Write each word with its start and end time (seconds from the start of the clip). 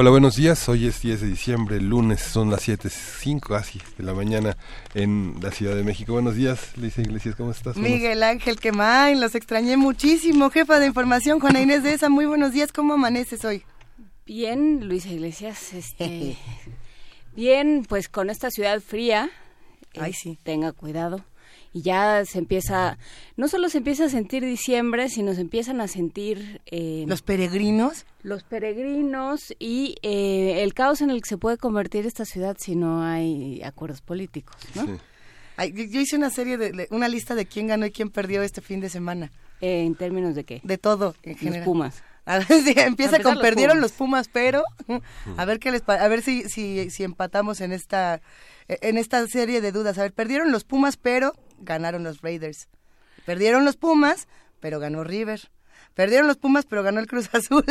Hola, 0.00 0.10
buenos 0.10 0.36
días. 0.36 0.68
Hoy 0.68 0.86
es 0.86 1.02
10 1.02 1.22
de 1.22 1.26
diciembre, 1.26 1.80
lunes, 1.80 2.20
son 2.20 2.52
las 2.52 2.68
7.05 2.68 3.48
casi 3.48 3.80
de 3.96 4.04
la 4.04 4.14
mañana 4.14 4.56
en 4.94 5.34
la 5.42 5.50
Ciudad 5.50 5.74
de 5.74 5.82
México. 5.82 6.12
Buenos 6.12 6.36
días, 6.36 6.76
Luisa 6.76 7.00
Iglesias, 7.00 7.34
¿cómo 7.34 7.50
estás? 7.50 7.76
Miguel 7.76 8.22
Ángel 8.22 8.60
Quemain, 8.60 9.20
los 9.20 9.34
extrañé 9.34 9.76
muchísimo. 9.76 10.50
Jefa 10.50 10.78
de 10.78 10.86
información, 10.86 11.40
Juana 11.40 11.60
Inés 11.60 11.82
de 11.82 11.94
esa, 11.94 12.08
muy 12.10 12.26
buenos 12.26 12.52
días. 12.52 12.70
¿Cómo 12.70 12.94
amaneces 12.94 13.44
hoy? 13.44 13.64
Bien, 14.24 14.86
Luisa 14.86 15.08
Iglesias, 15.08 15.72
este, 15.74 16.36
bien, 17.34 17.84
pues 17.88 18.08
con 18.08 18.30
esta 18.30 18.52
ciudad 18.52 18.80
fría. 18.80 19.28
Ay, 19.98 20.12
sí. 20.12 20.38
Tenga 20.44 20.70
cuidado 20.70 21.24
y 21.78 21.82
ya 21.82 22.24
se 22.24 22.38
empieza, 22.38 22.98
no 23.36 23.46
solo 23.46 23.68
se 23.68 23.78
empieza 23.78 24.06
a 24.06 24.08
sentir 24.08 24.44
diciembre, 24.44 25.08
sino 25.08 25.32
se 25.34 25.40
empiezan 25.40 25.80
a 25.80 25.86
sentir... 25.86 26.60
Eh, 26.66 27.04
¿Los 27.06 27.22
peregrinos? 27.22 28.04
Los 28.22 28.42
peregrinos 28.42 29.54
y 29.60 29.94
eh, 30.02 30.64
el 30.64 30.74
caos 30.74 31.02
en 31.02 31.10
el 31.10 31.22
que 31.22 31.28
se 31.28 31.38
puede 31.38 31.56
convertir 31.56 32.04
esta 32.04 32.24
ciudad 32.24 32.56
si 32.58 32.74
no 32.74 33.02
hay 33.02 33.62
acuerdos 33.62 34.00
políticos, 34.00 34.56
¿no? 34.74 34.98
yo 35.66 36.00
hice 36.00 36.16
una 36.16 36.30
serie 36.30 36.56
de, 36.56 36.86
una 36.90 37.08
lista 37.08 37.34
de 37.34 37.46
quién 37.46 37.66
ganó 37.68 37.86
y 37.86 37.90
quién 37.90 38.10
perdió 38.10 38.42
este 38.42 38.60
fin 38.60 38.80
de 38.80 38.88
semana. 38.88 39.30
Eh, 39.60 39.84
¿En 39.84 39.94
términos 39.96 40.36
de 40.36 40.44
qué? 40.44 40.60
De 40.62 40.78
todo, 40.78 41.16
en 41.22 41.36
general. 41.36 41.60
Los 41.60 41.64
Pumas. 41.64 42.02
A 42.26 42.38
ver 42.38 42.46
si 42.62 42.74
empieza 42.76 43.20
con 43.20 43.40
perdieron 43.40 43.80
los 43.80 43.92
Pumas, 43.92 44.28
pero 44.28 44.62
a 45.36 45.44
ver 45.44 45.58
qué 45.58 45.72
les 45.72 45.82
a 45.88 46.06
ver 46.06 46.22
si, 46.22 46.48
si 46.48 46.90
si 46.90 47.02
empatamos 47.02 47.60
en 47.60 47.72
esta 47.72 48.20
en 48.68 48.98
esta 48.98 49.26
serie 49.26 49.60
de 49.60 49.72
dudas. 49.72 49.98
A 49.98 50.02
ver, 50.02 50.12
perdieron 50.12 50.52
los 50.52 50.62
Pumas, 50.62 50.96
pero 50.96 51.32
ganaron 51.60 52.04
los 52.04 52.22
Raiders. 52.22 52.68
Perdieron 53.24 53.64
los 53.64 53.76
Pumas, 53.76 54.28
pero 54.60 54.80
ganó 54.80 55.04
River. 55.04 55.50
Perdieron 55.98 56.28
los 56.28 56.36
Pumas, 56.36 56.64
pero 56.64 56.84
ganó 56.84 57.00
el 57.00 57.08
Cruz 57.08 57.28
Azul. 57.34 57.64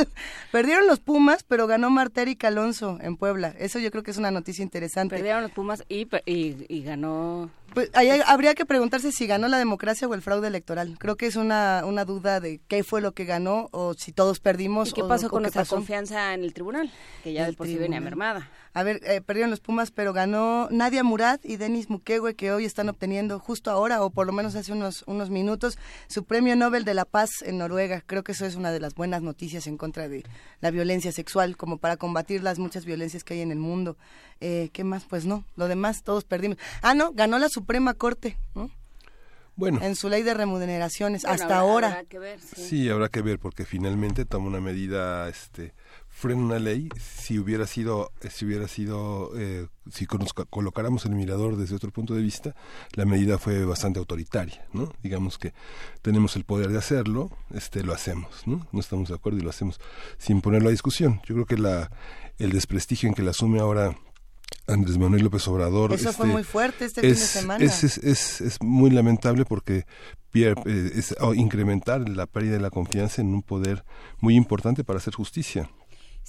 Perdieron 0.52 0.86
los 0.86 1.00
Pumas, 1.00 1.44
pero 1.44 1.66
ganó 1.66 1.90
Martéric 1.90 2.44
Alonso 2.44 2.98
en 3.02 3.16
Puebla. 3.16 3.56
Eso 3.58 3.80
yo 3.80 3.90
creo 3.90 4.04
que 4.04 4.12
es 4.12 4.18
una 4.18 4.32
noticia 4.32 4.64
interesante. 4.64 5.16
Perdieron 5.16 5.44
los 5.44 5.52
Pumas 5.52 5.86
y, 5.88 6.08
y, 6.26 6.84
ganó... 6.84 7.50
Pues 7.74 7.90
ahí 7.94 8.10
habría 8.26 8.54
que 8.54 8.66
preguntarse 8.66 9.14
si 9.14 9.28
ganó 9.28 9.48
la 9.48 9.58
democracia 9.58 10.10
o 10.10 10.14
el 10.14 10.22
fraude 10.22 10.50
electoral. 10.50 10.98
Creo 11.00 11.16
que 11.16 11.26
es 11.26 11.38
una, 11.38 11.84
una 11.86 12.04
duda 12.04 12.42
de 12.42 12.60
qué 12.68 12.84
fue 12.84 13.00
lo 13.00 13.14
que 13.14 13.24
ganó 13.24 13.70
o 13.72 13.94
si 13.94 14.12
todos 14.12 14.42
perdimos. 14.42 14.90
¿Y 14.90 14.94
qué 14.94 15.04
pasó 15.04 15.30
con 15.30 15.44
nuestra 15.44 15.64
confianza 15.64 16.34
en 16.34 16.44
el 16.44 16.54
tribunal? 16.54 16.92
Que 17.24 17.32
ya 17.32 17.46
después 17.46 17.58
por 17.58 17.68
sí 17.68 17.78
venía 17.78 18.02
mermada. 18.02 18.50
A 18.78 18.84
ver, 18.84 19.02
eh, 19.06 19.22
perdieron 19.22 19.50
los 19.50 19.60
Pumas, 19.60 19.90
pero 19.90 20.14
ganó 20.14 20.68
Nadia 20.70 21.04
Murad 21.04 21.40
y 21.44 21.58
Denis 21.58 21.90
Mukwege, 21.90 22.36
que 22.36 22.52
hoy 22.52 22.64
están 22.64 22.90
obteniendo 22.90 23.40
justo 23.40 23.72
ahora, 23.72 24.04
o 24.04 24.12
por 24.12 24.28
lo 24.28 24.34
menos 24.34 24.54
hace 24.54 24.72
unos, 24.72 25.04
unos 25.08 25.32
minutos, 25.32 25.80
su 26.08 26.26
premio 26.26 26.56
Nobel 26.56 26.86
de 26.86 26.94
la 26.94 27.04
Paz 27.04 27.42
en 27.42 27.58
Noruega. 27.58 28.04
Creo 28.06 28.24
que 28.24 28.34
eso 28.34 28.46
es 28.46 28.54
una 28.54 28.72
de 28.72 28.80
las 28.80 28.94
buenas 28.94 29.24
noticias 29.24 29.66
en 29.66 29.78
contra 29.78 30.08
de 30.08 30.24
la 30.62 30.70
violencia 30.70 31.12
sexual, 31.12 31.58
como 31.58 31.80
para 31.80 31.98
combatir 31.98 32.44
las 32.44 32.60
muchas 32.60 32.86
violencias 32.86 33.24
que 33.24 33.34
hay 33.34 33.42
en 33.42 33.52
el 33.52 33.58
mundo. 33.58 33.98
Eh, 34.42 34.70
¿Qué 34.74 34.84
más? 34.84 35.06
Pues 35.06 35.26
no, 35.26 35.44
lo 35.56 35.68
demás 35.68 36.04
todos 36.04 36.24
perdimos. 36.24 36.60
Ah, 36.84 36.94
no, 36.94 37.14
ganó 37.14 37.40
la 37.40 37.50
Suprema 37.50 37.96
Corte. 37.96 38.38
Bueno. 39.56 39.80
En 39.82 39.96
su 39.96 40.08
ley 40.08 40.22
de 40.22 40.36
remuneraciones, 40.36 41.26
hasta 41.26 41.58
ahora. 41.58 42.04
sí. 42.56 42.88
habrá 42.90 43.10
que 43.10 43.24
ver, 43.24 43.40
porque 43.40 43.66
finalmente 43.66 44.24
toma 44.24 44.46
una 44.46 44.62
medida 44.62 45.28
este, 45.30 45.74
frena 46.18 46.42
una 46.42 46.58
ley 46.58 46.90
si 47.00 47.38
hubiera 47.38 47.68
sido 47.68 48.12
eh, 48.22 48.32
si 48.32 48.46
hubiera 48.46 48.68
sido 48.68 49.32
eh, 49.38 49.68
si 49.92 50.08
colocáramos 50.08 51.06
el 51.06 51.12
mirador 51.12 51.58
desde 51.58 51.76
otro 51.76 51.92
punto 51.92 52.16
de 52.16 52.24
vista 52.24 52.56
la 52.94 53.06
medida 53.06 53.38
fue 53.38 53.64
bastante 53.66 54.00
autoritaria 54.00 54.66
no 54.74 54.92
digamos 55.04 55.38
que 55.38 55.54
tenemos 56.02 56.36
el 56.36 56.44
poder 56.44 56.70
de 56.70 56.80
hacerlo 56.80 57.30
este 57.54 57.84
lo 57.84 57.94
hacemos 57.94 58.48
no 58.48 58.66
no 58.72 58.80
estamos 58.80 59.10
de 59.10 59.16
acuerdo 59.16 59.38
y 59.38 59.44
lo 59.44 59.52
hacemos 59.52 59.80
sin 60.18 60.42
ponerlo 60.42 60.70
a 60.70 60.72
discusión 60.72 61.22
yo 61.28 61.36
creo 61.36 61.46
que 61.46 61.58
la 61.58 61.92
el 62.40 62.52
desprestigio 62.52 63.08
en 63.08 63.14
que 63.14 63.22
la 63.22 63.30
asume 63.30 63.60
ahora 63.60 63.96
Andrés 64.66 64.98
Manuel 64.98 65.24
López 65.24 65.48
Obrador. 65.48 65.94
Eso 65.94 66.12
fue 66.12 66.26
este, 66.26 66.34
muy 66.34 66.44
fuerte 66.44 66.86
este 66.86 67.02
fin 67.02 67.10
de 67.10 67.16
semana. 67.16 67.64
Es, 67.64 67.84
es, 67.84 68.42
es, 68.42 68.62
muy 68.62 68.90
lamentable 68.90 69.46
porque 69.46 69.86
eh, 70.34 70.92
es 70.96 71.16
incrementar 71.36 72.08
la 72.10 72.28
pérdida 72.28 72.54
de 72.54 72.60
la 72.60 72.70
confianza 72.70 73.22
en 73.22 73.34
un 73.34 73.42
poder 73.42 73.84
muy 74.20 74.36
importante 74.36 74.84
para 74.84 74.98
hacer 74.98 75.14
justicia. 75.14 75.70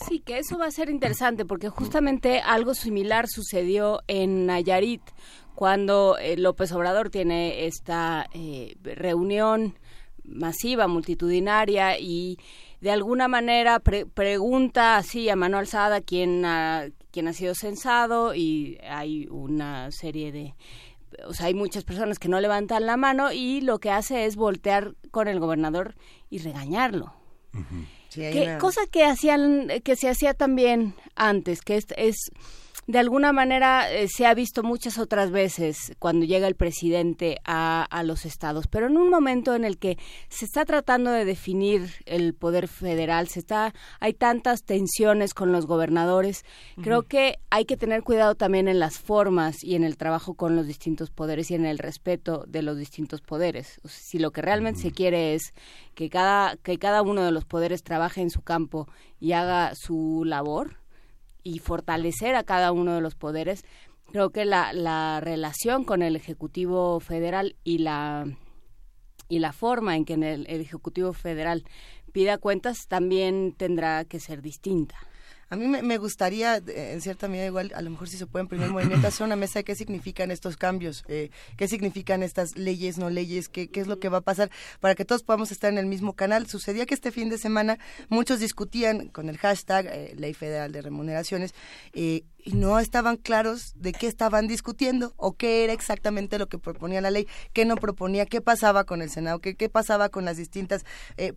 Sí, 0.07 0.21
que 0.21 0.39
eso 0.39 0.59
va 0.59 0.67
a 0.67 0.71
ser 0.71 0.91
interesante 0.91 1.45
porque 1.45 1.69
justamente 1.69 2.41
algo 2.41 2.75
similar 2.75 3.27
sucedió 3.29 4.01
en 4.07 4.47
Nayarit 4.47 5.03
cuando 5.57 6.17
eh, 6.19 6.37
López 6.37 6.71
Obrador 6.71 7.11
tiene 7.11 7.67
esta 7.67 8.27
eh, 8.33 8.77
reunión 8.83 9.77
masiva, 10.23 10.87
multitudinaria 10.87 11.99
y 11.99 12.39
de 12.81 12.93
alguna 12.93 13.27
manera 13.27 13.81
pregunta 13.81 14.99
así 14.99 15.29
a 15.31 15.37
mano 15.37 15.59
alzada 15.59 16.01
quién 16.01 16.45
ha, 16.45 16.85
quién 17.11 17.27
ha 17.27 17.33
sido 17.33 17.57
censado 17.57 18.37
y 18.37 18.79
hay 18.89 19.27
una 19.29 19.91
serie 19.91 20.31
de 20.31 20.55
o 21.27 21.33
sea, 21.33 21.47
hay 21.47 21.55
muchas 21.55 21.83
personas 21.83 22.21
que 22.21 22.29
no 22.29 22.39
levantan 22.39 22.87
la 22.87 22.97
mano 22.97 23.33
y 23.33 23.63
lo 23.63 23.81
que 23.81 23.91
hace 23.91 24.27
es 24.27 24.37
voltear 24.37 24.95
con 25.11 25.27
el 25.27 25.41
gobernador 25.41 25.97
y 26.31 26.39
regañarlo 26.39 27.15
cosa 28.59 28.81
que 28.91 29.05
hacían, 29.05 29.69
que 29.85 29.97
se 29.97 30.09
hacía 30.09 30.35
también 30.35 30.95
antes, 31.15 31.61
que 31.63 31.77
es, 31.77 31.87
es 31.97 32.17
de 32.89 32.99
alguna 32.99 33.35
manera 33.35 33.93
eh, 33.93 34.09
se 34.09 34.25
ha 34.25 34.33
visto 34.33 34.63
muchas 34.63 34.97
otras 34.97 35.31
veces 35.31 35.93
cuando 35.99 36.25
llega 36.25 36.49
el 36.49 36.55
presidente 36.55 37.37
a, 37.45 37.85
a, 37.85 38.03
los 38.03 38.25
estados, 38.25 38.67
pero 38.67 38.87
en 38.87 38.97
un 38.97 39.11
momento 39.11 39.55
en 39.55 39.67
el 39.67 39.77
que 39.77 39.99
se 40.31 40.47
está 40.47 40.65
tratando 40.65 41.11
de 41.11 41.27
definir 41.27 41.91
el 42.07 42.33
poder 42.33 42.67
federal, 42.67 43.29
se 43.29 43.41
está, 43.41 43.75
hay 44.01 44.15
tantas 44.15 44.63
tensiones 44.65 45.35
con 45.35 45.53
los 45.53 45.67
gobernadores, 45.67 46.47
creo 46.83 47.03
que 47.03 47.39
hay 47.51 47.67
que 47.67 47.77
tener 47.77 48.03
cuidado 48.03 48.35
también 48.37 48.69
en 48.69 48.79
las 48.79 48.99
formas 48.99 49.63
y 49.63 49.75
en 49.75 49.85
el 49.85 49.99
trabajo 49.99 50.33
con 50.33 50.57
los 50.57 50.67
distintos 50.67 51.11
poderes 51.11 51.51
y 51.51 51.57
en 51.57 51.67
el 51.67 51.77
respeto 51.77 52.47
de 52.49 52.63
los 52.63 52.79
distintos 52.79 53.21
poderes. 53.21 53.83
si 53.85 54.19
lo 54.19 54.31
que 54.31 54.41
realmente 54.41 54.81
se 54.81 54.93
quiere 54.93 55.35
es 55.35 55.53
que 55.95 56.09
cada, 56.09 56.57
que 56.57 56.79
cada 56.79 57.03
uno 57.03 57.23
de 57.23 57.33
los 57.33 57.45
poderes 57.45 57.83
trabaje 57.83 58.23
en 58.23 58.31
su 58.31 58.41
campo 58.41 58.89
y 59.21 59.33
haga 59.33 59.75
su 59.75 60.23
labor, 60.25 60.79
y 61.43 61.59
fortalecer 61.59 62.35
a 62.35 62.45
cada 62.45 62.73
uno 62.73 62.95
de 62.95 63.01
los 63.01 63.15
poderes, 63.15 63.65
creo 64.13 64.31
que 64.31 64.45
la, 64.45 64.73
la 64.73 65.21
relación 65.21 65.85
con 65.85 66.03
el 66.03 66.17
Ejecutivo 66.17 67.01
Federal 67.01 67.57
y 67.65 67.79
la 67.79 68.27
y 69.31 69.41
la 69.41 69.53
forma 69.53 69.95
en 69.95 70.07
que 70.07 70.15
el, 70.15 70.47
el 70.49 70.61
Ejecutivo 70.61 71.13
Federal 71.13 71.65
pida 72.13 72.39
cuentas 72.39 72.87
también 72.89 73.53
tendrá 73.53 74.05
que 74.05 74.21
ser 74.21 74.41
distinta. 74.41 74.97
A 75.51 75.57
mí 75.57 75.67
me, 75.67 75.97
gustaría, 75.97 76.57
eh, 76.57 76.93
en 76.93 77.01
cierta 77.01 77.27
medida, 77.27 77.47
igual, 77.47 77.73
a 77.75 77.81
lo 77.81 77.89
mejor 77.89 78.09
si 78.09 78.19
se 78.19 78.27
pueden 78.27 78.49
primer 78.49 78.71
movimiento, 78.71 79.07
hacer 79.09 79.27
una 79.27 79.37
mesa 79.37 79.61
de 79.61 79.65
qué 79.65 79.75
significan 79.75 80.31
estos 80.31 80.59
cambios, 80.59 81.05
eh, 81.09 81.31
qué 81.57 81.69
significan 81.69 82.23
estas 82.23 82.57
leyes, 82.57 82.99
no 82.99 83.09
leyes, 83.09 83.49
qué, 83.49 83.69
qué 83.69 83.81
es 83.81 83.87
lo 83.87 83.99
que 83.99 84.11
va 84.11 84.19
a 84.19 84.23
pasar 84.23 84.51
para 84.81 84.95
que 84.95 85.07
todos 85.07 85.23
podamos 85.23 85.51
estar 85.51 85.73
en 85.73 85.79
el 85.79 85.87
mismo 85.87 86.15
canal. 86.15 86.47
Sucedía 86.49 86.85
que 86.85 86.95
este 86.95 87.11
fin 87.13 87.31
de 87.31 87.39
semana 87.39 87.79
muchos 88.11 88.41
discutían 88.41 89.09
con 89.09 89.31
el 89.31 89.39
hashtag 89.39 89.87
eh, 89.87 90.15
Ley 90.17 90.35
Federal 90.35 90.71
de 90.71 90.83
Remuneraciones 90.83 91.55
y 92.49 92.53
no 92.53 92.79
estaban 92.79 93.17
claros 93.17 93.75
de 93.77 93.93
qué 93.93 94.07
estaban 94.07 94.47
discutiendo 94.47 95.13
o 95.17 95.35
qué 95.35 95.65
era 95.65 95.75
exactamente 95.75 96.39
lo 96.39 96.49
que 96.49 96.59
proponía 96.59 97.03
la 97.03 97.11
ley, 97.11 97.27
qué 97.53 97.67
no 97.67 97.77
proponía, 97.77 98.25
qué 98.25 98.41
pasaba 98.41 98.85
con 98.85 99.03
el 99.03 99.11
Senado, 99.11 99.41
qué, 99.41 99.55
qué 99.55 99.69
pasaba 99.69 100.09
con 100.09 100.25
las 100.25 100.39
distintas 100.39 100.85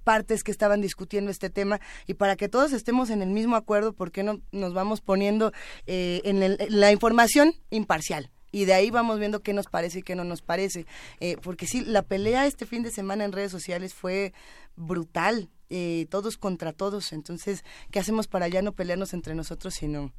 partes 0.03 0.43
que 0.43 0.51
estaban 0.51 0.79
discutiendo 0.79 1.29
este 1.31 1.49
tema 1.49 1.81
y 2.07 2.13
para 2.13 2.35
que 2.35 2.47
todos 2.47 2.71
estemos 2.71 3.09
en 3.09 3.21
el 3.21 3.29
mismo 3.29 3.55
acuerdo 3.55 3.93
¿por 3.93 4.11
qué 4.11 4.23
no 4.23 4.41
nos 4.51 4.73
vamos 4.73 5.01
poniendo 5.01 5.51
eh, 5.85 6.21
en, 6.23 6.57
la 6.69 6.91
información 6.91 7.53
imparcial? 7.69 8.29
y 8.53 8.65
de 8.65 8.73
ahí 8.73 8.91
vamos 8.91 9.17
viendo 9.17 9.39
qué 9.39 9.53
nos 9.53 9.67
parece 9.67 9.99
y 9.99 10.03
qué 10.03 10.13
no 10.13 10.25
nos 10.25 10.41
parece. 10.41 10.85
Eh, 11.21 11.37
porque 11.41 11.67
sí, 11.67 11.85
la 11.85 12.01
pelea 12.01 12.45
este 12.45 12.65
fin 12.65 12.83
de 12.83 12.91
semana 12.91 13.23
en 13.23 13.31
redes 13.31 13.49
sociales 13.49 13.93
fue 13.93 14.33
brutal, 14.75 15.49
eh, 15.69 16.05
todos 16.09 16.35
contra 16.35 16.73
todos. 16.73 17.13
Entonces, 17.13 17.63
¿qué 17.91 17.99
hacemos 17.99 18.27
para 18.27 18.49
ya 18.49 18.61
no 18.61 18.73
pelearnos 18.73 19.13
entre 19.13 19.35
nosotros, 19.35 19.75
sino 19.75 20.11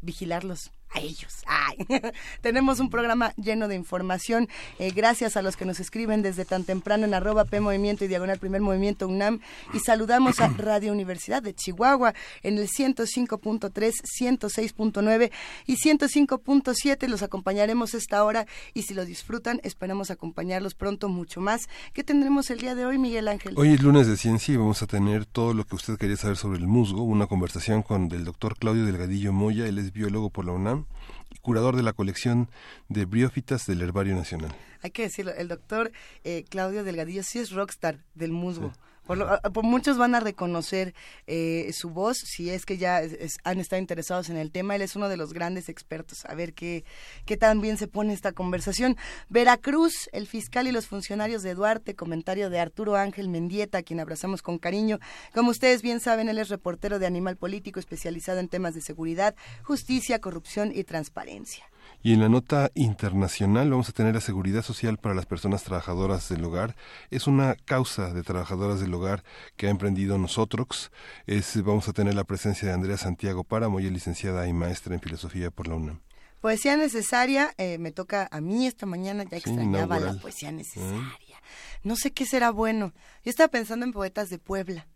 vigilarlos? 0.00 0.70
A 0.94 1.00
ellos. 1.00 1.42
Tenemos 2.40 2.80
un 2.80 2.90
programa 2.90 3.32
lleno 3.36 3.68
de 3.68 3.74
información. 3.74 4.48
Eh, 4.78 4.90
gracias 4.90 5.36
a 5.36 5.42
los 5.42 5.56
que 5.56 5.64
nos 5.64 5.80
escriben 5.80 6.22
desde 6.22 6.44
tan 6.44 6.64
temprano 6.64 7.04
en 7.04 7.14
arroba 7.14 7.44
P 7.44 7.60
Movimiento 7.60 8.04
y 8.04 8.08
Diagonal 8.08 8.38
Primer 8.38 8.60
Movimiento 8.60 9.08
UNAM. 9.08 9.40
Y 9.72 9.80
saludamos 9.80 10.40
a 10.40 10.48
Radio 10.56 10.92
Universidad 10.92 11.42
de 11.42 11.54
Chihuahua 11.54 12.14
en 12.42 12.58
el 12.58 12.68
105.3, 12.68 13.70
106.9 13.72 15.30
y 15.66 15.76
105.7. 15.76 17.08
Los 17.08 17.22
acompañaremos 17.22 17.94
esta 17.94 18.24
hora 18.24 18.46
y 18.74 18.82
si 18.82 18.94
lo 18.94 19.04
disfrutan, 19.04 19.60
esperamos 19.62 20.10
acompañarlos 20.10 20.74
pronto 20.74 21.08
mucho 21.08 21.40
más. 21.40 21.68
¿Qué 21.92 22.04
tendremos 22.04 22.50
el 22.50 22.60
día 22.60 22.74
de 22.74 22.86
hoy, 22.86 22.98
Miguel 22.98 23.28
Ángel? 23.28 23.54
Hoy 23.56 23.72
es 23.72 23.82
lunes 23.82 24.06
de 24.06 24.16
ciencia 24.16 24.54
y 24.54 24.56
vamos 24.56 24.82
a 24.82 24.86
tener 24.86 25.26
todo 25.26 25.54
lo 25.54 25.64
que 25.64 25.76
usted 25.76 25.96
quería 25.98 26.16
saber 26.16 26.36
sobre 26.36 26.58
el 26.58 26.66
musgo, 26.66 27.02
una 27.02 27.26
conversación 27.26 27.82
con 27.82 28.10
el 28.12 28.24
doctor 28.24 28.56
Claudio 28.56 28.84
Delgadillo 28.84 29.32
Moya, 29.32 29.66
él 29.66 29.78
es 29.78 29.92
biólogo 29.92 30.30
por 30.30 30.44
la 30.44 30.52
UNAM 30.52 30.81
y 31.30 31.38
curador 31.38 31.76
de 31.76 31.82
la 31.82 31.92
colección 31.92 32.48
de 32.88 33.04
briófitas 33.04 33.66
del 33.66 33.82
Herbario 33.82 34.14
Nacional. 34.14 34.54
Hay 34.82 34.90
que 34.90 35.02
decirlo, 35.02 35.32
el 35.32 35.48
doctor 35.48 35.92
eh, 36.24 36.44
Claudio 36.48 36.84
Delgadillo 36.84 37.22
sí 37.22 37.38
es 37.38 37.50
rockstar 37.52 38.00
del 38.14 38.32
musgo. 38.32 38.72
Por, 39.06 39.62
muchos 39.64 39.98
van 39.98 40.14
a 40.14 40.20
reconocer 40.20 40.94
eh, 41.26 41.70
su 41.72 41.90
voz 41.90 42.18
si 42.18 42.50
es 42.50 42.64
que 42.64 42.78
ya 42.78 43.02
han 43.44 43.60
estado 43.60 43.80
interesados 43.80 44.30
en 44.30 44.36
el 44.36 44.52
tema. 44.52 44.76
Él 44.76 44.82
es 44.82 44.96
uno 44.96 45.08
de 45.08 45.16
los 45.16 45.32
grandes 45.32 45.68
expertos. 45.68 46.24
A 46.26 46.34
ver 46.34 46.54
qué, 46.54 46.84
qué 47.24 47.36
tan 47.36 47.60
bien 47.60 47.76
se 47.78 47.88
pone 47.88 48.12
esta 48.12 48.32
conversación. 48.32 48.96
Veracruz, 49.28 50.08
el 50.12 50.26
fiscal 50.26 50.68
y 50.68 50.72
los 50.72 50.86
funcionarios 50.86 51.42
de 51.42 51.54
Duarte, 51.54 51.94
comentario 51.94 52.50
de 52.50 52.60
Arturo 52.60 52.96
Ángel 52.96 53.28
Mendieta, 53.28 53.78
a 53.78 53.82
quien 53.82 54.00
abrazamos 54.00 54.42
con 54.42 54.58
cariño. 54.58 54.98
Como 55.34 55.50
ustedes 55.50 55.82
bien 55.82 56.00
saben, 56.00 56.28
él 56.28 56.38
es 56.38 56.48
reportero 56.48 56.98
de 56.98 57.06
Animal 57.06 57.36
Político 57.36 57.80
especializado 57.80 58.38
en 58.38 58.48
temas 58.48 58.74
de 58.74 58.82
seguridad, 58.82 59.34
justicia, 59.62 60.20
corrupción 60.20 60.72
y 60.74 60.84
transparencia. 60.84 61.71
Y 62.04 62.14
en 62.14 62.20
la 62.20 62.28
nota 62.28 62.72
internacional 62.74 63.70
vamos 63.70 63.88
a 63.88 63.92
tener 63.92 64.14
la 64.14 64.20
seguridad 64.20 64.62
social 64.62 64.98
para 64.98 65.14
las 65.14 65.26
personas 65.26 65.62
trabajadoras 65.62 66.28
del 66.28 66.44
hogar. 66.44 66.74
Es 67.10 67.28
una 67.28 67.54
causa 67.54 68.12
de 68.12 68.24
trabajadoras 68.24 68.80
del 68.80 68.92
hogar 68.92 69.22
que 69.56 69.68
ha 69.68 69.70
emprendido 69.70 70.18
nosotros. 70.18 70.90
Es, 71.26 71.62
vamos 71.62 71.88
a 71.88 71.92
tener 71.92 72.14
la 72.14 72.24
presencia 72.24 72.66
de 72.66 72.74
Andrea 72.74 72.96
Santiago 72.96 73.44
Páramo, 73.44 73.78
ella 73.78 73.90
licenciada 73.90 74.48
y 74.48 74.52
maestra 74.52 74.94
en 74.94 75.00
filosofía 75.00 75.52
por 75.52 75.68
la 75.68 75.76
UNAM. 75.76 76.00
Poesía 76.40 76.76
necesaria, 76.76 77.54
eh, 77.56 77.78
me 77.78 77.92
toca 77.92 78.28
a 78.32 78.40
mí 78.40 78.66
esta 78.66 78.84
mañana, 78.84 79.22
ya 79.22 79.36
extrañaba 79.36 80.00
la 80.00 80.14
poesía 80.14 80.50
necesaria. 80.50 81.40
No 81.84 81.94
sé 81.94 82.12
qué 82.12 82.26
será 82.26 82.50
bueno. 82.50 82.92
Yo 83.24 83.30
estaba 83.30 83.48
pensando 83.48 83.86
en 83.86 83.92
poetas 83.92 84.28
de 84.28 84.40
Puebla, 84.40 84.88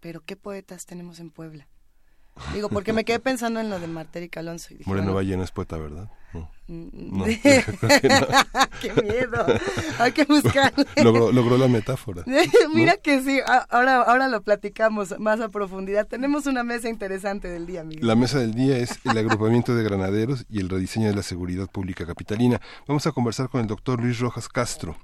pero 0.00 0.20
¿qué 0.20 0.34
poetas 0.34 0.84
tenemos 0.86 1.20
en 1.20 1.30
Puebla? 1.30 1.68
Digo, 2.54 2.68
porque 2.68 2.92
me 2.92 3.04
quedé 3.04 3.18
pensando 3.18 3.60
en 3.60 3.70
lo 3.70 3.78
de 3.78 3.86
Martérica 3.86 4.40
Alonso. 4.40 4.74
Y 4.74 4.82
Moreno 4.84 5.14
Valle 5.14 5.36
no 5.36 5.44
es 5.44 5.50
poeta, 5.50 5.76
¿verdad? 5.76 6.08
No. 6.32 6.48
¡Qué 8.80 8.92
miedo! 9.02 9.46
Hay 9.98 10.12
que 10.12 10.24
buscar. 10.24 10.72
logró, 11.02 11.58
la 11.58 11.68
metáfora. 11.68 12.24
Mira 12.72 12.96
que 12.96 13.20
sí, 13.22 13.40
ahora, 13.70 14.02
ahora 14.02 14.28
lo 14.28 14.42
platicamos 14.42 15.18
más 15.18 15.40
a 15.40 15.48
profundidad. 15.48 16.06
Tenemos 16.06 16.46
una 16.46 16.62
mesa 16.62 16.88
interesante 16.88 17.48
del 17.48 17.66
día, 17.66 17.82
Miguel. 17.82 18.06
La 18.06 18.14
mesa 18.14 18.38
del 18.38 18.54
día 18.54 18.78
es 18.78 18.98
el 19.04 19.18
agrupamiento 19.18 19.74
de 19.74 19.82
granaderos 19.82 20.46
y 20.48 20.60
el 20.60 20.68
rediseño 20.68 21.08
de 21.08 21.16
la 21.16 21.22
seguridad 21.22 21.66
pública 21.66 22.06
capitalina. 22.06 22.60
Vamos 22.86 23.06
a 23.06 23.12
conversar 23.12 23.48
con 23.48 23.60
el 23.60 23.66
doctor 23.66 24.00
Luis 24.00 24.18
Rojas 24.20 24.48
Castro. 24.48 24.96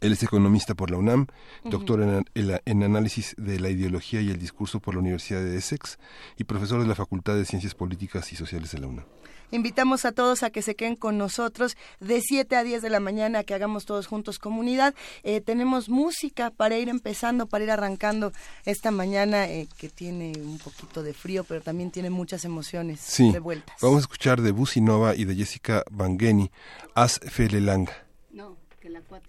Él 0.00 0.12
es 0.12 0.22
economista 0.22 0.74
por 0.74 0.90
la 0.90 0.98
UNAM, 0.98 1.26
doctor 1.64 2.24
en, 2.34 2.82
análisis 2.82 3.34
de 3.36 3.58
la 3.58 3.70
ideología 3.70 4.20
y 4.20 4.30
el 4.30 4.38
discurso 4.38 4.80
por 4.80 4.94
la 4.94 5.00
Universidad 5.00 5.40
de 5.40 5.56
Essex 5.56 5.98
y 6.36 6.44
profesor 6.44 6.80
de 6.80 6.86
la 6.86 6.94
Facultad 6.94 7.34
de 7.34 7.44
Ciencias 7.44 7.74
Políticas 7.74 8.32
y 8.32 8.36
Sociales 8.36 8.70
de 8.72 8.78
la 8.78 8.86
UNAM. 8.86 9.04
Invitamos 9.50 10.04
a 10.04 10.12
todos 10.12 10.42
a 10.42 10.50
que 10.50 10.60
se 10.60 10.76
queden 10.76 10.94
con 10.94 11.16
nosotros 11.16 11.76
de 12.00 12.20
7 12.20 12.54
a 12.54 12.64
10 12.64 12.82
de 12.82 12.90
la 12.90 13.00
mañana, 13.00 13.44
que 13.44 13.54
hagamos 13.54 13.86
todos 13.86 14.06
juntos 14.06 14.38
comunidad. 14.38 14.94
Eh, 15.22 15.40
tenemos 15.40 15.88
música 15.88 16.50
para 16.50 16.76
ir 16.76 16.90
empezando, 16.90 17.46
para 17.46 17.64
ir 17.64 17.70
arrancando 17.70 18.32
esta 18.66 18.90
mañana 18.90 19.46
eh, 19.46 19.66
que 19.78 19.88
tiene 19.88 20.32
un 20.36 20.58
poquito 20.58 21.02
de 21.02 21.14
frío, 21.14 21.44
pero 21.44 21.62
también 21.62 21.90
tiene 21.90 22.10
muchas 22.10 22.44
emociones 22.44 23.00
de 23.16 23.38
vueltas. 23.38 23.74
Vamos 23.80 23.98
a 23.98 24.00
escuchar 24.00 24.42
de 24.42 24.52
Busi 24.52 24.82
Nova 24.82 25.14
y 25.16 25.24
de 25.24 25.34
Jessica 25.34 25.82
Bangeni, 25.90 26.50
As 26.94 27.18
Felelanga. 27.18 28.07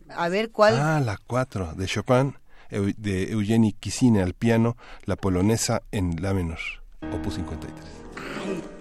A 0.09 0.29
ver, 0.29 0.51
¿cuál? 0.51 0.75
Ah, 0.79 0.99
la 0.99 1.17
4 1.17 1.73
de 1.75 1.85
Chopin, 1.85 2.35
de 2.69 3.31
Eugenie 3.31 3.75
Kisine 3.79 4.21
al 4.21 4.33
piano, 4.33 4.77
la 5.05 5.15
polonesa 5.15 5.81
en 5.91 6.21
la 6.21 6.33
menor, 6.33 6.59
opus 7.13 7.35
53. 7.35 8.78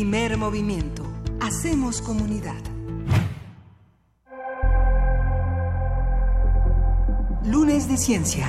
Primer 0.00 0.38
movimiento. 0.38 1.02
Hacemos 1.42 2.00
comunidad. 2.00 2.56
Lunes 7.44 7.86
de 7.86 7.98
Ciencia. 7.98 8.48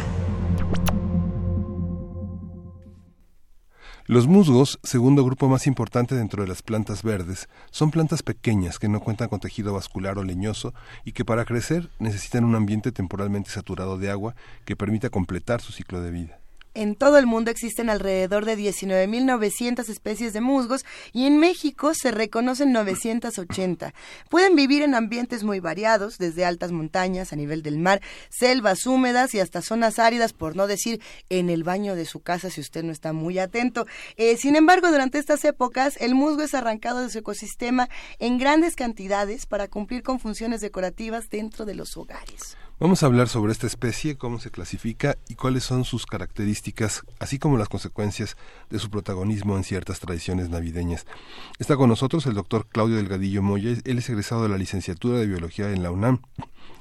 Los 4.05 4.27
musgos, 4.27 4.79
segundo 4.81 5.25
grupo 5.25 5.49
más 5.49 5.67
importante 5.67 6.15
dentro 6.15 6.41
de 6.41 6.47
las 6.47 6.61
plantas 6.61 7.03
verdes, 7.03 7.49
son 7.69 7.91
plantas 7.91 8.23
pequeñas 8.23 8.79
que 8.79 8.87
no 8.87 9.01
cuentan 9.01 9.27
con 9.27 9.41
tejido 9.41 9.73
vascular 9.73 10.17
o 10.19 10.23
leñoso 10.23 10.73
y 11.03 11.11
que 11.11 11.25
para 11.25 11.43
crecer 11.43 11.89
necesitan 11.99 12.45
un 12.45 12.55
ambiente 12.55 12.93
temporalmente 12.93 13.49
saturado 13.49 13.97
de 13.97 14.09
agua 14.09 14.35
que 14.63 14.77
permita 14.77 15.09
completar 15.09 15.59
su 15.59 15.73
ciclo 15.73 15.99
de 15.99 16.11
vida. 16.11 16.40
En 16.73 16.95
todo 16.95 17.17
el 17.17 17.25
mundo 17.25 17.51
existen 17.51 17.89
alrededor 17.89 18.45
de 18.45 18.57
19.900 18.57 19.89
especies 19.89 20.31
de 20.31 20.39
musgos 20.39 20.85
y 21.11 21.25
en 21.25 21.37
México 21.37 21.93
se 21.93 22.11
reconocen 22.11 22.71
980. 22.71 23.93
Pueden 24.29 24.55
vivir 24.55 24.81
en 24.81 24.95
ambientes 24.95 25.43
muy 25.43 25.59
variados, 25.59 26.17
desde 26.17 26.45
altas 26.45 26.71
montañas 26.71 27.33
a 27.33 27.35
nivel 27.35 27.61
del 27.61 27.77
mar, 27.77 28.01
selvas 28.29 28.87
húmedas 28.87 29.35
y 29.35 29.41
hasta 29.41 29.61
zonas 29.61 29.99
áridas, 29.99 30.31
por 30.31 30.55
no 30.55 30.65
decir 30.65 31.01
en 31.29 31.49
el 31.49 31.65
baño 31.65 31.93
de 31.93 32.05
su 32.05 32.21
casa 32.21 32.49
si 32.49 32.61
usted 32.61 32.83
no 32.83 32.93
está 32.93 33.11
muy 33.11 33.37
atento. 33.37 33.85
Eh, 34.15 34.37
sin 34.37 34.55
embargo, 34.55 34.89
durante 34.91 35.17
estas 35.19 35.43
épocas, 35.43 35.97
el 35.99 36.15
musgo 36.15 36.41
es 36.41 36.53
arrancado 36.53 37.01
de 37.01 37.09
su 37.09 37.19
ecosistema 37.19 37.89
en 38.17 38.37
grandes 38.37 38.77
cantidades 38.77 39.45
para 39.45 39.67
cumplir 39.67 40.03
con 40.03 40.21
funciones 40.21 40.61
decorativas 40.61 41.29
dentro 41.29 41.65
de 41.65 41.75
los 41.75 41.97
hogares. 41.97 42.55
Vamos 42.81 43.03
a 43.03 43.05
hablar 43.05 43.29
sobre 43.29 43.51
esta 43.51 43.67
especie, 43.67 44.17
cómo 44.17 44.39
se 44.39 44.49
clasifica 44.49 45.15
y 45.29 45.35
cuáles 45.35 45.63
son 45.63 45.85
sus 45.85 46.07
características, 46.07 47.03
así 47.19 47.37
como 47.37 47.59
las 47.59 47.69
consecuencias 47.69 48.37
de 48.71 48.79
su 48.79 48.89
protagonismo 48.89 49.55
en 49.55 49.63
ciertas 49.63 49.99
tradiciones 49.99 50.49
navideñas. 50.49 51.05
Está 51.59 51.75
con 51.77 51.89
nosotros 51.89 52.25
el 52.25 52.33
doctor 52.33 52.65
Claudio 52.67 52.95
Delgadillo 52.95 53.43
Moya, 53.43 53.77
él 53.83 53.97
es 53.99 54.09
egresado 54.09 54.41
de 54.41 54.49
la 54.49 54.57
licenciatura 54.57 55.19
de 55.19 55.27
Biología 55.27 55.69
en 55.69 55.83
la 55.83 55.91
UNAM 55.91 56.21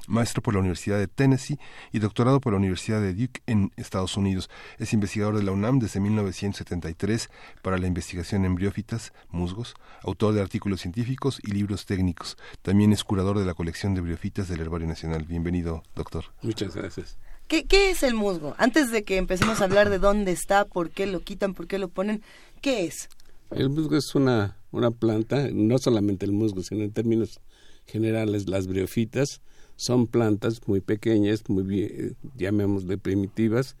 maestro 0.07 0.41
por 0.41 0.53
la 0.53 0.59
Universidad 0.59 0.97
de 0.97 1.07
Tennessee 1.07 1.59
y 1.91 1.99
doctorado 1.99 2.39
por 2.39 2.53
la 2.53 2.57
Universidad 2.57 3.01
de 3.01 3.13
Duke 3.13 3.41
en 3.47 3.71
Estados 3.77 4.17
Unidos. 4.17 4.49
Es 4.77 4.93
investigador 4.93 5.37
de 5.37 5.43
la 5.43 5.51
UNAM 5.51 5.79
desde 5.79 5.99
1973 5.99 7.29
para 7.61 7.77
la 7.77 7.87
investigación 7.87 8.45
en 8.45 8.55
briófitas, 8.55 9.13
musgos, 9.29 9.75
autor 10.01 10.33
de 10.33 10.41
artículos 10.41 10.81
científicos 10.81 11.39
y 11.43 11.51
libros 11.51 11.85
técnicos. 11.85 12.37
También 12.61 12.93
es 12.93 13.03
curador 13.03 13.39
de 13.39 13.45
la 13.45 13.53
colección 13.53 13.95
de 13.95 14.01
briófitas 14.01 14.47
del 14.47 14.61
Herbario 14.61 14.87
Nacional. 14.87 15.23
Bienvenido, 15.23 15.83
doctor. 15.95 16.25
Muchas 16.41 16.75
gracias. 16.75 17.17
¿Qué, 17.47 17.65
¿Qué 17.65 17.91
es 17.91 18.03
el 18.03 18.13
musgo? 18.13 18.55
Antes 18.57 18.91
de 18.91 19.03
que 19.03 19.17
empecemos 19.17 19.59
a 19.59 19.65
hablar 19.65 19.89
de 19.89 19.99
dónde 19.99 20.31
está, 20.31 20.65
por 20.65 20.89
qué 20.89 21.05
lo 21.05 21.19
quitan, 21.19 21.53
por 21.53 21.67
qué 21.67 21.79
lo 21.79 21.89
ponen, 21.89 22.21
¿qué 22.61 22.85
es? 22.85 23.09
El 23.51 23.69
musgo 23.69 23.97
es 23.97 24.15
una, 24.15 24.57
una 24.71 24.91
planta, 24.91 25.49
no 25.51 25.77
solamente 25.77 26.25
el 26.25 26.31
musgo, 26.31 26.63
sino 26.63 26.83
en 26.83 26.93
términos 26.93 27.41
generales 27.85 28.47
las 28.47 28.67
briofitas, 28.67 29.41
son 29.81 30.05
plantas 30.05 30.67
muy 30.67 30.79
pequeñas, 30.79 31.49
muy 31.49 32.15
llamémosle 32.37 32.99
primitivas, 32.99 33.75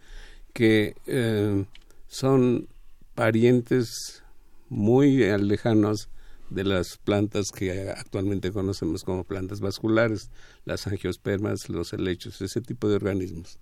que 0.51 0.95
eh, 1.05 1.65
son 2.07 2.67
parientes 3.13 4.23
muy 4.67 5.17
lejanos 5.37 6.09
de 6.49 6.63
las 6.63 6.97
plantas 6.97 7.51
que 7.51 7.91
actualmente 7.91 8.51
conocemos 8.51 9.03
como 9.03 9.25
plantas 9.25 9.59
vasculares, 9.59 10.31
las 10.65 10.87
angiospermas, 10.87 11.69
los 11.69 11.93
helechos, 11.93 12.41
ese 12.41 12.61
tipo 12.61 12.89
de 12.89 12.95
organismos. 12.95 13.59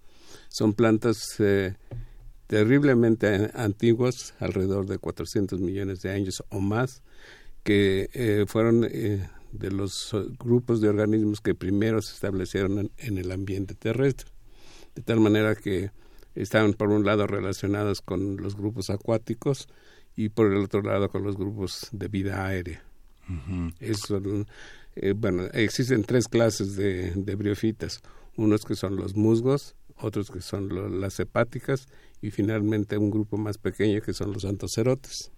Son 0.47 0.73
plantas 0.73 1.17
eh, 1.39 1.75
terriblemente 2.47 3.51
antiguas, 3.53 4.33
alrededor 4.39 4.85
de 4.85 4.97
400 4.97 5.59
millones 5.59 5.99
de 5.99 6.11
años 6.11 6.41
o 6.47 6.61
más, 6.61 7.03
que 7.63 8.09
eh, 8.13 8.45
fueron 8.47 8.87
de 9.51 9.71
los 9.71 10.15
grupos 10.37 10.81
de 10.81 10.89
organismos 10.89 11.41
que 11.41 11.55
primero 11.55 12.01
se 12.01 12.13
establecieron 12.13 12.91
en, 12.97 13.17
el 13.17 13.31
ambiente 13.31 13.75
terrestre, 13.75 14.29
de 14.95 15.01
tal 15.01 15.19
manera 15.19 15.55
que 15.55 15.91
estaban 16.35 16.73
por 16.73 16.89
un 16.89 17.05
lado 17.05 17.27
relacionados 17.27 18.01
con 18.01 18.37
los 18.37 18.55
grupos 18.55 18.89
acuáticos 18.89 19.67
y 20.15 20.29
por 20.29 20.51
el 20.51 20.57
otro 20.57 20.81
lado 20.81 21.09
con 21.09 21.23
los 21.23 21.35
grupos 21.35 21.87
de 21.91 22.07
vida 22.07 22.45
aérea. 22.45 22.83
Eh, 24.95 25.13
bueno, 25.15 25.45
existen 25.53 26.03
tres 26.03 26.27
clases 26.27 26.75
de, 26.75 27.11
de, 27.11 27.35
briofitas, 27.35 28.01
unos 28.35 28.65
que 28.65 28.75
son 28.75 28.95
los 28.95 29.15
musgos, 29.15 29.75
otros 29.97 30.31
que 30.31 30.41
son 30.41 30.99
las 30.99 31.19
hepáticas 31.19 31.87
y 32.21 32.31
finalmente 32.31 32.97
un 32.97 33.11
grupo 33.11 33.37
más 33.37 33.57
pequeño 33.57 34.01
que 34.01 34.13
son 34.13 34.33
los 34.33 34.45
antocerotes. 34.45 35.31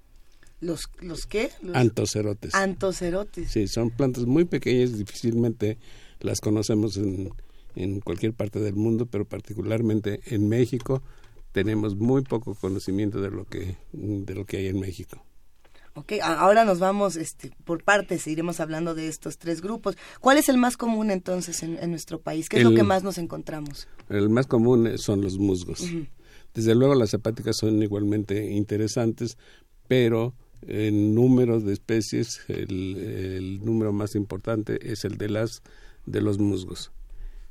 ¿Los, 0.61 0.89
los 1.01 1.25
qué? 1.25 1.49
Los... 1.61 1.75
Antocerotes. 1.75 2.55
Antocerotes. 2.55 3.51
Sí, 3.51 3.67
son 3.67 3.89
plantas 3.89 4.25
muy 4.25 4.45
pequeñas, 4.45 4.97
difícilmente 4.97 5.77
las 6.19 6.39
conocemos 6.39 6.97
en, 6.97 7.33
en 7.75 7.99
cualquier 7.99 8.33
parte 8.33 8.59
del 8.59 8.75
mundo, 8.75 9.07
pero 9.07 9.25
particularmente 9.25 10.21
en 10.27 10.47
México 10.47 11.01
tenemos 11.51 11.95
muy 11.95 12.21
poco 12.21 12.55
conocimiento 12.55 13.21
de 13.21 13.31
lo 13.31 13.45
que, 13.45 13.77
de 13.91 14.35
lo 14.35 14.45
que 14.45 14.57
hay 14.57 14.67
en 14.67 14.79
México. 14.79 15.23
Ok, 15.93 16.13
ahora 16.23 16.63
nos 16.63 16.79
vamos 16.79 17.17
este, 17.17 17.51
por 17.65 17.83
partes, 17.83 18.25
iremos 18.27 18.61
hablando 18.61 18.95
de 18.95 19.09
estos 19.09 19.37
tres 19.37 19.61
grupos. 19.61 19.97
¿Cuál 20.21 20.37
es 20.37 20.47
el 20.47 20.57
más 20.57 20.77
común 20.77 21.11
entonces 21.11 21.63
en, 21.63 21.89
nuestro 21.89 22.21
país? 22.21 22.47
¿Qué 22.47 22.59
es 22.59 22.63
lo 22.63 22.73
que 22.73 22.83
más 22.83 23.03
nos 23.03 23.17
encontramos? 23.17 23.89
El 24.07 24.29
más 24.29 24.47
común 24.47 24.97
son 24.97 25.21
los 25.21 25.37
musgos. 25.37 25.83
Desde 26.53 26.75
luego 26.75 26.95
las 26.95 27.13
hepáticas 27.13 27.57
son 27.57 27.83
igualmente 27.83 28.51
interesantes, 28.51 29.37
pero 29.89 30.33
en 30.67 31.15
número 31.15 31.59
de 31.59 31.73
especies, 31.73 32.41
el, 32.47 33.59
número 33.63 33.93
más 33.93 34.15
importante 34.15 34.91
es 34.91 35.05
el 35.05 35.17
de 35.17 35.29
las 35.29 35.63
de 36.05 36.21
los 36.21 36.39
musgos. 36.39 36.91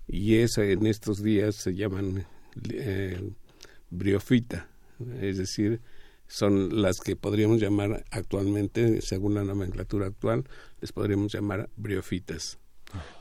Y 0.06 0.36
esa 0.36 0.64
en 0.64 0.86
estos 0.86 1.22
días 1.22 1.54
se 1.54 1.74
llaman 1.74 2.26
eh, 2.70 3.30
briofita, 3.90 4.68
es 5.20 5.38
decir, 5.38 5.80
son 6.26 6.80
las 6.80 7.00
que 7.00 7.16
podríamos 7.16 7.60
llamar 7.60 8.04
actualmente, 8.10 9.02
según 9.02 9.34
la 9.34 9.44
nomenclatura 9.44 10.06
actual, 10.06 10.44
les 10.80 10.92
podríamos 10.92 11.32
llamar 11.32 11.68
briofitas. 11.76 12.58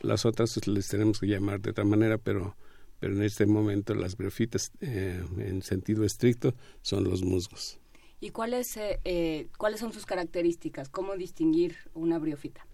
Las 0.02 0.26
otras 0.26 0.68
les 0.68 0.88
tenemos 0.88 1.20
que 1.20 1.28
llamar 1.28 1.60
de 1.62 1.72
otra 1.72 1.86
manera, 1.86 2.18
pero, 2.18 2.56
pero 3.00 3.16
en 3.16 3.24
este 3.24 3.46
momento 3.46 3.96
las 3.96 4.16
briofitas, 4.16 4.72
eh, 4.82 5.24
en 5.40 5.62
sentido 5.64 6.04
estricto, 6.06 6.54
son 6.82 7.04
los 7.04 7.24
musgos. 7.24 7.80
¿Y 8.20 8.32
cuáles, 8.32 8.76
eh, 8.78 9.00
eh, 9.06 9.48
cuáles 9.58 9.80
son 9.80 9.94
sus 9.94 10.06
características? 10.06 10.90
¿Cómo 10.90 11.16
distinguir 11.16 11.76
una 11.94 12.20
briofita? 12.20 12.66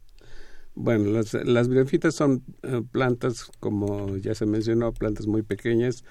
Bueno, 0.78 1.10
las, 1.12 1.34
las 1.34 1.70
briofitas 1.70 2.16
son 2.16 2.44
eh, 2.64 2.82
plantas, 2.92 3.50
como 3.60 4.18
ya 4.18 4.36
se 4.36 4.46
mencionó, 4.46 4.92
plantas 4.92 5.26
muy 5.26 5.42
pequeñas 5.42 6.04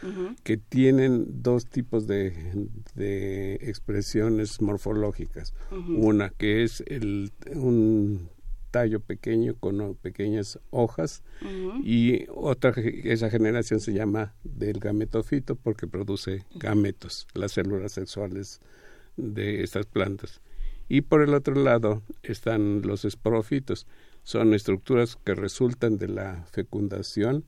que 0.43 0.57
tienen 0.57 1.43
dos 1.43 1.67
tipos 1.67 2.07
de, 2.07 2.33
de 2.95 3.57
expresiones 3.57 4.63
morfológicas. 4.63 5.53
Una 5.71 6.31
que 6.31 6.63
es 6.63 6.83
el, 6.87 7.31
un 7.55 8.31
tallo 8.71 9.01
pequeño 9.01 9.55
con 9.55 9.95
pequeñas 9.97 10.59
hojas 10.71 11.23
y 11.85 12.25
otra, 12.31 12.73
esa 12.77 13.29
generación 13.29 13.81
se 13.81 13.93
llama 13.93 14.35
del 14.43 14.81
gametofito 14.81 15.57
porque 15.57 15.87
produce 15.87 16.47
gametos, 16.55 17.29
las 17.35 17.53
células 17.53 17.93
sexuales 17.93 18.61
de 19.17 19.63
estas 19.63 19.87
plantas. 19.87 20.41
Y 20.89 21.03
por 21.03 21.23
el 21.23 21.35
otro 21.35 21.55
lado 21.55 22.03
están 22.23 22.83
los 22.83 23.05
esporofitos. 23.05 23.87
Son 24.23 24.55
estructuras 24.55 25.17
que 25.25 25.35
resultan 25.35 25.99
de 25.99 26.09
la 26.09 26.45
fecundación 26.51 27.45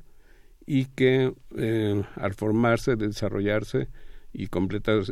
y 0.66 0.86
que 0.86 1.34
eh, 1.56 2.02
al 2.16 2.34
formarse, 2.34 2.96
desarrollarse 2.96 3.88
y 4.32 4.48
completar 4.48 5.02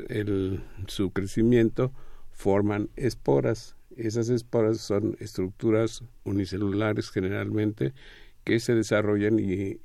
su 0.87 1.11
crecimiento 1.11 1.93
forman 2.33 2.91
esporas. 2.97 3.77
Esas 3.97 4.29
esporas 4.29 4.79
son 4.79 5.17
estructuras 5.21 6.03
unicelulares 6.25 7.11
generalmente 7.11 7.93
que 8.43 8.59
se 8.59 8.75
desarrollan 8.75 9.39
y 9.39 9.79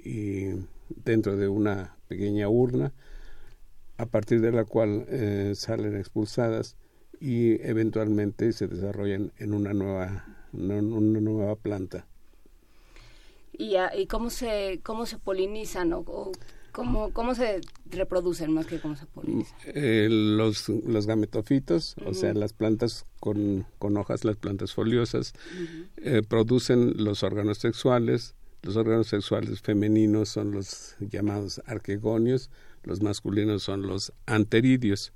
dentro 0.89 1.37
de 1.37 1.47
una 1.47 1.95
pequeña 2.07 2.49
urna 2.49 2.91
a 3.99 4.05
partir 4.05 4.39
de 4.39 4.51
la 4.53 4.63
cual 4.63 5.05
eh, 5.09 5.51
salen 5.55 5.97
expulsadas 5.97 6.77
y 7.19 7.61
eventualmente 7.67 8.53
se 8.53 8.67
desarrollan 8.67 9.33
en 9.37 9.53
una 9.53 9.73
nueva, 9.73 10.25
una, 10.53 10.81
nueva 10.81 11.55
planta. 11.57 12.07
¿Y, 13.51 13.75
¿Y, 13.97 14.07
cómo 14.07 14.29
se 14.29 14.79
cómo 14.83 15.05
se 15.05 15.17
polinizan 15.17 15.91
o, 15.91 16.31
cómo, 16.71 17.11
cómo 17.11 17.35
se 17.35 17.59
reproducen 17.87 18.53
más 18.53 18.67
que 18.67 18.79
cómo 18.79 18.95
se 18.95 19.05
polinizan? 19.05 19.57
Eh, 19.65 20.07
los, 20.09 20.69
los 20.69 21.05
gametofitos, 21.05 21.97
o 22.05 22.13
sea, 22.13 22.33
las 22.33 22.53
plantas 22.53 23.05
con, 23.19 23.65
con 23.79 23.97
hojas, 23.97 24.23
las 24.23 24.37
plantas 24.37 24.73
foliosas, 24.73 25.33
eh, 25.97 26.21
producen 26.25 27.03
los 27.03 27.23
órganos 27.23 27.57
sexuales. 27.57 28.33
Los 28.61 28.75
órganos 28.75 29.07
sexuales 29.07 29.61
femeninos 29.61 30.27
son 30.27 30.51
los 30.51 30.97
llamados 30.99 31.61
arquegonios, 31.65 32.49
los 32.83 33.01
masculinos 33.01 33.63
son 33.63 33.83
los 33.83 34.13
anteridios. 34.25 35.13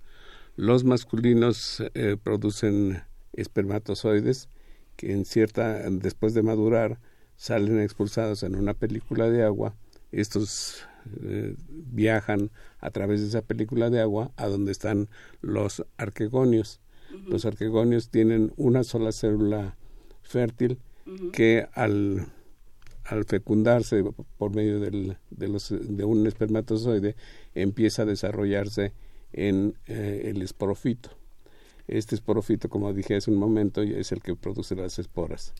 Los 0.56 0.84
masculinos 0.84 1.84
eh, 1.94 2.18
producen 2.22 3.02
espermatozoides 3.34 4.50
que 4.96 5.12
en 5.12 5.26
cierta 5.26 5.90
después 5.90 6.34
de 6.34 6.44
madurar 6.44 7.00
salen 7.36 7.80
expulsados 7.82 8.44
en 8.44 8.56
una 8.56 8.74
película 8.74 9.30
de 9.30 9.44
agua. 9.44 9.76
Estos 10.12 10.86
eh, 11.24 11.56
viajan 11.68 12.52
a 12.80 12.92
través 12.92 13.22
de 13.22 13.28
esa 13.28 13.42
película 13.42 13.90
de 13.90 14.02
agua 14.02 14.32
a 14.38 14.48
donde 14.48 14.72
están 14.72 15.10
los 15.42 15.86
arquegonios. 15.98 16.80
Los 17.28 17.46
arquegonios 17.46 18.10
tienen 18.10 18.54
una 18.58 18.84
sola 18.84 19.12
célula 19.12 19.76
fértil 20.24 20.80
que 21.32 21.68
al 21.74 22.28
al 23.06 23.26
fecundarse 23.26 24.04
por 24.38 24.56
medio 24.56 24.80
de 24.80 26.06
un 26.06 26.28
espermatozoide 26.28 27.16
empieza 27.54 28.04
a 28.04 28.06
desarrollarse 28.06 28.94
en 29.34 29.76
eh, 29.88 30.24
el 30.26 30.42
esporofito. 30.42 31.10
Este 31.88 32.16
esporofito, 32.16 32.70
como 32.70 32.94
dije 32.94 33.16
hace 33.16 33.30
un 33.30 33.38
momento, 33.38 33.82
es 33.82 34.12
el 34.12 34.22
que 34.22 34.36
produce 34.36 34.76
las 34.76 35.00
esporas. 35.00 35.54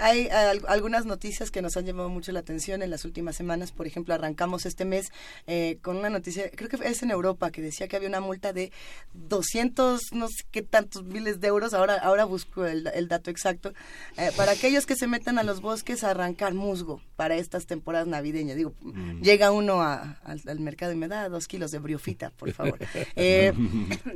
Hay 0.00 0.28
algunas 0.68 1.04
noticias 1.04 1.50
que 1.50 1.62
nos 1.62 1.76
han 1.76 1.84
llamado 1.84 2.08
mucho 2.08 2.32
la 2.32 2.40
atención 2.40 2.82
en 2.82 2.90
las 2.90 3.04
últimas 3.04 3.36
semanas. 3.36 3.70
Por 3.70 3.86
ejemplo, 3.86 4.14
arrancamos 4.14 4.66
este 4.66 4.84
mes 4.84 5.12
eh, 5.46 5.78
con 5.82 5.96
una 5.96 6.10
noticia, 6.10 6.50
creo 6.50 6.68
que 6.68 6.78
es 6.82 7.02
en 7.02 7.10
Europa, 7.10 7.50
que 7.50 7.60
decía 7.60 7.86
que 7.86 7.96
había 7.96 8.08
una 8.08 8.20
multa 8.20 8.52
de 8.52 8.72
200, 9.12 10.00
no 10.12 10.28
sé 10.28 10.44
qué 10.50 10.62
tantos 10.62 11.04
miles 11.04 11.40
de 11.40 11.48
euros, 11.48 11.74
ahora, 11.74 11.98
ahora 11.98 12.24
busco 12.24 12.64
el, 12.64 13.08
dato 13.08 13.30
exacto, 13.30 13.72
eh, 14.16 14.30
para 14.36 14.52
aquellos 14.52 14.86
que 14.86 14.96
se 14.96 15.06
metan 15.06 15.38
a 15.38 15.42
los 15.42 15.60
bosques 15.60 16.02
a 16.02 16.10
arrancar 16.10 16.54
musgo 16.54 17.02
para 17.16 17.36
estas 17.36 17.66
temporadas 17.66 18.06
navideñas. 18.06 18.56
Digo, 18.56 18.74
mm. 18.80 19.20
llega 19.20 19.50
uno 19.50 19.82
al, 19.82 20.60
mercado 20.60 20.92
y 20.92 20.96
me 20.96 21.08
da 21.08 21.28
dos 21.28 21.46
kilos 21.46 21.70
de 21.70 21.78
briofita, 21.78 22.30
por 22.30 22.52
favor. 22.52 22.78
Eh, 23.16 23.52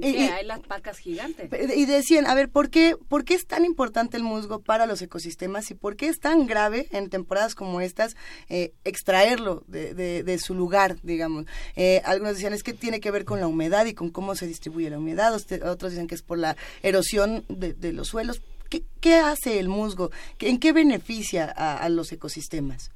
y, 0.00 0.16
hay 0.16 0.46
las 0.46 0.60
pacas 0.60 0.98
gigantes. 0.98 1.50
Y 1.76 1.84
decían, 1.86 2.26
a 2.26 2.34
ver, 2.34 2.48
¿por 2.48 2.70
qué, 2.70 2.96
¿por 3.08 3.24
qué 3.24 3.34
es 3.34 3.46
tan 3.46 3.64
importante 3.64 4.16
el 4.16 4.22
musgo 4.22 4.60
para 4.60 4.86
los 4.86 5.02
ecosistemas? 5.02 5.70
Por 5.74 5.96
qué 5.96 6.08
es 6.08 6.20
tan 6.20 6.46
grave 6.46 6.88
en 6.90 7.10
temporadas 7.10 7.54
como 7.54 7.80
estas 7.80 8.16
eh, 8.48 8.72
extraerlo 8.84 9.64
de, 9.66 10.38
su 10.38 10.54
lugar, 10.54 10.96
digamos. 11.02 11.46
Eh, 11.76 12.00
algunos 12.04 12.34
decían 12.34 12.52
es 12.52 12.62
que 12.62 12.72
tiene 12.72 13.00
que 13.00 13.10
ver 13.10 13.24
con 13.24 13.40
la 13.40 13.46
humedad 13.46 13.86
y 13.86 13.94
con 13.94 14.10
cómo 14.10 14.34
se 14.34 14.46
distribuye 14.46 14.90
la 14.90 14.98
humedad, 14.98 15.34
otros 15.34 15.92
dicen 15.92 16.06
que 16.06 16.14
es 16.14 16.22
por 16.22 16.38
la 16.38 16.56
erosión 16.82 17.44
de, 17.48 17.92
los 17.92 18.08
suelos. 18.08 18.42
¿Qué, 19.00 19.14
hace 19.14 19.60
el 19.60 19.68
musgo? 19.68 20.10
¿En 20.40 20.58
qué 20.58 20.72
beneficia 20.72 21.44
a, 21.46 21.88
los 21.88 22.10
ecosistemas? 22.10 22.90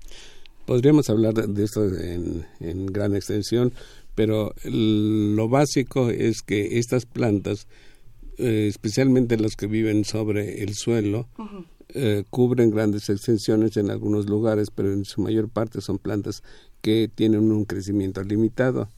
Podríamos 0.66 1.08
hablar 1.08 1.34
de 1.34 1.64
esto 1.64 1.84
en, 1.84 2.86
gran 2.86 3.14
extensión, 3.14 3.72
pero 4.14 4.54
lo 4.64 5.48
básico 5.48 6.10
es 6.10 6.42
que 6.42 6.78
estas 6.78 7.06
plantas, 7.06 7.68
eh, 8.38 8.66
especialmente 8.68 9.36
las 9.36 9.54
que 9.54 9.66
viven 9.66 10.04
sobre 10.04 10.62
el 10.62 10.74
suelo, 10.74 11.28
eh, 11.94 12.24
cubren 12.30 12.70
grandes 12.70 13.08
extensiones 13.08 13.76
en 13.76 13.90
algunos 13.90 14.28
lugares, 14.28 14.68
pero 14.74 14.92
en 14.92 15.04
su 15.04 15.20
mayor 15.22 15.48
parte 15.48 15.80
son 15.80 15.98
plantas 15.98 16.42
que 16.82 17.10
tienen 17.12 17.50
un 17.50 17.64
crecimiento 17.64 18.22
limitado. 18.22 18.88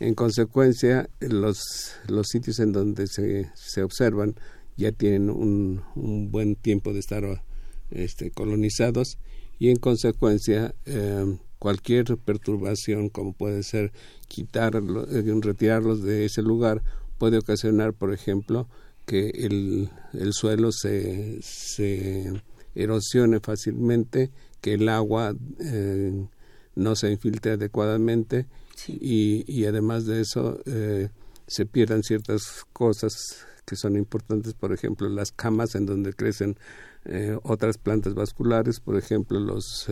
En 0.00 0.14
consecuencia, 0.14 1.08
los, 1.20 1.60
los 2.08 2.26
sitios 2.28 2.58
en 2.58 2.72
donde 2.72 3.06
se, 3.06 3.50
se 3.54 3.82
observan 3.82 4.34
ya 4.76 4.92
tienen 4.92 5.28
un, 5.30 5.82
un 5.94 6.30
buen 6.30 6.56
tiempo 6.56 6.92
de 6.92 7.00
estar 7.00 7.42
este, 7.90 8.30
colonizados 8.30 9.18
y 9.58 9.68
en 9.68 9.76
consecuencia 9.76 10.74
eh, 10.86 11.36
cualquier 11.58 12.16
perturbación 12.16 13.10
como 13.10 13.34
puede 13.34 13.62
ser 13.62 13.92
quitarlos, 14.26 15.08
eh, 15.12 15.22
retirarlos 15.42 16.02
de 16.02 16.24
ese 16.24 16.42
lugar 16.42 16.82
puede 17.18 17.36
ocasionar, 17.36 17.92
por 17.92 18.14
ejemplo, 18.14 18.66
que 19.10 19.30
el, 19.30 19.90
el 20.12 20.32
suelo 20.32 20.70
se, 20.70 21.42
se 21.42 22.32
erosione 22.76 23.40
fácilmente, 23.40 24.30
que 24.60 24.74
el 24.74 24.88
agua 24.88 25.34
eh, 25.58 26.28
no 26.76 26.94
se 26.94 27.10
infiltre 27.10 27.54
adecuadamente 27.54 28.46
y, 28.86 29.42
y, 29.48 29.64
además 29.64 30.06
de 30.06 30.20
eso 30.20 30.60
eh, 30.64 31.08
se 31.48 31.66
pierdan 31.66 32.04
ciertas 32.04 32.64
cosas 32.72 33.44
que 33.66 33.74
son 33.74 33.96
importantes, 33.96 34.54
por 34.54 34.72
ejemplo, 34.72 35.08
las 35.08 35.32
camas 35.32 35.74
en 35.74 35.86
donde 35.86 36.12
crecen 36.12 36.56
eh, 37.04 37.36
otras 37.42 37.78
plantas 37.78 38.14
vasculares, 38.14 38.78
por 38.78 38.96
ejemplo, 38.96 39.40
los, 39.40 39.88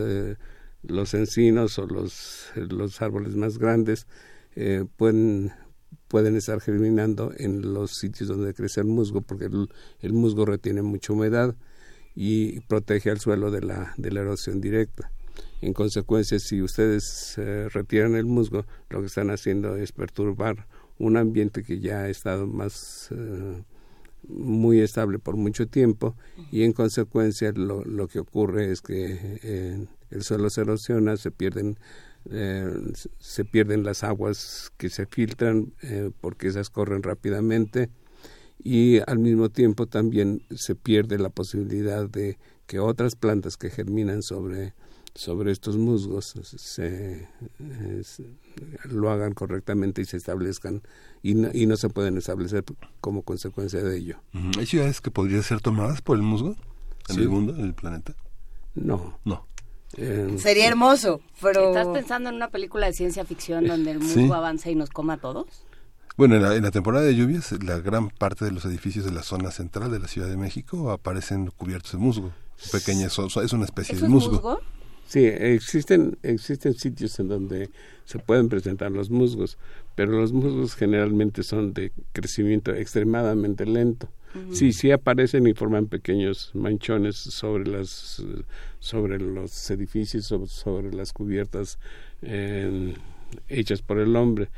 los 0.83 1.13
encinos 1.13 1.77
o 1.77 1.85
los, 1.87 2.45
los 2.55 3.01
árboles 3.01 3.35
más 3.35 3.57
grandes 3.57 4.07
pueden 4.95 5.51
pueden 6.09 6.35
estar 6.35 6.59
germinando 6.59 7.31
en 7.37 7.73
los 7.73 7.91
sitios 7.91 8.27
donde 8.27 8.53
crece 8.53 8.81
el 8.81 8.87
musgo, 8.87 9.21
porque 9.21 9.45
el, 10.01 10.13
musgo 10.13 10.45
retiene 10.45 10.81
mucha 10.81 11.13
humedad 11.13 11.55
y 12.15 12.59
protege 12.61 13.11
al 13.11 13.19
suelo 13.19 13.51
de 13.51 13.61
la, 13.61 13.93
de 13.95 14.11
la 14.11 14.21
erosión 14.21 14.59
directa. 14.59 15.11
En 15.61 15.73
consecuencia, 15.73 16.39
si 16.39 16.61
ustedes 16.61 17.35
eh, 17.37 17.69
retiran 17.69 18.15
el 18.15 18.25
musgo, 18.25 18.65
lo 18.89 18.99
que 18.99 19.05
están 19.05 19.29
haciendo 19.29 19.77
es 19.77 19.91
perturbar 19.91 20.67
un 20.97 21.15
ambiente 21.15 21.63
que 21.63 21.79
ya 21.79 21.99
ha 21.99 22.09
estado 22.09 22.47
más 22.47 23.09
eh, 23.11 23.63
muy 24.27 24.81
estable 24.81 25.19
por 25.19 25.37
mucho 25.37 25.67
tiempo 25.67 26.15
y 26.51 26.63
en 26.63 26.73
consecuencia 26.73 27.51
lo, 27.53 27.85
lo 27.85 28.07
que 28.07 28.19
ocurre 28.19 28.71
es 28.71 28.81
que 28.81 29.39
eh, 29.43 29.85
el 30.09 30.23
suelo 30.23 30.49
se 30.49 30.61
erosiona, 30.61 31.17
se 31.17 31.31
pierden 31.31 31.77
eh, 32.31 32.69
se 33.19 33.45
pierden 33.45 33.83
las 33.83 34.03
aguas 34.03 34.71
que 34.77 34.89
se 34.89 35.05
filtran 35.05 35.73
eh, 35.81 36.11
porque 36.21 36.47
esas 36.47 36.69
corren 36.69 37.03
rápidamente 37.03 37.89
y 38.63 38.99
al 39.07 39.19
mismo 39.19 39.49
tiempo 39.49 39.87
también 39.87 40.43
se 40.55 40.75
pierde 40.75 41.17
la 41.17 41.29
posibilidad 41.29 42.09
de 42.09 42.37
que 42.67 42.79
otras 42.79 43.15
plantas 43.15 43.57
que 43.57 43.69
germinan 43.69 44.21
sobre 44.21 44.73
sobre 45.15 45.51
estos 45.51 45.77
musgos 45.77 46.33
se, 46.43 47.27
lo 48.85 49.09
hagan 49.09 49.33
correctamente 49.33 50.01
y 50.01 50.05
se 50.05 50.17
establezcan 50.17 50.81
y 51.21 51.33
no, 51.33 51.49
y 51.53 51.65
no 51.65 51.75
se 51.77 51.89
pueden 51.89 52.17
establecer 52.17 52.63
como 53.01 53.23
consecuencia 53.23 53.81
de 53.81 53.97
ello. 53.97 54.21
¿Hay 54.57 54.65
ciudades 54.65 55.01
que 55.01 55.11
podrían 55.11 55.43
ser 55.43 55.61
tomadas 55.61 56.01
por 56.01 56.15
el 56.15 56.23
musgo 56.23 56.55
en 57.09 57.19
el 57.19 57.29
mundo, 57.29 57.55
en 57.55 57.65
el 57.65 57.73
planeta? 57.73 58.15
No. 58.75 59.19
No. 59.25 59.45
Eh, 59.97 60.35
Sería 60.37 60.67
hermoso, 60.67 61.21
pero... 61.41 61.69
¿Estás 61.69 61.87
pensando 61.87 62.29
en 62.29 62.35
una 62.35 62.49
película 62.49 62.87
de 62.87 62.93
ciencia 62.93 63.25
ficción 63.25 63.67
donde 63.67 63.91
el 63.91 63.99
musgo 63.99 64.33
avance 64.33 64.71
y 64.71 64.75
nos 64.75 64.89
coma 64.89 65.13
a 65.13 65.17
todos? 65.17 65.47
Bueno, 66.15 66.35
en 66.35 66.61
la, 66.61 66.71
temporada 66.71 67.05
de 67.05 67.15
lluvias, 67.15 67.51
la 67.63 67.79
gran 67.79 68.09
parte 68.09 68.43
de 68.43 68.51
los 68.51 68.65
edificios 68.65 69.05
de 69.05 69.11
la 69.11 69.23
zona 69.23 69.51
central 69.51 69.89
de 69.89 69.99
la 69.99 70.07
Ciudad 70.07 70.27
de 70.27 70.35
México 70.35 70.91
aparecen 70.91 71.49
cubiertos 71.55 71.93
de 71.93 71.97
musgo. 71.97 72.31
Pequeñas, 72.71 73.17
es 73.17 73.53
una 73.53 73.65
especie 73.65 73.97
de 73.97 74.07
musgo? 74.07 74.59
Sí, 75.07 75.25
existen, 75.25 76.17
existen 76.21 76.75
sitios 76.75 77.17
en 77.19 77.29
donde 77.29 77.69
se 78.05 78.19
pueden 78.19 78.49
presentar 78.49 78.91
los 78.91 79.09
musgos, 79.09 79.57
pero 79.95 80.11
los 80.11 80.33
musgos 80.33 80.75
generalmente 80.75 81.41
son 81.41 81.73
de 81.73 81.91
crecimiento 82.11 82.75
extremadamente 82.75 83.65
lento. 83.65 84.09
Sí, 84.51 84.73
sí 84.73 84.91
aparecen 84.91 85.47
y 85.47 85.53
forman 85.53 85.87
pequeños 85.87 86.51
manchones 86.53 87.15
sobre 87.15 87.69
las 87.69 88.23
sobre 88.79 89.19
los 89.19 89.69
edificios, 89.71 90.25
sobre, 90.25 90.91
las 90.91 91.13
cubiertas 91.13 91.79
eh, 92.21 92.93
hechas 93.47 93.81
por 93.81 93.99
el 93.99 94.15
hombre, 94.15 94.49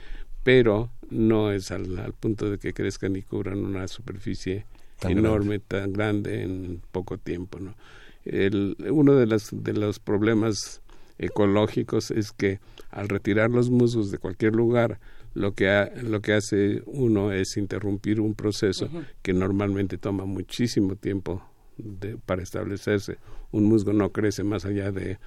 pero 0.43 0.91
no 1.10 1.51
es 1.51 1.71
al, 1.71 2.13
punto 2.19 2.49
de 2.49 2.57
que 2.57 2.73
crezcan 2.73 3.15
y 3.15 3.21
cubran 3.21 3.60
una 3.60 3.88
superficie 3.88 4.65
enorme, 5.01 5.60
tan 5.60 5.93
grande 5.93 6.43
en 6.43 6.81
poco 6.91 7.17
tiempo, 7.17 7.60
¿no? 7.60 7.75
El, 8.23 8.75
uno 8.91 9.15
de, 9.15 9.25
las, 9.25 9.49
de 9.51 9.73
los 9.73 9.99
problemas 9.99 10.81
ecológicos 11.17 12.12
es 12.12 12.31
que 12.31 12.60
al 12.89 13.10
retirar 13.10 13.49
los 13.49 13.69
musgos 13.69 14.12
de 14.12 14.19
cualquier 14.19 14.53
lugar 14.53 14.99
lo 15.33 15.53
que, 15.53 15.91
lo 16.01 16.21
que 16.21 16.33
hace 16.33 16.83
uno 16.85 17.31
es 17.31 17.57
interrumpir 17.57 18.19
un 18.19 18.33
proceso 18.35 18.89
que 19.21 19.33
normalmente 19.33 19.97
toma 19.97 20.25
muchísimo 20.25 20.95
tiempo 20.95 21.43
de, 21.77 22.17
para 22.17 22.43
establecerse. 22.43 23.17
Un 23.51 23.65
musgo 23.65 23.93
no 23.93 24.11
crece 24.11 24.43
más 24.43 24.65
allá 24.65 24.91
de, 24.91 25.19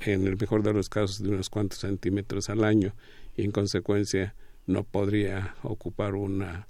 en 0.00 0.26
el 0.26 0.36
mejor 0.36 0.62
de 0.62 0.72
los 0.72 0.88
casos, 0.88 1.22
de 1.22 1.30
unos 1.30 1.50
cuantos 1.50 1.80
centímetros 1.80 2.50
al 2.50 2.64
año 2.64 2.94
y 3.36 3.44
en 3.44 3.52
consecuencia 3.52 4.34
no 4.66 4.82
podría 4.82 5.54
ocupar 5.62 6.14
una, 6.14 6.66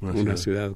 una, 0.00 0.36
ciudad. 0.36 0.74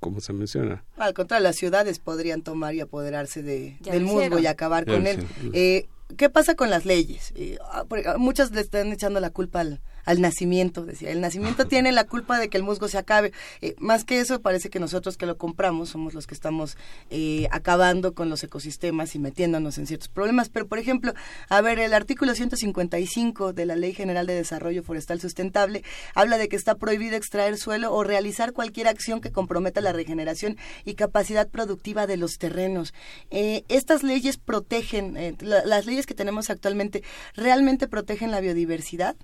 como 0.00 0.20
se 0.20 0.32
menciona. 0.32 0.84
Al 0.96 1.14
contrario, 1.14 1.44
las 1.44 1.56
ciudades 1.56 1.98
podrían 1.98 2.42
tomar 2.42 2.74
y 2.74 2.80
apoderarse 2.80 3.42
de, 3.42 3.78
del 3.80 4.04
musgo 4.04 4.38
y 4.38 4.46
acabar 4.46 4.84
con 4.84 5.06
él. 5.06 5.26
Eh, 5.54 5.86
¿Qué 6.18 6.28
pasa 6.28 6.54
con 6.54 6.68
las 6.68 6.84
leyes? 6.84 7.32
Eh, 7.36 7.56
ah, 7.70 7.86
muchas 8.18 8.50
le 8.50 8.60
están 8.60 8.92
echando 8.92 9.20
la 9.20 9.30
culpa 9.30 9.60
al, 9.60 9.80
al 10.04 10.20
nacimiento, 10.20 10.84
decía. 10.84 11.10
El 11.10 11.20
nacimiento 11.20 11.66
tiene 11.66 11.92
la 11.92 12.04
culpa 12.04 12.38
de 12.38 12.48
que 12.48 12.56
el 12.56 12.62
musgo 12.62 12.88
se 12.88 12.98
acabe. 12.98 13.32
Eh, 13.60 13.74
más 13.78 14.04
que 14.04 14.20
eso, 14.20 14.40
parece 14.40 14.70
que 14.70 14.80
nosotros 14.80 15.16
que 15.16 15.26
lo 15.26 15.36
compramos 15.36 15.90
somos 15.90 16.14
los 16.14 16.26
que 16.26 16.34
estamos 16.34 16.76
eh, 17.10 17.48
acabando 17.50 18.14
con 18.14 18.28
los 18.28 18.42
ecosistemas 18.44 19.14
y 19.14 19.18
metiéndonos 19.18 19.78
en 19.78 19.86
ciertos 19.86 20.08
problemas. 20.08 20.48
Pero, 20.48 20.66
por 20.66 20.78
ejemplo, 20.78 21.14
a 21.48 21.60
ver, 21.60 21.78
el 21.78 21.94
artículo 21.94 22.34
155 22.34 23.52
de 23.52 23.66
la 23.66 23.76
Ley 23.76 23.94
General 23.94 24.26
de 24.26 24.34
Desarrollo 24.34 24.82
Forestal 24.82 25.20
Sustentable 25.20 25.82
habla 26.14 26.38
de 26.38 26.48
que 26.48 26.56
está 26.56 26.74
prohibido 26.76 27.16
extraer 27.16 27.56
suelo 27.56 27.92
o 27.92 28.04
realizar 28.04 28.52
cualquier 28.52 28.88
acción 28.88 29.20
que 29.20 29.32
comprometa 29.32 29.80
la 29.80 29.92
regeneración 29.92 30.56
y 30.84 30.94
capacidad 30.94 31.48
productiva 31.48 32.06
de 32.06 32.16
los 32.16 32.38
terrenos. 32.38 32.94
Eh, 33.30 33.64
estas 33.68 34.02
leyes 34.02 34.36
protegen, 34.36 35.36
las 35.40 35.86
leyes 35.86 36.06
que 36.06 36.14
tenemos 36.14 36.50
actualmente, 36.50 37.02
¿realmente 37.34 37.88
protegen 37.88 38.30
la 38.30 38.40
biodiversidad? 38.40 39.16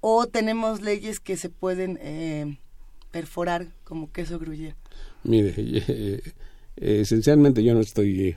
¿O 0.00 0.26
tenemos 0.26 0.82
leyes 0.82 1.20
que 1.20 1.36
se 1.36 1.48
pueden 1.48 1.98
eh, 2.02 2.58
perforar 3.10 3.74
como 3.84 4.12
queso 4.12 4.38
gruyere? 4.38 4.76
Mire, 5.24 5.54
eh, 5.56 6.22
esencialmente 6.76 7.64
yo 7.64 7.74
no 7.74 7.80
estoy 7.80 8.36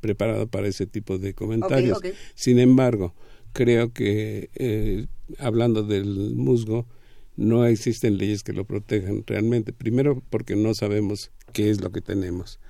preparado 0.00 0.46
para 0.46 0.68
ese 0.68 0.86
tipo 0.86 1.18
de 1.18 1.34
comentarios. 1.34 1.98
Sin 2.34 2.58
embargo, 2.58 3.14
creo 3.52 3.92
que 3.92 4.50
eh, 4.54 5.06
hablando 5.38 5.82
del 5.82 6.34
musgo, 6.34 6.86
no 7.36 7.64
existen 7.64 8.18
leyes 8.18 8.42
que 8.42 8.52
lo 8.52 8.64
protejan 8.64 9.24
realmente. 9.26 9.72
Primero, 9.72 10.22
porque 10.30 10.56
no 10.56 10.74
sabemos 10.74 11.32
qué 11.52 11.70
es 11.70 11.80
lo 11.80 11.90
que 11.90 12.00
tenemos. 12.00 12.60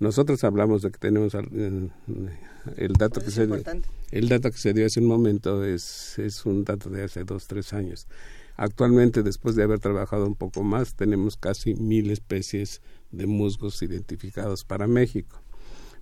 Nosotros 0.00 0.42
hablamos 0.44 0.80
de 0.80 0.90
que 0.90 0.98
tenemos 0.98 1.34
el 1.34 2.92
dato 2.94 3.20
que 3.20 3.30
se 3.30 3.46
dio, 3.46 3.62
el 4.10 4.28
dato 4.28 4.50
que 4.50 4.56
se 4.56 4.72
dio 4.72 4.86
hace 4.86 5.00
un 5.00 5.06
momento 5.06 5.62
es, 5.62 6.18
es 6.18 6.46
un 6.46 6.64
dato 6.64 6.88
de 6.88 7.04
hace 7.04 7.24
dos 7.24 7.46
tres 7.46 7.74
años. 7.74 8.08
Actualmente 8.56 9.22
después 9.22 9.56
de 9.56 9.62
haber 9.62 9.78
trabajado 9.78 10.26
un 10.26 10.36
poco 10.36 10.62
más 10.62 10.94
tenemos 10.94 11.36
casi 11.36 11.74
mil 11.74 12.10
especies 12.10 12.80
de 13.10 13.26
musgos 13.26 13.82
identificados 13.82 14.64
para 14.64 14.86
México. 14.86 15.42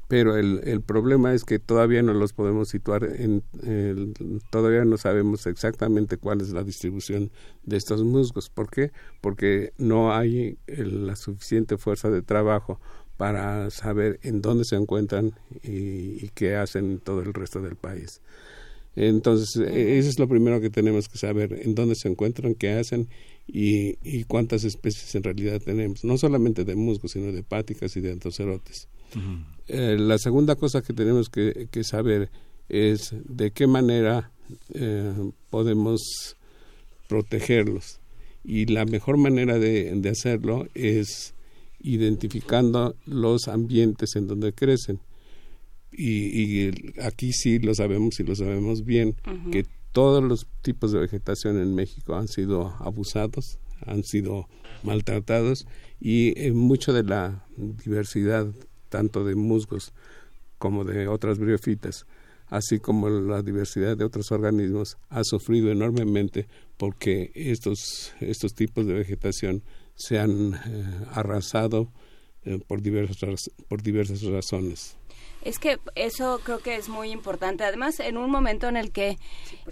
Pero 0.07 0.39
el, 0.39 0.63
el 0.65 0.81
problema 0.81 1.35
es 1.35 1.45
que 1.45 1.59
todavía 1.59 2.03
no 2.03 2.15
los 2.15 2.33
podemos 2.33 2.71
situar 2.71 3.05
en 3.05 3.43
todavía 4.51 4.85
no 4.87 4.97
sabemos 4.97 5.47
exactamente 5.47 6.17
cuál 6.17 6.41
es 6.41 6.51
la 6.51 6.65
distribución 6.65 7.31
de 7.65 7.77
estos 7.77 8.05
musgos. 8.05 8.49
¿por 8.49 8.71
qué? 8.71 8.91
porque 9.21 9.75
no 9.77 10.15
hay 10.15 10.57
la 10.67 11.15
suficiente 11.15 11.77
fuerza 11.77 12.11
de 12.11 12.23
trabajo 12.23 12.81
para 13.19 13.69
saber 13.71 14.21
en 14.23 14.41
dónde 14.41 14.65
se 14.65 14.77
encuentran 14.77 15.33
y, 15.63 16.29
qué 16.31 16.55
hacen 16.55 16.93
en 16.93 16.99
todo 17.01 17.21
el 17.21 17.35
resto 17.35 17.61
del 17.61 17.75
país. 17.75 18.23
Entonces, 18.95 19.57
e, 19.57 19.99
eso 19.99 20.09
es 20.09 20.19
lo 20.21 20.29
primero 20.29 20.61
que 20.61 20.71
tenemos 20.71 21.09
que 21.09 21.19
saber, 21.19 21.61
en 21.63 21.75
dónde 21.75 21.97
se 21.97 22.09
encuentran, 22.09 22.55
qué 22.55 22.71
hacen 22.71 23.09
y, 23.47 23.99
y 24.05 24.23
cuántas 24.25 24.63
especies 24.63 25.15
en 25.17 25.25
realidad 25.25 25.61
tenemos, 25.61 26.05
no 26.05 26.17
solamente 26.17 26.65
de 26.65 26.77
musgos, 26.77 27.13
sino 27.13 27.33
de 27.33 27.43
páticas 27.43 27.97
y 27.97 28.01
de 28.01 28.13
antocerotes. 28.13 28.89
Eh, 29.67 29.97
la 29.99 30.19
segunda 30.19 30.55
cosa 30.55 30.81
que 30.81 30.93
tenemos 30.93 31.29
que, 31.29 31.67
que, 31.73 31.83
saber 31.83 32.31
es 32.69 33.15
de 33.25 33.51
qué 33.51 33.67
manera 33.67 34.31
eh, 34.75 35.13
podemos 35.51 36.37
protegerlos. 37.09 37.99
Y 38.45 38.67
la 38.67 38.85
mejor 38.85 39.17
manera 39.17 39.59
de, 39.59 39.93
de 39.93 40.09
hacerlo 40.09 40.69
es 40.75 41.35
identificando 41.81 42.97
los 43.07 43.49
ambientes 43.49 44.17
en 44.17 44.27
donde 44.27 44.53
crecen. 44.53 45.01
Y, 45.91 46.71
aquí 47.03 47.33
sí 47.33 47.59
lo 47.59 47.75
sabemos 47.75 48.21
y 48.21 48.25
lo 48.25 48.37
sabemos 48.37 48.85
bien, 48.85 49.17
que 49.51 49.65
todos 49.93 50.23
los 50.23 50.47
tipos 50.63 50.93
de 50.93 51.01
vegetación 51.01 51.59
en 51.61 51.75
México 51.75 52.15
han 52.15 52.29
sido 52.29 52.75
abusados, 52.79 53.59
han 53.87 54.05
sido 54.05 54.49
maltratados 54.83 55.67
y 56.01 56.39
eh, 56.41 56.53
mucho 56.53 56.93
de 56.93 57.03
la 57.03 57.47
diversidad, 57.57 58.47
tanto 58.91 59.25
de 59.25 59.35
musgos 59.35 59.93
como 60.59 60.85
de 60.85 61.09
otras 61.09 61.39
briofitas, 61.39 62.07
así 62.49 62.79
como 62.79 63.09
la 63.09 63.43
diversidad 63.43 63.97
de 63.97 64.05
otros 64.05 64.31
organismos, 64.31 64.99
ha 65.09 65.25
sufrido 65.25 65.71
enormemente 65.71 66.47
porque 66.77 67.31
estos, 67.35 68.13
estos 68.21 68.55
tipos 68.55 68.87
de 68.87 68.95
vegetación 68.95 69.63
se 69.99 70.19
han 70.19 70.55
eh, 70.55 71.07
arrasado 71.13 71.89
eh, 72.45 72.61
por, 72.67 72.81
diversas, 72.81 73.51
por 73.69 73.83
diversas 73.83 74.23
razones. 74.23 74.97
Es 75.43 75.59
que 75.59 75.79
eso 75.95 76.41
creo 76.45 76.61
que 76.61 76.77
es 76.77 76.89
muy 76.89 77.11
importante. 77.11 77.65
Además, 77.65 78.01
en 78.01 78.17
un 78.17 78.31
momento 78.31 78.69
en 78.69 78.77
el 78.77 78.91
que 78.91 79.19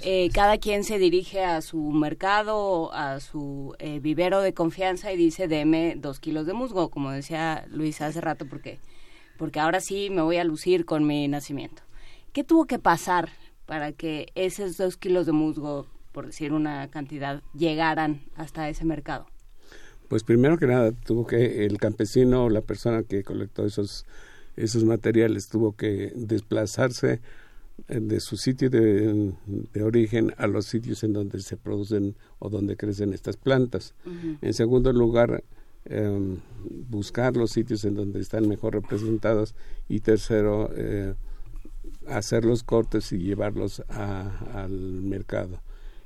eh, 0.03 0.31
cada 0.33 0.59
quien 0.59 0.85
se 0.85 0.99
dirige 0.99 1.45
a 1.45 1.61
su 1.61 1.79
mercado, 1.79 2.93
a 2.93 3.21
su 3.21 3.75
vivero 4.01 4.41
de 4.43 4.55
confianza 4.55 5.13
y 5.13 5.17
dice, 5.17 5.49
deme 5.49 5.95
dos 5.97 6.21
kilos 6.21 6.47
de 6.47 6.53
musgo, 6.53 6.89
como 6.89 7.11
decía 7.11 7.67
Luis 7.69 8.01
hace 8.01 8.21
rato, 8.21 8.47
porque, 8.49 8.79
porque 9.39 9.59
ahora 9.59 9.81
sí 9.81 10.09
me 10.09 10.23
voy 10.23 10.37
a 10.37 10.45
lucir 10.45 10.85
con 10.85 11.07
mi 11.07 11.27
nacimiento. 11.27 11.83
¿Qué 12.33 12.45
tuvo 12.45 12.67
que 12.67 12.79
pasar 12.79 13.31
para 13.67 13.93
que 13.93 14.29
esos 14.35 14.77
dos 14.77 14.97
kilos 14.97 15.27
de 15.27 15.33
musgo, 15.33 15.87
por 16.13 16.27
decir 16.27 16.53
una 16.53 16.89
cantidad, 16.89 17.43
llegaran 17.55 18.23
hasta 18.37 18.69
ese 18.69 18.85
mercado? 18.85 19.27
Pues 20.09 20.23
primero 20.23 20.59
que 20.59 20.67
nada 20.67 20.93
tuvo 20.93 21.27
que 21.27 21.67
el 21.67 21.79
campesino 21.79 22.45
o 22.45 22.51
la 22.51 22.61
persona 22.61 23.03
que 23.03 23.25
colectó 23.25 23.65
esos 23.67 24.07
esos 24.57 24.85
materiales 24.85 25.49
tuvo 25.49 25.77
que 25.77 26.13
desplazarse 26.17 27.21
eh, 27.89 28.01
de 28.01 28.21
su 28.21 28.37
sitio 28.37 28.71
de, 28.71 29.35
origen 29.83 30.33
a 30.39 30.47
los 30.47 30.67
sitios 30.67 31.05
en 31.05 31.13
donde 31.13 31.41
se 31.41 31.57
producen 31.57 32.17
o 32.39 32.49
donde 32.49 32.77
crecen 32.77 33.13
estas 33.13 33.37
plantas. 33.37 33.95
En 34.41 34.55
segundo 34.55 34.93
lugar, 34.93 35.45
em, 35.85 36.39
buscar 36.89 37.37
los 37.37 37.51
sitios 37.51 37.85
en 37.85 37.95
donde 37.95 38.21
están 38.21 38.49
mejor 38.49 38.75
representados 38.75 39.55
y 39.89 40.01
tercero, 40.01 40.71
eh, 40.75 41.15
hacer 42.09 42.45
los 42.45 42.63
cortes 42.63 43.13
y 43.13 43.19
llevarlos 43.19 43.83
al 43.89 44.71
mercado. 44.71 45.61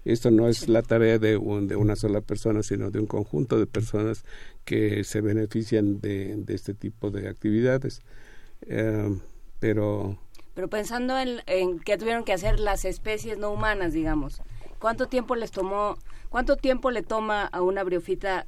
Esto 0.05 0.31
no 0.31 0.49
es 0.49 0.69
la 0.69 0.83
tarea 0.83 1.19
de, 1.19 1.33
de 1.33 1.77
una 1.77 1.97
sola 1.97 2.21
persona, 2.21 2.63
sino 2.63 2.91
de 2.91 3.01
un 3.01 3.07
conjunto 3.07 3.59
de 3.59 3.67
personas 3.67 4.25
que 4.65 5.05
se 5.05 5.21
benefician 5.21 6.01
de, 6.01 6.43
este 6.49 6.75
tipo 6.75 7.11
de 7.11 7.29
actividades. 7.29 8.03
Eh, 8.63 9.19
pero 9.59 10.19
pero 10.55 10.69
pensando 10.69 11.19
en, 11.19 11.41
en 11.47 11.79
qué 11.79 11.97
tuvieron 11.97 12.25
que 12.25 12.33
hacer 12.33 12.61
las 12.61 12.85
especies 12.85 13.39
no 13.39 13.51
humanas, 13.51 13.93
digamos, 13.93 14.43
¿cuánto 14.79 15.07
tiempo 15.07 15.37
les 15.37 15.53
tomó, 15.53 15.97
cuánto 16.29 16.57
tiempo 16.57 16.91
le 16.91 17.03
toma 17.03 17.45
a 17.47 17.63
una 17.63 17.85
briofita, 17.85 18.47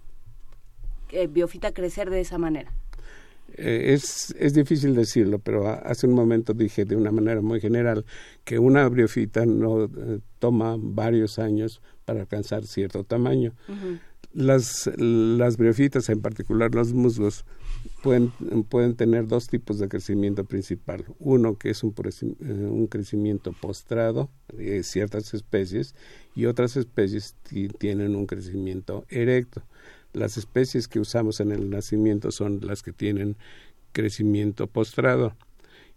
eh, 1.11 1.27
biofita 1.29 1.73
crecer 1.73 2.11
de 2.11 2.21
esa 2.21 2.39
manera? 2.39 2.73
Eh, 3.57 3.93
es, 3.93 4.35
es 4.39 4.55
difícil 4.55 4.95
decirlo, 4.95 5.39
pero 5.39 5.69
hace 5.69 6.07
un 6.07 6.15
momento 6.15 6.55
dije 6.55 6.85
de 6.85 6.97
una 6.97 7.13
manera 7.13 7.41
muy 7.43 7.61
general 7.61 8.05
que 8.45 8.59
una 8.59 8.89
briofita 8.89 9.45
no 9.45 9.85
eh, 9.85 10.21
toma 10.39 10.77
varios 10.79 11.39
años 11.39 11.83
para 12.05 12.21
alcanzar 12.21 12.67
cierto 12.67 13.05
tamaño. 13.05 13.53
las, 14.33 14.91
las 14.97 15.57
briofitas, 15.57 16.09
en 16.09 16.23
particular 16.23 16.75
los 16.75 16.93
musgos, 16.95 17.45
pueden, 18.03 18.33
pueden 18.69 18.97
tener 18.97 19.27
dos 19.27 19.49
tipos 19.49 19.79
de 19.79 19.89
crecimiento 19.89 20.45
principal. 20.45 21.05
Uno 21.19 21.57
que 21.57 21.71
es 21.71 21.83
un, 21.83 21.95
eh, 21.95 22.53
un 22.53 22.87
crecimiento 22.87 23.53
postrado 23.53 24.31
de 24.53 24.83
ciertas 24.83 25.35
especies 25.35 25.95
y 26.35 26.47
otras 26.47 26.77
especies 26.77 27.37
tienen 27.79 28.17
un 28.17 28.27
crecimiento 28.27 29.05
erecto. 29.09 29.63
Las 30.13 30.37
especies 30.37 30.89
que 30.89 31.01
usamos 31.01 31.41
en 31.41 31.53
el 31.53 31.71
nacimiento 31.71 32.31
son 32.31 32.61
las 32.63 32.83
que 32.83 32.93
tienen 32.93 33.37
crecimiento 33.93 34.67
postrado 34.67 35.35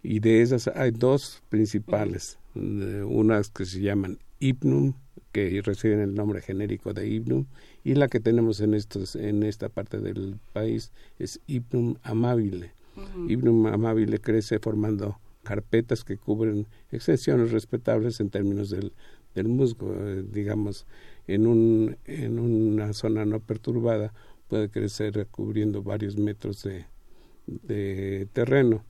y 0.02 0.20
de 0.20 0.42
esas 0.42 0.68
hay 0.68 0.92
dos 0.92 1.42
principales, 1.48 2.38
unas 2.54 3.50
que 3.50 3.64
se 3.64 3.80
llaman 3.80 4.18
Hypnum, 4.38 4.94
que 5.32 5.60
reciben 5.62 6.00
el 6.00 6.14
nombre 6.14 6.40
genérico 6.40 6.92
de 6.94 7.08
Hypnum, 7.08 7.46
y 7.84 7.94
la 7.94 8.08
que 8.08 8.20
tenemos 8.20 8.60
en, 8.60 8.74
estos, 8.74 9.16
en 9.16 9.42
esta 9.42 9.68
parte 9.68 9.98
del 9.98 10.38
país 10.52 10.92
es 11.18 11.40
Hypnum 11.46 11.96
amabile. 12.02 12.72
Hypnum 13.28 13.66
amabile 13.66 14.20
crece 14.20 14.58
formando 14.58 15.18
carpetas 15.42 16.04
que 16.04 16.16
cubren 16.16 16.66
extensiones 16.90 17.50
respetables 17.50 18.20
en 18.20 18.30
términos 18.30 18.70
del, 18.70 18.92
del 19.34 19.48
musgo, 19.48 19.94
eh, 19.94 20.24
digamos, 20.32 20.86
en, 21.26 21.46
un, 21.46 21.96
en 22.04 22.38
una 22.38 22.92
zona 22.92 23.24
no 23.24 23.40
perturbada 23.40 24.12
puede 24.48 24.68
crecer 24.68 25.26
cubriendo 25.30 25.82
varios 25.82 26.16
metros 26.16 26.62
de, 26.62 26.86
de 27.46 28.28
terreno. 28.32 28.84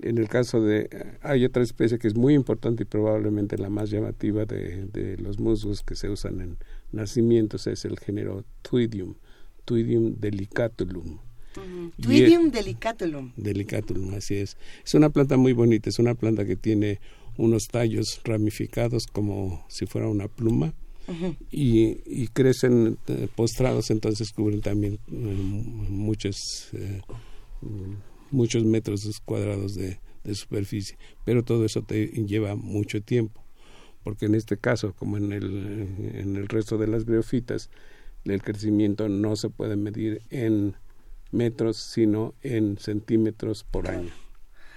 En 0.00 0.18
el 0.18 0.28
caso 0.28 0.60
de, 0.60 0.88
hay 1.22 1.44
otra 1.44 1.62
especie 1.62 1.98
que 1.98 2.08
es 2.08 2.16
muy 2.16 2.34
importante 2.34 2.82
y 2.82 2.86
probablemente 2.86 3.56
la 3.56 3.70
más 3.70 3.90
llamativa 3.90 4.44
de, 4.44 4.86
de 4.86 5.16
los 5.18 5.38
musgos 5.38 5.82
que 5.82 5.94
se 5.94 6.08
usan 6.08 6.40
en 6.40 6.58
nacimientos, 6.90 7.66
es 7.68 7.84
el 7.84 7.98
género 7.98 8.44
Tuidium, 8.62 9.14
Tuidium 9.64 10.16
delicatulum. 10.18 11.18
Tuidium 12.00 12.50
delicatulum. 12.50 13.32
Delicatulum, 13.36 14.14
así 14.14 14.36
es. 14.36 14.56
Es 14.84 14.94
una 14.94 15.10
planta 15.10 15.36
muy 15.36 15.52
bonita, 15.52 15.88
es 15.88 15.98
una 15.98 16.14
planta 16.14 16.44
que 16.46 16.56
tiene 16.56 16.98
unos 17.36 17.68
tallos 17.68 18.20
ramificados 18.24 19.06
como 19.06 19.64
si 19.68 19.86
fuera 19.86 20.08
una 20.08 20.28
pluma 20.28 20.74
y, 21.50 22.26
crecen 22.28 22.98
eh, 23.08 23.28
postrados, 23.34 23.90
entonces 23.90 24.32
cubren 24.32 24.60
también 24.60 24.98
muchos, 25.08 26.70
muchos 28.30 28.64
metros 28.64 29.20
cuadrados 29.24 29.74
de, 29.74 29.98
de 30.24 30.34
superficie. 30.34 30.96
Pero 31.24 31.42
todo 31.42 31.64
eso 31.64 31.82
te 31.82 32.06
lleva 32.06 32.54
mucho 32.56 33.02
tiempo 33.02 33.42
porque 34.02 34.26
en 34.26 34.34
este 34.34 34.56
caso, 34.56 34.94
como 34.94 35.16
en 35.16 35.32
el, 35.32 35.88
en 36.14 36.36
el 36.36 36.48
resto 36.48 36.78
de 36.78 36.88
las 36.88 37.04
briofitas, 37.04 37.70
el 38.24 38.42
crecimiento 38.42 39.08
no 39.08 39.36
se 39.36 39.48
puede 39.48 39.76
medir 39.76 40.22
en 40.30 40.74
metros, 41.30 41.76
sino 41.76 42.34
en 42.42 42.78
centímetros 42.78 43.64
por 43.64 43.88
año. 43.88 44.10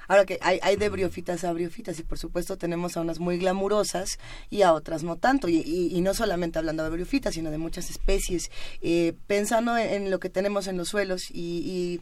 Ahora 0.08 0.26
que 0.26 0.40
hay, 0.42 0.76
de 0.76 0.90
briofitas 0.90 1.44
a 1.44 1.54
briofitas 1.54 2.00
y 2.00 2.04
por 2.04 2.18
supuesto 2.18 2.58
tenemos 2.58 2.98
a 2.98 3.02
unas 3.02 3.20
muy 3.20 3.38
glamurosas 3.38 4.20
y 4.50 4.62
a 4.62 4.74
otras 4.74 5.04
no 5.04 5.16
tanto. 5.16 5.48
Y, 5.48 5.62
y, 5.62 6.02
no 6.02 6.14
solamente 6.14 6.60
hablando 6.60 6.84
de 6.84 6.90
briofitas, 6.90 7.34
sino 7.34 7.52
de 7.52 7.58
muchas 7.58 7.90
especies. 7.90 8.52
Eh, 8.82 9.14
pensando 9.28 9.78
en, 9.78 10.12
lo 10.12 10.20
que 10.20 10.30
tenemos 10.30 10.68
en 10.68 10.78
los 10.78 10.90
suelos 10.90 11.30
y, 11.32 11.42
y 11.66 12.02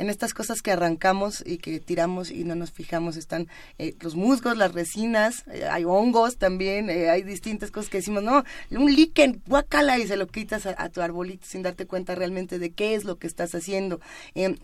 en 0.00 0.08
estas 0.08 0.32
cosas 0.32 0.62
que 0.62 0.72
arrancamos 0.72 1.44
y 1.46 1.58
que 1.58 1.78
tiramos 1.78 2.30
y 2.30 2.44
no 2.44 2.54
nos 2.54 2.72
fijamos. 2.72 3.18
Están 3.18 3.48
eh, 3.78 3.94
los 4.00 4.16
musgos, 4.16 4.56
las 4.56 4.72
resinas, 4.72 5.44
eh, 5.52 5.66
hay 5.70 5.84
hongos 5.84 6.38
también, 6.38 6.88
eh, 6.88 7.10
hay 7.10 7.22
distintas 7.22 7.70
cosas 7.70 7.90
que 7.90 7.98
decimos, 7.98 8.22
no, 8.22 8.42
un 8.70 8.94
líquen, 8.94 9.42
guacala, 9.46 9.98
y 9.98 10.06
se 10.06 10.16
lo 10.16 10.26
quitas 10.26 10.64
a, 10.64 10.88
tu 10.88 11.02
arbolito 11.02 11.46
sin 11.46 11.62
darte 11.62 11.86
cuenta 11.86 12.14
realmente 12.14 12.58
de 12.58 12.70
qué 12.70 12.94
es 12.94 13.04
lo 13.04 13.18
que 13.18 13.26
estás 13.26 13.54
haciendo. 13.54 14.00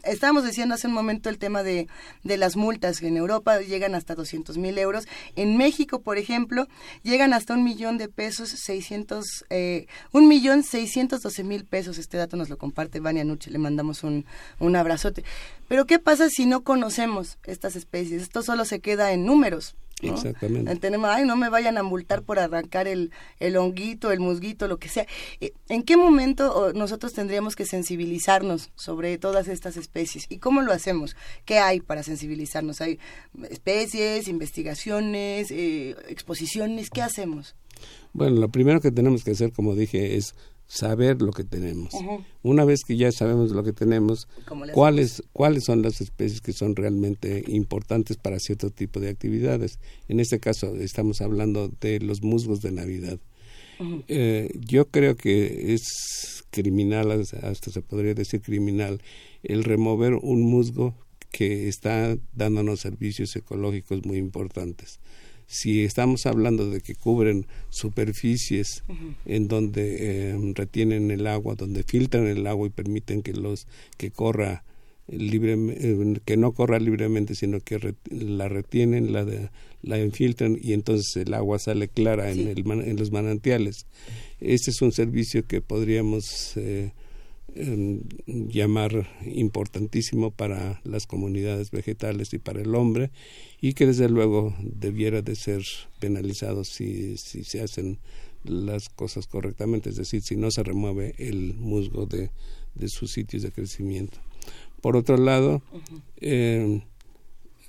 estábamos 0.04 0.46
diciendo 0.46 0.74
hace 0.74 0.86
un 0.86 0.94
momento 0.94 1.28
el 1.28 1.36
tema 1.36 1.62
de, 1.62 1.86
de 2.24 2.36
las 2.38 2.56
multas. 2.56 3.02
En 3.02 3.18
Europa 3.18 3.60
llegan 3.60 3.94
hasta 3.94 4.14
200 4.14 4.56
mil 4.56 4.78
euros. 4.78 5.06
En 5.34 5.58
México, 5.58 6.00
por 6.00 6.16
ejemplo, 6.16 6.66
llegan 7.02 7.34
hasta 7.34 7.52
un 7.52 7.62
millón 7.62 7.98
de 7.98 8.08
pesos, 8.08 8.48
600, 8.48 9.44
un 10.12 10.28
millón 10.28 10.62
612 10.62 11.44
mil 11.44 11.66
pesos. 11.66 11.98
Este 11.98 12.16
dato 12.16 12.38
nos 12.38 12.48
lo 12.48 12.56
comparte 12.56 13.00
Vania 13.00 13.24
Nuche. 13.24 13.50
Le 13.50 13.58
mandamos 13.58 14.02
un, 14.02 14.24
un 14.60 14.76
abrazote. 14.76 15.25
Pero 15.68 15.86
¿qué 15.86 15.98
pasa 15.98 16.30
si 16.30 16.46
no 16.46 16.62
conocemos 16.62 17.38
estas 17.44 17.76
especies? 17.76 18.22
Esto 18.22 18.42
solo 18.42 18.64
se 18.64 18.80
queda 18.80 19.12
en 19.12 19.24
números. 19.26 19.74
Exactamente. 20.02 20.76
Tenemos, 20.76 21.08
ay, 21.10 21.24
no 21.24 21.36
me 21.36 21.48
vayan 21.48 21.78
a 21.78 21.82
multar 21.82 22.22
por 22.22 22.38
arrancar 22.38 22.86
el, 22.86 23.12
el 23.40 23.56
honguito, 23.56 24.12
el 24.12 24.20
musguito, 24.20 24.68
lo 24.68 24.78
que 24.78 24.88
sea. 24.88 25.06
Eh, 25.40 25.52
¿En 25.68 25.82
qué 25.84 25.96
momento 25.96 26.72
nosotros 26.74 27.14
tendríamos 27.14 27.56
que 27.56 27.64
sensibilizarnos 27.64 28.70
sobre 28.74 29.16
todas 29.16 29.48
estas 29.48 29.78
especies? 29.78 30.26
¿Y 30.28 30.36
cómo 30.36 30.60
lo 30.60 30.72
hacemos? 30.72 31.16
¿Qué 31.46 31.58
hay 31.58 31.80
para 31.80 32.02
sensibilizarnos? 32.02 32.82
¿Hay 32.82 32.98
especies, 33.48 34.28
investigaciones, 34.28 35.50
eh, 35.50 35.96
exposiciones? 36.08 36.90
¿Qué 36.90 37.00
hacemos? 37.00 37.56
Bueno, 38.12 38.36
lo 38.36 38.50
primero 38.50 38.80
que 38.80 38.90
tenemos 38.90 39.24
que 39.24 39.30
hacer, 39.30 39.52
como 39.52 39.74
dije, 39.74 40.16
es 40.16 40.34
saber 40.66 41.22
lo 41.22 41.32
que 41.32 41.44
tenemos. 41.44 41.92
Una 42.42 42.64
vez 42.64 42.80
que 42.84 42.96
ya 42.96 43.12
sabemos 43.12 43.52
lo 43.52 43.62
que 43.62 43.72
tenemos, 43.72 44.28
cuáles 44.72 45.22
cuáles 45.32 45.64
son 45.64 45.82
las 45.82 46.00
especies 46.00 46.40
que 46.40 46.52
son 46.52 46.76
realmente 46.76 47.44
importantes 47.48 48.16
para 48.16 48.38
cierto 48.38 48.70
tipo 48.70 49.00
de 49.00 49.08
actividades. 49.08 49.78
En 50.08 50.20
este 50.20 50.40
caso 50.40 50.76
estamos 50.76 51.20
hablando 51.20 51.70
de 51.80 52.00
los 52.00 52.22
musgos 52.22 52.60
de 52.60 52.72
Navidad. 52.72 53.18
Eh, 54.08 54.50
yo 54.66 54.88
creo 54.88 55.16
que 55.16 55.74
es 55.74 56.44
criminal, 56.50 57.10
hasta 57.10 57.70
se 57.70 57.82
podría 57.82 58.14
decir 58.14 58.40
criminal, 58.40 59.02
el 59.42 59.64
remover 59.64 60.14
un 60.14 60.42
musgo 60.42 60.94
que 61.30 61.68
está 61.68 62.16
dándonos 62.34 62.80
servicios 62.80 63.36
ecológicos 63.36 64.06
muy 64.06 64.16
importantes 64.16 65.00
si 65.46 65.84
estamos 65.84 66.26
hablando 66.26 66.70
de 66.70 66.80
que 66.80 66.94
cubren 66.94 67.46
superficies 67.70 68.82
en 69.24 69.48
donde 69.48 70.30
em, 70.30 70.54
retienen 70.54 71.10
el 71.10 71.26
agua, 71.26 71.54
donde 71.54 71.82
filtran 71.84 72.26
el 72.26 72.46
agua 72.46 72.66
y 72.66 72.70
permiten 72.70 73.22
que 73.22 73.32
los 73.32 73.66
que 73.96 74.10
corra 74.10 74.64
libre, 75.08 75.52
em, 75.52 76.16
que 76.24 76.36
no 76.36 76.52
corra 76.52 76.80
libremente, 76.80 77.34
sino 77.34 77.60
que 77.60 77.94
la 78.10 78.48
retienen, 78.48 79.12
la, 79.12 79.24
la 79.82 79.98
infiltran 80.00 80.58
y 80.60 80.72
entonces 80.72 81.16
el 81.16 81.32
agua 81.32 81.58
sale 81.58 81.88
clara 81.88 82.30
en, 82.32 82.48
el, 82.48 82.58
en 82.58 82.96
los 82.96 83.12
manantiales. 83.12 83.86
Ese 84.40 84.70
es 84.70 84.82
un 84.82 84.92
servicio 84.92 85.46
que 85.46 85.60
podríamos 85.60 86.56
eh, 86.56 86.92
llamar 88.26 89.08
importantísimo 89.24 90.30
para 90.30 90.80
las 90.84 91.06
comunidades 91.06 91.70
vegetales 91.70 92.32
y 92.34 92.38
para 92.38 92.60
el 92.60 92.74
hombre 92.74 93.10
y 93.60 93.72
que 93.72 93.86
desde 93.86 94.08
luego 94.08 94.54
debiera 94.60 95.22
de 95.22 95.34
ser 95.34 95.62
penalizado 95.98 96.64
si, 96.64 97.16
si 97.16 97.44
se 97.44 97.62
hacen 97.62 97.98
las 98.44 98.88
cosas 98.88 99.26
correctamente, 99.26 99.90
es 99.90 99.96
decir, 99.96 100.22
si 100.22 100.36
no 100.36 100.50
se 100.50 100.62
remueve 100.62 101.14
el 101.18 101.54
musgo 101.54 102.06
de, 102.06 102.30
de 102.74 102.88
sus 102.88 103.12
sitios 103.12 103.42
de 103.42 103.52
crecimiento. 103.52 104.18
Por 104.80 104.96
otro 104.96 105.16
lado, 105.16 105.62
eh, 106.20 106.82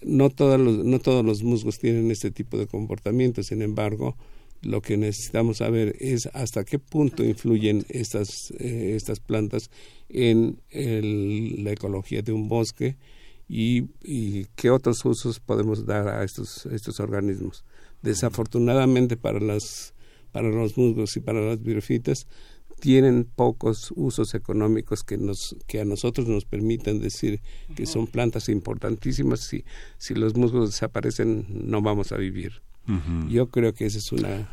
no, 0.04 0.30
todos 0.30 0.60
los, 0.60 0.86
no 0.86 1.00
todos 1.00 1.26
los 1.26 1.44
musgos 1.44 1.80
tienen 1.80 2.12
este 2.12 2.32
tipo 2.32 2.58
de 2.58 2.68
comportamiento, 2.68 3.42
sin 3.44 3.62
embargo, 3.62 4.16
lo 4.62 4.82
que 4.82 4.98
necesitamos 4.98 5.58
saber 5.58 5.96
es 6.00 6.28
hasta 6.34 6.64
qué 6.64 6.80
punto 6.80 7.24
influyen 7.24 7.86
estas, 7.90 8.52
eh, 8.60 8.94
estas 8.96 9.20
plantas 9.20 9.70
en 10.10 10.60
la 10.72 11.72
ecología 11.72 12.22
de 12.22 12.32
un 12.32 12.48
bosque 12.48 12.98
y, 13.50 14.46
qué 14.56 14.70
otros 14.70 15.06
usos 15.06 15.40
podemos 15.40 15.86
dar 15.86 16.08
a 16.08 16.24
estos, 16.24 16.66
estos 16.68 17.00
organismos. 17.00 17.64
Desafortunadamente 18.02 19.16
para, 19.16 19.40
las, 19.40 19.94
para 20.32 20.50
los 20.50 20.78
musgos 20.78 21.16
y 21.16 21.22
para 21.22 21.42
las 21.42 21.62
birofitas 21.62 22.28
tienen 22.80 23.24
pocos 23.24 23.92
usos 23.96 24.36
económicos 24.36 25.04
que 25.04 25.18
nos 25.18 25.56
que 25.66 25.82
a 25.82 25.86
nosotros 25.86 26.28
nos 26.28 26.46
permitan 26.46 27.00
decir 27.00 27.42
que 27.76 27.88
son 27.88 28.06
plantas 28.06 28.50
importantísimas. 28.50 29.40
Si 29.40 29.64
si 29.98 30.14
los 30.14 30.36
musgos 30.36 30.70
desaparecen 30.70 31.48
no 31.50 31.82
vamos 31.82 32.12
a 32.12 32.18
vivir 32.18 32.67
yo 33.28 33.50
creo 33.50 33.74
que 33.74 33.86
esa 33.86 33.98
es 33.98 34.12
una 34.12 34.50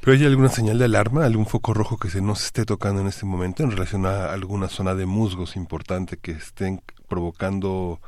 ¿Pero 0.00 0.18
hay 0.18 0.24
alguna 0.26 0.50
señal 0.50 0.78
de 0.78 0.84
alarma, 0.84 1.24
algún 1.24 1.46
foco 1.46 1.72
rojo 1.72 1.96
que 1.96 2.10
se 2.10 2.20
nos 2.20 2.44
esté 2.44 2.66
tocando 2.66 3.00
en 3.00 3.06
este 3.06 3.24
momento 3.24 3.62
en 3.62 3.70
relación 3.70 4.04
a 4.04 4.32
alguna 4.32 4.68
zona 4.68 4.94
de 4.94 5.06
musgos 5.06 5.56
importante 5.56 6.18
que 6.18 6.32
estén 6.32 6.82
provocando 7.08 8.00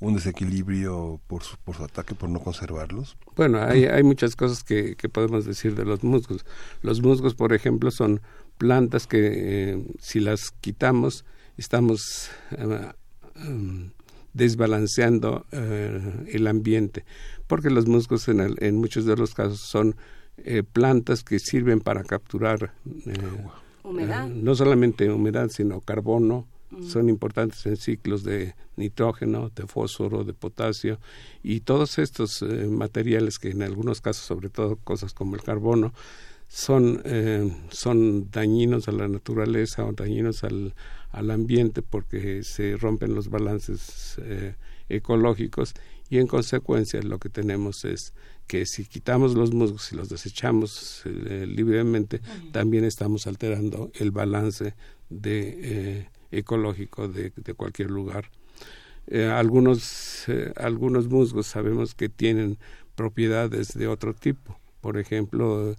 un 0.00 0.14
desequilibrio 0.14 1.20
por 1.26 1.44
su, 1.44 1.58
por 1.58 1.76
su 1.76 1.84
ataque, 1.84 2.14
por 2.14 2.30
no 2.30 2.40
conservarlos? 2.40 3.18
Bueno, 3.36 3.62
hay, 3.62 3.84
hay 3.84 4.02
muchas 4.02 4.34
cosas 4.34 4.64
que, 4.64 4.96
que 4.96 5.10
podemos 5.10 5.44
decir 5.44 5.74
de 5.74 5.84
los 5.84 6.02
musgos. 6.02 6.46
Los 6.80 7.02
musgos, 7.02 7.34
por 7.34 7.52
ejemplo, 7.52 7.90
son 7.90 8.22
plantas 8.56 9.06
que 9.06 9.72
eh, 9.72 9.86
si 10.00 10.20
las 10.20 10.52
quitamos 10.60 11.24
estamos 11.56 12.30
eh, 12.52 12.92
em, 13.36 13.90
desbalanceando 14.32 15.46
eh, 15.52 16.00
el 16.32 16.46
ambiente, 16.46 17.04
porque 17.46 17.70
los 17.70 17.86
musgos 17.86 18.28
en, 18.28 18.56
en 18.58 18.76
muchos 18.76 19.04
de 19.04 19.16
los 19.16 19.34
casos 19.34 19.60
son 19.60 19.96
eh, 20.38 20.62
plantas 20.62 21.22
que 21.22 21.38
sirven 21.38 21.80
para 21.80 22.02
capturar 22.02 22.72
eh, 23.06 23.12
humedad. 23.84 24.26
Eh, 24.26 24.34
no 24.34 24.54
solamente 24.54 25.10
humedad, 25.10 25.48
sino 25.50 25.80
carbono. 25.80 26.46
Son 26.88 27.10
importantes 27.10 27.66
en 27.66 27.76
ciclos 27.76 28.24
de 28.24 28.54
nitrógeno, 28.76 29.50
de 29.54 29.66
fósforo, 29.66 30.24
de 30.24 30.32
potasio 30.32 30.98
y 31.42 31.60
todos 31.60 31.98
estos 31.98 32.42
materiales 32.42 33.38
que 33.38 33.50
en 33.50 33.60
algunos 33.60 34.00
casos, 34.00 34.24
sobre 34.24 34.48
todo 34.48 34.76
cosas 34.76 35.12
como 35.12 35.34
el 35.34 35.42
carbono, 35.42 35.92
son, 36.48 37.02
son 37.68 38.30
dañinos 38.30 38.88
a 38.88 38.92
la 38.92 39.06
naturaleza 39.06 39.84
o 39.84 39.92
dañinos 39.92 40.44
al, 40.44 40.72
al 41.12 41.30
ambiente 41.30 41.82
porque 41.82 42.42
se 42.42 42.76
rompen 42.76 43.14
los 43.14 43.28
balances 43.28 44.18
ecológicos 44.88 45.74
y 46.12 46.18
en 46.18 46.26
consecuencia 46.26 47.00
lo 47.00 47.18
que 47.18 47.30
tenemos 47.30 47.86
es 47.86 48.12
que 48.46 48.66
si 48.66 48.84
quitamos 48.84 49.34
los 49.34 49.54
musgos 49.54 49.92
y 49.92 49.96
los 49.96 50.10
desechamos 50.10 51.00
eh, 51.06 51.46
libremente, 51.48 52.20
también 52.52 52.84
estamos 52.84 53.26
alterando 53.26 53.90
el 53.94 54.10
balance 54.10 54.74
de, 55.08 55.58
eh, 55.62 56.08
ecológico 56.30 57.08
de, 57.08 57.30
cualquier 57.56 57.90
lugar. 57.90 58.26
Eh, 59.06 59.24
algunos, 59.24 60.26
algunos 60.56 61.08
musgos 61.08 61.46
sabemos 61.46 61.94
que 61.94 62.10
tienen 62.10 62.58
propiedades 62.94 63.72
de 63.72 63.86
otro 63.86 64.12
tipo. 64.12 64.60
Por 64.82 64.98
ejemplo, 64.98 65.74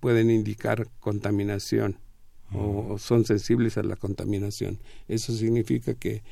pueden 0.00 0.30
indicar 0.30 0.86
contaminación 1.00 1.96
o 2.54 2.98
son 2.98 3.24
sensibles 3.24 3.78
a 3.78 3.82
la 3.82 3.96
contaminación. 3.96 4.78
Eso 5.08 5.34
significa 5.34 5.94
que 5.94 6.22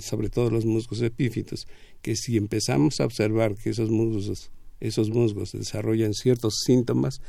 sobre 0.00 0.30
todo 0.30 0.50
los 0.50 0.64
musgos 0.64 1.02
epífitos, 1.02 1.66
que 2.02 2.16
si 2.16 2.36
empezamos 2.36 3.00
a 3.00 3.04
observar 3.04 3.54
que 3.54 3.70
esos 3.70 3.90
musgos, 3.90 4.50
esos 4.80 5.10
musgos 5.10 5.52
desarrollan 5.52 6.14
ciertos 6.14 6.62
síntomas, 6.64 7.20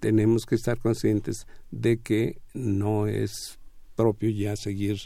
tenemos 0.00 0.46
que 0.46 0.56
estar 0.56 0.78
conscientes 0.78 1.46
de 1.70 1.98
que 1.98 2.38
no 2.54 3.06
es 3.06 3.58
propio 3.94 4.30
ya 4.30 4.56
seguir 4.56 4.98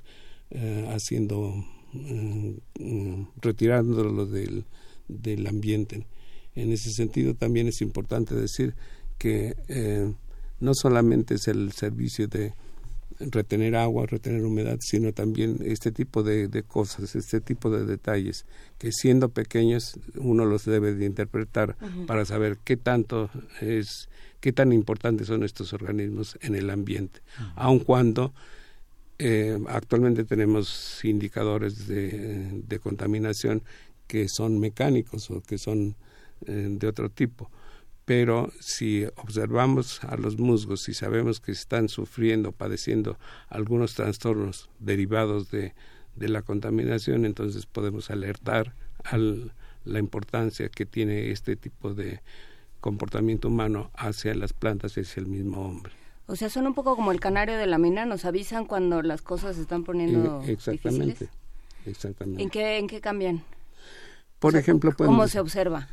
eh, 0.50 0.88
haciendo, 0.90 1.54
eh, 1.94 3.26
retirándolo 3.42 4.26
del, 4.26 4.64
del 5.08 5.46
ambiente. 5.46 6.06
En 6.54 6.72
ese 6.72 6.90
sentido 6.92 7.34
también 7.34 7.68
es 7.68 7.82
importante 7.82 8.34
decir 8.34 8.74
que 9.18 9.54
eh, 9.68 10.12
no 10.60 10.72
solamente 10.74 11.34
es 11.34 11.48
el 11.48 11.72
servicio 11.72 12.28
de 12.28 12.54
retener 13.18 13.76
agua, 13.76 14.06
retener 14.06 14.44
humedad, 14.44 14.78
sino 14.80 15.12
también 15.12 15.58
este 15.64 15.92
tipo 15.92 16.22
de, 16.22 16.48
de, 16.48 16.62
cosas, 16.62 17.14
este 17.14 17.40
tipo 17.40 17.70
de 17.70 17.84
detalles, 17.86 18.46
que 18.78 18.92
siendo 18.92 19.28
pequeños 19.30 19.98
uno 20.16 20.44
los 20.44 20.64
debe 20.64 20.94
de 20.94 21.06
interpretar 21.06 21.76
para 22.06 22.24
saber 22.24 22.58
qué 22.64 22.76
tanto 22.76 23.30
es, 23.60 24.08
qué 24.40 24.52
tan 24.52 24.72
importantes 24.72 25.28
son 25.28 25.42
estos 25.42 25.72
organismos 25.72 26.38
en 26.42 26.54
el 26.54 26.70
ambiente, 26.70 27.20
aun 27.54 27.80
cuando 27.80 28.34
eh, 29.18 29.58
actualmente 29.68 30.24
tenemos 30.24 31.00
indicadores 31.02 31.86
de, 31.86 32.62
de, 32.66 32.78
contaminación 32.78 33.62
que 34.06 34.28
son 34.28 34.60
mecánicos 34.60 35.30
o 35.30 35.40
que 35.40 35.56
son 35.56 35.96
eh, 36.46 36.68
de 36.70 36.86
otro 36.86 37.08
tipo 37.08 37.50
pero 38.06 38.50
si 38.60 39.04
observamos 39.16 40.02
a 40.04 40.16
los 40.16 40.38
musgos 40.38 40.88
y 40.88 40.94
sabemos 40.94 41.40
que 41.40 41.52
están 41.52 41.88
sufriendo, 41.90 42.52
padeciendo 42.52 43.18
algunos 43.48 43.94
trastornos 43.94 44.70
derivados 44.78 45.50
de, 45.50 45.74
de 46.14 46.28
la 46.30 46.40
contaminación, 46.42 47.26
entonces 47.26 47.66
podemos 47.66 48.10
alertar 48.10 48.72
a 49.04 49.18
la 49.18 49.98
importancia 49.98 50.68
que 50.68 50.86
tiene 50.86 51.30
este 51.30 51.56
tipo 51.56 51.92
de 51.94 52.20
comportamiento 52.80 53.48
humano 53.48 53.90
hacia 53.94 54.34
las 54.34 54.52
plantas 54.52 54.96
y 54.96 55.00
hacia 55.00 55.20
el 55.20 55.26
mismo 55.26 55.62
hombre. 55.66 55.92
O 56.28 56.36
sea, 56.36 56.48
son 56.48 56.66
un 56.66 56.74
poco 56.74 56.96
como 56.96 57.12
el 57.12 57.20
canario 57.20 57.56
de 57.56 57.66
la 57.66 57.78
mina, 57.78 58.06
nos 58.06 58.24
avisan 58.24 58.66
cuando 58.66 59.02
las 59.02 59.22
cosas 59.22 59.56
se 59.56 59.62
están 59.62 59.82
poniendo 59.84 60.42
eh, 60.44 60.52
exactamente, 60.52 61.04
difíciles. 61.06 61.30
Exactamente. 61.86 62.42
¿En 62.42 62.50
qué, 62.50 62.78
en 62.78 62.86
qué 62.88 63.00
cambian? 63.00 63.42
Por 64.38 64.50
O 64.50 64.52
sea, 64.52 64.60
ejemplo, 64.60 64.92
¿cómo 64.96 65.08
podemos- 65.08 65.30
se 65.30 65.40
observa? 65.40 65.88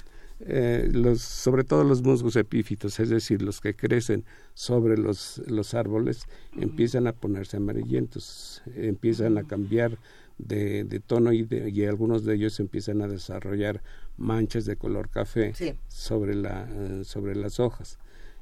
Eh, 0.45 0.89
los, 0.91 1.21
sobre 1.21 1.63
todo 1.63 1.83
los 1.83 2.01
musgos 2.01 2.35
epífitos, 2.35 2.99
es 2.99 3.09
decir, 3.09 3.41
los 3.41 3.61
que 3.61 3.75
crecen 3.75 4.25
sobre 4.53 4.97
los, 4.97 5.41
los 5.47 5.73
árboles, 5.73 6.25
empiezan 6.57 7.07
a 7.07 7.13
ponerse 7.13 7.57
amarillentos, 7.57 8.61
empiezan 8.75 9.37
a 9.37 9.43
cambiar 9.43 9.97
de, 10.37 10.83
de 10.83 10.99
tono 10.99 11.31
y, 11.31 11.43
de- 11.43 11.69
y 11.69 11.85
algunos 11.85 12.25
de 12.25 12.35
ellos 12.35 12.59
empiezan 12.59 13.01
a 13.01 13.07
desarrollar 13.07 13.81
manchas 14.17 14.65
de 14.65 14.75
color 14.75 15.09
café 15.09 15.53
Sí. 15.55 15.73
sobre, 15.87 16.35
la, 16.35 16.67
sobre 17.03 17.35
las 17.35 17.59
hojas. 17.59 17.97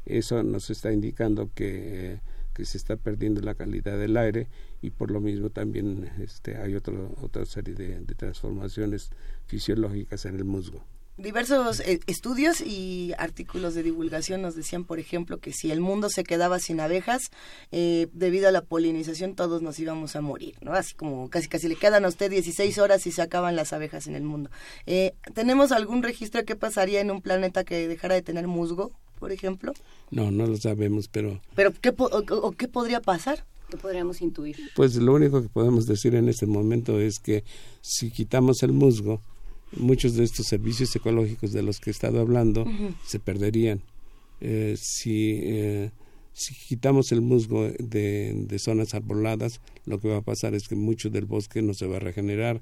Eso 0.06 0.42
nos 0.44 0.70
está 0.70 0.92
indicando 0.92 1.50
que, 1.54 2.20
que 2.54 2.66
se 2.66 2.78
está 2.78 2.96
perdiendo 2.98 3.42
la 3.42 3.54
calidad 3.56 3.98
del 4.00 4.18
aire 4.18 4.48
y 4.82 4.90
por 4.90 5.12
lo 5.12 5.22
mismo 5.22 5.50
también 5.52 6.10
este, 6.20 6.58
hay 6.58 6.74
otro, 6.76 7.14
otra 7.22 7.46
serie 7.46 7.76
de, 7.76 8.00
de 8.00 8.16
transformaciones 8.16 9.12
fisiológicas 9.46 10.26
en 10.26 10.36
el 10.38 10.46
musgo. 10.46 10.84
Diversos 11.18 11.82
eh, 11.82 12.00
estudios 12.08 12.62
y 12.62 13.12
artículos 13.18 13.76
de 13.76 13.84
divulgación 13.84 14.42
nos 14.42 14.56
decían, 14.56 14.86
por 14.86 14.98
ejemplo, 14.98 15.40
que 15.40 15.52
si 15.54 15.70
el 15.70 15.80
mundo 15.80 16.10
se 16.10 16.24
quedaba 16.24 16.58
sin 16.58 16.80
abejas, 16.80 17.30
eh, 17.72 18.08
debido 18.14 18.48
a 18.48 18.52
la 18.52 18.62
polinización 18.64 19.36
todos 19.36 19.62
nos 19.62 19.78
íbamos 19.78 20.16
a 20.16 20.22
morir, 20.22 20.56
¿no? 20.62 20.74
Así 20.74 20.96
como 20.96 21.30
casi 21.30 21.48
casi 21.48 21.68
le 21.68 21.76
quedan 21.76 22.06
a 22.06 22.08
usted 22.08 22.32
16 22.32 22.78
horas 22.80 23.06
y 23.06 23.12
se 23.12 23.22
acaban 23.22 23.56
las 23.56 23.72
abejas 23.74 24.08
en 24.08 24.16
el 24.16 24.24
mundo. 24.24 24.50
Eh, 24.88 25.14
¿Tenemos 25.36 25.72
algún 25.72 26.02
registro 26.02 26.40
de 26.42 26.46
qué 26.46 26.56
pasaría 26.56 27.02
en 27.02 27.12
un 27.12 27.22
planeta 27.22 27.64
que 27.66 27.88
dejara 27.88 28.16
de 28.16 28.22
tener 28.24 28.48
musgo, 28.48 28.92
por 29.20 29.32
ejemplo? 29.32 29.74
No, 30.10 30.32
no 30.32 30.48
lo 30.48 30.58
sabemos, 30.58 31.08
pero 31.08 31.40
¿Pero 31.56 31.72
qué, 31.80 31.92
po- 31.92 32.10
o, 32.12 32.24
o 32.36 32.52
qué 32.54 32.68
podría 32.68 33.02
pasar? 33.02 33.46
¿Qué 33.70 33.78
podríamos 33.78 34.22
intuir? 34.22 34.58
pues 34.76 34.96
lo 34.96 35.14
único 35.14 35.42
que 35.42 35.50
podemos 35.50 35.86
decir 35.86 36.16
en 36.16 36.30
este 36.30 36.46
momento 36.46 37.00
es 37.00 37.20
que 37.20 37.44
si 37.82 38.10
quitamos 38.12 38.64
el 38.64 38.72
musgo, 38.74 39.22
muchos 39.78 40.16
de 40.16 40.24
estos 40.24 40.48
servicios 40.48 40.96
ecológicos 40.96 41.52
de 41.54 41.62
los 41.64 41.80
que 41.80 41.90
he 41.90 41.94
estado 41.94 42.20
hablando 42.20 42.66
se 43.06 43.20
perderían. 43.20 43.82
Eh, 44.42 44.76
si, 44.80 45.40
eh, 45.44 45.92
si 46.34 46.56
quitamos 46.56 47.12
el 47.12 47.22
musgo 47.22 47.68
de, 47.80 48.34
de 48.48 48.60
zonas 48.60 48.94
arboladas, 48.94 49.62
lo 49.86 50.00
que 50.00 50.08
va 50.10 50.18
a 50.18 50.22
pasar 50.22 50.56
es 50.56 50.68
que 50.68 50.76
mucho 50.76 51.10
del 51.10 51.26
bosque 51.26 51.62
no 51.62 51.74
se 51.74 51.86
va 51.88 51.98
a 51.98 52.00
regenerar. 52.00 52.62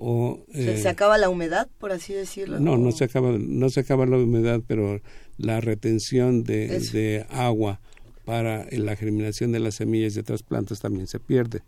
O, 0.00 0.44
¿Se, 0.52 0.74
eh, 0.74 0.82
se 0.82 0.88
acaba 0.88 1.18
la 1.18 1.28
humedad, 1.28 1.68
por 1.78 1.90
así 1.90 2.12
decirlo? 2.12 2.60
no, 2.60 2.76
no 2.76 2.90
¿O- 2.90 2.92
se 2.92 3.04
acaba, 3.04 3.36
no 3.36 3.68
se 3.68 3.80
acaba 3.80 4.06
la 4.06 4.16
humedad, 4.18 4.60
pero 4.66 5.00
la 5.38 5.60
retención 5.60 6.44
de, 6.44 6.68
de 6.92 7.26
agua 7.30 7.80
para 8.24 8.66
la 8.70 8.94
germinación 8.94 9.50
de 9.52 9.58
las 9.60 9.76
semillas 9.76 10.14
de 10.14 10.20
otras 10.20 10.42
plantas 10.44 10.78
también 10.80 11.06
se 11.08 11.18
pierde. 11.18 11.62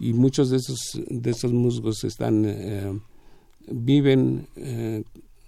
Y 0.00 0.14
muchos 0.14 0.50
de 0.50 0.56
esos, 0.56 0.80
de 1.08 1.30
esos 1.30 1.52
musgos 1.52 2.02
están, 2.04 2.44
eh, 2.46 2.98
viven 3.70 4.46
eh, 4.56 5.02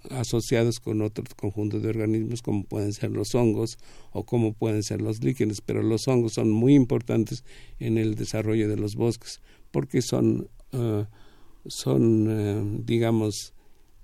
asociados 0.09 0.79
con 0.79 1.01
otro 1.01 1.23
conjunto 1.35 1.79
de 1.79 1.89
organismos 1.89 2.41
como 2.41 2.63
pueden 2.63 2.93
ser 2.93 3.11
los 3.11 3.35
hongos 3.35 3.77
o 4.11 4.23
como 4.23 4.53
pueden 4.53 4.83
ser 4.83 5.01
los 5.01 5.23
líquenes, 5.23 5.61
pero 5.61 5.81
los 5.81 6.07
hongos 6.07 6.33
son 6.33 6.51
muy 6.51 6.73
importantes 6.75 7.43
en 7.79 7.97
el 7.97 8.15
desarrollo 8.15 8.67
de 8.67 8.77
los 8.77 8.95
bosques 8.95 9.41
porque 9.71 10.01
son, 10.01 10.49
eh, 10.71 11.05
son 11.67 12.27
eh, 12.29 12.81
digamos, 12.85 13.53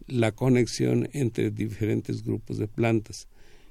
la 0.08 0.32
conexión 0.32 1.10
entre 1.13 1.51
diferentes 1.51 2.23
grupos 2.23 2.58
de 2.58 2.67
plantas. 2.67 3.27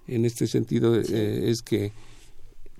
En 0.06 0.24
este 0.24 0.46
sentido 0.46 0.98
es 0.98 1.60
que 1.60 1.92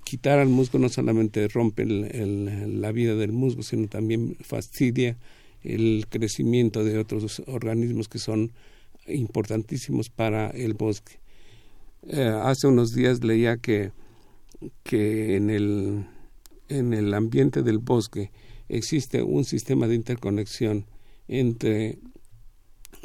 quitar 0.09 0.39
al 0.39 0.49
musgo 0.49 0.79
no 0.79 0.89
solamente 0.89 1.47
rompe 1.49 1.85
la 1.85 2.93
vida 2.93 3.15
del 3.15 3.33
musgo, 3.33 3.63
sino 3.63 3.89
también 3.89 4.37
fastidia 4.41 5.19
el 5.63 6.07
crecimiento 6.09 6.85
de 6.85 6.99
otros 6.99 7.43
organismos 7.47 8.09
que 8.09 8.19
son 8.19 8.53
importantísimos 9.07 10.11
para 10.11 10.51
el 10.51 10.75
bosque. 10.75 11.19
Eh, 12.07 12.33
hace 12.43 12.67
unos 12.67 12.95
días 12.95 13.25
leía 13.25 13.57
que, 13.57 13.93
que 14.83 15.37
en, 15.37 15.51
el, 15.51 16.05
en 16.69 16.95
el 16.95 17.13
ambiente 17.15 17.63
del 17.63 17.79
bosque 17.79 18.31
existe 18.69 19.23
un 19.23 19.45
sistema 19.45 19.89
de 19.89 19.95
interconexión 19.95 20.87
entre 21.27 21.99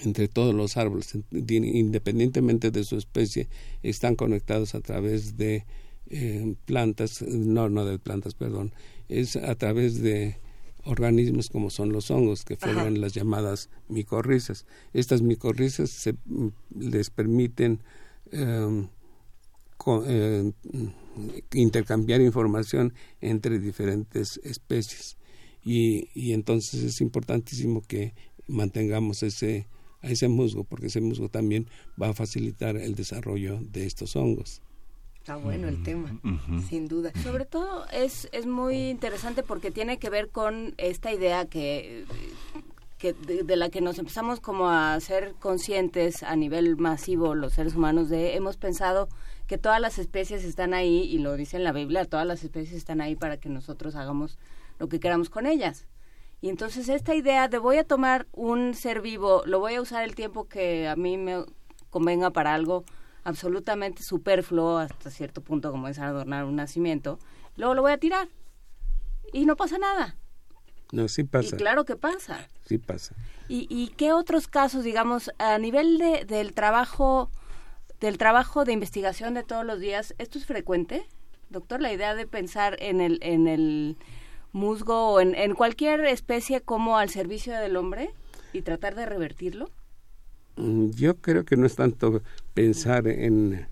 entre 0.04 0.28
todos 0.28 0.56
los 0.56 0.76
árboles, 0.76 1.14
in- 1.14 1.64
independientemente 1.66 2.72
de 2.72 2.84
su 2.84 2.98
especie, 2.98 3.48
están 3.84 4.16
conectados 4.16 4.74
a 4.74 4.82
través 4.82 5.38
de 5.38 5.66
eh, 6.10 6.56
plantas, 6.66 7.22
no, 7.22 7.70
no 7.70 7.86
de 7.86 8.00
plantas, 8.00 8.34
perdón, 8.34 8.74
es 9.08 9.36
a 9.36 9.54
través 9.56 10.02
de 10.02 10.38
organismos 10.86 11.50
como 11.50 11.70
son 11.70 11.92
los 11.92 12.12
hongos 12.12 12.44
que 12.44 12.58
forman 12.58 13.02
las 13.02 13.14
llamadas 13.14 13.70
micorrizas. 13.88 14.66
Estas 14.94 15.22
micorrizas 15.22 15.90
se, 15.90 16.14
mm, 16.26 16.48
les 16.80 17.10
permiten 17.10 17.80
em, 18.32 18.88
eh, 20.08 20.52
intercambiar 21.54 22.22
información 22.22 22.94
entre 23.22 23.60
diferentes 23.60 24.40
especies 24.44 25.18
y, 25.64 26.10
y 26.14 26.34
entonces 26.34 26.84
es 26.84 27.02
importantísimo 27.02 27.82
que 27.82 28.14
mantengamos 28.48 29.24
ese 29.24 29.68
ese 30.04 30.28
musgo 30.28 30.64
porque 30.64 30.88
ese 30.88 31.02
musgo 31.02 31.30
también 31.30 31.68
va 32.02 32.10
a 32.10 32.14
facilitar 32.14 32.78
el 32.78 32.96
desarrollo 32.96 33.60
de 33.62 33.86
estos 33.86 34.16
hongos. 34.16 34.62
Está 35.24 35.38
bueno 35.38 35.70
el 35.70 35.82
tema, 35.84 36.20
sin 36.68 36.90
duda. 36.90 37.14
Sobre 37.24 37.46
todo 37.46 37.86
es, 37.94 38.28
es 38.34 38.46
muy 38.46 38.90
interesante 38.90 39.42
porque 39.42 39.72
tiene 39.72 39.98
que 39.98 40.10
ver 40.10 40.28
con 40.28 40.74
esta 40.76 41.14
idea 41.14 41.46
que, 41.46 42.04
que 42.98 43.14
de, 43.14 43.44
de 43.44 43.56
la 43.56 43.70
que 43.70 43.80
nos 43.80 43.98
empezamos 44.00 44.42
como 44.42 44.68
a 44.68 45.00
ser 45.00 45.34
conscientes 45.40 46.24
a 46.24 46.36
nivel 46.36 46.76
masivo 46.76 47.36
los 47.36 47.54
seres 47.54 47.76
humanos 47.76 48.10
de 48.10 48.36
hemos 48.36 48.58
pensado 48.58 49.08
que 49.48 49.58
todas 49.58 49.80
las 49.80 49.98
especies 49.98 50.44
están 50.44 50.74
ahí 50.74 51.04
y 51.04 51.20
lo 51.20 51.38
dice 51.38 51.56
en 51.56 51.64
la 51.64 51.72
Biblia, 51.72 52.04
todas 52.04 52.28
las 52.28 52.44
especies 52.44 52.76
están 52.76 53.00
ahí 53.00 53.16
para 53.16 53.38
que 53.38 53.48
nosotros 53.48 53.96
hagamos 53.96 54.38
lo 54.78 54.90
que 54.90 55.00
queramos 55.00 55.30
con 55.30 55.46
ellas. 55.46 55.88
Y 56.42 56.50
entonces 56.50 56.90
esta 56.90 57.16
idea 57.16 57.48
de 57.48 57.60
voy 57.60 57.78
a 57.78 57.86
tomar 57.86 58.28
un 58.34 58.74
ser 58.74 59.00
vivo, 59.00 59.44
lo 59.46 59.62
voy 59.62 59.76
a 59.76 59.82
usar 59.82 60.04
el 60.04 60.16
tiempo 60.16 60.50
que 60.50 60.90
a 60.90 60.98
mí 60.98 61.16
me 61.16 61.46
convenga 61.92 62.32
para 62.32 62.54
algo 62.54 62.84
absolutamente 63.24 64.04
superfluo 64.04 64.78
hasta 64.78 65.10
cierto 65.10 65.42
punto 65.42 65.72
como 65.72 65.88
es 65.88 66.00
adornar 66.00 66.46
un 66.46 66.56
nacimiento, 66.56 67.20
luego 67.56 67.74
lo 67.74 67.82
voy 67.82 67.92
a 67.92 67.98
tirar. 67.98 68.28
Y 69.32 69.46
no 69.46 69.56
pasa 69.56 69.78
nada. 69.78 70.16
No, 70.92 71.08
sí 71.08 71.24
pasa. 71.24 71.56
Y 71.56 71.58
claro 71.58 71.86
que 71.86 71.96
pasa. 71.96 72.48
Sí 72.66 72.78
pasa. 72.78 73.16
¿Y, 73.48 73.68
y 73.70 73.88
qué 73.90 74.14
otros 74.14 74.48
casos, 74.48 74.84
digamos, 74.84 75.32
a 75.40 75.58
nivel 75.58 75.98
de, 75.98 76.26
del 76.26 76.54
trabajo 76.54 77.32
del 78.00 78.18
trabajo 78.18 78.66
de 78.66 78.74
investigación 78.74 79.34
de 79.34 79.44
todos 79.44 79.66
los 79.66 79.80
días, 79.80 80.14
esto 80.18 80.38
es 80.38 80.46
frecuente, 80.46 81.08
doctor, 81.50 81.82
la 81.82 81.94
idea 81.94 82.16
de 82.16 82.28
pensar 82.28 82.76
en 82.80 83.00
el 83.00 83.18
en 83.22 83.48
el 83.48 83.98
musgo 84.52 85.14
o 85.14 85.20
en, 85.22 85.36
en 85.36 85.56
cualquier 85.56 86.02
especie 86.06 86.62
como 86.62 86.98
al 86.98 87.10
servicio 87.10 87.54
del 87.54 87.78
hombre 87.78 88.12
y 88.52 88.62
tratar 88.62 88.96
de 88.96 89.06
revertirlo? 89.06 89.72
Mm, 90.58 90.92
Yo 90.92 91.16
creo 91.18 91.46
que 91.46 91.58
no 91.58 91.66
es 91.66 91.76
tanto 91.76 92.22
pensar 92.54 93.08
en, 93.08 93.68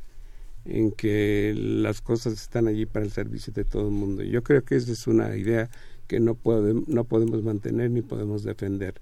en 0.65 0.91
que 0.91 1.53
las 1.55 2.01
cosas 2.01 2.34
están 2.34 2.67
allí 2.67 2.86
para 2.86 3.05
el 3.05 3.11
servicio 3.11 3.53
de 3.53 3.65
todo 3.65 3.86
el 3.88 3.93
mundo. 3.93 4.23
Yo 4.23 4.43
creo 4.43 4.63
que 4.63 4.75
esa 4.75 4.91
es 4.91 5.07
una 5.07 5.36
idea 5.36 5.69
que 6.07 6.19
no, 6.19 6.36
puede, 6.36 6.73
no 6.88 7.03
podemos 7.05 7.43
mantener 7.43 7.91
ni 7.91 8.01
podemos 8.01 8.43
defender. 8.43 8.95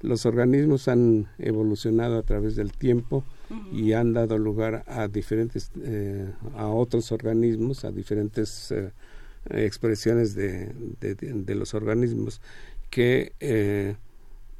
los 0.00 0.26
organismos 0.26 0.88
han 0.88 1.26
evolucionado 1.38 2.18
a 2.18 2.22
través 2.22 2.56
del 2.56 2.72
tiempo 2.72 3.24
y 3.72 3.92
han 3.92 4.12
dado 4.12 4.38
lugar 4.38 4.84
a 4.86 5.08
diferentes 5.08 5.70
eh, 5.82 6.30
a 6.56 6.68
otros 6.68 7.10
organismos 7.12 7.84
a 7.84 7.90
diferentes 7.90 8.70
eh, 8.70 8.92
expresiones 9.50 10.34
de, 10.34 10.72
de, 11.00 11.54
los 11.54 11.74
organismos 11.74 12.40
que 12.90 13.32
eh, 13.40 13.96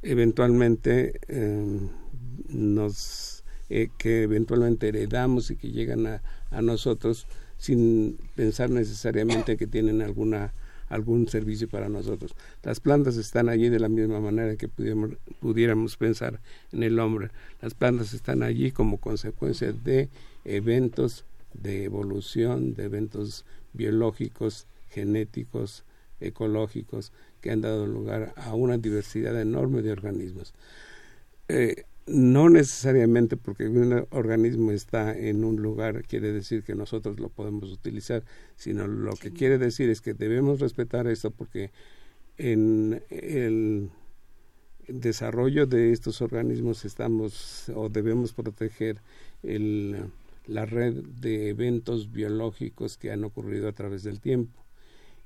eventualmente 0.01 1.19
nos 2.47 3.43
que 3.99 4.23
eventualmente 4.23 4.87
heredamos 4.87 5.51
y 5.51 5.55
que 5.55 5.71
llegan 5.71 6.07
a, 6.07 6.23
a 6.49 6.61
nosotros 6.63 7.27
sin 7.59 8.17
pensar 8.35 8.71
necesariamente 8.71 9.57
que 9.57 9.67
tienen 9.67 10.01
alguna 10.01 10.53
algún 10.89 11.27
servicio 11.27 11.69
para 11.69 11.87
nosotros. 11.87 12.35
Las 12.63 12.79
plantas 12.79 13.15
están 13.15 13.47
allí 13.47 13.69
de 13.69 13.79
la 13.79 13.89
misma 13.89 14.19
manera 14.19 14.55
que 14.55 14.67
pudiéramos, 14.67 15.11
pudiéramos 15.39 15.97
pensar 15.97 16.39
en 16.71 16.81
el 16.83 16.99
hombre. 16.99 17.29
Las 17.61 17.75
plantas 17.75 18.13
están 18.13 18.41
allí 18.41 18.71
como 18.71 18.97
consecuencia 18.97 19.71
de 19.71 20.09
eventos 20.45 21.25
de 21.53 21.83
evolución, 21.83 22.73
de 22.73 22.85
eventos 22.85 23.45
biológicos, 23.73 24.67
genéticos, 24.89 25.83
ecológicos, 26.19 27.11
que 27.41 27.51
han 27.51 27.61
dado 27.61 27.87
lugar 27.87 28.33
a 28.35 28.53
una 28.53 28.77
diversidad 28.77 29.39
enorme 29.39 29.81
de 29.81 29.91
organismos. 29.91 30.53
Eh, 31.47 31.85
no 32.09 32.49
necesariamente 32.49 33.37
porque 33.37 33.67
un 33.67 34.07
organismo 34.11 34.71
está 34.71 35.15
en 35.17 35.43
un 35.43 35.61
lugar 35.61 36.03
quiere 36.03 36.31
decir 36.31 36.63
que 36.63 36.75
nosotros 36.75 37.19
lo 37.19 37.29
podemos 37.29 37.71
utilizar, 37.71 38.23
sino 38.55 38.87
lo 38.87 39.13
que 39.13 39.31
quiere 39.31 39.57
decir 39.57 39.89
es 39.89 40.01
que 40.01 40.13
debemos 40.13 40.59
respetar 40.59 41.07
esto 41.07 41.31
porque 41.31 41.71
en 42.37 43.03
el 43.09 43.91
desarrollo 44.87 45.67
de 45.67 45.91
estos 45.91 46.21
organismos 46.21 46.83
estamos 46.85 47.69
o 47.75 47.89
debemos 47.89 48.33
proteger 48.33 49.01
el, 49.43 50.05
la 50.47 50.65
red 50.65 50.95
de 51.21 51.49
eventos 51.49 52.11
biológicos 52.11 52.97
que 52.97 53.11
han 53.11 53.23
ocurrido 53.23 53.67
a 53.67 53.73
través 53.73 54.03
del 54.03 54.19
tiempo. 54.19 54.65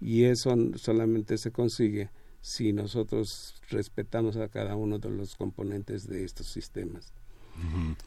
Y 0.02 0.26
eso 0.26 0.54
solamente 0.76 1.38
se 1.38 1.52
consigue 1.52 2.10
si 2.44 2.74
nosotros 2.74 3.56
respetamos 3.70 4.36
a 4.36 4.50
cada 4.50 4.76
uno 4.76 5.00
de 5.00 5.10
los 5.10 5.38
componentes 5.38 6.08
de 6.08 6.26
estos 6.26 6.46
sistemas. 6.48 7.14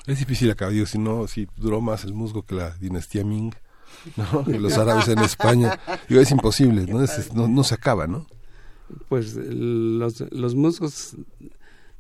Es 0.07 0.19
difícil 0.19 0.51
acá, 0.51 0.69
digo, 0.69 0.85
si 0.85 0.99
no, 0.99 1.27
si 1.27 1.49
duró 1.57 1.81
más 1.81 2.05
el 2.05 2.13
musgo 2.13 2.43
que 2.43 2.55
la 2.55 2.77
dinastía 2.77 3.25
Ming, 3.25 3.55
¿no? 4.17 4.45
Los 4.59 4.77
árabes 4.77 5.09
en 5.09 5.21
España, 5.21 5.81
digo, 6.09 6.21
es 6.21 6.31
imposible, 6.31 6.85
¿no? 6.87 7.01
no, 7.35 7.49
no, 7.49 7.65
se 7.65 7.75
acaba, 7.75 8.07
¿no? 8.07 8.27
Pues 9.09 9.35
los, 9.37 10.21
los 10.33 10.55
musgos 10.55 11.17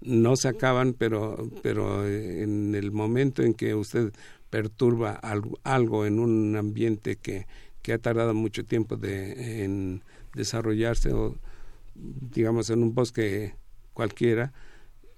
no 0.02 0.36
se 0.36 0.48
acaban, 0.48 0.92
pero, 0.92 1.50
pero 1.62 2.06
en 2.06 2.74
el 2.74 2.92
momento 2.92 3.42
en 3.42 3.54
que 3.54 3.74
usted 3.74 4.12
perturba 4.50 5.12
algo, 5.12 5.58
algo 5.64 6.04
en 6.04 6.18
un 6.18 6.54
ambiente 6.56 7.16
que, 7.16 7.46
que 7.80 7.94
ha 7.94 7.98
tardado 7.98 8.34
mucho 8.34 8.64
tiempo 8.64 8.96
de, 8.96 9.64
en 9.64 10.02
desarrollarse 10.34 11.12
o 11.12 11.36
digamos, 11.98 12.70
en 12.70 12.82
un 12.82 12.94
bosque 12.94 13.54
cualquiera, 13.92 14.52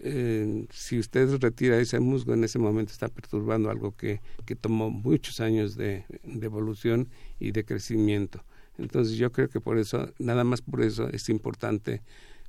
eh, 0.00 0.66
si 0.70 0.98
usted 0.98 1.28
retira 1.40 1.78
ese 1.78 1.98
musgo, 1.98 2.32
en 2.32 2.44
ese 2.44 2.58
momento 2.58 2.92
está 2.92 3.08
perturbando 3.08 3.70
algo 3.70 3.96
que, 3.96 4.20
que 4.46 4.54
tomó 4.54 4.90
muchos 4.90 5.40
años 5.40 5.76
de, 5.76 6.04
de, 6.22 6.46
evolución 6.46 7.08
y 7.40 7.50
de 7.50 7.64
crecimiento. 7.64 8.44
Entonces 8.78 9.16
yo 9.16 9.32
creo 9.32 9.48
que 9.48 9.60
por 9.60 9.76
eso, 9.76 10.12
nada 10.18 10.44
más 10.44 10.62
por 10.62 10.82
eso 10.82 11.08
es 11.08 11.28
importante 11.28 12.02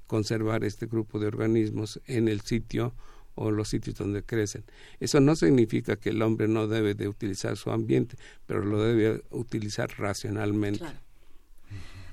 conservar 0.06 0.64
este 0.64 0.86
grupo 0.86 1.20
de 1.20 1.28
organismos 1.28 2.00
en 2.06 2.28
el 2.28 2.42
sitio 2.42 2.94
o 3.34 3.52
los 3.52 3.70
sitios 3.70 3.96
donde 3.96 4.22
crecen. 4.24 4.64
Eso 5.00 5.20
no 5.20 5.36
significa 5.36 5.96
que 5.96 6.10
el 6.10 6.22
hombre 6.22 6.48
no 6.48 6.68
debe 6.68 6.94
de 6.94 7.08
utilizar 7.08 7.58
su 7.58 7.72
ambiente, 7.72 8.18
pero 8.46 8.64
lo 8.64 8.84
debe 8.84 9.24
utilizar 9.32 9.90
racionalmente. 9.98 10.86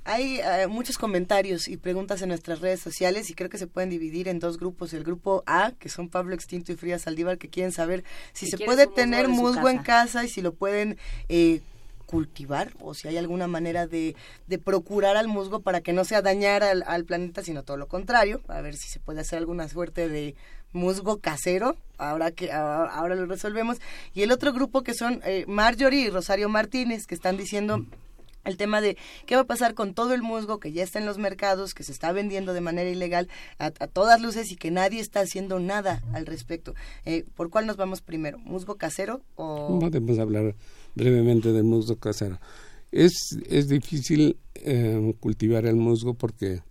Hay 0.08 0.38
eh, 0.38 0.68
muchos 0.68 0.98
comentarios 0.98 1.66
y 1.66 1.76
preguntas 1.76 2.22
en 2.22 2.28
nuestras 2.28 2.60
redes 2.60 2.78
sociales 2.78 3.28
y 3.28 3.34
creo 3.34 3.50
que 3.50 3.58
se 3.58 3.66
pueden 3.66 3.90
dividir 3.90 4.28
en 4.28 4.38
dos 4.38 4.56
grupos. 4.56 4.92
El 4.92 5.02
grupo 5.02 5.42
A, 5.46 5.72
que 5.72 5.88
son 5.88 6.08
Pablo 6.08 6.32
Extinto 6.32 6.70
y 6.70 6.76
Fría 6.76 7.00
Saldívar, 7.00 7.38
que 7.38 7.48
quieren 7.48 7.72
saber 7.72 8.04
si, 8.32 8.46
se 8.46 8.56
puede 8.56 8.86
tener 8.86 9.26
musgo, 9.26 9.68
en 9.68 9.78
casa 9.78 10.24
y 10.24 10.28
si 10.28 10.42
lo 10.42 10.54
pueden 10.54 10.96
eh, 11.28 11.60
cultivar 12.06 12.72
o 12.78 12.94
si 12.94 13.08
hay 13.08 13.16
alguna 13.16 13.48
manera 13.48 13.88
de, 13.88 14.14
de, 14.46 14.58
procurar 14.58 15.16
al 15.16 15.26
musgo 15.26 15.58
para 15.58 15.80
que 15.80 15.92
no 15.92 16.04
sea 16.04 16.22
dañar 16.22 16.62
al, 16.62 16.84
al, 16.86 17.04
planeta, 17.04 17.42
sino 17.42 17.64
todo 17.64 17.76
lo 17.76 17.88
contrario. 17.88 18.42
A 18.46 18.60
ver 18.60 18.76
si 18.76 18.88
se 18.88 19.00
puede 19.00 19.22
hacer 19.22 19.38
alguna 19.38 19.68
suerte 19.68 20.08
de 20.08 20.36
musgo 20.72 21.18
casero. 21.18 21.76
Ahora 21.98 22.30
que 22.30 22.52
ahora, 22.52 23.16
lo 23.16 23.26
resolvemos. 23.26 23.78
Y 24.14 24.22
el 24.22 24.30
otro 24.30 24.52
grupo 24.52 24.84
que 24.84 24.94
son 24.94 25.20
eh, 25.24 25.44
Marjorie 25.48 26.02
y 26.02 26.10
Rosario 26.10 26.48
Martínez, 26.48 27.08
que 27.08 27.16
están 27.16 27.36
diciendo 27.36 27.84
el 28.46 28.56
tema 28.56 28.80
de 28.80 28.96
qué 29.26 29.34
va 29.34 29.42
a 29.42 29.46
pasar 29.46 29.74
con 29.74 29.92
todo 29.92 30.14
el 30.14 30.22
musgo 30.22 30.58
que 30.58 30.72
ya 30.72 30.82
está 30.82 30.98
en 30.98 31.06
los 31.06 31.18
mercados, 31.18 31.74
que 31.74 31.82
se 31.82 31.92
está 31.92 32.12
vendiendo 32.12 32.54
de 32.54 32.60
manera 32.60 32.88
ilegal 32.88 33.28
a, 33.58 33.70
todas 33.70 34.22
luces 34.22 34.50
y 34.52 34.56
que 34.56 34.70
nadie 34.70 35.00
está 35.00 35.20
haciendo 35.20 35.58
nada 35.58 36.02
al 36.12 36.26
respecto. 36.26 36.74
Eh, 37.04 37.24
¿Por 37.34 37.50
cuál 37.50 37.66
nos 37.66 37.76
vamos 37.76 38.00
primero? 38.00 38.38
¿Musgo 38.38 38.76
casero 38.76 39.22
o...? 39.34 39.78
Podemos 39.80 40.18
hablar 40.18 40.54
brevemente 40.94 41.52
del 41.52 41.64
musgo 41.64 41.96
casero. 41.96 42.38
Es, 42.92 43.12
es 43.48 43.68
difícil 43.68 44.38
eh, 44.54 45.14
cultivar 45.20 45.66
el 45.66 45.76
musgo 45.76 46.14
porque 46.14 46.62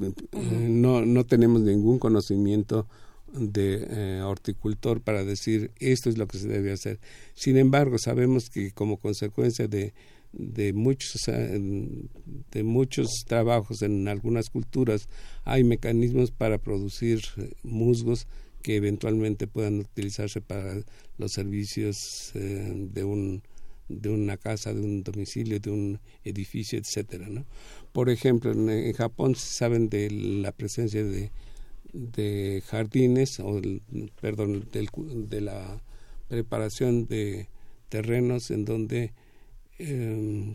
eh, 0.00 0.68
no, 0.68 1.04
no 1.04 1.24
tenemos 1.26 1.60
ningún 1.60 1.98
conocimiento 1.98 2.88
de 3.32 4.20
horticultor 4.22 5.00
para 5.00 5.24
decir 5.24 5.70
esto 5.78 6.10
es 6.10 6.18
lo 6.18 6.26
que 6.26 6.38
se 6.38 6.48
debe 6.48 6.72
hacer. 6.72 6.98
Sin 7.34 7.56
embargo, 7.56 7.96
sabemos 7.98 8.50
que 8.50 8.72
como 8.72 8.98
consecuencia 8.98 9.68
de 9.68 9.94
de 10.32 10.72
muchos 10.72 11.22
de 11.26 12.62
muchos 12.62 13.24
trabajos 13.26 13.82
en 13.82 14.08
algunas 14.08 14.48
culturas 14.48 15.08
hay 15.44 15.62
mecanismos 15.62 16.30
para 16.30 16.58
producir 16.58 17.20
eh, 17.36 17.52
musgos 17.62 18.26
que 18.62 18.76
eventualmente 18.76 19.46
puedan 19.46 19.80
utilizarse 19.80 20.40
para 20.40 20.82
los 21.18 21.32
servicios 21.32 22.32
eh, 22.34 22.72
de 22.92 23.04
un 23.04 23.42
de 23.88 24.08
una 24.08 24.38
casa, 24.38 24.72
de 24.72 24.80
un 24.80 25.02
domicilio, 25.02 25.60
de 25.60 25.70
un 25.70 26.00
edificio, 26.24 26.78
etcétera, 26.78 27.28
¿no? 27.28 27.44
Por 27.92 28.08
ejemplo, 28.08 28.52
en, 28.52 28.92
Japón 28.94 29.34
se 29.34 29.54
saben 29.54 29.90
de 29.90 30.10
la 30.10 30.52
presencia 30.52 31.04
de, 31.04 31.30
de 31.92 32.62
jardines 32.66 33.38
o 33.40 33.60
perdón, 34.20 34.66
de 34.72 35.40
la 35.42 35.82
preparación 36.28 37.06
de 37.06 37.48
terrenos 37.90 38.50
en 38.50 38.64
donde 38.64 39.12
eh, 39.78 40.54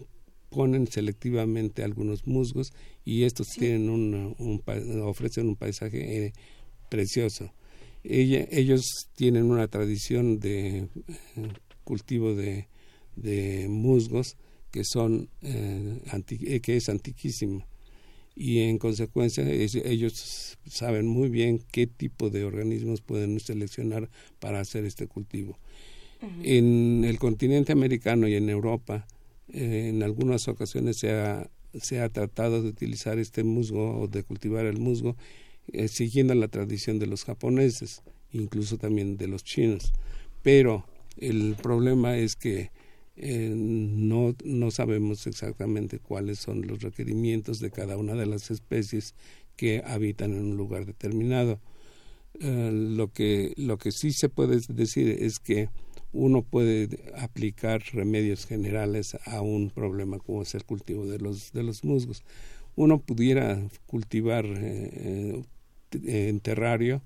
ponen 0.49 0.87
selectivamente 0.87 1.83
algunos 1.83 2.25
musgos 2.25 2.73
y 3.03 3.23
estos 3.23 3.47
tienen 3.47 3.89
un, 3.89 4.33
ofrecen 5.03 5.47
un 5.47 5.55
paisaje 5.55 6.25
eh, 6.25 6.33
precioso. 6.89 7.53
ellos 8.03 9.09
tienen 9.15 9.43
una 9.51 9.67
tradición 9.67 10.39
de 10.39 10.77
eh, 10.77 10.89
cultivo 11.83 12.33
de, 12.33 12.67
de, 13.15 13.67
musgos 13.69 14.37
que 14.71 14.83
son 14.83 15.29
eh, 15.41 16.59
que 16.61 16.77
es 16.77 16.89
antiquísimo 16.89 17.65
y 18.35 18.59
en 18.59 18.77
consecuencia 18.77 19.43
ellos 19.49 20.57
saben 20.67 21.07
muy 21.07 21.29
bien 21.29 21.59
qué 21.71 21.87
tipo 21.87 22.29
de 22.29 22.43
organismos 22.43 23.01
pueden 23.01 23.39
seleccionar 23.39 24.09
para 24.39 24.59
hacer 24.59 24.85
este 24.85 25.07
cultivo. 25.07 25.57
En 26.21 27.03
el 27.05 27.19
continente 27.19 27.71
americano 27.71 28.27
y 28.27 28.35
en 28.35 28.49
Europa, 28.49 29.05
eh, 29.49 29.89
en 29.89 30.03
algunas 30.03 30.47
ocasiones 30.47 30.97
se 30.97 31.99
ha, 31.99 32.09
tratado 32.09 32.63
de 32.63 32.69
utilizar 32.69 33.19
este 33.19 33.43
musgo 33.43 33.99
o 33.99 34.07
de 34.07 34.23
cultivar 34.23 34.65
el 34.65 34.77
musgo 34.77 35.15
eh, 35.71 35.87
siguiendo 35.87 36.33
la 36.33 36.47
tradición 36.47 36.97
de 36.99 37.07
los 37.07 37.23
japoneses, 37.23 38.01
incluso 38.31 38.77
también 38.77 39.17
de 39.17 39.27
los 39.27 39.43
chinos. 39.43 39.93
Pero 40.41 40.85
el 41.17 41.55
problema 41.61 42.17
es 42.17 42.35
que 42.35 42.71
eh, 43.15 43.51
no, 43.55 44.35
no 44.43 44.71
sabemos 44.71 45.27
exactamente 45.27 45.99
cuáles 45.99 46.39
son 46.39 46.65
los 46.67 46.81
requerimientos 46.81 47.59
de 47.59 47.71
cada 47.71 47.97
una 47.97 48.15
de 48.15 48.25
las 48.25 48.49
especies 48.51 49.13
que 49.55 49.81
habitan 49.85 50.33
en 50.33 50.45
un 50.45 50.57
lugar 50.57 50.85
determinado. 50.85 51.59
lo, 52.39 53.11
que, 53.11 53.53
lo 53.57 53.77
que 53.77 53.91
sí 53.91 54.11
se 54.11 54.29
puede 54.29 54.59
decir 54.69 55.09
es 55.19 55.39
que 55.39 55.69
uno 56.13 56.41
puede 56.41 57.11
aplicar 57.17 57.81
remedios 57.93 58.45
generales 58.45 59.17
a 59.25 59.41
un 59.41 59.69
problema 59.69 60.19
como 60.19 60.41
es 60.41 60.55
el 60.55 60.63
cultivo 60.63 61.05
de 61.05 61.19
los, 61.19 61.51
de 61.53 61.63
los 61.63 61.83
musgos. 61.83 62.23
Uno 62.75 62.99
pudiera 62.99 63.59
cultivar 63.85 64.45
eh, 64.45 65.41
eh, 65.91 66.29
en 66.29 66.39
terrario, 66.39 67.01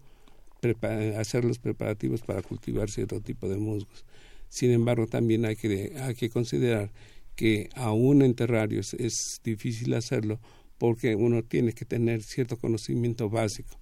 hacer 1.18 1.44
los 1.44 1.60
preparativos 1.60 2.22
para 2.22 2.42
cultivar 2.42 2.90
cierto 2.90 3.22
tipo 3.22 3.50
de 3.50 3.58
musgos. 3.58 4.06
Sin 4.50 4.72
embargo, 4.72 5.08
también 5.08 5.46
hay 5.46 5.56
que, 5.56 5.94
hay 6.00 6.16
que 6.16 6.30
considerar 6.30 6.92
que 7.36 7.70
aún 7.76 8.22
en 8.22 8.36
terrarios 8.36 8.94
es 8.94 9.40
difícil 9.44 9.94
hacerlo 9.94 10.40
porque 10.78 11.16
uno 11.16 11.44
tiene 11.44 11.74
que 11.74 11.86
tener 11.86 12.22
cierto 12.22 12.58
conocimiento 12.58 13.30
básico 13.30 13.82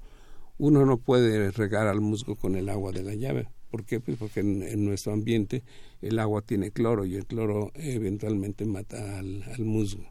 uno 0.60 0.86
no 0.86 0.98
puede 0.98 1.52
regar 1.52 1.88
al 1.88 2.02
musgo 2.02 2.36
con 2.36 2.56
el 2.56 2.70
agua 2.70 2.92
de 2.92 3.02
la 3.02 3.16
llave. 3.16 3.48
¿Por 3.70 3.86
qué? 3.86 4.00
Pues 4.00 4.18
porque 4.18 4.40
en, 4.40 4.86
nuestro 4.86 5.14
ambiente 5.14 5.64
el 6.02 6.20
agua 6.20 6.42
tiene 6.42 6.72
cloro 6.72 7.06
y 7.06 7.16
el 7.16 7.26
cloro 7.26 7.72
eventualmente 7.76 8.66
mata 8.66 9.20
al, 9.20 9.44
musgo. 9.60 10.04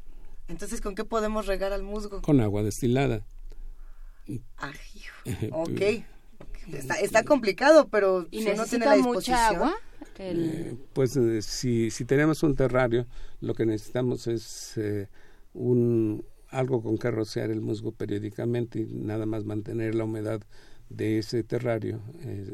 Entonces, 0.49 0.81
¿con 0.81 0.95
qué 0.95 1.05
podemos 1.05 1.47
regar 1.47 1.73
al 1.73 1.83
musgo? 1.83 2.23
Con 2.23 2.41
agua 2.41 2.63
destilada. 2.63 3.27
Ah, 4.57 4.73
ok. 5.51 5.81
Está, 6.73 7.25
complicado, 7.25 7.89
pero 7.89 8.27
¿Y 8.31 8.43
si 8.43 8.53
no 8.55 8.67
tiene 8.67 8.87
la 8.87 8.97
mucha 8.97 9.49
agua? 9.49 9.75
Eh, 10.19 10.77
pues 10.93 11.17
eh, 11.17 11.43
si, 11.43 11.91
si 11.91 12.05
tenemos 12.05 12.43
un 12.43 12.55
terrario, 12.55 13.07
lo 13.41 13.55
que 13.55 13.67
necesitamos 13.67 14.27
es 14.27 14.77
eh, 14.77 15.09
un, 15.55 16.25
algo 16.49 16.83
con 16.83 16.99
que 16.99 17.11
rociar 17.11 17.51
el 17.51 17.61
musgo 17.61 17.93
periódicamente 17.93 18.81
y 18.81 18.87
nada 18.87 19.27
más 19.27 19.45
mantener 19.45 19.95
la 19.95 20.05
humedad 20.05 20.43
de 20.91 21.19
ese 21.19 21.43
terrario 21.43 22.01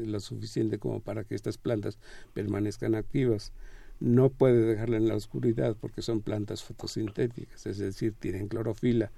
lo 0.05 0.19
suficiente 0.19 0.79
como 0.79 0.99
para 0.99 1.23
que 1.23 1.35
estas 1.35 1.57
plantas 1.57 1.97
permanezcan 2.33 2.95
activas. 2.95 3.53
No 3.99 4.29
puede 4.29 4.65
dejarla 4.65 4.97
en 4.97 5.07
la 5.07 5.15
oscuridad 5.15 5.77
porque 5.79 6.01
son 6.01 6.21
plantas 6.21 6.63
fotosintéticas, 6.63 7.65
es 7.65 7.77
decir, 7.77 8.13
tienen 8.19 8.47
clorofila 8.47 9.11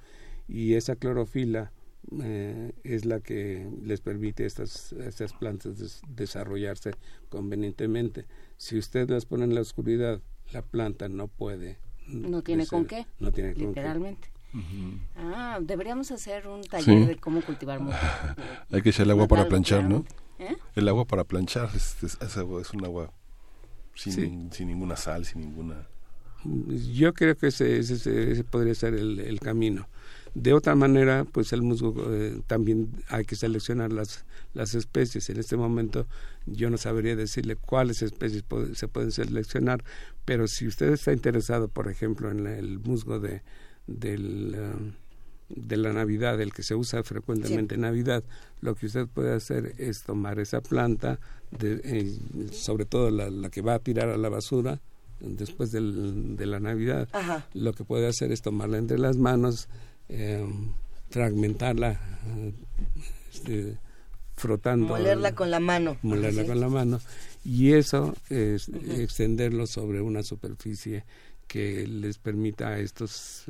y 0.47 0.76
esa 0.76 0.95
clorofila 0.95 1.72
eh, 2.24 2.72
es 2.84 3.05
la 3.05 3.20
que 3.20 3.70
les 3.84 3.99
permite 4.01 4.43
a 4.43 4.47
estas, 4.47 4.93
estas 4.93 5.34
plantas 5.34 6.01
desarrollarse 6.07 6.91
convenientemente. 7.30 8.26
Si 8.55 8.78
usted 8.78 9.09
las 9.09 9.26
pone 9.26 9.43
en 9.43 9.55
la 9.55 9.61
oscuridad, 9.61 10.22
la 10.51 10.61
planta 10.61 11.09
no 11.09 11.28
puede. 11.28 11.78
No 12.07 12.41
tiene 12.41 12.65
con 12.65 12.86
qué. 12.86 13.05
No 13.20 13.32
tiene 13.32 13.53
Literalmente. 13.53 14.30
Ah, 15.16 15.60
deberíamos 15.62 16.12
hacer 16.12 16.47
un 16.47 16.64
taller 16.64 17.08
de 17.08 17.16
cómo 17.18 17.41
cultivar 17.41 17.80
musgo. 17.80 17.97
Hay 18.72 18.82
que 18.82 18.89
echar 18.89 19.05
el 19.05 19.12
agua 19.12 19.28
para 19.28 19.47
planchar, 19.47 19.84
¿no? 19.84 20.05
¿Eh? 20.39 20.55
El 20.76 20.88
agua 20.88 21.05
para 21.05 21.24
planchar 21.24 21.70
es, 21.76 21.97
es, 22.03 22.74
un 22.74 22.86
agua 22.86 23.12
sin, 23.95 24.51
sin, 24.51 24.68
ninguna 24.68 24.95
sal, 24.95 25.26
sin 25.26 25.41
ninguna... 25.41 25.88
Yo 26.93 27.14
creo 27.14 27.36
que 27.36 27.47
ese, 27.47 27.80
ese, 27.80 28.43
podría 28.43 28.76
ser 28.76 28.93
el, 28.93 29.20
el 29.20 29.39
camino. 29.39 29.88
De 30.36 30.53
otra 30.53 30.76
manera, 30.76 31.26
pues 31.26 31.51
el 31.51 31.64
musgo 31.64 31.95
eh, 32.14 32.41
también 32.45 32.91
hay 33.10 33.26
que 33.26 33.36
seleccionar 33.36 33.91
las, 33.91 34.24
las 34.53 34.76
especies. 34.76 35.30
En 35.32 35.38
este 35.38 35.58
momento 35.58 36.08
yo 36.45 36.70
no 36.70 36.78
sabría 36.78 37.16
decirle 37.16 37.55
cuáles 37.55 38.03
especies 38.03 38.43
se 38.74 38.88
pueden 38.88 39.12
seleccionar, 39.12 39.84
pero 40.26 40.47
si 40.47 40.68
usted 40.68 40.93
está 40.93 41.12
interesado, 41.12 41.70
por 41.70 41.89
ejemplo, 41.89 42.30
en 42.30 42.45
el 42.45 42.78
musgo 42.78 43.20
de, 43.20 43.41
del, 43.88 44.54
eh, 44.56 44.94
de 45.50 45.78
la 45.78 45.94
Navidad, 45.94 46.40
el 46.42 46.54
que 46.54 46.64
se 46.64 46.76
usa 46.76 47.04
frecuentemente 47.04 47.76
en 47.76 47.82
Navidad, 47.82 48.24
lo 48.62 48.76
que 48.76 48.88
usted 48.88 49.08
puede 49.08 49.34
hacer 49.34 49.74
es 49.78 50.04
tomar 50.04 50.40
esa 50.40 50.62
planta, 50.62 51.20
de, 51.52 51.82
eh, 51.84 52.18
sobre 52.52 52.86
todo 52.86 53.10
la, 53.10 53.30
la, 53.30 53.50
que 53.50 53.62
va 53.62 53.76
a 53.76 53.80
tirar 53.80 54.10
a 54.10 54.18
la 54.18 54.30
basura 54.30 54.80
después 55.20 55.72
del, 55.72 56.36
de 56.36 56.46
la 56.46 56.60
Navidad, 56.60 57.08
lo 57.54 57.74
que 57.74 57.84
puede 57.84 58.08
hacer 58.08 58.32
es 58.32 58.42
tomarla 58.42 58.78
entre 58.78 59.00
las 59.00 59.18
manos, 59.18 59.68
eh, 60.10 60.46
fragmentarla, 61.10 62.00
este, 63.34 63.78
frotando. 64.36 64.88
Molerla 64.88 65.34
con 65.34 65.50
la 65.50 65.60
mano. 65.60 65.98
Molerla 66.04 66.46
con 66.46 66.60
la 66.60 66.70
mano. 66.70 67.00
Y 67.44 67.74
eso 67.74 68.16
es 68.30 68.70
extenderlo 68.70 69.68
sobre 69.68 70.02
una 70.02 70.22
superficie 70.22 71.06
que 71.48 71.88
les 71.88 72.18
permita 72.18 72.70
a 72.70 72.80
estos. 72.80 73.45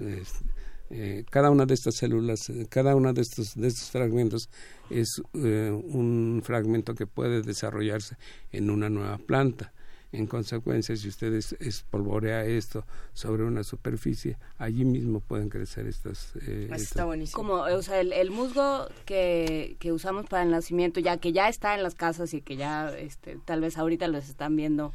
Eh, 0.90 1.26
cada 1.30 1.52
una 1.52 1.66
de 1.66 1.74
estas 1.74 1.96
células, 1.96 2.52
cada 2.70 2.96
uno 2.96 3.12
de 3.12 3.22
estos, 3.22 3.56
de 3.56 3.68
estos 3.68 3.90
fragmentos 3.92 4.50
es 4.90 5.22
eh, 5.34 5.70
un 5.72 6.42
fragmento 6.44 6.96
que 6.96 7.06
puede 7.06 7.42
desarrollarse 7.42 8.16
en 8.52 8.70
una 8.70 8.90
nueva 8.90 9.18
planta. 9.18 9.74
En 10.14 10.26
consecuencia, 10.26 10.96
si 10.96 11.10
ustedes 11.10 11.52
espolvorea 11.60 12.46
esto 12.46 12.86
sobre 13.12 13.44
una 13.44 13.66
superficie, 13.66 14.38
allí 14.58 14.86
mismo 14.86 15.20
pueden 15.20 15.50
crecer 15.50 15.86
estas... 15.86 16.34
Eh, 16.48 16.70
está 16.74 17.04
buenísimo. 17.04 17.36
Como, 17.36 17.54
o 17.56 17.82
sea, 17.82 18.00
el, 18.00 18.32
musgo 18.32 18.88
que, 19.06 19.76
que, 19.80 19.92
usamos 19.92 20.26
para 20.26 20.44
el 20.44 20.52
nacimiento, 20.52 21.02
ya 21.02 21.18
que 21.18 21.34
ya 21.34 21.50
está 21.50 21.76
en 21.76 21.84
las 21.84 21.96
casas 21.96 22.34
y 22.34 22.42
que 22.42 22.56
ya 22.56 22.98
este, 22.98 23.38
tal 23.44 23.60
vez 23.60 23.78
ahorita 23.78 24.08
los 24.08 24.30
están 24.30 24.56
viendo 24.56 24.94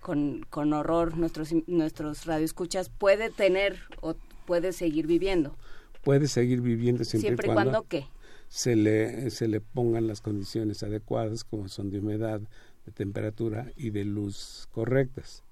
con, 0.00 0.44
con 0.50 0.72
horror 0.72 1.16
nuestros, 1.16 1.52
nuestros 1.66 2.26
radioescuchas, 2.26 2.88
puede 2.88 3.30
tener 3.30 3.78
o 4.00 4.14
puede 4.46 4.72
seguir 4.72 5.06
viviendo. 5.06 5.56
Puede 6.02 6.26
seguir 6.28 6.60
viviendo 6.60 7.04
siempre, 7.04 7.28
siempre 7.28 7.48
y 7.48 7.52
cuando, 7.52 7.82
¿qué? 7.84 8.06
Se 8.48 8.74
le, 8.74 9.30
se 9.30 9.46
le 9.46 9.60
pongan 9.60 10.06
las 10.06 10.20
condiciones 10.20 10.82
adecuadas, 10.82 11.44
como 11.44 11.68
son 11.68 11.90
de 11.90 12.00
humedad, 12.00 12.40
de 12.86 12.92
temperatura 12.92 13.70
y 13.76 13.90
de 13.90 14.04
luz 14.04 14.66
correctas. 14.72 15.44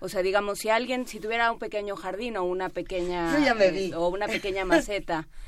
O 0.00 0.08
sea, 0.08 0.22
digamos, 0.22 0.58
si 0.58 0.68
alguien, 0.68 1.06
si 1.06 1.20
tuviera 1.20 1.52
un 1.52 1.60
pequeño 1.60 1.94
jardín 1.94 2.36
o 2.36 2.44
una 2.44 2.70
pequeña 2.70 3.36
eh, 3.46 3.94
o 3.94 4.08
una 4.08 4.26
pequeña 4.26 4.64
maceta, 4.64 5.28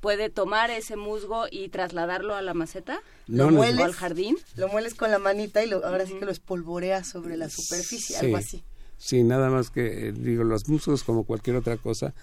puede 0.00 0.30
tomar 0.30 0.70
ese 0.70 0.96
musgo 0.96 1.44
y 1.50 1.68
trasladarlo 1.68 2.34
a 2.34 2.42
la 2.42 2.54
maceta, 2.54 3.00
lo 3.26 3.50
mueles, 3.50 3.80
o 3.80 3.84
al 3.84 3.92
jardín, 3.92 4.36
lo 4.56 4.68
mueles 4.68 4.94
con 4.94 5.10
la 5.10 5.18
manita 5.18 5.62
y 5.62 5.68
lo, 5.68 5.84
ahora 5.84 6.06
sí 6.06 6.14
que 6.14 6.24
lo 6.24 6.32
espolvoreas 6.32 7.08
sobre 7.08 7.36
la 7.36 7.48
superficie, 7.48 8.16
algo 8.16 8.36
así. 8.36 8.64
Sí, 8.96 9.22
nada 9.22 9.50
más 9.50 9.70
que 9.70 10.08
eh, 10.08 10.12
digo, 10.12 10.44
los 10.44 10.68
musgos 10.68 11.04
como 11.04 11.24
cualquier 11.24 11.56
otra 11.56 11.76
cosa, 11.76 12.14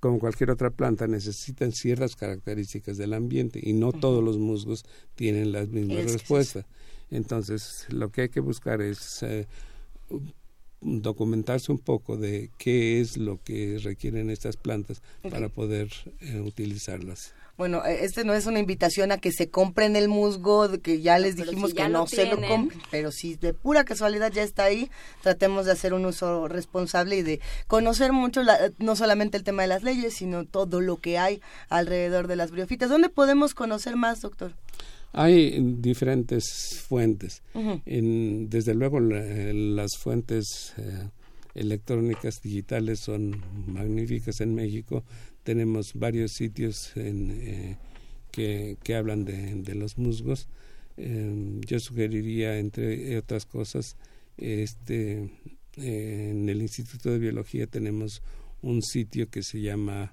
como 0.00 0.18
cualquier 0.18 0.50
otra 0.50 0.70
planta, 0.70 1.06
necesitan 1.06 1.72
ciertas 1.72 2.16
características 2.16 2.96
del 2.96 3.14
ambiente 3.14 3.60
y 3.62 3.72
no 3.72 3.92
todos 3.92 4.22
los 4.22 4.38
musgos 4.38 4.84
tienen 5.14 5.52
las 5.52 5.68
mismas 5.68 6.12
respuestas. 6.12 6.66
Entonces, 7.10 7.86
lo 7.90 8.10
que 8.10 8.22
hay 8.22 8.28
que 8.28 8.40
buscar 8.40 8.80
es 8.82 9.22
eh, 9.22 9.46
documentarse 10.84 11.72
un 11.72 11.78
poco 11.78 12.16
de 12.16 12.50
qué 12.58 13.00
es 13.00 13.16
lo 13.16 13.42
que 13.42 13.80
requieren 13.82 14.30
estas 14.30 14.56
plantas 14.56 15.02
para 15.28 15.48
poder 15.48 15.88
eh, 16.20 16.40
utilizarlas. 16.40 17.32
Bueno, 17.56 17.84
eh, 17.84 18.04
este 18.04 18.24
no 18.24 18.34
es 18.34 18.46
una 18.46 18.58
invitación 18.58 19.12
a 19.12 19.18
que 19.18 19.30
se 19.30 19.48
compren 19.48 19.94
el 19.94 20.08
musgo, 20.08 20.68
que 20.80 21.00
ya 21.00 21.18
les 21.18 21.36
dijimos 21.36 21.72
que 21.72 21.88
no 21.88 22.06
se 22.06 22.26
lo 22.26 22.36
compren, 22.36 22.82
pero 22.90 23.12
si 23.12 23.36
de 23.36 23.54
pura 23.54 23.84
casualidad 23.84 24.32
ya 24.32 24.42
está 24.42 24.64
ahí, 24.64 24.90
tratemos 25.22 25.64
de 25.64 25.72
hacer 25.72 25.94
un 25.94 26.04
uso 26.04 26.48
responsable 26.48 27.16
y 27.16 27.22
de 27.22 27.40
conocer 27.68 28.12
mucho, 28.12 28.42
no 28.78 28.96
solamente 28.96 29.36
el 29.36 29.44
tema 29.44 29.62
de 29.62 29.68
las 29.68 29.84
leyes, 29.84 30.14
sino 30.14 30.44
todo 30.44 30.80
lo 30.80 30.96
que 30.96 31.16
hay 31.16 31.40
alrededor 31.68 32.26
de 32.26 32.36
las 32.36 32.50
briofitas. 32.50 32.90
¿Dónde 32.90 33.08
podemos 33.08 33.54
conocer 33.54 33.94
más, 33.94 34.20
doctor? 34.20 34.52
Hay 35.16 35.60
diferentes 35.78 36.44
fuentes. 36.88 37.42
en, 37.86 38.50
desde 38.50 38.74
luego 38.74 38.98
las 38.98 39.96
fuentes 39.96 40.74
eh, 40.76 41.08
electrónicas 41.54 42.42
digitales 42.42 42.98
son 42.98 43.40
magníficas 43.66 44.40
en 44.40 44.56
México. 44.56 45.04
Tenemos 45.44 45.92
varios 45.94 46.32
sitios 46.32 46.96
en, 46.96 47.30
eh, 47.30 47.76
que, 48.32 48.76
que, 48.82 48.96
hablan 48.96 49.24
de, 49.24 49.54
de 49.54 49.74
los 49.76 49.98
musgos. 49.98 50.48
Eh, 50.96 51.60
yo 51.64 51.78
sugeriría, 51.78 52.58
entre 52.58 53.16
otras 53.16 53.46
cosas, 53.46 53.96
este, 54.36 55.30
en 55.76 56.48
el 56.48 56.60
Instituto 56.60 57.10
de 57.10 57.20
Biología 57.20 57.68
tenemos 57.68 58.20
un 58.62 58.82
sitio 58.82 59.30
que 59.30 59.44
se 59.44 59.60
llama 59.60 60.12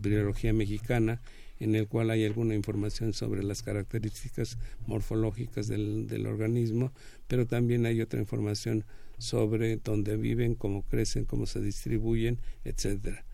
Biología 0.00 0.52
Mexicana 0.52 1.20
en 1.64 1.74
el 1.74 1.88
cual 1.88 2.10
hay 2.10 2.24
alguna 2.24 2.54
información 2.54 3.12
sobre 3.12 3.42
las 3.42 3.62
características 3.62 4.58
morfológicas 4.86 5.68
del, 5.68 6.06
del 6.08 6.26
organismo, 6.26 6.92
pero 7.28 7.46
también 7.46 7.86
hay 7.86 8.00
otra 8.00 8.20
información 8.20 8.84
sobre 9.18 9.76
dónde 9.76 10.16
viven, 10.16 10.54
cómo 10.54 10.82
crecen, 10.82 11.24
cómo 11.24 11.46
se 11.46 11.60
distribuyen, 11.60 12.38
etcétera. 12.64 13.24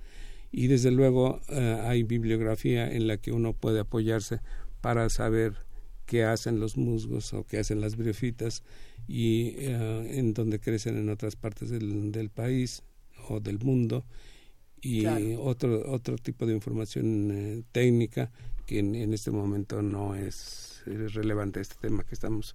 Y 0.50 0.66
desde 0.66 0.90
luego 0.90 1.40
eh, 1.48 1.80
hay 1.82 2.02
bibliografía 2.02 2.90
en 2.90 3.06
la 3.06 3.16
que 3.18 3.32
uno 3.32 3.52
puede 3.52 3.80
apoyarse 3.80 4.40
para 4.80 5.08
saber 5.10 5.54
qué 6.06 6.24
hacen 6.24 6.58
los 6.58 6.76
musgos 6.76 7.34
o 7.34 7.44
qué 7.44 7.58
hacen 7.58 7.80
las 7.80 7.96
briofitas 7.96 8.62
y 9.06 9.54
eh, 9.58 10.18
en 10.18 10.32
dónde 10.32 10.58
crecen 10.58 10.96
en 10.96 11.10
otras 11.10 11.36
partes 11.36 11.68
del, 11.70 12.12
del 12.12 12.30
país 12.30 12.82
o 13.28 13.40
del 13.40 13.58
mundo 13.58 14.04
y 14.80 15.06
otro 15.36 15.90
otro 15.90 16.16
tipo 16.16 16.46
de 16.46 16.54
información 16.54 17.30
eh, 17.30 17.62
técnica 17.72 18.30
que 18.66 18.80
en, 18.80 19.12
este 19.14 19.30
momento 19.30 19.80
no 19.82 20.14
es, 20.14 20.82
relevante 20.86 21.60
este 21.60 21.76
tema 21.80 22.04
que 22.04 22.14
estamos 22.14 22.54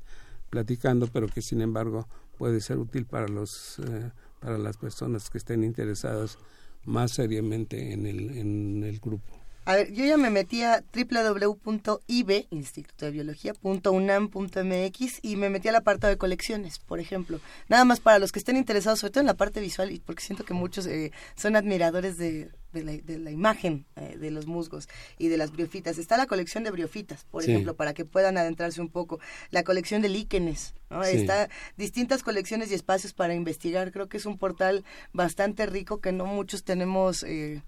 platicando 0.50 1.08
pero 1.08 1.28
que 1.28 1.42
sin 1.42 1.62
embargo 1.62 2.08
puede 2.38 2.62
ser 2.62 2.78
útil 2.78 3.06
para 3.06 3.28
los 3.28 3.80
eh, 3.80 4.12
para 4.40 4.58
las 4.58 4.78
personas 4.78 5.30
que 5.30 5.38
estén 5.38 5.64
interesadas 5.64 6.38
más 6.86 7.12
seriamente 7.12 7.94
en 7.94 8.06
el 8.06 8.38
en 8.38 8.84
el 8.84 9.00
grupo 9.00 9.43
A 9.66 9.76
ver, 9.76 9.94
yo 9.94 10.04
ya 10.04 10.18
me 10.18 10.30
metí 10.30 10.62
a 10.64 10.84
www.ib, 10.94 12.48
Instituto 12.50 13.06
de 13.06 13.12
Biología.unam.mx 13.12 15.20
y 15.22 15.38
me 15.38 15.50
metí 15.50 15.70
al 15.70 15.78
apartado 15.78 16.12
de 16.12 16.18
colecciones, 16.18 16.80
por 16.80 17.00
ejemplo. 17.00 17.40
Nada 17.70 17.86
más 17.86 18.02
para 18.02 18.20
los 18.20 18.34
que 18.34 18.40
estén 18.40 18.58
interesados, 18.58 19.00
sobre 19.00 19.12
todo 19.12 19.22
en 19.22 19.28
la 19.28 19.36
parte 19.36 19.62
visual, 19.62 19.92
y 19.92 20.00
porque 20.00 20.22
siento 20.22 20.44
que 20.44 20.54
muchos 20.54 20.86
eh, 20.86 21.14
son 21.38 21.56
admiradores 21.56 22.18
de, 22.18 22.52
de, 22.74 23.20
la, 23.20 23.32
imagen 23.32 23.86
eh, 23.96 24.18
de 24.18 24.32
los 24.32 24.48
musgos 24.48 24.90
y 25.18 25.30
de 25.30 25.38
las 25.38 25.52
briofitas. 25.52 25.98
Está 25.98 26.18
la 26.18 26.26
colección 26.26 26.66
de 26.66 26.72
briofitas, 26.72 27.24
por 27.24 27.44
ejemplo, 27.44 27.76
para 27.76 27.94
que 27.94 28.04
puedan 28.04 28.38
adentrarse 28.38 28.82
un 28.82 28.90
poco. 28.90 29.22
La 29.50 29.64
colección 29.64 30.02
de 30.02 30.10
líquenes, 30.10 30.74
¿no? 30.90 31.04
Está 31.04 31.48
distintas 31.78 32.22
colecciones 32.22 32.70
y 32.72 32.74
espacios 32.74 33.14
para 33.14 33.34
investigar. 33.34 33.94
Creo 33.94 34.10
que 34.10 34.18
es 34.18 34.26
un 34.26 34.38
portal 34.38 34.84
bastante 35.14 35.66
rico 35.68 36.02
que 36.02 36.12
no 36.12 36.26
muchos 36.26 36.66
tenemos... 36.66 37.24
Eh, 37.24 37.62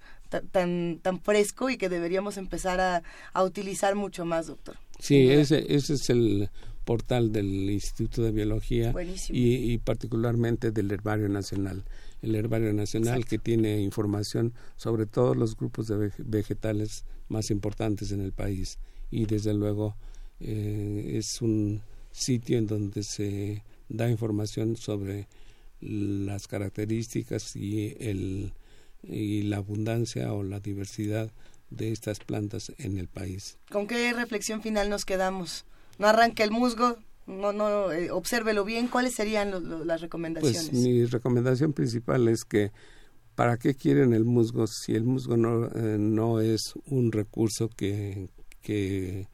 tan, 0.52 1.00
tan 1.02 1.20
fresco 1.22 1.70
y 1.70 1.78
que 1.78 1.90
deberíamos 1.90 2.38
empezar 2.38 2.80
a, 2.80 3.04
a 3.34 3.44
utilizar 3.44 3.96
mucho 3.96 4.26
más, 4.26 4.48
doctor. 4.48 4.78
Sí, 5.00 5.30
ese, 5.30 5.66
ese 5.74 5.94
es 5.94 6.10
el 6.10 6.50
portal 6.86 7.32
del 7.32 7.70
Instituto 7.70 8.22
de 8.22 8.32
Biología 8.32 8.94
y, 9.30 9.74
y, 9.74 9.78
particularmente 9.80 10.72
del 10.72 10.92
Herbario 10.92 11.28
Nacional. 11.28 11.84
El 12.22 12.36
Herbario 12.36 12.74
Nacional 12.74 13.26
que 13.26 13.38
tiene 13.38 13.82
información 13.82 14.54
sobre 14.78 15.06
todos 15.06 15.36
los 15.36 15.58
grupos 15.58 15.88
de 15.88 16.12
vegetales 16.20 17.04
más 17.28 17.50
importantes 17.50 18.12
en 18.12 18.22
el 18.22 18.32
país 18.32 18.80
y 19.12 19.26
desde 19.26 19.54
luego 19.54 19.96
eh, 20.40 21.14
es 21.16 21.42
un 21.42 21.82
sitio 22.12 22.58
en 22.58 22.68
donde 22.68 23.04
se 23.04 23.64
da 23.90 24.10
información 24.10 24.76
sobre 24.78 25.28
las 25.82 26.48
características 26.48 27.56
y 27.56 27.96
el 28.00 28.54
y 29.08 29.44
la 29.44 29.58
abundancia 29.58 30.34
o 30.34 30.44
la 30.44 30.60
diversidad 30.60 31.32
de 31.70 31.92
estas 31.92 32.20
plantas 32.20 32.72
en 32.78 32.98
el 32.98 33.08
país. 33.08 33.58
¿Con 33.72 33.88
qué 33.88 34.14
reflexión 34.14 34.62
final 34.62 34.90
nos 34.90 35.06
quedamos? 35.06 35.66
No 35.98 36.08
arranque 36.08 36.44
el 36.44 36.52
musgo, 36.52 36.98
no, 37.28 37.54
no, 37.54 37.92
eh, 37.92 38.12
obsérvelo 38.12 38.64
bien. 38.66 38.88
¿Cuáles 38.88 39.16
serían 39.16 39.88
las 39.88 40.02
recomendaciones? 40.02 40.70
Pues 40.70 40.82
mi 40.82 41.06
recomendación 41.06 41.74
principal 41.74 42.28
es 42.28 42.44
que 42.46 42.72
¿para 43.36 43.58
qué 43.58 43.76
quieren 43.76 44.14
el 44.14 44.26
musgo 44.26 44.66
si 44.68 44.94
el 44.94 45.04
musgo 45.04 45.38
no, 45.38 45.66
eh, 45.68 45.98
no 46.00 46.40
es 46.40 46.74
un 46.86 47.12
recurso 47.12 47.70
que, 47.70 48.30
que, 48.62 49.28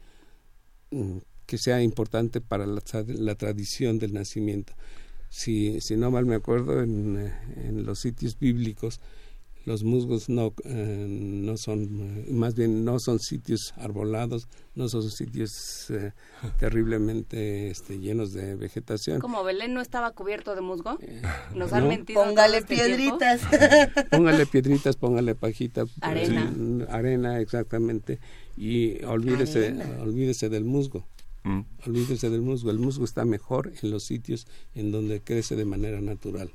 mm, 0.89 1.17
que 1.45 1.57
sea 1.57 1.81
importante 1.81 2.41
para 2.41 2.65
la, 2.65 2.81
la, 3.07 3.35
tradición 3.35 3.99
del 3.99 4.13
nacimiento? 4.13 4.73
Si, 5.29 5.79
si 5.81 5.95
no 5.95 6.11
mal 6.11 6.25
me 6.25 6.35
acuerdo, 6.35 6.81
en, 6.81 7.17
eh, 7.17 7.33
en 7.67 7.85
los 7.85 7.99
sitios 7.99 8.37
bíblicos 8.37 8.99
los 9.65 9.83
musgos 9.83 10.27
no, 10.29 10.53
eh, 10.65 11.05
no 11.07 11.55
son, 11.57 12.25
más 12.33 12.55
bien 12.55 12.83
no 12.83 12.99
son 12.99 13.19
sitios 13.19 13.73
arbolados, 13.77 14.47
no 14.75 14.89
son 14.89 15.09
sitios 15.09 15.89
eh, 15.89 16.13
terriblemente 16.59 17.69
este, 17.69 17.99
llenos 17.99 18.33
de 18.33 18.55
vegetación. 18.55 19.19
Como 19.19 19.43
Belén 19.43 19.73
no 19.73 19.81
estaba 19.81 20.11
cubierto 20.11 20.55
de 20.55 20.61
musgo, 20.61 20.97
eh, 21.01 21.21
nos 21.55 21.73
han 21.73 21.87
mentido. 21.87 22.23
Póngale 22.23 22.57
este 22.57 22.75
piedritas. 22.75 23.41
póngale 24.09 24.45
piedritas, 24.45 24.95
póngale 24.95 25.35
pajita. 25.35 25.85
Arena. 26.01 26.51
arena, 26.89 27.39
exactamente. 27.39 28.19
Y 28.57 29.03
olvídese, 29.03 29.75
olvídese 30.01 30.49
del 30.49 30.65
musgo. 30.65 31.05
Mm. 31.43 31.61
Olvídese 31.87 32.29
del 32.29 32.41
musgo. 32.41 32.71
El 32.71 32.79
musgo 32.79 33.05
está 33.05 33.25
mejor 33.25 33.71
en 33.81 33.91
los 33.91 34.05
sitios 34.05 34.47
en 34.75 34.91
donde 34.91 35.21
crece 35.21 35.55
de 35.55 35.65
manera 35.65 36.01
natural. 36.01 36.51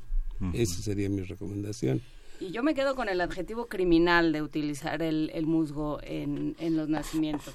Esa 0.53 0.83
sería 0.83 1.09
mi 1.09 1.23
recomendación. 1.23 2.03
Y 2.41 2.51
yo 2.51 2.63
me 2.63 2.75
quedo 2.75 2.95
con 2.95 3.09
el 3.09 3.21
adjetivo 3.21 3.67
criminal 3.67 4.33
de 4.33 4.43
utilizar 4.43 5.03
el, 5.03 5.31
el 5.35 5.47
musgo 5.47 5.99
en, 6.03 6.57
en 6.59 6.77
los 6.77 6.89
nacimientos. 6.89 7.55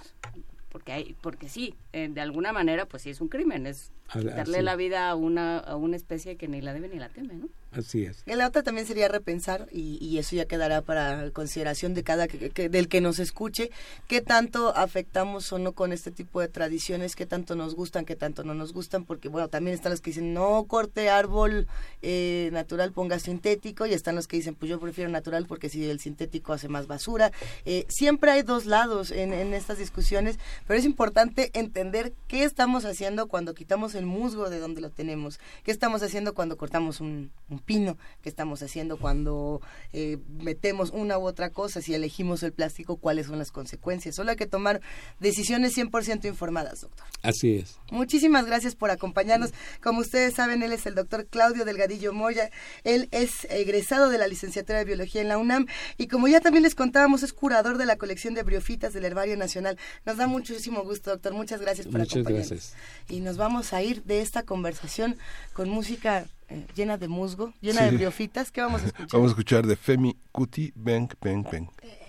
Porque, 0.69 0.93
hay, 0.93 1.15
porque 1.21 1.49
sí, 1.49 1.75
eh, 1.91 2.09
de 2.09 2.21
alguna 2.21 2.53
manera, 2.53 2.85
pues 2.85 3.03
sí 3.03 3.09
es 3.09 3.19
un 3.19 3.27
crimen, 3.27 3.67
es 3.67 3.91
darle 4.13 4.61
la 4.61 4.75
vida 4.75 5.09
a 5.09 5.15
una, 5.15 5.57
a 5.59 5.75
una 5.75 5.97
especie 5.97 6.37
que 6.37 6.47
ni 6.47 6.61
la 6.61 6.73
debe 6.73 6.87
ni 6.87 6.97
la 6.97 7.09
teme, 7.09 7.33
¿no? 7.33 7.49
Así 7.71 8.03
es. 8.03 8.23
La 8.25 8.47
otra 8.47 8.63
también 8.63 8.85
sería 8.85 9.07
repensar, 9.07 9.67
y, 9.71 9.97
y 10.05 10.17
eso 10.17 10.35
ya 10.35 10.45
quedará 10.45 10.81
para 10.81 11.31
consideración 11.31 11.93
de 11.93 12.03
cada 12.03 12.27
que, 12.27 12.67
del 12.67 12.89
que 12.89 12.99
nos 12.99 13.19
escuche, 13.19 13.71
qué 14.07 14.19
tanto 14.19 14.75
afectamos 14.75 15.51
o 15.53 15.59
no 15.59 15.71
con 15.71 15.93
este 15.93 16.11
tipo 16.11 16.41
de 16.41 16.49
tradiciones, 16.49 17.15
qué 17.15 17.25
tanto 17.25 17.55
nos 17.55 17.73
gustan, 17.73 18.03
qué 18.03 18.17
tanto 18.17 18.43
no 18.43 18.53
nos 18.53 18.73
gustan, 18.73 19.05
porque 19.05 19.29
bueno, 19.29 19.47
también 19.47 19.73
están 19.73 19.91
los 19.91 20.01
que 20.01 20.09
dicen 20.09 20.33
no 20.33 20.65
corte 20.65 21.09
árbol 21.09 21.67
eh, 22.01 22.49
natural, 22.51 22.91
ponga 22.91 23.19
sintético, 23.19 23.85
y 23.85 23.93
están 23.93 24.15
los 24.15 24.27
que 24.27 24.35
dicen 24.35 24.55
pues 24.55 24.69
yo 24.69 24.77
prefiero 24.79 25.09
natural 25.09 25.45
porque 25.45 25.69
si 25.69 25.89
el 25.89 26.01
sintético 26.01 26.51
hace 26.51 26.67
más 26.67 26.87
basura. 26.87 27.31
Eh, 27.63 27.85
siempre 27.87 28.31
hay 28.31 28.41
dos 28.41 28.65
lados 28.65 29.11
en, 29.11 29.31
en 29.31 29.53
estas 29.53 29.77
discusiones, 29.77 30.39
pero 30.67 30.77
es 30.77 30.85
importante 30.85 31.51
entender 31.53 32.11
qué 32.27 32.43
estamos 32.43 32.83
haciendo 32.83 33.27
cuando 33.27 33.53
quitamos 33.53 33.95
el 33.95 34.05
musgo 34.05 34.49
de 34.49 34.59
donde 34.59 34.81
lo 34.81 34.89
tenemos, 34.89 35.39
qué 35.63 35.71
estamos 35.71 36.03
haciendo 36.03 36.33
cuando 36.33 36.57
cortamos 36.57 36.99
un 36.99 37.31
pino 37.61 37.97
que 38.21 38.29
estamos 38.29 38.61
haciendo 38.61 38.97
cuando 38.97 39.61
eh, 39.93 40.17
metemos 40.41 40.91
una 40.91 41.17
u 41.17 41.23
otra 41.23 41.51
cosa, 41.51 41.81
si 41.81 41.93
elegimos 41.93 42.43
el 42.43 42.51
plástico, 42.51 42.97
cuáles 42.97 43.27
son 43.27 43.39
las 43.39 43.51
consecuencias. 43.51 44.15
Solo 44.15 44.31
hay 44.31 44.37
que 44.37 44.47
tomar 44.47 44.81
decisiones 45.19 45.77
100% 45.77 46.25
informadas, 46.25 46.81
doctor. 46.81 47.05
Así 47.21 47.55
es. 47.55 47.77
Muchísimas 47.91 48.45
gracias 48.45 48.75
por 48.75 48.91
acompañarnos. 48.91 49.51
Como 49.81 50.01
ustedes 50.01 50.33
saben, 50.33 50.63
él 50.63 50.73
es 50.73 50.85
el 50.85 50.95
doctor 50.95 51.27
Claudio 51.27 51.65
Delgadillo 51.65 52.13
Moya. 52.13 52.51
Él 52.83 53.07
es 53.11 53.45
egresado 53.49 54.09
de 54.09 54.17
la 54.17 54.27
licenciatura 54.27 54.79
de 54.79 54.85
Biología 54.85 55.21
en 55.21 55.27
la 55.27 55.37
UNAM 55.37 55.67
y 55.97 56.07
como 56.07 56.27
ya 56.27 56.41
también 56.41 56.63
les 56.63 56.75
contábamos, 56.75 57.23
es 57.23 57.33
curador 57.33 57.77
de 57.77 57.85
la 57.85 57.97
colección 57.97 58.33
de 58.33 58.43
briofitas 58.43 58.93
del 58.93 59.05
Herbario 59.05 59.37
Nacional. 59.37 59.77
Nos 60.05 60.17
da 60.17 60.27
muchísimo 60.27 60.83
gusto, 60.83 61.11
doctor. 61.11 61.33
Muchas 61.33 61.61
gracias 61.61 61.87
por 61.87 61.99
Muchas 61.99 62.23
Gracias. 62.23 62.73
Y 63.09 63.19
nos 63.19 63.37
vamos 63.37 63.73
a 63.73 63.81
ir 63.81 64.03
de 64.03 64.21
esta 64.21 64.43
conversación 64.43 65.17
con 65.53 65.69
música 65.69 66.25
eh, 66.51 66.65
llena 66.75 66.97
de 66.97 67.07
musgo, 67.07 67.53
llena 67.61 67.83
de 67.83 67.91
briofitas. 67.91 68.51
¿Qué 68.51 68.61
vamos 68.61 68.81
a 68.83 68.85
escuchar? 68.87 69.07
Vamos 69.11 69.29
a 69.29 69.31
escuchar 69.31 69.65
de 69.67 69.75
Femi 69.75 70.17
Kuti 70.31 70.71
Bang 70.75 71.09
Bang 71.21 71.43
Bang. 71.51 71.67
said, 71.81 72.00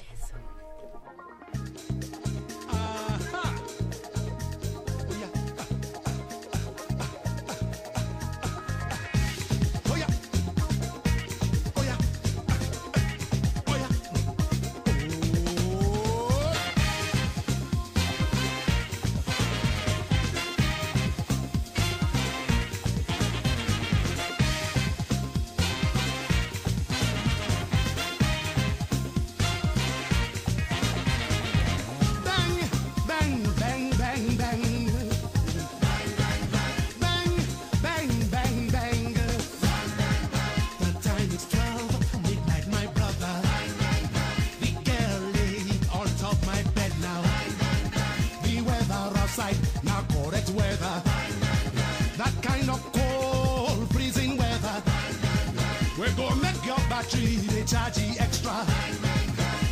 factory, 57.13 57.37
they 57.37 57.65
charge 57.65 57.99
you 57.99 58.15
extra. 58.19 58.53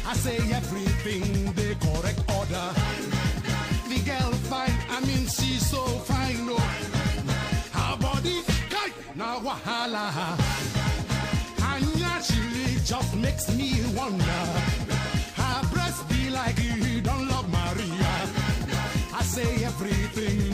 I 0.07 0.15
say 0.15 0.37
everything 0.53 1.53
the 1.53 1.77
correct 1.81 2.21
order. 2.37 2.69
The 3.89 3.99
girl 4.05 4.33
fine, 4.49 4.75
I 4.91 5.01
mean 5.01 5.27
she's 5.27 5.67
so 5.71 5.85
fine, 5.85 6.47
no. 6.47 6.57
Her 6.57 7.97
body, 7.97 8.43
kai, 8.71 8.91
na 9.15 9.39
wahala. 9.41 10.37
Anya, 11.63 12.23
she 12.23 12.79
just 12.85 13.17
makes 13.17 13.49
me 13.57 13.73
wonder. 13.97 14.43
Her 15.37 15.61
breast 15.73 16.09
be 16.09 16.31
like 16.31 16.59
you 16.63 17.01
don't 17.01 17.29
love 17.29 17.49
Maria. 17.51 18.15
I 19.13 19.23
say 19.23 19.65
everything 19.65 20.50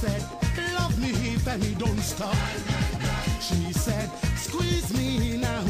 said, 0.00 0.22
love 0.74 0.96
me 1.00 1.10
if 1.34 1.48
and 1.48 1.78
don't 1.78 1.98
stop. 1.98 2.36
She 3.40 3.72
said, 3.72 4.08
squeeze 4.36 4.96
me 4.96 5.38
now. 5.38 5.67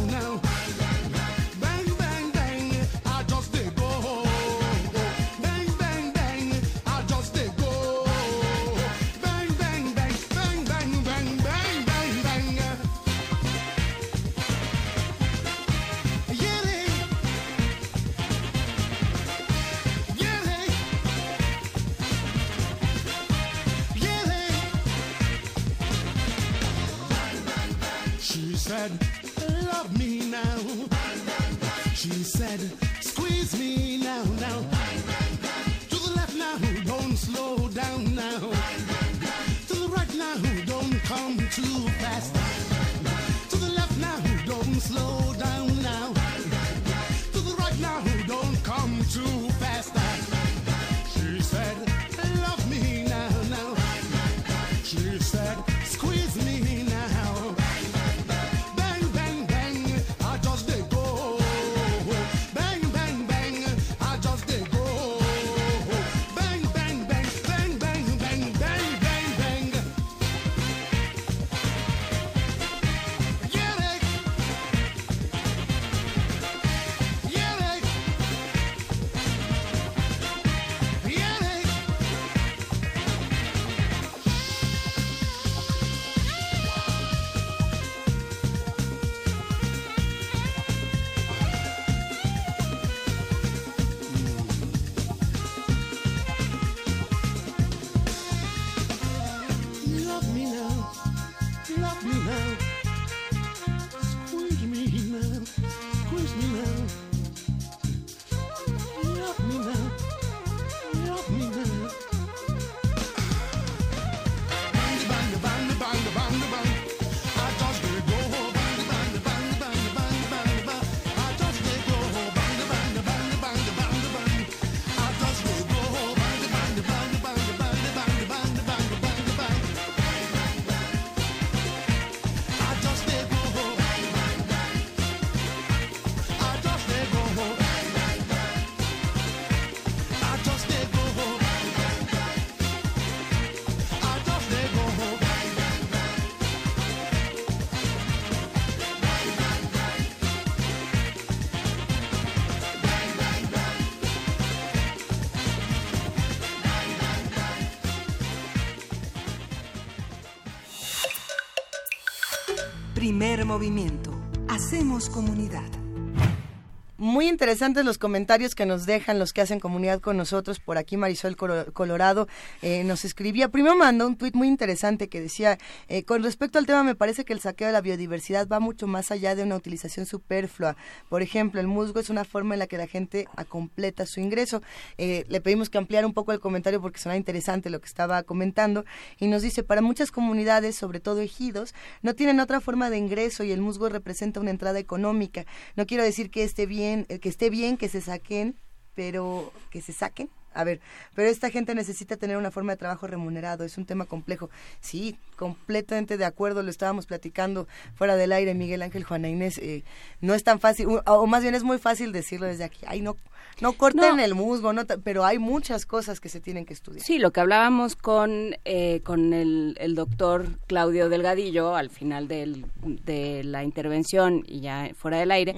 Interesantes 167.38 167.84
los 167.84 167.98
comentarios 167.98 168.56
que 168.56 168.66
nos 168.66 168.84
dejan 168.84 169.20
los 169.20 169.32
que 169.32 169.40
hacen 169.40 169.60
comunidad 169.60 170.00
con 170.00 170.16
nosotros. 170.16 170.58
Por 170.58 170.76
aquí 170.76 170.96
Marisol 170.96 171.36
Colo- 171.36 171.72
Colorado 171.72 172.26
eh, 172.62 172.82
nos 172.82 173.04
escribía, 173.04 173.48
primero 173.48 173.76
mandó 173.76 174.08
un 174.08 174.16
tuit 174.16 174.34
muy 174.34 174.48
interesante 174.48 175.08
que 175.08 175.20
decía, 175.20 175.56
eh, 175.86 176.02
con 176.02 176.24
respecto 176.24 176.58
al 176.58 176.66
tema 176.66 176.82
me 176.82 176.96
parece 176.96 177.24
que 177.24 177.32
el 177.32 177.38
saqueo 177.38 177.68
de 177.68 177.72
la 177.74 177.80
biodiversidad 177.80 178.48
va 178.48 178.58
mucho 178.58 178.88
más 178.88 179.12
allá 179.12 179.36
de 179.36 179.44
una 179.44 179.54
utilización 179.54 180.04
superflua. 180.04 180.74
Por 181.08 181.22
ejemplo, 181.22 181.60
el 181.60 181.68
musgo 181.68 182.00
es 182.00 182.10
una 182.10 182.24
forma 182.24 182.56
en 182.56 182.58
la 182.58 182.66
que 182.66 182.76
la 182.76 182.88
gente 182.88 183.28
completa 183.48 184.04
su 184.04 184.18
ingreso. 184.18 184.60
Eh, 184.96 185.24
le 185.28 185.40
pedimos 185.40 185.70
que 185.70 185.78
ampliara 185.78 186.08
un 186.08 186.14
poco 186.14 186.32
el 186.32 186.40
comentario 186.40 186.80
porque 186.82 186.98
suena 186.98 187.16
interesante 187.16 187.70
lo 187.70 187.80
que 187.80 187.86
estaba 187.86 188.20
comentando 188.24 188.84
y 189.20 189.28
nos 189.28 189.42
dice, 189.42 189.62
para 189.62 189.80
muchas 189.80 190.10
comunidades, 190.10 190.74
sobre 190.74 190.98
todo 190.98 191.20
ejidos, 191.20 191.72
no 192.02 192.14
tienen 192.14 192.40
otra 192.40 192.60
forma 192.60 192.90
de 192.90 192.98
ingreso 192.98 193.44
y 193.44 193.52
el 193.52 193.60
musgo 193.60 193.88
representa 193.88 194.40
una 194.40 194.50
entrada 194.50 194.80
económica. 194.80 195.46
No 195.76 195.86
quiero 195.86 196.02
decir 196.02 196.32
que 196.32 196.42
esté 196.42 196.66
bien, 196.66 197.06
eh, 197.08 197.20
esté 197.28 197.50
bien 197.50 197.76
que 197.76 197.88
se 197.88 198.00
saquen, 198.00 198.56
pero 198.94 199.52
que 199.70 199.80
se 199.80 199.92
saquen. 199.92 200.28
A 200.54 200.64
ver, 200.64 200.80
pero 201.14 201.28
esta 201.28 201.50
gente 201.50 201.74
necesita 201.74 202.16
tener 202.16 202.36
una 202.36 202.50
forma 202.50 202.72
de 202.72 202.78
trabajo 202.78 203.06
remunerado, 203.06 203.64
es 203.64 203.78
un 203.78 203.86
tema 203.86 204.06
complejo. 204.06 204.50
Sí, 204.80 205.16
completamente 205.36 206.16
de 206.16 206.24
acuerdo, 206.24 206.62
lo 206.62 206.70
estábamos 206.70 207.06
platicando 207.06 207.68
fuera 207.94 208.16
del 208.16 208.32
aire, 208.32 208.54
Miguel 208.54 208.82
Ángel, 208.82 209.04
Juana 209.04 209.28
Inés, 209.28 209.58
eh, 209.58 209.84
no 210.20 210.34
es 210.34 210.42
tan 210.42 210.58
fácil, 210.58 210.88
o, 210.88 211.02
o 211.04 211.26
más 211.26 211.42
bien 211.42 211.54
es 211.54 211.62
muy 211.62 211.78
fácil 211.78 212.10
decirlo 212.10 212.46
desde 212.46 212.64
aquí, 212.64 212.80
ay, 212.88 213.02
no, 213.02 213.16
no 213.60 213.72
corten 213.72 214.16
No. 214.16 214.22
el 214.24 214.34
musgo, 214.34 214.72
no, 214.72 214.82
pero 215.02 215.24
hay 215.24 215.38
muchas 215.38 215.84
cosas 215.86 216.20
que 216.20 216.28
se 216.28 216.40
tienen 216.40 216.64
que 216.64 216.74
estudiar. 216.74 217.04
Sí, 217.04 217.18
lo 217.18 217.30
que 217.32 217.40
hablábamos 217.40 217.96
con, 217.96 218.54
eh, 218.64 219.00
con 219.04 219.32
el, 219.32 219.76
el 219.80 219.94
doctor 219.94 220.46
Claudio 220.66 221.08
Delgadillo 221.08 221.74
al 221.74 221.90
final 221.90 222.28
del- 222.28 222.66
de 222.82 223.42
la 223.44 223.64
intervención 223.64 224.44
y 224.46 224.60
ya 224.60 224.90
fuera 224.94 225.18
del 225.18 225.30
aire, 225.30 225.54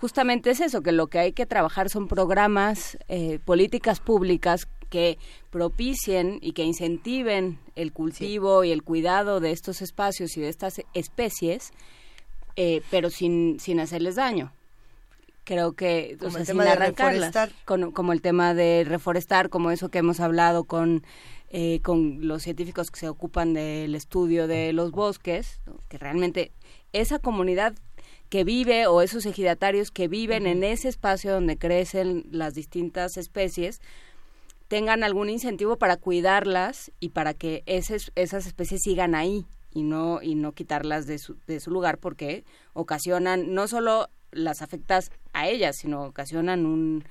justamente 0.00 0.50
es 0.50 0.60
eso, 0.60 0.82
que 0.82 0.92
lo 0.92 1.08
que 1.08 1.18
hay 1.18 1.32
que 1.32 1.46
trabajar 1.46 1.90
son 1.90 2.08
programas, 2.08 2.98
eh, 3.08 3.38
políticas 3.44 4.00
públicas 4.00 4.68
que 4.88 5.18
propicien 5.50 6.38
y 6.42 6.52
que 6.52 6.64
incentiven 6.64 7.58
el 7.76 7.92
cultivo 7.92 8.64
y 8.64 8.72
el 8.72 8.82
cuidado 8.82 9.38
de 9.40 9.52
estos 9.52 9.82
espacios 9.82 10.36
y 10.36 10.40
de 10.40 10.48
estas 10.48 10.80
especies, 10.94 11.70
eh, 12.56 12.82
pero 12.90 13.10
sin, 13.10 13.60
sin 13.60 13.78
hacerles 13.78 14.16
daño. 14.16 14.52
Creo 15.44 15.72
que, 15.72 16.16
o 16.16 16.18
Como 16.18 16.30
sea, 16.32 16.40
el 16.40 16.46
sin 16.46 16.52
tema 16.54 16.64
de 16.64 16.70
arrancarlas, 16.70 17.26
reforestar. 17.34 17.50
con- 17.64 17.92
como 17.92 18.12
el 18.12 18.20
tema 18.22 18.54
de 18.54 18.84
reforestar, 18.86 19.48
como 19.48 19.70
eso 19.70 19.88
que 19.88 19.98
hemos 19.98 20.20
hablado 20.20 20.64
con, 20.64 21.02
eh, 21.48 21.80
con 21.82 22.26
los 22.28 22.42
científicos 22.42 22.90
que 22.90 23.00
se 23.00 23.08
ocupan 23.08 23.54
del 23.54 23.94
estudio 23.94 24.46
de 24.46 24.72
los 24.72 24.90
bosques, 24.92 25.60
¿no? 25.66 25.76
que 25.88 25.98
realmente 25.98 26.52
esa 26.92 27.18
comunidad 27.18 27.74
que 28.28 28.44
vive 28.44 28.86
o 28.86 29.02
esos 29.02 29.26
ejidatarios 29.26 29.90
que 29.90 30.06
viven 30.06 30.46
en 30.46 30.62
ese 30.62 30.88
espacio 30.88 31.32
donde 31.32 31.56
crecen 31.56 32.26
las 32.30 32.54
distintas 32.54 33.16
especies, 33.16 33.80
tengan 34.68 35.02
algún 35.02 35.30
incentivo 35.30 35.76
para 35.76 35.96
cuidarlas 35.96 36.92
y 37.00 37.08
para 37.08 37.34
que 37.34 37.64
eses- 37.66 38.12
esas 38.14 38.46
especies 38.46 38.82
sigan 38.82 39.16
ahí 39.16 39.46
y 39.72 39.82
no 39.82 40.20
y 40.22 40.36
no 40.36 40.52
quitarlas 40.52 41.06
de 41.06 41.18
su, 41.18 41.36
de 41.48 41.58
su 41.58 41.70
lugar 41.72 41.98
porque 41.98 42.44
ocasionan 42.72 43.52
no 43.54 43.66
solo 43.66 44.08
las 44.32 44.62
afectas 44.62 45.10
a 45.32 45.48
ellas 45.48 45.76
sino 45.76 46.02
ocasionan 46.04 46.66
un, 46.66 47.04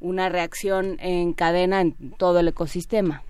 una 0.00 0.28
reacción 0.28 0.96
en 1.00 1.32
cadena 1.32 1.80
en 1.80 2.12
todo 2.12 2.40
el 2.40 2.48
ecosistema 2.48 3.22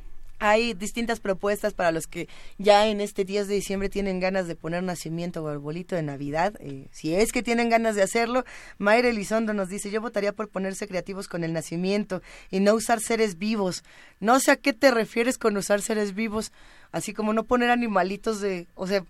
Hay 0.44 0.74
distintas 0.74 1.20
propuestas 1.20 1.72
para 1.72 1.90
los 1.90 2.06
que 2.06 2.28
ya 2.58 2.86
en 2.86 3.00
este 3.00 3.24
10 3.24 3.48
de 3.48 3.54
diciembre 3.54 3.88
tienen 3.88 4.20
ganas 4.20 4.46
de 4.46 4.54
poner 4.56 4.82
nacimiento 4.82 5.42
o 5.42 5.48
arbolito 5.48 5.96
de 5.96 6.02
Navidad. 6.02 6.52
eh, 6.60 6.86
si 6.92 7.14
es 7.14 7.32
que 7.32 7.42
tienen 7.42 7.70
ganas 7.70 7.94
de 7.96 8.02
hacerlo, 8.02 8.44
Mayra 8.76 9.08
Elizondo 9.08 9.54
nos 9.54 9.70
dice, 9.70 9.90
yo 9.90 10.02
votaría 10.02 10.32
por 10.34 10.50
ponerse 10.50 10.86
creativos 10.86 11.28
con 11.28 11.44
el 11.44 11.54
nacimiento 11.54 12.20
y 12.50 12.60
no 12.60 12.74
usar 12.74 13.00
seres 13.00 13.38
vivos. 13.38 13.84
No 14.20 14.38
sé 14.38 14.50
a 14.50 14.56
qué 14.56 14.74
te 14.74 14.90
refieres 14.90 15.38
con 15.38 15.56
usar 15.56 15.80
seres 15.80 16.14
vivos, 16.14 16.52
así 16.92 17.14
como 17.14 17.32
no 17.32 17.44
poner 17.44 17.70
animalitos 17.70 18.40
de... 18.42 18.66
O 18.74 18.86
sea, 18.86 19.02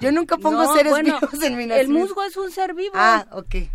yo 0.00 0.10
nunca 0.10 0.36
pongo 0.42 0.62
No, 0.62 0.74
seres 0.74 0.90
bueno, 0.90 1.18
vivos 1.20 1.44
en 1.44 1.56
mi 1.58 1.64
el 1.64 1.68
nacimiento. 1.68 2.00
musgo 2.06 2.22
es 2.24 2.36
un 2.38 2.50
ser 2.50 2.74
vivo 2.74 2.92
Ah, 2.94 3.26
ok. 3.32 3.54
Es 3.54 3.70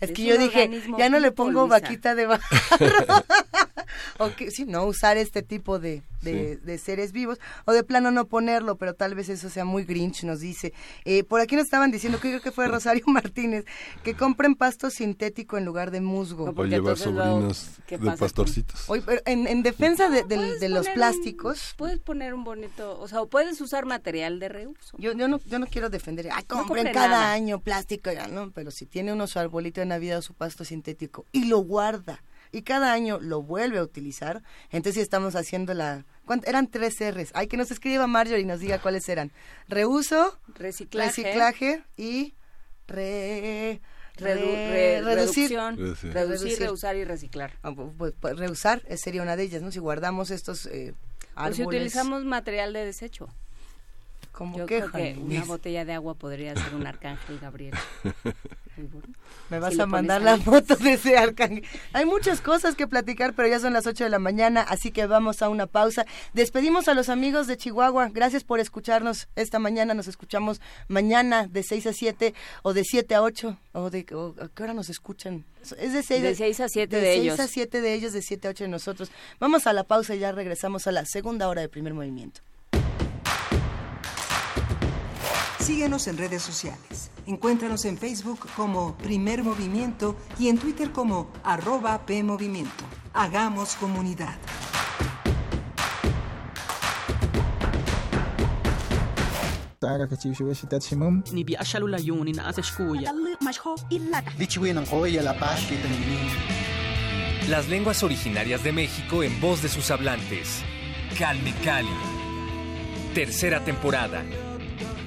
Es 0.00 0.12
que 0.12 0.24
yo 0.24 0.36
dije, 0.36 0.70
ya 0.98 1.08
no 1.08 1.18
le 1.20 1.32
pongo 1.32 1.62
Luisa. 1.66 1.80
vaquita 1.80 2.14
de 2.14 2.26
barro. 2.26 2.44
o 4.18 4.34
que, 4.34 4.50
sí, 4.50 4.64
no 4.64 4.84
usar 4.84 5.16
este 5.16 5.42
tipo 5.42 5.78
de, 5.78 6.02
de, 6.22 6.56
de 6.56 6.78
seres 6.78 7.12
vivos, 7.12 7.38
o 7.64 7.72
de 7.72 7.82
plano 7.84 8.10
no 8.10 8.26
ponerlo, 8.26 8.76
pero 8.76 8.94
tal 8.94 9.14
vez 9.14 9.28
eso 9.28 9.48
sea 9.50 9.64
muy 9.64 9.84
grinch, 9.84 10.24
nos 10.24 10.40
dice. 10.40 10.72
Eh, 11.04 11.24
por 11.24 11.40
aquí 11.40 11.56
nos 11.56 11.64
estaban 11.64 11.90
diciendo, 11.90 12.18
que 12.20 12.28
creo 12.28 12.40
que 12.40 12.52
fue 12.52 12.68
Rosario 12.68 13.04
Martínez, 13.08 13.64
que 14.04 14.14
compren 14.14 14.54
pasto 14.54 14.90
sintético 14.90 15.56
en 15.58 15.64
lugar 15.64 15.90
de 15.90 16.00
musgo. 16.00 16.44
No, 16.46 16.50
O 16.52 16.54
Porque 16.54 16.70
llevar 16.70 16.98
luego, 16.98 17.22
sobrinos 17.22 17.70
¿qué 17.86 17.98
de 17.98 18.06
con- 18.06 18.16
pastorcitos. 18.18 18.88
Oye, 18.88 19.02
pero 19.04 19.20
en, 19.26 19.46
en 19.46 19.62
defensa 19.62 20.08
de, 20.10 20.68
los 20.68 20.86
un- 20.88 20.94
plásticos, 20.94 21.74
puedes 21.76 21.98
poner 21.98 22.34
un 22.34 22.44
bonito, 22.44 22.98
o 23.00 23.08
sea, 23.08 23.20
o 23.22 23.28
puedes 23.28 23.60
usar 23.60 23.86
material 23.86 24.38
de 24.40 24.48
reuso. 24.48 24.96
Yo, 24.98 25.12
yo, 25.12 25.28
no, 25.28 25.40
yo 25.46 25.58
no 25.58 25.66
quiero 25.66 25.90
defender, 25.90 26.28
ay, 26.32 26.44
compren 26.44 26.84
compre 26.84 26.92
cada 26.92 27.08
nada. 27.08 27.32
año 27.32 27.60
plástico, 27.60 28.10
ya, 28.12 28.26
¿no? 28.26 28.50
Pero 28.52 28.70
si 28.70 28.86
tiene 28.86 29.12
uno 29.12 29.26
su 29.26 29.38
arbolito 29.38 29.80
de 29.80 29.86
Navidad 29.86 30.18
o 30.18 30.22
su 30.22 30.34
pasto 30.34 30.64
sintético 30.64 31.24
y 31.32 31.44
lo 31.46 31.58
guarda 31.58 32.22
y 32.52 32.62
cada 32.62 32.92
año 32.92 33.18
lo 33.20 33.42
vuelve 33.42 33.78
a 33.78 33.82
utilizar, 33.82 34.42
entonces 34.70 34.94
sí 34.94 35.00
estamos 35.00 35.36
haciendo 35.36 35.74
la... 35.74 36.04
¿cuánto? 36.24 36.48
Eran 36.48 36.66
tres 36.68 36.96
R's. 37.00 37.30
Hay 37.34 37.46
que 37.48 37.56
nos 37.56 37.70
escriba 37.70 38.06
Marjorie 38.06 38.42
y 38.42 38.46
nos 38.46 38.60
diga 38.60 38.80
cuáles 38.80 39.08
eran. 39.08 39.30
Reuso, 39.68 40.38
Reciclaje, 40.54 41.22
reciclaje 41.22 41.84
y 41.96 42.34
re... 42.88 43.80
redu- 44.16 44.36
re- 44.36 45.00
re- 45.00 45.02
reducir. 45.02 45.50
reducción, 45.50 45.76
Reducir. 45.76 46.12
reducir, 46.12 46.38
Reducir. 46.46 46.58
reusar 46.66 46.96
y 46.96 47.04
reciclar. 47.04 47.52
Ah, 47.62 47.70
pu- 47.70 47.92
pues, 47.96 48.14
pues, 48.20 48.36
reusar 48.36 48.82
sería 48.96 49.22
una 49.22 49.36
de 49.36 49.44
ellas, 49.44 49.62
¿no? 49.62 49.70
Si 49.72 49.78
guardamos 49.78 50.30
estos 50.30 50.66
eh, 50.66 50.94
O 51.36 51.40
árboles... 51.40 51.56
si 51.56 51.62
utilizamos 51.64 52.24
material 52.24 52.72
de 52.72 52.84
desecho. 52.84 53.28
Como 54.32 54.56
Yo 54.58 54.66
creo 54.66 54.90
que 54.90 55.16
una 55.20 55.44
botella 55.44 55.84
de 55.84 55.92
agua 55.94 56.14
podría 56.14 56.54
ser 56.54 56.74
un 56.74 56.86
arcángel 56.86 57.38
Gabriel. 57.40 57.74
Me 59.50 59.58
vas 59.58 59.74
Si 59.74 59.80
a 59.80 59.86
mandar 59.86 60.22
la 60.22 60.34
ahí. 60.34 60.40
foto 60.40 60.76
de 60.76 60.94
ese 60.94 61.18
arcángel. 61.18 61.64
Hay 61.92 62.06
muchas 62.06 62.40
cosas 62.40 62.76
que 62.76 62.86
platicar, 62.86 63.34
pero 63.34 63.48
ya 63.48 63.58
son 63.58 63.72
las 63.72 63.86
8 63.86 64.04
de 64.04 64.10
la 64.10 64.18
mañana, 64.18 64.62
así 64.62 64.90
que 64.90 65.06
vamos 65.06 65.42
a 65.42 65.48
una 65.48 65.66
pausa. 65.66 66.06
Despedimos 66.32 66.88
a 66.88 66.94
los 66.94 67.08
amigos 67.08 67.46
de 67.46 67.56
Chihuahua. 67.56 68.08
Gracias 68.12 68.44
por 68.44 68.60
escucharnos 68.60 69.28
esta 69.36 69.58
mañana. 69.58 69.92
Nos 69.92 70.08
escuchamos 70.08 70.60
mañana 70.88 71.46
de 71.48 71.62
6 71.62 71.88
a 71.88 71.92
7 71.92 72.32
o 72.62 72.72
de 72.72 72.84
7 72.84 73.14
a 73.16 73.22
8. 73.22 73.58
O 73.72 73.90
de, 73.90 74.06
o- 74.14 74.34
¿A 74.40 74.48
qué 74.48 74.62
hora 74.62 74.72
nos 74.72 74.88
escuchan? 74.88 75.44
Es 75.78 75.92
de 75.92 76.02
6, 76.02 76.22
De 76.22 76.34
seis 76.34 76.60
a 76.60 76.68
siete 76.68 76.96
de 76.96 77.02
de 77.02 77.14
ellos. 77.16 77.38
a 77.40 77.48
7 77.48 77.80
de 77.82 77.92
ellos, 77.92 78.12
de 78.14 78.22
7 78.22 78.48
a 78.48 78.50
8 78.52 78.64
de 78.64 78.68
nosotros. 78.70 79.10
Vamos 79.40 79.66
a 79.66 79.72
la 79.74 79.84
pausa 79.84 80.14
y 80.14 80.20
ya 80.20 80.32
regresamos 80.32 80.86
a 80.86 80.92
la 80.92 81.04
segunda 81.04 81.48
hora 81.48 81.60
de 81.60 81.68
primer 81.68 81.92
movimiento. 81.92 82.40
Síguenos 85.60 86.06
en 86.08 86.16
redes 86.16 86.42
sociales. 86.42 87.10
Encuéntranos 87.26 87.84
en 87.84 87.98
Facebook 87.98 88.40
como 88.56 88.96
Primer 88.96 89.44
Movimiento 89.44 90.16
y 90.38 90.48
en 90.48 90.58
Twitter 90.58 90.90
como 90.90 91.30
arroba 91.44 92.06
PMovimiento. 92.06 92.84
Hagamos 93.12 93.74
comunidad. 93.74 94.36
taga 99.80 100.06
ka 100.06 100.16
chiu 100.16 100.32
shitat 100.52 100.82
shimum 100.84 101.22
ni 101.32 101.42
bi 101.42 101.56
ashalu 101.56 101.86
la 101.88 101.98
yuni 101.98 102.32
na 102.32 102.48
ase 102.48 102.62
shkuya 102.62 103.12
Las 107.48 107.68
lenguas 107.68 108.02
originarias 108.02 108.62
de 108.62 108.72
México 108.72 109.22
en 109.24 109.40
voz 109.40 109.62
de 109.62 109.68
sus 109.68 109.90
hablantes. 109.90 110.62
Calme 111.18 111.52
Cali. 111.64 111.88
Tercera 113.14 113.64
temporada. 113.64 114.22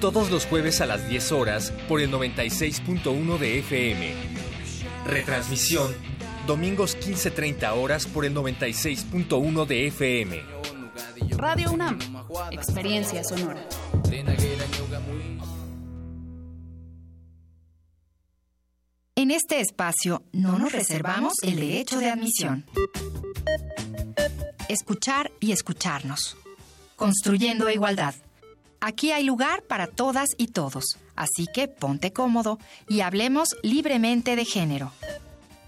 Todos 0.04 0.30
los 0.30 0.44
jueves 0.44 0.82
a 0.82 0.86
las 0.86 1.08
10 1.08 1.32
horas 1.32 1.72
por 1.88 1.98
el 1.98 2.12
96.1 2.12 3.38
de 3.38 3.60
FM. 3.60 4.14
Retransmisión. 5.06 5.94
Domingos 6.46 6.98
15.30 6.98 7.72
horas 7.74 8.04
por 8.04 8.26
el 8.26 8.34
96.1 8.34 9.64
de 9.64 9.86
FM. 9.86 10.42
Radio 11.38 11.72
UNAM. 11.72 11.98
Experiencia 12.50 13.24
sonora. 13.24 13.66
En 19.14 19.30
este 19.30 19.60
espacio 19.60 20.22
no 20.32 20.58
nos 20.58 20.72
reservamos 20.72 21.32
el 21.42 21.56
derecho 21.56 21.98
de 21.98 22.10
admisión. 22.10 22.66
Escuchar 24.68 25.32
y 25.40 25.52
escucharnos. 25.52 26.36
Construyendo 26.94 27.70
igualdad. 27.70 28.14
Aquí 28.80 29.12
hay 29.12 29.24
lugar 29.24 29.62
para 29.62 29.86
todas 29.86 30.30
y 30.38 30.48
todos, 30.48 30.84
así 31.16 31.46
que 31.52 31.68
ponte 31.68 32.12
cómodo 32.12 32.58
y 32.88 33.00
hablemos 33.00 33.56
libremente 33.62 34.36
de 34.36 34.44
género. 34.44 34.92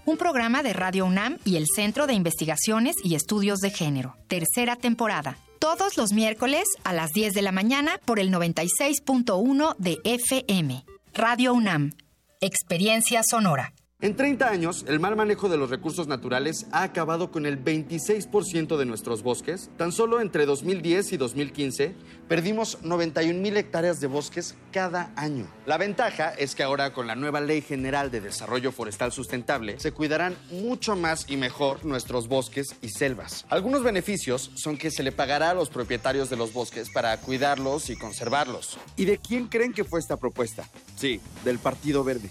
Un 0.05 0.17
programa 0.17 0.63
de 0.63 0.73
Radio 0.73 1.05
UNAM 1.05 1.37
y 1.43 1.57
el 1.57 1.65
Centro 1.67 2.07
de 2.07 2.13
Investigaciones 2.13 2.95
y 3.03 3.15
Estudios 3.15 3.59
de 3.59 3.71
Género. 3.71 4.15
Tercera 4.27 4.77
temporada. 4.77 5.37
Todos 5.59 5.97
los 5.97 6.13
miércoles 6.13 6.63
a 6.83 6.93
las 6.93 7.11
10 7.11 7.33
de 7.33 7.41
la 7.41 7.51
mañana 7.51 7.99
por 8.05 8.19
el 8.19 8.31
96.1 8.31 9.75
de 9.77 9.97
FM. 10.05 10.85
Radio 11.13 11.53
UNAM. 11.53 11.91
Experiencia 12.39 13.21
sonora. 13.29 13.73
En 13.99 14.15
30 14.15 14.47
años, 14.47 14.85
el 14.87 14.99
mal 14.99 15.15
manejo 15.15 15.49
de 15.49 15.57
los 15.57 15.71
recursos 15.71 16.07
naturales 16.07 16.67
ha 16.71 16.83
acabado 16.83 17.31
con 17.31 17.47
el 17.47 17.63
26% 17.63 18.77
de 18.77 18.85
nuestros 18.85 19.23
bosques. 19.23 19.71
Tan 19.75 19.91
solo 19.91 20.21
entre 20.21 20.45
2010 20.45 21.13
y 21.13 21.17
2015 21.17 21.95
perdimos 22.27 22.77
91 22.83 23.39
mil 23.41 23.57
hectáreas 23.57 23.99
de 23.99 24.05
bosques 24.05 24.53
cada 24.71 25.11
año. 25.15 25.47
La 25.65 25.79
ventaja 25.79 26.29
es 26.29 26.53
que 26.53 26.61
ahora 26.61 26.93
con 26.93 27.07
la 27.07 27.15
nueva 27.15 27.41
Ley 27.41 27.61
General 27.63 28.11
de 28.11 28.21
Desarrollo 28.21 28.71
Forestal 28.71 29.11
Sustentable 29.11 29.79
se 29.79 29.93
cuidarán 29.93 30.37
mucho 30.51 30.95
más 30.95 31.27
y 31.27 31.35
mejor 31.35 31.83
nuestros 31.83 32.27
bosques 32.27 32.75
y 32.83 32.89
selvas. 32.89 33.47
Algunos 33.49 33.81
beneficios 33.81 34.51
son 34.53 34.77
que 34.77 34.91
se 34.91 35.01
le 35.01 35.11
pagará 35.11 35.49
a 35.49 35.55
los 35.55 35.71
propietarios 35.71 36.29
de 36.29 36.37
los 36.37 36.53
bosques 36.53 36.91
para 36.91 37.19
cuidarlos 37.19 37.89
y 37.89 37.97
conservarlos. 37.97 38.77
¿Y 38.95 39.05
de 39.05 39.17
quién 39.17 39.47
creen 39.47 39.73
que 39.73 39.85
fue 39.85 39.99
esta 39.99 40.17
propuesta? 40.17 40.69
Sí, 40.97 41.19
del 41.43 41.57
Partido 41.57 42.03
Verde. 42.03 42.29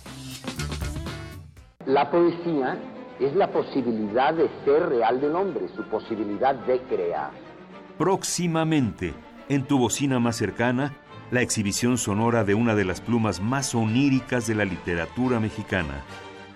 La 1.87 2.11
poesía 2.11 2.76
es 3.20 3.37
la 3.37 3.53
posibilidad 3.53 4.34
de 4.34 4.51
ser 4.64 4.89
real 4.89 5.20
del 5.20 5.37
hombre, 5.37 5.68
su 5.76 5.84
posibilidad 5.84 6.57
de 6.66 6.80
crear. 6.80 7.30
Próximamente, 7.97 9.14
en 9.49 9.64
tu 9.64 9.78
bocina 9.78 10.18
más 10.18 10.34
cercana, 10.34 10.97
la 11.30 11.43
exhibición 11.43 11.97
sonora 11.97 12.43
de 12.43 12.55
una 12.55 12.74
de 12.74 12.84
las 12.84 13.01
plumas 13.01 13.41
más 13.41 13.72
oníricas 13.72 14.49
de 14.49 14.57
la 14.57 14.64
literatura 14.64 15.39
mexicana. 15.39 16.03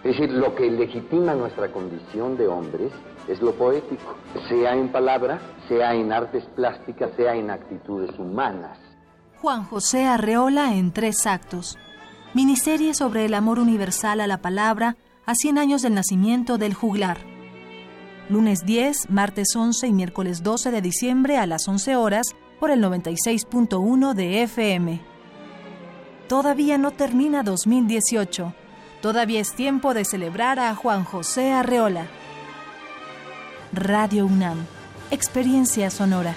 Es 0.03 0.19
decir, 0.19 0.31
lo 0.31 0.53
que 0.57 0.69
legitima 0.69 1.35
nuestra 1.35 1.71
condición 1.71 2.37
de 2.37 2.49
hombres 2.49 2.91
es 3.29 3.41
lo 3.41 3.53
poético, 3.55 4.17
sea 4.49 4.75
en 4.75 4.89
palabra, 4.89 5.39
sea 5.69 5.95
en 5.95 6.13
artes 6.13 6.45
plásticas, 6.57 7.13
sea 7.17 7.37
en 7.37 7.51
actitudes 7.51 8.19
humanas. 8.19 8.79
Juan 9.41 9.63
José 9.63 10.07
Arreola 10.07 10.75
en 10.75 10.93
tres 10.93 11.25
actos. 11.29 11.79
Miniserie 12.35 12.95
sobre 12.95 13.27
el 13.27 13.35
amor 13.35 13.61
universal 13.61 14.21
a 14.21 14.27
la 14.27 14.39
palabra 14.39 14.97
a 15.27 15.35
100 15.35 15.59
años 15.59 15.83
del 15.83 15.95
nacimiento 15.95 16.59
del 16.59 16.75
juglar. 16.75 17.19
Lunes 18.29 18.65
10, 18.65 19.11
martes 19.11 19.55
11 19.57 19.89
y 19.89 19.93
miércoles 19.93 20.43
12 20.43 20.71
de 20.71 20.81
diciembre 20.81 21.37
a 21.37 21.47
las 21.47 21.67
11 21.67 21.97
horas 21.97 22.29
por 22.59 22.71
el 22.71 22.83
96.1 22.83 24.15
de 24.15 24.43
FM. 24.43 25.01
Todavía 26.29 26.79
no 26.79 26.93
termina 26.93 27.43
2018. 27.43 28.55
Todavía 29.03 29.41
es 29.41 29.55
tiempo 29.55 29.95
de 29.95 30.05
celebrar 30.05 30.61
a 30.61 30.75
Juan 30.75 31.05
José 31.05 31.53
Arreola. 31.53 32.07
Radio 33.73 34.27
UNAM. 34.27 34.67
Experiencia 35.11 35.91
sonora. 35.91 36.37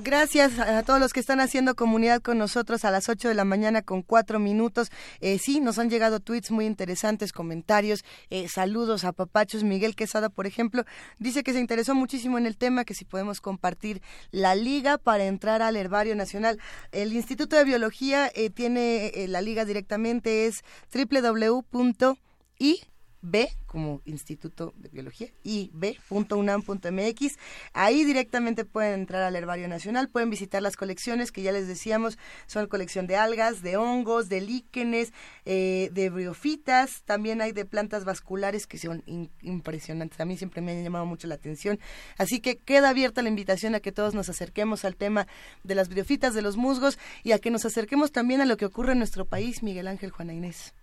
Gracias 0.00 0.60
a 0.60 0.84
todos 0.84 1.00
los 1.00 1.12
que 1.12 1.18
están 1.18 1.40
haciendo 1.40 1.74
comunidad 1.74 2.22
con 2.22 2.38
nosotros 2.38 2.84
a 2.84 2.90
las 2.92 3.08
8 3.08 3.28
de 3.28 3.34
la 3.34 3.44
mañana 3.44 3.82
con 3.82 4.02
cuatro 4.02 4.38
minutos. 4.38 4.90
Eh, 5.20 5.38
sí, 5.38 5.60
nos 5.60 5.78
han 5.78 5.90
llegado 5.90 6.20
tweets 6.20 6.52
muy 6.52 6.66
interesantes, 6.66 7.32
comentarios, 7.32 8.04
eh, 8.30 8.46
saludos 8.48 9.04
a 9.04 9.12
papachos. 9.12 9.64
Miguel 9.64 9.96
Quesada, 9.96 10.28
por 10.28 10.46
ejemplo, 10.46 10.84
dice 11.18 11.42
que 11.42 11.52
se 11.52 11.58
interesó 11.58 11.96
muchísimo 11.96 12.38
en 12.38 12.46
el 12.46 12.56
tema, 12.56 12.84
que 12.84 12.94
si 12.94 13.04
podemos 13.04 13.40
compartir 13.40 14.00
la 14.30 14.54
liga 14.54 14.98
para 14.98 15.24
entrar 15.24 15.62
al 15.62 15.74
Herbario 15.76 16.14
Nacional. 16.14 16.60
El 16.92 17.12
Instituto 17.12 17.56
de 17.56 17.64
Biología 17.64 18.30
eh, 18.34 18.50
tiene 18.50 19.06
eh, 19.08 19.26
la 19.26 19.40
liga 19.40 19.64
directamente, 19.64 20.46
es 20.46 20.62
www.i 20.94 22.80
B 23.22 23.48
como 23.66 24.00
Instituto 24.04 24.72
de 24.76 24.88
Biología 24.88 25.28
y 25.44 25.70
b.unam.mx. 25.74 27.38
Ahí 27.72 28.04
directamente 28.04 28.64
pueden 28.64 29.00
entrar 29.00 29.22
al 29.22 29.36
Herbario 29.36 29.68
Nacional, 29.68 30.08
pueden 30.08 30.30
visitar 30.30 30.62
las 30.62 30.76
colecciones 30.76 31.32
que 31.32 31.42
ya 31.42 31.52
les 31.52 31.68
decíamos, 31.68 32.18
son 32.46 32.66
colección 32.66 33.06
de 33.06 33.16
algas, 33.16 33.62
de 33.62 33.76
hongos, 33.76 34.28
de 34.28 34.40
líquenes, 34.40 35.12
eh, 35.44 35.90
de 35.92 36.10
briofitas, 36.10 37.02
también 37.02 37.40
hay 37.40 37.52
de 37.52 37.64
plantas 37.64 38.04
vasculares 38.04 38.66
que 38.66 38.78
son 38.78 39.04
impresionantes. 39.42 40.18
A 40.20 40.24
mí 40.24 40.36
siempre 40.36 40.62
me 40.62 40.72
han 40.72 40.82
llamado 40.82 41.06
mucho 41.06 41.28
la 41.28 41.34
atención. 41.34 41.78
Así 42.16 42.40
que 42.40 42.56
queda 42.56 42.90
abierta 42.90 43.22
la 43.22 43.28
invitación 43.28 43.74
a 43.74 43.80
que 43.80 43.92
todos 43.92 44.14
nos 44.14 44.28
acerquemos 44.28 44.84
al 44.84 44.96
tema 44.96 45.26
de 45.62 45.74
las 45.74 45.88
briofitas, 45.88 46.34
de 46.34 46.42
los 46.42 46.56
musgos 46.56 46.98
y 47.22 47.32
a 47.32 47.38
que 47.38 47.50
nos 47.50 47.64
acerquemos 47.64 48.12
también 48.12 48.40
a 48.40 48.46
lo 48.46 48.56
que 48.56 48.66
ocurre 48.66 48.92
en 48.92 48.98
nuestro 48.98 49.26
país, 49.26 49.62
Miguel 49.62 49.88
Ángel 49.88 50.10
Juana 50.10 50.32
Inés. 50.32 50.74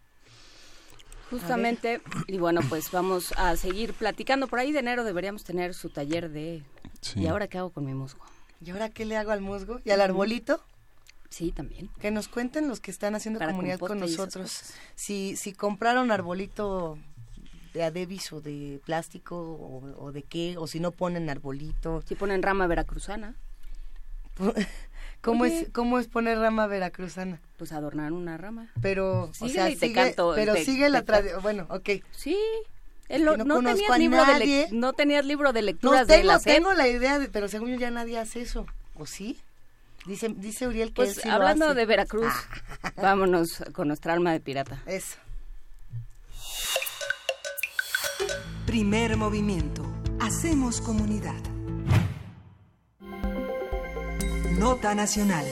Justamente, 1.40 2.02
y 2.28 2.38
bueno, 2.38 2.62
pues 2.70 2.92
vamos 2.92 3.34
a 3.38 3.56
seguir 3.56 3.94
platicando. 3.94 4.48
Por 4.48 4.60
ahí 4.60 4.72
de 4.72 4.80
enero 4.80 5.04
deberíamos 5.04 5.44
tener 5.44 5.74
su 5.74 5.90
taller 5.90 6.30
de... 6.30 6.64
Sí. 7.02 7.22
¿Y 7.22 7.28
ahora 7.28 7.48
qué 7.48 7.58
hago 7.58 7.70
con 7.72 7.86
mi 7.86 7.94
musgo? 7.94 8.24
¿Y 8.64 8.72
ahora 8.72 8.90
qué 8.90 9.06
le 9.06 9.18
hago 9.18 9.32
al 9.32 9.42
musgo? 9.42 9.80
¿Y 9.84 9.92
al 9.92 10.02
arbolito? 10.02 10.62
Sí, 11.30 11.52
también. 11.52 11.90
Que 12.00 12.12
nos 12.12 12.28
cuenten 12.28 12.68
los 12.68 12.80
que 12.80 12.92
están 12.92 13.16
haciendo 13.16 13.40
Para 13.40 13.52
comunidad 13.52 13.80
con 13.80 14.00
nosotros. 14.00 14.74
Si, 14.96 15.36
si 15.36 15.54
compraron 15.54 16.12
arbolito 16.12 16.98
de 17.74 17.84
adebis 17.84 18.32
o 18.32 18.40
de 18.40 18.80
plástico 18.86 19.36
o, 19.38 20.06
o 20.06 20.12
de 20.12 20.24
qué, 20.24 20.56
o 20.58 20.68
si 20.68 20.80
no 20.80 20.92
ponen 20.92 21.30
arbolito. 21.30 22.02
Si 22.08 22.16
ponen 22.16 22.42
rama 22.42 22.68
veracruzana. 22.68 23.36
¿Cómo 25.26 25.44
Oye. 25.44 25.62
es, 25.62 25.70
¿Cómo 25.74 25.98
es 26.00 26.08
poner 26.08 26.38
rama 26.38 26.68
veracruzana? 26.68 27.42
Pues 27.58 27.72
adornar 27.72 28.14
una 28.14 28.38
rama. 28.38 28.68
Pero, 28.82 29.24
o 29.24 29.34
Síguele 29.34 29.54
sea, 29.54 29.70
y 29.72 29.76
te 29.76 29.88
sigue, 29.88 29.94
canto, 29.96 30.34
pero 30.36 30.54
te- 30.54 30.64
sigue 30.64 30.88
la 30.90 31.02
tradición. 31.02 31.42
Bueno, 31.42 31.66
ok. 31.70 31.90
Sí. 32.12 32.38
Él 33.10 33.26
no 33.26 33.36
no, 33.38 33.62
tenías 33.62 33.90
a 33.92 33.98
libro 33.98 34.24
de 34.24 34.68
no 34.72 34.94
tenías 34.94 35.26
libro 35.26 35.52
de 35.52 35.62
No, 35.62 35.66
lecturas 35.66 36.08
de 36.08 36.16
tengo, 36.18 36.28
la 36.28 36.40
SEP. 36.40 36.54
tengo 36.56 36.74
la 36.74 36.88
idea, 36.88 37.20
de- 37.20 37.28
pero 37.30 37.48
según 37.48 37.70
yo 37.72 37.76
ya 37.78 37.90
nadie 37.92 38.18
hace 38.20 38.42
eso. 38.42 38.66
¿O 38.96 39.06
sí? 39.06 39.40
Dice, 40.06 40.30
dice 40.30 40.68
Uriel 40.68 40.94
que 40.94 41.02
él 41.02 41.08
Pues 41.08 41.22
sí 41.22 41.28
lo 41.28 41.34
hablando 41.34 41.66
hace. 41.66 41.76
de 41.76 41.86
Veracruz, 41.88 42.32
vámonos 42.98 43.64
con 43.74 43.88
nuestra 43.88 44.14
alma 44.14 44.32
de 44.32 44.40
pirata. 44.40 44.82
Eso. 44.86 45.18
Primer 48.68 49.18
movimiento. 49.18 49.84
Hacemos 50.20 50.82
comunidad. 50.82 51.36
Nota 54.60 54.96
nacional. 54.96 55.46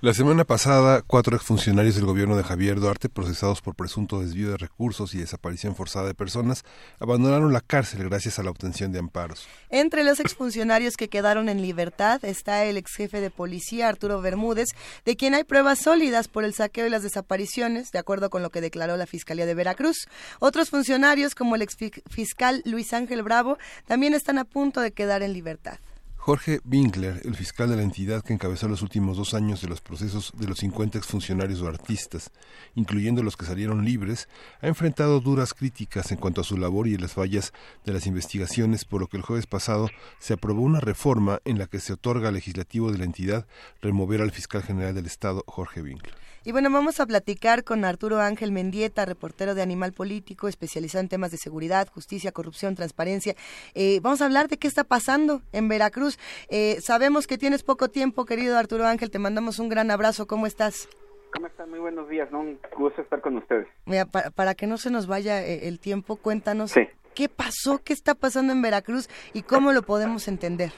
La 0.00 0.14
semana 0.14 0.44
pasada, 0.44 1.02
cuatro 1.04 1.34
exfuncionarios 1.34 1.96
del 1.96 2.04
gobierno 2.04 2.36
de 2.36 2.44
Javier 2.44 2.78
Duarte, 2.78 3.08
procesados 3.08 3.60
por 3.60 3.74
presunto 3.74 4.20
desvío 4.20 4.50
de 4.52 4.56
recursos 4.56 5.12
y 5.12 5.18
desaparición 5.18 5.74
forzada 5.74 6.06
de 6.06 6.14
personas, 6.14 6.62
abandonaron 7.00 7.52
la 7.52 7.60
cárcel 7.60 8.04
gracias 8.08 8.38
a 8.38 8.44
la 8.44 8.50
obtención 8.50 8.92
de 8.92 9.00
amparos. 9.00 9.48
Entre 9.70 10.04
los 10.04 10.20
exfuncionarios 10.20 10.96
que 10.96 11.08
quedaron 11.08 11.48
en 11.48 11.62
libertad 11.62 12.24
está 12.24 12.64
el 12.64 12.76
ex 12.76 12.94
jefe 12.94 13.20
de 13.20 13.30
policía 13.30 13.88
Arturo 13.88 14.20
Bermúdez, 14.20 14.68
de 15.04 15.16
quien 15.16 15.34
hay 15.34 15.42
pruebas 15.42 15.80
sólidas 15.80 16.28
por 16.28 16.44
el 16.44 16.54
saqueo 16.54 16.86
y 16.86 16.90
las 16.90 17.02
desapariciones, 17.02 17.90
de 17.90 17.98
acuerdo 17.98 18.30
con 18.30 18.42
lo 18.42 18.50
que 18.50 18.60
declaró 18.60 18.96
la 18.96 19.06
Fiscalía 19.06 19.46
de 19.46 19.54
Veracruz. 19.54 20.06
Otros 20.38 20.70
funcionarios, 20.70 21.34
como 21.34 21.56
el 21.56 21.62
ex 21.62 21.74
fi- 21.76 21.90
fiscal 22.08 22.62
Luis 22.64 22.92
Ángel 22.92 23.24
Bravo, 23.24 23.58
también 23.88 24.14
están 24.14 24.38
a 24.38 24.44
punto 24.44 24.80
de 24.80 24.92
quedar 24.92 25.22
en 25.24 25.32
libertad. 25.32 25.78
Jorge 26.18 26.60
Winkler, 26.64 27.22
el 27.24 27.36
fiscal 27.36 27.70
de 27.70 27.76
la 27.76 27.82
entidad 27.82 28.22
que 28.22 28.34
encabezó 28.34 28.68
los 28.68 28.82
últimos 28.82 29.16
dos 29.16 29.32
años 29.32 29.62
de 29.62 29.68
los 29.68 29.80
procesos 29.80 30.32
de 30.36 30.46
los 30.46 30.58
50 30.58 30.98
exfuncionarios 30.98 31.62
o 31.62 31.68
artistas, 31.68 32.32
incluyendo 32.74 33.22
los 33.22 33.36
que 33.36 33.46
salieron 33.46 33.84
libres, 33.84 34.28
ha 34.60 34.66
enfrentado 34.66 35.20
duras 35.20 35.54
críticas 35.54 36.12
en 36.12 36.18
cuanto 36.18 36.42
a 36.42 36.44
su 36.44 36.58
labor 36.58 36.86
y 36.86 36.98
las 36.98 37.14
fallas 37.14 37.54
de 37.86 37.92
las 37.92 38.06
investigaciones, 38.06 38.84
por 38.84 39.00
lo 39.00 39.06
que 39.06 39.16
el 39.16 39.22
jueves 39.22 39.46
pasado 39.46 39.88
se 40.18 40.34
aprobó 40.34 40.60
una 40.60 40.80
reforma 40.80 41.40
en 41.46 41.56
la 41.56 41.66
que 41.66 41.80
se 41.80 41.94
otorga 41.94 42.28
al 42.28 42.34
legislativo 42.34 42.92
de 42.92 42.98
la 42.98 43.04
entidad 43.04 43.46
remover 43.80 44.20
al 44.20 44.32
fiscal 44.32 44.62
general 44.62 44.94
del 44.94 45.06
Estado, 45.06 45.44
Jorge 45.46 45.80
Winkler. 45.80 46.27
Y 46.44 46.52
bueno, 46.52 46.70
vamos 46.70 47.00
a 47.00 47.06
platicar 47.06 47.64
con 47.64 47.84
Arturo 47.84 48.20
Ángel 48.20 48.52
Mendieta, 48.52 49.04
reportero 49.04 49.54
de 49.54 49.62
Animal 49.62 49.92
Político, 49.92 50.48
especializado 50.48 51.02
en 51.02 51.08
temas 51.08 51.30
de 51.30 51.36
seguridad, 51.36 51.88
justicia, 51.92 52.32
corrupción, 52.32 52.74
transparencia. 52.74 53.34
Eh, 53.74 54.00
vamos 54.02 54.22
a 54.22 54.26
hablar 54.26 54.48
de 54.48 54.56
qué 54.56 54.68
está 54.68 54.84
pasando 54.84 55.42
en 55.52 55.68
Veracruz. 55.68 56.18
Eh, 56.48 56.78
sabemos 56.80 57.26
que 57.26 57.38
tienes 57.38 57.62
poco 57.62 57.88
tiempo, 57.88 58.24
querido 58.24 58.56
Arturo 58.56 58.86
Ángel, 58.86 59.10
te 59.10 59.18
mandamos 59.18 59.58
un 59.58 59.68
gran 59.68 59.90
abrazo. 59.90 60.26
¿Cómo 60.26 60.46
estás? 60.46 60.88
¿Cómo 61.34 61.46
están? 61.48 61.68
Muy 61.68 61.80
buenos 61.80 62.08
días, 62.08 62.30
¿no? 62.32 62.40
Un 62.40 62.58
gusto 62.78 63.02
estar 63.02 63.20
con 63.20 63.36
ustedes. 63.36 63.66
Mira, 63.84 64.06
para, 64.06 64.30
para 64.30 64.54
que 64.54 64.66
no 64.66 64.78
se 64.78 64.90
nos 64.90 65.06
vaya 65.06 65.44
eh, 65.44 65.68
el 65.68 65.78
tiempo, 65.80 66.16
cuéntanos 66.16 66.70
Sí. 66.70 66.82
qué 67.14 67.28
pasó, 67.28 67.78
qué 67.84 67.92
está 67.92 68.14
pasando 68.14 68.52
en 68.54 68.62
Veracruz 68.62 69.08
y 69.34 69.42
cómo 69.42 69.72
lo 69.72 69.82
podemos 69.82 70.28
entender. 70.28 70.72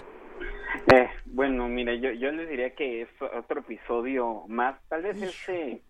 Eh, 0.93 1.09
bueno, 1.27 1.69
mire, 1.69 2.01
yo, 2.01 2.13
yo 2.13 2.33
les 2.33 2.49
diría 2.49 2.75
que 2.75 3.03
es 3.03 3.09
otro 3.21 3.61
episodio 3.61 4.45
más, 4.49 4.81
tal 4.89 5.03
vez 5.03 5.21
este 5.23 5.83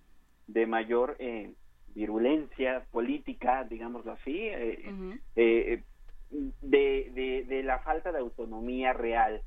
de 0.46 0.66
mayor 0.66 1.16
eh, 1.18 1.52
virulencia 1.94 2.84
política, 2.90 3.64
digámoslo 3.64 4.12
así, 4.12 4.36
eh, 4.36 5.18
eh, 5.36 5.82
de, 6.30 7.10
de, 7.14 7.44
de 7.48 7.62
la 7.62 7.80
falta 7.80 8.12
de 8.12 8.18
autonomía 8.18 8.92
real 8.92 9.42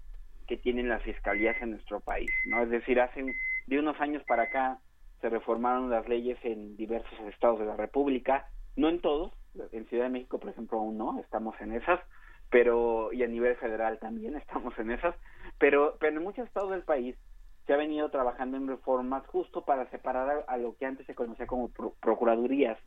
que 0.47 0.57
tienen 0.57 0.89
las 0.89 1.01
fiscalías 1.03 1.61
en 1.61 1.71
nuestro 1.71 1.99
país, 1.99 2.29
¿no? 2.45 2.61
Es 2.61 2.69
decir, 2.69 2.99
hace 2.99 3.23
de 3.67 3.79
unos 3.79 3.99
años 4.01 4.23
para 4.27 4.43
acá 4.43 4.79
se 5.21 5.29
reformaron 5.29 5.89
las 5.89 6.07
leyes 6.07 6.37
en 6.43 6.75
diversos 6.75 7.17
estados 7.31 7.59
de 7.59 7.65
la 7.65 7.77
República, 7.77 8.47
no 8.75 8.89
en 8.89 8.99
todos, 8.99 9.31
en 9.71 9.85
Ciudad 9.87 10.05
de 10.05 10.09
México, 10.09 10.39
por 10.39 10.49
ejemplo, 10.49 10.79
aún 10.79 10.97
no, 10.97 11.19
estamos 11.21 11.55
en 11.61 11.73
esas, 11.73 12.01
pero 12.53 13.11
y 13.11 13.23
a 13.23 13.27
nivel 13.27 13.55
federal 13.55 13.97
también 13.97 14.35
estamos 14.43 14.77
en 14.77 14.91
esas, 14.91 15.15
pero 15.59 15.97
pero 15.99 16.15
en 16.17 16.23
muchos 16.23 16.45
estados 16.47 16.69
del 16.69 16.83
país 16.83 17.17
se 17.65 17.73
ha 17.73 17.77
venido 17.77 18.09
trabajando 18.11 18.57
en 18.57 18.67
reformas 18.67 19.25
justo 19.27 19.65
para 19.65 19.89
separar 19.89 20.45
a, 20.47 20.57
lo 20.57 20.75
que 20.77 20.85
antes 20.85 21.07
se 21.07 21.15
conocía 21.15 21.47
como 21.47 21.69
pro- 21.69 21.95
procuradurías 22.01 22.77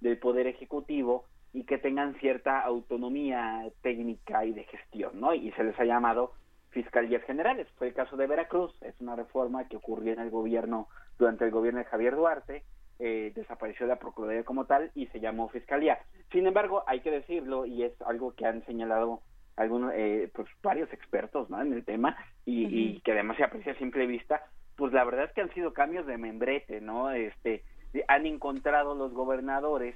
del 0.00 0.18
poder 0.18 0.46
ejecutivo 0.48 1.24
y 1.52 1.64
que 1.64 1.78
tengan 1.78 2.14
cierta 2.16 2.60
autonomía 2.60 3.62
técnica 3.80 4.44
y 4.44 4.52
de 4.52 4.64
gestión, 4.64 5.20
¿no? 5.20 5.32
Y 5.32 5.52
se 5.52 5.62
les 5.64 5.78
ha 5.78 5.84
llamado 5.84 6.32
fiscalías 6.70 7.22
generales. 7.22 7.68
Fue 7.78 7.86
el 7.86 7.94
caso 7.94 8.16
de 8.16 8.26
Veracruz, 8.26 8.76
es 8.82 9.00
una 9.00 9.14
reforma 9.14 9.68
que 9.68 9.76
ocurrió 9.76 10.12
en 10.12 10.18
el 10.20 10.30
gobierno 10.30 10.88
durante 11.16 11.44
el 11.44 11.52
gobierno 11.52 11.78
de 11.78 11.86
Javier 11.86 12.16
Duarte, 12.16 12.64
eh, 12.98 13.32
desapareció 13.34 13.86
la 13.86 13.96
procuraduría 13.96 14.44
como 14.44 14.66
tal 14.66 14.90
y 14.94 15.06
se 15.06 15.20
llamó 15.20 15.48
fiscalía. 15.48 15.98
Sin 16.32 16.46
embargo, 16.46 16.84
hay 16.86 17.00
que 17.00 17.10
decirlo 17.10 17.66
y 17.66 17.82
es 17.82 17.92
algo 18.02 18.34
que 18.34 18.46
han 18.46 18.64
señalado 18.66 19.20
algunos, 19.56 19.92
eh, 19.94 20.30
pues 20.34 20.48
varios 20.62 20.92
expertos, 20.92 21.48
¿no? 21.50 21.60
En 21.60 21.72
el 21.72 21.84
tema 21.84 22.16
y, 22.44 22.66
y 22.66 23.00
que 23.00 23.12
además 23.12 23.36
se 23.36 23.44
aprecia 23.44 23.72
a 23.72 23.78
simple 23.78 24.06
vista, 24.06 24.42
pues 24.76 24.92
la 24.92 25.04
verdad 25.04 25.26
es 25.26 25.32
que 25.32 25.40
han 25.40 25.54
sido 25.54 25.72
cambios 25.72 26.06
de 26.06 26.18
membrete, 26.18 26.80
¿no? 26.80 27.10
Este, 27.10 27.62
han 28.08 28.26
encontrado 28.26 28.94
los 28.94 29.12
gobernadores 29.12 29.94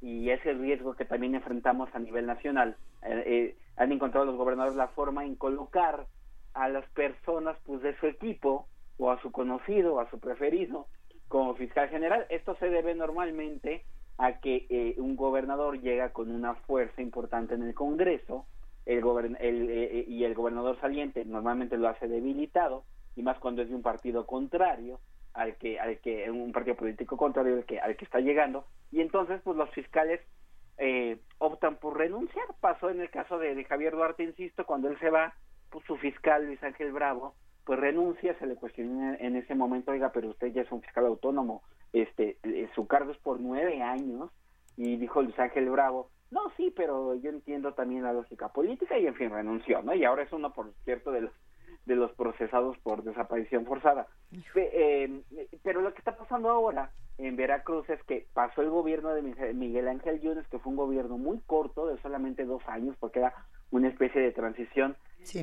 y 0.00 0.30
es 0.30 0.44
el 0.44 0.58
riesgo 0.58 0.94
que 0.94 1.04
también 1.04 1.34
enfrentamos 1.34 1.88
a 1.94 1.98
nivel 1.98 2.26
nacional. 2.26 2.76
eh, 3.02 3.22
eh, 3.26 3.56
han 3.76 3.92
encontrado 3.92 4.24
los 4.24 4.36
gobernadores 4.36 4.76
la 4.76 4.88
forma 4.88 5.24
en 5.24 5.34
colocar 5.34 6.06
a 6.54 6.68
las 6.68 6.88
personas 6.90 7.56
pues 7.66 7.82
de 7.82 7.94
su 7.98 8.06
equipo 8.06 8.66
o 8.98 9.10
a 9.10 9.20
su 9.20 9.30
conocido 9.30 9.94
o 9.94 10.00
a 10.00 10.10
su 10.10 10.18
preferido 10.18 10.86
como 11.28 11.54
fiscal 11.54 11.88
general. 11.88 12.26
Esto 12.30 12.56
se 12.56 12.68
debe 12.70 12.94
normalmente 12.94 13.84
a 14.18 14.40
que 14.40 14.66
eh, 14.70 14.94
un 14.98 15.16
gobernador 15.16 15.80
llega 15.80 16.12
con 16.12 16.30
una 16.30 16.54
fuerza 16.54 17.02
importante 17.02 17.54
en 17.54 17.62
el 17.62 17.74
Congreso 17.74 18.46
el 18.86 19.02
gobern- 19.02 19.36
el, 19.40 19.68
eh, 19.68 20.04
y 20.06 20.24
el 20.24 20.34
gobernador 20.34 20.80
saliente 20.80 21.24
normalmente 21.24 21.76
lo 21.76 21.88
hace 21.88 22.06
debilitado 22.08 22.84
y 23.16 23.22
más 23.22 23.38
cuando 23.40 23.62
es 23.62 23.68
de 23.68 23.74
un 23.74 23.82
partido 23.82 24.24
contrario 24.26 25.00
al 25.34 25.56
que 25.56 25.78
al 25.80 25.98
que 25.98 26.30
un 26.30 26.52
partido 26.52 26.76
político 26.76 27.16
contrario 27.16 27.56
al 27.56 27.64
que 27.64 27.80
al 27.80 27.96
que 27.96 28.04
está 28.04 28.20
llegando 28.20 28.64
y 28.92 29.00
entonces 29.00 29.40
pues 29.42 29.56
los 29.56 29.68
fiscales 29.70 30.20
eh, 30.78 31.18
optan 31.38 31.76
por 31.76 31.98
renunciar 31.98 32.46
pasó 32.60 32.88
en 32.88 33.00
el 33.00 33.10
caso 33.10 33.38
de, 33.38 33.54
de 33.54 33.64
Javier 33.64 33.92
Duarte 33.92 34.22
insisto 34.22 34.64
cuando 34.64 34.88
él 34.88 34.98
se 35.00 35.10
va 35.10 35.34
pues 35.70 35.84
su 35.84 35.96
fiscal 35.96 36.46
Luis 36.46 36.62
Ángel 36.62 36.92
Bravo 36.92 37.34
pues 37.66 37.78
renuncia 37.80 38.38
se 38.38 38.46
le 38.46 38.54
cuestionó 38.54 39.14
en, 39.18 39.36
ese 39.36 39.54
momento 39.54 39.90
oiga 39.90 40.12
pero 40.12 40.28
usted 40.30 40.52
ya 40.52 40.62
es 40.62 40.72
un 40.72 40.80
fiscal 40.80 41.04
autónomo 41.06 41.62
este 41.92 42.38
eh, 42.44 42.68
su 42.74 42.86
cargo 42.86 43.10
es 43.10 43.18
por 43.18 43.40
nueve 43.40 43.82
años 43.82 44.30
y 44.76 44.96
dijo 44.96 45.20
Luis 45.20 45.38
Ángel 45.38 45.68
Bravo 45.68 46.08
no 46.30 46.50
sí 46.56 46.72
pero 46.74 47.14
yo 47.16 47.28
entiendo 47.30 47.74
también 47.74 48.04
la 48.04 48.12
lógica 48.12 48.48
política 48.48 48.96
y 48.98 49.06
en 49.06 49.16
fin 49.16 49.30
renunció 49.30 49.82
no 49.82 49.94
y 49.94 50.04
ahora 50.04 50.22
es 50.22 50.32
uno 50.32 50.52
por 50.52 50.72
cierto 50.84 51.10
de 51.10 51.22
los 51.22 51.32
de 51.84 51.94
los 51.94 52.10
procesados 52.14 52.76
por 52.78 53.04
desaparición 53.04 53.64
forzada. 53.64 54.08
Eh, 54.56 55.22
pero 55.62 55.80
lo 55.82 55.92
que 55.92 55.98
está 56.00 56.16
pasando 56.16 56.50
ahora 56.50 56.90
en 57.16 57.36
Veracruz 57.36 57.88
es 57.88 58.02
que 58.04 58.26
pasó 58.34 58.60
el 58.62 58.70
gobierno 58.70 59.10
de 59.14 59.22
Miguel- 59.22 59.54
Miguel 59.54 59.86
Ángel 59.86 60.20
Yunes 60.20 60.48
que 60.48 60.58
fue 60.58 60.70
un 60.70 60.76
gobierno 60.76 61.16
muy 61.16 61.38
corto 61.46 61.86
de 61.86 61.96
solamente 62.02 62.44
dos 62.44 62.60
años 62.66 62.96
porque 62.98 63.20
era 63.20 63.34
una 63.70 63.86
especie 63.88 64.20
de 64.20 64.32
transición 64.32 64.96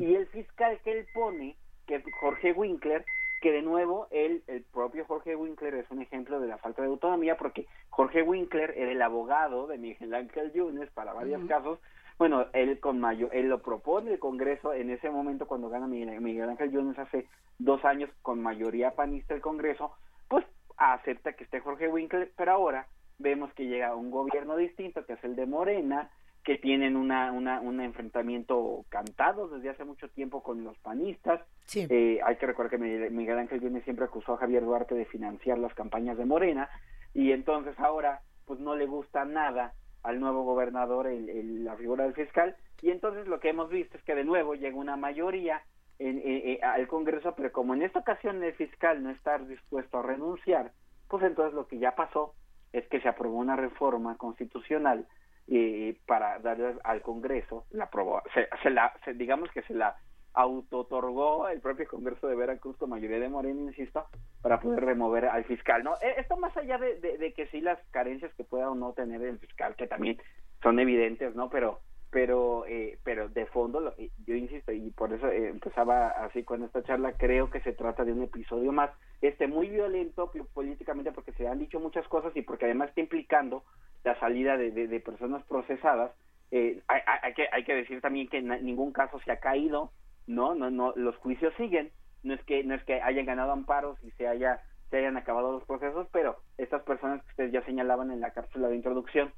y 0.04 0.16
el 0.16 0.28
fiscal 0.28 0.80
que 0.84 0.92
él 1.00 1.08
pone 1.14 1.56
que 1.86 1.96
es 1.96 2.04
Jorge 2.20 2.54
Winkler 2.54 3.06
que 3.44 3.52
de 3.52 3.62
nuevo 3.62 4.08
él, 4.10 4.42
el 4.48 4.64
propio 4.64 5.04
Jorge 5.04 5.36
Winkler 5.36 5.74
es 5.74 5.92
un 5.92 6.02
ejemplo 6.02 6.40
de 6.40 6.48
la 6.48 6.58
falta 6.60 6.82
de 6.82 6.88
autonomía 6.88 7.36
porque 7.36 7.68
Jorge 7.90 8.22
Winkler 8.22 8.74
era 8.78 8.90
el 8.90 9.02
abogado 9.02 9.68
de 9.68 9.78
Miguel 9.78 10.14
Ángel 10.14 10.54
Yunes 10.54 10.90
para 10.92 11.12
varios 11.12 11.46
casos. 11.50 11.78
Bueno, 12.18 12.46
él 12.54 12.80
con 12.80 13.02
mayo, 13.02 13.30
él 13.34 13.50
lo 13.50 13.62
propone 13.62 14.14
el 14.14 14.20
Congreso 14.20 14.74
en 14.74 14.92
ese 14.92 15.10
momento 15.10 15.46
cuando 15.46 15.68
gana 15.68 15.88
Miguel, 15.88 16.22
Miguel 16.22 16.52
Ángel 16.52 16.72
Yunes 16.72 16.98
hace 16.98 17.28
dos 17.60 17.84
años 17.84 18.10
con 18.22 18.42
mayoría 18.42 18.92
panista 18.92 19.34
el 19.34 19.42
Congreso, 19.42 19.92
pues 20.30 20.46
acepta 20.78 21.34
que 21.34 21.44
esté 21.44 21.60
Jorge 21.60 21.90
Winkler, 21.90 22.32
pero 22.38 22.54
ahora 22.54 22.88
vemos 23.20 23.52
que 23.56 23.68
llega 23.68 23.94
un 23.94 24.10
gobierno 24.10 24.56
distinto 24.56 25.06
que 25.06 25.14
es 25.14 25.24
el 25.26 25.36
de 25.36 25.48
Morena, 25.48 26.10
que 26.44 26.58
tienen 26.58 26.96
una, 26.98 27.32
una, 27.32 27.62
un 27.62 27.80
enfrentamiento 27.82 28.86
cantado 28.90 29.48
desde 29.48 29.70
hace 29.70 29.86
mucho 29.86 30.10
tiempo 30.10 30.44
con 30.44 30.64
los 30.64 30.78
panistas. 30.80 31.42
Eh, 31.90 32.20
hay 32.26 32.36
que 32.36 32.46
recordar 32.46 32.70
que 32.72 32.78
Miguel 33.10 33.40
Ángel 33.40 33.62
Yunes 33.62 33.84
siempre 33.86 34.06
acusó 34.06 34.34
a 34.34 34.38
Javier 34.38 34.64
Duarte 34.64 34.94
de 34.96 35.06
financiar 35.06 35.58
las 35.58 35.74
campañas 35.74 36.18
de 36.18 36.26
Morena 36.26 36.70
y 37.14 37.32
entonces 37.32 37.80
ahora 37.80 38.22
pues 38.46 38.60
no 38.60 38.76
le 38.76 38.86
gusta 38.86 39.24
nada 39.24 39.74
al 40.04 40.20
nuevo 40.20 40.44
gobernador 40.44 41.08
el- 41.08 41.30
el- 41.30 41.64
la 41.64 41.78
figura 41.78 42.04
del 42.04 42.14
fiscal 42.14 42.58
y 42.82 42.90
entonces 42.92 43.26
lo 43.28 43.40
que 43.40 43.50
hemos 43.50 43.70
visto 43.70 43.96
es 43.98 44.04
que 44.04 44.16
de 44.16 44.26
nuevo 44.26 44.54
llega 44.56 44.76
una 44.76 44.98
mayoría 44.98 45.62
en- 46.00 46.18
eh, 46.18 46.54
eh, 46.54 46.60
al 46.62 46.88
Congreso, 46.88 47.34
pero 47.36 47.54
como 47.54 47.74
en 47.74 47.84
esta 47.84 48.00
ocasión 48.00 48.44
el 48.44 48.54
fiscal 48.54 49.02
no 49.02 49.12
está 49.12 49.38
dispuesto 49.38 50.00
a 50.00 50.04
renunciar, 50.04 50.74
pues 51.08 51.24
entonces 51.24 51.54
lo 51.54 51.68
que 51.68 51.78
ya 51.80 51.96
pasó 51.96 52.34
es 52.74 52.86
que 52.90 53.00
se 53.00 53.08
aprobó 53.08 53.38
una 53.38 53.56
reforma 53.56 54.18
constitucional 54.18 55.08
eh, 55.48 55.98
para 56.06 56.40
darle 56.40 56.76
al 56.84 57.02
Congreso, 57.02 57.66
la 57.72 57.86
aprobó, 57.86 58.22
se, 58.34 58.48
se 58.62 58.70
la, 58.70 58.94
se- 59.04 59.14
digamos 59.14 59.50
que 59.52 59.62
se 59.64 59.74
la 59.74 59.96
auto-otorgó 60.36 61.48
el 61.50 61.60
propio 61.62 61.88
Congreso 61.88 62.28
de 62.28 62.36
Veracruz 62.36 62.76
con 62.78 62.90
mayoría 62.90 63.20
de 63.20 63.30
Morena, 63.30 63.62
insisto, 63.62 64.08
para 64.42 64.60
poder 64.60 64.84
remover 64.84 65.26
al 65.26 65.44
fiscal, 65.46 65.84
¿no? 65.84 65.94
Eh, 66.02 66.16
Esto 66.18 66.38
más 66.38 66.56
allá 66.58 66.78
de, 66.78 67.00
de, 67.00 67.18
de 67.18 67.34
que 67.34 67.48
sí 67.48 67.62
las 67.62 67.80
carencias 67.92 68.34
que 68.36 68.44
pueda 68.44 68.70
o 68.70 68.76
no 68.76 68.94
tener 68.94 69.22
el 69.22 69.40
fiscal, 69.40 69.76
que 69.76 69.88
también 69.88 70.18
son 70.62 70.80
evidentes, 70.80 71.36
¿no? 71.36 71.50
Pero 71.50 71.80
pero 72.14 72.66
eh, 72.68 73.00
pero 73.04 73.28
de 73.28 73.46
fondo 73.48 73.80
lo- 73.82 73.96
yo 74.26 74.36
insisto 74.36 74.72
y 74.72 74.92
por 74.92 75.12
eso 75.12 75.28
eh, 75.30 75.50
empezaba 75.50 76.10
así 76.10 76.44
con 76.44 76.64
esta 76.64 76.84
charla 76.84 77.14
creo 77.14 77.50
que 77.50 77.60
se 77.62 77.74
trata 77.74 78.06
de 78.06 78.14
un 78.14 78.22
episodio 78.22 78.72
más 78.72 78.92
este 79.22 79.48
muy 79.48 79.68
violento 79.70 80.32
políticamente 80.54 81.12
porque 81.12 81.34
se 81.34 81.48
han 81.48 81.60
dicho 81.60 81.80
muchas 81.80 82.08
cosas 82.08 82.32
y 82.38 82.44
porque 82.44 82.66
además 82.66 82.90
está 82.90 83.02
implicando 83.02 83.64
la 84.04 84.18
salida 84.20 84.56
de, 84.58 84.72
de- 84.72 85.00
personas 85.02 85.44
procesadas 85.46 86.12
Eh, 86.52 86.80
hay- 86.88 87.02
hay 87.24 87.34
que 87.34 87.48
hay 87.52 87.64
que 87.64 87.74
decir 87.74 88.00
también 88.00 88.28
que 88.30 88.38
en 88.38 88.50
ningún 88.64 88.92
caso 88.94 89.20
se 89.26 89.32
ha 89.32 89.40
caído 89.40 89.92
no 90.28 90.54
no 90.54 90.70
no 90.70 90.94
los 90.96 91.16
juicios 91.18 91.52
siguen 91.58 91.90
no 92.22 92.36
es 92.36 92.44
que 92.46 92.64
no 92.64 92.76
es 92.76 92.84
que 92.84 93.02
hayan 93.02 93.26
ganado 93.26 93.52
amparos 93.54 93.98
y 94.04 94.12
se 94.12 94.28
haya 94.28 94.62
se 94.92 94.98
hayan 94.98 95.18
acabado 95.18 95.52
los 95.52 95.64
procesos 95.66 96.06
pero 96.12 96.38
estas 96.60 96.84
personas 96.84 97.24
que 97.24 97.30
ustedes 97.32 97.52
ya 97.54 97.66
señalaban 97.66 98.12
en 98.12 98.20
la 98.22 98.32
cápsula 98.38 98.68
de 98.68 98.76
introducción 98.76 99.34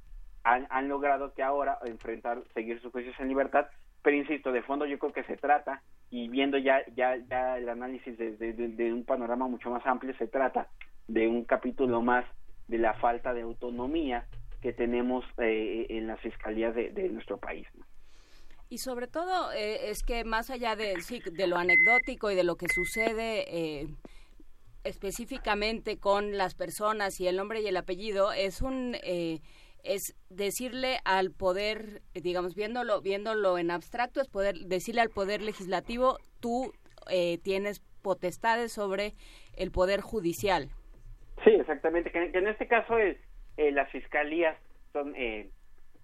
han, 0.45 0.67
han 0.69 0.87
logrado 0.87 1.33
que 1.33 1.43
ahora 1.43 1.79
enfrentar, 1.85 2.41
seguir 2.53 2.81
sus 2.81 2.91
juicios 2.91 3.15
en 3.19 3.27
libertad, 3.27 3.65
pero 4.01 4.15
insisto, 4.15 4.51
de 4.51 4.61
fondo 4.61 4.85
yo 4.85 4.97
creo 4.99 5.11
que 5.11 5.23
se 5.23 5.35
trata, 5.35 5.81
y 6.09 6.29
viendo 6.29 6.57
ya, 6.57 6.85
ya, 6.95 7.17
ya 7.17 7.57
el 7.57 7.67
análisis 7.67 8.17
desde 8.17 8.53
de, 8.53 8.69
de 8.69 8.93
un 8.93 9.03
panorama 9.03 9.47
mucho 9.47 9.69
más 9.69 9.85
amplio, 9.85 10.15
se 10.17 10.27
trata 10.27 10.67
de 11.07 11.27
un 11.27 11.43
capítulo 11.43 12.01
más 12.01 12.25
de 12.67 12.77
la 12.77 12.93
falta 12.93 13.33
de 13.33 13.41
autonomía 13.41 14.25
que 14.61 14.71
tenemos 14.71 15.25
eh, 15.39 15.87
en 15.89 16.07
las 16.07 16.19
fiscalías 16.21 16.73
de, 16.73 16.91
de 16.91 17.09
nuestro 17.09 17.37
país. 17.37 17.67
¿no? 17.73 17.85
Y 18.69 18.79
sobre 18.79 19.07
todo 19.07 19.51
eh, 19.53 19.89
es 19.89 20.03
que 20.03 20.23
más 20.23 20.49
allá 20.49 20.75
de, 20.75 20.99
sí, 21.01 21.21
de 21.31 21.47
lo 21.47 21.57
anecdótico 21.57 22.31
y 22.31 22.35
de 22.35 22.43
lo 22.43 22.55
que 22.55 22.67
sucede 22.67 23.45
eh, 23.47 23.87
específicamente 24.83 25.97
con 25.97 26.37
las 26.37 26.55
personas 26.55 27.19
y 27.19 27.27
el 27.27 27.37
nombre 27.37 27.61
y 27.61 27.67
el 27.67 27.77
apellido, 27.77 28.31
es 28.31 28.61
un 28.61 28.95
eh, 29.03 29.41
es 29.85 30.15
decirle 30.29 30.97
al 31.05 31.31
poder, 31.31 32.01
digamos, 32.13 32.55
viéndolo 32.55 33.01
viéndolo 33.01 33.57
en 33.57 33.71
abstracto, 33.71 34.19
es 34.21 34.27
poder 34.27 34.55
decirle 34.65 35.01
al 35.01 35.09
poder 35.09 35.41
legislativo, 35.41 36.17
tú 36.39 36.73
eh, 37.09 37.37
tienes 37.43 37.81
potestades 38.01 38.71
sobre 38.71 39.13
el 39.55 39.71
poder 39.71 40.01
judicial. 40.01 40.69
Sí, 41.43 41.51
exactamente. 41.51 42.11
Que, 42.11 42.31
en 42.33 42.47
este 42.47 42.67
caso 42.67 42.97
el- 42.97 43.17
eh, 43.57 43.71
las 43.71 43.89
fiscalías 43.91 44.57
son 44.91 45.13
eh, 45.15 45.49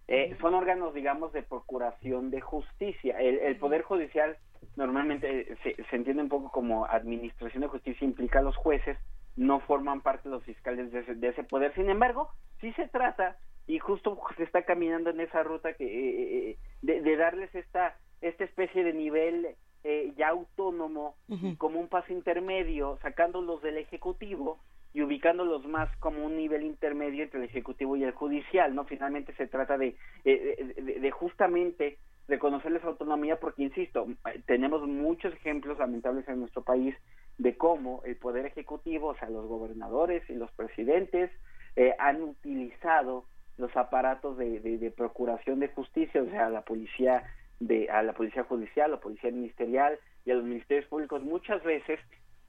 eh, 0.07 0.35
son 0.41 0.53
órganos, 0.53 0.93
digamos, 0.93 1.31
de 1.31 1.43
procuración 1.43 2.31
de 2.31 2.41
justicia. 2.41 3.19
El, 3.19 3.39
el 3.39 3.55
poder 3.57 3.81
judicial 3.81 4.37
normalmente 4.75 5.27
eh, 5.53 5.57
se, 5.63 5.75
se 5.89 5.95
entiende 5.95 6.23
un 6.23 6.29
poco 6.29 6.51
como 6.51 6.85
administración 6.85 7.61
de 7.61 7.67
justicia 7.69 8.05
implica 8.05 8.39
a 8.39 8.43
los 8.43 8.55
jueces, 8.57 8.97
no 9.37 9.59
forman 9.61 10.01
parte 10.01 10.27
los 10.29 10.43
fiscales 10.43 10.91
de 10.91 10.99
ese, 10.99 11.15
de 11.15 11.27
ese 11.29 11.43
poder. 11.43 11.73
Sin 11.75 11.89
embargo, 11.89 12.29
sí 12.59 12.73
se 12.73 12.87
trata 12.89 13.37
y 13.73 13.79
justo 13.79 14.19
se 14.37 14.43
está 14.43 14.63
caminando 14.63 15.09
en 15.09 15.21
esa 15.21 15.43
ruta 15.43 15.73
que 15.73 15.85
eh, 15.85 16.49
eh, 16.49 16.57
de, 16.81 17.01
de 17.01 17.15
darles 17.15 17.53
esta 17.55 17.95
esta 18.21 18.43
especie 18.43 18.83
de 18.83 18.93
nivel 18.93 19.55
eh, 19.83 20.13
ya 20.15 20.29
autónomo 20.29 21.15
como 21.57 21.79
un 21.79 21.87
paso 21.87 22.13
intermedio, 22.13 22.99
sacándolos 23.01 23.61
del 23.63 23.77
ejecutivo 23.77 24.59
y 24.93 25.01
ubicándolos 25.01 25.65
más 25.65 25.89
como 25.97 26.23
un 26.23 26.37
nivel 26.37 26.63
intermedio 26.63 27.23
entre 27.23 27.39
el 27.39 27.45
ejecutivo 27.45 27.95
y 27.95 28.03
el 28.03 28.11
judicial, 28.11 28.75
¿no? 28.75 28.83
Finalmente 28.83 29.33
se 29.35 29.47
trata 29.47 29.77
de, 29.77 29.95
eh, 30.25 30.99
de, 30.99 31.11
justamente 31.11 31.97
reconocerles 32.27 32.83
autonomía 32.83 33.39
porque, 33.39 33.63
insisto, 33.63 34.05
eh, 34.31 34.41
tenemos 34.45 34.87
muchos 34.87 35.33
ejemplos 35.33 35.79
lamentables 35.79 36.27
en 36.27 36.41
nuestro 36.41 36.61
país 36.61 36.95
de 37.37 37.57
cómo 37.57 38.01
el 38.05 38.17
poder 38.17 38.45
ejecutivo, 38.45 39.07
o 39.07 39.15
sea, 39.15 39.29
los 39.29 39.47
gobernadores 39.47 40.29
y 40.29 40.33
los 40.33 40.51
presidentes 40.51 41.31
eh, 41.75 41.95
han 41.97 42.21
utilizado 42.21 43.25
los 43.57 43.75
aparatos 43.77 44.37
de, 44.37 44.59
de- 44.59 44.77
procuración 44.91 45.59
de 45.59 45.67
justicia, 45.69 46.21
o 46.21 46.29
sea, 46.29 46.49
la 46.49 46.61
policía 46.61 47.23
de 47.59 47.89
a 47.89 48.01
la 48.03 48.13
policía 48.13 48.43
judicial, 48.43 48.91
la 48.91 48.99
policía 48.99 49.31
ministerial 49.31 49.99
y 50.25 50.31
a 50.31 50.35
los 50.35 50.43
ministerios 50.43 50.87
públicos 50.87 51.21
muchas 51.23 51.63
veces 51.63 51.99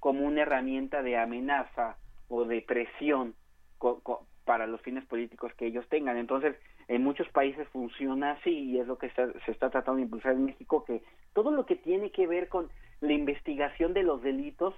como 0.00 0.24
una 0.26 0.42
herramienta 0.42 1.02
de 1.02 1.16
amenaza 1.18 1.96
o 2.28 2.44
de 2.44 2.62
presión 2.62 3.34
co- 3.78 4.26
para 4.44 4.66
los 4.66 4.80
fines 4.80 5.04
políticos 5.06 5.52
que 5.56 5.66
ellos 5.66 5.86
tengan. 5.88 6.16
Entonces, 6.16 6.56
en 6.88 7.02
muchos 7.04 7.28
países 7.28 7.68
funciona 7.68 8.32
así 8.32 8.50
y 8.50 8.78
es 8.80 8.86
lo 8.86 8.98
que 8.98 9.10
se 9.10 9.50
está 9.52 9.70
tratando 9.70 9.96
de 9.98 10.02
impulsar 10.02 10.32
en 10.32 10.46
México, 10.46 10.84
que 10.84 11.02
todo 11.32 11.50
lo 11.50 11.64
que 11.66 11.76
tiene 11.76 12.10
que 12.10 12.26
ver 12.26 12.48
con 12.48 12.70
la 13.00 13.12
investigación 13.12 13.92
de 13.94 14.02
los 14.02 14.22
delitos 14.22 14.74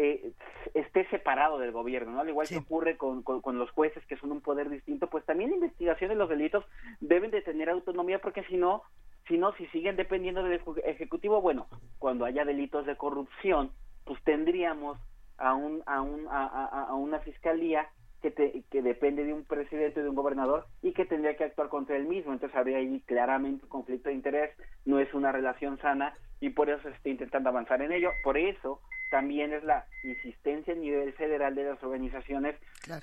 eh, 0.00 0.30
esté 0.74 1.06
separado 1.08 1.58
del 1.58 1.72
gobierno, 1.72 2.12
¿no? 2.12 2.20
Al 2.20 2.28
igual 2.28 2.46
que 2.48 2.54
ocurre 2.60 2.96
con, 2.96 3.22
con, 3.24 3.40
con 3.40 3.58
los 3.58 3.70
jueces, 3.72 4.04
que 4.06 4.16
son 4.16 4.30
un 4.30 4.40
poder 4.40 4.70
distinto, 4.70 5.08
pues 5.08 5.24
también 5.24 5.50
la 5.50 5.56
investigación 5.56 6.10
de 6.10 6.14
los 6.14 6.28
delitos 6.28 6.64
deben 7.00 7.32
de 7.32 7.42
tener 7.42 7.68
autonomía, 7.68 8.20
porque 8.20 8.44
si 8.44 8.56
no, 8.56 8.84
si 9.26 9.36
no, 9.38 9.52
si 9.54 9.66
siguen 9.66 9.96
dependiendo 9.96 10.42
del 10.44 10.60
ejecu- 10.62 10.80
ejecutivo, 10.84 11.40
bueno, 11.42 11.66
cuando 11.98 12.24
haya 12.24 12.44
delitos 12.44 12.86
de 12.86 12.96
corrupción, 12.96 13.72
pues 14.04 14.22
tendríamos 14.22 14.98
a 15.36 15.54
un 15.54 15.82
a 15.86 16.00
un 16.00 16.28
a, 16.28 16.46
a- 16.46 16.84
a 16.90 16.94
una 16.94 17.18
fiscalía 17.20 17.88
que 18.22 18.30
te- 18.30 18.64
que 18.70 18.82
depende 18.82 19.24
de 19.24 19.32
un 19.32 19.44
presidente 19.44 20.02
de 20.02 20.08
un 20.08 20.14
gobernador 20.16 20.66
y 20.82 20.92
que 20.92 21.04
tendría 21.06 21.36
que 21.36 21.44
actuar 21.44 21.68
contra 21.68 21.96
él 21.96 22.06
mismo. 22.06 22.32
Entonces 22.32 22.56
habría 22.56 22.78
ahí 22.78 23.00
claramente 23.06 23.64
un 23.64 23.70
conflicto 23.70 24.08
de 24.08 24.14
interés 24.16 24.50
no 24.84 24.98
es 24.98 25.12
una 25.14 25.32
relación 25.32 25.78
sana 25.78 26.16
y 26.40 26.50
por 26.50 26.70
eso 26.70 26.82
se 26.82 26.90
está 26.90 27.08
intentando 27.08 27.48
avanzar 27.50 27.82
en 27.82 27.92
ello. 27.92 28.12
Por 28.22 28.38
eso 28.38 28.80
también 29.10 29.52
es 29.52 29.64
la 29.64 29.86
insistencia 30.02 30.74
a 30.74 30.76
nivel 30.76 31.12
federal 31.14 31.54
de 31.54 31.64
las 31.64 31.82
organizaciones 31.82 32.56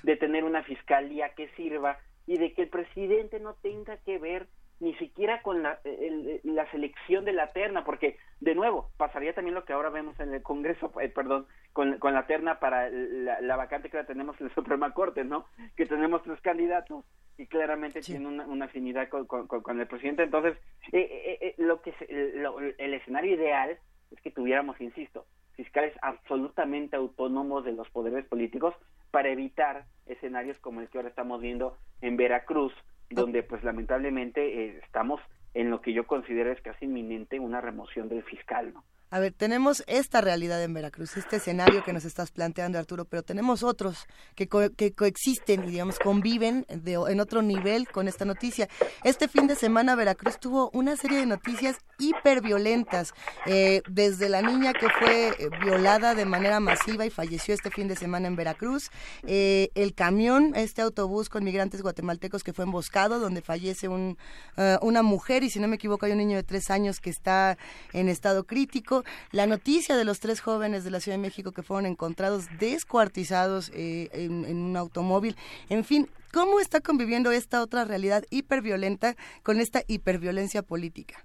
de 0.04 0.16
tener 0.16 0.44
una 0.44 0.62
fiscalía 0.62 1.30
que 1.30 1.48
sirva 1.56 1.98
y 2.26 2.38
de 2.38 2.52
que 2.54 2.62
el 2.62 2.68
presidente 2.68 3.40
no 3.40 3.54
tenga 3.54 3.96
que 3.98 4.18
ver 4.18 4.48
ni 4.80 4.94
siquiera 4.96 5.40
con 5.42 5.62
la, 5.62 5.78
el- 5.84 6.40
la 6.44 6.70
selección 6.70 7.24
de 7.24 7.32
la 7.32 7.52
terna, 7.52 7.84
porque 7.84 8.18
de 8.40 8.54
nuevo 8.54 8.90
pasaría 8.96 9.32
también 9.34 9.54
lo 9.54 9.64
que 9.64 9.72
ahora 9.72 9.88
vemos 9.90 10.18
en 10.20 10.34
el 10.34 10.42
Congreso, 10.42 10.92
eh, 11.00 11.08
perdón, 11.08 11.46
con, 11.72 11.98
con 11.98 12.12
la 12.14 12.26
terna 12.26 12.58
para 12.60 12.90
la, 12.90 13.40
la 13.40 13.56
vacante 13.56 13.88
que 13.90 13.96
la 13.96 14.04
tenemos 14.06 14.38
en 14.40 14.48
la 14.48 14.54
Suprema 14.54 14.92
Corte, 14.92 15.24
¿no? 15.24 15.46
Que 15.76 15.86
tenemos 15.86 16.22
tres 16.22 16.40
candidatos 16.42 17.04
y 17.38 17.46
claramente 17.46 18.00
tienen 18.00 18.26
una, 18.26 18.46
una 18.46 18.64
afinidad 18.66 19.08
con, 19.08 19.26
con- 19.26 19.80
el 19.80 19.86
presidente. 19.86 20.22
Entonces, 20.22 20.56
eh, 20.92 21.38
eh, 21.40 21.54
lo 21.58 21.80
que 21.82 21.92
se- 21.92 22.32
lo- 22.36 22.60
el 22.60 22.94
escenario 22.94 23.34
ideal 23.34 23.78
es 24.10 24.20
que 24.20 24.30
tuviéramos, 24.30 24.80
insisto, 24.80 25.26
fiscales 25.54 25.94
absolutamente 26.02 26.96
autónomos 26.96 27.64
de 27.64 27.72
los 27.72 27.88
poderes 27.90 28.24
políticos 28.26 28.74
para 29.10 29.28
evitar 29.30 29.84
escenarios 30.06 30.58
como 30.58 30.80
el 30.82 30.88
que 30.88 30.98
ahora 30.98 31.08
estamos 31.08 31.40
viendo 31.40 31.78
en 32.02 32.16
Veracruz, 32.16 32.72
donde 33.10 33.42
pues 33.42 33.62
lamentablemente 33.64 34.64
eh, 34.64 34.80
estamos 34.84 35.20
en 35.54 35.70
lo 35.70 35.80
que 35.80 35.92
yo 35.92 36.06
considero 36.06 36.52
es 36.52 36.60
casi 36.60 36.84
inminente 36.84 37.40
una 37.40 37.60
remoción 37.60 38.08
del 38.08 38.22
fiscal, 38.22 38.74
¿no? 38.74 38.84
A 39.08 39.20
ver, 39.20 39.32
tenemos 39.32 39.84
esta 39.86 40.20
realidad 40.20 40.60
en 40.64 40.74
Veracruz, 40.74 41.16
este 41.16 41.36
escenario 41.36 41.84
que 41.84 41.92
nos 41.92 42.04
estás 42.04 42.32
planteando, 42.32 42.76
Arturo, 42.76 43.04
pero 43.04 43.22
tenemos 43.22 43.62
otros 43.62 44.04
que, 44.34 44.48
co- 44.48 44.70
que 44.76 44.94
coexisten 44.94 45.62
y, 45.62 45.70
digamos, 45.70 46.00
conviven 46.00 46.66
de- 46.68 46.94
en 47.08 47.20
otro 47.20 47.40
nivel 47.40 47.86
con 47.88 48.08
esta 48.08 48.24
noticia. 48.24 48.68
Este 49.04 49.28
fin 49.28 49.46
de 49.46 49.54
semana 49.54 49.94
Veracruz 49.94 50.40
tuvo 50.40 50.70
una 50.72 50.96
serie 50.96 51.18
de 51.18 51.26
noticias 51.26 51.76
hiperviolentas, 51.98 53.12
eh, 53.46 53.80
desde 53.88 54.28
la 54.28 54.42
niña 54.42 54.72
que 54.72 54.88
fue 54.98 55.28
eh, 55.28 55.50
violada 55.62 56.16
de 56.16 56.24
manera 56.24 56.58
masiva 56.58 57.06
y 57.06 57.10
falleció 57.10 57.54
este 57.54 57.70
fin 57.70 57.86
de 57.86 57.94
semana 57.94 58.26
en 58.26 58.34
Veracruz, 58.34 58.90
eh, 59.24 59.70
el 59.76 59.94
camión, 59.94 60.52
este 60.56 60.82
autobús 60.82 61.28
con 61.28 61.44
migrantes 61.44 61.80
guatemaltecos 61.80 62.42
que 62.42 62.52
fue 62.52 62.64
emboscado, 62.64 63.20
donde 63.20 63.40
fallece 63.40 63.86
un, 63.86 64.18
eh, 64.56 64.78
una 64.82 65.02
mujer 65.02 65.44
y 65.44 65.50
si 65.50 65.60
no 65.60 65.68
me 65.68 65.76
equivoco 65.76 66.06
hay 66.06 66.12
un 66.12 66.18
niño 66.18 66.36
de 66.36 66.42
tres 66.42 66.70
años 66.72 66.98
que 66.98 67.10
está 67.10 67.56
en 67.92 68.08
estado 68.08 68.44
crítico. 68.44 68.95
La 69.32 69.46
noticia 69.46 69.96
de 69.96 70.04
los 70.04 70.20
tres 70.20 70.40
jóvenes 70.40 70.84
de 70.84 70.90
la 70.90 71.00
Ciudad 71.00 71.18
de 71.18 71.22
México 71.22 71.52
que 71.52 71.62
fueron 71.62 71.86
encontrados 71.86 72.46
descuartizados 72.58 73.70
eh, 73.74 74.08
en, 74.12 74.44
en 74.44 74.56
un 74.58 74.76
automóvil. 74.76 75.36
En 75.68 75.84
fin, 75.84 76.08
¿cómo 76.32 76.60
está 76.60 76.80
conviviendo 76.80 77.32
esta 77.32 77.62
otra 77.62 77.84
realidad 77.84 78.24
hiperviolenta 78.30 79.16
con 79.42 79.60
esta 79.60 79.82
hiperviolencia 79.86 80.62
política? 80.62 81.24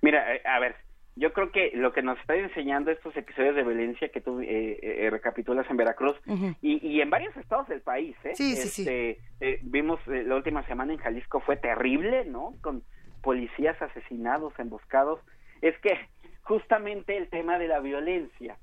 Mira, 0.00 0.34
eh, 0.34 0.42
a 0.44 0.58
ver, 0.58 0.76
yo 1.14 1.32
creo 1.34 1.52
que 1.52 1.72
lo 1.74 1.92
que 1.92 2.02
nos 2.02 2.18
está 2.18 2.34
enseñando 2.34 2.90
estos 2.90 3.14
episodios 3.16 3.54
de 3.54 3.62
violencia 3.62 4.08
que 4.08 4.22
tú 4.22 4.40
eh, 4.40 4.78
eh, 4.82 5.10
recapitulas 5.10 5.68
en 5.68 5.76
Veracruz 5.76 6.16
y, 6.62 6.86
y 6.86 7.02
en 7.02 7.10
varios 7.10 7.36
estados 7.36 7.68
del 7.68 7.82
país, 7.82 8.16
¿eh? 8.24 8.34
Sí, 8.34 8.56
sí, 8.56 8.68
sí. 8.68 8.82
Este, 8.82 9.20
eh, 9.40 9.60
vimos 9.62 10.00
la 10.06 10.34
última 10.34 10.66
semana 10.66 10.94
en 10.94 10.98
Jalisco 10.98 11.40
fue 11.40 11.56
terrible, 11.56 12.24
¿no? 12.24 12.54
Con 12.62 12.82
policías 13.22 13.80
asesinados, 13.82 14.54
emboscados. 14.58 15.20
Es 15.60 15.78
que 15.80 15.90
justamente 16.42 17.16
el 17.16 17.28
tema 17.28 17.58
de 17.58 17.68
la 17.68 17.80
violencia 17.80 18.56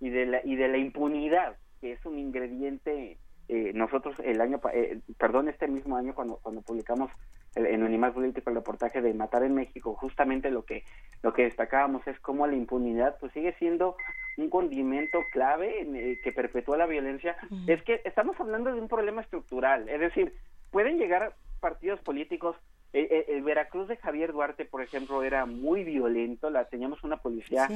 y 0.00 0.10
de 0.10 0.26
la, 0.26 0.40
y 0.44 0.56
de 0.56 0.68
la 0.68 0.78
impunidad, 0.78 1.56
que 1.80 1.92
es 1.92 2.04
un 2.06 2.18
ingrediente, 2.18 3.18
eh, 3.48 3.72
nosotros 3.74 4.16
el 4.24 4.40
año, 4.40 4.60
eh, 4.72 5.00
perdón, 5.18 5.48
este 5.48 5.68
mismo 5.68 5.96
año 5.96 6.14
cuando, 6.14 6.36
cuando 6.42 6.62
publicamos 6.62 7.10
el- 7.54 7.66
en 7.66 7.82
Político 8.12 8.50
el 8.50 8.56
reportaje 8.56 9.00
de 9.00 9.14
Matar 9.14 9.42
en 9.44 9.54
México, 9.54 9.94
justamente 9.94 10.50
lo 10.50 10.64
que, 10.64 10.82
lo 11.22 11.32
que 11.32 11.44
destacábamos 11.44 12.06
es 12.06 12.18
cómo 12.20 12.46
la 12.46 12.54
impunidad 12.54 13.16
pues 13.20 13.32
sigue 13.32 13.54
siendo 13.58 13.96
un 14.36 14.50
condimento 14.50 15.20
clave 15.32 15.80
en, 15.80 15.96
eh, 15.96 16.18
que 16.22 16.32
perpetúa 16.32 16.76
la 16.76 16.86
violencia. 16.86 17.36
Es 17.66 17.82
que 17.82 18.02
estamos 18.04 18.38
hablando 18.40 18.74
de 18.74 18.80
un 18.80 18.88
problema 18.88 19.22
estructural, 19.22 19.88
es 19.88 20.00
decir, 20.00 20.34
pueden 20.70 20.98
llegar 20.98 21.34
partidos 21.60 22.00
políticos 22.00 22.56
el, 22.92 23.06
el- 23.10 23.24
el 23.28 23.42
Veracruz 23.42 23.88
de 23.88 23.96
Javier 23.96 24.32
Duarte, 24.32 24.64
por 24.64 24.82
ejemplo, 24.82 25.22
era 25.22 25.46
muy 25.46 25.84
violento. 25.84 26.50
La 26.50 26.64
teníamos 26.66 27.02
una 27.04 27.18
policía 27.18 27.68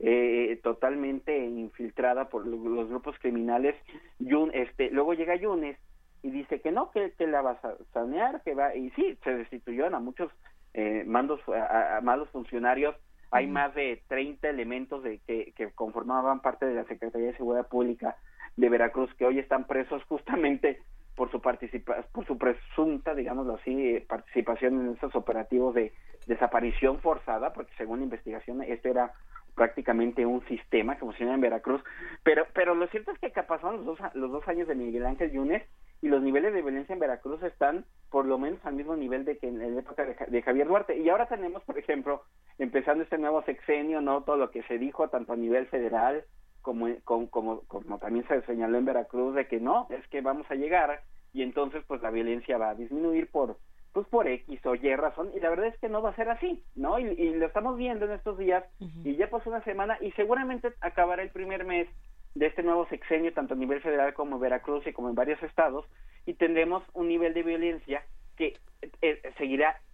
eh, 0.00 0.60
totalmente 0.62 1.36
infiltrada 1.38 2.28
por 2.28 2.46
lo- 2.46 2.68
los 2.68 2.88
grupos 2.88 3.18
criminales. 3.18 3.74
Yun- 4.20 4.50
este, 4.54 4.90
luego 4.90 5.14
llega 5.14 5.34
Yunes 5.36 5.76
y 6.22 6.30
dice 6.30 6.60
que 6.60 6.70
no, 6.72 6.90
que, 6.90 7.12
que 7.18 7.26
la 7.26 7.42
va 7.42 7.52
a 7.62 7.74
sanear, 7.92 8.42
que 8.42 8.54
va 8.54 8.74
y 8.74 8.90
sí, 8.90 9.16
se 9.24 9.34
destituyeron 9.34 9.94
a 9.94 10.00
muchos 10.00 10.30
eh, 10.74 11.04
mandos, 11.06 11.40
a, 11.48 11.96
a 11.96 12.00
malos 12.00 12.28
funcionarios. 12.30 12.94
Hay 13.30 13.46
más 13.46 13.74
de 13.74 14.02
30 14.08 14.48
elementos 14.48 15.02
de 15.02 15.18
que, 15.26 15.52
que 15.56 15.70
conformaban 15.72 16.40
parte 16.40 16.64
de 16.66 16.74
la 16.74 16.84
Secretaría 16.84 17.28
de 17.28 17.36
Seguridad 17.36 17.68
Pública 17.68 18.16
de 18.56 18.68
Veracruz 18.68 19.12
que 19.14 19.26
hoy 19.26 19.38
están 19.38 19.66
presos 19.66 20.02
justamente 20.04 20.80
por 21.18 21.32
su 21.32 21.40
participa 21.40 21.96
por 22.12 22.24
su 22.26 22.38
presunta, 22.38 23.12
digámoslo 23.12 23.56
así, 23.56 23.98
participación 24.08 24.80
en 24.80 24.92
estos 24.94 25.16
operativos 25.16 25.74
de 25.74 25.92
desaparición 26.28 27.00
forzada, 27.00 27.52
porque 27.52 27.72
según 27.76 27.98
la 27.98 28.04
investigación 28.04 28.62
este 28.62 28.90
era 28.90 29.12
prácticamente 29.56 30.24
un 30.24 30.46
sistema 30.46 30.94
que 30.94 31.00
funciona 31.00 31.34
en 31.34 31.40
Veracruz, 31.40 31.82
pero 32.22 32.46
pero 32.54 32.76
lo 32.76 32.86
cierto 32.86 33.10
es 33.10 33.18
que 33.18 33.30
pasaron 33.42 33.84
los 33.84 33.98
dos, 33.98 34.14
los 34.14 34.30
dos 34.30 34.46
años 34.46 34.68
de 34.68 34.76
Miguel 34.76 35.06
Ángel 35.06 35.32
Yunes 35.32 35.64
y 36.00 36.06
los 36.06 36.22
niveles 36.22 36.54
de 36.54 36.62
violencia 36.62 36.92
en 36.92 37.00
Veracruz 37.00 37.42
están 37.42 37.84
por 38.10 38.24
lo 38.24 38.38
menos 38.38 38.64
al 38.64 38.74
mismo 38.74 38.94
nivel 38.94 39.24
de 39.24 39.38
que 39.38 39.48
en 39.48 39.58
la 39.58 39.80
época 39.80 40.04
de, 40.04 40.14
de 40.28 40.42
Javier 40.42 40.68
Duarte. 40.68 40.96
Y 40.96 41.08
ahora 41.08 41.26
tenemos, 41.26 41.64
por 41.64 41.76
ejemplo, 41.76 42.22
empezando 42.60 43.02
este 43.02 43.18
nuevo 43.18 43.42
sexenio, 43.42 44.00
no 44.00 44.22
todo 44.22 44.36
lo 44.36 44.52
que 44.52 44.62
se 44.62 44.78
dijo 44.78 45.08
tanto 45.08 45.32
a 45.32 45.36
nivel 45.36 45.66
federal 45.66 46.24
como, 46.62 46.88
como, 47.04 47.30
como, 47.30 47.60
como 47.62 47.98
también 47.98 48.26
se 48.28 48.42
señaló 48.42 48.78
en 48.78 48.84
Veracruz 48.84 49.34
de 49.34 49.46
que 49.46 49.60
no, 49.60 49.86
es 49.90 50.06
que 50.08 50.20
vamos 50.20 50.50
a 50.50 50.54
llegar 50.54 51.02
y 51.32 51.42
entonces 51.42 51.82
pues 51.86 52.02
la 52.02 52.10
violencia 52.10 52.58
va 52.58 52.70
a 52.70 52.74
disminuir 52.74 53.30
por 53.30 53.56
pues 53.92 54.06
por 54.08 54.28
X 54.28 54.64
o 54.66 54.74
Y 54.74 54.94
razón 54.96 55.30
y 55.34 55.40
la 55.40 55.50
verdad 55.50 55.66
es 55.66 55.78
que 55.78 55.88
no 55.88 56.02
va 56.02 56.10
a 56.10 56.16
ser 56.16 56.28
así, 56.28 56.62
¿no? 56.76 56.98
Y, 56.98 57.06
y 57.06 57.34
lo 57.34 57.46
estamos 57.46 57.76
viendo 57.76 58.04
en 58.04 58.12
estos 58.12 58.38
días 58.38 58.64
y 59.04 59.16
ya 59.16 59.30
pasó 59.30 59.50
una 59.50 59.64
semana 59.64 59.98
y 60.00 60.12
seguramente 60.12 60.72
acabará 60.80 61.22
el 61.22 61.30
primer 61.30 61.64
mes 61.64 61.88
de 62.34 62.46
este 62.46 62.62
nuevo 62.62 62.86
sexenio 62.88 63.32
tanto 63.32 63.54
a 63.54 63.56
nivel 63.56 63.80
federal 63.80 64.14
como 64.14 64.36
en 64.36 64.42
Veracruz 64.42 64.86
y 64.86 64.92
como 64.92 65.08
en 65.08 65.14
varios 65.14 65.42
estados 65.42 65.86
y 66.26 66.34
tendremos 66.34 66.82
un 66.92 67.08
nivel 67.08 67.34
de 67.34 67.42
violencia 67.42 68.04
que 68.36 68.58
eh, 69.02 69.20
seguirá 69.38 69.70
eh, 69.70 69.87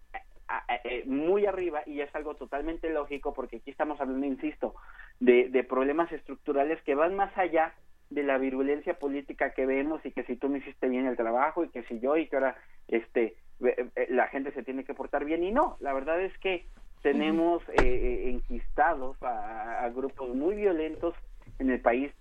muy 1.07 1.47
arriba 1.47 1.83
y 1.87 2.01
es 2.01 2.15
algo 2.15 2.35
totalmente 2.35 2.91
lógico 2.91 3.33
porque 3.33 3.57
aquí 3.57 3.71
estamos 3.71 4.01
hablando, 4.01 4.27
insisto, 4.27 4.75
de, 5.21 5.49
de 5.49 5.65
problemas 5.65 6.11
estructurales 6.13 6.81
que 6.83 6.95
van 6.95 7.17
más 7.17 7.37
allá 7.37 7.75
de 8.11 8.23
la 8.23 8.39
virulencia 8.39 8.99
política 8.99 9.55
que 9.55 9.67
vemos 9.67 10.05
y 10.05 10.13
que 10.13 10.25
si 10.25 10.37
tú 10.37 10.49
no 10.49 10.57
hiciste 10.57 10.89
bien 10.89 11.07
el 11.07 11.17
trabajo 11.17 11.65
y 11.65 11.69
que 11.69 11.83
si 11.85 12.01
yo 12.01 12.17
y 12.17 12.29
que 12.29 12.37
ahora 12.37 12.57
este 12.89 13.37
eh, 13.61 13.89
eh, 13.97 14.07
la 14.11 14.29
gente 14.29 14.53
se 14.53 14.63
tiene 14.63 14.85
que 14.85 14.95
portar 14.95 15.25
bien 15.25 15.43
y 15.43 15.53
no, 15.53 15.77
la 15.81 15.93
verdad 15.93 16.21
es 16.21 16.37
que 16.39 16.67
tenemos 17.03 17.63
eh, 17.69 17.75
eh, 17.83 18.31
enquistados 18.31 19.23
a, 19.23 19.85
a 19.85 19.91
grupos 19.91 20.35
muy 20.35 20.55
violentos 20.55 21.15
en 21.59 21.71
el 21.71 21.81
país, 21.81 22.13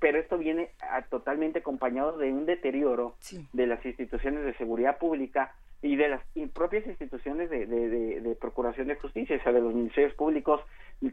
pero 0.00 0.18
esto 0.18 0.38
viene 0.38 0.70
a- 0.80 1.02
totalmente 1.02 1.58
acompañado 1.60 2.16
de 2.18 2.32
un 2.32 2.46
deterioro 2.46 3.14
de 3.52 3.66
las 3.66 3.84
instituciones 3.84 4.44
de 4.44 4.54
seguridad 4.54 4.98
pública 4.98 5.54
y 5.82 5.96
de 5.96 6.08
las 6.08 6.22
y 6.34 6.46
propias 6.46 6.86
instituciones 6.86 7.50
de, 7.50 7.66
de- 7.66 7.88
de- 7.88 8.20
de 8.20 8.34
procuración 8.36 8.86
de 8.86 8.94
justicia, 8.96 9.36
o 9.36 9.42
sea, 9.42 9.52
de 9.52 9.60
los 9.60 9.74
ministerios 9.74 10.14
públicos, 10.14 10.60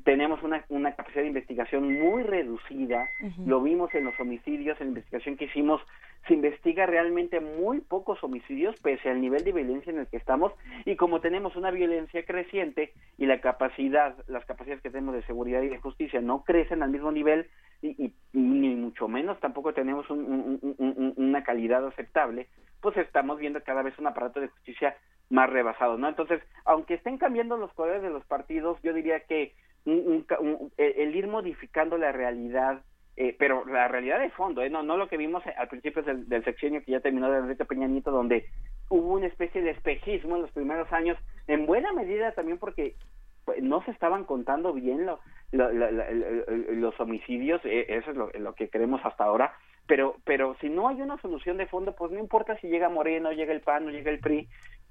tenemos 0.04 0.44
una, 0.44 0.64
una 0.70 0.96
capacidad 0.96 1.24
de 1.24 1.30
investigación 1.30 1.92
muy 2.00 2.22
reducida, 2.24 3.08
lo 3.48 3.62
vimos 3.62 3.94
en 3.96 4.06
los 4.06 4.20
homicidios, 4.20 4.80
en 4.80 4.88
la 4.88 4.90
investigación 4.92 5.36
que 5.36 5.46
hicimos, 5.46 5.82
se 6.28 6.34
investiga 6.34 6.86
realmente 6.86 7.40
muy 7.40 7.80
pocos 7.82 8.24
homicidios 8.24 8.76
pese 8.82 9.10
al 9.10 9.22
nivel 9.22 9.44
de 9.44 9.52
violencia 9.54 9.92
en 9.92 10.00
el 10.00 10.08
que 10.08 10.18
estamos 10.18 10.54
y 10.86 10.96
como 10.96 11.22
tenemos 11.22 11.56
una 11.56 11.72
violencia 11.72 12.24
creciente 12.26 12.94
y 13.18 13.26
la 13.26 13.42
capacidad, 13.42 14.16
las 14.28 14.46
capacidades 14.46 14.82
que 14.84 14.90
tenemos 14.92 15.16
de 15.16 15.24
seguridad 15.24 15.62
y 15.62 15.70
de 15.70 15.80
justicia 15.80 16.22
no 16.22 16.44
crecen 16.44 16.84
al 16.84 16.92
mismo 16.92 17.12
nivel 17.12 17.48
y, 17.82 18.06
y- 18.06 18.14
ni 18.34 18.76
mucho 18.76 19.08
menos 19.08 19.40
tampoco 19.40 19.74
tenemos 19.74 20.10
un- 20.10 20.26
un- 20.26 20.60
un- 20.62 20.76
un- 20.78 21.14
una 21.18 21.44
calidad 21.44 21.86
aceptable, 21.88 22.48
pues 22.82 22.98
estamos 22.98 23.40
viendo 23.40 23.64
cada 23.64 23.82
vez 23.82 23.98
un 23.98 24.08
aparato 24.08 24.40
de 24.40 24.50
justicia 24.50 24.96
más 25.30 25.50
rebasado, 25.50 25.98
¿no? 25.98 26.10
Entonces, 26.10 26.42
aunque 26.66 26.96
estén 26.96 27.18
cambiando 27.18 27.56
los 27.58 27.72
colores 27.74 28.02
de 28.02 28.10
los 28.10 28.26
partidos, 28.26 28.80
yo 28.84 28.94
diría 28.94 29.22
que 29.22 29.54
un- 29.86 30.26
un 30.40 30.48
un- 30.48 30.72
el 30.78 31.16
ir 31.16 31.28
modificando 31.28 31.98
la 31.98 32.12
realidad, 32.12 32.82
eh, 33.22 33.36
pero 33.38 33.66
la 33.66 33.88
realidad 33.90 34.20
de 34.20 34.30
fondo, 34.30 34.62
¿eh? 34.64 34.70
no, 34.70 34.82
no 34.82 34.96
lo 34.96 35.10
que 35.10 35.18
vimos 35.18 35.44
al 35.58 35.68
principio 35.68 36.02
del, 36.04 36.28
del 36.30 36.44
sexenio 36.46 36.82
que 36.82 36.94
ya 36.94 37.02
terminó 37.02 37.30
de 37.30 37.40
Enrique 37.40 37.66
Peña 37.66 37.86
Nieto, 37.86 38.12
donde 38.12 38.46
hubo 38.90 39.14
una 39.16 39.28
especie 39.28 39.62
de 39.62 39.72
espejismo 39.72 40.38
en 40.38 40.44
los 40.44 40.52
primeros 40.52 40.90
años, 40.94 41.18
en 41.48 41.66
buena 41.66 41.92
medida 41.92 42.32
también 42.32 42.58
porque 42.58 42.96
pues, 43.44 43.62
no 43.62 43.84
se 43.84 43.92
estaban 43.92 44.24
contando 44.24 44.72
bien 44.72 45.06
lo- 45.06 45.20
lo- 45.52 45.70
lo- 45.72 45.92
lo- 45.92 46.12
lo- 46.12 46.72
los 46.76 47.00
homicidios, 47.02 47.60
eh, 47.66 47.88
eso 47.90 48.12
es 48.12 48.40
lo 48.40 48.54
que 48.56 48.70
creemos 48.70 49.02
hasta 49.04 49.26
ahora, 49.26 49.54
pero, 49.86 50.16
pero 50.24 50.56
si 50.62 50.70
no 50.70 50.88
hay 50.88 51.02
una 51.02 51.18
solución 51.18 51.58
de 51.58 51.66
fondo, 51.68 51.96
pues 51.96 52.12
no 52.14 52.20
importa 52.20 52.58
si 52.60 52.68
llega 52.70 52.88
Moreno, 52.88 53.34
llega 53.34 53.52
el 53.52 53.60
PAN 53.62 53.86
o 53.88 53.92
llega 53.92 54.12
el 54.12 54.20
PRI, 54.20 54.48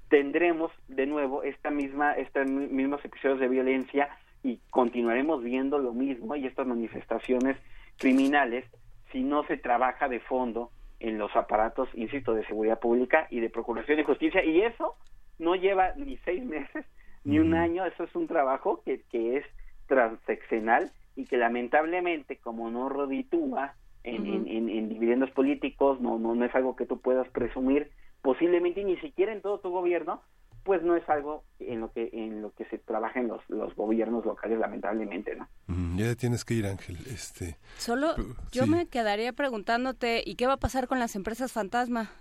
tendremos 0.09 0.71
de 0.87 1.05
nuevo 1.07 1.41
esta 1.43 1.71
misma, 1.71 2.13
estos 2.13 2.45
mismos 2.45 3.03
episodios 3.03 3.39
de 3.39 3.47
violencia 3.47 4.09
y 4.43 4.59
continuaremos 4.69 5.43
viendo 5.43 5.79
lo 5.79 5.93
mismo 5.93 6.35
y 6.35 6.45
estas 6.45 6.67
manifestaciones 6.67 7.57
criminales 7.99 8.65
si 9.11 9.21
no 9.21 9.43
se 9.45 9.57
trabaja 9.57 10.07
de 10.07 10.19
fondo 10.19 10.71
en 10.99 11.17
los 11.17 11.35
aparatos, 11.35 11.89
insisto, 11.93 12.33
de 12.33 12.45
seguridad 12.45 12.79
pública 12.79 13.27
y 13.29 13.39
de 13.39 13.49
procuración 13.49 13.99
y 13.99 14.03
justicia. 14.03 14.43
Y 14.43 14.61
eso 14.61 14.95
no 15.37 15.55
lleva 15.55 15.93
ni 15.95 16.17
seis 16.17 16.43
meses 16.43 16.85
ni 17.23 17.37
un 17.39 17.53
año, 17.53 17.85
eso 17.85 18.03
es 18.03 18.15
un 18.15 18.27
trabajo 18.27 18.81
que, 18.83 19.01
que 19.11 19.37
es 19.37 19.45
transeccional 19.87 20.91
y 21.15 21.25
que 21.25 21.37
lamentablemente 21.37 22.37
como 22.37 22.69
no 22.69 22.87
roditúa 22.89 23.73
en, 24.03 24.25
en, 24.25 24.47
en- 24.47 24.69
en 24.69 24.89
dividendos 24.89 25.29
políticos, 25.31 25.99
no, 25.99 26.17
no, 26.17 26.33
no 26.35 26.45
es 26.45 26.55
algo 26.55 26.75
que 26.75 26.85
tú 26.85 26.99
puedas 27.01 27.27
presumir, 27.29 27.91
posiblemente 28.21 28.83
ni 28.83 28.95
siquiera 28.97 29.33
en 29.33 29.41
todo 29.41 29.59
tu 29.59 29.69
gobierno, 29.71 30.21
pues 30.69 30.83
no 30.83 30.95
es 30.95 31.09
algo 31.09 31.43
en 31.57 31.79
lo 31.79 31.91
que 31.91 32.11
en 32.13 32.43
lo 32.43 32.51
que 32.53 32.63
se 32.65 32.77
trabaja 32.77 33.19
en 33.19 33.27
los, 33.27 33.41
los 33.49 33.73
gobiernos 33.75 34.23
locales 34.23 34.59
lamentablemente, 34.59 35.35
¿no? 35.35 35.47
Mm, 35.65 35.97
Ya 35.97 36.13
tienes 36.13 36.45
que 36.45 36.53
ir, 36.53 36.67
Ángel. 36.67 36.95
Este, 37.07 37.57
Solo 37.79 38.13
yo 38.51 38.65
sí. 38.65 38.69
me 38.69 38.85
quedaría 38.85 39.33
preguntándote, 39.33 40.21
¿y 40.23 40.35
qué 40.35 40.45
va 40.45 40.53
a 40.53 40.57
pasar 40.57 40.87
con 40.87 40.99
las 40.99 41.15
empresas 41.15 41.51
fantasma? 41.51 42.11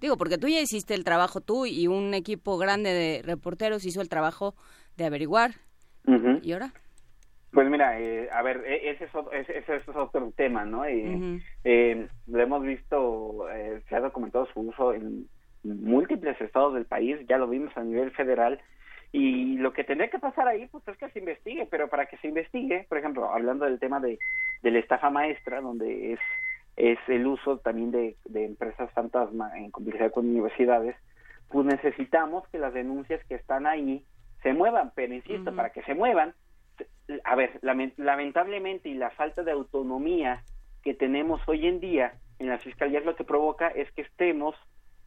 Digo, 0.00 0.16
porque 0.16 0.38
tú 0.38 0.46
ya 0.46 0.60
hiciste 0.60 0.94
el 0.94 1.02
trabajo, 1.02 1.40
tú 1.40 1.66
y 1.66 1.88
un 1.88 2.14
equipo 2.14 2.58
grande 2.58 2.90
de 2.92 3.22
reporteros 3.22 3.84
hizo 3.84 4.00
el 4.00 4.08
trabajo 4.08 4.54
de 4.96 5.06
averiguar. 5.06 5.54
¿Y 6.42 6.52
ahora? 6.52 6.72
Pues 7.50 7.68
mira, 7.68 7.98
eh, 8.00 8.28
a 8.32 8.40
ver, 8.42 8.58
e- 8.64 8.90
ese 8.92 9.06
es, 9.06 9.14
otro, 9.16 9.32
ese, 9.32 9.58
ese 9.58 9.76
es 9.78 9.88
otro 9.88 10.32
tema, 10.36 10.64
¿no? 10.64 10.84
Eh, 10.84 11.42
eh, 11.64 12.06
lo 12.28 12.40
hemos 12.40 12.62
visto, 12.62 13.50
eh, 13.50 13.82
se 13.88 13.96
ha 13.96 14.00
documentado 14.00 14.46
su 14.54 14.60
uso 14.60 14.94
en 14.94 15.28
múltiples 15.62 16.40
estados 16.40 16.74
del 16.74 16.86
país, 16.86 17.18
ya 17.28 17.38
lo 17.38 17.48
vimos 17.48 17.76
a 17.76 17.82
nivel 17.82 18.10
federal, 18.12 18.60
y 19.12 19.56
lo 19.58 19.72
que 19.72 19.82
tendría 19.84 20.08
que 20.10 20.18
pasar 20.20 20.46
ahí, 20.46 20.66
pues 20.68 20.86
es 20.86 20.96
que 20.96 21.10
se 21.10 21.18
investigue, 21.18 21.66
pero 21.66 21.88
para 21.88 22.06
que 22.06 22.16
se 22.18 22.28
investigue, 22.28 22.86
por 22.88 22.98
ejemplo, 22.98 23.30
hablando 23.32 23.64
del 23.64 23.80
tema 23.80 23.98
de, 24.00 24.18
de 24.62 24.70
la 24.70 24.78
estafa 24.78 25.10
maestra, 25.10 25.60
donde 25.60 26.12
es, 26.12 26.20
es 26.76 26.98
el 27.08 27.26
uso 27.26 27.58
también 27.58 27.90
de, 27.90 28.16
de 28.26 28.44
empresas 28.44 28.90
fantasma 28.92 29.58
en 29.58 29.70
complicidad 29.72 30.12
con 30.12 30.28
universidades, 30.28 30.94
pues 31.48 31.66
necesitamos 31.66 32.46
que 32.48 32.58
las 32.58 32.72
denuncias 32.72 33.20
que 33.26 33.34
están 33.34 33.66
ahí 33.66 34.04
se 34.44 34.52
muevan, 34.52 34.92
pero 34.94 35.12
insisto, 35.12 35.50
para 35.56 35.70
que 35.70 35.82
se 35.82 35.94
muevan, 35.94 36.32
a 37.24 37.34
ver, 37.34 37.60
lamen- 37.62 37.92
lamentablemente 37.96 38.88
y 38.88 38.94
la 38.94 39.10
falta 39.10 39.42
de 39.42 39.50
autonomía 39.50 40.44
que 40.84 40.94
tenemos 40.94 41.40
hoy 41.48 41.66
en 41.66 41.80
día 41.80 42.14
en 42.38 42.48
las 42.48 42.62
fiscalías 42.62 43.04
lo 43.04 43.16
que 43.16 43.24
provoca 43.24 43.68
es 43.68 43.90
que 43.92 44.02
estemos 44.02 44.54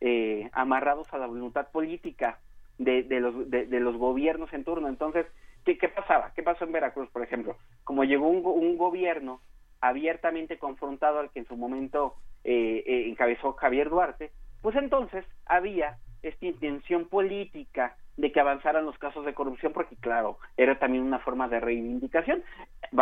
eh, 0.06 0.50
amarrados 0.52 1.08
a 1.14 1.18
la 1.18 1.28
voluntad 1.28 1.70
política 1.72 2.40
de, 2.78 3.04
de 3.04 3.20
los 3.22 3.50
de, 3.50 3.80
los 3.80 3.96
gobiernos 3.98 4.52
en 4.54 4.64
turno. 4.66 4.90
Entonces, 4.90 5.26
¿qué, 5.64 5.78
¿qué 5.78 5.88
pasaba? 5.88 6.34
¿Qué 6.36 6.44
pasó 6.44 6.66
en 6.66 6.74
Veracruz, 6.74 7.10
por 7.10 7.24
ejemplo? 7.24 7.56
Como 7.86 8.04
llegó 8.04 8.28
un, 8.28 8.44
go- 8.44 8.52
un 8.54 8.78
gobierno 8.78 9.40
abiertamente 9.80 10.58
confrontado 10.58 11.20
al 11.20 11.30
que 11.32 11.40
en 11.40 11.48
su 11.48 11.56
momento 11.56 12.16
eh, 12.44 12.84
eh, 12.86 13.06
encabezó 13.10 13.54
Javier 13.54 13.90
Duarte, 13.90 14.32
pues 14.62 14.76
entonces 14.76 15.26
había 15.46 15.98
esta 16.22 16.46
intención 16.46 17.08
política 17.08 17.96
de 18.18 18.32
que 18.32 18.40
avanzaran 18.40 18.86
los 18.86 18.98
casos 18.98 19.26
de 19.26 19.34
corrupción, 19.34 19.74
porque 19.74 19.96
claro, 19.98 20.38
era 20.58 20.78
también 20.80 21.04
una 21.04 21.20
forma 21.20 21.48
de 21.48 21.60
reivindicación. 21.60 22.44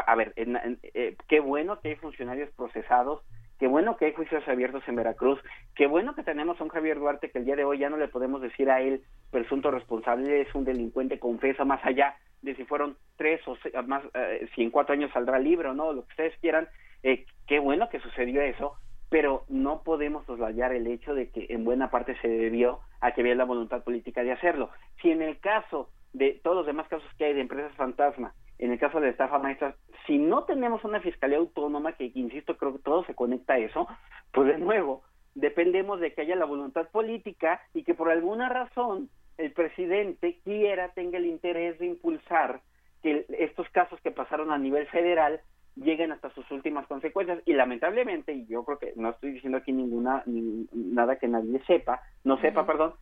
A 0.07 0.15
ver, 0.15 0.33
en- 0.37 0.79
eh, 0.93 1.15
qué 1.27 1.39
bueno 1.39 1.79
que 1.81 1.89
hay 1.89 1.95
funcionarios 1.95 2.49
procesados, 2.55 3.21
qué 3.61 3.67
bueno 3.67 3.95
que 3.95 4.05
hay 4.05 4.13
juicios 4.13 4.45
abiertos 4.47 4.81
en 4.87 4.95
Veracruz, 4.95 5.39
qué 5.75 5.85
bueno 5.85 6.15
que 6.15 6.23
tenemos 6.23 6.59
a 6.59 6.63
un 6.63 6.71
Javier 6.71 6.97
Duarte 6.97 7.29
que 7.29 7.37
el 7.37 7.45
día 7.45 7.55
de 7.55 7.63
hoy 7.63 7.77
ya 7.77 7.91
no 7.91 7.97
le 7.97 8.07
podemos 8.07 8.41
decir 8.41 8.71
a 8.71 8.81
él 8.81 9.03
presunto 9.29 9.69
responsable, 9.69 10.41
es 10.41 10.55
un 10.55 10.65
delincuente 10.65 11.19
confeso, 11.19 11.63
más 11.63 11.79
allá 11.85 12.15
de 12.41 12.55
si 12.55 12.65
fueron 12.65 12.97
tres 13.17 13.39
o 13.47 13.55
se- 13.57 13.71
más, 13.83 14.03
eh, 14.15 14.47
si 14.55 14.63
en 14.63 14.71
cuatro 14.71 14.93
años 14.93 15.11
saldrá 15.13 15.37
libre 15.37 15.69
o 15.69 15.75
no, 15.75 15.93
lo 15.93 16.01
que 16.05 16.09
ustedes 16.13 16.33
quieran, 16.41 16.67
eh, 17.03 17.23
qué 17.45 17.59
bueno 17.59 17.87
que 17.89 17.99
sucedió 17.99 18.41
eso, 18.41 18.73
pero 19.11 19.43
no 19.47 19.83
podemos 19.83 20.25
soslayar 20.25 20.73
el 20.73 20.87
hecho 20.87 21.13
de 21.13 21.29
que 21.29 21.45
en 21.49 21.63
buena 21.63 21.91
parte 21.91 22.17
se 22.19 22.27
debió 22.29 22.79
a 22.99 23.11
que 23.11 23.21
había 23.21 23.35
la 23.35 23.45
voluntad 23.45 23.83
política 23.83 24.23
de 24.23 24.31
hacerlo. 24.31 24.71
Si 25.03 25.11
en 25.11 25.21
el 25.21 25.39
caso 25.39 25.91
de 26.13 26.39
todos 26.43 26.57
los 26.57 26.65
demás 26.65 26.87
casos 26.87 27.07
que 27.19 27.25
hay 27.25 27.35
de 27.35 27.41
empresas 27.41 27.75
fantasma, 27.75 28.33
en 28.61 28.71
el 28.71 28.79
caso 28.79 28.99
de 29.01 29.09
estafa 29.09 29.37
maestra, 29.39 29.75
si 30.07 30.17
no 30.17 30.45
tenemos 30.45 30.83
una 30.85 31.01
fiscalía 31.01 31.37
autónoma, 31.37 31.93
que 31.93 32.11
insisto, 32.15 32.55
creo 32.57 32.73
que 32.73 32.79
todo 32.83 33.03
se 33.05 33.15
conecta 33.15 33.53
a 33.53 33.57
eso, 33.57 33.87
pues 34.31 34.47
de 34.47 34.57
nuevo, 34.57 35.03
dependemos 35.35 35.99
de 35.99 36.13
que 36.13 36.21
haya 36.21 36.35
la 36.35 36.45
voluntad 36.45 36.87
política 36.89 37.59
y 37.73 37.83
que 37.83 37.93
por 37.93 38.09
alguna 38.09 38.47
razón 38.49 39.09
el 39.37 39.51
presidente 39.51 40.39
quiera, 40.43 40.89
tenga 40.93 41.17
el 41.17 41.25
interés 41.25 41.77
de 41.79 41.87
impulsar 41.87 42.61
que 43.01 43.25
estos 43.39 43.67
casos 43.69 43.99
que 44.01 44.11
pasaron 44.11 44.51
a 44.51 44.57
nivel 44.57 44.85
federal 44.87 45.41
lleguen 45.75 46.11
hasta 46.11 46.29
sus 46.31 46.49
últimas 46.51 46.85
consecuencias. 46.85 47.41
Y 47.45 47.53
lamentablemente 47.53 48.33
y 48.33 48.45
yo 48.45 48.63
creo 48.65 48.77
que 48.77 48.93
no 48.95 49.09
estoy 49.09 49.31
diciendo 49.31 49.57
aquí 49.57 49.71
ninguna 49.71 50.21
ni- 50.25 50.67
nada 50.73 51.15
que 51.17 51.27
nadie 51.27 51.59
sepa 51.65 52.01
no 52.23 52.37
sepa 52.41 52.65
perdón 52.67 52.93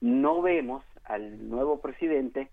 no 0.00 0.42
vemos 0.42 0.84
al 1.04 1.48
nuevo 1.48 1.80
presidente 1.80 2.50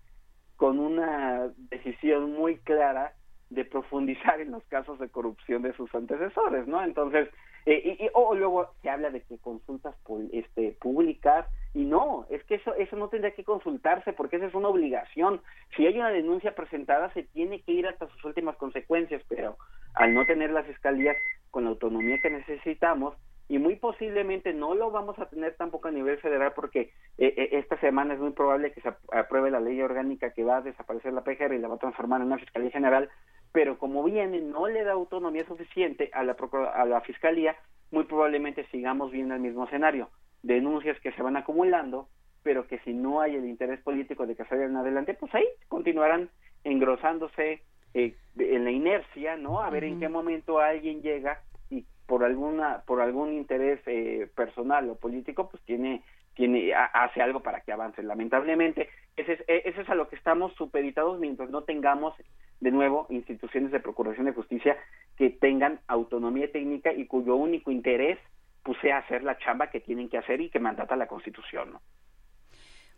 con 0.60 0.78
una 0.78 1.48
decisión 1.70 2.34
muy 2.34 2.58
clara 2.58 3.14
de 3.48 3.64
profundizar 3.64 4.42
en 4.42 4.50
los 4.50 4.62
casos 4.64 4.98
de 4.98 5.08
corrupción 5.08 5.62
de 5.62 5.72
sus 5.72 5.92
antecesores, 5.94 6.66
¿no? 6.66 6.84
Entonces, 6.84 7.30
eh, 7.64 7.96
y, 7.98 8.04
y- 8.04 8.10
o 8.12 8.34
luego 8.34 8.68
se 8.82 8.90
habla 8.90 9.08
de 9.08 9.22
que 9.22 9.38
consultas 9.38 9.94
este, 10.32 10.72
públicas 10.78 11.46
y 11.72 11.86
no, 11.86 12.26
es 12.28 12.44
que 12.44 12.56
eso 12.56 12.74
eso 12.74 12.94
no 12.96 13.08
tendría 13.08 13.34
que 13.34 13.42
consultarse 13.42 14.12
porque 14.12 14.36
esa 14.36 14.48
es 14.48 14.54
una 14.54 14.68
obligación. 14.68 15.40
Si 15.74 15.86
hay 15.86 15.96
una 15.98 16.10
denuncia 16.10 16.54
presentada 16.54 17.10
se 17.14 17.22
tiene 17.22 17.62
que 17.62 17.72
ir 17.72 17.86
hasta 17.86 18.06
sus 18.08 18.22
últimas 18.26 18.56
consecuencias, 18.56 19.22
pero 19.30 19.56
al 19.94 20.12
no 20.12 20.26
tener 20.26 20.50
las 20.50 20.66
fiscalías 20.66 21.16
con 21.50 21.64
la 21.64 21.70
autonomía 21.70 22.20
que 22.20 22.28
necesitamos 22.28 23.14
y 23.48 23.58
muy 23.58 23.76
posiblemente 23.76 24.52
no 24.52 24.74
lo 24.74 24.90
vamos 24.90 25.18
a 25.18 25.28
tener 25.30 25.56
tampoco 25.56 25.88
a 25.88 25.90
nivel 25.90 26.18
federal 26.18 26.52
porque 26.54 26.92
esta 27.26 27.78
semana 27.80 28.14
es 28.14 28.20
muy 28.20 28.30
probable 28.32 28.72
que 28.72 28.80
se 28.80 28.88
ap- 28.88 29.12
apruebe 29.12 29.50
la 29.50 29.60
ley 29.60 29.80
orgánica 29.82 30.32
que 30.32 30.42
va 30.44 30.56
a 30.58 30.62
desaparecer 30.62 31.12
la 31.12 31.22
PGR 31.22 31.54
y 31.54 31.58
la 31.58 31.68
va 31.68 31.74
a 31.74 31.78
transformar 31.78 32.20
en 32.20 32.28
una 32.28 32.38
fiscalía 32.38 32.70
general, 32.70 33.10
pero 33.52 33.78
como 33.78 34.02
viene 34.04 34.40
no 34.40 34.68
le 34.68 34.84
da 34.84 34.92
autonomía 34.92 35.44
suficiente 35.46 36.10
a 36.14 36.22
la 36.24 36.36
a 36.74 36.84
la 36.86 37.00
fiscalía, 37.02 37.56
muy 37.90 38.04
probablemente 38.04 38.64
sigamos 38.70 39.10
viendo 39.10 39.34
el 39.34 39.40
mismo 39.40 39.64
escenario, 39.64 40.08
denuncias 40.42 40.98
que 41.00 41.12
se 41.12 41.22
van 41.22 41.36
acumulando, 41.36 42.08
pero 42.42 42.66
que 42.66 42.78
si 42.80 42.94
no 42.94 43.20
hay 43.20 43.34
el 43.36 43.44
interés 43.44 43.80
político 43.82 44.26
de 44.26 44.34
que 44.34 44.44
salgan 44.46 44.76
adelante, 44.76 45.12
pues 45.14 45.34
ahí 45.34 45.46
continuarán 45.68 46.30
engrosándose 46.64 47.62
eh, 47.94 48.14
en 48.38 48.64
la 48.64 48.70
inercia, 48.70 49.36
¿no? 49.36 49.60
A 49.60 49.68
ver 49.70 49.84
en 49.84 49.98
qué 50.00 50.08
momento 50.08 50.58
alguien 50.60 51.02
llega 51.02 51.40
y 51.68 51.84
por 52.06 52.24
alguna 52.24 52.82
por 52.86 53.00
algún 53.00 53.34
interés 53.34 53.80
eh, 53.86 54.28
personal 54.34 54.88
o 54.88 54.94
político 54.94 55.48
pues 55.50 55.62
tiene 55.64 56.02
tiene 56.40 56.72
ha- 56.72 56.86
hace 57.04 57.20
algo 57.20 57.40
para 57.42 57.60
que 57.60 57.70
avance 57.72 58.02
lamentablemente 58.02 58.88
ese 59.16 59.34
es, 59.34 59.40
e- 59.46 59.62
ese 59.66 59.82
es 59.82 59.88
a 59.90 59.94
lo 59.94 60.08
que 60.08 60.16
estamos 60.16 60.54
supeditados 60.54 61.20
mientras 61.20 61.50
no 61.50 61.64
tengamos 61.64 62.14
de 62.60 62.70
nuevo 62.70 63.06
instituciones 63.10 63.70
de 63.72 63.80
procuración 63.80 64.24
de 64.24 64.32
justicia 64.32 64.74
que 65.18 65.28
tengan 65.28 65.80
autonomía 65.86 66.50
técnica 66.50 66.92
y 66.94 67.06
cuyo 67.06 67.36
único 67.36 67.70
interés 67.70 68.18
pues 68.62 68.78
sea 68.80 68.98
hacer 68.98 69.22
la 69.22 69.36
chamba 69.38 69.70
que 69.70 69.80
tienen 69.80 70.08
que 70.08 70.16
hacer 70.16 70.40
y 70.40 70.48
que 70.48 70.58
mandata 70.60 70.96
la 70.96 71.06
constitución 71.06 71.72
¿no? 71.74 71.82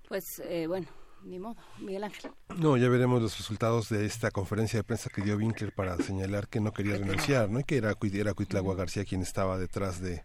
Pues 0.09 0.39
eh, 0.47 0.67
bueno, 0.69 0.87
ni 1.25 1.39
modo, 1.41 1.61
Miguel 1.81 2.05
Ángel. 2.05 2.31
No, 2.61 2.77
ya 2.77 2.89
veremos 2.89 3.21
los 3.23 3.37
resultados 3.39 3.89
de 3.89 4.05
esta 4.07 4.31
conferencia 4.31 4.79
de 4.79 4.85
prensa 4.85 5.11
que 5.13 5.23
dio 5.23 5.37
Winkler 5.37 5.73
para 5.75 5.97
señalar 5.97 6.49
que 6.49 6.61
no 6.61 6.73
quería 6.73 6.97
renunciar, 6.99 7.49
¿no? 7.51 7.59
Y 7.61 7.65
que 7.65 7.77
era, 7.79 7.93
era 8.13 8.35
Cuitlagua 8.35 8.75
García 8.77 9.05
quien 9.05 9.23
estaba 9.23 9.59
detrás 9.59 10.01
de 10.01 10.23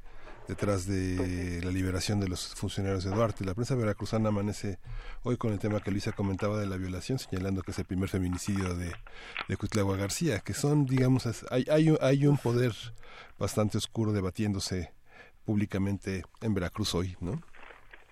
detrás 0.47 0.87
de 0.87 1.59
la 1.63 1.71
liberación 1.71 2.19
de 2.19 2.27
los 2.29 2.55
funcionarios 2.55 3.03
de 3.03 3.11
Duarte. 3.11 3.43
La 3.45 3.53
prensa 3.53 3.75
veracruzana 3.75 4.29
amanece 4.29 4.77
hoy 5.23 5.37
con 5.37 5.51
el 5.51 5.59
tema 5.59 5.79
que 5.81 5.91
Luisa 5.91 6.11
comentaba 6.13 6.57
de 6.57 6.65
la 6.67 6.77
violación, 6.77 7.19
señalando 7.19 7.61
que 7.63 7.71
es 7.71 7.79
el 7.79 7.85
primer 7.85 8.09
feminicidio 8.09 8.75
de, 8.75 8.91
de 9.47 9.57
Cuitlagua 9.57 9.97
García, 9.97 10.39
que 10.39 10.53
son, 10.53 10.85
digamos, 10.85 11.25
hay, 11.51 11.65
hay, 11.69 11.91
un- 11.91 11.97
hay 12.01 12.25
un 12.27 12.37
poder 12.37 12.71
bastante 13.37 13.77
oscuro 13.77 14.11
debatiéndose 14.13 14.91
públicamente 15.45 16.23
en 16.41 16.53
Veracruz 16.53 16.93
hoy, 16.95 17.15
¿no? 17.21 17.41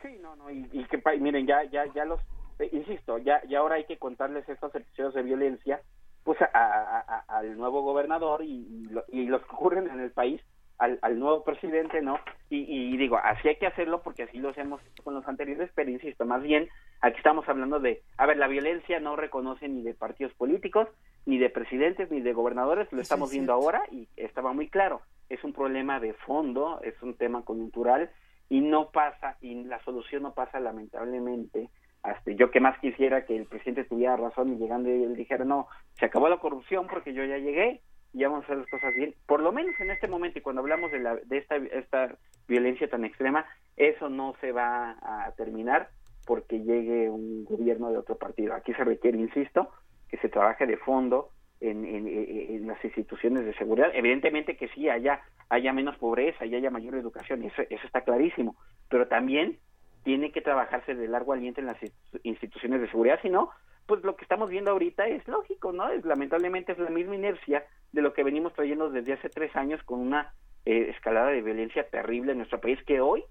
Sí, 0.01 0.17
no, 0.21 0.35
no, 0.35 0.49
y, 0.51 0.69
y 0.73 0.85
que 0.85 1.01
miren, 1.19 1.47
ya, 1.47 1.63
ya, 1.71 1.85
ya 1.93 2.05
los, 2.05 2.19
eh, 2.59 2.69
insisto, 2.71 3.17
ya, 3.17 3.41
ya 3.49 3.59
ahora 3.59 3.75
hay 3.75 3.85
que 3.85 3.97
contarles 3.97 4.47
estos 4.47 4.73
episodios 4.75 5.13
de 5.13 5.23
violencia, 5.23 5.81
pues 6.23 6.39
a- 6.41 6.45
a- 6.53 6.99
a- 7.27 7.37
al 7.37 7.57
nuevo 7.57 7.81
gobernador 7.81 8.43
y, 8.43 8.51
y, 8.51 8.85
lo- 8.89 9.03
y 9.09 9.25
los 9.25 9.41
que 9.41 9.53
ocurren 9.53 9.89
en 9.89 9.99
el 9.99 10.11
país, 10.11 10.41
al, 10.77 10.99
al 11.01 11.19
nuevo 11.19 11.43
presidente, 11.43 12.01
¿no? 12.01 12.19
Y, 12.49 12.65
y 12.93 12.97
digo, 12.97 13.17
así 13.17 13.47
hay 13.47 13.55
que 13.57 13.67
hacerlo 13.67 14.01
porque 14.01 14.23
así 14.23 14.37
lo 14.37 14.53
hemos 14.55 14.81
hecho 14.85 15.03
con 15.03 15.13
los 15.13 15.27
anteriores, 15.27 15.69
pero 15.75 15.89
insisto, 15.89 16.25
más 16.25 16.43
bien, 16.43 16.69
aquí 17.01 17.17
estamos 17.17 17.47
hablando 17.47 17.79
de, 17.79 18.01
a 18.17 18.25
ver, 18.25 18.37
la 18.37 18.47
violencia 18.47 18.99
no 18.99 19.15
reconoce 19.15 19.67
ni 19.67 19.81
de 19.81 19.93
partidos 19.93 20.33
políticos, 20.33 20.87
ni 21.25 21.37
de 21.37 21.49
presidentes, 21.49 22.11
ni 22.11 22.21
de 22.21 22.33
gobernadores, 22.33 22.91
lo 22.91 23.01
estamos 23.01 23.29
es 23.29 23.33
viendo 23.33 23.53
cierto. 23.53 23.77
ahora 23.77 23.83
y 23.91 24.07
estaba 24.15 24.53
muy 24.53 24.69
claro, 24.69 25.01
es 25.29 25.43
un 25.43 25.53
problema 25.53 25.99
de 25.99 26.13
fondo, 26.13 26.79
es 26.83 27.01
un 27.01 27.15
tema 27.15 27.43
coyuntural 27.43 28.09
y 28.49 28.61
no 28.61 28.91
pasa, 28.91 29.37
y 29.41 29.63
la 29.63 29.79
solución 29.83 30.23
no 30.23 30.33
pasa 30.33 30.59
lamentablemente, 30.59 31.69
hasta 32.03 32.31
yo 32.31 32.51
que 32.51 32.59
más 32.59 32.77
quisiera 32.79 33.25
que 33.25 33.35
el 33.35 33.45
presidente 33.47 33.85
tuviera 33.85 34.15
razón 34.15 34.53
y 34.53 34.57
llegando 34.57 34.89
y 34.89 35.03
él 35.03 35.15
dijera, 35.15 35.45
no, 35.45 35.67
se 35.93 36.05
acabó 36.05 36.29
la 36.29 36.37
corrupción 36.37 36.85
porque 36.87 37.13
yo 37.13 37.23
ya 37.23 37.37
llegué 37.37 37.81
y 38.15 38.23
vamos 38.23 38.41
a 38.41 38.45
hacer 38.45 38.57
las 38.57 38.69
cosas 38.69 38.93
bien, 38.95 39.13
por 39.27 39.41
lo 39.41 39.51
menos 39.51 39.75
en 39.79 39.91
este 39.91 40.07
momento 40.07 40.39
y 40.39 40.41
cuando 40.41 40.61
hablamos 40.61 40.91
de, 40.91 40.99
la, 40.99 41.15
de 41.17 41.37
esta, 41.37 41.57
esta 41.57 42.15
violencia 42.47 42.89
tan 42.89 43.03
extrema, 43.03 43.45
eso 43.75 44.09
no 44.09 44.33
se 44.39 44.51
va 44.53 44.91
a 45.01 45.31
terminar 45.35 45.89
porque 46.25 46.59
llegue 46.59 47.09
un 47.09 47.43
gobierno 47.43 47.91
de 47.91 47.97
otro 47.97 48.17
partido. 48.17 48.53
Aquí 48.53 48.73
se 48.73 48.83
requiere, 48.85 49.17
insisto, 49.19 49.69
que 50.09 50.17
se 50.17 50.29
trabaje 50.29 50.65
de 50.65 50.77
fondo 50.77 51.29
en, 51.59 51.85
en- 51.85 52.07
en- 52.07 52.67
las 52.67 52.83
instituciones 52.85 53.45
de 53.45 53.53
seguridad. 53.55 53.91
Evidentemente 53.93 54.55
que 54.55 54.69
sí 54.69 54.87
haya, 54.89 55.21
haya 55.49 55.73
menos 55.73 55.97
pobreza 55.97 56.45
y 56.45 56.55
haya 56.55 56.71
mayor 56.71 56.95
educación, 56.95 57.43
eso, 57.43 57.61
eso 57.69 57.85
está 57.85 58.01
clarísimo, 58.01 58.55
pero 58.89 59.07
también 59.07 59.59
tiene 60.03 60.31
que 60.31 60.41
trabajarse 60.41 60.95
de 60.95 61.07
largo 61.07 61.33
aliento 61.33 61.59
en 61.59 61.67
las 61.67 61.81
inst- 61.81 62.19
instituciones 62.23 62.79
de 62.81 62.89
seguridad, 62.89 63.19
si 63.21 63.29
no, 63.29 63.49
pues 63.85 64.03
lo 64.03 64.15
que 64.15 64.23
estamos 64.23 64.49
viendo 64.49 64.71
ahorita 64.71 65.07
es 65.07 65.27
lógico, 65.27 65.71
¿no? 65.71 65.89
Es, 65.89 66.03
lamentablemente 66.05 66.71
es 66.71 66.79
la 66.79 66.89
misma 66.89 67.15
inercia 67.15 67.65
de 67.91 68.01
lo 68.01 68.13
que 68.13 68.23
venimos 68.23 68.53
trayendo 68.53 68.89
desde 68.89 69.13
hace 69.13 69.29
tres 69.29 69.55
años 69.55 69.81
con 69.83 69.99
una 69.99 70.33
eh, 70.65 70.89
escalada 70.89 71.29
de 71.29 71.41
violencia 71.41 71.87
terrible 71.89 72.31
en 72.31 72.39
nuestro 72.39 72.59
país 72.59 72.79
que 72.85 73.01
hoy 73.01 73.23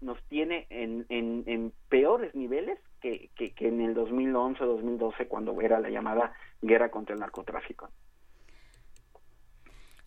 nos 0.00 0.22
tiene 0.28 0.66
en, 0.70 1.06
en, 1.08 1.44
en 1.46 1.72
peores 1.88 2.34
niveles 2.34 2.78
que, 3.00 3.30
que, 3.36 3.52
que 3.52 3.68
en 3.68 3.80
el 3.80 3.94
2011, 3.94 4.64
2012, 4.64 5.26
cuando 5.26 5.60
era 5.60 5.80
la 5.80 5.90
llamada 5.90 6.32
guerra 6.62 6.90
contra 6.90 7.14
el 7.14 7.20
narcotráfico. 7.20 7.88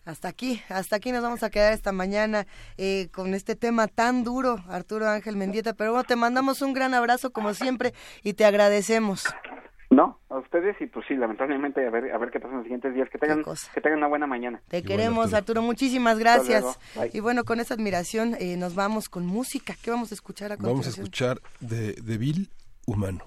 Hasta 0.04 0.26
aquí, 0.26 0.60
hasta 0.68 0.96
aquí 0.96 1.12
nos 1.12 1.22
vamos 1.22 1.44
a 1.44 1.50
quedar 1.50 1.72
esta 1.72 1.92
mañana 1.92 2.46
eh, 2.76 3.08
con 3.12 3.34
este 3.34 3.54
tema 3.54 3.86
tan 3.86 4.24
duro, 4.24 4.56
Arturo 4.68 5.08
Ángel 5.08 5.36
Mendieta. 5.36 5.74
Pero 5.74 5.92
bueno, 5.92 6.04
te 6.04 6.16
mandamos 6.16 6.60
un 6.60 6.72
gran 6.72 6.92
abrazo 6.92 7.32
como 7.32 7.54
siempre 7.54 7.94
y 8.24 8.32
te 8.32 8.44
agradecemos. 8.44 9.24
No, 9.92 10.18
a 10.30 10.38
ustedes 10.38 10.74
y 10.80 10.86
pues 10.86 11.04
sí, 11.06 11.14
lamentablemente 11.14 11.86
a 11.86 11.90
ver 11.90 12.10
a 12.12 12.16
ver 12.16 12.30
qué 12.30 12.40
pasa 12.40 12.52
en 12.52 12.58
los 12.58 12.64
siguientes 12.64 12.94
días. 12.94 13.10
Que 13.10 13.18
tengan 13.18 13.44
que 13.44 13.80
tengan 13.82 13.98
una 13.98 14.06
buena 14.06 14.26
mañana. 14.26 14.62
Te 14.68 14.82
queremos, 14.82 15.34
Arturo. 15.34 15.60
Muchísimas 15.60 16.18
gracias. 16.18 16.64
Y 17.12 17.20
bueno, 17.20 17.44
con 17.44 17.60
esa 17.60 17.74
admiración 17.74 18.34
eh, 18.40 18.56
nos 18.56 18.74
vamos 18.74 19.10
con 19.10 19.26
música. 19.26 19.74
¿Qué 19.82 19.90
vamos 19.90 20.10
a 20.10 20.14
escuchar 20.14 20.50
a 20.50 20.56
continuación? 20.56 20.82
Vamos 20.82 20.86
a 20.86 21.02
escuchar 21.02 21.40
de, 21.60 21.92
de 21.92 22.16
Bill 22.16 22.48
Humano. 22.86 23.22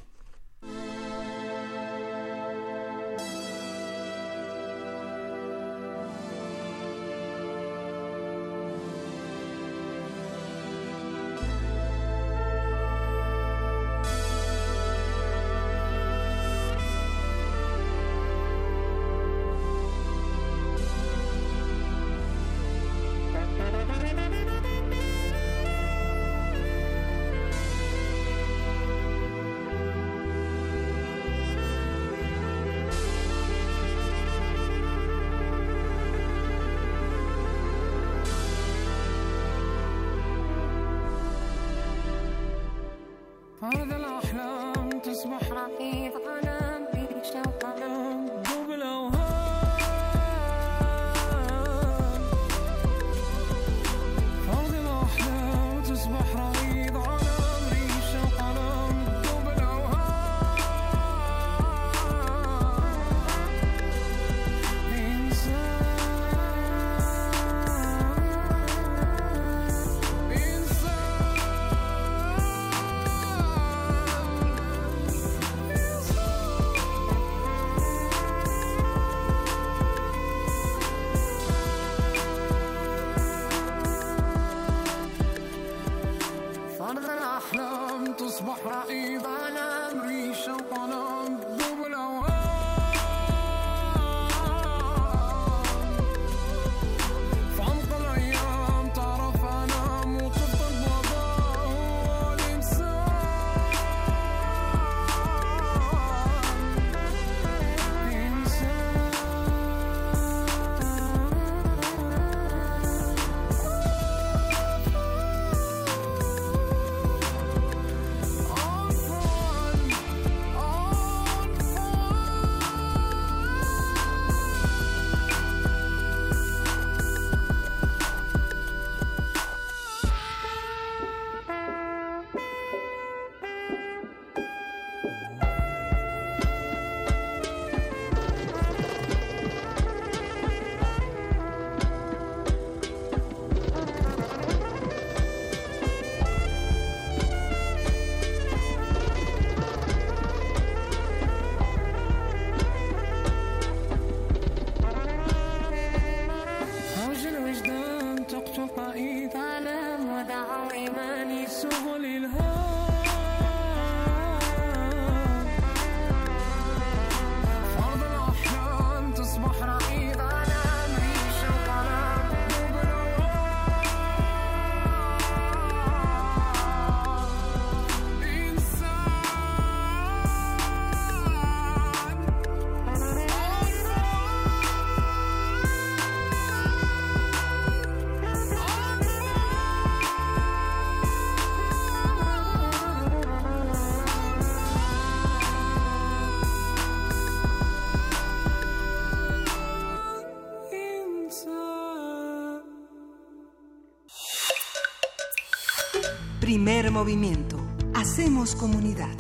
Movimiento. 206.96 207.58
Hacemos 207.94 208.56
comunidad. 208.56 209.14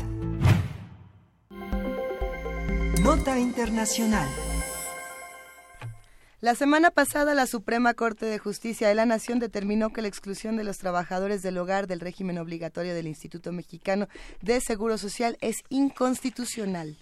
Nota 3.04 3.38
Internacional. 3.38 4.30
La 6.40 6.56
semana 6.56 6.90
pasada, 6.92 7.34
la 7.34 7.46
Suprema 7.46 7.94
Corte 7.94 8.28
de 8.28 8.40
Justicia 8.40 8.88
de 8.88 8.96
la 8.96 9.06
Nación 9.06 9.40
determinó 9.40 9.90
que 9.90 10.02
la 10.02 10.08
exclusión 10.08 10.56
de 10.56 10.64
los 10.64 10.78
trabajadores 10.78 11.42
del 11.42 11.58
hogar 11.58 11.86
del 11.86 12.00
régimen 12.00 12.38
obligatorio 12.38 12.94
del 12.94 13.08
Instituto 13.08 13.52
Mexicano 13.52 14.08
de 14.42 14.62
Seguro 14.62 14.98
Social 14.98 15.38
es 15.42 15.58
inconstitucional. 15.68 16.96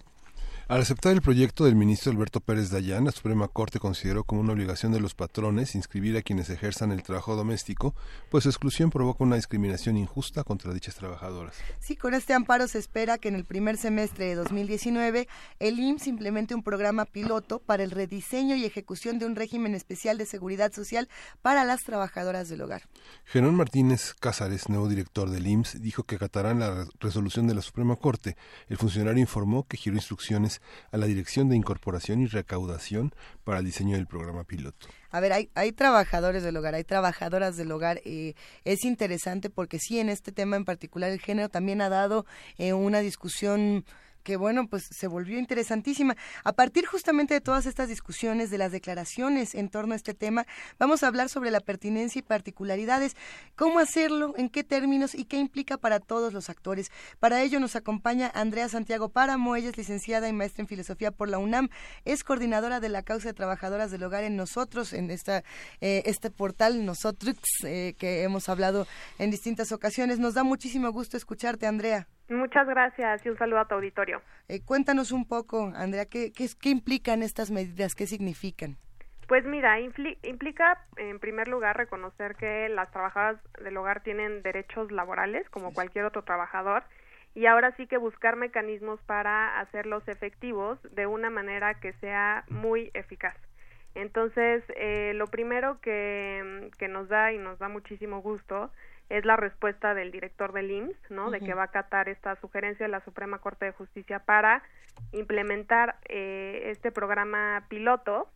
Al 0.66 0.80
aceptar 0.80 1.12
el 1.12 1.20
proyecto 1.20 1.66
del 1.66 1.74
ministro 1.76 2.10
Alberto 2.10 2.40
Pérez 2.40 2.70
Dayán, 2.70 3.04
la 3.04 3.12
Suprema 3.12 3.48
Corte 3.48 3.78
consideró 3.78 4.24
como 4.24 4.40
una 4.40 4.54
obligación 4.54 4.92
de 4.92 5.00
los 5.00 5.14
patrones 5.14 5.74
inscribir 5.74 6.16
a 6.16 6.22
quienes 6.22 6.48
ejerzan 6.48 6.90
el 6.90 7.02
trabajo 7.02 7.36
doméstico, 7.36 7.94
pues 8.30 8.44
su 8.44 8.48
exclusión 8.50 8.88
provoca 8.88 9.24
una 9.24 9.36
discriminación 9.36 9.98
injusta 9.98 10.42
contra 10.42 10.72
dichas 10.72 10.94
trabajadoras. 10.94 11.54
Sí, 11.80 11.96
con 11.96 12.14
este 12.14 12.32
amparo 12.32 12.66
se 12.66 12.78
espera 12.78 13.18
que 13.18 13.28
en 13.28 13.34
el 13.34 13.44
primer 13.44 13.76
semestre 13.76 14.24
de 14.24 14.36
2019 14.36 15.28
el 15.58 15.78
IMSS 15.78 16.06
implemente 16.06 16.54
un 16.54 16.62
programa 16.62 17.04
piloto 17.04 17.58
para 17.58 17.82
el 17.84 17.90
rediseño 17.90 18.56
y 18.56 18.64
ejecución 18.64 19.18
de 19.18 19.26
un 19.26 19.36
régimen 19.36 19.74
especial 19.74 20.16
de 20.16 20.24
seguridad 20.24 20.72
social 20.72 21.10
para 21.42 21.64
las 21.64 21.82
trabajadoras 21.84 22.48
del 22.48 22.62
hogar. 22.62 22.88
Gerón 23.26 23.54
Martínez 23.54 24.14
Cázares, 24.18 24.70
nuevo 24.70 24.88
director 24.88 25.28
del 25.28 25.46
IMSS, 25.46 25.82
dijo 25.82 26.04
que 26.04 26.16
acatarán 26.16 26.60
la 26.60 26.70
re- 26.84 26.90
resolución 27.00 27.46
de 27.46 27.54
la 27.54 27.60
Suprema 27.60 27.96
Corte. 27.96 28.38
El 28.68 28.78
funcionario 28.78 29.20
informó 29.20 29.66
que 29.68 29.76
giró 29.76 29.96
instrucciones 29.96 30.53
a 30.90 30.96
la 30.96 31.06
Dirección 31.06 31.48
de 31.48 31.56
Incorporación 31.56 32.20
y 32.20 32.26
Recaudación 32.26 33.14
para 33.44 33.58
el 33.58 33.64
diseño 33.64 33.96
del 33.96 34.06
programa 34.06 34.44
piloto. 34.44 34.88
A 35.10 35.20
ver, 35.20 35.32
hay, 35.32 35.50
hay 35.54 35.72
trabajadores 35.72 36.42
del 36.42 36.56
hogar, 36.56 36.74
hay 36.74 36.84
trabajadoras 36.84 37.56
del 37.56 37.70
hogar. 37.70 38.00
Eh, 38.04 38.34
es 38.64 38.84
interesante 38.84 39.50
porque 39.50 39.78
sí, 39.78 40.00
en 40.00 40.08
este 40.08 40.32
tema 40.32 40.56
en 40.56 40.64
particular, 40.64 41.10
el 41.10 41.20
género 41.20 41.48
también 41.48 41.80
ha 41.80 41.88
dado 41.88 42.26
eh, 42.58 42.72
una 42.72 43.00
discusión 43.00 43.84
que 44.24 44.36
bueno, 44.36 44.66
pues 44.66 44.88
se 44.90 45.06
volvió 45.06 45.38
interesantísima. 45.38 46.16
A 46.42 46.52
partir 46.52 46.86
justamente 46.86 47.34
de 47.34 47.40
todas 47.40 47.66
estas 47.66 47.88
discusiones, 47.88 48.50
de 48.50 48.58
las 48.58 48.72
declaraciones 48.72 49.54
en 49.54 49.68
torno 49.68 49.92
a 49.92 49.96
este 49.96 50.14
tema, 50.14 50.46
vamos 50.78 51.02
a 51.02 51.06
hablar 51.06 51.28
sobre 51.28 51.50
la 51.50 51.60
pertinencia 51.60 52.18
y 52.18 52.22
particularidades, 52.22 53.14
cómo 53.54 53.78
hacerlo, 53.78 54.34
en 54.36 54.48
qué 54.48 54.64
términos 54.64 55.14
y 55.14 55.26
qué 55.26 55.36
implica 55.36 55.76
para 55.76 56.00
todos 56.00 56.32
los 56.32 56.50
actores. 56.50 56.90
Para 57.20 57.42
ello 57.42 57.60
nos 57.60 57.76
acompaña 57.76 58.32
Andrea 58.34 58.68
Santiago 58.68 59.10
Páramo, 59.10 59.54
ella 59.54 59.68
es 59.68 59.76
licenciada 59.76 60.28
y 60.28 60.32
maestra 60.32 60.62
en 60.62 60.68
filosofía 60.68 61.10
por 61.10 61.28
la 61.28 61.38
UNAM, 61.38 61.68
es 62.04 62.24
coordinadora 62.24 62.80
de 62.80 62.88
la 62.88 63.02
causa 63.02 63.28
de 63.28 63.34
trabajadoras 63.34 63.90
del 63.90 64.02
hogar 64.02 64.24
en 64.24 64.36
nosotros, 64.36 64.92
en 64.94 65.10
esta, 65.10 65.44
eh, 65.80 66.02
este 66.06 66.30
portal 66.30 66.86
Nosotros, 66.86 67.36
eh, 67.64 67.94
que 67.98 68.22
hemos 68.22 68.48
hablado 68.48 68.86
en 69.18 69.30
distintas 69.30 69.70
ocasiones. 69.70 70.18
Nos 70.18 70.34
da 70.34 70.44
muchísimo 70.44 70.90
gusto 70.90 71.16
escucharte, 71.16 71.66
Andrea. 71.66 72.08
Muchas 72.28 72.66
gracias 72.66 73.24
y 73.24 73.28
un 73.28 73.36
saludo 73.36 73.60
a 73.60 73.68
tu 73.68 73.74
auditorio. 73.74 74.22
Eh, 74.48 74.60
cuéntanos 74.64 75.12
un 75.12 75.26
poco, 75.26 75.72
Andrea, 75.74 76.06
¿qué, 76.06 76.32
qué, 76.32 76.48
qué 76.60 76.70
implican 76.70 77.22
estas 77.22 77.50
medidas? 77.50 77.94
¿Qué 77.94 78.06
significan? 78.06 78.76
Pues 79.26 79.44
mira, 79.44 79.80
implica 79.80 80.84
en 80.96 81.18
primer 81.18 81.48
lugar 81.48 81.76
reconocer 81.76 82.36
que 82.36 82.68
las 82.68 82.90
trabajadoras 82.90 83.40
del 83.62 83.76
hogar 83.76 84.02
tienen 84.02 84.42
derechos 84.42 84.92
laborales 84.92 85.48
como 85.48 85.72
cualquier 85.72 86.04
otro 86.04 86.22
trabajador 86.22 86.84
y 87.34 87.46
ahora 87.46 87.74
sí 87.76 87.86
que 87.86 87.96
buscar 87.96 88.36
mecanismos 88.36 89.00
para 89.02 89.60
hacerlos 89.60 90.06
efectivos 90.08 90.78
de 90.94 91.06
una 91.06 91.30
manera 91.30 91.74
que 91.74 91.94
sea 91.94 92.44
muy 92.48 92.90
eficaz. 92.94 93.34
Entonces, 93.94 94.62
eh, 94.76 95.12
lo 95.14 95.26
primero 95.26 95.80
que, 95.80 96.70
que 96.78 96.88
nos 96.88 97.08
da 97.08 97.32
y 97.32 97.38
nos 97.38 97.58
da 97.58 97.68
muchísimo 97.68 98.20
gusto 98.20 98.70
es 99.08 99.24
la 99.24 99.36
respuesta 99.36 99.94
del 99.94 100.10
director 100.10 100.52
del 100.52 100.70
IMSS, 100.70 101.10
¿no? 101.10 101.30
De 101.30 101.40
que 101.40 101.54
va 101.54 101.62
a 101.62 101.66
acatar 101.66 102.08
esta 102.08 102.36
sugerencia 102.40 102.86
de 102.86 102.92
la 102.92 103.04
Suprema 103.04 103.38
Corte 103.38 103.66
de 103.66 103.72
Justicia 103.72 104.20
para 104.20 104.62
implementar 105.12 105.96
eh, 106.08 106.70
este 106.70 106.90
programa 106.90 107.66
piloto, 107.68 108.28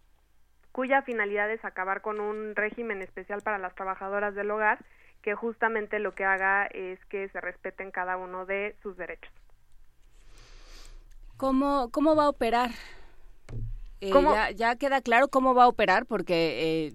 cuya 0.73 1.03
finalidad 1.03 1.51
es 1.51 1.65
acabar 1.65 2.03
con 2.03 2.21
un 2.21 2.55
régimen 2.55 3.03
especial 3.03 3.41
para 3.43 3.59
las 3.59 3.75
trabajadoras 3.75 4.35
del 4.35 4.51
hogar, 4.51 4.85
que 5.23 5.35
justamente 5.35 5.99
lo 5.99 6.15
que 6.15 6.25
haga 6.25 6.67
es 6.67 7.03
que 7.07 7.29
se 7.31 7.41
respeten 7.41 7.91
cada 7.91 8.17
uno 8.17 8.47
de 8.47 8.77
sus 8.83 8.97
derechos. 8.97 9.33
¿Cómo, 11.37 11.91
cómo 11.91 12.15
va 12.15 12.25
a 12.25 12.29
operar? 12.29 12.71
Eh, 14.01 14.13
ya, 14.13 14.51
ya, 14.51 14.77
queda 14.77 15.01
claro 15.01 15.29
cómo 15.29 15.55
va 15.55 15.65
a 15.65 15.69
operar 15.69 16.07
porque 16.07 16.87
eh, 16.87 16.93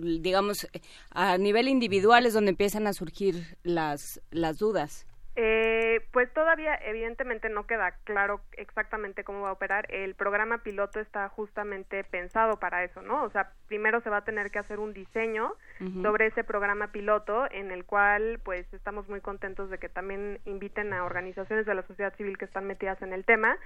digamos, 0.00 0.66
a 1.10 1.38
nivel 1.38 1.68
individual 1.68 2.26
es 2.26 2.34
donde 2.34 2.50
empiezan 2.50 2.86
a 2.86 2.92
surgir 2.92 3.56
las, 3.62 4.20
las 4.30 4.58
dudas. 4.58 5.06
Eh, 5.36 6.00
pues 6.12 6.32
todavía 6.32 6.76
evidentemente 6.76 7.48
no 7.48 7.66
queda 7.66 7.96
claro 8.04 8.40
exactamente 8.52 9.24
cómo 9.24 9.42
va 9.42 9.48
a 9.48 9.52
operar. 9.52 9.92
El 9.92 10.14
programa 10.14 10.58
piloto 10.58 11.00
está 11.00 11.28
justamente 11.28 12.04
pensado 12.04 12.60
para 12.60 12.84
eso, 12.84 13.02
¿no? 13.02 13.24
O 13.24 13.30
sea, 13.30 13.50
primero 13.66 14.00
se 14.00 14.10
va 14.10 14.18
a 14.18 14.24
tener 14.24 14.52
que 14.52 14.60
hacer 14.60 14.78
un 14.78 14.92
diseño 14.92 15.54
sobre 16.02 16.26
ese 16.26 16.44
programa 16.44 16.92
piloto 16.92 17.50
en 17.50 17.72
el 17.72 17.84
cual 17.84 18.40
pues 18.44 18.72
estamos 18.72 19.08
muy 19.08 19.20
contentos 19.20 19.70
de 19.70 19.78
que 19.78 19.88
también 19.88 20.38
inviten 20.44 20.92
a 20.92 21.04
organizaciones 21.04 21.66
de 21.66 21.74
la 21.74 21.82
sociedad 21.82 22.14
civil 22.14 22.38
que 22.38 22.44
están 22.44 22.66
metidas 22.66 23.02
en 23.02 23.12
el 23.12 23.24
tema 23.24 23.58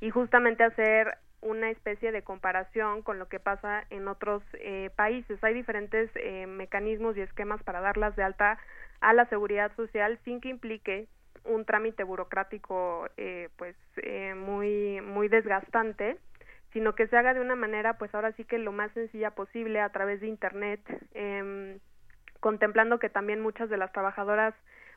y 0.00 0.10
justamente 0.10 0.62
hacer 0.62 1.18
una 1.40 1.70
especie 1.70 2.12
de 2.12 2.22
comparación 2.22 3.02
con 3.02 3.18
lo 3.18 3.28
que 3.28 3.40
pasa 3.40 3.84
en 3.90 4.06
otros 4.08 4.42
eh, 4.54 4.90
países. 4.96 5.42
Hay 5.42 5.54
diferentes 5.54 6.10
eh, 6.14 6.46
mecanismos 6.46 7.16
y 7.16 7.20
esquemas 7.20 7.62
para 7.62 7.80
darlas 7.80 8.14
de 8.16 8.22
alta 8.22 8.58
a 9.00 9.12
la 9.12 9.26
seguridad 9.26 9.74
social 9.76 10.18
sin 10.24 10.40
que 10.40 10.48
implique 10.48 11.08
un 11.48 11.64
trámite 11.64 12.04
burocrático 12.04 13.08
eh, 13.16 13.48
pues 13.56 13.76
eh, 13.96 14.34
muy 14.34 15.00
muy 15.00 15.28
desgastante 15.28 16.18
sino 16.72 16.94
que 16.94 17.06
se 17.06 17.16
haga 17.16 17.34
de 17.34 17.40
una 17.40 17.56
manera 17.56 17.98
pues 17.98 18.14
ahora 18.14 18.32
sí 18.32 18.44
que 18.44 18.58
lo 18.58 18.72
más 18.72 18.92
sencilla 18.92 19.30
posible 19.30 19.80
a 19.80 19.90
través 19.90 20.20
de 20.20 20.28
internet 20.28 20.80
eh, 21.14 21.78
contemplando 22.40 22.98
que 22.98 23.08
también 23.08 23.40
muchas 23.40 23.68
de 23.68 23.76
las 23.76 23.92
trabajadoras 23.92 24.54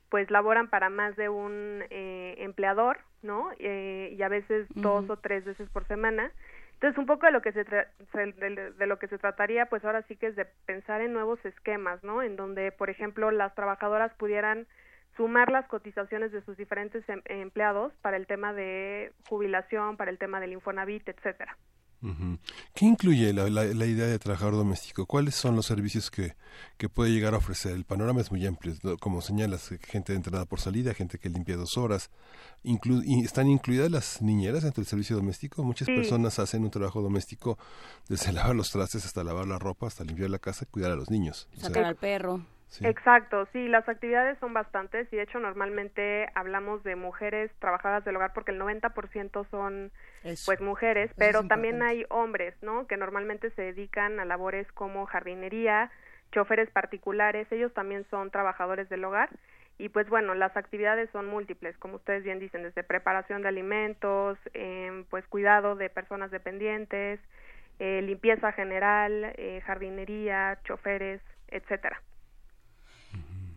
pues 0.10 0.30
laboran 0.32 0.70
para 0.70 0.90
más 0.90 1.16
de 1.16 1.30
un 1.30 1.84
eh, 1.90 2.36
empleador 2.40 2.98
no 3.22 3.52
eh, 3.60 4.16
y 4.18 4.22
a 4.22 4.30
veces 4.30 4.68
dos 4.76 5.10
o 5.10 5.18
tres 5.18 5.46
veces 5.46 5.70
por 5.70 5.88
semana. 5.88 6.32
Entonces 6.74 6.98
un 6.98 7.06
poco 7.06 7.26
de 7.26 7.32
lo 7.32 7.42
que 7.42 7.52
se 7.52 7.64
de, 7.64 8.74
de, 8.78 8.88
lo 8.88 9.00
que 9.00 9.08
se 9.08 9.18
trataría 9.18 9.68
pues 9.68 9.84
ahora 9.84 10.02
sí 10.04 10.16
que 10.16 10.28
es 10.28 10.36
de 10.36 10.46
pensar 10.66 11.02
en 11.02 11.14
nuevos 11.14 11.44
esquemas 11.46 12.04
no 12.04 12.22
en 12.24 12.36
donde 12.36 12.72
por 12.72 12.90
ejemplo 12.90 13.32
las 13.32 13.54
trabajadoras 13.54 14.14
pudieran 14.16 14.66
sumar 15.20 15.52
las 15.52 15.68
cotizaciones 15.68 16.32
de 16.32 16.42
sus 16.46 16.56
diferentes 16.56 17.04
em 17.10 17.22
empleados 17.26 17.92
para 18.02 18.16
el 18.16 18.26
tema 18.26 18.54
de 18.54 19.12
jubilación, 19.28 19.98
para 19.98 20.12
el 20.12 20.18
tema 20.18 20.40
del 20.40 20.54
Infonavit, 20.54 21.10
etcétera. 21.10 21.58
¿Qué 22.74 22.86
incluye 22.86 23.34
la, 23.34 23.50
la, 23.50 23.66
la, 23.66 23.86
idea 23.86 24.08
de 24.08 24.18
trabajador 24.18 24.56
doméstico? 24.56 25.06
¿Cuáles 25.06 25.36
son 25.36 25.58
los 25.58 25.66
servicios 25.66 26.10
que, 26.10 26.36
que 26.78 26.88
puede 26.88 27.12
llegar 27.12 27.34
a 27.34 27.38
ofrecer? 27.38 27.74
El 27.74 27.84
panorama 27.84 28.22
es 28.22 28.32
muy 28.32 28.48
amplio, 28.48 28.74
como 29.02 29.20
señalas, 29.20 29.68
gente 29.82 30.14
de 30.14 30.18
entrada 30.20 30.46
por 30.46 30.62
salida, 30.62 30.94
gente 30.94 31.20
que 31.20 31.28
limpia 31.28 31.58
dos 31.58 31.78
horas. 31.78 32.10
Inclu 32.64 33.02
¿Están 33.22 33.48
incluidas 33.48 33.92
las 33.92 34.22
niñeras 34.22 34.64
entre 34.64 34.80
el 34.84 34.88
servicio 34.88 35.18
doméstico? 35.18 35.62
Muchas 35.66 35.88
sí. 35.88 35.96
personas 35.96 36.40
hacen 36.40 36.64
un 36.64 36.72
trabajo 36.72 37.02
doméstico 37.02 37.58
desde 38.08 38.32
lavar 38.38 38.56
los 38.56 38.72
trastes 38.72 39.06
hasta 39.06 39.22
lavar 39.26 39.48
la 39.48 39.60
ropa, 39.60 39.88
hasta 39.88 40.06
limpiar 40.06 40.30
la 40.30 40.40
casa, 40.40 40.66
cuidar 40.72 40.94
a 40.94 40.96
los 40.96 41.12
niños. 41.12 41.50
Sacar 41.58 41.70
o 41.70 41.74
sea, 41.74 41.88
al 41.90 41.96
perro. 41.98 42.46
Sí. 42.70 42.86
Exacto, 42.86 43.48
sí, 43.52 43.68
las 43.68 43.90
actividades 43.90 44.38
son 44.38 44.54
bastantes 44.54 45.12
y 45.12 45.16
de 45.16 45.24
hecho 45.24 45.40
normalmente 45.40 46.30
hablamos 46.36 46.84
de 46.84 46.96
mujeres 46.96 47.52
trabajadoras 47.60 48.06
del 48.06 48.16
hogar 48.16 48.32
porque 48.34 48.52
el 48.52 48.60
90% 48.60 49.44
son 49.50 49.92
Eso. 50.24 50.44
pues 50.46 50.62
mujeres, 50.62 51.12
pero 51.18 51.44
también 51.48 51.82
hay 51.82 52.06
hombres, 52.10 52.54
¿no? 52.62 52.86
Que 52.86 52.96
normalmente 52.96 53.50
se 53.52 53.64
dedican 53.64 54.20
a 54.20 54.26
labores 54.26 54.72
como 54.74 55.08
jardinería, 55.08 55.90
choferes 56.32 56.70
particulares, 56.70 57.52
ellos 57.52 57.74
también 57.74 58.06
son 58.12 58.30
trabajadores 58.30 58.88
del 58.88 59.04
hogar 59.04 59.30
y 59.80 59.90
pues 59.90 60.08
bueno, 60.10 60.36
las 60.36 60.56
actividades 60.56 61.10
son 61.12 61.26
múltiples, 61.26 61.76
como 61.78 61.96
ustedes 61.96 62.24
bien 62.24 62.38
dicen, 62.38 62.64
desde 62.64 62.84
preparación 62.84 63.42
de 63.42 63.48
alimentos, 63.48 64.38
eh, 64.54 65.06
pues 65.10 65.26
cuidado 65.26 65.76
de 65.76 65.90
personas 65.90 66.30
dependientes, 66.32 67.20
eh, 67.80 68.02
limpieza 68.04 68.52
general, 68.52 69.34
eh, 69.38 69.62
jardinería, 69.66 70.60
choferes, 70.66 71.22
etcétera. 71.48 72.02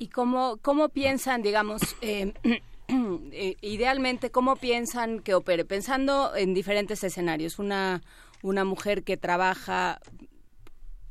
¿Y 0.02 0.08
cómo, 0.08 0.58
cómo 0.62 0.88
piensan, 0.88 1.42
digamos, 1.42 1.80
eh, 2.00 2.34
eh, 2.88 3.56
idealmente, 3.60 4.32
cómo 4.32 4.56
piensan 4.56 5.20
que 5.20 5.32
opere? 5.32 5.64
Pensando 5.64 6.34
en 6.34 6.54
diferentes 6.54 7.04
escenarios. 7.04 7.60
Una, 7.60 8.02
una 8.42 8.64
mujer 8.64 9.04
que 9.04 9.16
trabaja 9.16 10.00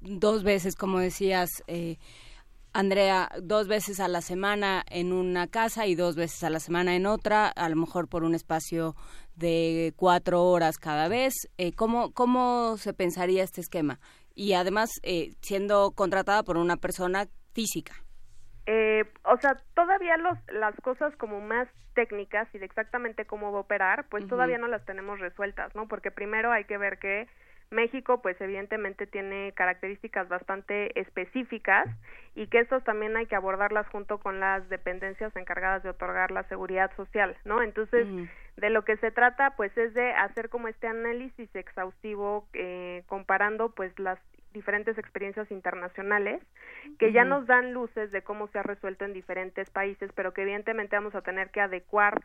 dos 0.01 0.43
veces, 0.43 0.75
como 0.75 0.99
decías, 0.99 1.49
eh, 1.67 1.99
Andrea, 2.73 3.31
dos 3.41 3.69
veces 3.69 4.01
a 4.01 4.09
la 4.09 4.19
semana 4.19 4.83
en 4.89 5.13
una 5.13 5.47
casa 5.47 5.87
y 5.87 5.95
dos 5.95 6.17
veces 6.17 6.43
a 6.43 6.49
la 6.49 6.59
semana 6.59 6.93
en 6.93 7.05
otra, 7.05 7.47
a 7.47 7.69
lo 7.69 7.77
mejor 7.77 8.09
por 8.09 8.25
un 8.25 8.35
espacio 8.35 8.97
de 9.37 9.93
cuatro 9.95 10.43
horas 10.43 10.77
cada 10.77 11.07
vez. 11.07 11.33
Eh, 11.57 11.71
¿cómo, 11.71 12.11
¿Cómo 12.11 12.75
se 12.77 12.93
pensaría 12.93 13.45
este 13.45 13.61
esquema? 13.61 14.01
Y 14.35 14.51
además, 14.51 14.89
eh, 15.03 15.31
siendo 15.39 15.91
contratada 15.91 16.43
por 16.43 16.57
una 16.57 16.75
persona 16.75 17.29
física. 17.53 17.95
Eh, 18.65 19.05
o 19.23 19.37
sea, 19.37 19.57
todavía 19.73 20.17
los, 20.17 20.37
las 20.51 20.75
cosas 20.81 21.15
como 21.15 21.41
más 21.41 21.67
técnicas 21.93 22.47
y 22.53 22.59
de 22.59 22.65
exactamente 22.65 23.25
cómo 23.25 23.51
va 23.51 23.57
a 23.59 23.61
operar, 23.61 24.05
pues 24.09 24.23
uh 24.23 24.27
-huh. 24.27 24.29
todavía 24.29 24.57
no 24.57 24.67
las 24.67 24.85
tenemos 24.85 25.19
resueltas, 25.19 25.75
¿no? 25.75 25.87
Porque 25.87 26.11
primero 26.11 26.51
hay 26.51 26.65
que 26.65 26.77
ver 26.77 26.99
que 26.99 27.27
México, 27.71 28.21
pues 28.21 28.39
evidentemente 28.41 29.07
tiene 29.07 29.53
características 29.53 30.27
bastante 30.27 30.99
específicas 30.99 31.87
y 32.35 32.47
que 32.47 32.59
estas 32.59 32.83
también 32.83 33.15
hay 33.15 33.25
que 33.27 33.35
abordarlas 33.35 33.87
junto 33.87 34.19
con 34.19 34.39
las 34.39 34.67
dependencias 34.69 35.33
encargadas 35.37 35.81
de 35.81 35.89
otorgar 35.89 36.31
la 36.31 36.43
seguridad 36.43 36.91
social, 36.95 37.35
¿no? 37.45 37.61
Entonces, 37.61 38.05
uh 38.07 38.11
-huh. 38.11 38.29
de 38.57 38.69
lo 38.69 38.83
que 38.83 38.97
se 38.97 39.11
trata, 39.11 39.51
pues 39.55 39.75
es 39.77 39.93
de 39.93 40.11
hacer 40.11 40.49
como 40.49 40.67
este 40.67 40.87
análisis 40.87 41.49
exhaustivo 41.55 42.45
eh, 42.53 43.03
comparando, 43.07 43.69
pues 43.69 43.97
las 43.97 44.19
diferentes 44.53 44.97
experiencias 44.97 45.49
internacionales 45.51 46.41
que 46.99 47.11
ya 47.11 47.23
nos 47.23 47.47
dan 47.47 47.73
luces 47.73 48.11
de 48.11 48.21
cómo 48.21 48.47
se 48.47 48.59
ha 48.59 48.63
resuelto 48.63 49.05
en 49.05 49.13
diferentes 49.13 49.69
países, 49.69 50.11
pero 50.15 50.33
que 50.33 50.41
evidentemente 50.43 50.95
vamos 50.95 51.15
a 51.15 51.21
tener 51.21 51.49
que 51.49 51.61
adecuar 51.61 52.21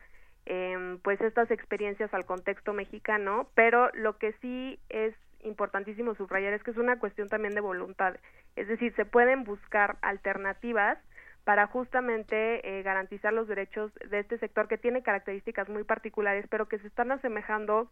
eh, 0.47 0.99
pues 1.03 1.21
estas 1.21 1.51
experiencias 1.51 2.13
al 2.15 2.25
contexto 2.25 2.73
mexicano, 2.73 3.49
pero 3.55 3.91
lo 3.95 4.17
que 4.19 4.33
sí 4.41 4.79
es 4.89 5.15
importantísimo 5.43 6.15
subrayar 6.15 6.53
es 6.53 6.63
que 6.63 6.71
es 6.71 6.77
una 6.77 6.99
cuestión 6.99 7.29
también 7.29 7.55
de 7.55 7.61
voluntad, 7.61 8.17
es 8.57 8.69
decir, 8.69 8.95
se 8.95 9.05
pueden 9.05 9.45
buscar 9.45 9.97
alternativas 10.03 10.99
para 11.45 11.67
justamente 11.69 12.79
eh, 12.79 12.83
garantizar 12.83 13.33
los 13.33 13.47
derechos 13.47 13.93
de 14.11 14.19
este 14.19 14.39
sector 14.39 14.67
que 14.67 14.79
tiene 14.79 15.03
características 15.03 15.69
muy 15.69 15.85
particulares, 15.85 16.45
pero 16.51 16.67
que 16.67 16.79
se 16.79 16.89
están 16.89 17.13
asemejando 17.13 17.89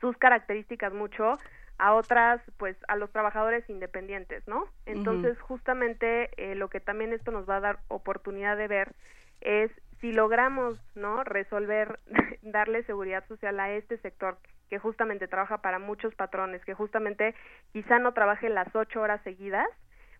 sus 0.00 0.16
características 0.18 0.92
mucho 0.92 1.38
a 1.78 1.94
otras, 1.94 2.40
pues 2.56 2.76
a 2.88 2.96
los 2.96 3.10
trabajadores 3.10 3.68
independientes, 3.68 4.46
¿no? 4.48 4.66
Entonces, 4.86 5.38
justamente 5.40 6.30
eh, 6.36 6.54
lo 6.54 6.68
que 6.68 6.80
también 6.80 7.12
esto 7.12 7.30
nos 7.30 7.48
va 7.48 7.56
a 7.56 7.60
dar 7.60 7.78
oportunidad 7.88 8.56
de 8.56 8.68
ver 8.68 8.94
es 9.40 9.70
si 10.00 10.12
logramos, 10.12 10.78
¿no? 10.94 11.24
Resolver, 11.24 11.98
darle 12.42 12.82
seguridad 12.84 13.26
social 13.28 13.58
a 13.60 13.72
este 13.72 13.98
sector 13.98 14.38
que 14.70 14.78
justamente 14.78 15.28
trabaja 15.28 15.58
para 15.58 15.78
muchos 15.78 16.14
patrones, 16.14 16.64
que 16.64 16.74
justamente 16.74 17.34
quizá 17.72 17.98
no 17.98 18.12
trabaje 18.12 18.48
las 18.48 18.74
ocho 18.74 19.00
horas 19.00 19.20
seguidas, 19.22 19.68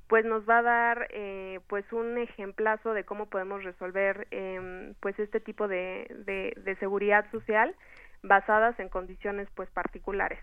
pues 0.08 0.24
nos 0.24 0.48
va 0.48 0.58
a 0.58 0.62
dar 0.62 1.08
eh, 1.10 1.60
pues 1.66 1.84
un 1.92 2.16
ejemplazo 2.18 2.92
de 2.94 3.04
cómo 3.04 3.26
podemos 3.26 3.64
resolver 3.64 4.28
eh, 4.30 4.92
pues 5.00 5.18
este 5.18 5.40
tipo 5.40 5.66
de, 5.66 6.06
de, 6.26 6.54
de 6.62 6.76
seguridad 6.76 7.28
social 7.32 7.74
basadas 8.26 8.78
en 8.78 8.88
condiciones 8.88 9.48
pues 9.54 9.70
particulares. 9.70 10.38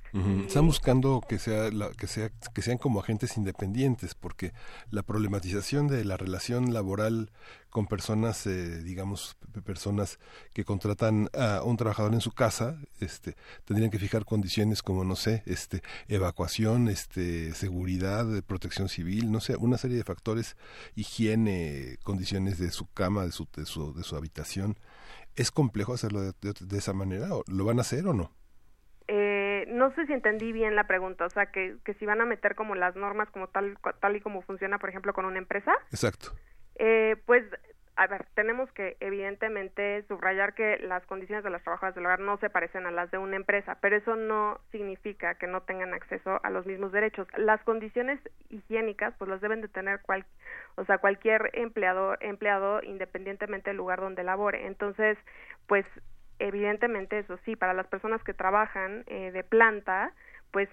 Están 0.48 0.66
buscando 0.66 1.22
que 1.28 1.40
sea, 1.40 1.70
la, 1.72 1.90
que 1.92 2.08
sea 2.08 2.30
que 2.54 2.62
sean 2.62 2.78
como 2.78 3.00
agentes 3.00 3.38
independientes 3.38 4.16
porque 4.16 4.54
la 4.90 5.04
problematización 5.04 5.88
de 5.88 6.04
la 6.06 6.18
relación 6.18 6.74
laboral 6.74 7.32
con 7.70 7.88
personas 7.88 8.46
eh, 8.46 8.84
digamos 8.84 9.36
personas 9.66 10.20
que 10.54 10.64
contratan 10.64 11.30
a 11.34 11.64
un 11.64 11.76
trabajador 11.76 12.14
en 12.14 12.22
su 12.22 12.32
casa 12.32 12.78
este 13.00 13.36
tendrían 13.66 13.90
que 13.90 13.98
fijar 13.98 14.26
condiciones 14.26 14.84
como 14.84 15.04
no 15.04 15.16
sé 15.16 15.42
este 15.48 15.82
evacuación 16.08 16.88
este 16.88 17.54
seguridad 17.54 18.26
protección 18.44 18.90
civil 18.90 19.32
no 19.32 19.40
sé 19.40 19.56
una 19.56 19.80
serie 19.80 19.98
de 19.98 20.04
factores 20.04 20.56
higiene 20.96 21.98
condiciones 22.04 22.60
de 22.60 22.70
su 22.70 22.92
cama 22.94 23.26
de 23.26 23.32
su 23.32 23.48
de 23.56 23.66
su, 23.66 23.94
de 23.94 24.04
su 24.04 24.16
habitación 24.16 24.78
¿Es 25.36 25.52
complejo 25.52 25.94
hacerlo 25.94 26.22
de, 26.22 26.34
de, 26.42 26.54
de, 26.60 26.78
esa 26.78 26.94
manera? 26.94 27.28
¿Lo 27.48 27.66
van 27.66 27.80
a 27.80 27.82
hacer 27.82 28.06
o 28.08 28.14
no? 28.14 28.32
Eh, 29.08 29.66
no 29.70 29.94
sé 29.96 30.06
si 30.06 30.14
entendí 30.14 30.52
bien 30.52 30.76
la 30.76 30.88
pregunta, 30.88 31.26
o 31.26 31.30
sea, 31.30 31.48
que, 31.48 31.78
que 31.84 31.94
si 31.96 32.06
van 32.06 32.22
a 32.22 32.26
meter 32.26 32.56
como 32.56 32.76
las 32.76 32.96
normas 32.96 33.30
como 33.32 33.48
tal, 33.48 33.78
tal 34.00 34.16
y 34.16 34.22
como 34.22 34.42
funciona, 34.42 34.80
por 34.80 34.90
ejemplo, 34.90 35.14
con 35.14 35.26
una 35.26 35.40
empresa. 35.40 35.74
Exacto. 35.92 36.34
Eh, 36.76 37.16
pues 37.26 37.44
a 37.96 38.08
ver, 38.08 38.26
tenemos 38.34 38.72
que 38.72 38.98
evidentemente 39.02 40.04
subrayar 40.08 40.56
que 40.56 40.80
las 40.80 41.06
condiciones 41.06 41.44
de 41.44 41.52
las 41.52 41.64
trabajadoras 41.64 41.94
del 41.94 42.06
hogar 42.06 42.20
no 42.20 42.38
se 42.38 42.50
parecen 42.50 42.88
a 42.88 42.92
las 42.92 43.12
de 43.12 43.20
una 43.20 43.36
empresa, 43.36 43.78
pero 43.82 43.96
eso 43.96 44.16
no 44.16 44.60
significa 44.72 45.36
que 45.36 45.46
no 45.46 45.62
tengan 45.62 45.94
acceso 45.94 46.40
a 46.44 46.50
los 46.50 46.66
mismos 46.66 46.92
derechos. 46.92 47.28
Las 47.38 47.62
condiciones 47.64 48.20
higiénicas, 48.50 49.14
pues 49.18 49.30
las 49.30 49.42
deben 49.42 49.62
de 49.62 49.68
tener 49.68 50.02
cual, 50.02 50.26
o 50.76 50.86
sea, 50.86 50.98
cualquier 50.98 51.52
empleado, 51.54 52.16
empleado 52.20 52.82
independientemente 52.82 53.70
del 53.70 53.78
lugar 53.78 54.02
donde 54.02 54.24
labore. 54.24 54.66
Entonces, 54.66 55.18
pues 55.68 55.86
evidentemente 56.40 57.20
eso 57.20 57.38
sí, 57.46 57.56
para 57.56 57.74
las 57.74 57.88
personas 57.88 58.24
que 58.24 58.34
trabajan 58.34 59.04
eh, 59.06 59.32
de 59.32 59.44
planta, 59.44 60.14
pues 60.52 60.68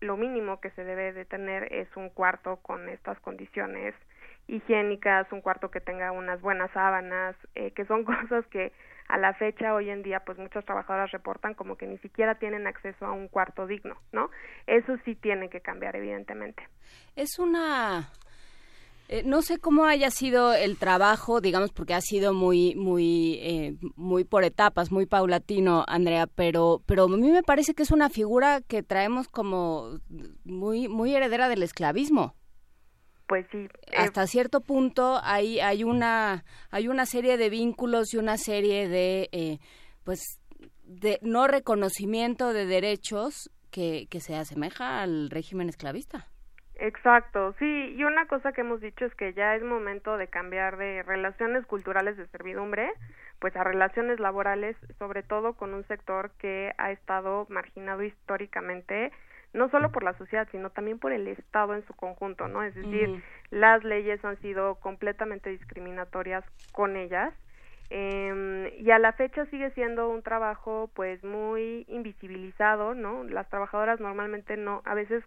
lo 0.00 0.18
mínimo 0.18 0.60
que 0.60 0.70
se 0.72 0.84
debe 0.84 1.14
de 1.14 1.24
tener 1.24 1.72
es 1.72 1.88
un 1.96 2.10
cuarto 2.10 2.58
con 2.58 2.88
estas 2.90 3.18
condiciones 3.20 3.94
higiénicas, 4.48 5.30
un 5.32 5.40
cuarto 5.40 5.70
que 5.70 5.80
tenga 5.80 6.12
unas 6.12 6.40
buenas 6.40 6.70
sábanas, 6.72 7.36
eh, 7.54 7.72
que 7.72 7.84
son 7.86 8.04
cosas 8.04 8.46
que 8.46 8.72
a 9.08 9.18
la 9.18 9.34
fecha 9.34 9.74
hoy 9.74 9.90
en 9.90 10.02
día 10.02 10.20
pues 10.24 10.38
muchas 10.38 10.64
trabajadoras 10.64 11.12
reportan 11.12 11.54
como 11.54 11.76
que 11.76 11.86
ni 11.86 11.98
siquiera 11.98 12.36
tienen 12.36 12.66
acceso 12.66 13.06
a 13.06 13.12
un 13.12 13.28
cuarto 13.28 13.66
digno, 13.66 13.96
¿no? 14.12 14.30
Eso 14.66 14.96
sí 15.04 15.14
tiene 15.14 15.48
que 15.48 15.60
cambiar 15.60 15.94
evidentemente. 15.94 16.68
Es 17.14 17.38
una 17.38 18.08
eh, 19.08 19.22
no 19.24 19.42
sé 19.42 19.58
cómo 19.58 19.84
haya 19.84 20.10
sido 20.10 20.52
el 20.52 20.78
trabajo, 20.78 21.40
digamos, 21.40 21.70
porque 21.70 21.94
ha 21.94 22.00
sido 22.00 22.34
muy, 22.34 22.74
muy, 22.74 23.34
eh, 23.40 23.76
muy 23.94 24.24
por 24.24 24.42
etapas, 24.42 24.90
muy 24.90 25.06
paulatino, 25.06 25.84
Andrea, 25.86 26.26
pero, 26.26 26.82
pero 26.86 27.04
a 27.04 27.08
mí 27.08 27.30
me 27.30 27.44
parece 27.44 27.74
que 27.74 27.84
es 27.84 27.92
una 27.92 28.10
figura 28.10 28.62
que 28.62 28.82
traemos 28.82 29.28
como 29.28 30.00
muy, 30.44 30.88
muy 30.88 31.14
heredera 31.14 31.48
del 31.48 31.62
esclavismo 31.62 32.34
pues 33.26 33.46
sí 33.50 33.68
hasta 33.96 34.26
cierto 34.26 34.60
punto 34.60 35.18
hay 35.22 35.60
hay 35.60 35.84
una 35.84 36.44
hay 36.70 36.88
una 36.88 37.06
serie 37.06 37.36
de 37.36 37.50
vínculos 37.50 38.14
y 38.14 38.18
una 38.18 38.36
serie 38.36 38.88
de 38.88 39.28
eh, 39.32 39.58
pues 40.04 40.40
de 40.84 41.18
no 41.22 41.46
reconocimiento 41.48 42.52
de 42.52 42.66
derechos 42.66 43.50
que, 43.70 44.06
que 44.10 44.20
se 44.20 44.36
asemeja 44.36 45.02
al 45.02 45.30
régimen 45.30 45.68
esclavista. 45.68 46.26
Exacto, 46.78 47.54
sí, 47.58 47.94
y 47.96 48.04
una 48.04 48.26
cosa 48.26 48.52
que 48.52 48.60
hemos 48.60 48.80
dicho 48.82 49.06
es 49.06 49.14
que 49.14 49.32
ya 49.32 49.54
es 49.54 49.62
momento 49.62 50.18
de 50.18 50.28
cambiar 50.28 50.76
de 50.76 51.02
relaciones 51.02 51.64
culturales 51.64 52.18
de 52.18 52.26
servidumbre, 52.28 52.92
pues 53.38 53.56
a 53.56 53.64
relaciones 53.64 54.20
laborales, 54.20 54.76
sobre 54.98 55.22
todo 55.22 55.54
con 55.54 55.72
un 55.72 55.86
sector 55.88 56.32
que 56.38 56.72
ha 56.76 56.92
estado 56.92 57.46
marginado 57.48 58.02
históricamente 58.02 59.10
no 59.52 59.68
solo 59.70 59.90
por 59.90 60.02
la 60.02 60.12
sociedad, 60.14 60.48
sino 60.50 60.70
también 60.70 60.98
por 60.98 61.12
el 61.12 61.28
Estado 61.28 61.74
en 61.74 61.86
su 61.86 61.94
conjunto, 61.94 62.48
¿no? 62.48 62.62
Es 62.62 62.74
decir, 62.74 63.22
las 63.50 63.84
leyes 63.84 64.24
han 64.24 64.36
sido 64.40 64.76
completamente 64.76 65.50
discriminatorias 65.50 66.44
con 66.72 66.96
ellas 66.96 67.32
eh, 67.90 68.76
y 68.78 68.90
a 68.90 68.98
la 68.98 69.12
fecha 69.12 69.46
sigue 69.46 69.70
siendo 69.70 70.08
un 70.08 70.22
trabajo 70.22 70.90
pues 70.94 71.22
muy 71.22 71.84
invisibilizado, 71.88 72.94
¿no? 72.94 73.24
Las 73.24 73.48
trabajadoras 73.48 74.00
normalmente 74.00 74.56
no, 74.56 74.82
a 74.84 74.94
veces 74.94 75.24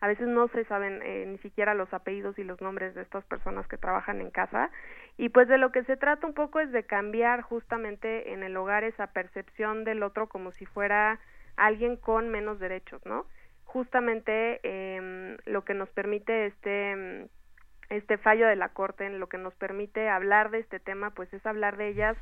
a 0.00 0.06
veces 0.06 0.28
no 0.28 0.48
se 0.48 0.64
saben 0.66 1.00
eh, 1.02 1.24
ni 1.26 1.38
siquiera 1.38 1.72
los 1.72 1.94
apellidos 1.94 2.38
y 2.38 2.44
los 2.44 2.60
nombres 2.60 2.94
de 2.94 3.00
estas 3.00 3.24
personas 3.24 3.66
que 3.68 3.78
trabajan 3.78 4.20
en 4.20 4.30
casa 4.30 4.70
y 5.16 5.30
pues 5.30 5.48
de 5.48 5.56
lo 5.56 5.72
que 5.72 5.82
se 5.84 5.96
trata 5.96 6.26
un 6.26 6.34
poco 6.34 6.60
es 6.60 6.70
de 6.72 6.84
cambiar 6.84 7.40
justamente 7.40 8.34
en 8.34 8.42
el 8.42 8.54
hogar 8.58 8.84
esa 8.84 9.06
percepción 9.06 9.84
del 9.84 10.02
otro 10.02 10.28
como 10.28 10.52
si 10.52 10.66
fuera 10.66 11.20
alguien 11.56 11.96
con 11.96 12.28
menos 12.28 12.58
derechos, 12.58 13.00
¿no? 13.06 13.24
Justamente 13.64 14.60
eh, 14.62 15.36
lo 15.46 15.64
que 15.64 15.74
nos 15.74 15.88
permite 15.90 16.46
este 16.46 17.28
este 17.90 18.16
fallo 18.16 18.46
de 18.46 18.56
la 18.56 18.70
corte 18.70 19.04
en 19.04 19.20
lo 19.20 19.28
que 19.28 19.36
nos 19.36 19.54
permite 19.54 20.08
hablar 20.08 20.50
de 20.50 20.60
este 20.60 20.80
tema 20.80 21.10
pues 21.10 21.32
es 21.34 21.44
hablar 21.44 21.76
de 21.76 21.88
ellas 21.88 22.16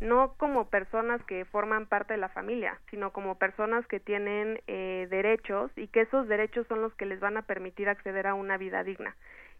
no 0.00 0.34
como 0.38 0.68
personas 0.70 1.22
que 1.24 1.44
forman 1.44 1.86
parte 1.86 2.14
de 2.14 2.20
la 2.20 2.28
familia 2.30 2.80
sino 2.90 3.12
como 3.12 3.38
personas 3.38 3.86
que 3.86 4.00
tienen 4.00 4.60
eh, 4.66 5.06
derechos 5.10 5.70
y 5.76 5.88
que 5.88 6.02
esos 6.02 6.28
derechos 6.28 6.66
son 6.66 6.80
los 6.80 6.94
que 6.94 7.06
les 7.06 7.20
van 7.20 7.36
a 7.36 7.42
permitir 7.42 7.88
acceder 7.88 8.26
a 8.26 8.34
una 8.34 8.56
vida 8.56 8.82
digna 8.84 9.14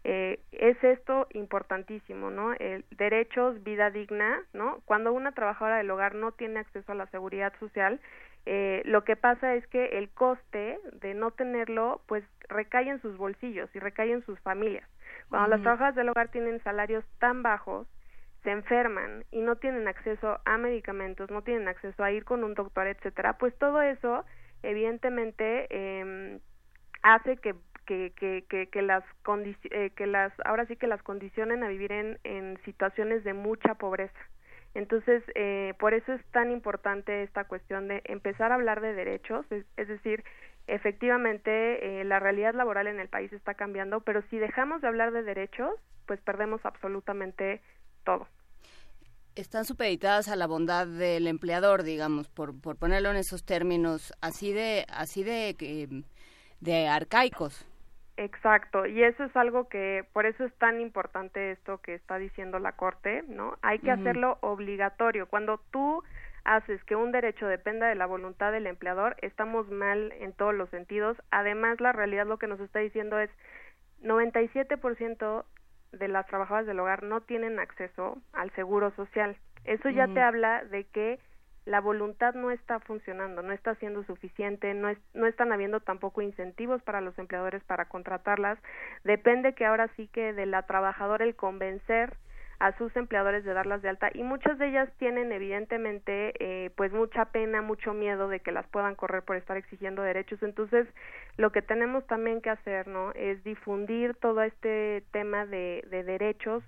eh, 0.05 0.39
es 0.51 0.81
esto 0.83 1.27
importantísimo, 1.33 2.29
¿no? 2.29 2.53
El 2.53 2.83
derechos, 2.91 3.63
vida 3.63 3.89
digna, 3.89 4.43
¿no? 4.51 4.81
Cuando 4.83 5.13
una 5.13 5.31
trabajadora 5.31 5.77
del 5.77 5.89
hogar 5.91 6.15
no 6.15 6.33
tiene 6.33 6.59
acceso 6.59 6.91
a 6.91 6.95
la 6.95 7.07
seguridad 7.07 7.53
social, 7.59 8.01
eh, 8.45 8.81
lo 8.85 9.03
que 9.03 9.15
pasa 9.15 9.55
es 9.55 9.65
que 9.67 9.97
el 9.97 10.09
coste 10.09 10.79
de 11.01 11.13
no 11.13 11.31
tenerlo 11.31 12.01
pues 12.07 12.23
recae 12.49 12.89
en 12.89 13.01
sus 13.01 13.17
bolsillos 13.17 13.69
y 13.73 13.79
recae 13.79 14.11
en 14.11 14.25
sus 14.25 14.39
familias. 14.41 14.87
Cuando 15.29 15.49
las 15.49 15.61
trabajadoras 15.61 15.95
del 15.95 16.09
hogar 16.09 16.29
tienen 16.29 16.61
salarios 16.63 17.05
tan 17.19 17.43
bajos, 17.43 17.87
se 18.43 18.51
enferman 18.51 19.23
y 19.31 19.41
no 19.41 19.55
tienen 19.55 19.87
acceso 19.87 20.39
a 20.43 20.57
medicamentos, 20.57 21.31
no 21.31 21.43
tienen 21.43 21.67
acceso 21.67 22.03
a 22.03 22.11
ir 22.11 22.25
con 22.25 22.43
un 22.43 22.53
doctor, 22.53 22.87
etcétera, 22.87 23.37
pues 23.37 23.57
todo 23.57 23.81
eso 23.81 24.25
evidentemente 24.61 25.67
eh, 25.69 26.39
hace 27.01 27.37
que 27.37 27.55
que, 27.85 28.13
que, 28.15 28.45
que, 28.47 28.67
que 28.67 28.81
las 28.81 29.03
eh, 29.71 29.91
que 29.95 30.07
las 30.07 30.31
ahora 30.45 30.65
sí 30.67 30.77
que 30.77 30.87
las 30.87 31.03
condicionen 31.03 31.63
a 31.63 31.67
vivir 31.67 31.91
en, 31.91 32.17
en 32.23 32.57
situaciones 32.63 33.23
de 33.23 33.33
mucha 33.33 33.75
pobreza 33.75 34.19
entonces, 34.75 35.23
eh, 35.35 35.73
por 35.79 35.93
eso 35.93 36.13
es 36.13 36.25
tan 36.31 36.51
importante 36.51 37.23
esta 37.23 37.43
cuestión 37.43 37.87
de 37.87 38.01
empezar 38.05 38.51
a 38.51 38.55
hablar 38.55 38.81
de 38.81 38.93
derechos, 38.93 39.45
es, 39.51 39.87
decir, 39.87 40.23
efectivamente 40.67 42.01
eh, 42.01 42.03
la 42.05 42.19
realidad 42.19 42.55
laboral 42.55 42.87
en 42.87 42.99
el 42.99 43.07
país 43.07 43.31
está 43.33 43.53
cambiando, 43.53 44.01
pero 44.01 44.23
si 44.29 44.37
dejamos 44.37 44.81
de 44.81 44.87
hablar 44.87 45.11
de 45.11 45.21
derechos, 45.21 45.75
pues 46.07 46.19
perdemos 46.21 46.65
absolutamente 46.65 47.61
todo. 48.03 48.27
Están 49.35 49.65
supeditadas 49.65 50.27
a 50.27 50.35
la 50.35 50.47
bondad 50.47 50.87
del 50.87 51.27
empleador, 51.27 51.83
digamos, 51.83 52.27
por, 52.27 52.59
por 52.59 52.75
ponerlo 52.75 53.11
en 53.11 53.17
esos 53.17 53.43
términos, 53.43 54.13
así 54.21 54.53
de, 54.53 54.85
así 54.89 55.23
de, 55.23 55.55
eh, 55.59 56.03
de 56.59 56.87
arcaicos. 56.87 57.65
Exacto, 58.15 58.85
y 58.85 59.03
eso 59.03 59.23
es 59.23 59.35
algo 59.35 59.67
que, 59.67 60.05
por 60.13 60.27
eso 60.27 60.45
es 60.45 60.53
tan 60.55 60.79
importante 60.79 61.51
esto 61.51 61.79
que 61.79 61.95
está 61.95 62.19
diciendo 62.19 62.59
la 62.59 62.73
Corte, 62.73 63.23
¿no? 63.27 63.57
Hay 63.63 63.79
que 63.79 63.89
hacerlo 63.89 64.37
obligatorio. 64.41 65.27
Cuando 65.27 65.59
tú 65.71 66.03
haces 66.43 66.83
que 66.83 66.95
un 66.95 67.11
derecho 67.11 67.47
dependa 67.47 67.87
de 67.87 67.95
la 67.95 68.05
voluntad 68.05 68.51
del 68.51 68.67
empleador, 68.67 69.15
estamos 69.21 69.69
mal 69.71 70.11
en 70.19 70.31
todos 70.33 70.53
los 70.53 70.69
sentidos. 70.69 71.17
Además, 71.31 71.79
la 71.81 71.91
realidad 71.91 72.27
lo 72.27 72.37
que 72.37 72.47
nos 72.47 72.59
está 72.59 72.79
diciendo 72.79 73.19
es 73.19 73.31
97% 74.03 75.45
de 75.93 76.07
las 76.07 76.27
trabajadoras 76.27 76.67
del 76.67 76.79
hogar 76.79 77.03
no 77.03 77.21
tienen 77.21 77.59
acceso 77.59 78.21
al 78.33 78.51
seguro 78.51 78.91
social. 78.91 79.37
Eso 79.63 79.89
ya 79.89 80.07
te 80.07 80.21
habla 80.21 80.65
de 80.65 80.83
que 80.85 81.19
la 81.65 81.79
voluntad 81.79 82.33
no 82.33 82.51
está 82.51 82.79
funcionando, 82.79 83.41
no 83.41 83.53
está 83.53 83.75
siendo 83.75 84.03
suficiente, 84.03 84.73
no, 84.73 84.89
es, 84.89 84.97
no 85.13 85.27
están 85.27 85.51
habiendo 85.51 85.79
tampoco 85.79 86.21
incentivos 86.21 86.81
para 86.83 87.01
los 87.01 87.17
empleadores 87.17 87.63
para 87.63 87.85
contratarlas. 87.85 88.59
Depende 89.03 89.53
que 89.53 89.65
ahora 89.65 89.89
sí 89.95 90.07
que 90.07 90.33
de 90.33 90.45
la 90.45 90.63
trabajadora 90.63 91.23
el 91.25 91.35
convencer 91.35 92.17
a 92.59 92.77
sus 92.77 92.95
empleadores 92.95 93.43
de 93.43 93.53
darlas 93.53 93.81
de 93.81 93.89
alta 93.89 94.09
y 94.13 94.23
muchas 94.23 94.57
de 94.57 94.69
ellas 94.69 94.89
tienen 94.97 95.31
evidentemente 95.31 96.33
eh, 96.39 96.69
pues 96.77 96.93
mucha 96.93 97.25
pena, 97.25 97.61
mucho 97.61 97.93
miedo 97.93 98.29
de 98.29 98.39
que 98.39 98.53
las 98.53 98.65
puedan 98.67 98.95
correr 98.95 99.23
por 99.23 99.35
estar 99.35 99.57
exigiendo 99.57 100.01
derechos. 100.01 100.41
Entonces, 100.43 100.87
lo 101.35 101.51
que 101.51 101.61
tenemos 101.61 102.05
también 102.07 102.41
que 102.41 102.51
hacer, 102.51 102.87
¿no? 102.87 103.11
Es 103.15 103.43
difundir 103.43 104.15
todo 104.15 104.41
este 104.43 105.03
tema 105.11 105.45
de, 105.45 105.85
de 105.89 106.03
derechos 106.03 106.63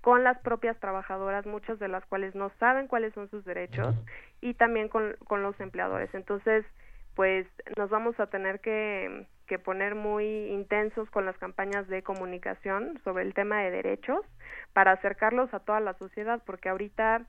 con 0.00 0.24
las 0.24 0.38
propias 0.38 0.78
trabajadoras, 0.80 1.46
muchas 1.46 1.78
de 1.78 1.88
las 1.88 2.04
cuales 2.06 2.34
no 2.34 2.50
saben 2.58 2.86
cuáles 2.86 3.12
son 3.14 3.28
sus 3.30 3.44
derechos, 3.44 3.94
y 4.40 4.54
también 4.54 4.88
con, 4.88 5.14
con 5.26 5.42
los 5.42 5.58
empleadores. 5.60 6.12
Entonces, 6.14 6.64
pues 7.14 7.46
nos 7.76 7.90
vamos 7.90 8.18
a 8.18 8.28
tener 8.28 8.60
que, 8.60 9.26
que 9.46 9.58
poner 9.58 9.94
muy 9.94 10.24
intensos 10.46 11.10
con 11.10 11.26
las 11.26 11.36
campañas 11.38 11.86
de 11.88 12.02
comunicación 12.02 12.98
sobre 13.04 13.24
el 13.24 13.34
tema 13.34 13.60
de 13.60 13.70
derechos 13.70 14.20
para 14.72 14.92
acercarlos 14.92 15.52
a 15.52 15.60
toda 15.60 15.80
la 15.80 15.94
sociedad, 15.94 16.40
porque 16.46 16.68
ahorita 16.68 17.26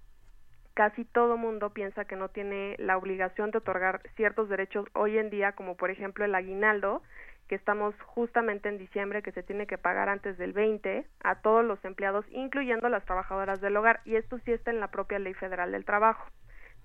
casi 0.73 1.03
todo 1.03 1.35
mundo 1.35 1.71
piensa 1.71 2.05
que 2.05 2.15
no 2.15 2.29
tiene 2.29 2.75
la 2.79 2.97
obligación 2.97 3.51
de 3.51 3.57
otorgar 3.57 4.01
ciertos 4.15 4.47
derechos 4.47 4.85
hoy 4.93 5.17
en 5.17 5.29
día, 5.29 5.51
como 5.53 5.75
por 5.75 5.91
ejemplo 5.91 6.23
el 6.23 6.35
aguinaldo, 6.35 7.01
que 7.51 7.55
estamos 7.55 7.93
justamente 8.03 8.69
en 8.69 8.77
diciembre, 8.77 9.21
que 9.21 9.33
se 9.33 9.43
tiene 9.43 9.67
que 9.67 9.77
pagar 9.77 10.07
antes 10.07 10.37
del 10.37 10.53
20 10.53 11.05
a 11.21 11.35
todos 11.41 11.65
los 11.65 11.83
empleados, 11.83 12.23
incluyendo 12.31 12.87
las 12.87 13.03
trabajadoras 13.03 13.59
del 13.59 13.75
hogar, 13.75 13.99
y 14.05 14.15
esto 14.15 14.39
sí 14.45 14.53
está 14.53 14.71
en 14.71 14.79
la 14.79 14.87
propia 14.87 15.19
Ley 15.19 15.33
Federal 15.33 15.73
del 15.73 15.83
Trabajo. 15.83 16.25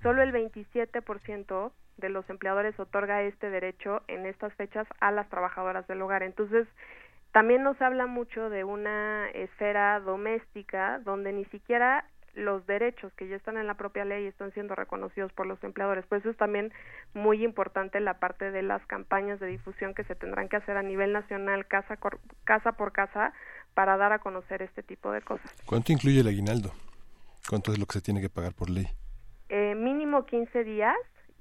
Solo 0.02 0.22
el 0.22 0.32
27% 0.32 1.70
de 1.98 2.08
los 2.08 2.28
empleadores 2.28 2.76
otorga 2.80 3.22
este 3.22 3.48
derecho 3.48 4.02
en 4.08 4.26
estas 4.26 4.52
fechas 4.54 4.88
a 4.98 5.12
las 5.12 5.28
trabajadoras 5.28 5.86
del 5.86 6.02
hogar. 6.02 6.24
Entonces, 6.24 6.66
también 7.30 7.62
nos 7.62 7.80
habla 7.80 8.06
mucho 8.06 8.50
de 8.50 8.64
una 8.64 9.30
esfera 9.34 10.00
doméstica 10.00 10.98
donde 10.98 11.32
ni 11.32 11.44
siquiera 11.44 12.06
los 12.36 12.66
derechos 12.66 13.12
que 13.14 13.26
ya 13.26 13.36
están 13.36 13.56
en 13.56 13.66
la 13.66 13.74
propia 13.74 14.04
ley 14.04 14.26
están 14.26 14.52
siendo 14.52 14.74
reconocidos 14.74 15.32
por 15.32 15.46
los 15.46 15.62
empleadores. 15.64 16.06
Por 16.06 16.18
eso 16.18 16.30
es 16.30 16.36
también 16.36 16.72
muy 17.14 17.42
importante 17.42 17.98
la 17.98 18.20
parte 18.20 18.50
de 18.50 18.62
las 18.62 18.84
campañas 18.86 19.40
de 19.40 19.46
difusión 19.46 19.94
que 19.94 20.04
se 20.04 20.14
tendrán 20.14 20.48
que 20.48 20.56
hacer 20.56 20.76
a 20.76 20.82
nivel 20.82 21.12
nacional, 21.12 21.66
casa, 21.66 21.98
casa 22.44 22.72
por 22.72 22.92
casa, 22.92 23.32
para 23.74 23.96
dar 23.96 24.12
a 24.12 24.18
conocer 24.18 24.62
este 24.62 24.82
tipo 24.82 25.10
de 25.10 25.22
cosas. 25.22 25.50
¿Cuánto 25.64 25.92
incluye 25.92 26.20
el 26.20 26.28
aguinaldo? 26.28 26.72
¿Cuánto 27.48 27.72
es 27.72 27.78
lo 27.78 27.86
que 27.86 27.94
se 27.94 28.02
tiene 28.02 28.20
que 28.20 28.28
pagar 28.28 28.52
por 28.52 28.70
ley? 28.70 28.86
Eh, 29.48 29.74
mínimo 29.74 30.26
15 30.26 30.64
días 30.64 30.96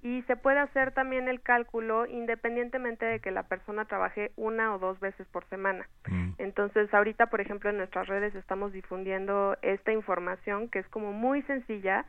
y 0.06 0.22
se 0.28 0.36
puede 0.36 0.60
hacer 0.60 0.92
también 0.92 1.28
el 1.28 1.42
cálculo 1.42 2.06
independientemente 2.06 3.08
de 3.08 3.20
que 3.20 3.32
la 3.32 3.42
persona 3.42 3.86
trabaje 3.86 4.32
una 4.36 4.76
o 4.76 4.78
dos 4.78 5.00
veces 5.00 5.26
por 5.32 5.50
semana. 5.50 5.90
Mm. 6.08 6.34
Entonces, 6.38 6.94
ahorita, 6.94 7.26
por 7.32 7.42
ejemplo, 7.42 7.72
en 7.72 7.78
nuestras 7.78 8.06
redes 8.06 8.36
estamos 8.36 8.72
difundiendo 8.72 9.58
esta 9.64 9.92
información 9.92 10.70
que 10.70 10.78
es 10.78 10.88
como 10.90 11.12
muy 11.12 11.42
sencilla, 11.42 12.06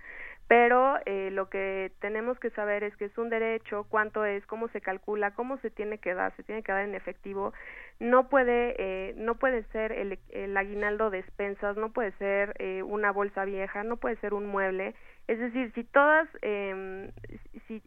pero 0.47 0.98
eh, 1.06 1.31
lo 1.32 1.48
que 1.48 1.90
tenemos 2.02 2.39
que 2.39 2.51
saber 2.51 2.85
es 2.85 2.94
que 2.98 3.06
es 3.06 3.16
un 3.16 3.31
derecho, 3.31 3.86
cuánto 3.89 4.27
es, 4.27 4.44
cómo 4.44 4.68
se 4.68 4.82
calcula, 4.82 5.31
cómo 5.31 5.56
se 5.59 5.70
tiene 5.70 5.97
que 5.97 6.12
dar, 6.12 6.36
se 6.36 6.43
tiene 6.43 6.62
que 6.62 6.73
dar 6.73 6.85
en 6.85 6.94
efectivo. 6.94 7.55
No 7.98 8.28
puede, 8.28 8.74
eh, 8.78 9.14
no 9.16 9.36
puede 9.36 9.62
ser 9.73 9.93
el, 9.93 10.18
el 10.28 10.55
aguinaldo 10.55 11.09
de 11.09 11.20
expensas, 11.20 11.78
no 11.78 11.94
puede 11.94 12.12
ser 12.18 12.55
eh, 12.59 12.82
una 12.82 13.10
bolsa 13.10 13.47
vieja, 13.47 13.85
no 13.85 13.97
puede 13.97 14.16
ser 14.16 14.35
un 14.35 14.44
mueble 14.44 14.94
es 15.28 15.38
decir, 15.38 15.72
si 15.74 15.84
todas, 15.84 16.28
eh, 16.42 17.12
si, 17.68 17.82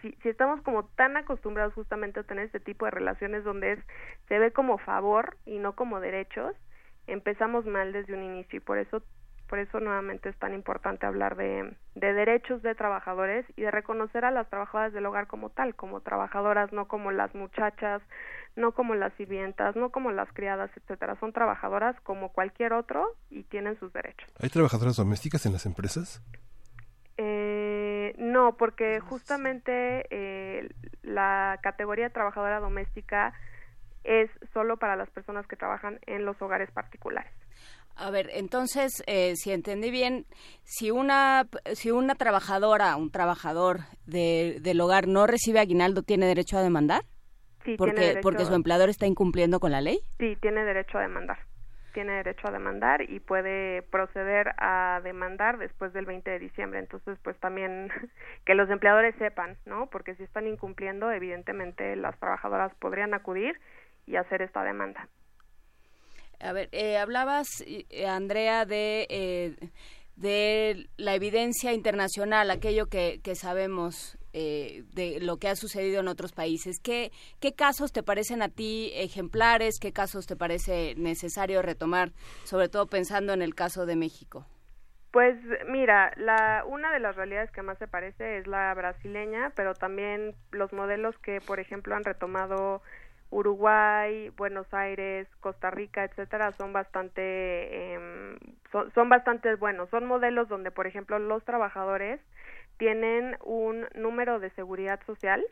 si, 0.00 0.28
estamos 0.28 0.62
como 0.62 0.84
tan 0.84 1.16
acostumbrados 1.16 1.74
justamente 1.74 2.20
a 2.20 2.24
tener 2.24 2.46
este 2.46 2.60
tipo 2.60 2.84
de 2.84 2.92
relaciones 2.92 3.44
donde 3.44 3.72
es, 3.72 3.78
se 4.28 4.38
ve 4.38 4.52
como 4.52 4.78
favor 4.78 5.36
y 5.44 5.58
no 5.58 5.74
como 5.74 6.00
derechos, 6.00 6.54
empezamos 7.06 7.66
mal 7.66 7.92
desde 7.92 8.14
un 8.14 8.22
inicio 8.22 8.58
y 8.58 8.60
por 8.60 8.78
eso 8.78 9.02
por 9.48 9.58
eso 9.58 9.80
nuevamente 9.80 10.28
es 10.28 10.38
tan 10.38 10.54
importante 10.54 11.06
hablar 11.06 11.34
de, 11.34 11.74
de 11.96 12.12
derechos 12.12 12.62
de 12.62 12.76
trabajadores 12.76 13.44
y 13.56 13.62
de 13.62 13.72
reconocer 13.72 14.24
a 14.24 14.30
las 14.30 14.48
trabajadoras 14.48 14.92
del 14.92 15.04
hogar 15.06 15.26
como 15.26 15.50
tal, 15.50 15.74
como 15.74 16.02
trabajadoras, 16.02 16.72
no 16.72 16.86
como 16.86 17.10
las 17.10 17.34
muchachas, 17.34 18.00
no 18.54 18.70
como 18.70 18.94
las 18.94 19.12
sirvientas, 19.14 19.74
no 19.74 19.90
como 19.90 20.12
las 20.12 20.32
criadas, 20.34 20.70
etcétera. 20.76 21.16
Son 21.18 21.32
trabajadoras 21.32 22.00
como 22.02 22.30
cualquier 22.30 22.72
otro 22.72 23.16
y 23.28 23.42
tienen 23.42 23.76
sus 23.80 23.92
derechos. 23.92 24.30
¿Hay 24.38 24.50
trabajadoras 24.50 24.94
domésticas 24.96 25.44
en 25.46 25.52
las 25.54 25.66
empresas? 25.66 26.22
Eh, 27.22 28.14
no, 28.16 28.56
porque 28.56 28.98
justamente 28.98 30.06
eh, 30.08 30.70
la 31.02 31.58
categoría 31.62 32.08
trabajadora 32.08 32.60
doméstica 32.60 33.34
es 34.04 34.30
solo 34.54 34.78
para 34.78 34.96
las 34.96 35.10
personas 35.10 35.46
que 35.46 35.54
trabajan 35.54 36.00
en 36.06 36.24
los 36.24 36.40
hogares 36.40 36.70
particulares. 36.70 37.30
A 37.94 38.10
ver, 38.10 38.30
entonces, 38.32 39.02
eh, 39.06 39.34
si 39.36 39.52
entendí 39.52 39.90
bien, 39.90 40.24
si 40.62 40.90
una 40.90 41.46
si 41.74 41.90
una 41.90 42.14
trabajadora, 42.14 42.96
un 42.96 43.10
trabajador 43.10 43.80
de, 44.06 44.56
del 44.62 44.80
hogar 44.80 45.06
no 45.06 45.26
recibe 45.26 45.60
aguinaldo, 45.60 46.02
¿tiene 46.02 46.24
derecho 46.24 46.56
a 46.56 46.62
demandar? 46.62 47.02
Sí, 47.66 47.74
porque, 47.76 47.92
tiene 47.92 48.06
derecho, 48.06 48.22
porque 48.22 48.46
su 48.46 48.54
empleador 48.54 48.88
está 48.88 49.06
incumpliendo 49.06 49.60
con 49.60 49.72
la 49.72 49.82
ley. 49.82 50.00
Sí, 50.18 50.38
tiene 50.40 50.64
derecho 50.64 50.96
a 50.96 51.02
demandar. 51.02 51.49
Tiene 51.92 52.12
derecho 52.12 52.48
a 52.48 52.52
demandar 52.52 53.02
y 53.02 53.20
puede 53.20 53.82
proceder 53.82 54.54
a 54.58 55.00
demandar 55.02 55.58
después 55.58 55.92
del 55.92 56.06
20 56.06 56.30
de 56.30 56.38
diciembre. 56.38 56.78
Entonces, 56.78 57.18
pues 57.22 57.38
también 57.38 57.90
que 58.44 58.54
los 58.54 58.70
empleadores 58.70 59.14
sepan, 59.16 59.56
¿no? 59.66 59.88
Porque 59.88 60.14
si 60.14 60.22
están 60.22 60.46
incumpliendo, 60.46 61.10
evidentemente 61.10 61.96
las 61.96 62.18
trabajadoras 62.18 62.74
podrían 62.76 63.14
acudir 63.14 63.58
y 64.06 64.16
hacer 64.16 64.42
esta 64.42 64.64
demanda. 64.64 65.08
A 66.40 66.52
ver, 66.52 66.70
eh, 66.72 66.96
hablabas, 66.96 67.62
eh, 67.66 68.06
Andrea, 68.06 68.64
de, 68.64 69.06
eh, 69.10 69.56
de 70.20 70.90
la 70.98 71.14
evidencia 71.14 71.72
internacional, 71.72 72.50
aquello 72.50 72.86
que, 72.86 73.20
que 73.24 73.34
sabemos 73.34 74.18
eh, 74.34 74.84
de 74.92 75.18
lo 75.20 75.38
que 75.38 75.48
ha 75.48 75.56
sucedido 75.56 76.00
en 76.00 76.08
otros 76.08 76.32
países. 76.32 76.78
¿Qué, 76.78 77.10
¿Qué 77.40 77.54
casos 77.54 77.90
te 77.90 78.02
parecen 78.02 78.42
a 78.42 78.48
ti 78.48 78.92
ejemplares? 78.94 79.80
¿Qué 79.80 79.92
casos 79.92 80.26
te 80.26 80.36
parece 80.36 80.94
necesario 80.96 81.62
retomar, 81.62 82.12
sobre 82.44 82.68
todo 82.68 82.86
pensando 82.86 83.32
en 83.32 83.40
el 83.40 83.54
caso 83.54 83.86
de 83.86 83.96
México? 83.96 84.46
Pues 85.10 85.36
mira, 85.68 86.12
la, 86.16 86.64
una 86.68 86.92
de 86.92 87.00
las 87.00 87.16
realidades 87.16 87.50
que 87.50 87.62
más 87.62 87.78
se 87.78 87.88
parece 87.88 88.38
es 88.38 88.46
la 88.46 88.72
brasileña, 88.74 89.52
pero 89.56 89.74
también 89.74 90.36
los 90.52 90.72
modelos 90.72 91.18
que, 91.18 91.40
por 91.40 91.58
ejemplo, 91.58 91.96
han 91.96 92.04
retomado 92.04 92.82
Uruguay, 93.30 94.30
Buenos 94.36 94.72
Aires, 94.74 95.28
Costa 95.40 95.70
Rica, 95.70 96.04
etcétera, 96.04 96.52
son 96.58 96.72
bastante 96.72 97.22
eh, 97.22 98.38
son, 98.72 98.92
son 98.92 99.08
bastante 99.08 99.54
buenos. 99.54 99.88
Son 99.90 100.06
modelos 100.06 100.48
donde, 100.48 100.70
por 100.70 100.86
ejemplo, 100.86 101.18
los 101.18 101.44
trabajadores 101.44 102.20
tienen 102.78 103.36
un 103.44 103.86
número 103.94 104.40
de 104.40 104.50
seguridad 104.50 105.00
social 105.06 105.44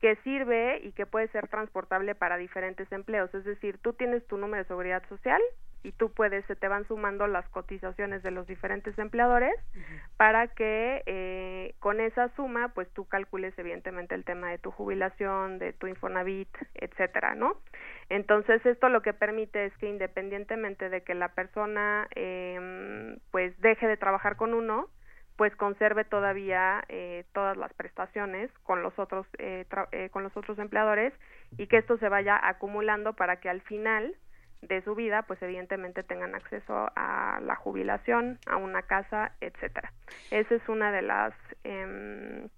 que 0.00 0.16
sirve 0.16 0.80
y 0.82 0.92
que 0.92 1.06
puede 1.06 1.28
ser 1.28 1.48
transportable 1.48 2.14
para 2.14 2.36
diferentes 2.36 2.90
empleos. 2.92 3.32
Es 3.34 3.44
decir, 3.44 3.78
tú 3.78 3.92
tienes 3.92 4.26
tu 4.26 4.36
número 4.36 4.62
de 4.62 4.68
seguridad 4.68 5.02
social 5.08 5.40
y 5.84 5.92
tú 5.92 6.12
puedes, 6.12 6.44
se 6.46 6.56
te 6.56 6.66
van 6.66 6.86
sumando 6.88 7.26
las 7.26 7.48
cotizaciones 7.50 8.22
de 8.22 8.30
los 8.30 8.46
diferentes 8.46 8.98
empleadores 8.98 9.54
uh 9.54 9.78
-huh. 9.78 10.00
para 10.16 10.48
que 10.48 11.02
eh, 11.06 11.74
con 11.78 12.00
esa 12.00 12.28
suma, 12.34 12.68
pues 12.74 12.88
tú 12.94 13.06
calcules 13.06 13.56
evidentemente 13.58 14.14
el 14.14 14.24
tema 14.24 14.50
de 14.50 14.58
tu 14.58 14.70
jubilación, 14.70 15.58
de 15.58 15.72
tu 15.74 15.86
Infonavit, 15.86 16.48
etcétera, 16.74 17.34
¿no? 17.34 17.56
Entonces 18.08 18.64
esto 18.66 18.88
lo 18.88 19.02
que 19.02 19.12
permite 19.12 19.66
es 19.66 19.76
que 19.78 19.88
independientemente 19.88 20.88
de 20.88 21.02
que 21.02 21.14
la 21.14 21.28
persona 21.28 22.08
eh, 22.16 23.16
pues 23.30 23.58
deje 23.60 23.86
de 23.86 23.96
trabajar 23.96 24.36
con 24.36 24.54
uno, 24.54 24.88
pues 25.36 25.54
conserve 25.56 26.04
todavía 26.04 26.84
eh, 26.88 27.24
todas 27.32 27.56
las 27.56 27.72
prestaciones 27.74 28.50
con 28.62 28.82
los 28.82 28.96
otros 28.98 29.26
eh, 29.38 29.66
eh, 29.92 30.08
con 30.10 30.22
los 30.22 30.36
otros 30.36 30.58
empleadores 30.58 31.12
y 31.58 31.66
que 31.66 31.78
esto 31.78 31.98
se 31.98 32.08
vaya 32.08 32.38
acumulando 32.42 33.14
para 33.14 33.40
que 33.40 33.48
al 33.48 33.60
final 33.62 34.14
de 34.68 34.82
su 34.82 34.94
vida 34.94 35.22
pues 35.22 35.40
evidentemente 35.42 36.02
tengan 36.02 36.34
acceso 36.34 36.90
a 36.96 37.40
la 37.42 37.56
jubilación 37.56 38.38
a 38.46 38.56
una 38.56 38.82
casa 38.82 39.32
etcétera 39.40 39.92
esa 40.30 40.54
es 40.54 40.68
una 40.68 40.92
de 40.92 41.02
las 41.02 41.34
eh, 41.64 42.48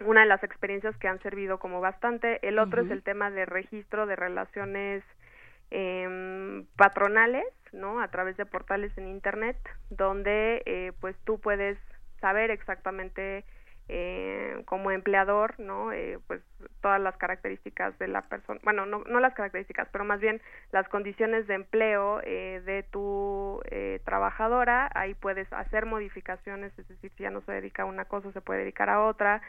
una 0.00 0.20
de 0.20 0.26
las 0.26 0.42
experiencias 0.42 0.96
que 0.98 1.08
han 1.08 1.20
servido 1.20 1.58
como 1.58 1.80
bastante 1.80 2.46
el 2.46 2.58
otro 2.58 2.82
uh 2.82 2.84
-huh. 2.84 2.86
es 2.86 2.92
el 2.92 3.02
tema 3.02 3.30
de 3.30 3.46
registro 3.46 4.06
de 4.06 4.16
relaciones 4.16 5.04
eh, 5.70 6.64
patronales 6.76 7.46
no 7.72 8.00
a 8.00 8.08
través 8.08 8.36
de 8.36 8.46
portales 8.46 8.96
en 8.98 9.08
internet 9.08 9.56
donde 9.90 10.62
eh, 10.66 10.92
pues 11.00 11.16
tú 11.24 11.40
puedes 11.40 11.78
saber 12.20 12.50
exactamente 12.50 13.44
eh, 13.88 14.62
como 14.64 14.90
empleador, 14.90 15.58
¿no? 15.58 15.92
Eh, 15.92 16.18
pues 16.26 16.40
todas 16.82 17.00
las 17.00 17.16
características 17.16 17.98
de 17.98 18.08
la 18.08 18.22
persona, 18.22 18.60
bueno, 18.62 18.84
no, 18.84 19.04
no 19.04 19.20
las 19.20 19.32
características, 19.32 19.88
pero 19.90 20.04
más 20.04 20.20
bien 20.20 20.40
las 20.72 20.86
condiciones 20.88 21.46
de 21.46 21.54
empleo 21.54 22.20
eh, 22.24 22.60
de 22.66 22.82
tu 22.82 23.62
eh, 23.70 24.00
trabajadora, 24.04 24.90
ahí 24.94 25.14
puedes 25.14 25.50
hacer 25.52 25.86
modificaciones, 25.86 26.78
es 26.78 26.86
decir, 26.88 27.10
si 27.16 27.22
ya 27.22 27.30
no 27.30 27.40
se 27.42 27.52
dedica 27.52 27.84
a 27.84 27.86
una 27.86 28.04
cosa, 28.04 28.30
se 28.32 28.42
puede 28.42 28.60
dedicar 28.60 28.90
a 28.90 29.02
otra, 29.02 29.40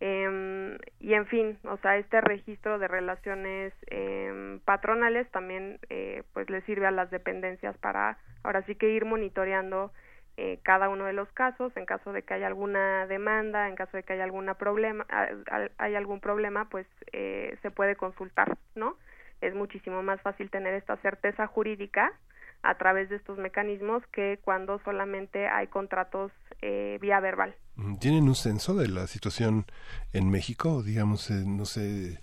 Em, 0.00 0.78
y 1.00 1.14
en 1.14 1.26
fin, 1.26 1.58
o 1.64 1.76
sea, 1.78 1.96
este 1.96 2.20
registro 2.20 2.78
de 2.78 2.86
relaciones 2.86 3.72
em, 3.88 4.60
patronales 4.60 5.28
también 5.30 5.80
eh, 5.90 6.22
pues 6.34 6.48
le 6.50 6.60
sirve 6.62 6.86
a 6.86 6.92
las 6.92 7.10
dependencias 7.10 7.76
para 7.78 8.16
ahora 8.44 8.62
sí 8.62 8.76
que 8.76 8.90
ir 8.90 9.04
monitoreando 9.04 9.92
eh, 10.40 10.60
cada 10.62 10.88
uno 10.88 11.04
de 11.04 11.12
los 11.12 11.28
casos, 11.32 11.76
en 11.76 11.84
caso 11.84 12.12
de 12.12 12.22
que 12.22 12.32
haya 12.32 12.46
alguna 12.46 13.08
demanda, 13.08 13.68
en 13.68 13.74
caso 13.74 13.96
de 13.96 14.04
que 14.04 14.12
haya 14.12 14.22
alguna 14.22 14.54
problema, 14.54 15.04
hay 15.78 15.96
algún 15.96 16.20
problema, 16.20 16.68
pues 16.68 16.86
eh, 17.10 17.58
se 17.60 17.72
puede 17.72 17.96
consultar, 17.96 18.56
¿no? 18.76 18.96
Es 19.40 19.52
muchísimo 19.56 20.00
más 20.04 20.20
fácil 20.22 20.48
tener 20.48 20.74
esta 20.74 20.96
certeza 20.98 21.48
jurídica 21.48 22.12
a 22.62 22.76
través 22.76 23.08
de 23.08 23.16
estos 23.16 23.38
mecanismos 23.38 24.02
que 24.12 24.38
cuando 24.42 24.78
solamente 24.84 25.46
hay 25.46 25.68
contratos 25.68 26.32
eh, 26.60 26.98
vía 27.00 27.20
verbal. 27.20 27.54
¿Tienen 28.00 28.24
un 28.24 28.34
censo 28.34 28.74
de 28.74 28.88
la 28.88 29.06
situación 29.06 29.64
en 30.12 30.28
México? 30.28 30.82
Digamos, 30.82 31.30
eh, 31.30 31.44
no 31.46 31.64
sé 31.64 32.20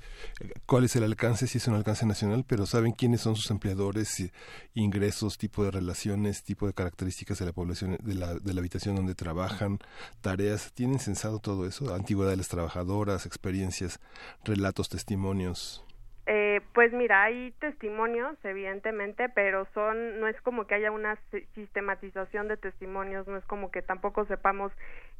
cuál 0.65 0.83
es 0.83 0.97
el 0.97 1.03
alcance, 1.05 1.47
si 1.47 1.59
es 1.59 1.67
un 1.69 1.75
alcance 1.75 2.05
nacional, 2.05 2.43
pero 2.45 2.65
¿saben 2.65 2.91
quiénes 2.91 3.21
son 3.21 3.37
sus 3.37 3.49
empleadores, 3.51 4.29
ingresos, 4.73 5.37
tipo 5.37 5.63
de 5.63 5.71
relaciones, 5.71 6.43
tipo 6.43 6.67
de 6.67 6.73
características 6.73 7.39
de 7.39 7.45
la 7.45 7.53
población, 7.53 7.97
de 8.03 8.15
la, 8.15 8.33
de 8.33 8.53
la 8.53 8.59
habitación 8.59 8.97
donde 8.97 9.15
trabajan, 9.15 9.79
tareas? 10.19 10.73
¿Tienen 10.73 10.99
censado 10.99 11.39
todo 11.39 11.65
eso? 11.65 11.95
Antigüedad 11.95 12.31
de 12.31 12.37
las 12.37 12.49
trabajadoras, 12.49 13.25
experiencias, 13.25 14.01
relatos, 14.43 14.89
testimonios. 14.89 15.84
Eh, 16.27 16.61
pues 16.73 16.91
mira, 16.91 17.23
hay 17.23 17.51
testimonios, 17.59 18.35
evidentemente, 18.43 19.29
pero 19.29 19.67
son, 19.75 20.19
no 20.19 20.27
es 20.27 20.39
como 20.41 20.65
que 20.65 20.73
haya 20.75 20.91
una 20.91 21.17
sistematización 21.53 22.47
de 22.47 22.57
testimonios, 22.57 23.27
no 23.27 23.37
es 23.37 23.45
como 23.45 23.69
que 23.69 23.83
tampoco 23.83 24.25
sepamos 24.25 24.71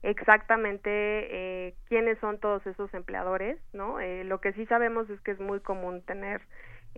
exactamente 0.01 0.89
eh, 0.89 1.75
quiénes 1.89 2.17
son 2.19 2.39
todos 2.39 2.65
esos 2.65 2.91
empleadores, 2.93 3.59
¿no? 3.73 3.99
Eh, 3.99 4.23
lo 4.23 4.41
que 4.41 4.53
sí 4.53 4.65
sabemos 4.65 5.09
es 5.09 5.19
que 5.21 5.31
es 5.31 5.39
muy 5.39 5.59
común 5.59 6.01
tener 6.01 6.41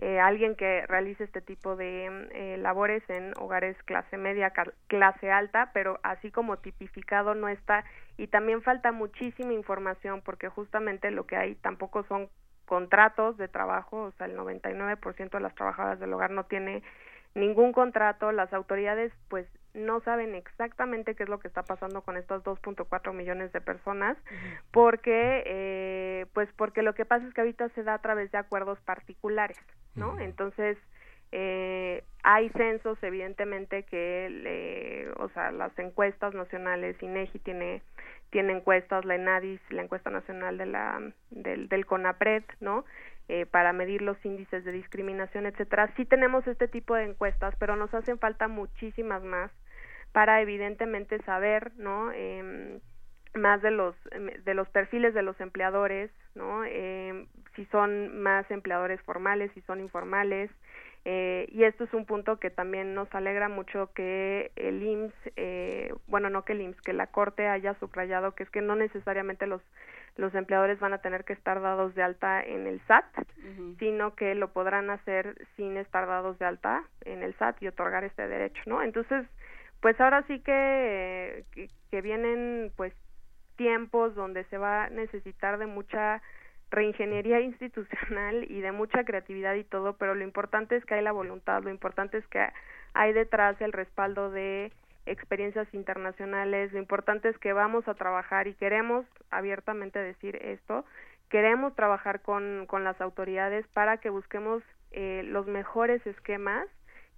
eh, 0.00 0.20
alguien 0.20 0.54
que 0.54 0.86
realice 0.86 1.24
este 1.24 1.40
tipo 1.40 1.74
de 1.74 2.28
eh, 2.30 2.56
labores 2.58 3.02
en 3.10 3.32
hogares 3.36 3.76
clase 3.84 4.16
media, 4.16 4.52
clase 4.86 5.30
alta, 5.30 5.70
pero 5.74 5.98
así 6.04 6.30
como 6.30 6.58
tipificado 6.58 7.34
no 7.34 7.48
está 7.48 7.84
y 8.16 8.28
también 8.28 8.62
falta 8.62 8.92
muchísima 8.92 9.52
información 9.54 10.22
porque 10.24 10.48
justamente 10.48 11.10
lo 11.10 11.26
que 11.26 11.36
hay 11.36 11.56
tampoco 11.56 12.04
son 12.04 12.28
contratos 12.68 13.38
de 13.38 13.48
trabajo, 13.48 14.02
o 14.02 14.12
sea, 14.12 14.26
el 14.26 14.36
99% 14.36 15.30
de 15.30 15.40
las 15.40 15.54
trabajadoras 15.54 15.98
del 15.98 16.12
hogar 16.12 16.30
no 16.30 16.44
tiene 16.44 16.82
ningún 17.34 17.72
contrato, 17.72 18.30
las 18.30 18.52
autoridades 18.52 19.10
pues 19.28 19.46
no 19.74 20.00
saben 20.00 20.34
exactamente 20.34 21.14
qué 21.14 21.22
es 21.22 21.28
lo 21.28 21.38
que 21.40 21.48
está 21.48 21.62
pasando 21.62 22.02
con 22.02 22.16
estos 22.16 22.44
2.4 22.44 23.12
millones 23.12 23.52
de 23.52 23.60
personas 23.60 24.16
porque 24.70 25.42
eh, 25.46 26.26
pues 26.32 26.48
porque 26.56 26.82
lo 26.82 26.94
que 26.94 27.04
pasa 27.04 27.26
es 27.26 27.34
que 27.34 27.42
ahorita 27.42 27.68
se 27.70 27.82
da 27.84 27.94
a 27.94 28.02
través 28.02 28.32
de 28.32 28.38
acuerdos 28.38 28.80
particulares 28.80 29.58
no 29.94 30.18
entonces 30.18 30.78
eh, 31.30 32.02
hay 32.22 32.48
censos 32.50 33.00
evidentemente 33.02 33.84
que 33.84 34.30
le, 34.30 35.10
o 35.22 35.28
sea 35.28 35.52
las 35.52 35.78
encuestas 35.78 36.34
nacionales 36.34 37.00
INEGI 37.02 37.38
tiene 37.40 37.82
tiene 38.30 38.52
encuestas, 38.52 39.04
la 39.04 39.14
ENADIS, 39.14 39.60
la 39.70 39.82
encuesta 39.82 40.10
nacional 40.10 40.58
de 40.58 40.66
la, 40.66 41.00
del, 41.30 41.68
del 41.68 41.86
CONAPRED, 41.86 42.44
¿no? 42.60 42.84
Eh, 43.28 43.44
para 43.44 43.72
medir 43.74 44.00
los 44.00 44.16
índices 44.24 44.64
de 44.64 44.72
discriminación, 44.72 45.44
etcétera. 45.46 45.92
Sí 45.96 46.04
tenemos 46.06 46.46
este 46.46 46.66
tipo 46.66 46.94
de 46.94 47.04
encuestas, 47.04 47.54
pero 47.58 47.76
nos 47.76 47.92
hacen 47.92 48.18
falta 48.18 48.48
muchísimas 48.48 49.22
más 49.22 49.50
para 50.12 50.40
evidentemente 50.40 51.20
saber, 51.24 51.72
¿no? 51.76 52.10
Eh, 52.12 52.80
más 53.34 53.60
de 53.60 53.70
los 53.70 53.94
de 54.44 54.54
los 54.54 54.68
perfiles 54.70 55.12
de 55.12 55.22
los 55.22 55.38
empleadores, 55.40 56.10
¿no? 56.34 56.64
Eh, 56.64 57.26
si 57.54 57.66
son 57.66 58.22
más 58.22 58.50
empleadores 58.50 59.00
formales, 59.02 59.50
si 59.52 59.60
son 59.62 59.80
informales, 59.80 60.50
eh, 61.10 61.48
y 61.52 61.64
esto 61.64 61.84
es 61.84 61.94
un 61.94 62.04
punto 62.04 62.38
que 62.38 62.50
también 62.50 62.92
nos 62.92 63.08
alegra 63.14 63.48
mucho 63.48 63.90
que 63.94 64.52
el 64.56 64.82
IMSS, 64.82 65.14
eh, 65.36 65.94
bueno, 66.06 66.28
no 66.28 66.44
que 66.44 66.52
el 66.52 66.60
IMSS, 66.60 66.82
que 66.82 66.92
la 66.92 67.06
Corte 67.06 67.48
haya 67.48 67.72
subrayado 67.80 68.34
que 68.34 68.42
es 68.42 68.50
que 68.50 68.60
no 68.60 68.76
necesariamente 68.76 69.46
los, 69.46 69.62
los 70.16 70.34
empleadores 70.34 70.78
van 70.80 70.92
a 70.92 70.98
tener 70.98 71.24
que 71.24 71.32
estar 71.32 71.62
dados 71.62 71.94
de 71.94 72.02
alta 72.02 72.42
en 72.42 72.66
el 72.66 72.82
SAT, 72.86 73.06
sino 73.78 74.16
que 74.16 74.34
lo 74.34 74.52
podrán 74.52 74.90
hacer 74.90 75.46
sin 75.56 75.78
estar 75.78 76.06
dados 76.06 76.38
de 76.38 76.44
alta 76.44 76.84
en 77.06 77.22
el 77.22 77.34
SAT 77.38 77.62
y 77.62 77.68
otorgar 77.68 78.04
este 78.04 78.28
derecho, 78.28 78.60
¿no? 78.66 78.82
Entonces, 78.82 79.26
pues 79.80 79.98
ahora 80.02 80.26
sí 80.26 80.40
que, 80.40 81.46
que, 81.52 81.70
que 81.90 82.02
vienen 82.02 82.70
pues 82.76 82.92
tiempos 83.56 84.14
donde 84.14 84.44
se 84.50 84.58
va 84.58 84.84
a 84.84 84.90
necesitar 84.90 85.56
de 85.56 85.64
mucha 85.64 86.20
reingeniería 86.70 87.40
institucional 87.42 88.44
y 88.50 88.60
de 88.60 88.72
mucha 88.72 89.04
creatividad 89.04 89.54
y 89.54 89.64
todo, 89.64 89.94
pero 89.94 90.14
lo 90.14 90.24
importante 90.24 90.76
es 90.76 90.84
que 90.84 90.94
hay 90.94 91.02
la 91.02 91.12
voluntad, 91.12 91.62
lo 91.62 91.70
importante 91.70 92.18
es 92.18 92.26
que 92.28 92.46
hay 92.94 93.12
detrás 93.12 93.60
el 93.60 93.72
respaldo 93.72 94.30
de 94.30 94.72
experiencias 95.06 95.72
internacionales, 95.72 96.72
lo 96.72 96.78
importante 96.78 97.28
es 97.28 97.38
que 97.38 97.52
vamos 97.52 97.88
a 97.88 97.94
trabajar 97.94 98.46
y 98.46 98.54
queremos 98.54 99.06
abiertamente 99.30 99.98
decir 99.98 100.36
esto, 100.36 100.84
queremos 101.30 101.74
trabajar 101.74 102.20
con, 102.20 102.66
con 102.66 102.84
las 102.84 103.00
autoridades 103.00 103.66
para 103.68 103.98
que 103.98 104.10
busquemos 104.10 104.62
eh, 104.90 105.22
los 105.24 105.46
mejores 105.46 106.06
esquemas 106.06 106.66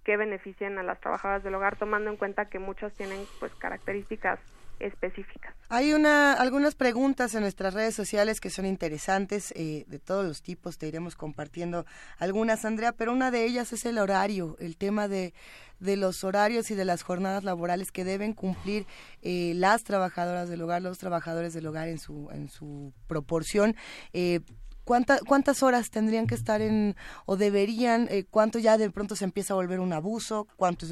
que 0.03 0.17
beneficien 0.17 0.77
a 0.77 0.83
las 0.83 0.99
trabajadoras 0.99 1.43
del 1.43 1.55
hogar, 1.55 1.75
tomando 1.75 2.09
en 2.09 2.17
cuenta 2.17 2.49
que 2.49 2.59
muchas 2.59 2.93
tienen 2.93 3.25
pues 3.39 3.53
características 3.55 4.39
específicas. 4.81 5.55
Hay 5.69 5.93
una, 5.93 6.33
algunas 6.33 6.75
preguntas 6.75 7.33
en 7.33 7.41
nuestras 7.41 7.73
redes 7.73 7.95
sociales 7.95 8.41
que 8.41 8.49
son 8.49 8.65
interesantes, 8.65 9.53
eh, 9.55 9.85
de 9.87 9.99
todos 9.99 10.25
los 10.25 10.41
tipos, 10.41 10.77
te 10.77 10.87
iremos 10.87 11.15
compartiendo 11.15 11.85
algunas, 12.17 12.65
Andrea, 12.65 12.91
pero 12.91 13.13
una 13.13 13.31
de 13.31 13.45
ellas 13.45 13.71
es 13.71 13.85
el 13.85 13.97
horario, 13.97 14.57
el 14.59 14.75
tema 14.75 15.07
de, 15.07 15.33
de 15.79 15.95
los 15.95 16.23
horarios 16.23 16.71
y 16.71 16.75
de 16.75 16.85
las 16.85 17.03
jornadas 17.03 17.43
laborales 17.43 17.91
que 17.91 18.03
deben 18.03 18.33
cumplir 18.33 18.85
eh, 19.21 19.53
las 19.55 19.83
trabajadoras 19.83 20.49
del 20.49 20.61
hogar, 20.61 20.81
los 20.81 20.97
trabajadores 20.97 21.53
del 21.53 21.67
hogar 21.67 21.87
en 21.87 21.99
su, 21.99 22.29
en 22.31 22.49
su 22.49 22.93
proporción. 23.07 23.75
Eh, 24.13 24.41
¿Cuántas 24.83 25.63
horas 25.63 25.89
tendrían 25.89 26.27
que 26.27 26.35
estar 26.35 26.59
en 26.59 26.97
o 27.25 27.37
deberían? 27.37 28.09
¿Cuánto 28.29 28.59
ya 28.59 28.77
de 28.77 28.89
pronto 28.89 29.15
se 29.15 29.23
empieza 29.23 29.53
a 29.53 29.55
volver 29.55 29.79
un 29.79 29.93
abuso? 29.93 30.47
¿Cuánto, 30.57 30.85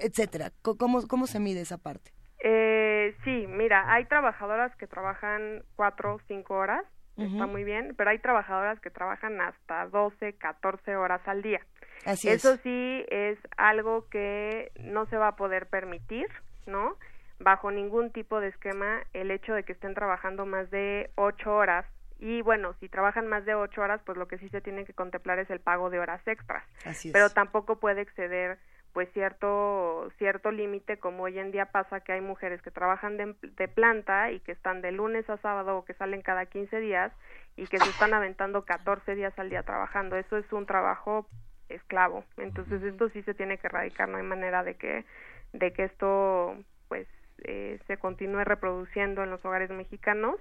etcétera? 0.00 0.50
¿Cómo, 0.62 1.06
¿Cómo 1.06 1.28
se 1.28 1.38
mide 1.38 1.60
esa 1.60 1.76
parte? 1.76 2.12
Eh, 2.46 3.16
sí, 3.24 3.46
mira, 3.48 3.90
hay 3.90 4.04
trabajadoras 4.04 4.76
que 4.76 4.86
trabajan 4.86 5.62
cuatro 5.76 6.20
cinco 6.28 6.56
horas, 6.56 6.84
está 7.16 7.46
muy 7.46 7.64
bien, 7.64 7.94
pero 7.96 8.10
hay 8.10 8.18
trabajadoras 8.18 8.78
que 8.80 8.90
trabajan 8.90 9.40
hasta 9.40 9.86
12, 9.86 10.34
14 10.34 10.94
horas 10.96 11.22
al 11.26 11.40
día. 11.40 11.62
Así 12.04 12.28
Eso 12.28 12.58
sí 12.58 13.06
es 13.08 13.38
algo 13.56 14.06
que 14.10 14.72
no 14.78 15.06
se 15.06 15.16
va 15.16 15.28
a 15.28 15.36
poder 15.36 15.68
permitir, 15.68 16.26
¿no? 16.66 16.98
Bajo 17.38 17.70
ningún 17.70 18.10
tipo 18.10 18.40
de 18.40 18.48
esquema 18.48 19.04
el 19.14 19.30
hecho 19.30 19.54
de 19.54 19.62
que 19.62 19.72
estén 19.72 19.94
trabajando 19.94 20.44
más 20.44 20.70
de 20.70 21.10
ocho 21.14 21.54
horas 21.54 21.86
y 22.18 22.42
bueno, 22.42 22.74
si 22.78 22.90
trabajan 22.90 23.26
más 23.26 23.46
de 23.46 23.54
ocho 23.54 23.80
horas, 23.80 24.02
pues 24.04 24.18
lo 24.18 24.28
que 24.28 24.36
sí 24.36 24.50
se 24.50 24.60
tiene 24.60 24.84
que 24.84 24.92
contemplar 24.92 25.38
es 25.38 25.48
el 25.48 25.60
pago 25.60 25.88
de 25.88 25.98
horas 25.98 26.20
extras. 26.26 26.62
Así 26.84 27.08
es. 27.08 27.12
Pero 27.12 27.30
tampoco 27.30 27.76
puede 27.76 28.02
exceder 28.02 28.58
pues 28.94 29.12
cierto 29.12 30.08
cierto 30.18 30.52
límite 30.52 30.98
como 30.98 31.24
hoy 31.24 31.38
en 31.38 31.50
día 31.50 31.66
pasa 31.66 32.00
que 32.00 32.12
hay 32.12 32.20
mujeres 32.20 32.62
que 32.62 32.70
trabajan 32.70 33.16
de, 33.16 33.34
de, 33.42 33.68
planta 33.68 34.30
y 34.30 34.38
que 34.40 34.52
están 34.52 34.80
de 34.82 34.92
lunes 34.92 35.28
a 35.28 35.36
sábado 35.38 35.76
o 35.76 35.84
que 35.84 35.94
salen 35.94 36.22
cada 36.22 36.46
15 36.46 36.78
días 36.78 37.12
y 37.56 37.66
que 37.66 37.78
se 37.78 37.90
están 37.90 38.14
aventando 38.14 38.64
14 38.64 39.16
días 39.16 39.36
al 39.36 39.50
día 39.50 39.64
trabajando. 39.64 40.16
Eso 40.16 40.36
es 40.36 40.50
un 40.52 40.64
trabajo 40.64 41.26
esclavo. 41.68 42.24
Entonces 42.36 42.82
esto 42.84 43.08
sí 43.10 43.22
se 43.22 43.34
tiene 43.34 43.58
que 43.58 43.66
erradicar. 43.66 44.08
No 44.08 44.18
hay 44.18 44.22
manera 44.22 44.62
de 44.62 44.76
que 44.76 45.04
de 45.52 45.72
que 45.72 45.84
esto 45.84 46.56
pues 46.88 47.08
eh, 47.42 47.80
se 47.88 47.96
continúe 47.96 48.44
reproduciendo 48.44 49.24
en 49.24 49.30
los 49.30 49.44
hogares 49.44 49.70
mexicanos 49.70 50.36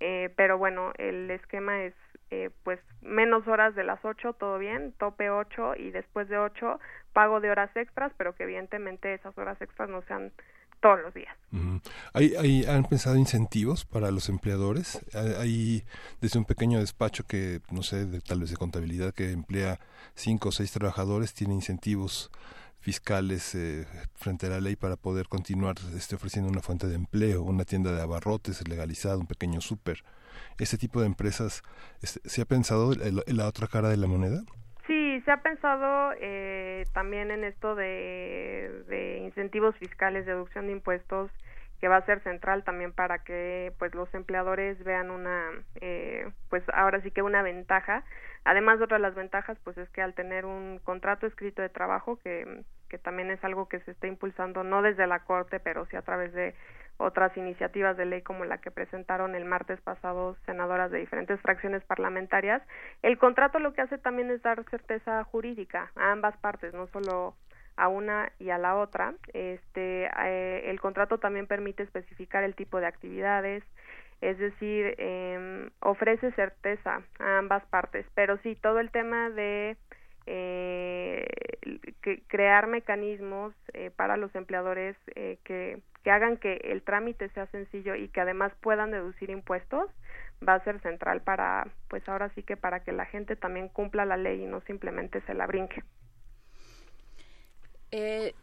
eh, 0.00 0.32
pero 0.36 0.58
bueno 0.58 0.92
el 0.98 1.30
esquema 1.30 1.82
es 1.82 1.94
eh, 2.30 2.50
pues 2.62 2.78
menos 3.00 3.48
horas 3.48 3.74
de 3.74 3.84
las 3.84 4.04
8, 4.04 4.34
todo 4.34 4.58
bien, 4.58 4.92
tope 4.98 5.30
8 5.30 5.76
y 5.76 5.90
después 5.90 6.28
de 6.28 6.36
8 6.36 6.78
pago 7.14 7.40
de 7.40 7.50
horas 7.50 7.74
extras, 7.74 8.12
pero 8.18 8.34
que 8.34 8.42
evidentemente 8.42 9.14
esas 9.14 9.36
horas 9.38 9.60
extras 9.62 9.88
no 9.88 10.02
sean 10.02 10.30
todos 10.80 11.00
los 11.00 11.14
días. 11.14 11.34
¿Hay, 12.12 12.64
han 12.66 12.84
pensado 12.84 13.16
incentivos 13.16 13.84
para 13.84 14.10
los 14.10 14.28
empleadores? 14.28 15.00
Hay 15.14 15.84
desde 16.20 16.38
un 16.38 16.44
pequeño 16.44 16.80
despacho 16.80 17.24
que, 17.26 17.60
no 17.70 17.82
sé, 17.82 18.06
de, 18.06 18.20
tal 18.20 18.40
vez 18.40 18.50
de 18.50 18.56
contabilidad, 18.56 19.14
que 19.14 19.32
emplea 19.32 19.80
cinco 20.14 20.50
o 20.50 20.52
seis 20.52 20.70
trabajadores, 20.72 21.34
tiene 21.34 21.54
incentivos 21.54 22.30
fiscales 22.80 23.54
eh, 23.54 23.86
frente 24.14 24.46
a 24.46 24.50
la 24.50 24.60
ley 24.60 24.76
para 24.76 24.96
poder 24.96 25.28
continuar 25.28 25.76
este, 25.96 26.14
ofreciendo 26.16 26.50
una 26.50 26.60
fuente 26.60 26.86
de 26.86 26.94
empleo, 26.94 27.42
una 27.42 27.64
tienda 27.64 27.92
de 27.92 28.02
abarrotes 28.02 28.66
legalizada, 28.68 29.16
un 29.16 29.26
pequeño 29.26 29.60
súper. 29.60 30.04
¿Este 30.58 30.78
tipo 30.78 31.00
de 31.00 31.06
empresas, 31.06 31.62
este, 32.02 32.26
se 32.28 32.42
ha 32.42 32.44
pensado 32.44 32.92
en 32.92 33.36
la 33.36 33.46
otra 33.46 33.66
cara 33.66 33.88
de 33.88 33.96
la 33.96 34.06
moneda? 34.06 34.42
Sí, 34.86 35.20
se 35.26 35.30
ha 35.30 35.42
pensado 35.42 36.12
eh, 36.18 36.86
también 36.94 37.30
en 37.30 37.44
esto 37.44 37.74
de, 37.74 38.84
de, 38.88 39.18
incentivos 39.18 39.76
fiscales, 39.76 40.24
deducción 40.24 40.66
de 40.66 40.72
impuestos 40.72 41.30
que 41.78 41.88
va 41.88 41.98
a 41.98 42.06
ser 42.06 42.22
central 42.22 42.64
también 42.64 42.92
para 42.92 43.22
que 43.22 43.72
pues 43.78 43.94
los 43.94 44.12
empleadores 44.14 44.82
vean 44.82 45.10
una 45.10 45.50
eh, 45.80 46.28
pues 46.48 46.64
ahora 46.72 47.00
sí 47.02 47.10
que 47.10 47.22
una 47.22 47.42
ventaja 47.42 48.02
además 48.44 48.78
de 48.78 48.84
otra 48.84 48.96
de 48.96 49.02
las 49.02 49.14
ventajas 49.14 49.58
pues 49.64 49.76
es 49.78 49.88
que 49.90 50.02
al 50.02 50.14
tener 50.14 50.44
un 50.44 50.80
contrato 50.84 51.26
escrito 51.26 51.62
de 51.62 51.68
trabajo 51.68 52.18
que 52.18 52.62
que 52.88 52.98
también 52.98 53.30
es 53.30 53.44
algo 53.44 53.68
que 53.68 53.80
se 53.80 53.90
está 53.90 54.06
impulsando 54.06 54.64
no 54.64 54.82
desde 54.82 55.06
la 55.06 55.20
corte 55.20 55.60
pero 55.60 55.86
sí 55.86 55.96
a 55.96 56.02
través 56.02 56.32
de 56.32 56.54
otras 56.96 57.36
iniciativas 57.36 57.96
de 57.96 58.06
ley 58.06 58.22
como 58.22 58.44
la 58.44 58.58
que 58.58 58.70
presentaron 58.70 59.34
el 59.34 59.44
martes 59.44 59.80
pasado 59.82 60.36
senadoras 60.46 60.90
de 60.90 60.98
diferentes 60.98 61.40
fracciones 61.40 61.84
parlamentarias 61.84 62.62
el 63.02 63.18
contrato 63.18 63.58
lo 63.58 63.74
que 63.74 63.82
hace 63.82 63.98
también 63.98 64.30
es 64.30 64.42
dar 64.42 64.64
certeza 64.70 65.22
jurídica 65.24 65.92
a 65.96 66.12
ambas 66.12 66.36
partes 66.38 66.72
no 66.74 66.86
solo 66.88 67.36
a 67.78 67.88
una 67.88 68.32
y 68.38 68.50
a 68.50 68.58
la 68.58 68.76
otra. 68.76 69.14
Este, 69.32 70.06
eh, 70.06 70.70
el 70.70 70.80
contrato 70.80 71.18
también 71.18 71.46
permite 71.46 71.84
especificar 71.84 72.42
el 72.44 72.54
tipo 72.54 72.80
de 72.80 72.86
actividades, 72.86 73.62
es 74.20 74.38
decir, 74.38 74.94
eh, 74.98 75.70
ofrece 75.80 76.32
certeza 76.32 77.02
a 77.18 77.38
ambas 77.38 77.64
partes, 77.66 78.06
pero 78.14 78.38
sí, 78.38 78.56
todo 78.56 78.80
el 78.80 78.90
tema 78.90 79.30
de 79.30 79.76
eh, 80.26 81.26
crear 82.26 82.66
mecanismos 82.66 83.54
eh, 83.72 83.90
para 83.94 84.16
los 84.16 84.34
empleadores 84.34 84.96
eh, 85.14 85.38
que, 85.44 85.80
que 86.02 86.10
hagan 86.10 86.36
que 86.36 86.56
el 86.64 86.82
trámite 86.82 87.28
sea 87.30 87.46
sencillo 87.46 87.94
y 87.94 88.08
que 88.08 88.20
además 88.20 88.52
puedan 88.60 88.90
deducir 88.90 89.30
impuestos 89.30 89.90
va 90.46 90.54
a 90.54 90.64
ser 90.64 90.80
central 90.82 91.22
para, 91.22 91.66
pues 91.88 92.06
ahora 92.08 92.30
sí 92.34 92.42
que 92.42 92.56
para 92.56 92.80
que 92.80 92.92
la 92.92 93.06
gente 93.06 93.36
también 93.36 93.68
cumpla 93.68 94.04
la 94.04 94.16
ley 94.16 94.42
y 94.42 94.46
no 94.46 94.60
simplemente 94.62 95.20
se 95.22 95.34
la 95.34 95.46
brinque. 95.46 95.82
Eh, 97.90 98.34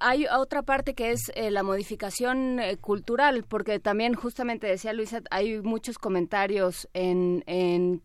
hay 0.00 0.26
otra 0.26 0.62
parte 0.62 0.94
que 0.94 1.10
es 1.10 1.30
eh, 1.34 1.50
la 1.50 1.62
modificación 1.62 2.60
eh, 2.60 2.76
cultural, 2.76 3.44
porque 3.48 3.78
también 3.80 4.14
justamente 4.14 4.66
decía 4.66 4.92
Luisa, 4.92 5.22
hay 5.30 5.60
muchos 5.60 5.98
comentarios 5.98 6.88
en, 6.94 7.44
en 7.46 8.02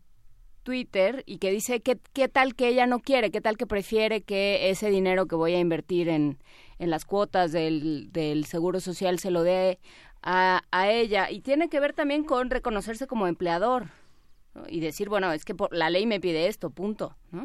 Twitter 0.62 1.22
y 1.26 1.38
que 1.38 1.50
dice 1.50 1.80
que 1.80 1.98
qué 2.12 2.28
tal 2.28 2.54
que 2.54 2.68
ella 2.68 2.86
no 2.86 3.00
quiere, 3.00 3.30
qué 3.30 3.40
tal 3.40 3.56
que 3.56 3.66
prefiere 3.66 4.22
que 4.22 4.70
ese 4.70 4.90
dinero 4.90 5.26
que 5.26 5.36
voy 5.36 5.54
a 5.54 5.60
invertir 5.60 6.08
en, 6.08 6.38
en 6.78 6.90
las 6.90 7.04
cuotas 7.04 7.52
del, 7.52 8.10
del 8.12 8.44
seguro 8.46 8.80
social 8.80 9.18
se 9.18 9.30
lo 9.30 9.42
dé 9.42 9.78
a, 10.22 10.62
a 10.70 10.90
ella. 10.90 11.30
Y 11.30 11.40
tiene 11.40 11.68
que 11.68 11.80
ver 11.80 11.92
también 11.92 12.24
con 12.24 12.50
reconocerse 12.50 13.06
como 13.06 13.26
empleador 13.26 13.88
y 14.68 14.80
decir, 14.80 15.08
bueno, 15.08 15.32
es 15.32 15.44
que 15.44 15.54
por, 15.54 15.74
la 15.74 15.90
ley 15.90 16.06
me 16.06 16.20
pide 16.20 16.46
esto, 16.48 16.70
punto. 16.70 17.16
¿no? 17.30 17.44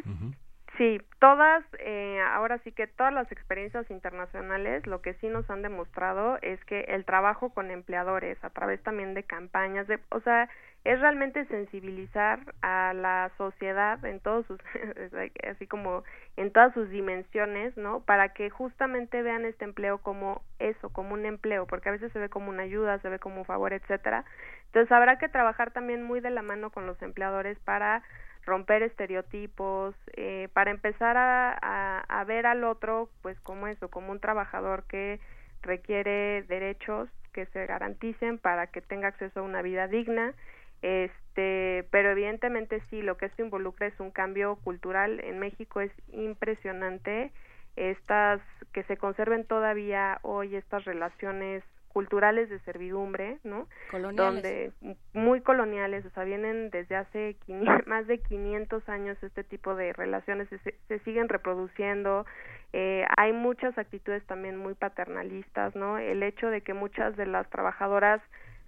Sí, 0.78 1.00
todas, 1.20 1.64
eh, 1.80 2.20
ahora 2.34 2.58
sí 2.60 2.72
que 2.74 2.88
todas 2.88 3.14
las 3.14 3.32
experiencias 3.32 3.90
internacionales 3.90 4.86
lo 4.88 5.02
que 5.02 5.14
sí 5.16 5.30
nos 5.30 5.50
han 5.50 5.62
demostrado 5.62 6.38
es 6.42 6.64
que 6.66 6.82
el 6.90 7.06
trabajo 7.06 7.52
con 7.52 7.72
empleadores 7.72 8.44
a 8.44 8.50
través 8.50 8.84
también 8.84 9.14
de 9.14 9.24
campañas, 9.24 9.88
de, 9.88 10.00
o 10.10 10.20
sea, 10.20 10.50
es 10.84 11.00
realmente 11.00 11.46
sensibilizar 11.46 12.40
a 12.62 12.94
la 12.94 13.32
sociedad 13.38 14.04
en 14.06 14.20
todos 14.20 14.46
sus, 14.48 14.60
así 15.50 15.66
como 15.66 16.04
en 16.36 16.52
todas 16.52 16.74
sus 16.74 16.90
dimensiones, 16.90 17.76
¿no? 17.78 18.02
Para 18.02 18.34
que 18.34 18.50
justamente 18.50 19.22
vean 19.22 19.46
este 19.46 19.64
empleo 19.64 20.00
como 20.00 20.42
eso, 20.60 20.90
como 20.90 21.14
un 21.14 21.26
empleo, 21.26 21.68
porque 21.68 21.90
a 21.90 21.94
veces 21.94 22.12
se 22.12 22.20
ve 22.20 22.30
como 22.30 22.50
una 22.50 22.64
ayuda, 22.64 23.00
se 23.00 23.10
ve 23.10 23.18
como 23.18 23.38
un 23.38 23.46
favor, 23.46 23.72
etcétera. 23.72 24.26
Entonces 24.68 24.92
habrá 24.92 25.18
que 25.20 25.30
trabajar 25.30 25.72
también 25.72 26.04
muy 26.04 26.20
de 26.20 26.32
la 26.32 26.42
mano 26.42 26.70
con 26.70 26.86
los 26.86 27.02
empleadores 27.02 27.58
para 27.60 28.04
romper 28.46 28.84
estereotipos, 28.84 29.96
eh, 30.16 30.50
para 30.54 30.72
empezar 30.72 31.18
a, 31.18 31.58
a, 31.62 32.00
a, 32.02 32.24
ver 32.26 32.46
al 32.46 32.64
otro, 32.64 33.10
pues 33.22 33.40
como 33.42 33.68
eso, 33.68 33.90
como 33.90 34.12
un 34.12 34.20
trabajador 34.20 34.84
que 34.88 35.20
requiere 35.62 36.44
derechos 36.44 37.10
que 37.34 37.46
se 37.48 37.66
garanticen 37.66 38.38
para 38.38 38.68
que 38.68 38.82
tenga 38.82 39.10
acceso 39.10 39.40
a 39.40 39.44
una 39.44 39.62
vida 39.62 39.88
digna, 39.88 40.34
este, 40.82 41.88
pero 41.90 42.12
evidentemente 42.12 42.82
sí, 42.90 43.02
lo 43.02 43.18
que 43.18 43.26
esto 43.26 43.44
involucra 43.44 43.88
es 43.88 44.00
un 44.00 44.12
cambio 44.12 44.56
cultural. 44.58 45.20
En 45.20 45.40
México 45.40 45.82
es 45.82 45.92
impresionante, 46.14 47.32
estas 47.76 48.42
que 48.72 48.84
se 48.84 48.98
conserven 48.98 49.46
todavía 49.46 50.20
hoy 50.22 50.56
estas 50.56 50.86
relaciones 50.86 51.64
culturales 51.96 52.50
de 52.50 52.60
servidumbre, 52.60 53.38
¿no? 53.46 53.70
Coloniales. 53.90 54.74
Donde 54.84 54.96
muy 55.14 55.40
coloniales, 55.40 56.06
o 56.06 56.10
sea, 56.10 56.26
vienen 56.26 56.70
desde 56.70 56.98
hace 56.98 57.38
más 57.86 58.06
de 58.06 58.18
500 58.18 58.90
años 58.90 59.18
este 59.24 59.46
tipo 59.46 59.76
de 59.76 59.94
relaciones 59.94 60.50
se, 60.50 60.76
se 60.90 61.00
siguen 61.06 61.30
reproduciendo. 61.30 62.26
Eh, 62.74 63.06
hay 63.16 63.32
muchas 63.32 63.78
actitudes 63.78 64.26
también 64.26 64.58
muy 64.58 64.74
paternalistas, 64.74 65.74
¿no? 65.74 65.98
El 65.98 66.22
hecho 66.22 66.50
de 66.50 66.60
que 66.60 66.74
muchas 66.74 67.16
de 67.16 67.28
las 67.28 67.50
trabajadoras 67.50 68.22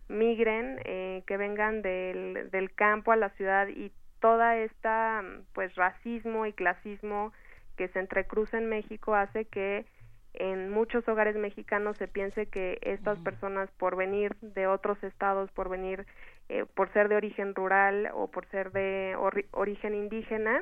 migren, 0.08 0.80
eh, 0.86 1.24
que 1.28 1.36
vengan 1.36 1.82
del, 1.82 2.50
del 2.50 2.74
campo 2.76 3.12
a 3.12 3.18
la 3.18 3.32
ciudad 3.32 3.68
y 3.68 3.92
toda 4.22 4.56
esta 4.56 5.22
pues 5.52 5.76
racismo 5.76 6.46
y 6.46 6.54
clasismo 6.54 7.34
que 7.76 7.90
se 7.90 8.00
entrecruza 8.00 8.58
en 8.58 8.70
México 8.70 9.16
hace 9.16 9.44
que 9.44 9.86
en 10.40 10.70
muchos 10.70 11.08
hogares 11.08 11.36
mexicanos 11.36 11.98
se 11.98 12.08
piense 12.08 12.46
que 12.48 12.80
estas 12.82 13.18
personas 13.20 13.70
por 13.72 13.96
venir 13.96 14.36
de 14.42 14.68
otros 14.68 15.02
estados, 15.04 15.52
por 15.52 15.70
venir, 15.70 16.06
eh, 16.50 16.66
por 16.76 16.92
ser 16.94 17.10
de 17.10 17.16
origen 17.16 17.56
rural 17.56 18.10
o 18.14 18.28
por 18.28 18.46
ser 18.48 18.72
de 18.72 19.16
or 19.18 19.46
origen 19.52 19.96
indígena, 19.96 20.62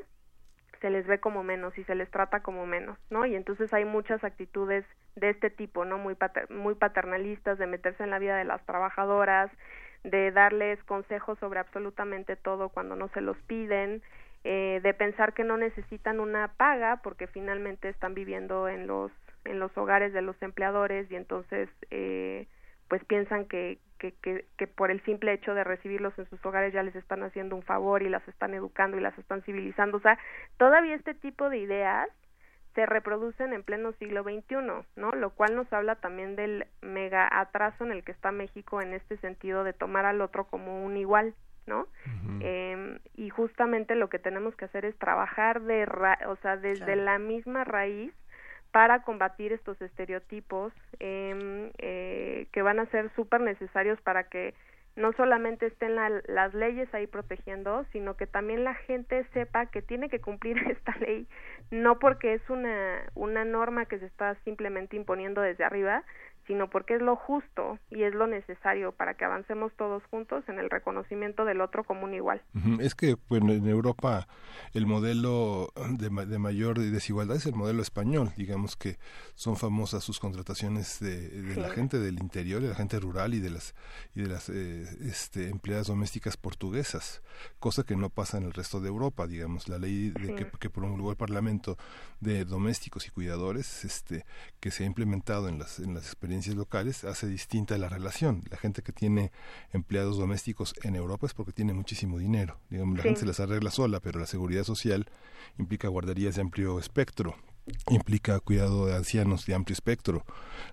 se 0.79 0.89
les 0.89 1.05
ve 1.07 1.19
como 1.19 1.43
menos 1.43 1.77
y 1.77 1.83
se 1.83 1.95
les 1.95 2.09
trata 2.09 2.41
como 2.41 2.65
menos, 2.65 2.97
¿no? 3.09 3.25
Y 3.25 3.35
entonces 3.35 3.73
hay 3.73 3.85
muchas 3.85 4.23
actitudes 4.23 4.85
de 5.15 5.29
este 5.29 5.49
tipo, 5.49 5.83
¿no? 5.83 5.97
Muy, 5.97 6.15
pater 6.15 6.49
muy 6.49 6.75
paternalistas, 6.75 7.57
de 7.57 7.67
meterse 7.67 8.03
en 8.03 8.11
la 8.11 8.19
vida 8.19 8.37
de 8.37 8.45
las 8.45 8.65
trabajadoras, 8.65 9.51
de 10.03 10.31
darles 10.31 10.81
consejos 10.83 11.39
sobre 11.39 11.59
absolutamente 11.59 12.35
todo 12.35 12.69
cuando 12.69 12.95
no 12.95 13.07
se 13.09 13.21
los 13.21 13.37
piden, 13.43 14.03
eh, 14.43 14.79
de 14.83 14.93
pensar 14.93 15.33
que 15.33 15.43
no 15.43 15.57
necesitan 15.57 16.19
una 16.19 16.49
paga 16.49 17.01
porque 17.03 17.27
finalmente 17.27 17.89
están 17.89 18.13
viviendo 18.13 18.69
en 18.69 18.85
los 18.85 19.11
en 19.45 19.59
los 19.59 19.75
hogares 19.77 20.13
de 20.13 20.21
los 20.21 20.39
empleadores 20.41 21.09
y 21.09 21.15
entonces 21.15 21.69
eh, 21.91 22.47
pues 22.87 23.03
piensan 23.05 23.45
que, 23.45 23.79
que, 23.99 24.13
que, 24.21 24.45
que, 24.57 24.67
por 24.67 24.91
el 24.91 25.03
simple 25.05 25.33
hecho 25.33 25.53
de 25.53 25.63
recibirlos 25.63 26.17
en 26.19 26.29
sus 26.29 26.43
hogares 26.45 26.73
ya 26.73 26.83
les 26.83 26.95
están 26.95 27.23
haciendo 27.23 27.55
un 27.55 27.63
favor 27.63 28.03
y 28.03 28.09
las 28.09 28.27
están 28.27 28.53
educando 28.53 28.97
y 28.97 29.01
las 29.01 29.17
están 29.17 29.41
civilizando. 29.43 29.97
O 29.97 30.01
sea, 30.01 30.19
todavía 30.57 30.95
este 30.95 31.13
tipo 31.13 31.49
de 31.49 31.57
ideas 31.57 32.09
se 32.75 32.85
reproducen 32.85 33.53
en 33.53 33.63
pleno 33.63 33.93
siglo 33.93 34.23
XXI, 34.23 34.55
¿no? 34.97 35.11
Lo 35.13 35.29
cual 35.31 35.55
nos 35.55 35.71
habla 35.71 35.95
también 35.95 36.35
del 36.35 36.67
mega 36.81 37.27
atraso 37.31 37.85
en 37.85 37.91
el 37.91 38.03
que 38.03 38.11
está 38.11 38.31
México 38.31 38.81
en 38.81 38.93
este 38.93 39.17
sentido 39.17 39.63
de 39.63 39.73
tomar 39.73 40.05
al 40.05 40.21
otro 40.21 40.45
como 40.45 40.83
un 40.85 40.97
igual, 40.97 41.33
¿no? 41.67 41.81
Uh 41.81 41.85
-huh. 41.85 42.39
eh, 42.41 42.99
y 43.15 43.29
justamente 43.29 43.95
lo 43.95 44.09
que 44.09 44.19
tenemos 44.19 44.55
que 44.57 44.65
hacer 44.65 44.83
es 44.83 44.97
trabajar 44.97 45.61
de, 45.61 45.85
ra 45.85 46.19
o 46.27 46.35
sea, 46.37 46.57
desde 46.57 46.85
claro. 46.85 47.03
la 47.03 47.17
misma 47.17 47.63
raíz 47.63 48.13
para 48.75 49.03
combatir 49.03 49.53
estos 49.53 49.81
estereotipos 49.81 50.73
eh, 50.99 51.71
eh, 51.77 52.47
que 52.51 52.61
van 52.61 52.79
a 52.79 52.85
ser 52.87 53.09
súper 53.15 53.39
necesarios 53.39 54.01
para 54.01 54.25
que 54.25 54.53
no 54.97 55.13
solamente 55.13 55.67
estén 55.67 55.95
la, 55.95 56.09
las 56.27 56.53
leyes 56.53 56.93
ahí 56.93 57.07
protegiendo, 57.07 57.85
sino 57.93 58.17
que 58.17 58.27
también 58.27 58.65
la 58.65 58.73
gente 58.73 59.25
sepa 59.31 59.67
que 59.67 59.81
tiene 59.81 60.09
que 60.09 60.19
cumplir 60.19 60.57
esta 60.69 60.93
ley, 60.97 61.25
no 61.71 61.99
porque 61.99 62.33
es 62.33 62.41
una, 62.49 63.01
una 63.13 63.45
norma 63.45 63.85
que 63.85 63.97
se 63.97 64.07
está 64.07 64.35
simplemente 64.43 64.97
imponiendo 64.97 65.39
desde 65.39 65.63
arriba, 65.63 66.03
sino 66.47 66.69
porque 66.69 66.95
es 66.95 67.01
lo 67.01 67.15
justo 67.15 67.79
y 67.89 68.03
es 68.03 68.13
lo 68.13 68.27
necesario 68.27 68.91
para 68.91 69.15
que 69.15 69.25
avancemos 69.25 69.73
todos 69.77 70.03
juntos 70.05 70.43
en 70.47 70.59
el 70.59 70.69
reconocimiento 70.69 71.45
del 71.45 71.61
otro 71.61 71.83
como 71.83 72.05
un 72.05 72.13
igual. 72.13 72.41
Es 72.79 72.95
que 72.95 73.15
bueno, 73.29 73.51
en 73.51 73.67
Europa 73.67 74.27
el 74.73 74.85
modelo 74.85 75.71
de, 75.97 76.09
de, 76.25 76.39
mayor 76.39 76.79
desigualdad 76.79 77.37
es 77.37 77.45
el 77.45 77.55
modelo 77.55 77.81
español, 77.81 78.31
digamos 78.37 78.75
que 78.75 78.97
son 79.33 79.57
famosas 79.57 80.03
sus 80.03 80.19
contrataciones 80.19 80.99
de, 80.99 81.29
de 81.29 81.53
sí. 81.55 81.59
la 81.59 81.69
gente 81.69 81.99
del 81.99 82.19
interior, 82.19 82.61
de 82.61 82.69
la 82.69 82.75
gente 82.75 82.99
rural 82.99 83.33
y 83.33 83.39
de 83.39 83.49
las 83.49 83.73
y 84.13 84.21
de 84.21 84.27
las 84.27 84.49
eh, 84.49 84.85
este, 85.01 85.49
empleadas 85.49 85.87
domésticas 85.87 86.37
portuguesas, 86.37 87.21
cosa 87.59 87.83
que 87.83 87.95
no 87.95 88.09
pasa 88.09 88.37
en 88.37 88.43
el 88.43 88.53
resto 88.53 88.79
de 88.79 88.89
Europa, 88.89 89.27
digamos, 89.27 89.67
la 89.67 89.79
ley 89.79 90.11
de 90.11 90.27
sí. 90.27 90.35
que, 90.35 90.47
que 90.59 90.69
promulgó 90.69 91.09
el 91.09 91.17
Parlamento 91.17 91.77
de 92.19 92.45
domésticos 92.45 93.07
y 93.07 93.09
cuidadores, 93.09 93.83
este, 93.83 94.25
que 94.59 94.71
se 94.71 94.83
ha 94.83 94.87
implementado 94.87 95.47
en 95.49 95.59
las 95.59 95.79
en 95.79 95.93
las 95.93 96.03
experiencias 96.03 96.34
locales 96.55 97.03
hace 97.03 97.27
distinta 97.27 97.77
la 97.77 97.89
relación. 97.89 98.43
La 98.49 98.57
gente 98.57 98.81
que 98.81 98.91
tiene 98.91 99.31
empleados 99.73 100.17
domésticos 100.17 100.75
en 100.83 100.95
Europa 100.95 101.27
es 101.27 101.33
porque 101.33 101.51
tiene 101.51 101.73
muchísimo 101.73 102.17
dinero. 102.17 102.59
Digamos, 102.69 102.97
la 102.97 103.03
sí. 103.03 103.09
gente 103.09 103.21
se 103.21 103.25
las 103.25 103.39
arregla 103.39 103.71
sola, 103.71 103.99
pero 103.99 104.19
la 104.19 104.27
seguridad 104.27 104.63
social 104.63 105.07
implica 105.57 105.87
guarderías 105.87 106.35
de 106.35 106.41
amplio 106.41 106.79
espectro, 106.79 107.35
implica 107.89 108.39
cuidado 108.39 108.85
de 108.85 108.95
ancianos 108.95 109.45
de 109.45 109.55
amplio 109.55 109.73
espectro. 109.73 110.23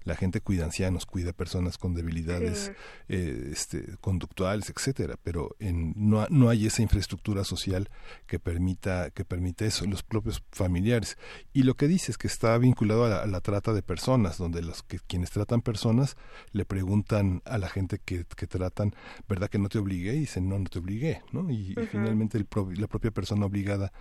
La 0.04 0.14
gente 0.14 0.40
cuida 0.40 0.64
ancianos, 0.64 1.06
cuida 1.06 1.32
personas 1.32 1.78
con 1.78 1.94
debilidades 1.94 2.66
Sí. 2.66 2.72
eh, 3.08 3.48
este, 3.52 3.96
conductuales, 4.00 4.70
etcétera, 4.70 5.16
pero 5.22 5.56
en, 5.58 5.94
no, 5.96 6.26
no 6.30 6.48
hay 6.48 6.66
esa 6.66 6.82
infraestructura 6.82 7.44
social 7.44 7.88
que 8.26 8.38
permita 8.38 9.10
que 9.10 9.24
permita 9.24 9.64
eso, 9.64 9.86
los 9.86 10.02
propios 10.02 10.42
familiares. 10.52 11.16
Y 11.52 11.62
lo 11.62 11.74
que 11.74 11.88
dice 11.88 12.10
es 12.12 12.18
que 12.18 12.26
está 12.26 12.56
vinculado 12.58 13.04
a 13.04 13.08
la, 13.08 13.22
a 13.22 13.26
la 13.26 13.40
trata 13.40 13.72
de 13.72 13.82
personas, 13.82 14.38
donde 14.38 14.62
los 14.62 14.82
que 14.82 14.98
quienes 14.98 15.30
tratan 15.30 15.62
personas 15.62 16.16
le 16.52 16.64
preguntan 16.64 17.42
a 17.44 17.58
la 17.58 17.68
gente 17.68 17.98
que, 18.04 18.24
que 18.36 18.46
tratan, 18.46 18.94
¿verdad 19.28 19.48
que 19.48 19.58
no 19.58 19.68
te 19.68 19.78
obligué? 19.78 20.14
Y 20.14 20.20
dicen, 20.20 20.48
no, 20.48 20.58
no 20.58 20.68
te 20.68 20.78
obligué, 20.78 21.22
¿no? 21.32 21.50
Y, 21.50 21.72
y 21.72 21.86
finalmente 21.90 22.38
el 22.38 22.44
pro- 22.46 22.70
la 22.72 22.86
propia 22.86 23.10
persona 23.10 23.46
obligada 23.46 23.92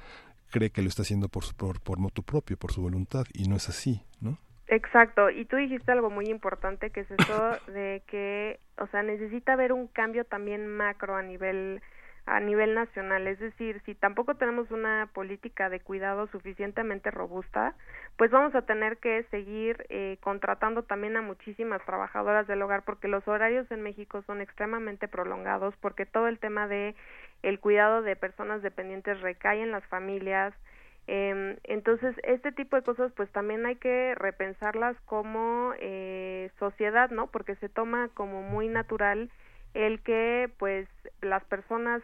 cree 0.51 0.69
que 0.69 0.81
lo 0.83 0.89
está 0.89 1.01
haciendo 1.01 1.29
por, 1.29 1.43
su- 1.43 1.55
por, 1.55 1.81
por 1.81 1.97
motu 1.99 2.21
propio, 2.23 2.57
por 2.57 2.71
su 2.71 2.81
voluntad, 2.81 3.23
y 3.33 3.47
no 3.47 3.55
es 3.55 3.69
así, 3.69 4.01
¿no? 4.21 4.37
Exacto, 4.67 5.29
y 5.29 5.45
tú 5.45 5.57
dijiste 5.57 5.91
algo 5.91 6.09
muy 6.09 6.27
importante 6.27 6.91
que 6.91 7.01
es 7.01 7.11
eso 7.11 7.57
de 7.67 8.03
que, 8.07 8.59
o 8.77 8.87
sea, 8.87 9.03
necesita 9.03 9.53
haber 9.53 9.73
un 9.73 9.87
cambio 9.87 10.23
también 10.25 10.67
macro 10.67 11.15
a 11.15 11.23
nivel 11.23 11.81
a 12.27 12.39
nivel 12.39 12.75
nacional, 12.75 13.25
es 13.25 13.39
decir, 13.39 13.81
si 13.83 13.95
tampoco 13.95 14.35
tenemos 14.35 14.69
una 14.69 15.09
política 15.11 15.69
de 15.69 15.79
cuidado 15.79 16.27
suficientemente 16.27 17.09
robusta, 17.09 17.73
pues 18.15 18.29
vamos 18.29 18.53
a 18.53 18.61
tener 18.61 18.97
que 18.97 19.23
seguir 19.31 19.87
eh, 19.89 20.17
contratando 20.21 20.83
también 20.83 21.17
a 21.17 21.23
muchísimas 21.23 21.83
trabajadoras 21.83 22.45
del 22.45 22.61
hogar 22.61 22.83
porque 22.83 23.07
los 23.07 23.27
horarios 23.27 23.69
en 23.71 23.81
México 23.81 24.21
son 24.27 24.39
extremadamente 24.39 25.07
prolongados 25.07 25.73
porque 25.81 26.05
todo 26.05 26.27
el 26.27 26.37
tema 26.37 26.67
de 26.67 26.95
el 27.43 27.59
cuidado 27.59 28.01
de 28.01 28.15
personas 28.15 28.61
dependientes 28.61 29.21
recae 29.21 29.61
en 29.61 29.71
las 29.71 29.85
familias, 29.85 30.53
Em, 31.07 31.57
entonces, 31.63 32.15
este 32.23 32.51
tipo 32.51 32.75
de 32.75 32.83
cosas, 32.83 33.11
pues 33.13 33.29
también 33.31 33.65
hay 33.65 33.75
que 33.75 34.15
repensarlas 34.15 34.95
como 35.05 35.73
eh, 35.79 36.51
sociedad, 36.59 37.09
¿no? 37.09 37.27
Porque 37.27 37.55
se 37.55 37.69
toma 37.69 38.09
como 38.13 38.43
muy 38.43 38.67
natural 38.67 39.29
el 39.73 40.01
que, 40.03 40.49
pues, 40.57 40.87
las 41.21 41.43
personas 41.45 42.01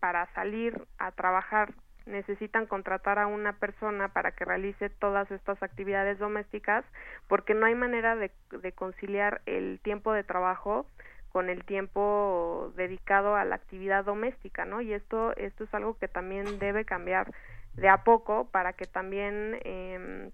para 0.00 0.32
salir 0.34 0.80
a 0.98 1.12
trabajar 1.12 1.72
necesitan 2.06 2.66
contratar 2.66 3.18
a 3.18 3.26
una 3.26 3.52
persona 3.58 4.08
para 4.08 4.32
que 4.32 4.46
realice 4.46 4.88
todas 4.88 5.30
estas 5.30 5.62
actividades 5.62 6.18
domésticas, 6.18 6.84
porque 7.28 7.52
no 7.54 7.66
hay 7.66 7.74
manera 7.74 8.16
de, 8.16 8.30
de 8.50 8.72
conciliar 8.72 9.42
el 9.44 9.78
tiempo 9.82 10.12
de 10.12 10.24
trabajo 10.24 10.86
con 11.32 11.50
el 11.50 11.64
tiempo 11.64 12.72
dedicado 12.76 13.36
a 13.36 13.44
la 13.44 13.56
actividad 13.56 14.04
doméstica, 14.04 14.64
¿no? 14.64 14.80
Y 14.80 14.92
esto, 14.92 15.36
esto 15.36 15.64
es 15.64 15.74
algo 15.74 15.98
que 15.98 16.08
también 16.08 16.58
debe 16.58 16.84
cambiar 16.84 17.32
de 17.74 17.88
a 17.88 18.04
poco 18.04 18.48
para 18.50 18.72
que 18.72 18.86
también 18.86 19.58
eh, 19.64 20.30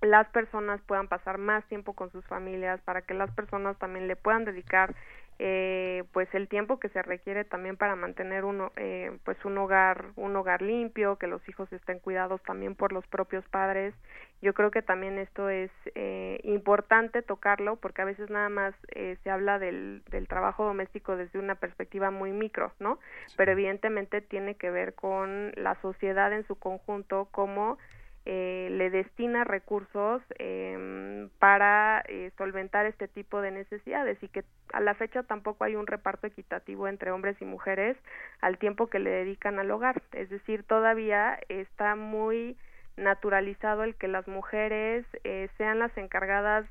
las 0.00 0.28
personas 0.28 0.80
puedan 0.82 1.08
pasar 1.08 1.38
más 1.38 1.64
tiempo 1.66 1.94
con 1.94 2.10
sus 2.10 2.24
familias, 2.26 2.80
para 2.82 3.02
que 3.02 3.14
las 3.14 3.30
personas 3.32 3.78
también 3.78 4.08
le 4.08 4.16
puedan 4.16 4.44
dedicar 4.44 4.94
eh, 5.38 6.04
pues 6.12 6.28
el 6.34 6.48
tiempo 6.48 6.78
que 6.78 6.88
se 6.88 7.02
requiere 7.02 7.44
también 7.44 7.76
para 7.76 7.94
mantener 7.96 8.44
uno 8.44 8.72
eh, 8.76 9.16
pues 9.24 9.36
un 9.44 9.58
hogar 9.58 10.06
un 10.16 10.34
hogar 10.36 10.62
limpio 10.62 11.16
que 11.16 11.26
los 11.26 11.46
hijos 11.48 11.70
estén 11.72 11.98
cuidados 11.98 12.42
también 12.42 12.74
por 12.74 12.92
los 12.92 13.06
propios 13.06 13.44
padres. 13.48 13.94
Yo 14.42 14.52
creo 14.52 14.70
que 14.70 14.82
también 14.82 15.18
esto 15.18 15.48
es 15.48 15.70
eh, 15.94 16.40
importante 16.44 17.22
tocarlo 17.22 17.76
porque 17.76 18.02
a 18.02 18.06
veces 18.06 18.30
nada 18.30 18.48
más 18.48 18.74
eh, 18.94 19.16
se 19.22 19.30
habla 19.30 19.58
del, 19.58 20.02
del 20.10 20.28
trabajo 20.28 20.64
doméstico 20.64 21.16
desde 21.16 21.38
una 21.38 21.54
perspectiva 21.54 22.10
muy 22.10 22.32
micro 22.32 22.72
no 22.78 22.98
pero 23.36 23.52
evidentemente 23.52 24.20
tiene 24.20 24.54
que 24.54 24.70
ver 24.70 24.94
con 24.94 25.52
la 25.56 25.74
sociedad 25.80 26.32
en 26.32 26.46
su 26.46 26.56
conjunto 26.56 27.28
como 27.30 27.78
eh, 28.26 28.68
le 28.72 28.90
destina 28.90 29.44
recursos 29.44 30.20
eh, 30.38 31.28
para 31.38 32.02
eh, 32.08 32.32
solventar 32.36 32.84
este 32.84 33.06
tipo 33.06 33.40
de 33.40 33.52
necesidades 33.52 34.20
y 34.22 34.28
que 34.28 34.44
a 34.72 34.80
la 34.80 34.94
fecha 34.94 35.22
tampoco 35.22 35.62
hay 35.64 35.76
un 35.76 35.86
reparto 35.86 36.26
equitativo 36.26 36.88
entre 36.88 37.12
hombres 37.12 37.40
y 37.40 37.44
mujeres 37.44 37.96
al 38.40 38.58
tiempo 38.58 38.88
que 38.88 38.98
le 38.98 39.10
dedican 39.10 39.60
al 39.60 39.70
hogar. 39.70 40.02
Es 40.12 40.28
decir, 40.28 40.64
todavía 40.64 41.38
está 41.48 41.94
muy 41.94 42.56
naturalizado 42.96 43.84
el 43.84 43.94
que 43.94 44.08
las 44.08 44.26
mujeres 44.26 45.06
eh, 45.24 45.48
sean 45.56 45.78
las 45.78 45.96
encargadas 45.96 46.66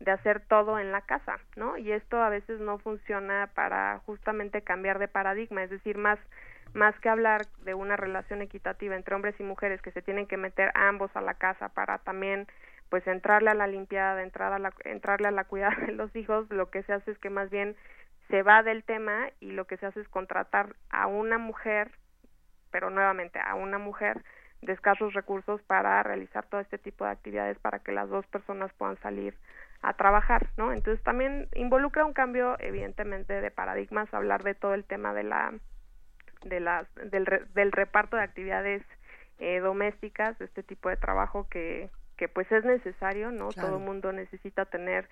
de 0.00 0.10
hacer 0.10 0.40
todo 0.40 0.78
en 0.78 0.92
la 0.92 1.00
casa, 1.00 1.38
¿no? 1.56 1.76
Y 1.78 1.92
esto 1.92 2.20
a 2.20 2.28
veces 2.28 2.60
no 2.60 2.78
funciona 2.78 3.50
para 3.54 4.00
justamente 4.06 4.62
cambiar 4.62 4.98
de 4.98 5.08
paradigma, 5.08 5.62
es 5.62 5.70
decir, 5.70 5.96
más 5.96 6.18
más 6.74 6.98
que 7.00 7.08
hablar 7.08 7.46
de 7.64 7.74
una 7.74 7.96
relación 7.96 8.42
equitativa 8.42 8.96
entre 8.96 9.14
hombres 9.14 9.34
y 9.38 9.42
mujeres 9.42 9.82
que 9.82 9.92
se 9.92 10.02
tienen 10.02 10.26
que 10.26 10.36
meter 10.36 10.70
ambos 10.74 11.10
a 11.14 11.20
la 11.20 11.34
casa 11.34 11.68
para 11.70 11.98
también 11.98 12.46
pues 12.88 13.06
entrarle 13.06 13.50
a 13.50 13.54
la 13.54 13.66
limpiada, 13.66 14.22
entrar 14.22 14.52
a 14.52 14.58
la, 14.58 14.72
entrarle 14.84 15.28
a 15.28 15.32
la 15.32 15.44
cuidada 15.44 15.76
de 15.86 15.92
los 15.92 16.14
hijos, 16.14 16.50
lo 16.50 16.70
que 16.70 16.82
se 16.82 16.92
hace 16.92 17.10
es 17.10 17.18
que 17.18 17.30
más 17.30 17.50
bien 17.50 17.76
se 18.28 18.42
va 18.42 18.62
del 18.62 18.84
tema 18.84 19.30
y 19.40 19.52
lo 19.52 19.66
que 19.66 19.76
se 19.76 19.86
hace 19.86 20.00
es 20.00 20.08
contratar 20.08 20.76
a 20.90 21.06
una 21.06 21.38
mujer, 21.38 21.90
pero 22.70 22.90
nuevamente 22.90 23.38
a 23.38 23.54
una 23.54 23.78
mujer 23.78 24.22
de 24.62 24.72
escasos 24.72 25.12
recursos 25.14 25.60
para 25.62 26.02
realizar 26.02 26.46
todo 26.46 26.60
este 26.60 26.78
tipo 26.78 27.04
de 27.04 27.10
actividades 27.10 27.58
para 27.58 27.80
que 27.80 27.92
las 27.92 28.08
dos 28.08 28.26
personas 28.26 28.72
puedan 28.74 28.96
salir 29.00 29.36
a 29.82 29.94
trabajar, 29.94 30.48
¿no? 30.56 30.72
Entonces 30.72 31.02
también 31.02 31.48
involucra 31.54 32.04
un 32.04 32.12
cambio 32.12 32.56
evidentemente 32.60 33.40
de 33.40 33.50
paradigmas 33.50 34.12
hablar 34.14 34.44
de 34.44 34.54
todo 34.54 34.74
el 34.74 34.84
tema 34.84 35.12
de 35.12 35.24
la 35.24 35.52
de 36.44 36.60
las 36.60 36.86
del, 36.94 37.26
del 37.54 37.72
reparto 37.72 38.16
de 38.16 38.22
actividades 38.22 38.82
eh, 39.38 39.60
domésticas, 39.60 40.38
de 40.38 40.44
este 40.44 40.62
tipo 40.62 40.88
de 40.88 40.96
trabajo 40.96 41.46
que 41.48 41.90
que 42.22 42.28
pues 42.28 42.50
es 42.52 42.64
necesario, 42.64 43.32
¿no? 43.32 43.48
Claro. 43.48 43.68
Todo 43.68 43.78
el 43.78 43.84
mundo 43.84 44.12
necesita 44.12 44.64
tener 44.64 45.08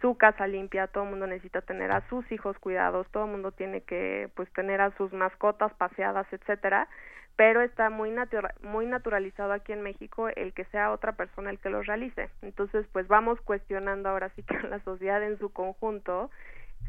su 0.00 0.16
casa 0.16 0.46
limpia, 0.46 0.86
todo 0.86 1.04
el 1.04 1.10
mundo 1.10 1.26
necesita 1.26 1.62
tener 1.62 1.90
a 1.90 2.06
sus 2.08 2.30
hijos 2.30 2.58
cuidados, 2.58 3.08
todo 3.10 3.24
el 3.24 3.30
mundo 3.32 3.50
tiene 3.50 3.80
que 3.80 4.30
pues 4.36 4.52
tener 4.52 4.80
a 4.80 4.90
sus 4.96 5.12
mascotas 5.12 5.74
paseadas, 5.74 6.26
etcétera, 6.32 6.88
pero 7.36 7.62
está 7.62 7.90
muy 7.90 8.10
natura 8.10 8.54
muy 8.62 8.86
naturalizado 8.86 9.52
aquí 9.52 9.72
en 9.72 9.82
México 9.82 10.28
el 10.28 10.52
que 10.52 10.64
sea 10.66 10.92
otra 10.92 11.12
persona 11.12 11.50
el 11.50 11.58
que 11.58 11.70
los 11.70 11.86
realice. 11.86 12.30
Entonces, 12.42 12.86
pues 12.92 13.08
vamos 13.08 13.40
cuestionando 13.40 14.08
ahora 14.08 14.28
sí 14.36 14.42
que 14.42 14.56
a 14.56 14.62
la 14.62 14.78
sociedad 14.80 15.22
en 15.22 15.38
su 15.38 15.52
conjunto 15.52 16.30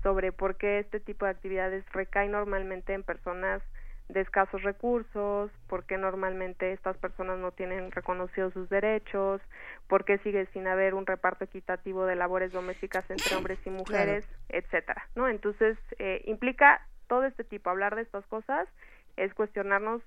sobre 0.04 0.32
por 0.32 0.58
qué 0.58 0.80
este 0.80 1.00
tipo 1.00 1.26
de 1.26 1.32
actividades 1.32 1.84
recae 1.92 2.30
normalmente 2.30 2.94
en 2.94 3.04
personas 3.04 3.64
de 4.10 4.22
escasos 4.22 4.62
recursos, 4.62 5.52
por 5.68 5.86
qué 5.86 5.98
normalmente 5.98 6.74
estas 6.74 6.98
personas 6.98 7.40
no 7.40 7.52
tienen 7.52 7.92
reconocidos 7.92 8.54
sus 8.54 8.70
derechos, 8.70 9.42
por 9.88 10.06
qué 10.06 10.20
sigue 10.20 10.46
sin 10.54 10.68
haber 10.68 10.94
un 10.94 11.06
reparto 11.06 11.44
equitativo 11.44 12.06
de 12.06 12.16
labores 12.16 12.52
domésticas 12.52 13.10
entre 13.10 13.36
hombres 13.36 13.60
y 13.66 13.70
mujeres, 13.72 14.26
etcétera, 14.50 15.08
¿no? 15.16 15.28
Entonces, 15.28 15.78
eh, 15.98 16.22
implica 16.26 16.86
todo 17.08 17.26
este 17.26 17.44
tipo, 17.44 17.70
hablar 17.70 17.96
de 17.96 18.04
estas 18.04 18.26
cosas 18.28 18.68
es 19.18 19.34
cuestionarnos 19.34 20.02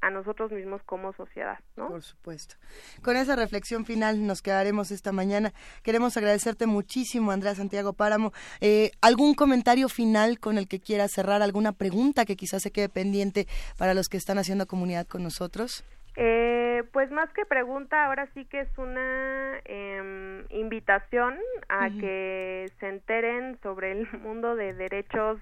a 0.00 0.10
nosotros 0.10 0.52
mismos 0.52 0.82
como 0.84 1.12
sociedad, 1.14 1.58
¿no? 1.76 1.88
Por 1.88 2.02
supuesto. 2.02 2.56
Con 3.02 3.16
esa 3.16 3.36
reflexión 3.36 3.84
final 3.84 4.26
nos 4.26 4.42
quedaremos 4.42 4.90
esta 4.90 5.12
mañana. 5.12 5.52
Queremos 5.82 6.16
agradecerte 6.16 6.66
muchísimo, 6.66 7.30
Andrea 7.30 7.54
Santiago 7.54 7.92
Páramo. 7.92 8.32
Eh, 8.60 8.90
¿Algún 9.00 9.34
comentario 9.34 9.88
final 9.88 10.38
con 10.38 10.58
el 10.58 10.68
que 10.68 10.80
quieras 10.80 11.12
cerrar? 11.12 11.42
¿Alguna 11.42 11.72
pregunta 11.72 12.24
que 12.24 12.36
quizás 12.36 12.62
se 12.62 12.70
quede 12.70 12.88
pendiente 12.88 13.46
para 13.78 13.94
los 13.94 14.08
que 14.08 14.16
están 14.16 14.38
haciendo 14.38 14.66
comunidad 14.66 15.06
con 15.06 15.22
nosotros? 15.22 15.84
Eh, 16.16 16.82
pues 16.92 17.10
más 17.10 17.30
que 17.34 17.44
pregunta, 17.44 18.06
ahora 18.06 18.26
sí 18.32 18.46
que 18.46 18.60
es 18.60 18.78
una 18.78 19.60
eh, 19.66 20.44
invitación 20.50 21.36
a 21.68 21.90
que 21.90 22.70
se 22.80 22.88
enteren 22.88 23.58
sobre 23.62 23.92
el 23.92 24.08
mundo 24.22 24.56
de 24.56 24.72
derechos 24.72 25.38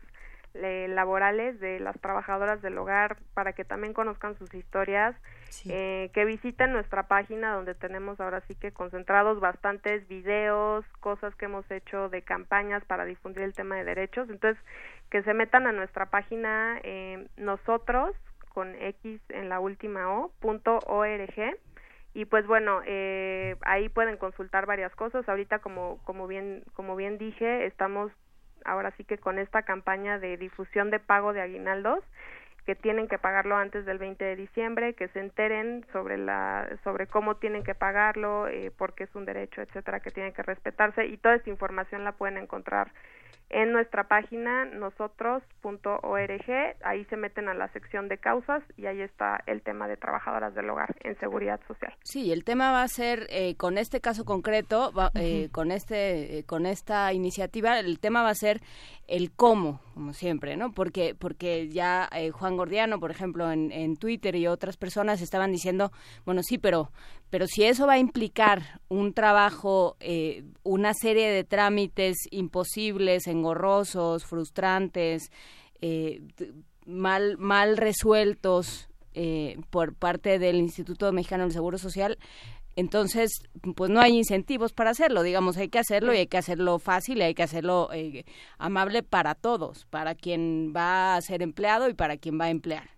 eh, 0.55 0.87
laborales 0.89 1.59
de 1.61 1.81
las 1.81 2.01
trabajadoras 2.01 2.63
del 2.63 2.79
hogar 2.79 3.17
para 3.35 3.53
que 3.53 3.65
también 3.65 3.93
conozcan 3.93 4.37
sus 4.39 4.53
historias, 4.55 5.17
eh, 5.69 6.11
que 6.15 6.25
visiten 6.25 6.73
nuestra 6.73 7.09
página 7.09 7.55
donde 7.55 7.75
tenemos 7.75 8.21
ahora 8.21 8.41
sí 8.43 8.55
que 8.55 8.73
concentrados 8.73 9.41
bastantes 9.41 10.07
videos, 10.09 10.85
cosas 11.01 11.35
que 11.35 11.47
hemos 11.47 11.69
hecho 11.71 12.09
de 12.09 12.23
campañas 12.23 12.85
para 12.85 13.05
difundir 13.05 13.43
el 13.43 13.53
tema 13.53 13.77
de 13.77 13.85
derechos, 13.85 14.31
entonces 14.31 14.63
que 15.11 15.23
se 15.23 15.35
metan 15.35 15.67
a 15.67 15.73
nuestra 15.73 16.07
página 16.07 16.81
eh, 16.83 17.29
nosotros 17.37 18.17
con 18.49 18.75
X 18.77 19.21
en 19.31 19.49
la 19.49 19.61
última 19.61 20.13
O, 20.15 20.31
punto 20.41 20.79
org. 20.87 21.59
Y 22.15 22.27
pues 22.27 22.47
bueno 22.47 22.81
eh, 22.87 23.57
ahí 23.63 23.89
pueden 23.89 24.17
consultar 24.17 24.67
varias 24.67 24.95
cosas. 24.95 25.29
Ahorita 25.29 25.59
como 25.59 25.99
como 26.05 26.29
bien 26.29 26.63
como 26.75 26.95
bien 26.95 27.19
dije 27.19 27.67
estamos 27.67 28.13
ahora 28.65 28.91
sí 28.97 29.05
que 29.05 29.19
con 29.19 29.39
esta 29.39 29.63
campaña 29.63 30.19
de 30.19 30.37
difusión 30.37 30.91
de 30.91 31.01
pago 31.01 31.33
de 31.33 31.43
aguinaldos 31.43 32.03
que 32.65 32.75
tienen 32.75 33.09
que 33.09 33.19
pagarlo 33.19 33.57
antes 33.57 33.85
del 33.85 33.99
20 33.99 34.25
de 34.25 34.37
diciembre, 34.37 34.95
que 34.95 35.09
se 35.09 35.21
enteren 35.21 35.85
sobre 35.93 36.17
la 36.19 36.69
sobre 36.83 37.07
cómo 37.07 37.37
tienen 37.37 37.63
que 37.63 37.75
pagarlo, 37.75 38.49
eh, 38.49 38.73
porque 38.77 39.05
es 39.05 39.15
un 39.15 39.25
derecho, 39.25 39.63
etcétera, 39.63 40.01
que 40.01 40.11
tiene 40.11 40.33
que 40.33 40.43
respetarse 40.43 41.07
y 41.07 41.17
toda 41.19 41.37
esta 41.37 41.51
información 41.51 42.05
la 42.05 42.13
pueden 42.13 42.39
encontrar 42.39 42.93
en 43.51 43.73
nuestra 43.73 44.09
página 44.09 44.65
nosotros.org, 44.65 46.51
ahí 46.83 47.05
se 47.05 47.17
meten 47.17 47.49
a 47.49 47.55
la 47.55 47.69
sección 47.73 48.09
de 48.09 48.19
causas 48.19 48.63
y 48.77 48.87
ahí 48.87 49.01
está 49.01 49.43
el 49.47 49.63
tema 49.63 49.87
de 49.87 49.97
trabajadoras 49.97 50.55
del 50.55 50.69
hogar 50.71 50.97
en 51.05 51.17
seguridad 51.21 51.61
social. 51.69 51.95
Sí, 52.03 52.33
el 52.33 52.43
tema 52.45 52.73
va 52.73 52.83
a 52.83 52.89
ser 52.89 53.27
eh, 53.31 53.55
con 53.57 53.79
este 53.79 54.01
caso 54.01 54.25
concreto, 54.25 54.91
eh, 55.15 55.51
con 55.53 55.71
este, 55.71 56.39
eh, 56.39 56.45
con 56.45 56.67
esta 56.67 57.13
iniciativa, 57.13 57.79
el 57.79 58.01
tema 58.01 58.23
va 58.23 58.31
a 58.31 58.35
ser 58.35 58.61
el 59.07 59.31
cómo, 59.31 59.81
como 59.95 60.13
siempre, 60.13 60.57
¿no? 60.57 60.73
Porque, 60.73 61.15
porque 61.15 61.69
ya 61.69 62.11
Juan 62.33 62.57
Gordiano, 62.57 63.01
por 63.01 63.11
ejemplo, 63.11 63.51
en, 63.51 63.97
Twitter 63.97 64.35
y 64.37 64.47
otras 64.47 64.77
personas 64.77 65.23
estaban 65.23 65.53
diciendo, 65.53 65.93
bueno, 66.27 66.43
sí, 66.43 66.59
pero, 66.59 66.91
pero 67.31 67.47
si 67.47 67.65
eso 67.65 67.87
va 67.87 67.95
a 67.95 67.99
implicar 67.99 68.81
un 68.89 69.15
trabajo, 69.15 69.97
una 70.65 70.93
serie 70.95 71.31
de 71.31 71.45
trámites 71.45 72.17
imposibles, 72.31 73.27
engorrosos, 73.27 74.25
frustrantes, 74.27 75.31
mal, 76.87 77.39
mal 77.39 77.77
resueltos 77.77 78.89
eh, 79.17 79.59
por 79.71 79.95
parte 79.95 80.41
del 80.41 80.57
Instituto 80.57 81.11
Mexicano 81.13 81.45
del 81.45 81.53
Seguro 81.53 81.79
Social, 81.79 82.19
entonces, 82.77 83.49
pues 83.77 83.91
no 83.91 84.01
hay 84.01 84.17
incentivos 84.17 84.73
para 84.73 84.91
hacerlo, 84.91 85.23
digamos, 85.23 85.57
hay 85.57 85.69
que 85.69 85.79
hacerlo 85.79 86.13
y 86.13 86.19
hay 86.19 86.27
que 86.27 86.39
hacerlo 86.39 86.79
fácil 86.79 87.19
y 87.19 87.23
hay 87.23 87.35
que 87.35 87.45
hacerlo 87.45 87.89
eh, 87.93 88.25
amable 88.59 89.03
para 89.03 89.35
todos, 89.35 89.87
para 89.87 90.15
quien 90.15 90.73
va 90.77 91.15
a 91.15 91.21
ser 91.21 91.43
empleado 91.43 91.89
y 91.89 91.95
para 91.95 92.17
quien 92.17 92.41
va 92.41 92.47
a 92.47 92.51
emplear. 92.51 92.91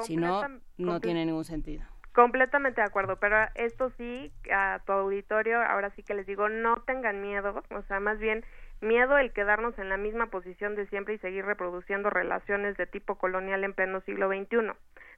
Si 0.00 0.16
no, 0.16 0.42
no 0.78 1.00
tiene 1.00 1.24
ningún 1.26 1.44
sentido. 1.44 1.84
Completamente 2.14 2.80
de 2.82 2.86
acuerdo, 2.86 3.16
pero 3.16 3.36
esto 3.54 3.90
sí, 3.96 4.32
a 4.52 4.80
tu 4.84 4.92
auditorio, 4.92 5.62
ahora 5.62 5.90
sí 5.96 6.02
que 6.02 6.14
les 6.14 6.26
digo, 6.26 6.48
no 6.50 6.82
tengan 6.86 7.22
miedo, 7.22 7.62
o 7.70 7.82
sea, 7.82 8.00
más 8.00 8.18
bien 8.18 8.44
miedo 8.82 9.16
el 9.16 9.32
quedarnos 9.32 9.78
en 9.78 9.88
la 9.88 9.96
misma 9.96 10.26
posición 10.26 10.74
de 10.74 10.86
siempre 10.88 11.14
y 11.14 11.18
seguir 11.18 11.46
reproduciendo 11.46 12.10
relaciones 12.10 12.76
de 12.76 12.86
tipo 12.86 13.16
colonial 13.16 13.64
en 13.64 13.72
pleno 13.72 14.02
siglo 14.02 14.28
XXI. 14.28 14.72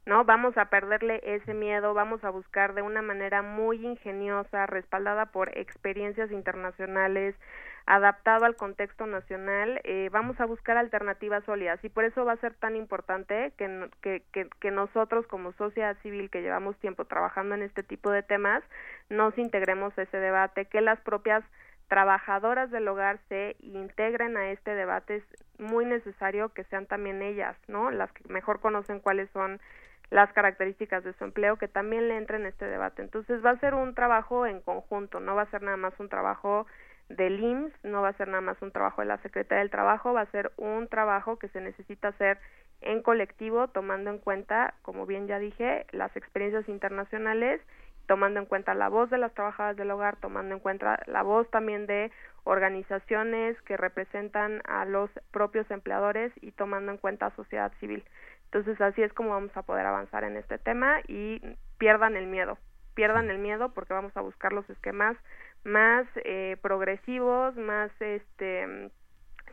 ¿No? 0.07 0.25
Vamos 0.25 0.57
a 0.59 0.67
perderle 0.67 1.21
ese 1.25 1.55
miedo, 1.55 1.95
vamos 1.95 2.23
a 2.25 2.31
buscar 2.31 2.75
de 2.75 2.83
una 2.83 3.03
manera 3.03 3.43
muy 3.43 3.85
ingeniosa, 3.85 4.67
respaldada 4.67 5.27
por 5.27 5.57
experiencias 5.57 6.31
internacionales, 6.31 7.35
adaptado 7.87 8.47
al 8.47 8.57
contexto 8.57 9.07
nacional, 9.07 9.81
eh, 9.85 10.09
vamos 10.11 10.41
a 10.41 10.47
buscar 10.47 10.79
alternativas 10.79 11.45
sólidas 11.45 11.85
y 11.85 11.91
por 11.91 12.05
eso 12.05 12.25
va 12.25 12.33
a 12.33 12.39
ser 12.39 12.55
tan 12.55 12.77
importante 12.77 13.53
que, 13.59 13.91
que, 14.01 14.23
que, 14.33 14.49
que, 14.59 14.71
nosotros 14.71 15.27
como 15.27 15.53
sociedad 15.53 15.97
civil 16.03 16.31
que 16.31 16.41
llevamos 16.41 16.79
tiempo 16.79 17.05
trabajando 17.05 17.55
en 17.55 17.63
este 17.63 17.83
tipo 17.83 18.11
de 18.11 18.23
temas 18.23 18.63
nos 19.11 19.37
integremos 19.37 19.97
a 19.99 20.03
ese 20.03 20.19
debate, 20.19 20.65
que 20.65 20.81
las 20.81 20.99
propias 21.01 21.45
trabajadoras 21.89 22.71
del 22.71 22.89
hogar 22.89 23.19
se 23.29 23.57
integren 23.61 24.39
a 24.39 24.51
este 24.51 24.75
debate 24.75 25.17
es 25.17 25.25
muy 25.59 25.85
necesario 25.85 26.49
que 26.49 26.65
sean 26.65 26.87
también 26.87 27.23
ellas, 27.23 27.57
¿no? 27.69 27.91
Las 27.91 28.11
que 28.13 28.27
mejor 28.33 28.61
conocen 28.61 29.01
cuáles 29.01 29.31
son 29.31 29.61
las 30.11 30.33
características 30.33 31.05
de 31.05 31.13
su 31.15 31.25
empleo, 31.25 31.57
que 31.57 31.69
también 31.69 32.09
le 32.09 32.17
entren 32.17 32.43
en 32.43 32.49
este 32.49 32.67
debate. 32.67 33.03
Entonces 33.03 33.45
va 33.45 33.51
a 33.51 33.61
ser 33.61 33.75
un 33.75 33.95
trabajo 33.95 34.47
en 34.47 34.61
conjunto, 34.61 35.21
no 35.21 35.35
va 35.35 35.43
a 35.43 35.51
ser 35.51 35.63
nada 35.63 35.77
más 35.77 35.99
un 35.99 36.09
trabajo 36.09 36.67
del 37.09 37.41
IMSS, 37.41 37.73
no 37.85 38.03
va 38.03 38.09
a 38.09 38.17
ser 38.17 38.29
nada 38.29 38.41
más 38.41 38.61
un 38.63 38.71
trabajo 38.71 39.03
de 39.03 39.09
la 39.09 39.19
Secretaría 39.19 39.61
del 39.61 39.71
Trabajo, 39.71 40.13
va 40.13 40.23
a 40.23 40.31
ser 40.31 40.53
un 40.57 40.89
trabajo 40.89 41.39
que 41.39 41.49
se 41.49 41.61
necesita 41.61 42.09
hacer 42.09 42.39
en 42.81 43.03
colectivo, 43.03 43.69
tomando 43.69 44.11
en 44.11 44.19
cuenta, 44.19 44.75
como 44.83 45.07
bien 45.07 45.27
ya 45.27 45.39
dije, 45.39 45.87
las 45.93 46.15
experiencias 46.17 46.69
internacionales, 46.69 47.61
tomando 48.07 48.41
en 48.41 48.47
cuenta 48.47 48.75
la 48.75 48.89
voz 48.89 49.11
de 49.11 49.19
las 49.19 49.33
trabajadoras 49.33 49.77
del 49.77 49.91
hogar, 49.91 50.17
tomando 50.17 50.55
en 50.55 50.61
cuenta 50.61 51.03
la 51.07 51.23
voz 51.23 51.49
también 51.51 51.87
de 51.87 52.11
organizaciones 52.45 53.61
que 53.63 53.79
representan 53.79 54.61
a 54.65 54.85
los 54.85 55.11
propios 55.31 55.71
empleadores 55.71 56.33
y 56.43 56.53
tomando 56.53 56.93
en 56.93 56.99
cuenta 56.99 57.27
a 57.27 57.37
sociedad 57.37 57.73
civil. 57.81 58.05
Entonces 58.55 58.81
así 58.81 59.03
es 59.03 59.13
como 59.13 59.31
vamos 59.31 59.51
a 59.57 59.63
poder 59.63 59.85
avanzar 59.85 60.23
en 60.23 60.37
este 60.37 60.59
tema 60.59 61.01
y 61.09 61.41
pierdan 61.77 62.15
el 62.15 62.29
miedo, 62.29 62.57
pierdan 62.95 63.29
el 63.29 63.39
miedo 63.39 63.75
porque 63.75 63.95
vamos 63.95 64.17
a 64.17 64.21
buscar 64.21 64.53
los 64.53 64.71
esquemas 64.71 65.17
más 65.65 66.07
eh, 66.25 66.57
progresivos, 66.63 67.57
más 67.57 67.91
este 67.99 68.93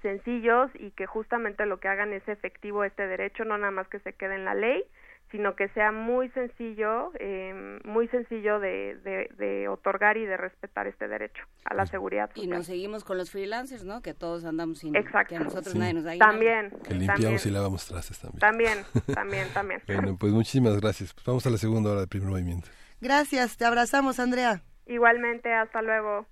sencillos 0.04 0.70
y 0.76 0.92
que 0.92 1.08
justamente 1.08 1.66
lo 1.66 1.80
que 1.80 1.88
hagan 1.88 2.14
es 2.14 2.28
efectivo 2.28 2.84
este 2.84 3.08
derecho, 3.08 3.44
no 3.44 3.58
nada 3.58 3.72
más 3.72 3.88
que 3.88 4.00
se 4.02 4.14
quede 4.14 4.36
en 4.36 4.46
la 4.46 4.54
ley, 4.54 4.84
sino 5.32 5.56
que 5.56 5.70
sea 5.70 5.92
muy 5.92 6.30
sencillo, 6.30 7.12
eh, 7.20 7.80
muy 7.86 8.08
sencillo 8.10 8.60
de, 8.60 8.98
de, 9.04 9.30
de, 9.38 9.68
otorgar 9.68 10.18
y 10.18 10.26
de 10.26 10.36
respetar 10.38 10.88
este 10.88 11.08
derecho 11.08 11.44
a 11.66 11.74
la 11.74 11.86
seguridad 11.86 12.28
social. 12.30 12.46
Y 12.46 12.50
nos 12.50 12.66
seguimos 12.66 13.04
con 13.04 13.18
los 13.18 13.32
freelancers, 13.32 13.86
¿no? 13.86 14.02
Que 14.02 14.14
todos 14.14 14.44
andamos 14.44 14.80
sin 14.80 14.96
Exacto. 14.96 15.30
que 15.30 15.36
a 15.38 15.40
nosotros 15.40 15.72
sí. 15.74 15.80
nadie 15.80 15.94
nos 15.94 16.04
da 16.04 16.18
También. 16.18 16.72
Que 16.84 16.94
limpiamos 16.94 17.22
también. 17.22 17.40
y 17.46 17.50
lavamos 17.50 17.88
trastes 17.88 18.20
también. 18.20 18.40
También, 18.40 18.78
también, 19.14 19.48
también. 19.54 19.82
bueno, 19.88 20.18
pues 20.20 20.34
muchísimas 20.34 20.80
gracias. 20.80 21.14
Pues 21.14 21.26
vamos 21.26 21.46
a 21.46 21.50
la 21.50 21.58
segunda 21.58 21.92
hora 21.92 22.00
del 22.02 22.10
primer 22.10 22.30
movimiento. 22.30 22.68
Gracias, 23.00 23.58
te 23.58 23.66
abrazamos, 23.66 24.20
Andrea. 24.20 24.62
Igualmente, 24.86 25.54
hasta 25.54 25.82
luego. 25.82 26.28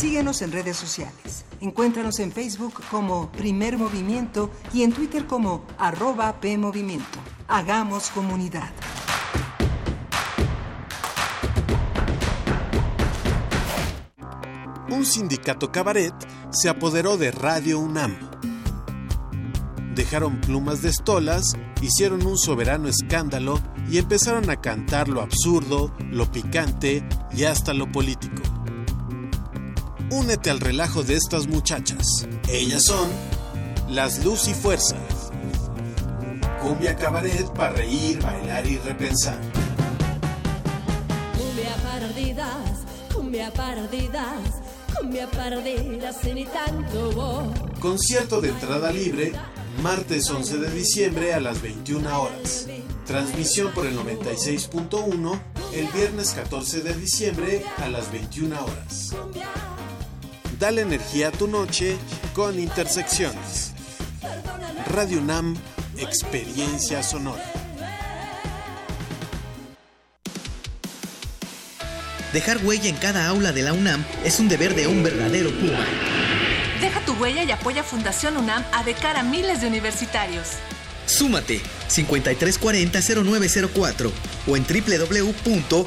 Síguenos 0.00 0.40
en 0.40 0.50
redes 0.50 0.78
sociales. 0.78 1.44
Encuéntranos 1.60 2.20
en 2.20 2.32
Facebook 2.32 2.80
como 2.90 3.30
Primer 3.32 3.76
Movimiento 3.76 4.50
y 4.72 4.82
en 4.82 4.94
Twitter 4.94 5.26
como 5.26 5.66
arroba 5.76 6.40
PMovimiento. 6.40 7.18
Hagamos 7.48 8.08
comunidad. 8.08 8.70
Un 14.88 15.04
sindicato 15.04 15.70
cabaret 15.70 16.14
se 16.50 16.70
apoderó 16.70 17.18
de 17.18 17.30
Radio 17.30 17.78
UNAM. 17.78 18.16
Dejaron 19.94 20.40
plumas 20.40 20.80
de 20.80 20.88
estolas, 20.88 21.52
hicieron 21.82 22.24
un 22.24 22.38
soberano 22.38 22.88
escándalo 22.88 23.60
y 23.90 23.98
empezaron 23.98 24.48
a 24.48 24.62
cantar 24.62 25.08
lo 25.08 25.20
absurdo, 25.20 25.94
lo 26.10 26.32
picante 26.32 27.06
y 27.36 27.44
hasta 27.44 27.74
lo 27.74 27.92
político. 27.92 28.59
Únete 30.10 30.50
al 30.50 30.58
relajo 30.58 31.04
de 31.04 31.14
estas 31.14 31.46
muchachas. 31.46 32.26
Ellas 32.48 32.82
son 32.84 33.08
las 33.88 34.24
Luz 34.24 34.48
y 34.48 34.54
Fuerza. 34.54 34.96
Cumbia 36.60 36.96
cabaret 36.96 37.48
para 37.52 37.74
reír, 37.74 38.20
bailar 38.20 38.66
y 38.66 38.78
repensar. 38.78 39.38
Cumbia 41.38 41.76
perdidas, 41.76 42.80
cumbia 43.14 43.52
perdidas, 43.52 44.62
cumbia 44.98 45.30
perdidas 45.30 46.24
ni 46.24 46.44
tanto 46.44 47.12
vos. 47.12 47.78
Concierto 47.78 48.40
de 48.40 48.48
entrada 48.48 48.90
libre, 48.90 49.32
martes 49.80 50.28
11 50.28 50.58
de 50.58 50.70
diciembre 50.72 51.34
a 51.34 51.40
las 51.40 51.62
21 51.62 52.20
horas. 52.20 52.66
Transmisión 53.06 53.72
por 53.72 53.86
el 53.86 53.96
96.1 53.96 55.40
el 55.72 55.86
viernes 55.88 56.32
14 56.32 56.80
de 56.80 56.94
diciembre 56.94 57.62
a 57.78 57.88
las 57.88 58.10
21 58.10 58.64
horas. 58.64 59.14
Dale 60.60 60.82
energía 60.82 61.28
a 61.28 61.32
tu 61.32 61.48
noche 61.48 61.96
con 62.34 62.60
Intersecciones. 62.60 63.72
Radio 64.92 65.20
UNAM, 65.20 65.56
Experiencia 65.96 67.02
Sonora. 67.02 67.42
Dejar 72.34 72.58
huella 72.62 72.90
en 72.90 72.96
cada 72.96 73.26
aula 73.28 73.52
de 73.52 73.62
la 73.62 73.72
UNAM 73.72 74.04
es 74.22 74.38
un 74.38 74.50
deber 74.50 74.74
de 74.74 74.86
un 74.86 75.02
verdadero 75.02 75.48
Puma. 75.48 75.86
Deja 76.82 77.00
tu 77.06 77.14
huella 77.14 77.42
y 77.42 77.52
apoya 77.52 77.82
Fundación 77.82 78.36
UNAM 78.36 78.62
a 78.74 78.84
de 78.84 78.92
cara 78.92 79.20
a 79.20 79.22
miles 79.22 79.62
de 79.62 79.66
universitarios. 79.66 80.48
Súmate 81.06 81.62
5340-0904 81.88 84.10
o 84.46 84.56
en 84.58 84.66
www.funam.mx. 84.66 85.80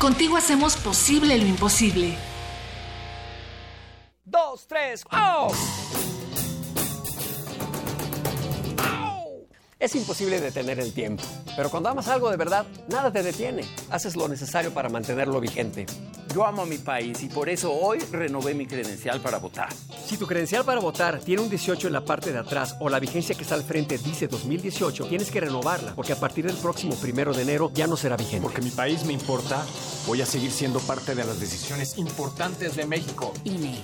Contigo 0.00 0.36
hacemos 0.36 0.76
posible 0.76 1.38
lo 1.38 1.46
imposible. 1.46 2.18
Dos, 4.30 4.66
tres, 4.66 5.04
¡oh! 5.10 5.97
Es 9.80 9.94
imposible 9.94 10.40
detener 10.40 10.80
el 10.80 10.92
tiempo, 10.92 11.22
pero 11.54 11.70
cuando 11.70 11.88
amas 11.88 12.08
algo 12.08 12.30
de 12.30 12.36
verdad, 12.36 12.66
nada 12.88 13.12
te 13.12 13.22
detiene. 13.22 13.62
Haces 13.90 14.16
lo 14.16 14.26
necesario 14.26 14.74
para 14.74 14.88
mantenerlo 14.88 15.40
vigente. 15.40 15.86
Yo 16.34 16.44
amo 16.44 16.62
a 16.62 16.66
mi 16.66 16.78
país 16.78 17.22
y 17.22 17.28
por 17.28 17.48
eso 17.48 17.72
hoy 17.72 18.00
renové 18.10 18.54
mi 18.54 18.66
credencial 18.66 19.20
para 19.20 19.38
votar. 19.38 19.68
Si 20.04 20.16
tu 20.16 20.26
credencial 20.26 20.64
para 20.64 20.80
votar 20.80 21.20
tiene 21.20 21.42
un 21.42 21.48
18 21.48 21.86
en 21.86 21.92
la 21.92 22.04
parte 22.04 22.32
de 22.32 22.40
atrás 22.40 22.74
o 22.80 22.88
la 22.88 22.98
vigencia 22.98 23.36
que 23.36 23.42
está 23.42 23.54
al 23.54 23.62
frente 23.62 23.98
dice 23.98 24.26
2018, 24.26 25.06
tienes 25.06 25.30
que 25.30 25.40
renovarla, 25.40 25.94
porque 25.94 26.12
a 26.12 26.18
partir 26.18 26.46
del 26.46 26.56
próximo 26.56 26.96
primero 26.96 27.32
de 27.32 27.42
enero 27.42 27.70
ya 27.72 27.86
no 27.86 27.96
será 27.96 28.16
vigente. 28.16 28.42
Porque 28.42 28.60
mi 28.60 28.70
país 28.70 29.04
me 29.04 29.12
importa, 29.12 29.64
voy 30.08 30.20
a 30.22 30.26
seguir 30.26 30.50
siendo 30.50 30.80
parte 30.80 31.14
de 31.14 31.24
las 31.24 31.38
decisiones 31.38 31.98
importantes 31.98 32.74
de 32.74 32.84
México. 32.84 33.32
INE. 33.44 33.78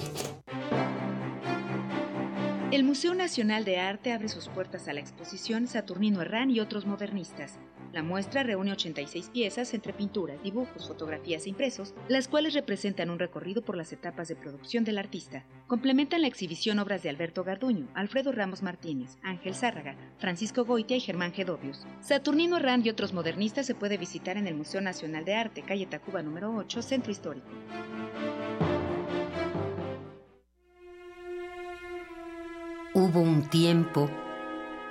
El 2.70 2.82
Museo 2.82 3.14
Nacional 3.14 3.64
de 3.64 3.78
Arte 3.78 4.12
abre 4.12 4.28
sus 4.28 4.48
puertas 4.48 4.88
a 4.88 4.92
la 4.92 5.00
exposición 5.00 5.68
Saturnino 5.68 6.22
Herrán 6.22 6.50
y 6.50 6.60
otros 6.60 6.86
modernistas. 6.86 7.58
La 7.92 8.02
muestra 8.02 8.42
reúne 8.42 8.72
86 8.72 9.30
piezas 9.32 9.72
entre 9.74 9.92
pinturas, 9.92 10.42
dibujos, 10.42 10.88
fotografías 10.88 11.46
e 11.46 11.50
impresos, 11.50 11.94
las 12.08 12.26
cuales 12.26 12.54
representan 12.54 13.10
un 13.10 13.20
recorrido 13.20 13.62
por 13.62 13.76
las 13.76 13.92
etapas 13.92 14.26
de 14.26 14.34
producción 14.34 14.82
del 14.82 14.98
artista. 14.98 15.44
Complementan 15.68 16.22
la 16.22 16.26
exhibición 16.26 16.80
obras 16.80 17.04
de 17.04 17.10
Alberto 17.10 17.44
Garduño, 17.44 17.86
Alfredo 17.94 18.32
Ramos 18.32 18.62
Martínez, 18.62 19.16
Ángel 19.22 19.54
Zárraga, 19.54 19.94
Francisco 20.18 20.64
Goitia 20.64 20.96
y 20.96 21.00
Germán 21.00 21.32
Gedovius. 21.32 21.86
Saturnino 22.00 22.56
Herrán 22.56 22.84
y 22.84 22.90
otros 22.90 23.12
modernistas 23.12 23.66
se 23.66 23.76
puede 23.76 23.98
visitar 23.98 24.36
en 24.36 24.48
el 24.48 24.56
Museo 24.56 24.80
Nacional 24.80 25.24
de 25.24 25.34
Arte, 25.34 25.62
calle 25.62 25.86
Tacuba 25.86 26.22
número 26.22 26.52
8, 26.52 26.82
Centro 26.82 27.12
Histórico. 27.12 27.46
Hubo 32.94 33.20
un 33.20 33.50
tiempo 33.50 34.08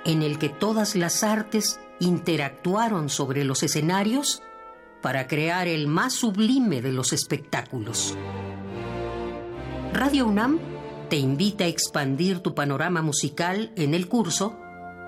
en 0.04 0.22
el 0.22 0.38
que 0.38 0.50
todas 0.50 0.94
las 0.94 1.24
artes 1.24 1.80
interactuaron 2.00 3.08
sobre 3.08 3.44
los 3.44 3.62
escenarios 3.62 4.42
para 5.00 5.26
crear 5.26 5.68
el 5.68 5.86
más 5.86 6.12
sublime 6.12 6.82
de 6.82 6.92
los 6.92 7.14
espectáculos. 7.14 8.14
Radio 9.94 10.26
UNAM 10.26 10.58
te 11.08 11.16
invita 11.16 11.64
a 11.64 11.68
expandir 11.68 12.40
tu 12.40 12.54
panorama 12.54 13.00
musical 13.00 13.72
en 13.76 13.94
el 13.94 14.06
curso 14.06 14.58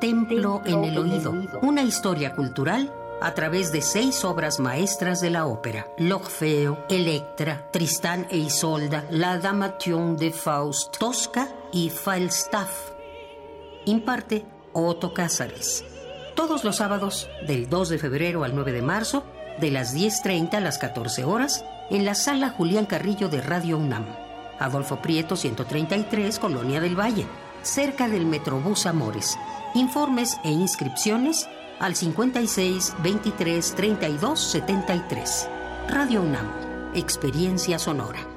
Templo 0.00 0.62
en 0.64 0.84
el 0.84 0.98
Oído, 0.98 1.34
una 1.62 1.82
historia 1.82 2.34
cultural 2.34 2.92
a 3.20 3.32
través 3.34 3.72
de 3.72 3.80
seis 3.80 4.24
obras 4.24 4.60
maestras 4.60 5.20
de 5.20 5.30
la 5.30 5.46
ópera: 5.46 5.86
L'Orfeo, 5.98 6.84
Electra, 6.90 7.70
Tristán 7.72 8.26
e 8.30 8.36
Isolda, 8.36 9.06
La 9.10 9.38
Damation 9.38 10.16
de 10.16 10.30
Faust, 10.30 10.96
Tosca 10.98 11.48
y 11.72 11.88
Falstaff. 11.88 12.85
Imparte 13.86 14.44
Otto 14.72 15.14
Cázares. 15.14 15.84
Todos 16.34 16.64
los 16.64 16.76
sábados, 16.76 17.30
del 17.46 17.70
2 17.70 17.88
de 17.88 17.98
febrero 17.98 18.42
al 18.42 18.54
9 18.54 18.72
de 18.72 18.82
marzo, 18.82 19.24
de 19.60 19.70
las 19.70 19.94
10.30 19.94 20.54
a 20.54 20.60
las 20.60 20.78
14 20.78 21.24
horas, 21.24 21.64
en 21.88 22.04
la 22.04 22.16
sala 22.16 22.50
Julián 22.50 22.86
Carrillo 22.86 23.28
de 23.28 23.40
Radio 23.40 23.78
UNAM. 23.78 24.04
Adolfo 24.58 25.00
Prieto 25.00 25.36
133, 25.36 26.40
Colonia 26.40 26.80
del 26.80 26.98
Valle, 26.98 27.26
cerca 27.62 28.08
del 28.08 28.26
Metrobús 28.26 28.86
Amores. 28.86 29.38
Informes 29.74 30.36
e 30.42 30.50
inscripciones 30.50 31.48
al 31.78 31.94
56 31.94 32.94
23 33.04 33.74
32 33.76 34.40
73. 34.40 35.48
Radio 35.88 36.22
UNAM, 36.22 36.92
Experiencia 36.94 37.78
Sonora. 37.78 38.35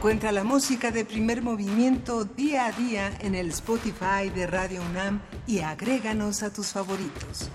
Encuentra 0.00 0.32
la 0.32 0.44
música 0.44 0.90
de 0.90 1.04
primer 1.04 1.42
movimiento 1.42 2.24
día 2.24 2.64
a 2.64 2.72
día 2.72 3.12
en 3.20 3.34
el 3.34 3.50
Spotify 3.50 4.30
de 4.34 4.46
Radio 4.46 4.80
UNAM 4.80 5.20
y 5.46 5.58
agréganos 5.58 6.42
a 6.42 6.50
tus 6.50 6.68
favoritos. 6.68 7.50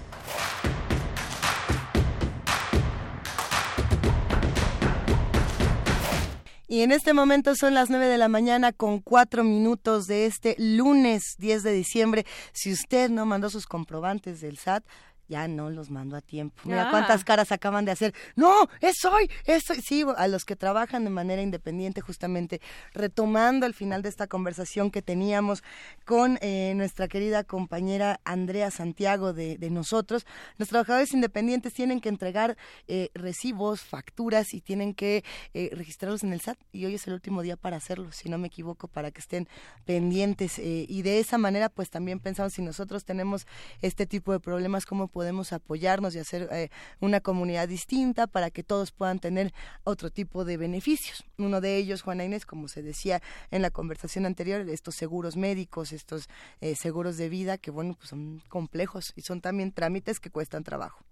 Y 6.68 6.82
en 6.82 6.92
este 6.92 7.14
momento 7.14 7.56
son 7.56 7.74
las 7.74 7.90
9 7.90 8.06
de 8.06 8.20
la 8.20 8.28
mañana 8.28 8.72
con 8.72 9.00
4 9.00 9.44
minutos 9.44 10.06
de 10.06 10.28
este 10.28 10.56
lunes 10.60 11.38
10 11.40 11.64
de 11.64 11.72
diciembre. 11.72 12.26
Si 12.54 12.72
usted 12.72 13.10
no 13.10 13.26
mandó 13.26 13.50
sus 13.50 13.66
comprobantes 13.66 14.40
del 14.42 14.60
SAT, 14.60 14.84
ya 15.28 15.48
no 15.48 15.70
los 15.70 15.90
mando 15.90 16.16
a 16.16 16.22
tiempo. 16.22 16.62
Mira 16.66 16.88
Ah. 16.88 16.92
cuántas 16.92 17.24
caras 17.24 17.52
acaban 17.52 17.86
de 17.86 17.92
hacer. 17.92 18.14
No, 18.36 18.70
es 18.82 19.04
hoy, 19.06 19.30
es 19.46 19.70
hoy. 19.70 19.82
Sí, 19.82 20.04
a 20.18 20.28
los 20.28 20.46
que 20.46 20.56
trabajan 20.56 21.04
de 21.04 21.10
manera 21.10 21.42
independiente, 21.42 22.02
justamente 22.02 22.62
retomando 22.94 23.66
el 23.66 23.74
final 23.74 24.02
de 24.02 24.10
esta 24.10 24.28
conversación 24.28 24.92
que 24.92 25.02
teníamos 25.02 25.64
con 26.06 26.38
eh, 26.42 26.74
nuestra 26.76 27.08
querida 27.08 27.44
compañera 27.44 28.20
Andrea 28.24 28.72
Santiago 28.72 29.34
de, 29.34 29.58
de 29.58 29.70
nosotros. 29.70 30.26
Los 30.58 30.70
trabajadores 30.70 31.14
independientes 31.14 31.74
tienen 31.74 32.02
que 32.02 32.10
entregar 32.10 32.58
eh, 32.88 33.10
recibos, 33.14 33.82
facturas 33.82 34.54
y 34.54 34.62
tienen 34.62 34.94
que 34.94 35.24
eh, 35.54 35.70
registrarlos 35.74 36.24
en 36.24 36.34
el 36.34 36.42
SAT. 36.42 36.58
Y 36.72 36.86
hoy 36.86 36.96
es 36.96 37.08
el 37.08 37.14
último 37.14 37.42
día 37.42 37.56
para 37.58 37.78
hacerlo, 37.78 38.12
si 38.12 38.30
no 38.30 38.38
me 38.38 38.48
equivoco, 38.48 38.88
para 38.88 39.12
que 39.12 39.20
estén 39.20 39.48
pendientes. 39.86 40.60
eh, 40.60 40.86
y 40.88 41.02
de 41.02 41.20
esa 41.20 41.38
manera, 41.38 41.70
pues 41.70 41.90
también 41.90 42.20
pensamos 42.20 42.54
si 42.54 42.62
nosotros 42.62 43.06
tenemos 43.06 43.48
este 43.82 44.06
tipo 44.06 44.32
de 44.32 44.40
problemas, 44.40 44.86
cómo 44.86 45.08
podemos 45.16 45.54
apoyarnos 45.54 46.14
y 46.14 46.20
hacer 46.20 46.50
eh, 46.52 46.68
una 47.00 47.22
comunidad 47.22 47.70
distinta 47.70 48.28
para 48.28 48.52
que 48.52 48.64
todos 48.64 48.92
puedan 48.92 49.20
tener 49.20 49.54
otro 49.86 50.10
tipo 50.10 50.44
de 50.44 50.58
beneficios. 50.58 51.24
Uno 51.38 51.62
de 51.62 51.78
ellos, 51.78 52.02
Juana 52.02 52.26
Inés, 52.26 52.46
como 52.46 52.68
se 52.68 52.84
decía 52.84 53.22
en 53.50 53.62
la 53.62 53.70
conversación 53.70 54.26
anterior, 54.26 54.68
estos 54.68 54.94
seguros 54.94 55.38
médicos, 55.38 55.94
estos 55.94 56.28
eh, 56.60 56.76
seguros 56.76 57.16
de 57.16 57.30
vida, 57.30 57.58
que 57.58 57.72
bueno, 57.72 57.94
pues 57.94 58.10
son 58.10 58.44
complejos 58.50 59.14
y 59.16 59.22
son 59.22 59.40
también 59.40 59.72
trámites 59.72 60.20
que 60.20 60.30
cuestan 60.30 60.66
trabajo. 60.66 61.06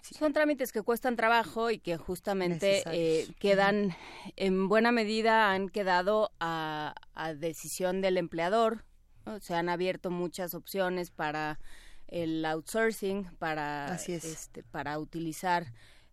Son 0.00 0.32
trámites 0.32 0.72
que 0.72 0.80
cuestan 0.80 1.14
trabajo 1.14 1.70
y 1.70 1.80
que 1.80 1.98
justamente 1.98 2.82
eh, 2.86 3.28
quedan, 3.38 3.94
en 4.36 4.70
buena 4.70 4.90
medida, 4.90 5.52
han 5.52 5.68
quedado 5.68 6.30
a, 6.40 6.94
a 7.14 7.34
decisión 7.34 8.00
del 8.00 8.16
empleador. 8.16 8.86
¿no? 9.26 9.38
Se 9.40 9.54
han 9.54 9.68
abierto 9.68 10.10
muchas 10.10 10.54
opciones 10.54 11.10
para 11.10 11.60
el 12.12 12.44
outsourcing, 12.44 13.24
para, 13.38 13.86
Así 13.86 14.12
es. 14.12 14.24
este, 14.24 14.62
para 14.62 14.98
utilizar 14.98 15.72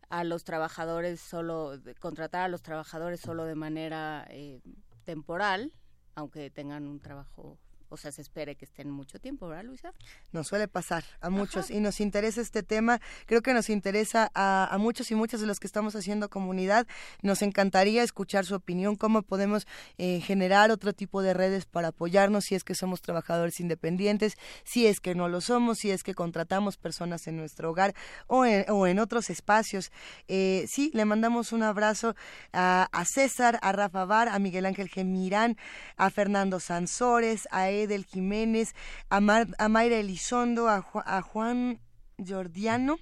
a 0.09 0.23
los 0.23 0.43
trabajadores 0.45 1.19
solo, 1.19 1.77
contratar 1.99 2.43
a 2.43 2.47
los 2.47 2.61
trabajadores 2.61 3.19
solo 3.19 3.45
de 3.45 3.55
manera 3.55 4.25
eh, 4.29 4.61
temporal, 5.03 5.73
aunque 6.15 6.49
tengan 6.49 6.87
un 6.87 6.99
trabajo, 6.99 7.59
o 7.89 7.97
sea, 7.97 8.11
se 8.11 8.21
espere 8.21 8.55
que 8.55 8.65
estén 8.65 8.89
mucho 8.89 9.19
tiempo, 9.19 9.47
¿verdad, 9.47 9.65
Luisa? 9.65 9.93
Nos 10.31 10.47
suele 10.47 10.67
pasar 10.67 11.03
a 11.21 11.29
muchos 11.29 11.69
y 11.69 11.79
nos 11.79 11.99
interesa 11.99 12.41
este 12.41 12.63
tema. 12.63 12.99
Creo 13.25 13.41
que 13.41 13.53
nos 13.53 13.69
interesa 13.69 14.31
a, 14.33 14.67
a 14.71 14.77
muchos 14.77 15.11
y 15.11 15.15
muchas 15.15 15.41
de 15.41 15.47
los 15.47 15.59
que 15.59 15.67
estamos 15.67 15.95
haciendo 15.95 16.29
comunidad. 16.29 16.87
Nos 17.21 17.41
encantaría 17.41 18.03
escuchar 18.03 18.45
su 18.45 18.55
opinión, 18.55 18.95
cómo 18.95 19.23
podemos 19.23 19.67
eh, 19.97 20.21
generar 20.21 20.71
otro 20.71 20.93
tipo 20.93 21.21
de 21.21 21.33
redes 21.33 21.65
para 21.65 21.89
apoyarnos 21.89 22.45
si 22.45 22.55
es 22.55 22.63
que 22.63 22.75
somos 22.75 23.01
trabajadores 23.01 23.59
independientes, 23.59 24.35
si 24.63 24.87
es 24.87 24.99
que 24.99 25.15
no 25.15 25.27
lo 25.29 25.41
somos, 25.41 25.79
si 25.79 25.91
es 25.91 26.03
que 26.03 26.13
contratamos 26.13 26.77
personas 26.77 27.27
en 27.27 27.37
nuestro 27.37 27.71
hogar 27.71 27.95
o 28.27 28.45
en, 28.45 28.65
o 28.69 28.87
en 28.87 28.99
otros 28.99 29.29
espacios. 29.29 29.91
Eh, 30.27 30.65
sí, 30.67 30.91
le 30.93 31.05
mandamos 31.05 31.51
un 31.51 31.63
abrazo 31.63 32.15
a, 32.53 32.87
a 32.91 33.05
César, 33.05 33.59
a 33.61 33.71
Rafa 33.71 34.05
Bar, 34.05 34.29
a 34.29 34.39
Miguel 34.39 34.65
Ángel 34.65 34.89
Gemirán, 34.89 35.57
a 35.97 36.09
Fernando 36.09 36.59
Sansores, 36.59 37.47
a 37.51 37.69
Edel 37.83 38.05
Jiménez, 38.05 38.73
a, 39.09 39.19
Mar- 39.21 39.47
a 39.57 39.67
Mayra 39.69 39.95
Elizondo, 39.97 40.67
a, 40.67 40.81
Ju- 40.81 41.03
a 41.05 41.21
Juan 41.21 41.79
Jordiano. 42.17 42.97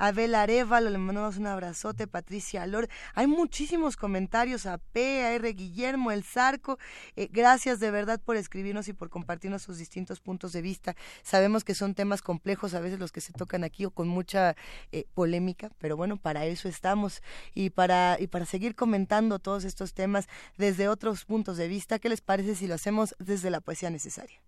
A 0.00 0.12
Bel 0.12 0.34
Arevalo, 0.34 0.88
le 0.88 0.96
mandamos 0.96 1.36
un 1.36 1.46
abrazote, 1.46 2.06
Patricia 2.06 2.62
Alor. 2.62 2.88
Hay 3.14 3.26
muchísimos 3.26 3.98
comentarios 3.98 4.64
a 4.64 4.78
P, 4.78 5.22
a 5.24 5.32
R. 5.34 5.52
Guillermo, 5.52 6.10
El 6.10 6.24
Zarco. 6.24 6.78
Eh, 7.16 7.28
gracias 7.30 7.80
de 7.80 7.90
verdad 7.90 8.18
por 8.18 8.36
escribirnos 8.36 8.88
y 8.88 8.94
por 8.94 9.10
compartirnos 9.10 9.60
sus 9.60 9.76
distintos 9.76 10.18
puntos 10.18 10.54
de 10.54 10.62
vista. 10.62 10.96
Sabemos 11.22 11.64
que 11.64 11.74
son 11.74 11.94
temas 11.94 12.22
complejos 12.22 12.72
a 12.72 12.80
veces 12.80 12.98
los 12.98 13.12
que 13.12 13.20
se 13.20 13.34
tocan 13.34 13.62
aquí 13.62 13.84
o 13.84 13.90
con 13.90 14.08
mucha 14.08 14.56
eh, 14.90 15.04
polémica, 15.12 15.70
pero 15.76 15.98
bueno, 15.98 16.16
para 16.16 16.46
eso 16.46 16.66
estamos 16.66 17.22
y 17.54 17.68
para, 17.68 18.16
y 18.18 18.28
para 18.28 18.46
seguir 18.46 18.74
comentando 18.74 19.38
todos 19.38 19.64
estos 19.64 19.92
temas 19.92 20.28
desde 20.56 20.88
otros 20.88 21.26
puntos 21.26 21.58
de 21.58 21.68
vista. 21.68 21.98
¿Qué 21.98 22.08
les 22.08 22.22
parece 22.22 22.54
si 22.54 22.66
lo 22.66 22.74
hacemos 22.74 23.14
desde 23.18 23.50
la 23.50 23.60
poesía 23.60 23.90
necesaria? 23.90 24.40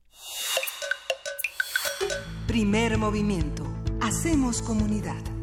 Primer 2.46 2.96
movimiento. 2.96 3.70
Hacemos 4.00 4.62
comunidad. 4.62 5.41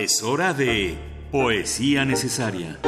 Es 0.00 0.22
hora 0.22 0.54
de 0.54 0.96
Poesía 1.30 2.06
Necesaria. 2.06 2.78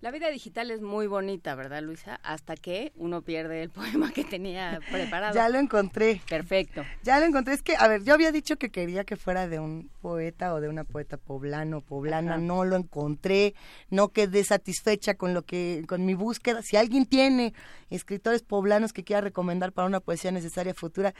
La 0.00 0.12
vida 0.12 0.30
digital 0.30 0.70
es 0.70 0.80
muy 0.80 1.08
bonita, 1.08 1.56
¿verdad, 1.56 1.82
Luisa? 1.82 2.20
Hasta 2.22 2.54
que 2.54 2.92
uno 2.94 3.22
pierde 3.22 3.64
el 3.64 3.70
poema 3.70 4.12
que 4.12 4.22
tenía 4.22 4.78
preparado. 4.92 5.34
Ya 5.34 5.48
lo 5.48 5.58
encontré. 5.58 6.20
Perfecto. 6.28 6.84
Ya 7.02 7.18
lo 7.18 7.26
encontré. 7.26 7.54
Es 7.54 7.62
que, 7.62 7.74
a 7.76 7.88
ver, 7.88 8.04
yo 8.04 8.14
había 8.14 8.30
dicho 8.30 8.58
que 8.58 8.70
quería 8.70 9.02
que 9.02 9.16
fuera 9.16 9.48
de 9.48 9.58
un 9.58 9.90
poeta 10.00 10.54
o 10.54 10.60
de 10.60 10.68
una 10.68 10.84
poeta 10.84 11.16
poblano, 11.16 11.80
poblana. 11.80 12.34
Ajá. 12.34 12.40
No 12.40 12.64
lo 12.64 12.76
encontré. 12.76 13.56
No 13.90 14.10
quedé 14.10 14.44
satisfecha 14.44 15.14
con 15.14 15.34
lo 15.34 15.42
que, 15.42 15.82
con 15.88 16.06
mi 16.06 16.14
búsqueda. 16.14 16.62
Si 16.62 16.76
alguien 16.76 17.06
tiene 17.06 17.54
escritores 17.90 18.42
poblanos 18.42 18.92
que 18.92 19.02
quiera 19.02 19.20
recomendar 19.20 19.72
para 19.72 19.88
una 19.88 19.98
poesía 19.98 20.30
necesaria 20.30 20.74
futura, 20.74 21.12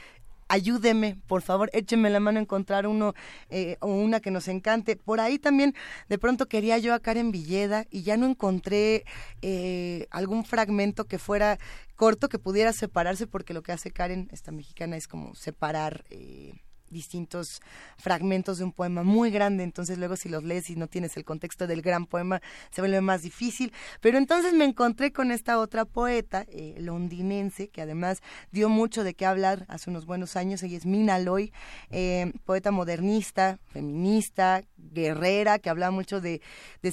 ayúdeme, 0.49 1.17
por 1.27 1.43
favor, 1.43 1.71
écheme 1.73 2.11
la 2.11 2.21
mano 2.21 2.39
a 2.39 2.43
encontrar 2.43 2.87
uno 2.87 3.15
eh, 3.51 3.77
o 3.81 3.89
una 3.89 4.21
que 4.21 4.31
nos 4.31 4.49
encante. 4.49 4.97
Por 4.97 5.21
ahí 5.21 5.39
también 5.39 5.75
de 6.09 6.19
pronto 6.19 6.47
quería 6.47 6.79
yo 6.79 6.95
a 6.95 7.01
Karen 7.01 7.31
Villeda 7.31 7.87
y 7.91 8.03
ya 8.03 8.17
no 8.17 8.27
encontré 8.27 9.05
eh, 9.43 10.07
algún 10.11 10.45
fragmento 10.45 11.07
que 11.07 11.19
fuera 11.19 11.59
corto 11.97 12.29
que 12.29 12.39
pudiera 12.39 12.73
separarse 12.73 13.27
porque 13.27 13.55
lo 13.55 13.63
que 13.63 13.73
hace 13.73 13.91
Karen, 13.91 14.29
esta 14.33 14.53
mexicana, 14.53 14.97
es 14.97 15.09
como 15.09 15.35
separar... 15.35 16.05
Eh, 16.11 16.55
distintos 16.95 17.61
fragmentos 17.99 18.57
de 18.57 18.65
un 18.65 18.73
poema 18.73 19.03
muy 19.03 19.31
grande, 19.31 19.63
entonces 19.65 19.99
luego 19.99 20.17
si 20.17 20.31
los 20.31 20.43
lees 20.43 20.71
y 20.71 20.77
no 20.77 20.87
tienes 20.87 21.19
el 21.19 21.27
contexto 21.27 21.67
del 21.67 21.83
gran 21.83 22.07
poema 22.07 22.41
se 22.71 22.81
vuelve 22.81 23.03
más 23.03 23.21
difícil, 23.21 23.71
pero 24.01 24.17
entonces 24.17 24.55
me 24.55 24.65
encontré 24.65 25.13
con 25.13 25.31
esta 25.31 25.59
otra 25.59 25.85
poeta 25.85 26.47
eh, 26.49 26.77
londinense 26.79 27.69
que 27.69 27.83
además 27.83 28.23
dio 28.51 28.71
mucho 28.71 29.05
de 29.05 29.13
qué 29.13 29.27
hablar 29.27 29.67
hace 29.69 29.91
unos 29.91 30.07
buenos 30.07 30.37
años, 30.37 30.63
ella 30.63 30.79
es 30.79 30.87
Mina 30.87 31.19
Loy, 31.19 31.53
eh, 31.91 32.33
poeta 32.47 32.71
modernista, 32.71 33.59
feminista, 33.67 34.63
guerrera, 34.77 35.59
que 35.59 35.71
hablaba 35.71 35.91
mucho 35.91 36.21
de, 36.21 36.41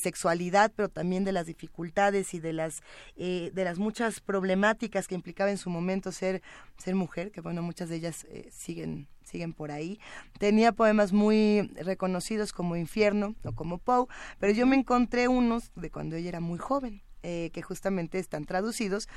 sexualidad, 0.02 0.72
pero 0.76 0.90
también 0.90 1.24
de 1.24 1.32
las 1.32 1.46
dificultades 1.46 2.34
y 2.34 2.40
de 2.40 2.54
las, 2.54 2.82
eh, 3.16 3.52
de 3.54 3.64
las 3.64 3.78
muchas 3.78 4.20
problemáticas 4.20 5.08
que 5.08 5.16
implicaba 5.16 5.52
en 5.52 5.58
su 5.58 5.70
momento 5.70 6.12
ser, 6.12 6.42
ser 6.78 6.96
mujer, 6.96 7.32
que 7.32 7.42
bueno, 7.42 7.62
muchas 7.62 7.90
de 7.90 7.98
ellas 7.98 8.26
eh, 8.30 8.50
siguen 8.52 9.08
siguen 9.32 9.54
por 9.54 9.72
ahí. 9.72 10.00
Tenía 10.38 10.72
poemas 10.72 11.14
muy 11.14 11.72
reconocidos 11.76 12.52
como 12.52 12.76
Infierno 12.76 13.36
o 13.44 13.54
como 13.54 13.78
Poe, 13.78 14.08
pero 14.40 14.54
yo 14.54 14.66
me 14.66 14.76
encontré 14.76 15.28
unos 15.28 15.72
de 15.76 15.90
cuando 15.90 16.16
ella 16.16 16.30
era 16.30 16.40
muy 16.40 16.60
joven, 16.60 17.02
eh, 17.24 17.50
que 17.54 17.62
justamente 17.62 18.20
están 18.20 18.46
traducidos 18.46 19.08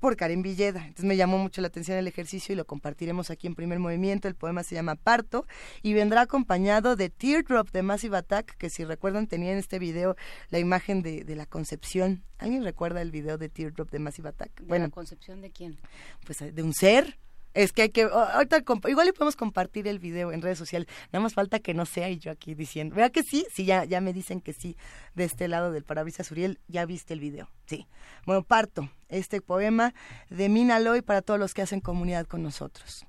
por 0.00 0.16
Karen 0.16 0.42
Villeda. 0.42 0.80
Entonces 0.80 1.04
me 1.04 1.16
llamó 1.16 1.38
mucho 1.38 1.60
la 1.60 1.68
atención 1.68 1.98
el 1.98 2.06
ejercicio 2.06 2.52
y 2.52 2.56
lo 2.56 2.66
compartiremos 2.66 3.30
aquí 3.30 3.46
en 3.46 3.54
primer 3.54 3.78
movimiento. 3.78 4.28
El 4.28 4.34
poema 4.34 4.62
se 4.62 4.74
llama 4.74 4.94
Parto 4.94 5.46
y 5.82 5.92
vendrá 5.92 6.22
acompañado 6.22 6.96
de 6.96 7.10
Teardrop 7.10 7.70
de 7.70 7.82
Massive 7.82 8.16
Attack, 8.16 8.56
que 8.56 8.70
si 8.70 8.84
recuerdan 8.84 9.26
tenía 9.26 9.52
en 9.52 9.58
este 9.58 9.78
video 9.78 10.16
la 10.50 10.58
imagen 10.58 11.02
de, 11.02 11.24
de 11.24 11.36
la 11.36 11.46
concepción. 11.46 12.22
¿Alguien 12.38 12.62
recuerda 12.64 13.02
el 13.02 13.10
video 13.10 13.38
de 13.38 13.48
Teardrop 13.48 13.90
de 13.90 13.98
Massive 13.98 14.28
Attack? 14.28 14.60
¿De 14.60 14.66
bueno, 14.66 14.86
la 14.86 14.90
concepción 14.90 15.40
de 15.40 15.50
quién? 15.50 15.78
Pues 16.24 16.38
de 16.54 16.62
un 16.62 16.72
ser 16.72 17.18
es 17.58 17.72
que 17.72 17.82
hay 17.82 17.88
que, 17.90 18.02
ahorita, 18.04 18.62
igual 18.88 19.06
le 19.06 19.12
podemos 19.12 19.34
compartir 19.34 19.88
el 19.88 19.98
video 19.98 20.30
en 20.30 20.42
redes 20.42 20.58
sociales. 20.58 20.88
Nada 21.12 21.24
más 21.24 21.34
falta 21.34 21.58
que 21.58 21.74
no 21.74 21.86
sea 21.86 22.08
y 22.08 22.18
yo 22.18 22.30
aquí 22.30 22.54
diciendo, 22.54 22.94
¿verdad 22.94 23.10
que 23.10 23.24
sí? 23.24 23.46
Sí, 23.52 23.64
ya, 23.64 23.84
ya 23.84 24.00
me 24.00 24.12
dicen 24.12 24.40
que 24.40 24.52
sí. 24.52 24.76
De 25.16 25.24
este 25.24 25.48
lado 25.48 25.72
del 25.72 25.82
parabrisas 25.82 26.30
Uriel, 26.30 26.60
ya 26.68 26.86
viste 26.86 27.14
el 27.14 27.20
video. 27.20 27.50
Sí. 27.66 27.88
Bueno, 28.26 28.44
parto 28.44 28.88
este 29.08 29.40
poema 29.40 29.92
de 30.30 30.48
Mina 30.48 30.78
Loy 30.78 31.02
para 31.02 31.20
todos 31.20 31.40
los 31.40 31.52
que 31.52 31.62
hacen 31.62 31.80
comunidad 31.80 32.26
con 32.26 32.44
nosotros. 32.44 33.04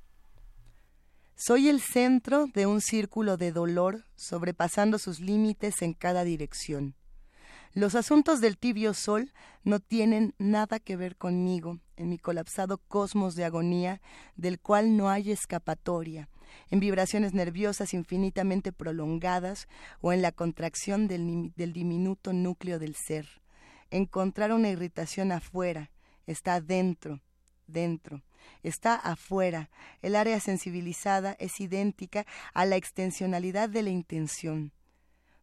Soy 1.36 1.70
el 1.70 1.80
centro 1.80 2.48
de 2.48 2.66
un 2.66 2.82
círculo 2.82 3.38
de 3.38 3.52
dolor 3.52 4.04
sobrepasando 4.16 4.98
sus 4.98 5.20
límites 5.20 5.84
en 5.84 5.94
cada 5.94 6.24
dirección. 6.24 6.96
Los 7.74 7.94
asuntos 7.94 8.42
del 8.42 8.58
tibio 8.58 8.94
sol 8.94 9.32
no 9.64 9.80
tienen 9.80 10.34
nada 10.40 10.80
que 10.80 10.96
ver 10.96 11.16
conmigo 11.16 11.80
en 11.98 12.10
mi 12.10 12.18
colapsado 12.18 12.80
cosmos 12.80 13.36
de 13.36 13.46
agonía 13.46 14.02
del 14.36 14.60
cual 14.60 14.98
no 14.98 15.10
hay 15.10 15.32
escapatoria, 15.32 16.30
en 16.72 16.80
vibraciones 16.80 17.34
nerviosas 17.34 17.94
infinitamente 17.94 18.72
prolongadas 18.72 19.68
o 20.02 20.12
en 20.14 20.24
la 20.24 20.32
contracción 20.32 21.08
del, 21.08 21.54
diminuto 21.56 22.34
núcleo 22.34 22.80
del 22.80 22.96
ser. 22.96 23.28
Encontrar 23.92 24.52
una 24.52 24.70
irritación 24.70 25.32
afuera, 25.32 25.92
está 26.26 26.62
dentro, 26.62 27.22
dentro 27.68 28.24
está 28.64 28.96
afuera. 28.96 29.70
El 30.02 30.16
área 30.16 30.40
sensibilizada 30.40 31.36
es 31.40 31.60
idéntica 31.60 32.26
a 32.54 32.66
la 32.66 32.76
extensionalidad 32.76 33.70
de 33.70 33.84
la 33.84 33.90
intención. 33.90 34.72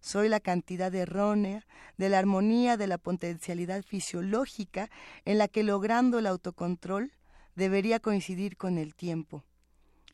Soy 0.06 0.28
la 0.28 0.38
cantidad 0.38 0.94
errónea 0.94 1.66
de 1.96 2.08
la 2.08 2.20
armonía 2.20 2.76
de 2.76 2.86
la 2.86 2.96
potencialidad 2.96 3.82
fisiológica 3.82 4.88
en 5.24 5.36
la 5.36 5.48
que 5.48 5.64
logrando 5.64 6.20
el 6.20 6.28
autocontrol 6.28 7.10
debería 7.56 7.98
coincidir 7.98 8.56
con 8.56 8.78
el 8.78 8.94
tiempo. 8.94 9.42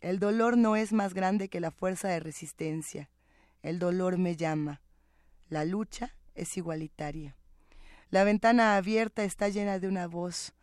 El 0.00 0.18
dolor 0.18 0.56
no 0.56 0.76
es 0.76 0.94
más 0.94 1.12
grande 1.12 1.50
que 1.50 1.60
la 1.60 1.70
fuerza 1.70 2.08
de 2.08 2.20
resistencia. 2.20 3.10
El 3.60 3.78
dolor 3.78 4.16
me 4.16 4.34
llama. 4.34 4.80
La 5.50 5.66
lucha 5.66 6.16
es 6.34 6.56
igualitaria. 6.56 7.36
La 8.08 8.24
ventana 8.24 8.76
abierta 8.76 9.24
está 9.24 9.50
llena 9.50 9.78
de 9.78 9.88
una 9.88 10.06
voz, 10.06 10.54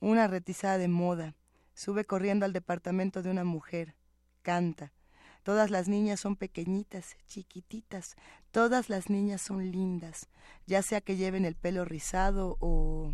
una 0.00 0.26
retizada 0.26 0.78
de 0.78 0.88
moda. 0.88 1.34
Sube 1.74 2.06
corriendo 2.06 2.46
al 2.46 2.54
departamento 2.54 3.22
de 3.22 3.30
una 3.30 3.44
mujer. 3.44 3.94
Canta. 4.40 4.90
Todas 5.42 5.70
las 5.70 5.88
niñas 5.88 6.20
son 6.20 6.36
pequeñitas, 6.36 7.16
chiquititas, 7.26 8.16
todas 8.50 8.88
las 8.88 9.08
niñas 9.08 9.40
son 9.40 9.70
lindas, 9.70 10.28
ya 10.66 10.82
sea 10.82 11.00
que 11.00 11.16
lleven 11.16 11.44
el 11.44 11.54
pelo 11.54 11.84
rizado 11.84 12.56
o 12.60 13.12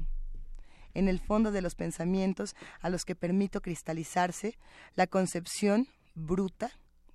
en 0.95 1.09
el 1.09 1.21
fondo 1.21 1.53
de 1.53 1.63
los 1.63 1.75
pensamientos 1.75 2.57
a 2.81 2.89
los 2.89 3.05
que 3.05 3.15
permito 3.15 3.61
cristalizarse, 3.61 4.59
la 4.95 5.07
concepción 5.07 5.89
bruta, 6.15 6.71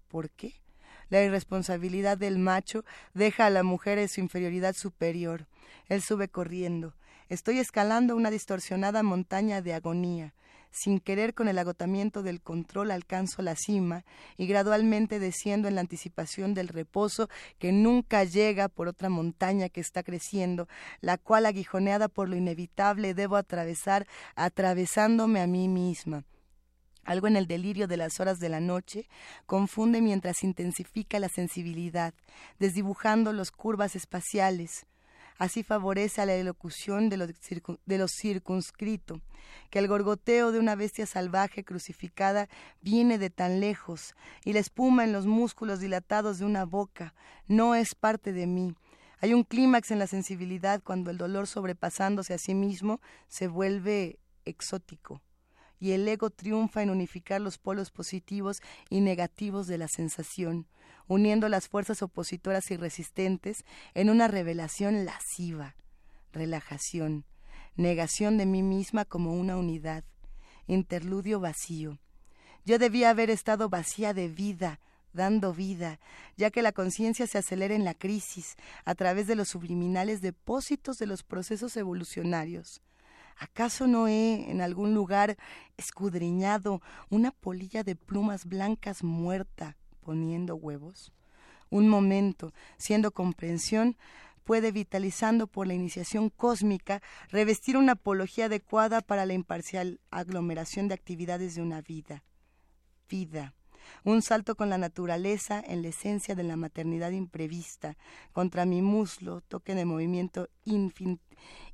¿por 0.07 0.29
qué? 0.29 0.61
La 1.09 1.21
irresponsabilidad 1.21 2.17
del 2.17 2.37
macho 2.37 2.85
deja 3.13 3.47
a 3.47 3.49
la 3.49 3.63
mujer 3.63 3.97
en 3.97 4.07
su 4.07 4.21
inferioridad 4.21 4.75
superior. 4.75 5.47
Él 5.89 6.01
sube 6.01 6.29
corriendo. 6.29 6.93
Estoy 7.27 7.59
escalando 7.59 8.15
una 8.15 8.31
distorsionada 8.31 9.03
montaña 9.03 9.61
de 9.61 9.73
agonía. 9.73 10.33
Sin 10.71 11.01
querer 11.01 11.33
con 11.33 11.49
el 11.49 11.59
agotamiento 11.59 12.23
del 12.23 12.41
control 12.41 12.91
alcanzo 12.91 13.41
la 13.41 13.55
cima 13.55 14.05
y 14.37 14.47
gradualmente 14.47 15.19
desciendo 15.19 15.67
en 15.67 15.75
la 15.75 15.81
anticipación 15.81 16.53
del 16.53 16.69
reposo 16.69 17.29
que 17.59 17.73
nunca 17.73 18.23
llega 18.23 18.69
por 18.69 18.87
otra 18.87 19.09
montaña 19.09 19.67
que 19.67 19.81
está 19.81 20.01
creciendo, 20.01 20.69
la 21.01 21.17
cual 21.17 21.45
aguijoneada 21.45 22.07
por 22.07 22.29
lo 22.29 22.37
inevitable 22.37 23.13
debo 23.13 23.35
atravesar 23.35 24.07
atravesándome 24.35 25.41
a 25.41 25.47
mí 25.47 25.67
misma. 25.67 26.23
Algo 27.03 27.27
en 27.27 27.35
el 27.35 27.47
delirio 27.47 27.87
de 27.87 27.97
las 27.97 28.19
horas 28.19 28.39
de 28.39 28.47
la 28.47 28.59
noche 28.59 29.09
confunde 29.45 30.01
mientras 30.01 30.43
intensifica 30.43 31.19
la 31.19 31.29
sensibilidad, 31.29 32.13
desdibujando 32.59 33.33
las 33.33 33.51
curvas 33.51 33.95
espaciales, 33.95 34.85
Así 35.41 35.63
favorece 35.63 36.21
a 36.21 36.27
la 36.27 36.35
elocución 36.35 37.09
de 37.09 37.17
lo, 37.17 38.07
circunscrito, 38.07 39.21
que 39.71 39.79
el 39.79 39.87
gorgoteo 39.87 40.51
de 40.51 40.59
una 40.59 40.75
bestia 40.75 41.07
salvaje 41.07 41.63
crucificada 41.63 42.47
viene 42.79 43.17
de 43.17 43.31
tan 43.31 43.59
lejos, 43.59 44.13
y 44.45 44.53
la 44.53 44.59
espuma 44.59 45.03
en 45.03 45.13
los 45.13 45.25
músculos 45.25 45.79
dilatados 45.79 46.37
de 46.37 46.45
una 46.45 46.65
boca 46.65 47.15
no 47.47 47.73
es 47.73 47.95
parte 47.95 48.33
de 48.33 48.45
mí. 48.45 48.75
Hay 49.19 49.33
un 49.33 49.43
clímax 49.43 49.89
en 49.89 49.97
la 49.97 50.05
sensibilidad 50.05 50.79
cuando 50.83 51.09
el 51.09 51.17
dolor 51.17 51.47
sobrepasándose 51.47 52.35
a 52.35 52.37
sí 52.37 52.53
mismo 52.53 53.01
se 53.27 53.47
vuelve 53.47 54.19
exótico 54.45 55.23
y 55.81 55.91
el 55.91 56.07
ego 56.07 56.29
triunfa 56.29 56.81
en 56.81 56.91
unificar 56.91 57.41
los 57.41 57.57
polos 57.57 57.91
positivos 57.91 58.61
y 58.89 59.01
negativos 59.01 59.67
de 59.67 59.77
la 59.77 59.89
sensación 59.89 60.67
uniendo 61.11 61.49
las 61.49 61.67
fuerzas 61.67 62.01
opositoras 62.01 62.71
y 62.71 62.77
resistentes 62.77 63.65
en 63.93 64.09
una 64.09 64.29
revelación 64.29 65.03
lasciva, 65.03 65.75
relajación, 66.31 67.25
negación 67.75 68.37
de 68.37 68.45
mí 68.45 68.63
misma 68.63 69.03
como 69.03 69.33
una 69.33 69.57
unidad, 69.57 70.05
interludio 70.67 71.41
vacío. 71.41 71.99
Yo 72.63 72.77
debía 72.77 73.09
haber 73.09 73.29
estado 73.29 73.67
vacía 73.67 74.13
de 74.13 74.29
vida, 74.29 74.79
dando 75.11 75.53
vida, 75.53 75.99
ya 76.37 76.49
que 76.49 76.61
la 76.61 76.71
conciencia 76.71 77.27
se 77.27 77.39
acelera 77.39 77.75
en 77.75 77.83
la 77.83 77.93
crisis 77.93 78.55
a 78.85 78.95
través 78.95 79.27
de 79.27 79.35
los 79.35 79.49
subliminales 79.49 80.21
depósitos 80.21 80.97
de 80.97 81.07
los 81.07 81.23
procesos 81.23 81.75
evolucionarios. 81.75 82.81
¿Acaso 83.41 83.87
no 83.87 84.07
he 84.07 84.51
en 84.51 84.61
algún 84.61 84.93
lugar 84.93 85.35
escudriñado 85.75 86.79
una 87.09 87.31
polilla 87.31 87.83
de 87.83 87.95
plumas 87.95 88.45
blancas 88.45 89.03
muerta, 89.03 89.77
poniendo 90.01 90.55
huevos. 90.55 91.11
Un 91.71 91.89
momento, 91.89 92.53
siendo 92.77 93.09
comprensión, 93.09 93.97
puede, 94.43 94.71
vitalizando 94.71 95.47
por 95.47 95.65
la 95.65 95.73
iniciación 95.73 96.29
cósmica, 96.29 97.01
revestir 97.29 97.77
una 97.77 97.93
apología 97.93 98.45
adecuada 98.45 99.01
para 99.01 99.25
la 99.25 99.33
imparcial 99.33 99.99
aglomeración 100.11 100.87
de 100.87 100.93
actividades 100.93 101.55
de 101.55 101.63
una 101.63 101.81
vida. 101.81 102.23
Vida. 103.09 103.55
Un 104.03 104.21
salto 104.21 104.55
con 104.55 104.69
la 104.69 104.77
naturaleza 104.77 105.63
en 105.65 105.81
la 105.81 105.89
esencia 105.89 106.35
de 106.35 106.43
la 106.43 106.55
maternidad 106.55 107.11
imprevista, 107.11 107.97
contra 108.31 108.65
mi 108.65 108.81
muslo, 108.81 109.41
toque 109.41 109.75
de 109.75 109.85
movimiento 109.85 110.49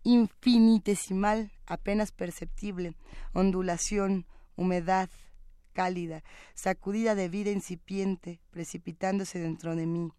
infinitesimal, 0.04 1.52
apenas 1.66 2.12
perceptible, 2.12 2.94
ondulación, 3.34 4.26
humedad, 4.56 5.10
cálida, 5.74 6.24
sacudida 6.56 7.14
de 7.16 7.30
vida 7.30 7.52
incipiente, 7.52 8.40
precipitándose 8.50 9.40
dentro 9.40 9.76
de 9.76 9.86
mí. 9.86 10.12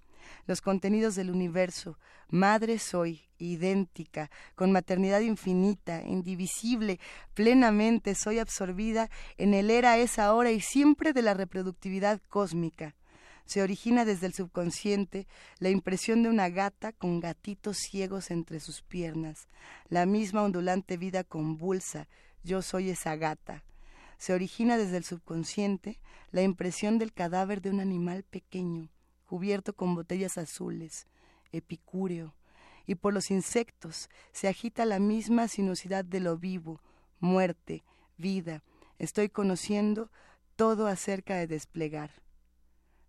Los 0.47 0.61
contenidos 0.61 1.15
del 1.15 1.31
universo. 1.31 1.99
Madre 2.29 2.79
soy, 2.79 3.23
idéntica, 3.39 4.31
con 4.55 4.73
maternidad 4.73 5.21
infinita, 5.21 6.03
indivisible, 6.03 7.01
plenamente 7.35 8.15
soy 8.15 8.39
absorbida 8.39 9.11
en 9.37 9.55
el 9.55 9.71
era 9.71 9.97
es 9.97 10.19
ahora 10.19 10.51
y 10.51 10.61
siempre 10.61 11.13
de 11.13 11.23
la 11.23 11.35
reproductividad 11.35 12.21
cósmica. 12.29 12.95
Se 13.47 13.63
origina 13.63 14.05
desde 14.05 14.27
el 14.27 14.35
subconsciente 14.35 15.27
la 15.59 15.71
impresión 15.71 16.23
de 16.23 16.29
una 16.29 16.51
gata 16.51 16.93
con 16.93 17.19
gatitos 17.19 17.79
ciegos 17.79 18.31
entre 18.31 18.61
sus 18.61 18.83
piernas, 18.83 19.49
la 19.89 20.05
misma 20.05 20.43
ondulante 20.43 20.99
vida 20.99 21.25
convulsa, 21.25 22.09
yo 22.45 22.61
soy 22.61 22.91
esa 22.91 23.17
gata. 23.17 23.65
Se 24.19 24.35
origina 24.35 24.77
desde 24.77 24.99
el 24.99 25.05
subconsciente 25.05 25.99
la 26.31 26.43
impresión 26.43 26.99
del 26.99 27.15
cadáver 27.15 27.63
de 27.63 27.71
un 27.71 27.81
animal 27.81 28.23
pequeño, 28.23 28.91
cubierto 29.29 29.75
con 29.75 29.95
botellas 29.95 30.39
azules, 30.39 31.07
epicúreo, 31.53 32.35
y 32.87 32.95
por 32.95 33.13
los 33.13 33.31
insectos 33.31 34.09
se 34.33 34.49
agita 34.49 34.87
la 34.87 34.99
misma 34.99 35.47
sinuosidad 35.49 36.03
de 36.07 36.21
lo 36.21 36.39
vivo, 36.39 36.81
muerte, 37.21 37.85
vida. 38.17 38.63
Estoy 38.99 39.29
conociendo 39.29 40.11
todo 40.57 40.87
acerca 40.87 41.37
de 41.37 41.47
desplegar. 41.47 42.11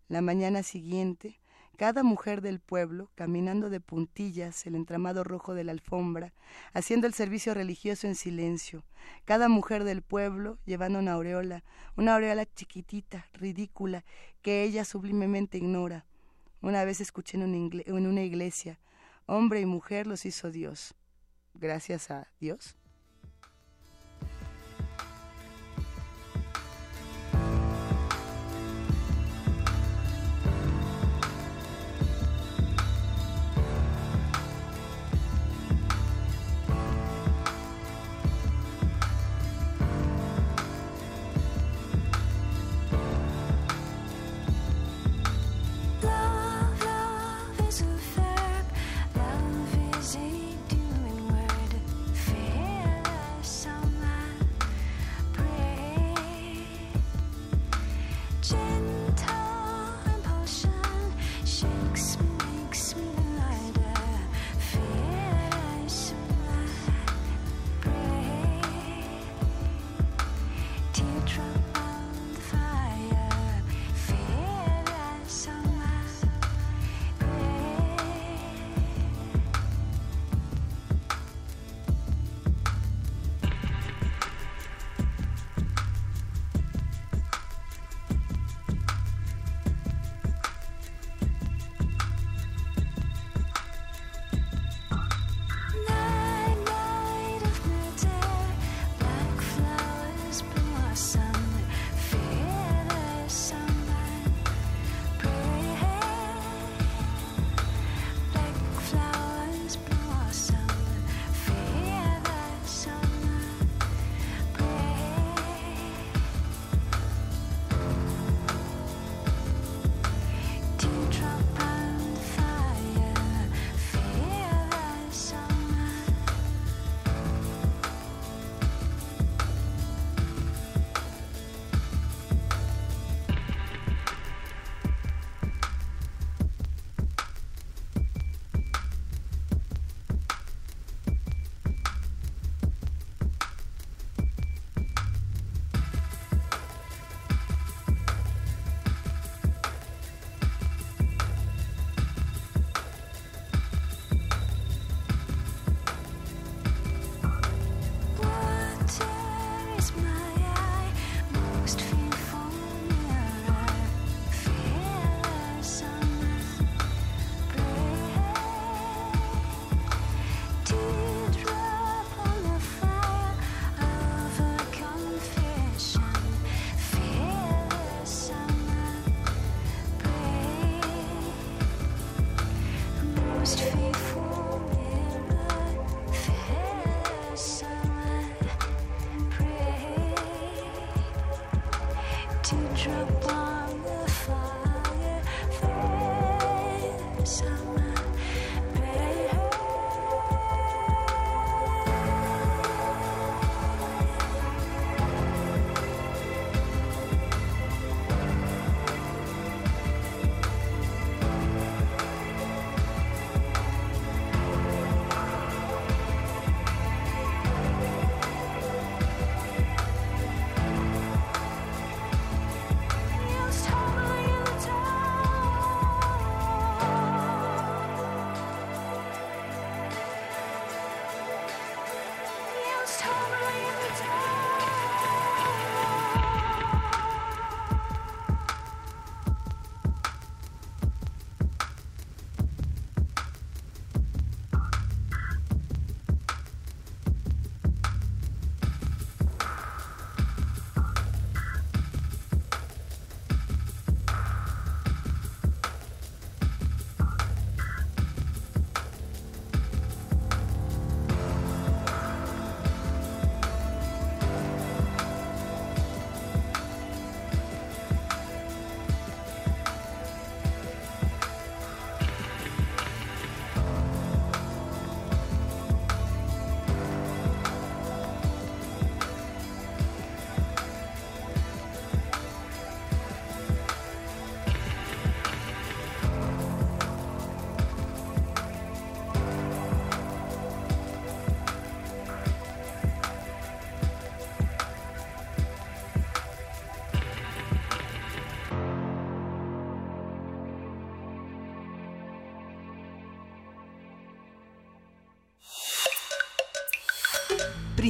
La 0.10 0.22
mañana 0.22 0.62
siguiente, 0.62 1.40
cada 1.78 2.04
mujer 2.04 2.42
del 2.42 2.60
pueblo, 2.60 3.10
caminando 3.16 3.70
de 3.70 3.80
puntillas 3.80 4.66
el 4.66 4.76
entramado 4.76 5.24
rojo 5.24 5.54
de 5.54 5.64
la 5.64 5.72
alfombra, 5.72 6.34
haciendo 6.74 7.08
el 7.08 7.14
servicio 7.14 7.54
religioso 7.54 8.06
en 8.06 8.16
silencio, 8.16 8.84
cada 9.24 9.48
mujer 9.48 9.86
del 9.86 10.02
pueblo 10.02 10.60
llevando 10.66 11.00
una 11.00 11.14
aureola, 11.14 11.64
una 11.96 12.16
aureola 12.16 12.46
chiquitita, 12.46 13.28
ridícula, 13.32 14.04
que 14.42 14.64
ella 14.64 14.84
sublimemente 14.84 15.58
ignora. 15.58 16.06
Una 16.62 16.84
vez 16.84 17.02
escuché 17.02 17.38
en 17.38 17.44
una, 17.44 17.84
en 17.86 18.08
una 18.08 18.22
iglesia, 18.22 18.80
hombre 19.26 19.62
y 19.62 19.66
mujer 19.66 20.08
los 20.08 20.26
hizo 20.26 20.52
Dios. 20.52 20.96
Gracias 21.54 22.12
a 22.12 22.28
Dios. 22.40 22.79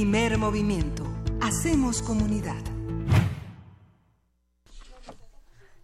Primer 0.00 0.38
movimiento. 0.38 1.04
Hacemos 1.42 2.00
comunidad. 2.00 2.56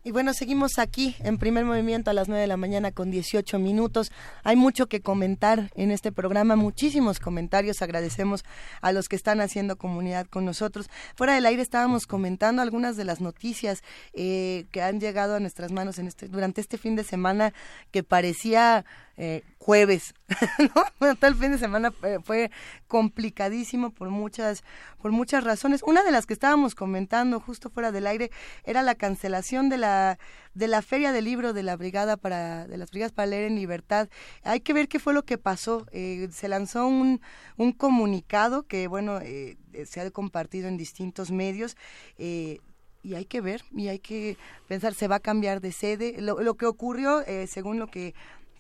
Y 0.04 0.10
bueno, 0.10 0.32
seguimos 0.32 0.78
aquí 0.78 1.16
en 1.18 1.36
primer 1.36 1.66
movimiento 1.66 2.10
a 2.10 2.14
las 2.14 2.26
9 2.26 2.40
de 2.40 2.46
la 2.46 2.56
mañana 2.56 2.92
con 2.92 3.10
18 3.10 3.58
minutos. 3.58 4.10
Hay 4.42 4.56
mucho 4.56 4.86
que 4.86 5.02
comentar 5.02 5.70
en 5.74 5.90
este 5.90 6.12
programa, 6.12 6.56
muchísimos 6.56 7.20
comentarios. 7.20 7.82
Agradecemos 7.82 8.42
a 8.80 8.92
los 8.92 9.10
que 9.10 9.16
están 9.16 9.42
haciendo 9.42 9.76
comunidad 9.76 10.26
con 10.28 10.46
nosotros. 10.46 10.88
Fuera 11.14 11.34
del 11.34 11.44
aire 11.44 11.60
estábamos 11.60 12.06
comentando 12.06 12.62
algunas 12.62 12.96
de 12.96 13.04
las 13.04 13.20
noticias 13.20 13.82
eh, 14.14 14.64
que 14.70 14.80
han 14.80 14.98
llegado 14.98 15.34
a 15.34 15.40
nuestras 15.40 15.72
manos 15.72 15.98
en 15.98 16.06
este, 16.06 16.28
durante 16.28 16.62
este 16.62 16.78
fin 16.78 16.96
de 16.96 17.04
semana 17.04 17.52
que 17.90 18.02
parecía 18.02 18.86
eh, 19.16 19.42
jueves, 19.58 20.14
¿no? 20.58 20.84
Bueno, 20.98 21.16
todo 21.16 21.30
el 21.30 21.36
fin 21.36 21.52
de 21.52 21.58
semana 21.58 21.92
eh, 22.02 22.18
fue 22.22 22.50
complicadísimo 22.86 23.90
por 23.90 24.10
muchas, 24.10 24.62
por 25.00 25.10
muchas 25.10 25.44
razones. 25.44 25.82
Una 25.82 26.04
de 26.04 26.10
las 26.10 26.26
que 26.26 26.34
estábamos 26.34 26.74
comentando 26.74 27.40
justo 27.40 27.70
fuera 27.70 27.92
del 27.92 28.06
aire 28.06 28.30
era 28.64 28.82
la 28.82 28.94
cancelación 28.94 29.68
de 29.68 29.78
la, 29.78 30.18
de 30.54 30.68
la 30.68 30.82
feria 30.82 31.12
del 31.12 31.24
libro 31.24 31.52
de 31.52 31.62
la 31.62 31.76
brigada 31.76 32.16
para, 32.16 32.66
de 32.66 32.76
las 32.76 32.90
brigadas 32.90 33.12
para 33.12 33.26
leer 33.26 33.44
en 33.44 33.56
libertad. 33.56 34.08
Hay 34.42 34.60
que 34.60 34.72
ver 34.72 34.88
qué 34.88 34.98
fue 34.98 35.14
lo 35.14 35.24
que 35.24 35.38
pasó. 35.38 35.86
Eh, 35.92 36.28
se 36.32 36.48
lanzó 36.48 36.86
un, 36.86 37.20
un 37.56 37.72
comunicado 37.72 38.64
que, 38.64 38.86
bueno, 38.86 39.20
eh, 39.22 39.56
se 39.86 40.00
ha 40.00 40.10
compartido 40.10 40.68
en 40.68 40.76
distintos 40.76 41.30
medios. 41.30 41.76
Eh, 42.18 42.60
y 43.02 43.14
hay 43.14 43.24
que 43.24 43.40
ver 43.40 43.62
y 43.70 43.86
hay 43.86 44.00
que 44.00 44.36
pensar, 44.66 44.92
se 44.92 45.06
va 45.06 45.16
a 45.16 45.20
cambiar 45.20 45.60
de 45.60 45.70
sede. 45.70 46.16
Lo, 46.20 46.42
lo 46.42 46.54
que 46.54 46.66
ocurrió, 46.66 47.20
eh, 47.26 47.46
según 47.46 47.78
lo 47.78 47.86
que 47.86 48.14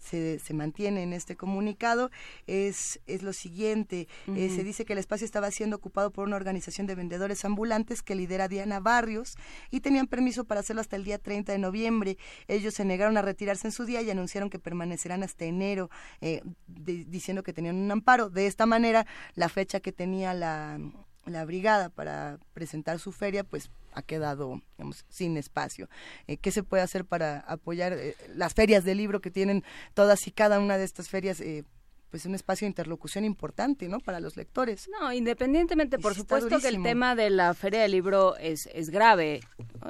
se, 0.08 0.38
se 0.38 0.54
mantiene 0.54 1.02
en 1.02 1.12
este 1.12 1.36
comunicado 1.36 2.10
es, 2.46 3.00
es 3.06 3.22
lo 3.22 3.32
siguiente. 3.32 4.08
Eh, 4.28 4.48
se 4.54 4.64
dice 4.64 4.84
que 4.84 4.92
el 4.92 4.98
espacio 4.98 5.24
estaba 5.24 5.50
siendo 5.50 5.76
ocupado 5.76 6.10
por 6.10 6.26
una 6.26 6.36
organización 6.36 6.86
de 6.86 6.94
vendedores 6.94 7.44
ambulantes 7.44 8.02
que 8.02 8.14
lidera 8.14 8.48
Diana 8.48 8.80
Barrios 8.80 9.36
y 9.70 9.80
tenían 9.80 10.06
permiso 10.06 10.44
para 10.44 10.60
hacerlo 10.60 10.80
hasta 10.80 10.96
el 10.96 11.04
día 11.04 11.18
30 11.18 11.52
de 11.52 11.58
noviembre. 11.58 12.18
Ellos 12.48 12.74
se 12.74 12.84
negaron 12.84 13.16
a 13.16 13.22
retirarse 13.22 13.66
en 13.68 13.72
su 13.72 13.84
día 13.84 14.02
y 14.02 14.10
anunciaron 14.10 14.50
que 14.50 14.58
permanecerán 14.58 15.22
hasta 15.22 15.44
enero, 15.44 15.90
eh, 16.20 16.42
de- 16.66 17.04
diciendo 17.04 17.42
que 17.42 17.52
tenían 17.52 17.76
un 17.76 17.90
amparo. 17.90 18.30
De 18.30 18.46
esta 18.46 18.66
manera, 18.66 19.06
la 19.34 19.48
fecha 19.48 19.80
que 19.80 19.92
tenía 19.92 20.34
la, 20.34 20.78
la 21.26 21.44
brigada 21.44 21.88
para 21.88 22.38
presentar 22.54 22.98
su 22.98 23.12
feria, 23.12 23.44
pues 23.44 23.70
ha 23.92 24.02
quedado 24.02 24.60
digamos, 24.76 25.04
sin 25.08 25.36
espacio. 25.36 25.88
Eh, 26.26 26.36
¿Qué 26.36 26.50
se 26.50 26.62
puede 26.62 26.82
hacer 26.82 27.04
para 27.04 27.40
apoyar 27.40 27.92
eh, 27.94 28.14
las 28.34 28.54
ferias 28.54 28.84
de 28.84 28.94
libro 28.94 29.20
que 29.20 29.30
tienen 29.30 29.64
todas 29.94 30.26
y 30.26 30.30
cada 30.30 30.60
una 30.60 30.78
de 30.78 30.84
estas 30.84 31.08
ferias? 31.08 31.40
eh, 31.40 31.64
pues 32.10 32.24
un 32.24 32.36
espacio 32.36 32.66
de 32.66 32.70
interlocución 32.70 33.24
importante, 33.24 33.88
¿no? 33.88 33.98
Para 33.98 34.20
los 34.20 34.36
lectores. 34.36 34.88
No, 34.88 35.12
independientemente, 35.12 35.98
por 35.98 36.14
supuesto 36.14 36.60
que 36.60 36.68
el 36.68 36.80
tema 36.80 37.16
de 37.16 37.30
la 37.30 37.52
Feria 37.52 37.82
del 37.82 37.90
Libro 37.90 38.36
es, 38.36 38.68
es 38.72 38.90
grave, 38.90 39.40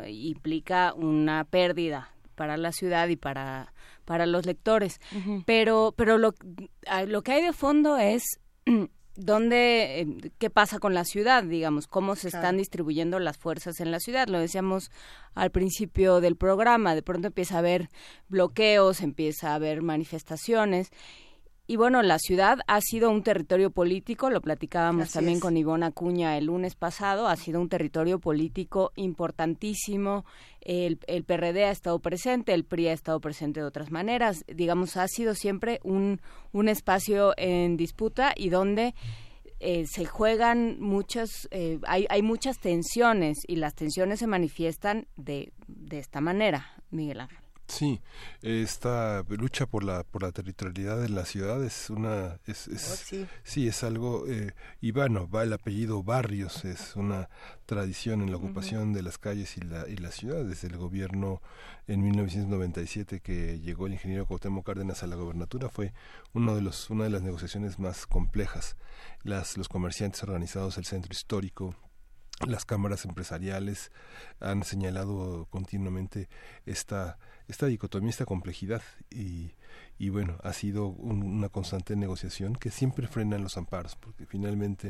implica 0.08 0.94
una 0.94 1.44
pérdida 1.44 2.10
para 2.34 2.56
la 2.56 2.72
ciudad 2.72 3.08
y 3.08 3.16
para, 3.16 3.74
para 4.06 4.24
los 4.26 4.46
lectores. 4.46 4.98
Pero, 5.44 5.94
pero 5.96 6.16
lo, 6.16 6.34
lo 7.06 7.22
que 7.22 7.32
hay 7.32 7.44
de 7.44 7.52
fondo 7.52 7.98
es 7.98 8.40
dónde, 9.16 10.00
eh, 10.00 10.06
qué 10.38 10.50
pasa 10.50 10.78
con 10.78 10.94
la 10.94 11.04
ciudad, 11.04 11.42
digamos, 11.42 11.86
cómo 11.86 12.16
se 12.16 12.28
están 12.28 12.56
distribuyendo 12.56 13.18
las 13.18 13.36
fuerzas 13.36 13.80
en 13.80 13.90
la 13.90 14.00
ciudad. 14.00 14.28
Lo 14.28 14.38
decíamos 14.38 14.90
al 15.34 15.50
principio 15.50 16.20
del 16.20 16.36
programa, 16.36 16.94
de 16.94 17.02
pronto 17.02 17.28
empieza 17.28 17.56
a 17.56 17.58
haber 17.58 17.88
bloqueos, 18.28 19.00
empieza 19.00 19.50
a 19.50 19.54
haber 19.54 19.82
manifestaciones. 19.82 20.90
Y 21.68 21.76
bueno, 21.76 22.00
la 22.02 22.18
ciudad 22.20 22.60
ha 22.68 22.80
sido 22.80 23.10
un 23.10 23.24
territorio 23.24 23.70
político, 23.70 24.30
lo 24.30 24.40
platicábamos 24.40 25.04
Así 25.04 25.14
también 25.14 25.38
es. 25.38 25.42
con 25.42 25.56
Ivonne 25.56 25.86
Acuña 25.86 26.38
el 26.38 26.46
lunes 26.46 26.76
pasado, 26.76 27.26
ha 27.26 27.34
sido 27.34 27.60
un 27.60 27.68
territorio 27.68 28.20
político 28.20 28.92
importantísimo. 28.94 30.24
El, 30.60 31.00
el 31.08 31.24
PRD 31.24 31.64
ha 31.64 31.72
estado 31.72 31.98
presente, 31.98 32.54
el 32.54 32.64
PRI 32.64 32.88
ha 32.88 32.92
estado 32.92 33.20
presente 33.20 33.60
de 33.60 33.66
otras 33.66 33.90
maneras. 33.90 34.44
Digamos, 34.46 34.96
ha 34.96 35.08
sido 35.08 35.34
siempre 35.34 35.80
un, 35.82 36.20
un 36.52 36.68
espacio 36.68 37.34
en 37.36 37.76
disputa 37.76 38.32
y 38.36 38.48
donde 38.48 38.94
eh, 39.58 39.86
se 39.86 40.04
juegan 40.04 40.78
muchas, 40.80 41.48
eh, 41.50 41.80
hay, 41.86 42.06
hay 42.10 42.22
muchas 42.22 42.58
tensiones 42.60 43.38
y 43.46 43.56
las 43.56 43.74
tensiones 43.74 44.20
se 44.20 44.28
manifiestan 44.28 45.08
de, 45.16 45.52
de 45.66 45.98
esta 45.98 46.20
manera, 46.20 46.72
Miguel 46.90 47.20
Ángel. 47.22 47.45
Sí, 47.68 48.00
esta 48.42 49.24
lucha 49.28 49.66
por 49.66 49.82
la 49.82 50.04
por 50.04 50.22
la 50.22 50.30
territorialidad 50.30 51.00
de 51.00 51.08
la 51.08 51.24
ciudad 51.24 51.62
es 51.64 51.90
una 51.90 52.38
es, 52.46 52.68
es- 52.68 52.80
sí. 53.04 53.26
sí 53.42 53.66
es 53.66 53.82
algo 53.82 54.24
eh, 54.28 54.54
y 54.80 54.92
bueno 54.92 55.28
va 55.28 55.42
el 55.42 55.52
apellido 55.52 56.02
Barrios 56.04 56.64
es 56.64 56.94
una 56.94 57.28
tradición 57.66 58.22
en 58.22 58.30
la 58.30 58.36
ocupación 58.36 58.92
de 58.92 59.02
las 59.02 59.18
calles 59.18 59.56
y 59.56 59.62
la 59.62 59.88
y 59.88 59.96
la 59.96 60.12
ciudad 60.12 60.44
desde 60.44 60.68
el 60.68 60.76
gobierno 60.76 61.42
en 61.88 62.02
1997 62.02 63.20
que 63.20 63.58
llegó 63.58 63.86
el 63.88 63.94
ingeniero 63.94 64.26
Cuauhtémoc 64.26 64.64
Cárdenas 64.64 65.02
a 65.02 65.08
la 65.08 65.16
gobernatura 65.16 65.68
fue 65.68 65.92
uno 66.34 66.54
de 66.54 66.62
los 66.62 66.88
una 66.90 67.02
de 67.04 67.10
las 67.10 67.22
negociaciones 67.22 67.80
más 67.80 68.06
complejas 68.06 68.76
las 69.24 69.56
los 69.56 69.68
comerciantes 69.68 70.22
organizados 70.22 70.76
del 70.76 70.84
centro 70.84 71.12
histórico 71.12 71.74
las 72.46 72.66
cámaras 72.66 73.06
empresariales 73.06 73.90
han 74.40 74.62
señalado 74.62 75.46
continuamente 75.48 76.28
esta 76.66 77.18
esta 77.48 77.66
dicotomía, 77.66 78.10
esta 78.10 78.24
complejidad 78.26 78.82
y, 79.10 79.52
y 79.98 80.08
bueno, 80.10 80.36
ha 80.42 80.52
sido 80.52 80.88
un- 80.88 81.22
una 81.22 81.48
constante 81.48 81.94
negociación 81.96 82.54
que 82.56 82.70
siempre 82.70 83.06
frena 83.06 83.38
los 83.38 83.56
amparos, 83.56 83.94
porque 83.96 84.26
finalmente 84.26 84.88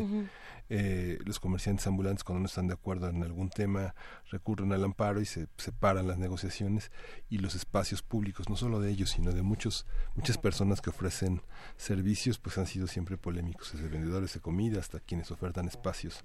eh, 0.68 1.18
los 1.24 1.38
comerciantes 1.38 1.86
ambulantes 1.86 2.24
cuando 2.24 2.40
no 2.40 2.46
están 2.46 2.66
de 2.66 2.74
acuerdo 2.74 3.08
en 3.08 3.22
algún 3.22 3.50
tema 3.50 3.94
recurren 4.30 4.72
al 4.72 4.82
amparo 4.84 5.20
y 5.20 5.26
se 5.26 5.48
separan 5.58 6.08
las 6.08 6.18
negociaciones 6.18 6.90
y 7.28 7.38
los 7.38 7.54
espacios 7.54 8.02
públicos, 8.02 8.48
no 8.48 8.56
solo 8.56 8.80
de 8.80 8.90
ellos, 8.90 9.10
sino 9.10 9.32
de 9.32 9.42
muchos 9.42 9.86
muchas 10.14 10.38
personas 10.38 10.80
que 10.80 10.90
ofrecen 10.90 11.42
servicios, 11.76 12.38
pues 12.38 12.58
han 12.58 12.66
sido 12.66 12.86
siempre 12.86 13.16
polémicos, 13.18 13.72
desde 13.72 13.88
vendedores 13.88 14.32
de 14.34 14.40
comida 14.40 14.80
hasta 14.80 14.98
quienes 15.00 15.30
ofertan 15.30 15.68
espacios 15.68 16.24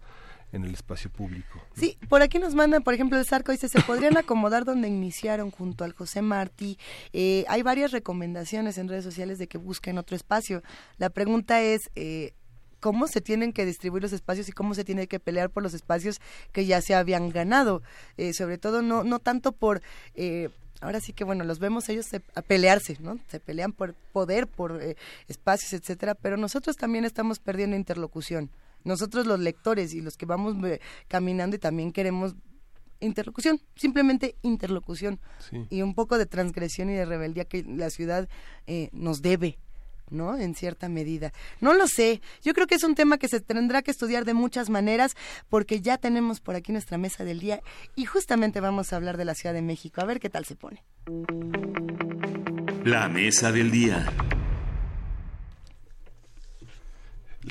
en 0.51 0.63
el 0.65 0.73
espacio 0.73 1.09
público. 1.09 1.61
Sí, 1.75 1.97
por 2.09 2.21
aquí 2.21 2.39
nos 2.39 2.55
mandan, 2.55 2.83
por 2.83 2.93
ejemplo, 2.93 3.17
el 3.17 3.25
Zarco 3.25 3.51
dice, 3.51 3.69
se 3.69 3.81
podrían 3.81 4.17
acomodar 4.17 4.65
donde 4.65 4.88
iniciaron 4.88 5.51
junto 5.51 5.83
al 5.83 5.93
José 5.93 6.21
Martí. 6.21 6.77
Eh, 7.13 7.45
hay 7.47 7.61
varias 7.61 7.91
recomendaciones 7.91 8.77
en 8.77 8.88
redes 8.88 9.03
sociales 9.03 9.38
de 9.38 9.47
que 9.47 9.57
busquen 9.57 9.97
otro 9.97 10.15
espacio. 10.15 10.61
La 10.97 11.09
pregunta 11.09 11.61
es, 11.61 11.89
eh, 11.95 12.33
¿cómo 12.80 13.07
se 13.07 13.21
tienen 13.21 13.53
que 13.53 13.65
distribuir 13.65 14.03
los 14.03 14.13
espacios 14.13 14.49
y 14.49 14.51
cómo 14.51 14.73
se 14.73 14.83
tiene 14.83 15.07
que 15.07 15.19
pelear 15.19 15.49
por 15.49 15.63
los 15.63 15.73
espacios 15.73 16.19
que 16.51 16.65
ya 16.65 16.81
se 16.81 16.95
habían 16.95 17.30
ganado? 17.30 17.81
Eh, 18.17 18.33
sobre 18.33 18.57
todo, 18.57 18.81
no, 18.81 19.03
no 19.03 19.19
tanto 19.19 19.51
por... 19.51 19.81
eh, 20.15 20.49
Ahora 20.83 20.99
sí 20.99 21.13
que 21.13 21.23
bueno, 21.23 21.43
los 21.43 21.59
vemos 21.59 21.88
ellos 21.89 22.07
a 22.33 22.41
pelearse, 22.41 22.97
¿no? 22.99 23.19
Se 23.27 23.39
pelean 23.39 23.71
por 23.71 23.93
poder, 23.93 24.47
por 24.47 24.81
eh, 24.81 24.97
espacios, 25.27 25.73
etcétera, 25.73 26.15
pero 26.15 26.38
nosotros 26.38 26.75
también 26.75 27.05
estamos 27.05 27.38
perdiendo 27.38 27.75
interlocución. 27.75 28.49
Nosotros 28.84 29.26
los 29.26 29.40
lectores 29.40 29.93
y 29.93 30.01
los 30.01 30.18
que 30.18 30.26
vamos 30.26 30.56
eh, 30.66 30.80
caminando 31.08 31.56
y 31.56 31.60
también 31.60 31.92
queremos 31.92 32.35
interlocución, 33.00 33.60
simplemente 33.76 34.35
interlocución 34.43 35.19
Sí. 35.50 35.66
y 35.69 35.82
un 35.82 35.95
poco 35.95 36.18
de 36.18 36.26
transgresión 36.27 36.90
y 36.90 36.93
de 36.93 37.06
rebeldía 37.06 37.45
que 37.45 37.64
la 37.64 37.90
ciudad 37.90 38.30
eh, 38.68 38.90
nos 38.93 39.24
debe, 39.24 39.58
¿no? 40.11 40.38
En 40.38 40.53
cierta 40.53 40.88
medida. 40.88 41.34
No 41.61 41.74
lo 41.74 41.88
sé, 41.88 42.22
yo 42.43 42.53
creo 42.53 42.68
que 42.68 42.76
es 42.76 42.84
un 42.84 42.93
tema 42.93 43.18
que 43.18 43.27
se 43.27 43.40
tendrá 43.40 43.82
que 43.82 43.90
estudiar 43.90 44.24
de 44.24 44.35
muchas 44.35 44.69
maneras 44.69 45.16
porque 45.50 45.82
ya 45.82 45.98
tenemos 45.98 46.42
por 46.42 46.56
aquí 46.56 46.72
nuestra 46.72 47.00
mesa 47.00 47.24
del 47.24 47.40
día 47.40 47.61
y 47.95 48.06
justamente 48.06 48.60
vamos 48.60 48.93
a 48.93 48.98
hablar 48.98 49.18
de 49.18 49.26
la 49.26 49.34
Ciudad 49.34 49.56
de 49.56 49.64
México, 49.64 50.00
a 50.01 50.06
ver 50.06 50.19
qué 50.19 50.30
tal 50.30 50.45
se 50.45 50.56
pone. 50.56 50.84
La 52.84 53.10
mesa 53.10 53.51
del 53.51 53.72
día. 53.72 54.06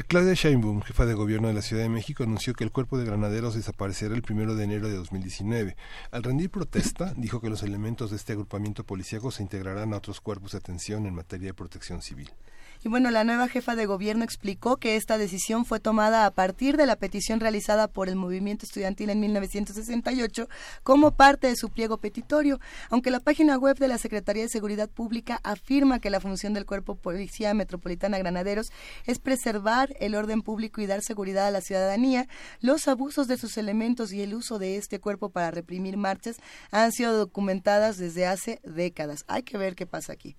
Claudia 0.06 0.34
Sheinbaum, 0.34 0.82
jefa 0.82 1.04
de 1.04 1.14
gobierno 1.14 1.48
de 1.48 1.54
la 1.54 1.62
Ciudad 1.62 1.82
de 1.82 1.88
México, 1.88 2.22
anunció 2.22 2.54
que 2.54 2.62
el 2.62 2.70
cuerpo 2.70 2.96
de 2.96 3.04
granaderos 3.04 3.56
desaparecerá 3.56 4.14
el 4.14 4.22
primero 4.22 4.54
de 4.54 4.62
enero 4.62 4.88
de 4.88 4.94
2019. 4.94 5.76
Al 6.12 6.22
rendir 6.22 6.48
protesta, 6.48 7.12
dijo 7.16 7.40
que 7.40 7.50
los 7.50 7.64
elementos 7.64 8.10
de 8.10 8.16
este 8.16 8.34
agrupamiento 8.34 8.84
policíaco 8.84 9.32
se 9.32 9.42
integrarán 9.42 9.92
a 9.92 9.96
otros 9.96 10.20
cuerpos 10.20 10.52
de 10.52 10.58
atención 10.58 11.06
en 11.06 11.14
materia 11.16 11.48
de 11.48 11.54
protección 11.54 12.02
civil. 12.02 12.30
Y 12.82 12.88
bueno, 12.88 13.10
la 13.10 13.24
nueva 13.24 13.48
jefa 13.48 13.76
de 13.76 13.84
gobierno 13.84 14.24
explicó 14.24 14.78
que 14.78 14.96
esta 14.96 15.18
decisión 15.18 15.66
fue 15.66 15.80
tomada 15.80 16.24
a 16.24 16.30
partir 16.30 16.78
de 16.78 16.86
la 16.86 16.96
petición 16.96 17.38
realizada 17.38 17.88
por 17.88 18.08
el 18.08 18.16
movimiento 18.16 18.64
estudiantil 18.64 19.10
en 19.10 19.20
1968 19.20 20.48
como 20.82 21.10
parte 21.10 21.48
de 21.48 21.56
su 21.56 21.68
pliego 21.68 21.98
petitorio, 21.98 22.58
aunque 22.88 23.10
la 23.10 23.20
página 23.20 23.58
web 23.58 23.76
de 23.78 23.88
la 23.88 23.98
Secretaría 23.98 24.44
de 24.44 24.48
Seguridad 24.48 24.88
Pública 24.88 25.40
afirma 25.42 25.98
que 25.98 26.08
la 26.08 26.20
función 26.20 26.54
del 26.54 26.64
Cuerpo 26.64 26.94
Policía 26.94 27.52
Metropolitana 27.52 28.18
Granaderos 28.18 28.72
es 29.04 29.18
preservar 29.18 29.94
el 30.00 30.14
orden 30.14 30.40
público 30.40 30.80
y 30.80 30.86
dar 30.86 31.02
seguridad 31.02 31.46
a 31.46 31.50
la 31.50 31.60
ciudadanía, 31.60 32.28
los 32.60 32.88
abusos 32.88 33.28
de 33.28 33.36
sus 33.36 33.58
elementos 33.58 34.12
y 34.12 34.22
el 34.22 34.34
uso 34.34 34.58
de 34.58 34.76
este 34.76 35.00
cuerpo 35.00 35.28
para 35.28 35.50
reprimir 35.50 35.96
marchas 35.96 36.36
han 36.70 36.92
sido 36.92 37.16
documentadas 37.16 37.98
desde 37.98 38.26
hace 38.26 38.60
décadas. 38.64 39.24
Hay 39.28 39.42
que 39.42 39.58
ver 39.58 39.74
qué 39.74 39.86
pasa 39.86 40.12
aquí. 40.12 40.34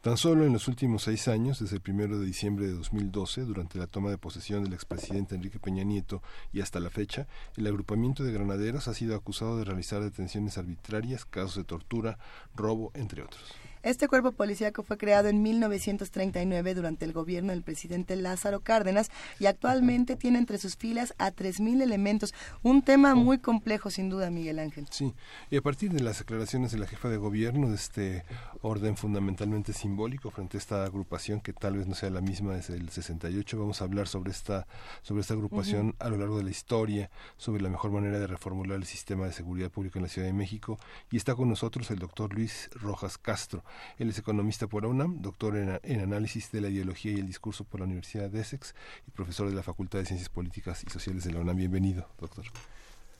Tan 0.00 0.16
solo 0.16 0.46
en 0.46 0.52
los 0.52 0.68
últimos 0.68 1.02
seis 1.02 1.28
años, 1.28 1.57
desde 1.60 1.76
el 1.76 1.82
primero 1.82 2.18
de 2.18 2.26
diciembre 2.26 2.66
de 2.66 2.72
2012, 2.72 3.42
durante 3.42 3.78
la 3.78 3.86
toma 3.86 4.10
de 4.10 4.18
posesión 4.18 4.64
del 4.64 4.72
expresidente 4.72 5.34
Enrique 5.34 5.58
Peña 5.58 5.84
Nieto 5.84 6.22
y 6.52 6.60
hasta 6.60 6.80
la 6.80 6.90
fecha, 6.90 7.26
el 7.56 7.66
agrupamiento 7.66 8.24
de 8.24 8.32
granaderos 8.32 8.88
ha 8.88 8.94
sido 8.94 9.16
acusado 9.16 9.58
de 9.58 9.64
realizar 9.64 10.02
detenciones 10.02 10.58
arbitrarias, 10.58 11.24
casos 11.24 11.56
de 11.56 11.64
tortura, 11.64 12.18
robo, 12.54 12.90
entre 12.94 13.22
otros. 13.22 13.42
Este 13.88 14.06
cuerpo 14.06 14.32
policíaco 14.32 14.82
fue 14.82 14.98
creado 14.98 15.28
en 15.28 15.40
1939 15.40 16.74
durante 16.74 17.06
el 17.06 17.14
gobierno 17.14 17.52
del 17.52 17.62
presidente 17.62 18.16
Lázaro 18.16 18.60
Cárdenas 18.60 19.10
y 19.40 19.46
actualmente 19.46 20.14
tiene 20.14 20.36
entre 20.36 20.58
sus 20.58 20.76
filas 20.76 21.14
a 21.16 21.32
3.000 21.32 21.80
elementos. 21.80 22.34
Un 22.62 22.82
tema 22.82 23.14
muy 23.14 23.38
complejo, 23.38 23.90
sin 23.90 24.10
duda, 24.10 24.28
Miguel 24.28 24.58
Ángel. 24.58 24.86
Sí, 24.90 25.14
y 25.50 25.56
a 25.56 25.62
partir 25.62 25.90
de 25.90 26.00
las 26.00 26.18
declaraciones 26.18 26.70
de 26.70 26.78
la 26.78 26.86
jefa 26.86 27.08
de 27.08 27.16
gobierno, 27.16 27.70
de 27.70 27.76
este 27.76 28.24
orden 28.60 28.94
fundamentalmente 28.94 29.72
simbólico 29.72 30.30
frente 30.30 30.58
a 30.58 30.60
esta 30.60 30.84
agrupación 30.84 31.40
que 31.40 31.54
tal 31.54 31.78
vez 31.78 31.86
no 31.86 31.94
sea 31.94 32.10
la 32.10 32.20
misma 32.20 32.56
desde 32.56 32.74
el 32.74 32.90
68, 32.90 33.58
vamos 33.58 33.80
a 33.80 33.84
hablar 33.84 34.06
sobre 34.06 34.32
esta, 34.32 34.66
sobre 35.00 35.22
esta 35.22 35.32
agrupación 35.32 35.94
a 35.98 36.10
lo 36.10 36.18
largo 36.18 36.36
de 36.36 36.44
la 36.44 36.50
historia, 36.50 37.10
sobre 37.38 37.62
la 37.62 37.70
mejor 37.70 37.90
manera 37.90 38.18
de 38.18 38.26
reformular 38.26 38.76
el 38.76 38.84
sistema 38.84 39.24
de 39.24 39.32
seguridad 39.32 39.70
pública 39.70 39.98
en 39.98 40.02
la 40.02 40.10
Ciudad 40.10 40.28
de 40.28 40.34
México. 40.34 40.78
Y 41.10 41.16
está 41.16 41.34
con 41.34 41.48
nosotros 41.48 41.90
el 41.90 41.98
doctor 41.98 42.34
Luis 42.34 42.68
Rojas 42.74 43.16
Castro. 43.16 43.64
Él 43.98 44.08
es 44.10 44.18
economista 44.18 44.66
por 44.66 44.82
la 44.82 44.88
UNAM, 44.88 45.20
doctor 45.22 45.56
en, 45.56 45.78
en 45.82 46.00
análisis 46.00 46.50
de 46.52 46.60
la 46.60 46.68
ideología 46.68 47.12
y 47.12 47.16
el 47.16 47.26
discurso 47.26 47.64
por 47.64 47.80
la 47.80 47.86
Universidad 47.86 48.30
de 48.30 48.40
Essex 48.40 48.74
y 49.06 49.10
profesor 49.10 49.48
de 49.48 49.54
la 49.54 49.62
Facultad 49.62 49.98
de 49.98 50.06
Ciencias 50.06 50.28
Políticas 50.28 50.84
y 50.86 50.90
Sociales 50.90 51.24
de 51.24 51.32
la 51.32 51.40
UNAM. 51.40 51.56
Bienvenido, 51.56 52.08
doctor. 52.20 52.44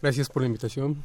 Gracias 0.00 0.28
por 0.28 0.42
la 0.42 0.46
invitación. 0.46 1.02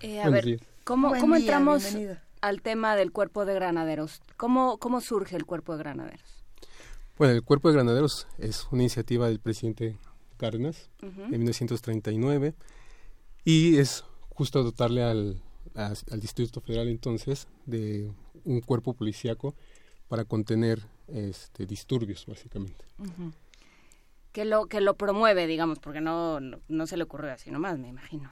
Eh, 0.00 0.20
a 0.20 0.22
Buenos 0.22 0.32
ver, 0.32 0.44
días. 0.44 0.60
¿cómo, 0.84 1.08
Buen 1.08 1.20
cómo 1.20 1.34
día, 1.36 1.44
entramos 1.44 1.82
bienvenido. 1.82 2.16
al 2.40 2.62
tema 2.62 2.96
del 2.96 3.12
cuerpo 3.12 3.44
de 3.44 3.54
granaderos? 3.54 4.22
¿Cómo, 4.36 4.78
¿Cómo 4.78 5.00
surge 5.00 5.36
el 5.36 5.44
cuerpo 5.44 5.72
de 5.76 5.78
granaderos? 5.82 6.44
Bueno, 7.18 7.34
el 7.34 7.42
Cuerpo 7.42 7.66
de 7.68 7.74
Granaderos 7.74 8.28
es 8.38 8.68
una 8.70 8.82
iniciativa 8.82 9.26
del 9.26 9.40
presidente 9.40 9.98
Cárdenas 10.36 10.88
en 11.02 11.30
1939 11.40 12.54
y 13.44 13.78
es 13.78 14.04
justo 14.28 14.62
dotarle 14.62 15.02
al, 15.02 15.42
a- 15.74 15.92
al 16.10 16.20
Distrito 16.20 16.60
Federal 16.60 16.88
entonces 16.88 17.48
de 17.66 18.10
un 18.44 18.60
cuerpo 18.60 18.94
policíaco 18.94 19.54
para 20.08 20.24
contener 20.24 20.80
este, 21.08 21.66
disturbios, 21.66 22.24
básicamente. 22.26 22.84
Que 24.32 24.44
lo, 24.44 24.66
que 24.66 24.80
lo 24.80 24.94
promueve, 24.96 25.46
digamos, 25.46 25.78
porque 25.78 26.00
no, 26.00 26.40
no, 26.40 26.58
no 26.68 26.86
se 26.86 26.96
le 26.96 27.04
ocurrió 27.04 27.32
así 27.32 27.50
nomás, 27.50 27.78
me 27.78 27.88
imagino. 27.88 28.30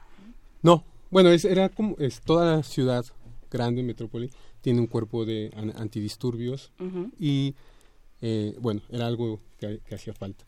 No, 0.63 0.85
bueno, 1.11 1.31
es, 1.31 1.45
era 1.45 1.69
como 1.69 1.97
es, 1.99 2.21
toda 2.21 2.57
la 2.57 2.63
ciudad 2.63 3.05
grande, 3.51 3.83
metrópoli, 3.83 4.31
tiene 4.61 4.81
un 4.81 4.87
cuerpo 4.87 5.25
de 5.25 5.51
an- 5.57 5.73
antidisturbios 5.77 6.73
y 7.19 7.55
eh, 8.21 8.57
bueno, 8.61 8.83
era 8.91 9.07
algo 9.07 9.41
que, 9.59 9.81
que 9.87 9.95
hacía 9.95 10.13
falta. 10.15 10.45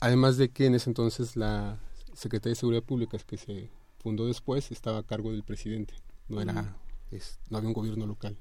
Además 0.00 0.36
de 0.36 0.48
que 0.50 0.66
en 0.66 0.74
ese 0.74 0.90
entonces 0.90 1.36
la 1.36 1.78
Secretaría 2.14 2.52
de 2.52 2.56
Seguridad 2.60 2.82
Pública, 2.82 3.18
que 3.18 3.36
se 3.36 3.68
fundó 3.98 4.26
después, 4.26 4.70
estaba 4.70 4.98
a 4.98 5.02
cargo 5.02 5.30
del 5.32 5.42
presidente, 5.42 5.94
no 6.28 6.40
era, 6.40 6.76
es- 7.10 7.38
no 7.50 7.58
había 7.58 7.68
un 7.68 7.74
gobierno 7.74 8.06
local 8.06 8.36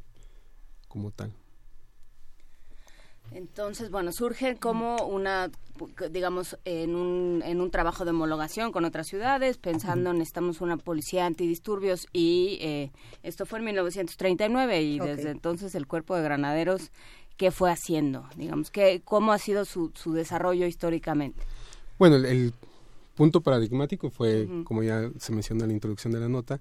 como 0.87 1.11
tal. 1.11 1.33
Entonces, 3.33 3.89
bueno, 3.91 4.11
surge 4.11 4.57
como 4.57 4.97
una, 5.07 5.49
digamos, 6.09 6.57
en 6.65 6.95
un, 6.95 7.41
en 7.45 7.61
un 7.61 7.71
trabajo 7.71 8.03
de 8.03 8.11
homologación 8.11 8.73
con 8.73 8.83
otras 8.83 9.07
ciudades, 9.07 9.57
pensando 9.57 10.11
necesitamos 10.11 10.59
una 10.59 10.75
policía 10.75 11.25
antidisturbios 11.25 12.07
y 12.11 12.57
eh, 12.61 12.91
esto 13.23 13.45
fue 13.45 13.59
en 13.59 13.65
1939 13.65 14.81
y 14.83 14.99
Ok. 14.99 15.05
desde 15.07 15.29
entonces 15.29 15.75
el 15.75 15.87
cuerpo 15.87 16.13
de 16.17 16.23
granaderos, 16.23 16.91
¿qué 17.37 17.51
fue 17.51 17.71
haciendo? 17.71 18.27
Digamos, 18.35 18.69
que, 18.69 19.01
¿cómo 19.05 19.31
ha 19.31 19.37
sido 19.37 19.63
su, 19.63 19.91
su 19.95 20.11
desarrollo 20.11 20.65
históricamente? 20.67 21.41
Bueno, 21.97 22.17
el, 22.17 22.25
el 22.25 22.53
punto 23.15 23.39
paradigmático 23.39 24.09
fue, 24.09 24.49
como 24.65 24.83
ya 24.83 25.09
se 25.19 25.31
menciona 25.31 25.63
en 25.63 25.69
la 25.69 25.73
introducción 25.75 26.11
de 26.11 26.19
la 26.19 26.27
nota, 26.27 26.59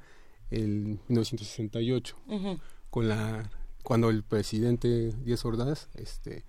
el 0.50 0.98
1968, 1.08 2.16
Ujú. 2.28 2.58
con 2.90 3.08
la 3.08 3.50
cuando 3.82 4.10
el 4.10 4.22
presidente 4.22 5.12
Díaz 5.24 5.44
Ordaz 5.44 5.88
este, 5.94 6.44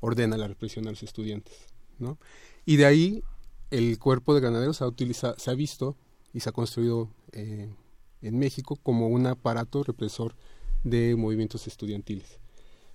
ordena 0.00 0.36
la 0.36 0.46
represión 0.46 0.86
a 0.86 0.90
los 0.90 1.02
estudiantes, 1.02 1.54
¿no? 1.98 2.18
Y 2.64 2.76
de 2.76 2.86
ahí 2.86 3.22
el 3.70 3.98
cuerpo 3.98 4.34
de 4.34 4.40
granaderos 4.40 4.82
ha 4.82 4.86
utiliza- 4.86 5.34
se 5.38 5.50
ha 5.50 5.54
visto 5.54 5.96
y 6.32 6.40
se 6.40 6.48
ha 6.48 6.52
construido 6.52 7.10
eh, 7.32 7.68
en 8.22 8.38
México 8.38 8.76
como 8.82 9.08
un 9.08 9.26
aparato 9.26 9.82
represor 9.82 10.34
de 10.84 11.16
movimientos 11.16 11.66
estudiantiles. 11.66 12.38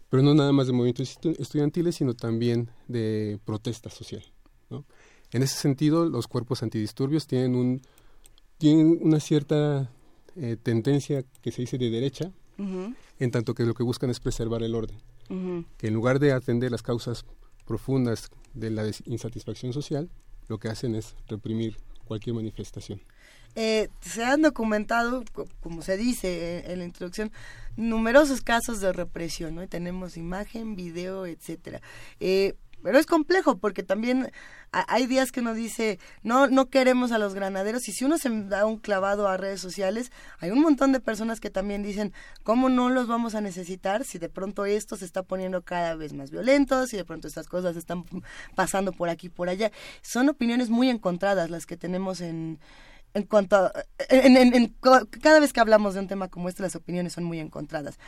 Pero 0.09 0.23
no 0.23 0.33
nada 0.33 0.51
más 0.53 0.67
de 0.67 0.73
movimientos 0.73 1.17
estu- 1.19 1.35
estudiantiles, 1.39 1.95
sino 1.95 2.13
también 2.13 2.69
de 2.87 3.39
protesta 3.45 3.89
social, 3.89 4.23
¿no? 4.69 4.85
En 5.31 5.43
ese 5.43 5.55
sentido, 5.55 6.05
los 6.05 6.27
cuerpos 6.27 6.63
antidisturbios 6.63 7.27
tienen, 7.27 7.55
un, 7.55 7.81
tienen 8.57 8.99
una 9.01 9.19
cierta 9.19 9.89
eh, 10.35 10.57
tendencia 10.61 11.23
que 11.41 11.51
se 11.51 11.61
dice 11.61 11.77
de 11.77 11.89
derecha, 11.89 12.31
en 13.19 13.31
tanto 13.31 13.55
que 13.55 13.63
lo 13.65 13.73
que 13.73 13.81
buscan 13.83 14.09
es 14.11 14.19
preservar 14.19 14.61
el 14.63 14.75
orden. 14.75 14.97
Que 15.77 15.87
en 15.87 15.93
lugar 15.93 16.19
de 16.19 16.31
atender 16.33 16.69
las 16.71 16.83
causas 16.83 17.25
profundas 17.65 18.29
de 18.53 18.69
la 18.69 18.83
insatisfacción 19.05 19.71
social, 19.73 20.09
lo 20.47 20.57
que 20.59 20.67
hacen 20.67 20.93
es 20.95 21.15
reprimir 21.27 21.77
cualquier 22.05 22.35
manifestación. 22.35 23.01
Eh, 23.55 23.89
se 24.01 24.23
han 24.23 24.41
documentado, 24.41 25.23
co- 25.33 25.47
como 25.61 25.81
se 25.81 25.97
dice 25.97 26.27
eh, 26.59 26.71
en 26.71 26.79
la 26.79 26.85
introducción, 26.85 27.31
numerosos 27.77 28.41
casos 28.41 28.79
de 28.81 28.93
represión, 28.93 29.55
¿no? 29.55 29.63
Y 29.63 29.67
tenemos 29.67 30.17
imagen, 30.17 30.75
video, 30.75 31.25
etcétera. 31.25 31.81
Eh, 32.19 32.53
pero 32.83 32.97
es 32.99 33.05
complejo 33.05 33.57
porque 33.57 33.83
también 33.83 34.31
ha- 34.71 34.85
hay 34.93 35.05
días 35.07 35.31
que 35.31 35.39
uno 35.41 35.53
dice, 35.53 35.99
no, 36.23 36.47
no 36.47 36.69
queremos 36.69 37.11
a 37.11 37.17
los 37.17 37.33
granaderos 37.33 37.87
y 37.87 37.91
si 37.91 38.05
uno 38.05 38.17
se 38.17 38.29
da 38.45 38.65
un 38.65 38.77
clavado 38.77 39.27
a 39.27 39.37
redes 39.37 39.61
sociales, 39.61 40.11
hay 40.39 40.51
un 40.51 40.61
montón 40.61 40.91
de 40.91 40.99
personas 40.99 41.39
que 41.39 41.49
también 41.49 41.83
dicen, 41.83 42.13
¿cómo 42.43 42.69
no 42.69 42.89
los 42.89 43.07
vamos 43.07 43.35
a 43.35 43.41
necesitar 43.41 44.03
si 44.05 44.17
de 44.17 44.29
pronto 44.29 44.65
esto 44.65 44.95
se 44.97 45.05
está 45.05 45.23
poniendo 45.23 45.61
cada 45.63 45.95
vez 45.95 46.13
más 46.13 46.31
violento, 46.31 46.87
si 46.87 46.97
de 46.97 47.05
pronto 47.05 47.27
estas 47.27 47.47
cosas 47.47 47.75
están 47.75 48.03
pasando 48.55 48.91
por 48.91 49.09
aquí 49.09 49.27
y 49.27 49.29
por 49.29 49.49
allá? 49.49 49.71
Son 50.01 50.29
opiniones 50.29 50.69
muy 50.69 50.89
encontradas 50.89 51.49
las 51.49 51.65
que 51.65 51.77
tenemos 51.77 52.21
en, 52.21 52.59
en 53.13 53.23
cuanto 53.23 53.57
a, 53.57 53.73
en- 54.09 54.37
en- 54.37 54.55
en 54.55 54.75
cada 55.21 55.39
vez 55.39 55.53
que 55.53 55.59
hablamos 55.59 55.93
de 55.93 55.99
un 55.99 56.07
tema 56.07 56.29
como 56.29 56.49
este 56.49 56.63
las 56.63 56.75
opiniones 56.75 57.13
son 57.13 57.23
muy 57.25 57.39
encontradas 57.39 57.99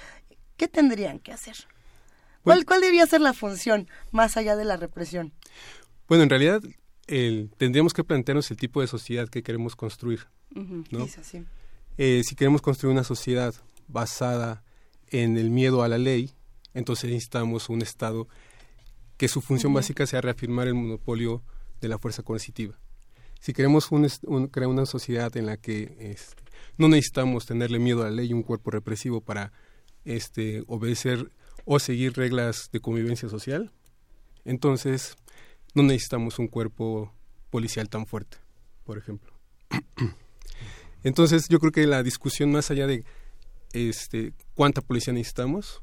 qué 0.56 0.68
tendrían 0.68 1.20
que 1.20 1.32
hacer 1.34 1.56
¿Cuál, 2.44 2.66
cuál 2.66 2.82
debía 2.82 3.06
ser 3.08 3.22
la 3.22 3.34
función 3.34 3.88
más 4.12 4.38
allá 4.38 4.56
de 4.56 4.66
la 4.66 4.78
represión 4.78 5.34
Bueno, 6.08 6.24
en 6.24 6.30
realidad 6.30 6.62
el- 7.08 7.50
tendríamos 7.58 7.94
que 7.94 8.04
plantearnos 8.04 8.50
el 8.52 8.58
tipo 8.58 8.82
de 8.82 8.88
sociedad 8.88 9.28
que 9.30 9.44
queremos 9.44 9.76
construir. 9.76 10.28
¿no? 10.56 11.06
es 11.06 11.18
así. 11.18 11.44
Eh, 11.98 12.22
si 12.24 12.36
queremos 12.36 12.62
construir 12.62 12.92
una 12.94 13.04
sociedad 13.04 13.54
basada 13.88 14.64
en 15.08 15.38
el 15.38 15.50
miedo 15.50 15.84
a 15.84 15.88
la 15.88 15.98
ley, 15.98 16.32
entonces 16.74 17.10
necesitamos 17.10 17.70
un 17.70 17.82
Estado 17.82 18.28
que 19.18 19.28
su 19.28 19.42
función 19.42 19.74
básica 19.74 20.06
sea 20.06 20.22
reafirmar 20.22 20.68
el 20.68 20.74
monopolio 20.76 21.44
de 21.82 21.88
la 21.88 21.98
fuerza 22.00 22.24
coercitiva. 22.24 22.80
Si 23.40 23.54
queremos 23.54 23.92
un- 23.92 24.48
crear 24.48 24.70
una 24.70 24.86
sociedad 24.86 25.36
en 25.38 25.46
la 25.48 25.58
que 25.58 25.96
este, 26.00 26.44
no 26.78 26.88
necesitamos 26.88 27.46
tenerle 27.46 27.78
miedo 27.80 28.02
a 28.02 28.06
la 28.06 28.12
ley 28.12 28.30
y 28.30 28.34
un 28.34 28.44
cuerpo 28.44 28.72
represivo 28.72 29.22
para 29.22 29.52
este, 30.06 30.64
obedecer 30.68 31.32
o 31.66 31.80
seguir 31.80 32.14
reglas 32.14 32.70
de 32.72 32.80
convivencia 32.80 33.30
social, 33.30 33.72
entonces 34.46 35.16
no 35.74 35.84
necesitamos 35.84 36.40
un 36.40 36.48
cuerpo 36.48 37.14
policial 37.50 37.90
tan 37.90 38.06
fuerte, 38.06 38.38
por 38.84 38.98
ejemplo. 38.98 39.32
Entonces 41.04 41.48
yo 41.50 41.60
creo 41.60 41.72
que 41.72 41.86
la 41.86 42.02
discusión 42.04 42.52
más 42.52 42.72
allá 42.72 42.88
de 42.88 43.04
este, 43.74 44.34
cuánta 44.56 44.82
policía 44.82 45.14
necesitamos 45.14 45.82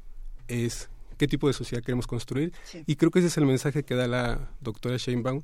es 0.49 0.89
qué 1.19 1.27
tipo 1.29 1.47
de 1.49 1.53
sociedad 1.53 1.83
queremos 1.85 2.07
construir 2.07 2.53
Sí. 2.65 2.83
y 2.87 2.97
creo 2.97 3.11
que 3.11 3.19
ese 3.19 3.29
es 3.29 3.37
el 3.37 3.45
mensaje 3.45 3.83
que 3.83 3.95
da 3.95 4.07
la 4.09 4.51
doctora 4.61 4.97
Sheinbaum 4.97 5.43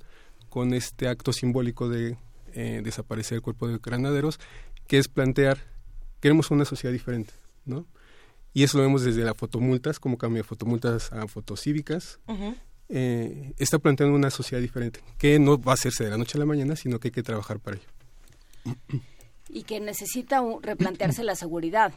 con 0.48 0.72
este 0.72 1.08
acto 1.08 1.32
simbólico 1.32 1.88
de 1.88 2.16
eh, 2.54 2.80
desaparecer 2.82 3.36
el 3.36 3.42
cuerpo 3.42 3.68
de 3.68 3.78
granaderos, 3.78 4.40
que 4.86 4.96
es 4.96 5.08
plantear, 5.08 5.58
queremos 6.20 6.50
una 6.50 6.64
sociedad 6.64 6.92
diferente, 6.94 7.34
¿no? 7.66 7.86
Y 8.56 8.62
eso 8.62 8.78
lo 8.78 8.84
vemos 8.84 9.04
desde 9.04 9.22
las 9.22 9.36
fotomultas, 9.36 10.00
como 10.00 10.16
cambia 10.16 10.40
de 10.40 10.48
fotomultas 10.48 11.12
a 11.12 11.28
fotocívicas. 11.28 12.20
Eh, 12.88 13.52
está 13.58 13.78
planteando 13.78 14.16
una 14.16 14.30
sociedad 14.30 14.62
diferente, 14.62 15.00
que 15.18 15.38
no 15.38 15.60
va 15.60 15.72
a 15.72 15.74
hacerse 15.74 16.04
de 16.04 16.10
la 16.10 16.16
noche 16.16 16.38
a 16.38 16.40
la 16.40 16.46
mañana, 16.46 16.74
sino 16.74 16.98
que 16.98 17.08
hay 17.08 17.12
que 17.12 17.22
trabajar 17.22 17.60
para 17.60 17.76
ello. 17.76 18.78
Y 19.50 19.64
que 19.64 19.78
necesita 19.78 20.42
replantearse 20.62 21.22
la 21.22 21.34
seguridad. 21.36 21.92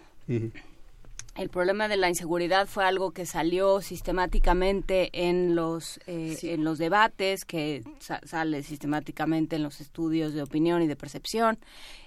El 1.35 1.49
problema 1.49 1.88
de 1.88 1.95
la 1.98 2.09
inseguridad 2.09 2.67
fue 2.67 2.83
algo 2.85 3.11
que 3.11 3.25
salió 3.25 3.82
sistemáticamente 3.82 5.09
en 5.14 5.56
los 5.56 5.99
eh, 6.08 6.38
en 6.43 6.64
los 6.64 6.77
debates 6.77 7.45
que 7.45 7.83
sa- 7.99 8.19
sale 8.25 8.64
sistemáticamente 8.64 9.56
en 9.56 9.64
los 9.64 9.80
estudios 9.80 10.33
de 10.33 10.41
opinión 10.41 10.82
y 10.82 10.88
de 10.88 10.95
percepción 10.95 11.58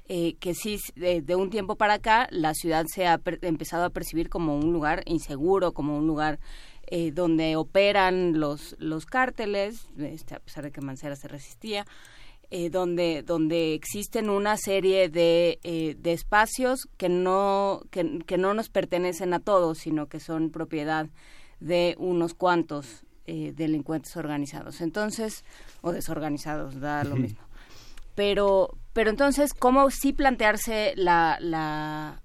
eh, 0.09 0.35
que 0.41 0.55
sí 0.55 0.79
de, 0.97 1.23
de 1.23 1.37
un 1.37 1.51
tiempo 1.51 1.77
para 1.77 1.95
acá 1.95 2.27
la 2.31 2.53
ciudad 2.55 2.85
se 2.93 3.07
ha 3.07 3.21
empezado 3.43 3.85
a 3.85 3.91
percibir 3.91 4.29
como 4.29 4.57
un 4.57 4.73
lugar 4.73 5.03
inseguro 5.07 5.73
como 5.73 5.97
un 5.97 6.07
lugar 6.07 6.39
eh, 6.89 7.11
donde 7.13 7.57
operan 7.57 8.39
los 8.39 8.77
los 8.79 9.07
cárteles 9.07 9.87
este, 9.99 10.35
a 10.35 10.41
pesar 10.41 10.65
de 10.65 10.73
que 10.73 10.81
Mancera 10.81 11.17
se 11.17 11.29
resistía 11.29 11.87
eh, 12.55 12.69
donde 12.69 13.23
donde 13.23 13.73
existen 13.73 14.29
una 14.29 14.59
serie 14.59 15.09
de, 15.09 15.59
eh, 15.63 15.97
de 15.99 16.13
espacios 16.13 16.87
que 16.99 17.09
no 17.09 17.81
que, 17.91 18.19
que 18.27 18.37
no 18.37 18.53
nos 18.53 18.69
pertenecen 18.69 19.33
a 19.33 19.41
todos 19.41 19.79
sino 19.79 20.07
que 20.07 20.21
son 20.21 20.51
propiedad 20.51 21.07
de 21.61 21.95
unos 21.99 22.35
cuantos 22.35 23.05
eh, 23.27 23.53
delincuentes 23.57 24.17
organizados. 24.17 24.81
Entonces 24.83 25.45
o 25.81 25.93
desorganizados 25.93 26.79
da 26.79 27.05
lo 27.05 27.17
mismo. 27.17 27.41
Pero 28.15 28.77
pero 28.93 29.09
entonces 29.11 29.55
cómo 29.55 29.91
sí 29.91 30.13
plantearse 30.13 30.93
la, 30.97 31.39
la 31.41 32.19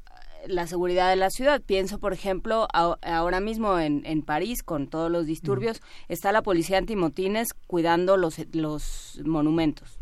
la 0.45 0.67
seguridad 0.67 1.09
de 1.09 1.15
la 1.15 1.29
ciudad. 1.29 1.61
Pienso, 1.65 1.99
por 1.99 2.13
ejemplo, 2.13 2.67
a- 2.73 2.97
ahora 3.01 3.39
mismo 3.39 3.79
en, 3.79 4.05
en 4.05 4.21
París, 4.21 4.61
con 4.63 4.87
todos 4.87 5.11
los 5.11 5.25
disturbios, 5.25 5.81
está 6.09 6.31
la 6.31 6.41
policía 6.41 6.77
antimotines 6.77 7.47
cuidando 7.67 8.17
los, 8.17 8.35
los 8.53 9.19
monumentos 9.25 9.96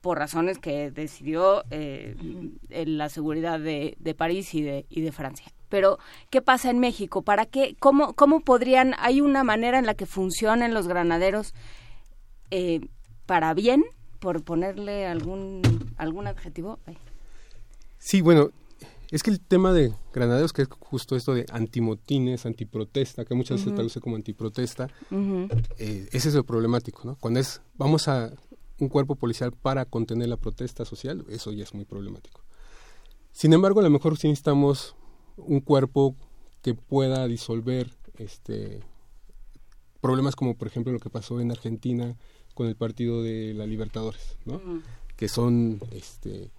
por 0.00 0.18
razones 0.18 0.58
que 0.58 0.90
decidió 0.90 1.64
eh, 1.70 2.16
en 2.70 2.98
la 2.98 3.08
seguridad 3.08 3.58
de, 3.58 3.96
de 3.98 4.14
París 4.14 4.54
y 4.54 4.62
de, 4.62 4.86
y 4.88 5.00
de 5.00 5.12
Francia. 5.12 5.46
Pero, 5.68 5.98
¿qué 6.30 6.40
pasa 6.40 6.70
en 6.70 6.78
México? 6.78 7.22
¿Para 7.22 7.44
qué? 7.44 7.76
¿Cómo, 7.78 8.14
cómo 8.14 8.40
podrían? 8.40 8.94
¿Hay 8.98 9.20
una 9.20 9.44
manera 9.44 9.78
en 9.78 9.86
la 9.86 9.94
que 9.94 10.06
funcionen 10.06 10.72
los 10.72 10.88
granaderos 10.88 11.52
eh, 12.50 12.80
para 13.26 13.52
bien? 13.54 13.84
Por 14.20 14.42
ponerle 14.42 15.06
algún, 15.06 15.62
algún 15.96 16.26
adjetivo. 16.26 16.78
Ay. 16.86 16.96
Sí, 17.98 18.20
bueno, 18.20 18.50
es 19.10 19.22
que 19.22 19.30
el 19.30 19.40
tema 19.40 19.72
de 19.72 19.92
granaderos, 20.12 20.52
que 20.52 20.62
es 20.62 20.68
justo 20.68 21.16
esto 21.16 21.34
de 21.34 21.44
antimotines, 21.50 22.46
antiprotesta, 22.46 23.24
que 23.24 23.34
muchas 23.34 23.56
veces 23.56 23.64
se 23.64 23.68
Ujú. 23.70 23.76
traduce 23.76 24.00
como 24.00 24.16
antiprotesta, 24.16 24.88
eh, 25.78 26.08
ese 26.12 26.28
es 26.28 26.34
lo 26.34 26.44
problemático, 26.44 27.02
¿no? 27.04 27.16
Cuando 27.16 27.40
es, 27.40 27.60
vamos 27.74 28.08
a 28.08 28.32
un 28.78 28.88
cuerpo 28.88 29.16
policial 29.16 29.52
para 29.52 29.84
contener 29.84 30.28
la 30.28 30.36
protesta 30.36 30.84
social, 30.84 31.24
eso 31.28 31.52
ya 31.52 31.64
es 31.64 31.74
muy 31.74 31.84
problemático. 31.84 32.42
Sin 33.32 33.52
embargo, 33.52 33.80
a 33.80 33.82
lo 33.82 33.90
mejor 33.90 34.16
sí 34.16 34.28
necesitamos 34.28 34.94
un 35.36 35.60
cuerpo 35.60 36.14
que 36.62 36.74
pueda 36.74 37.26
disolver 37.26 37.90
este 38.18 38.80
problemas 40.00 40.36
como 40.36 40.56
por 40.56 40.68
ejemplo 40.68 40.92
lo 40.92 41.00
que 41.00 41.10
pasó 41.10 41.40
en 41.40 41.50
Argentina 41.50 42.16
con 42.54 42.66
el 42.66 42.76
partido 42.76 43.22
de 43.22 43.54
la 43.54 43.66
Libertadores, 43.66 44.36
¿no? 44.44 44.60
Que 45.16 45.28
son 45.28 45.80
este 45.92 46.50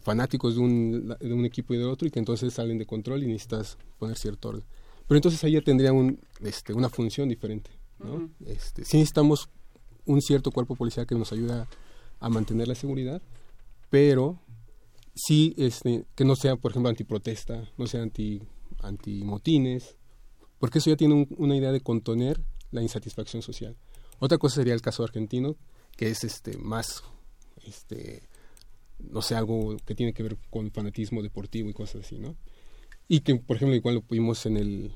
fanáticos 0.00 0.54
de 0.54 0.60
un, 0.60 1.16
de 1.18 1.32
un 1.32 1.44
equipo 1.46 1.74
y 1.74 1.78
del 1.78 1.88
otro 1.88 2.06
y 2.06 2.10
que 2.10 2.18
entonces 2.18 2.52
salen 2.52 2.78
de 2.78 2.86
control 2.86 3.22
y 3.22 3.26
necesitas 3.26 3.78
poner 3.98 4.16
cierto 4.18 4.50
orden. 4.50 4.64
Pero 5.08 5.16
entonces 5.16 5.42
ahí 5.44 5.52
ya 5.52 5.62
tendría 5.62 5.92
un, 5.92 6.20
este, 6.42 6.74
una 6.74 6.88
función 6.88 7.28
diferente. 7.28 7.70
¿no? 7.98 8.28
Este, 8.46 8.84
sí 8.84 8.98
necesitamos 8.98 9.48
un 10.06 10.20
cierto 10.22 10.50
cuerpo 10.50 10.74
policial 10.76 11.06
que 11.06 11.14
nos 11.14 11.32
ayuda 11.32 11.68
a 12.20 12.28
mantener 12.28 12.68
la 12.68 12.74
seguridad, 12.74 13.22
pero 13.90 14.38
sí 15.14 15.54
este, 15.56 16.04
que 16.14 16.24
no 16.24 16.36
sea, 16.36 16.56
por 16.56 16.70
ejemplo, 16.72 16.88
antiprotesta, 16.90 17.68
no 17.78 17.86
sea 17.86 18.02
anti 18.02 18.42
antimotines, 18.82 19.96
porque 20.58 20.78
eso 20.78 20.90
ya 20.90 20.96
tiene 20.96 21.14
un- 21.14 21.28
una 21.38 21.56
idea 21.56 21.72
de 21.72 21.80
contener 21.80 22.40
la 22.70 22.82
insatisfacción 22.82 23.42
social. 23.42 23.76
Otra 24.18 24.38
cosa 24.38 24.56
sería 24.56 24.74
el 24.74 24.80
caso 24.82 25.04
argentino, 25.04 25.56
que 25.96 26.08
es 26.10 26.24
este 26.24 26.56
más 26.58 27.02
este 27.66 28.22
no 28.98 29.22
sé, 29.22 29.34
algo 29.34 29.76
que 29.84 29.94
tiene 29.94 30.12
que 30.14 30.22
ver 30.22 30.36
con 30.50 30.70
fanatismo 30.70 31.22
deportivo 31.22 31.68
y 31.68 31.72
cosas 31.74 32.04
así, 32.06 32.18
¿no? 32.18 32.36
Y 33.08 33.20
que, 33.20 33.34
por 33.36 33.56
ejemplo, 33.56 33.74
igual 33.74 33.96
lo 33.96 34.04
vimos 34.08 34.46
en 34.46 34.56
el, 34.56 34.92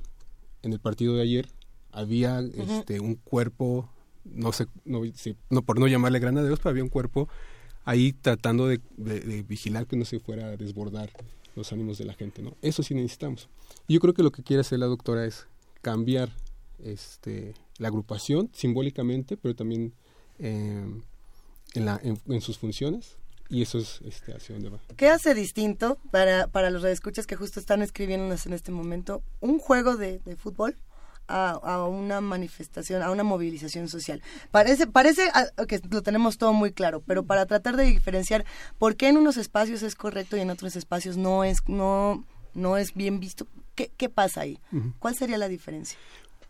en 0.62 0.72
el 0.72 0.78
partido 0.80 1.14
de 1.14 1.22
ayer, 1.22 1.48
había 1.90 2.40
este, 2.40 3.00
un 3.00 3.16
cuerpo, 3.16 3.90
no 4.34 4.52
sé, 4.52 4.66
no, 4.84 5.02
sé, 5.14 5.36
no, 5.50 5.62
por 5.62 5.78
no 5.78 5.86
llamarle 5.88 6.18
granaderos, 6.18 6.58
pero 6.58 6.70
había 6.70 6.82
un 6.84 6.88
cuerpo 6.90 7.28
ahí 7.84 8.12
tratando 8.12 8.66
de, 8.66 8.80
de- 8.96 9.20
de 9.20 9.42
vigilar 9.42 9.86
que 9.86 9.96
no 9.96 10.04
se 10.04 10.20
fuera 10.20 10.46
a 10.48 10.56
desbordar 10.56 11.10
los 11.56 11.72
ánimos 11.72 11.98
de 11.98 12.04
la 12.04 12.14
gente, 12.14 12.42
¿no? 12.42 12.54
Eso 12.62 12.82
sí 12.82 12.94
necesitamos. 12.94 13.48
Yo 13.88 13.98
creo 14.00 14.14
que 14.14 14.22
lo 14.22 14.30
que 14.30 14.42
quiere 14.42 14.60
hacer 14.60 14.78
la 14.78 14.86
doctora 14.86 15.24
es 15.26 15.46
cambiar 15.82 16.30
este, 16.84 17.54
la 17.78 17.88
agrupación 17.88 18.50
simbólicamente, 18.52 19.36
pero 19.36 19.54
también 19.56 19.92
eh, 20.38 20.84
en, 21.74 21.84
la, 21.84 22.00
en, 22.02 22.20
en 22.28 22.40
sus 22.40 22.58
funciones, 22.58 23.16
y 23.50 23.62
eso 23.62 23.78
es 23.78 24.00
este, 24.04 24.32
hacia 24.34 24.54
dónde 24.54 24.68
va. 24.70 24.78
¿Qué 24.96 25.08
hace 25.08 25.34
distinto 25.34 25.98
para, 26.10 26.46
para 26.48 26.70
los 26.70 26.82
radioescuchas 26.82 27.26
que 27.26 27.34
justo 27.36 27.58
están 27.58 27.80
escribiéndonos 27.82 28.44
en 28.46 28.52
este 28.52 28.70
momento 28.70 29.22
un 29.40 29.58
juego 29.58 29.96
de, 29.96 30.18
de 30.20 30.36
fútbol 30.36 30.76
a, 31.28 31.50
a 31.50 31.86
una 31.86 32.20
manifestación, 32.20 33.02
a 33.02 33.10
una 33.10 33.22
movilización 33.22 33.88
social? 33.88 34.22
Parece, 34.50 34.86
parece 34.86 35.28
ah, 35.34 35.46
que 35.66 35.80
lo 35.90 36.02
tenemos 36.02 36.38
todo 36.38 36.52
muy 36.52 36.72
claro, 36.72 37.02
pero 37.06 37.24
para 37.24 37.46
tratar 37.46 37.76
de 37.76 37.84
diferenciar 37.84 38.44
por 38.78 38.96
qué 38.96 39.08
en 39.08 39.16
unos 39.16 39.36
espacios 39.36 39.82
es 39.82 39.94
correcto 39.94 40.36
y 40.36 40.40
en 40.40 40.50
otros 40.50 40.76
espacios 40.76 41.16
no 41.16 41.44
es, 41.44 41.58
no, 41.68 42.24
no 42.54 42.76
es 42.76 42.94
bien 42.94 43.20
visto, 43.20 43.46
¿qué, 43.74 43.90
qué 43.96 44.08
pasa 44.08 44.42
ahí? 44.42 44.58
¿Cuál 44.98 45.14
sería 45.14 45.38
la 45.38 45.48
diferencia? 45.48 45.98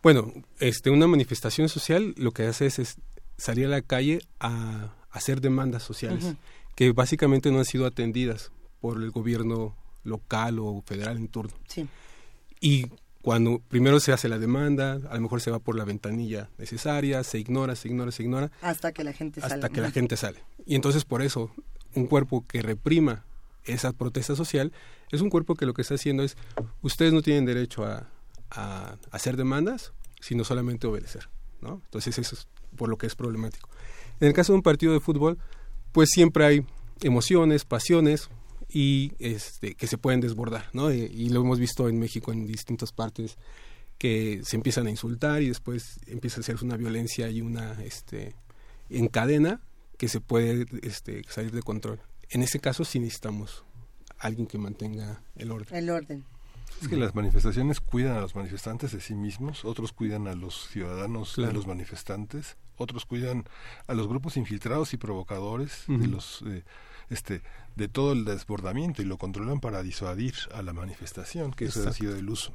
Bueno, 0.01 0.33
este, 0.59 0.89
una 0.89 1.07
manifestación 1.07 1.67
social 1.69 2.13
lo 2.17 2.31
que 2.31 2.47
hace 2.47 2.65
es, 2.65 2.79
es 2.79 2.97
salir 3.37 3.65
a 3.65 3.69
la 3.69 3.81
calle 3.81 4.21
a 4.39 4.93
hacer 5.11 5.41
demandas 5.41 5.83
sociales 5.83 6.35
que 6.75 6.91
básicamente 6.91 7.51
no 7.51 7.59
han 7.59 7.65
sido 7.65 7.85
atendidas 7.85 8.51
por 8.79 9.01
el 9.01 9.11
gobierno 9.11 9.75
local 10.03 10.59
o 10.59 10.81
federal 10.85 11.17
en 11.17 11.27
turno. 11.27 11.53
Sí. 11.67 11.87
Y 12.61 12.85
cuando 13.29 13.61
primero 13.67 13.99
se 13.99 14.11
hace 14.11 14.27
la 14.27 14.39
demanda, 14.39 14.93
a 15.07 15.13
lo 15.13 15.21
mejor 15.21 15.39
se 15.39 15.51
va 15.51 15.59
por 15.59 15.75
la 15.75 15.85
ventanilla 15.85 16.49
necesaria, 16.57 17.23
se 17.23 17.37
ignora, 17.37 17.75
se 17.75 17.87
ignora, 17.87 18.11
se 18.11 18.23
ignora, 18.23 18.51
Hasta 18.59 18.91
que 18.91 19.03
la 19.03 19.13
gente 19.13 19.39
hasta 19.39 19.49
salga. 19.49 19.69
que 19.69 19.81
la 19.81 19.91
gente 19.91 20.17
sale. 20.17 20.43
Y 20.65 20.73
entonces 20.73 21.05
por 21.05 21.21
eso 21.21 21.51
un 21.93 22.07
cuerpo 22.07 22.43
que 22.47 22.63
reprima 22.63 23.25
esa 23.65 23.93
protesta 23.93 24.35
social 24.35 24.73
es 25.11 25.21
un 25.21 25.29
cuerpo 25.29 25.53
que 25.53 25.67
lo 25.67 25.75
que 25.75 25.83
está 25.83 25.93
haciendo 25.93 26.23
es, 26.23 26.37
ustedes 26.81 27.13
no 27.13 27.21
tienen 27.21 27.45
derecho 27.45 27.85
a, 27.85 28.07
a 28.49 28.97
hacer 29.11 29.37
demandas, 29.37 29.93
sino 30.19 30.43
solamente 30.43 30.87
obedecer. 30.87 31.29
¿no? 31.61 31.83
Entonces 31.85 32.17
eso 32.17 32.33
es 32.33 32.47
por 32.77 32.89
lo 32.89 32.97
que 32.97 33.05
es 33.05 33.13
problemático. 33.13 33.69
En 34.21 34.29
el 34.29 34.33
caso 34.33 34.53
de 34.53 34.57
un 34.57 34.63
partido 34.63 34.91
de 34.91 35.01
fútbol, 35.01 35.37
pues 35.91 36.09
siempre 36.09 36.45
hay 36.45 36.65
emociones, 37.03 37.63
pasiones 37.63 38.31
y 38.71 39.13
este, 39.19 39.73
que 39.75 39.87
se 39.87 39.97
pueden 39.97 40.21
desbordar, 40.21 40.65
¿no? 40.73 40.93
Y, 40.93 41.01
y 41.01 41.29
lo 41.29 41.41
hemos 41.41 41.59
visto 41.59 41.89
en 41.89 41.99
México 41.99 42.31
en 42.31 42.45
distintas 42.45 42.91
partes 42.91 43.37
que 43.97 44.41
se 44.43 44.55
empiezan 44.55 44.87
a 44.87 44.91
insultar 44.91 45.41
y 45.41 45.47
después 45.49 45.99
empieza 46.07 46.37
a 46.37 46.39
hacerse 46.41 46.63
una 46.63 46.77
violencia 46.77 47.29
y 47.29 47.41
una 47.41 47.81
este, 47.83 48.35
en 48.89 49.07
cadena 49.07 49.61
que 49.97 50.07
se 50.07 50.21
puede 50.21 50.65
este, 50.83 51.23
salir 51.27 51.51
de 51.51 51.61
control. 51.61 51.99
En 52.29 52.41
ese 52.43 52.59
caso 52.59 52.85
sí 52.85 52.99
necesitamos 52.99 53.65
alguien 54.19 54.47
que 54.47 54.57
mantenga 54.57 55.21
el 55.35 55.51
orden. 55.51 55.75
El 55.75 55.89
orden. 55.89 56.23
Es 56.81 56.87
que 56.87 56.95
las 56.95 57.13
manifestaciones 57.15 57.81
cuidan 57.81 58.15
a 58.15 58.21
los 58.21 58.35
manifestantes 58.35 58.93
de 58.93 59.01
sí 59.01 59.15
mismos, 59.15 59.65
otros 59.65 59.91
cuidan 59.91 60.27
a 60.27 60.35
los 60.35 60.69
ciudadanos 60.69 61.33
Claro. 61.33 61.49
de 61.49 61.53
los 61.55 61.67
manifestantes, 61.67 62.55
otros 62.77 63.05
cuidan 63.05 63.43
a 63.87 63.93
los 63.95 64.07
grupos 64.07 64.37
infiltrados 64.37 64.93
y 64.93 64.97
provocadores 64.97 65.83
de 65.87 65.95
Ujú. 65.95 66.05
los 66.05 66.43
eh, 66.47 66.63
este 67.09 67.41
de 67.75 67.87
todo 67.87 68.11
el 68.13 68.25
desbordamiento 68.25 69.01
y 69.01 69.05
lo 69.05 69.17
controlan 69.17 69.59
para 69.59 69.83
disuadir 69.83 70.35
a 70.53 70.61
la 70.61 70.73
manifestación, 70.73 71.51
que 71.51 71.65
eso 71.65 71.79
ha 71.79 71.83
Exacto. 71.83 71.97
sido 71.99 72.15
el 72.15 72.29
uso. 72.29 72.53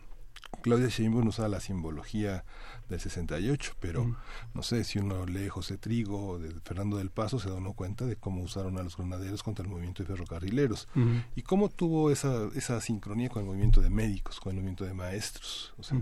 Claudia 0.62 0.88
Sheinbaum 0.88 1.26
usa 1.28 1.46
la 1.48 1.60
simbología 1.60 2.44
del 2.88 2.98
68, 2.98 3.72
pero 3.80 4.02
Ujú. 4.02 4.16
no 4.54 4.62
sé 4.62 4.84
si 4.84 4.98
uno 4.98 5.26
lee 5.26 5.48
José 5.48 5.76
Trigo 5.76 6.26
o 6.28 6.38
de 6.38 6.54
Fernando 6.64 6.96
del 6.96 7.10
Paso 7.10 7.38
se 7.38 7.50
da 7.50 7.56
uno 7.56 7.74
cuenta 7.74 8.06
de 8.06 8.16
cómo 8.16 8.42
usaron 8.42 8.78
a 8.78 8.82
los 8.82 8.96
granaderos 8.96 9.42
contra 9.42 9.62
el 9.62 9.70
movimiento 9.70 10.02
de 10.02 10.06
ferrocarrileros 10.08 10.88
y 11.36 11.42
cómo 11.42 11.68
tuvo 11.68 12.10
esa, 12.10 12.48
esa 12.54 12.80
sincronía 12.80 13.28
con 13.28 13.42
el 13.42 13.46
movimiento 13.48 13.82
de 13.82 13.90
médicos, 13.90 14.40
con 14.40 14.50
el 14.50 14.56
movimiento 14.56 14.84
de 14.84 14.94
maestros, 14.94 15.74
o 15.76 15.82
sea, 15.82 16.00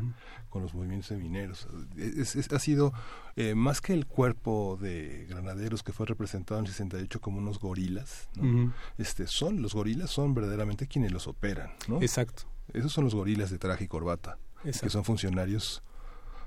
con 0.49 0.63
los 0.63 0.75
movimientos 0.75 1.09
de 1.11 1.17
mineros. 1.17 1.67
Es- 1.97 2.37
es- 2.37 2.53
ha 2.53 2.59
sido 2.61 2.93
eh, 3.35 3.55
más 3.57 3.81
que 3.81 3.95
el 3.95 4.07
cuerpo 4.07 4.79
de 4.81 5.27
granaderos 5.29 5.83
que 5.83 5.93
fue 5.93 6.07
representado 6.07 6.61
en 6.61 6.67
el 6.67 6.73
68 6.73 7.21
como 7.21 7.39
unos 7.39 7.59
gorilas, 7.59 8.29
¿no? 8.37 8.73
Este, 8.99 9.27
son 9.27 9.61
los 9.63 9.75
gorilas 9.75 10.11
son 10.11 10.35
verdaderamente 10.35 10.87
quienes 10.87 11.11
los 11.11 11.27
operan, 11.27 11.71
¿no? 11.89 12.01
Exacto. 12.03 12.45
Esos 12.73 12.93
son 12.93 13.05
los 13.05 13.15
gorilas 13.15 13.51
de 13.51 13.59
traje 13.59 13.85
y 13.85 13.89
corbata, 13.89 14.39
que 14.63 14.91
son 14.91 15.05
funcionarios, 15.05 15.83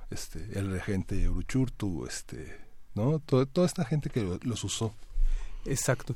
este, 0.10 0.58
el 0.58 0.72
regente 0.72 1.28
Uruchurtu, 1.30 2.06
este, 2.06 2.58
¿no? 2.94 3.20
Todo- 3.20 3.46
toda 3.46 3.68
esta 3.68 3.86
gente 3.86 4.10
que 4.10 4.22
lo- 4.24 4.40
los 4.44 4.64
usó. 4.64 4.94
Exacto. 5.66 6.16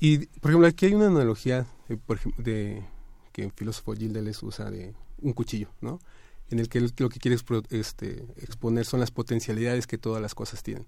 Y, 0.00 0.26
por 0.40 0.50
ejemplo, 0.50 0.68
aquí 0.68 0.86
hay 0.86 0.94
una 0.94 1.06
analogía, 1.08 1.66
eh, 1.88 1.96
por 1.96 2.16
ejemplo, 2.18 2.42
de 2.44 2.84
que 3.32 3.44
el 3.44 3.52
filósofo 3.52 3.94
Gilles 3.94 4.12
Deleuze 4.12 4.44
usa 4.46 4.70
de 4.70 4.94
un 5.22 5.32
cuchillo, 5.32 5.68
¿no? 5.80 5.98
En 6.50 6.58
el 6.60 6.68
que 6.68 6.78
él 6.78 6.92
lo 6.98 7.08
que 7.08 7.18
quiere 7.18 7.36
expro- 7.36 7.66
este, 7.70 8.24
exponer 8.36 8.84
son 8.86 9.00
las 9.00 9.10
potencialidades 9.10 9.86
que 9.86 9.98
todas 9.98 10.22
las 10.22 10.34
cosas 10.34 10.62
tienen. 10.62 10.86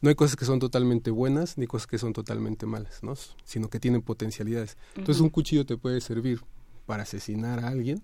No 0.00 0.08
hay 0.10 0.14
cosas 0.14 0.36
que 0.36 0.44
son 0.44 0.58
totalmente 0.58 1.10
buenas 1.10 1.56
ni 1.58 1.66
cosas 1.66 1.86
que 1.86 1.98
son 1.98 2.12
totalmente 2.12 2.66
malas, 2.66 3.02
¿no? 3.02 3.14
Sino 3.44 3.68
que 3.68 3.80
tienen 3.80 4.02
potencialidades. 4.02 4.76
Entonces 4.96 5.20
un 5.20 5.30
cuchillo 5.30 5.64
te 5.66 5.76
puede 5.76 6.00
servir 6.00 6.40
para 6.88 7.02
asesinar 7.02 7.62
a 7.62 7.68
alguien, 7.68 8.02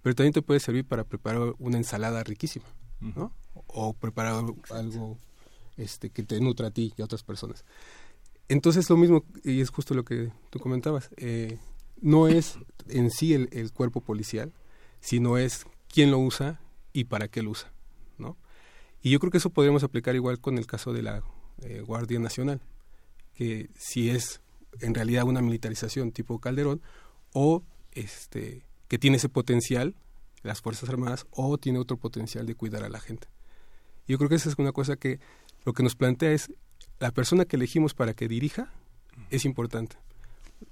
pero 0.00 0.14
también 0.14 0.32
te 0.32 0.40
puede 0.40 0.58
servir 0.58 0.86
para 0.86 1.04
preparar 1.04 1.54
una 1.58 1.76
ensalada 1.76 2.24
riquísima, 2.24 2.64
¿no? 3.00 3.34
O 3.66 3.92
preparar 3.92 4.42
algo 4.70 5.18
este, 5.76 6.08
que 6.08 6.22
te 6.22 6.40
nutra 6.40 6.68
a 6.68 6.70
ti 6.70 6.94
y 6.96 7.02
a 7.02 7.04
otras 7.04 7.22
personas. 7.22 7.66
Entonces 8.48 8.88
lo 8.88 8.96
mismo, 8.96 9.26
y 9.44 9.60
es 9.60 9.68
justo 9.68 9.92
lo 9.92 10.06
que 10.06 10.32
tú 10.48 10.58
comentabas, 10.58 11.10
eh, 11.18 11.58
no 12.00 12.26
es 12.26 12.58
en 12.88 13.10
sí 13.10 13.34
el, 13.34 13.50
el 13.52 13.72
cuerpo 13.72 14.00
policial, 14.00 14.54
sino 15.00 15.36
es 15.36 15.66
quién 15.92 16.10
lo 16.10 16.18
usa 16.18 16.62
y 16.94 17.04
para 17.04 17.28
qué 17.28 17.42
lo 17.42 17.50
usa, 17.50 17.74
¿no? 18.16 18.38
Y 19.02 19.10
yo 19.10 19.20
creo 19.20 19.30
que 19.30 19.36
eso 19.36 19.50
podríamos 19.50 19.84
aplicar 19.84 20.14
igual 20.14 20.40
con 20.40 20.56
el 20.56 20.66
caso 20.66 20.94
de 20.94 21.02
la 21.02 21.22
eh, 21.60 21.82
Guardia 21.82 22.18
Nacional, 22.20 22.62
que 23.34 23.68
si 23.76 24.08
es 24.08 24.40
en 24.80 24.94
realidad 24.94 25.24
una 25.24 25.42
militarización 25.42 26.10
tipo 26.10 26.40
Calderón 26.40 26.80
o 27.34 27.62
este 27.94 28.62
que 28.88 28.98
tiene 28.98 29.16
ese 29.16 29.28
potencial 29.28 29.94
las 30.42 30.60
Fuerzas 30.60 30.88
Armadas 30.90 31.26
o 31.30 31.56
tiene 31.58 31.78
otro 31.78 31.96
potencial 31.96 32.44
de 32.46 32.54
cuidar 32.54 32.84
a 32.84 32.88
la 32.90 33.00
gente. 33.00 33.28
Yo 34.06 34.18
creo 34.18 34.28
que 34.28 34.34
esa 34.36 34.50
es 34.50 34.56
una 34.58 34.72
cosa 34.72 34.96
que 34.96 35.18
lo 35.64 35.72
que 35.72 35.82
nos 35.82 35.96
plantea 35.96 36.32
es 36.32 36.52
la 37.00 37.10
persona 37.12 37.46
que 37.46 37.56
elegimos 37.56 37.94
para 37.94 38.12
que 38.14 38.28
dirija 38.28 38.70
es 39.30 39.44
importante. 39.46 39.96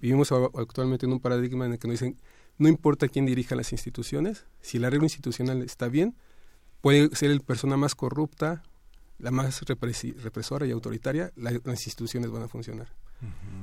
Vivimos 0.00 0.30
actualmente 0.32 1.06
en 1.06 1.12
un 1.12 1.20
paradigma 1.20 1.64
en 1.66 1.72
el 1.72 1.78
que 1.78 1.88
nos 1.88 1.94
dicen 2.00 2.18
no 2.58 2.68
importa 2.68 3.08
quién 3.08 3.24
dirija 3.24 3.56
las 3.56 3.72
instituciones, 3.72 4.44
si 4.60 4.76
el 4.76 4.84
arreglo 4.84 5.04
institucional 5.06 5.62
está 5.62 5.88
bien, 5.88 6.14
puede 6.82 7.14
ser 7.16 7.30
la 7.30 7.40
persona 7.40 7.78
más 7.78 7.94
corrupta, 7.94 8.62
la 9.18 9.30
más 9.30 9.62
represora 9.62 10.66
y 10.66 10.70
autoritaria, 10.70 11.32
la- 11.34 11.52
las 11.64 11.86
instituciones 11.86 12.30
van 12.30 12.42
a 12.42 12.48
funcionar. 12.48 12.88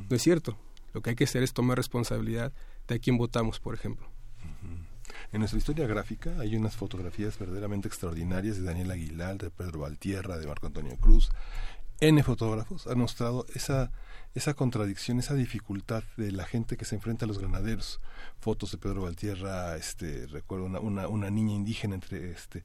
No 0.10 0.16
es 0.16 0.22
cierto. 0.24 0.58
Lo 0.94 1.02
que 1.02 1.12
hay 1.12 1.16
que 1.16 1.26
hacer 1.26 1.44
es 1.44 1.54
tomar 1.54 1.78
responsabilidad 1.78 2.52
de 2.96 3.00
quién 3.00 3.18
votamos, 3.18 3.60
por 3.60 3.74
ejemplo. 3.74 4.08
En 5.32 5.40
nuestra 5.40 5.60
historia 5.60 5.88
gráfica 5.88 6.40
hay 6.40 6.56
unas 6.56 6.76
fotografías 6.76 7.38
verdaderamente 7.38 7.88
extraordinarias 7.88 8.58
de 8.58 8.64
Daniel 8.64 8.92
Aguilar, 8.92 9.38
de 9.38 9.52
Pedro 9.52 9.82
Valtierra, 9.82 10.38
de 10.38 10.48
Marco 10.48 10.68
Antonio 10.68 10.98
Cruz. 10.98 11.30
N 12.00 12.24
fotógrafos 12.24 12.88
han 12.88 12.98
mostrado 12.98 13.46
esa, 13.54 13.92
esa 14.34 14.54
contradicción, 14.54 15.20
esa 15.20 15.34
dificultad 15.36 16.04
de 16.18 16.32
la 16.32 16.46
gente 16.46 16.78
que 16.78 16.86
se 16.86 16.96
enfrenta 16.96 17.26
a 17.26 17.28
los 17.28 17.40
granaderos. 17.40 18.00
Fotos 18.40 18.72
de 18.72 18.78
Pedro 18.78 19.04
Valtierra, 19.04 19.76
este, 19.76 20.26
recuerdo 20.28 20.66
una, 20.66 20.80
una, 20.80 21.08
una 21.08 21.30
niña 21.30 21.54
indígena 21.54 21.96
entre 21.96 22.32
este 22.32 22.64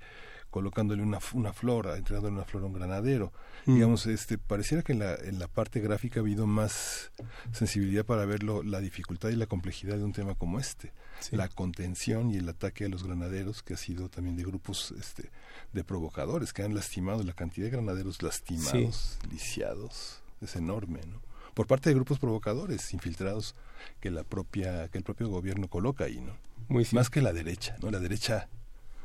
colocándole 0.54 1.02
una, 1.02 1.18
una 1.32 1.52
flor, 1.52 1.92
entregándole 1.96 2.36
una 2.36 2.44
flor 2.44 2.62
a 2.62 2.66
un 2.66 2.74
granadero. 2.74 3.32
Mm. 3.66 3.74
Digamos, 3.74 4.06
este, 4.06 4.38
pareciera 4.38 4.84
que 4.84 4.92
en 4.92 5.00
la, 5.00 5.16
en 5.16 5.40
la 5.40 5.48
parte 5.48 5.80
gráfica 5.80 6.20
ha 6.20 6.22
habido 6.22 6.46
más 6.46 7.10
sensibilidad 7.50 8.04
para 8.04 8.24
ver 8.24 8.44
lo- 8.44 8.62
la 8.62 8.78
dificultad 8.78 9.30
y 9.30 9.34
la 9.34 9.46
complejidad 9.46 9.96
de 9.96 10.04
un 10.04 10.12
tema 10.12 10.36
como 10.36 10.60
este. 10.60 10.92
La 11.32 11.48
contención 11.48 12.30
y 12.30 12.36
el 12.36 12.48
ataque 12.48 12.84
a 12.84 12.88
los 12.88 13.02
granaderos, 13.02 13.64
que 13.64 13.74
ha 13.74 13.76
sido 13.76 14.08
también 14.08 14.36
de 14.36 14.44
grupos 14.44 14.94
este, 14.96 15.30
de 15.72 15.82
provocadores, 15.82 16.52
que 16.52 16.62
han 16.62 16.72
lastimado, 16.72 17.24
la 17.24 17.32
cantidad 17.32 17.64
de 17.66 17.72
granaderos 17.72 18.22
lastimados, 18.22 19.18
lisiados, 19.32 20.20
es 20.40 20.54
enorme, 20.54 21.00
¿no? 21.10 21.20
Por 21.54 21.66
parte 21.66 21.90
de 21.90 21.94
grupos 21.96 22.20
provocadores, 22.20 22.92
infiltrados, 22.94 23.56
que 24.00 24.10
la 24.12 24.22
propia, 24.22 24.86
que 24.88 24.98
el 24.98 25.04
propio 25.04 25.28
gobierno 25.28 25.66
coloca 25.68 26.04
ahí, 26.04 26.20
¿no? 26.20 26.36
Muy 26.68 26.86
Más 26.92 27.10
que 27.10 27.22
la 27.22 27.32
derecha, 27.32 27.76
¿no? 27.82 27.90
La 27.90 27.98
derecha. 27.98 28.48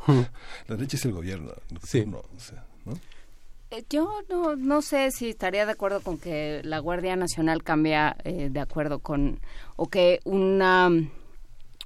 la 0.67 0.75
derecha 0.75 0.97
es 0.97 1.05
el 1.05 1.13
gobierno, 1.13 1.51
Sí. 1.83 2.05
no, 2.05 2.17
o 2.19 2.39
sea, 2.39 2.65
¿no? 2.85 2.93
Eh, 3.71 3.83
Yo 3.89 4.09
no, 4.29 4.55
no 4.55 4.81
sé 4.81 5.11
si 5.11 5.29
estaría 5.29 5.65
de 5.65 5.71
acuerdo 5.73 6.01
con 6.01 6.17
que 6.17 6.61
la 6.63 6.79
Guardia 6.79 7.15
Nacional 7.15 7.61
cambia 7.63 8.17
eh, 8.23 8.49
de 8.51 8.59
acuerdo 8.59 8.99
con, 8.99 9.39
o 9.75 9.87
que 9.89 10.19
una, 10.23 10.87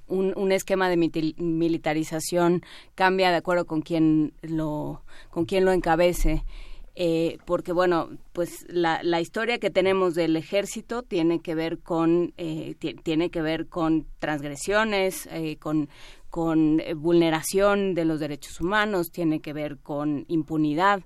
un, 0.08 0.33
un 0.35 0.51
esquema 0.53 0.88
de 0.90 0.95
militarización 1.38 2.61
cambia 2.95 3.32
de 3.32 3.38
acuerdo 3.38 3.66
con 3.66 3.82
quien 3.82 4.33
lo, 4.42 5.01
con 5.30 5.45
quien 5.45 5.66
lo 5.66 5.72
encabece. 5.72 6.43
Eh, 6.95 7.40
porque 7.45 7.72
bueno, 7.74 8.09
pues 8.33 8.66
la, 8.69 9.01
la 9.01 9.19
historia 9.19 9.58
que 9.58 9.72
tenemos 9.72 10.14
del 10.14 10.35
ejército 10.35 11.01
tiene 11.01 11.40
que 11.42 11.56
ver 11.56 11.80
con 11.80 12.33
eh, 12.38 12.75
ti- 12.77 12.93
tiene 12.93 13.32
que 13.32 13.42
ver 13.42 13.67
con 13.67 14.06
transgresiones, 14.19 15.27
eh, 15.32 15.58
con 15.58 15.90
con 16.34 16.80
eh, 16.80 16.95
vulneración 16.95 17.94
de 17.94 18.06
los 18.06 18.20
derechos 18.20 18.60
humanos, 18.60 19.12
tiene 19.12 19.40
que 19.40 19.53
ver 19.53 19.78
con 19.78 20.26
impunidad. 20.30 21.03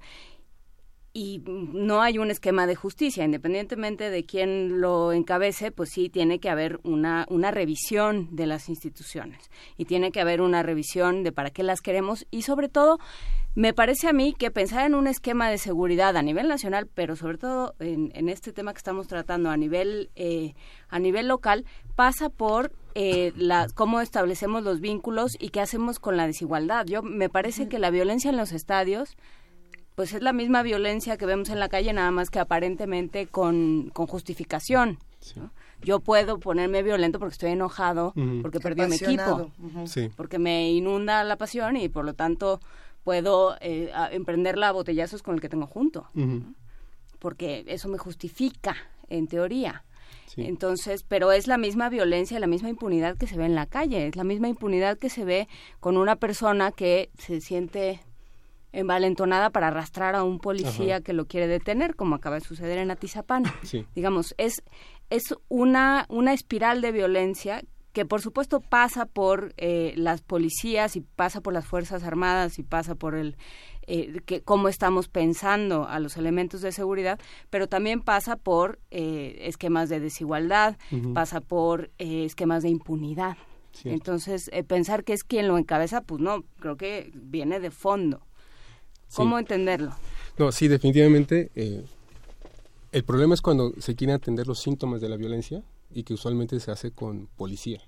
Y 1.11 1.43
no 1.45 2.01
hay 2.01 2.17
un 2.17 2.31
esquema 2.31 2.65
de 2.65 2.75
justicia, 2.75 3.25
independientemente 3.25 4.09
de 4.09 4.23
quién 4.23 4.79
lo 4.79 5.11
encabece, 5.11 5.73
pues 5.73 5.89
sí 5.89 6.07
tiene 6.07 6.39
que 6.39 6.49
haber 6.49 6.79
una, 6.83 7.25
una 7.29 7.51
revisión 7.51 8.29
de 8.37 8.47
las 8.47 8.69
instituciones. 8.69 9.51
Y 9.75 9.83
tiene 9.83 10.13
que 10.13 10.21
haber 10.21 10.39
una 10.39 10.63
revisión 10.63 11.23
de 11.23 11.33
para 11.33 11.49
qué 11.49 11.61
las 11.61 11.81
queremos. 11.81 12.25
Y 12.31 12.43
sobre 12.43 12.69
todo 12.69 12.97
me 13.53 13.73
parece 13.73 14.07
a 14.07 14.13
mí 14.13 14.33
que 14.33 14.49
pensar 14.49 14.85
en 14.85 14.95
un 14.95 15.07
esquema 15.07 15.49
de 15.49 15.57
seguridad 15.57 16.15
a 16.15 16.21
nivel 16.21 16.47
nacional, 16.47 16.87
pero 16.87 17.17
sobre 17.17 17.37
todo 17.37 17.75
en, 17.79 18.29
este 18.29 18.53
tema 18.53 18.71
que 18.71 18.77
estamos 18.77 19.07
tratando 19.07 19.49
a 19.49 19.57
nivel 19.57 20.09
eh, 20.15 20.53
a 20.87 20.99
nivel 20.99 21.27
local, 21.27 21.65
pasa 21.95 22.29
por 22.29 22.71
eh, 22.99 23.31
la, 23.35 23.67
cómo 23.75 24.01
establecemos 24.01 24.63
los 24.63 24.79
vínculos 24.81 25.37
y 25.39 25.49
qué 25.49 25.61
hacemos 25.61 25.99
con 25.99 26.17
la 26.17 26.25
desigualdad. 26.25 26.85
Yo 26.87 27.03
me 27.03 27.29
parece 27.29 27.69
que 27.69 27.77
la 27.77 27.91
violencia 27.91 28.29
en 28.31 28.37
los 28.37 28.51
estadios 28.51 29.15
pues 29.95 30.13
es 30.13 30.21
la 30.21 30.31
misma 30.33 30.61
violencia 30.63 31.17
que 31.17 31.25
vemos 31.25 31.49
en 31.49 31.59
la 31.59 31.69
calle, 31.69 31.91
nada 31.93 32.11
más 32.11 32.29
que 32.29 32.37
aparentemente 32.39 33.25
con, 33.27 33.89
con 33.93 34.05
justificación. 34.07 34.99
¿no? 35.35 35.51
Yo 35.81 35.99
puedo 35.99 36.39
ponerme 36.39 36.83
violento 36.83 37.17
porque 37.19 37.33
estoy 37.33 37.51
enojado, 37.51 38.13
porque 38.41 38.59
perdí 38.59 38.81
mi 38.89 38.97
equipo. 39.07 39.51
Sí. 39.87 40.09
porque 40.15 40.37
me 40.39 40.71
inunda 40.71 41.23
la 41.23 41.35
pasión 41.35 41.77
y 41.77 41.89
por 41.89 42.05
lo 42.05 42.13
tanto 42.13 42.59
puedo 43.03 43.55
eh, 43.61 43.91
a- 43.93 44.11
emprenderla 44.11 44.69
a 44.69 44.71
botellazos 44.71 45.21
con 45.23 45.33
el 45.35 45.41
que 45.41 45.49
tengo 45.49 45.65
junto, 45.67 46.07
porque 47.19 47.63
eso 47.67 47.87
me 47.89 47.97
justifica, 47.97 48.75
en 49.09 49.27
teoría. 49.27 49.83
Sí. 50.27 50.43
Entonces, 50.43 51.03
pero 51.03 51.31
es 51.31 51.47
la 51.47 51.57
misma 51.57 51.89
violencia, 51.89 52.39
la 52.39 52.47
misma 52.47 52.69
impunidad 52.69 53.17
que 53.17 53.27
se 53.27 53.37
ve 53.37 53.45
en 53.45 53.55
la 53.55 53.65
calle, 53.65 54.07
es 54.07 54.15
la 54.15 54.23
misma 54.23 54.47
impunidad 54.47 54.97
que 54.97 55.09
se 55.09 55.25
ve 55.25 55.47
con 55.79 55.97
una 55.97 56.17
persona 56.17 56.71
que 56.71 57.09
se 57.17 57.41
siente 57.41 58.01
envalentonada 58.73 59.49
para 59.49 59.67
arrastrar 59.67 60.15
a 60.15 60.23
un 60.23 60.39
policía 60.39 60.95
Ajá. 60.95 61.03
que 61.03 61.13
lo 61.13 61.25
quiere 61.25 61.47
detener, 61.47 61.95
como 61.95 62.15
acaba 62.15 62.35
de 62.35 62.41
suceder 62.41 62.77
en 62.77 62.91
Atizapán. 62.91 63.43
Sí. 63.63 63.85
Digamos, 63.95 64.35
es, 64.37 64.61
es 65.09 65.33
una, 65.47 66.05
una 66.09 66.33
espiral 66.33 66.81
de 66.81 66.91
violencia 66.91 67.63
que 67.97 68.05
por 68.05 68.21
supuesto 68.21 68.59
pasa 68.59 69.07
por 69.07 69.55
eh, 69.57 69.93
las 69.97 70.21
policías 70.21 70.95
y 70.95 71.01
pasa 71.01 71.41
por 71.41 71.51
las 71.51 71.65
Fuerzas 71.65 72.03
Armadas 72.03 72.59
y 72.59 72.63
pasa 72.63 72.93
por 72.93 73.15
el 73.15 73.37
eh, 73.87 74.21
que, 74.23 74.41
cómo 74.43 74.67
estamos 74.67 75.07
pensando 75.07 75.87
a 75.87 75.99
los 75.99 76.15
elementos 76.15 76.61
de 76.61 76.71
seguridad, 76.71 77.19
pero 77.49 77.65
también 77.67 78.01
pasa 78.01 78.35
por 78.35 78.77
eh, 78.91 79.39
esquemas 79.45 79.89
de 79.89 79.99
desigualdad, 79.99 80.77
pasa 81.15 81.41
por 81.41 81.89
eh, 81.97 82.23
esquemas 82.25 82.61
de 82.61 82.69
impunidad. 82.69 83.35
Cierto. 83.71 83.95
Entonces, 83.95 84.47
eh, 84.53 84.63
pensar 84.63 85.03
que 85.03 85.13
es 85.13 85.23
quien 85.23 85.47
lo 85.47 85.57
encabeza, 85.57 86.01
pues 86.01 86.21
no, 86.21 86.43
creo 86.59 86.77
que 86.77 87.09
viene 87.15 87.59
de 87.59 87.71
fondo. 87.71 88.21
¿Cómo 89.15 89.37
Sí. 89.37 89.39
entenderlo? 89.39 89.95
No, 90.37 90.51
sí, 90.51 90.67
definitivamente. 90.67 91.49
eh, 91.55 91.83
el 92.91 93.03
problema 93.03 93.33
es 93.33 93.41
cuando 93.41 93.73
se 93.79 93.95
quieren 93.95 94.15
atender 94.17 94.45
los 94.45 94.59
síntomas 94.59 95.01
de 95.01 95.09
la 95.09 95.17
violencia 95.17 95.63
y 95.97 96.03
que 96.03 96.13
usualmente 96.13 96.59
se 96.59 96.69
hace 96.69 96.91
con 96.91 97.27
policía, 97.35 97.81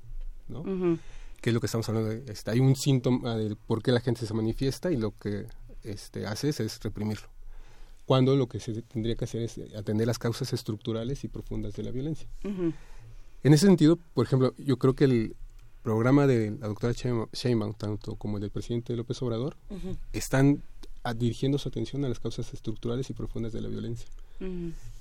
¿no? 0.48 0.62
Ujú. 0.62 0.98
Que 1.42 1.52
es 1.52 1.54
lo 1.54 1.60
que 1.60 1.68
estamos 1.68 1.88
hablando. 1.90 2.10
De, 2.10 2.32
este, 2.32 2.50
hay 2.50 2.60
un 2.60 2.76
síntoma 2.76 3.38
del 3.38 3.56
por 3.56 3.84
qué 3.84 3.92
la 3.92 4.00
gente 4.00 4.26
se 4.26 4.34
manifiesta 4.34 4.92
y 4.92 4.98
lo 4.98 5.12
que 5.12 5.46
este, 5.84 6.26
haces 6.26 6.60
es 6.60 6.80
reprimirlo. 6.82 7.28
Cuando 8.08 8.36
lo 8.36 8.48
que 8.48 8.60
se 8.60 8.82
tendría 8.82 9.16
que 9.16 9.26
hacer 9.26 9.44
es 9.44 9.60
atender 9.78 10.08
las 10.08 10.18
causas 10.18 10.52
estructurales 10.54 11.24
y 11.24 11.28
profundas 11.28 11.74
de 11.74 11.84
la 11.84 11.92
violencia. 11.92 12.28
Ujú. 12.44 12.74
En 13.44 13.54
ese 13.54 13.68
sentido, 13.68 14.00
por 14.16 14.26
ejemplo, 14.26 14.56
yo 14.58 14.78
creo 14.78 14.96
que 14.96 15.04
el 15.04 15.36
programa 15.84 16.26
de 16.26 16.50
la 16.60 16.68
doctora 16.68 16.94
Sheinbaum- 16.94 17.78
tanto 17.78 18.16
como 18.16 18.38
el 18.38 18.42
del 18.42 18.50
presidente 18.50 18.96
López 18.96 19.22
Obrador, 19.22 19.56
están 20.14 20.64
dirigiendo 21.16 21.60
su 21.60 21.70
atención 21.70 22.04
a 22.06 22.10
las 22.10 22.20
causas 22.20 22.52
estructurales 22.56 23.08
y 23.12 23.14
profundas 23.14 23.54
de 23.54 23.62
la 23.62 23.70
violencia. 23.70 24.08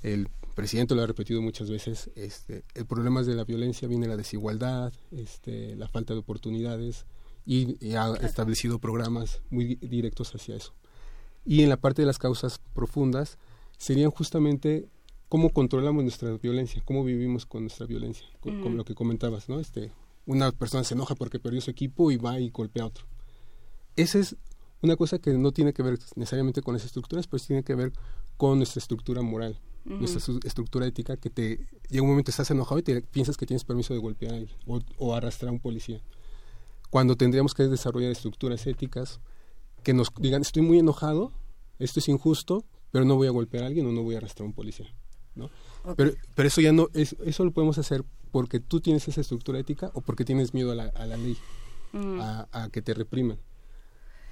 El 0.03 0.29
presidente 0.55 0.95
lo 0.95 1.03
ha 1.03 1.07
repetido 1.07 1.41
muchas 1.43 1.71
veces, 1.71 2.11
este, 2.17 2.65
el 2.75 2.87
problema 2.87 3.23
de 3.23 3.35
la 3.35 3.45
violencia 3.45 3.87
viene 3.89 4.07
la 4.09 4.17
desigualdad, 4.17 4.93
este, 5.13 5.77
la 5.77 5.89
falta 5.89 6.15
de 6.15 6.21
oportunidades 6.21 7.07
y, 7.47 7.77
y 7.85 7.95
ha 7.95 8.13
establecido 8.15 8.79
programas 8.79 9.41
muy 9.51 9.65
di- 9.65 9.87
directos 9.87 10.35
hacia 10.35 10.57
eso. 10.57 10.75
Y 11.45 11.63
en 11.63 11.69
la 11.69 11.77
parte 11.77 12.03
de 12.03 12.07
las 12.07 12.19
causas 12.19 12.61
profundas 12.75 13.39
serían 13.79 14.11
justamente 14.11 14.89
cómo 15.29 15.51
controlamos 15.51 16.03
nuestra 16.03 16.31
violencia, 16.37 16.83
cómo 16.85 17.05
vivimos 17.05 17.47
con 17.47 17.63
nuestra 17.63 17.87
violencia, 17.87 18.27
co- 18.41 18.51
Ujú. 18.51 18.61
como 18.63 18.77
lo 18.77 18.85
que 18.85 18.95
comentabas, 18.95 19.49
¿no? 19.49 19.61
Este, 19.61 19.93
una 20.27 20.53
persona 20.53 20.85
se 20.85 20.95
enoja 20.95 21.15
porque 21.15 21.39
perdió 21.39 21.61
su 21.61 21.71
equipo 21.71 22.11
y 22.11 22.17
va 22.17 22.39
y 22.41 22.51
golpea 22.51 22.83
a 22.83 22.87
otro. 22.87 23.07
esa 23.97 24.19
es 24.19 24.37
una 24.83 24.97
cosa 24.97 25.19
que 25.19 25.33
no 25.33 25.53
tiene 25.53 25.73
que 25.73 25.83
ver 25.83 25.99
necesariamente 26.17 26.63
con 26.63 26.75
las 26.75 26.85
estructuras, 26.85 27.27
sí 27.31 27.47
tiene 27.49 27.63
que 27.65 27.75
ver 27.75 27.93
con 28.37 28.59
nuestra 28.59 28.79
estructura 28.81 29.23
moral, 29.23 29.59
nuestra 29.85 30.21
estructura 30.45 30.87
ética, 30.87 31.17
que 31.17 31.31
te 31.31 31.67
llega 31.89 32.03
un 32.03 32.11
momento 32.11 32.31
estás 32.31 32.51
enojado 32.51 32.79
y 32.79 32.83
te 32.83 33.01
piensas 33.03 33.37
que 33.37 33.47
tienes 33.47 33.65
permiso 33.65 33.95
de 33.95 34.01
golpear 34.01 34.35
a 34.35 34.37
alguien 34.37 34.57
o, 34.67 34.81
o 34.99 35.15
arrastrar 35.15 35.49
a 35.49 35.53
un 35.53 35.61
policía. 35.61 36.01
Cuando 36.91 37.17
tendríamos 37.17 37.55
que 37.55 37.65
desarrollar 37.65 38.11
estructuras 38.13 38.67
éticas 38.67 39.21
que 39.83 39.95
nos 39.95 40.13
digan, 40.21 40.43
estoy 40.43 40.63
muy 40.63 40.79
enojado, 40.79 41.33
esto 41.79 42.01
es 42.01 42.09
injusto, 42.09 42.65
pero 42.91 43.05
no 43.05 43.17
voy 43.17 43.29
a 43.29 43.31
golpear 43.31 43.65
a 43.65 43.67
alguien 43.67 43.87
o 43.87 43.93
no 43.93 44.03
voy 44.03 44.15
a 44.15 44.19
arrastrar 44.19 44.45
a 44.45 44.49
un 44.49 44.55
policía. 44.55 44.87
Pero, 45.97 46.13
pero 46.35 46.49
eso 46.49 46.61
ya 46.61 46.73
no, 46.73 46.89
es, 46.95 47.17
eso 47.25 47.45
lo 47.45 47.53
podemos 47.53 47.79
hacer 47.79 48.05
porque 48.31 48.61
tú 48.61 48.81
tienes 48.81 49.09
esa 49.09 49.21
estructura 49.21 49.59
ética 49.59 49.91
o 49.95 50.01
porque 50.01 50.25
tienes 50.25 50.53
miedo 50.53 50.73
a 50.73 50.75
la, 50.75 50.85
a 50.85 51.07
la 51.07 51.17
ley, 51.17 51.37
Mm. 51.93 52.21
a, 52.21 52.49
a 52.53 52.69
que 52.69 52.83
te 52.83 52.93
repriman. 52.93 53.39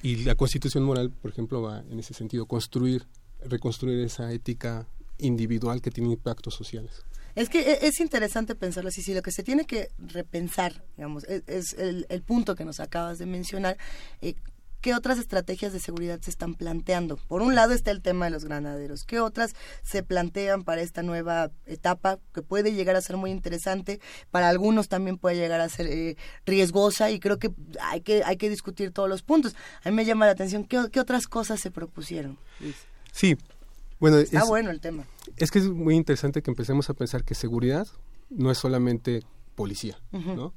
Y 0.02 0.16
la 0.24 0.34
constitución 0.34 0.84
moral, 0.84 1.10
por 1.10 1.30
ejemplo, 1.30 1.62
va 1.62 1.80
en 1.90 1.98
ese 1.98 2.14
sentido, 2.14 2.46
construir, 2.46 3.06
reconstruir 3.44 4.00
esa 4.00 4.30
ética 4.32 4.86
individual 5.18 5.80
que 5.80 5.90
tiene 5.90 6.10
impactos 6.10 6.54
sociales. 6.54 7.04
Es 7.34 7.48
que 7.48 7.60
e- 7.60 7.86
es 7.86 8.00
interesante 8.00 8.54
pensarlo 8.54 8.88
así, 8.88 9.02
sí, 9.02 9.14
lo 9.14 9.22
que 9.22 9.30
se 9.32 9.42
tiene 9.42 9.66
que 9.66 9.88
repensar, 9.98 10.84
digamos, 10.96 11.24
es, 11.24 11.42
es 11.46 11.72
el, 11.74 12.06
el 12.08 12.22
punto 12.22 12.54
que 12.54 12.64
nos 12.64 12.80
acabas 12.80 13.18
de 13.18 13.26
mencionar, 13.26 13.76
eh, 14.22 14.34
¿qué 14.80 14.94
otras 14.94 15.18
estrategias 15.18 15.72
de 15.72 15.80
seguridad 15.80 16.20
se 16.20 16.30
están 16.30 16.54
planteando? 16.54 17.16
Por 17.28 17.42
un 17.42 17.54
lado 17.54 17.72
está 17.72 17.90
el 17.90 18.02
tema 18.02 18.26
de 18.26 18.30
los 18.30 18.44
granaderos, 18.44 19.04
¿qué 19.04 19.20
otras 19.20 19.54
se 19.82 20.02
plantean 20.02 20.64
para 20.64 20.82
esta 20.82 21.02
nueva 21.02 21.50
etapa 21.66 22.18
que 22.34 22.42
puede 22.42 22.72
llegar 22.72 22.96
a 22.96 23.00
ser 23.00 23.16
muy 23.16 23.30
interesante? 23.30 24.00
Para 24.30 24.48
algunos 24.48 24.88
también 24.88 25.18
puede 25.18 25.36
llegar 25.36 25.60
a 25.60 25.68
ser 25.68 25.86
eh, 25.86 26.16
riesgosa 26.44 27.10
y 27.10 27.20
creo 27.20 27.38
que 27.38 27.50
hay, 27.80 28.00
que 28.00 28.22
hay 28.24 28.36
que 28.36 28.48
discutir 28.50 28.92
todos 28.92 29.08
los 29.08 29.22
puntos. 29.22 29.54
A 29.84 29.90
mí 29.90 29.96
me 29.96 30.04
llama 30.04 30.26
la 30.26 30.32
atención, 30.32 30.64
¿qué, 30.64 30.88
qué 30.90 31.00
otras 31.00 31.26
cosas 31.26 31.60
se 31.60 31.70
propusieron? 31.70 32.38
Luis? 32.60 32.76
Sí, 33.12 33.36
bueno, 33.98 34.18
Está 34.18 34.40
es, 34.40 34.48
bueno 34.48 34.70
el 34.70 34.80
tema. 34.80 35.04
es 35.36 35.50
que 35.50 35.58
es 35.58 35.68
muy 35.68 35.94
interesante 35.94 36.42
que 36.42 36.50
empecemos 36.50 36.90
a 36.90 36.94
pensar 36.94 37.24
que 37.24 37.34
seguridad 37.34 37.86
no 38.30 38.50
es 38.50 38.58
solamente 38.58 39.22
policía. 39.54 39.98
¿no? 40.12 40.52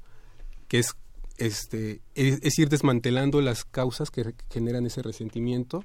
Que 0.68 0.78
es, 0.78 0.94
este, 1.40 2.00
es, 2.14 2.38
es 2.42 2.58
ir 2.58 2.68
desmantelando 2.68 3.40
las 3.40 3.64
causas 3.64 4.10
que 4.10 4.34
generan 4.50 4.86
ese 4.86 5.02
resentimiento 5.02 5.84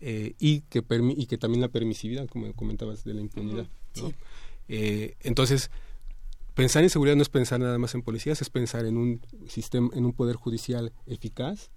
eh, 0.00 0.34
y, 0.38 0.60
que 0.62 0.82
permi- 0.82 1.14
y 1.16 1.26
que 1.26 1.36
también 1.38 1.60
la 1.60 1.68
permisividad, 1.68 2.26
como 2.28 2.52
comentabas, 2.54 3.04
de 3.04 3.14
la 3.14 3.20
impunidad. 3.20 3.68
¿no? 4.00 4.08
Sí. 4.08 4.14
Eh, 4.68 5.14
entonces, 5.20 5.70
pensar 6.54 6.82
en 6.82 6.90
seguridad 6.90 7.16
no 7.16 7.22
es 7.22 7.28
pensar 7.28 7.60
nada 7.60 7.78
más 7.78 7.94
en 7.94 8.02
policías, 8.02 8.40
es 8.40 8.50
pensar 8.50 8.86
en 8.86 8.96
un 8.96 9.20
sistema, 9.48 9.90
en 9.94 10.04
un 10.04 10.12
poder 10.12 10.36
judicial 10.36 10.92
eficaz 11.06 11.70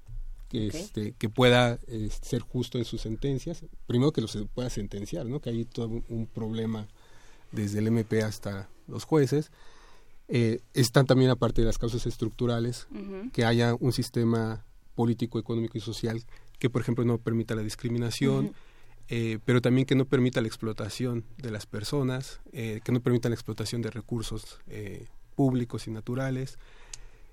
que, 0.47 0.67
este, 0.67 1.13
que 1.13 1.29
pueda 1.29 1.79
eh, 1.87 2.09
ser 2.21 2.41
justo 2.41 2.77
en 2.77 2.85
sus 2.85 3.01
sentencias, 3.01 3.63
primero 3.87 4.11
que 4.11 4.21
lo 4.21 4.27
se 4.27 4.45
pueda 4.45 4.69
sentenciar, 4.69 5.25
¿no? 5.27 5.39
que 5.41 5.49
hay 5.51 5.65
todo 5.65 5.87
un 6.09 6.27
problema 6.27 6.87
desde 7.51 7.79
el 7.79 7.87
MP 7.87 8.21
hasta 8.23 8.69
los 8.87 9.03
jueces. 9.05 9.51
Eh, 10.31 10.61
están 10.73 11.07
también 11.07 11.31
aparte 11.31 11.61
de 11.61 11.65
las 11.65 11.79
causas 11.79 12.05
estructurales, 12.05 12.87
que 13.33 13.45
haya 13.45 13.73
un 13.73 13.91
sistema 13.91 14.63
político, 14.93 15.39
económico 15.39 15.77
y 15.77 15.81
social 15.81 16.23
que, 16.59 16.69
por 16.69 16.81
ejemplo, 16.81 17.03
no 17.03 17.17
permita 17.17 17.55
la 17.55 17.63
discriminación, 17.63 18.53
eh, 19.07 19.39
pero 19.43 19.61
también 19.61 19.87
que 19.87 19.95
no 19.95 20.05
permita 20.05 20.41
la 20.41 20.47
explotación 20.47 21.25
de 21.37 21.51
las 21.51 21.65
personas, 21.65 22.41
eh, 22.51 22.81
que 22.83 22.91
no 22.91 22.99
permita 22.99 23.29
la 23.29 23.35
explotación 23.35 23.81
de 23.81 23.89
recursos 23.89 24.59
públicos 25.35 25.87
y 25.87 25.91
naturales. 25.91 26.59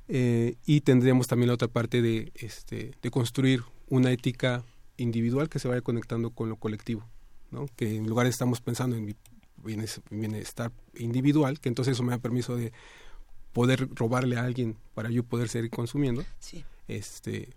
Y 0.08 0.81
tendríamos 0.83 1.26
también 1.26 1.49
la 1.49 1.55
otra 1.55 1.68
parte 1.68 2.00
de, 2.00 2.33
este, 2.36 2.92
de 3.02 3.10
construir 3.10 3.62
una 3.89 4.10
ética 4.10 4.65
individual 4.97 5.49
que 5.49 5.58
se 5.58 5.68
vaya 5.68 5.83
conectando 5.83 6.31
con 6.31 6.49
lo 6.49 6.57
colectivo, 6.57 7.05
¿no? 7.50 7.66
que 7.76 7.97
en 7.97 8.07
lugar 8.07 8.25
de 8.26 8.31
estamos 8.31 8.60
pensando 8.60 8.97
en 8.97 9.05
mi 9.05 9.15
bienestar 9.62 10.73
individual, 10.94 11.60
que 11.60 11.68
entonces 11.68 11.93
eso 11.93 12.02
me 12.02 12.12
da 12.12 12.18
permiso 12.18 12.57
de 12.57 12.73
poder 13.52 13.89
robarle 13.94 14.36
a 14.36 14.44
alguien 14.44 14.76
para 14.94 15.10
yo 15.10 15.23
poder 15.25 15.49
seguir 15.49 15.70
consumiendo, 15.70 16.25
Sí. 16.39 16.65
este, 16.89 17.49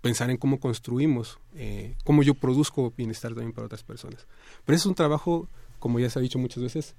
pensar 0.00 0.28
en 0.30 0.36
cómo 0.36 0.58
construimos, 0.60 1.38
eh, 1.54 1.94
cómo 2.04 2.22
yo 2.22 2.34
produzco 2.34 2.92
bienestar 2.96 3.32
también 3.34 3.52
para 3.52 3.66
otras 3.66 3.82
personas. 3.84 4.26
Pero 4.66 4.76
es 4.76 4.84
un 4.84 4.94
trabajo, 4.94 5.48
como 5.78 5.98
ya 6.00 6.10
se 6.10 6.18
ha 6.18 6.22
dicho 6.22 6.38
muchas 6.38 6.62
veces, 6.62 6.94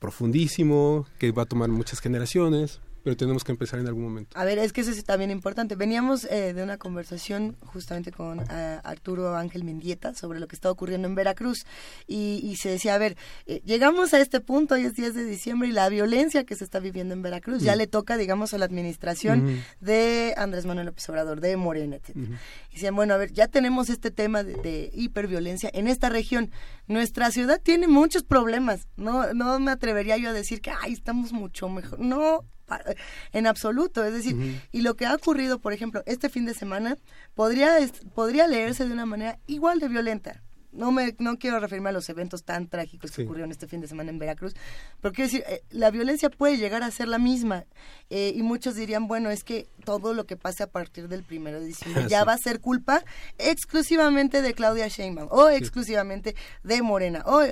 profundísimo, 0.00 1.06
que 1.18 1.30
va 1.32 1.42
a 1.42 1.46
tomar 1.46 1.68
muchas 1.68 2.00
generaciones, 2.00 2.80
pero 3.02 3.16
tenemos 3.16 3.44
que 3.44 3.52
empezar 3.52 3.80
en 3.80 3.86
algún 3.86 4.04
momento. 4.04 4.38
A 4.38 4.44
ver, 4.44 4.58
es 4.58 4.72
que 4.72 4.80
eso 4.82 4.90
es 4.90 5.04
también 5.04 5.30
importante. 5.30 5.74
Veníamos 5.76 6.24
eh, 6.24 6.52
de 6.54 6.62
una 6.62 6.76
conversación 6.78 7.56
justamente 7.66 8.12
con 8.12 8.40
eh, 8.40 8.78
Arturo 8.84 9.36
Ángel 9.36 9.64
Mendieta 9.64 10.14
sobre 10.14 10.40
lo 10.40 10.48
que 10.48 10.56
está 10.56 10.70
ocurriendo 10.70 11.08
en 11.08 11.14
Veracruz 11.14 11.64
y, 12.06 12.40
y 12.42 12.56
se 12.56 12.68
decía, 12.70 12.94
a 12.94 12.98
ver, 12.98 13.16
eh, 13.46 13.60
llegamos 13.64 14.12
a 14.14 14.20
este 14.20 14.40
punto, 14.40 14.74
hoy 14.74 14.84
es 14.84 14.94
10 14.94 15.14
de 15.14 15.24
diciembre 15.24 15.68
y 15.68 15.72
la 15.72 15.88
violencia 15.88 16.44
que 16.44 16.56
se 16.56 16.64
está 16.64 16.80
viviendo 16.80 17.14
en 17.14 17.22
Veracruz 17.22 17.62
ya 17.62 17.74
Mm. 17.74 17.78
le 17.78 17.86
toca, 17.86 18.16
digamos, 18.16 18.52
a 18.54 18.58
la 18.58 18.64
administración 18.66 19.62
de 19.80 20.34
Andrés 20.36 20.66
Manuel 20.66 20.86
López 20.86 21.08
Obrador, 21.08 21.40
de 21.40 21.56
Morena, 21.56 21.96
etc. 21.96 22.10
Ujú. 22.16 22.34
Y 22.70 22.74
decían, 22.74 22.94
bueno, 22.96 23.14
a 23.14 23.16
ver, 23.16 23.32
ya 23.32 23.48
tenemos 23.48 23.88
este 23.90 24.10
tema 24.10 24.42
de, 24.42 24.54
de 24.54 24.90
hiperviolencia 24.94 25.70
en 25.72 25.88
esta 25.88 26.08
región. 26.08 26.50
Nuestra 26.90 27.30
ciudad 27.30 27.60
tiene 27.62 27.86
muchos 27.86 28.24
problemas. 28.24 28.88
No, 28.96 29.32
no 29.32 29.60
me 29.60 29.70
atrevería 29.70 30.16
yo 30.16 30.30
a 30.30 30.32
decir 30.32 30.60
que, 30.60 30.72
ay, 30.72 30.92
estamos 30.92 31.32
mucho 31.32 31.68
mejor. 31.68 32.00
No, 32.00 32.44
en 33.30 33.46
absoluto. 33.46 34.02
Es 34.02 34.12
decir, 34.12 34.60
y 34.72 34.80
lo 34.80 34.96
que 34.96 35.06
ha 35.06 35.14
ocurrido, 35.14 35.60
por 35.60 35.72
ejemplo, 35.72 36.02
este 36.06 36.28
fin 36.28 36.46
de 36.46 36.52
semana, 36.52 36.98
podría, 37.36 37.76
podría 38.12 38.48
leerse 38.48 38.84
de 38.84 38.92
una 38.92 39.06
manera 39.06 39.38
igual 39.46 39.78
de 39.78 39.86
violenta. 39.86 40.42
No 40.72 40.92
me 40.92 41.16
no 41.18 41.36
quiero 41.38 41.58
referirme 41.58 41.88
a 41.88 41.92
los 41.92 42.08
eventos 42.08 42.44
tan 42.44 42.68
trágicos 42.68 43.10
que 43.10 43.16
Sí. 43.16 43.22
ocurrieron 43.22 43.50
este 43.50 43.66
fin 43.66 43.80
de 43.80 43.88
semana 43.88 44.10
en 44.10 44.18
Veracruz, 44.18 44.54
pero 45.00 45.12
quiero 45.12 45.28
decir, 45.30 45.44
eh, 45.48 45.62
la 45.70 45.90
violencia 45.90 46.30
puede 46.30 46.56
llegar 46.58 46.82
a 46.82 46.90
ser 46.90 47.08
la 47.08 47.18
misma. 47.18 47.64
eh, 48.12 48.32
y 48.34 48.42
muchos 48.42 48.74
dirían, 48.74 49.06
bueno, 49.08 49.30
es 49.30 49.44
que 49.44 49.68
todo 49.84 50.14
lo 50.14 50.26
que 50.26 50.36
pase 50.36 50.62
a 50.64 50.66
partir 50.66 51.06
del 51.08 51.22
primero 51.22 51.60
de 51.60 51.66
diciembre 51.66 52.06
ya 52.08 52.24
va 52.24 52.32
a 52.34 52.38
ser 52.38 52.60
culpa 52.60 53.04
exclusivamente 53.38 54.42
de 54.42 54.54
Claudia 54.54 54.88
Sheinbaum 54.88 55.28
o 55.30 55.48
exclusivamente 55.48 56.34
de 56.62 56.82
Morena. 56.82 57.22
O, 57.26 57.42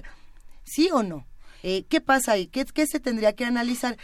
¿Sí 0.64 0.88
o 0.92 1.02
no? 1.02 1.26
Eh, 1.62 1.84
¿Qué 1.88 2.00
pasa 2.00 2.32
ahí? 2.32 2.47
¿Qué, 2.47 2.64
¿Qué 2.66 2.86
se 2.86 3.00
tendría 3.00 3.32
que 3.34 3.44
analizar? 3.44 3.97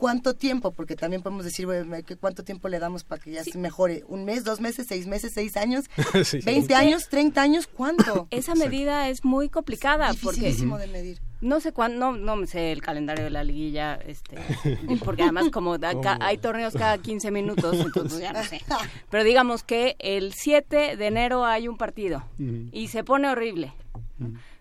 ¿Cuánto 0.00 0.34
tiempo? 0.34 0.70
Porque 0.72 0.96
también 0.96 1.20
podemos 1.20 1.44
decir, 1.44 1.66
bueno, 1.66 1.94
¿cuánto 2.18 2.42
tiempo 2.42 2.70
le 2.70 2.78
damos 2.78 3.04
para 3.04 3.20
que 3.22 3.32
ya 3.32 3.44
se 3.44 3.58
mejore? 3.58 4.02
¿Un 4.08 4.24
mes, 4.24 4.44
dos 4.44 4.58
meses, 4.58 4.86
seis 4.88 5.06
meses, 5.06 5.32
seis 5.34 5.58
años? 5.58 5.84
Sí. 6.24 6.38
¿20 6.38 6.72
años, 6.72 7.08
30 7.10 7.42
años? 7.42 7.66
¿Cuánto? 7.66 8.26
Esa 8.30 8.54
medida 8.54 9.10
es 9.10 9.26
muy 9.26 9.50
complicada 9.50 10.06
porque 10.22 10.40
Dificilísimo 10.40 10.78
de 10.78 10.86
medir. 10.86 11.20
no 11.42 11.60
sé 11.60 11.72
cuándo, 11.72 12.12
no, 12.12 12.16
no 12.16 12.36
me 12.36 12.46
sé 12.46 12.72
el 12.72 12.80
calendario 12.80 13.24
de 13.24 13.30
la 13.30 13.44
liguilla, 13.44 13.96
este, 13.96 14.36
porque 15.04 15.24
además 15.24 15.50
como 15.50 15.76
da- 15.76 16.00
ca- 16.00 16.16
hay 16.22 16.38
torneos 16.38 16.72
cada 16.72 16.96
15 16.96 17.30
minutos, 17.30 17.76
entonces 17.78 18.20
ya 18.20 18.32
no 18.32 18.42
sé. 18.42 18.62
Pero 19.10 19.22
digamos 19.22 19.62
que 19.64 19.96
el 19.98 20.32
7 20.32 20.96
de 20.96 21.06
enero 21.06 21.44
hay 21.44 21.68
un 21.68 21.76
partido 21.76 22.24
y 22.72 22.88
se 22.88 23.04
pone 23.04 23.28
horrible. 23.28 23.74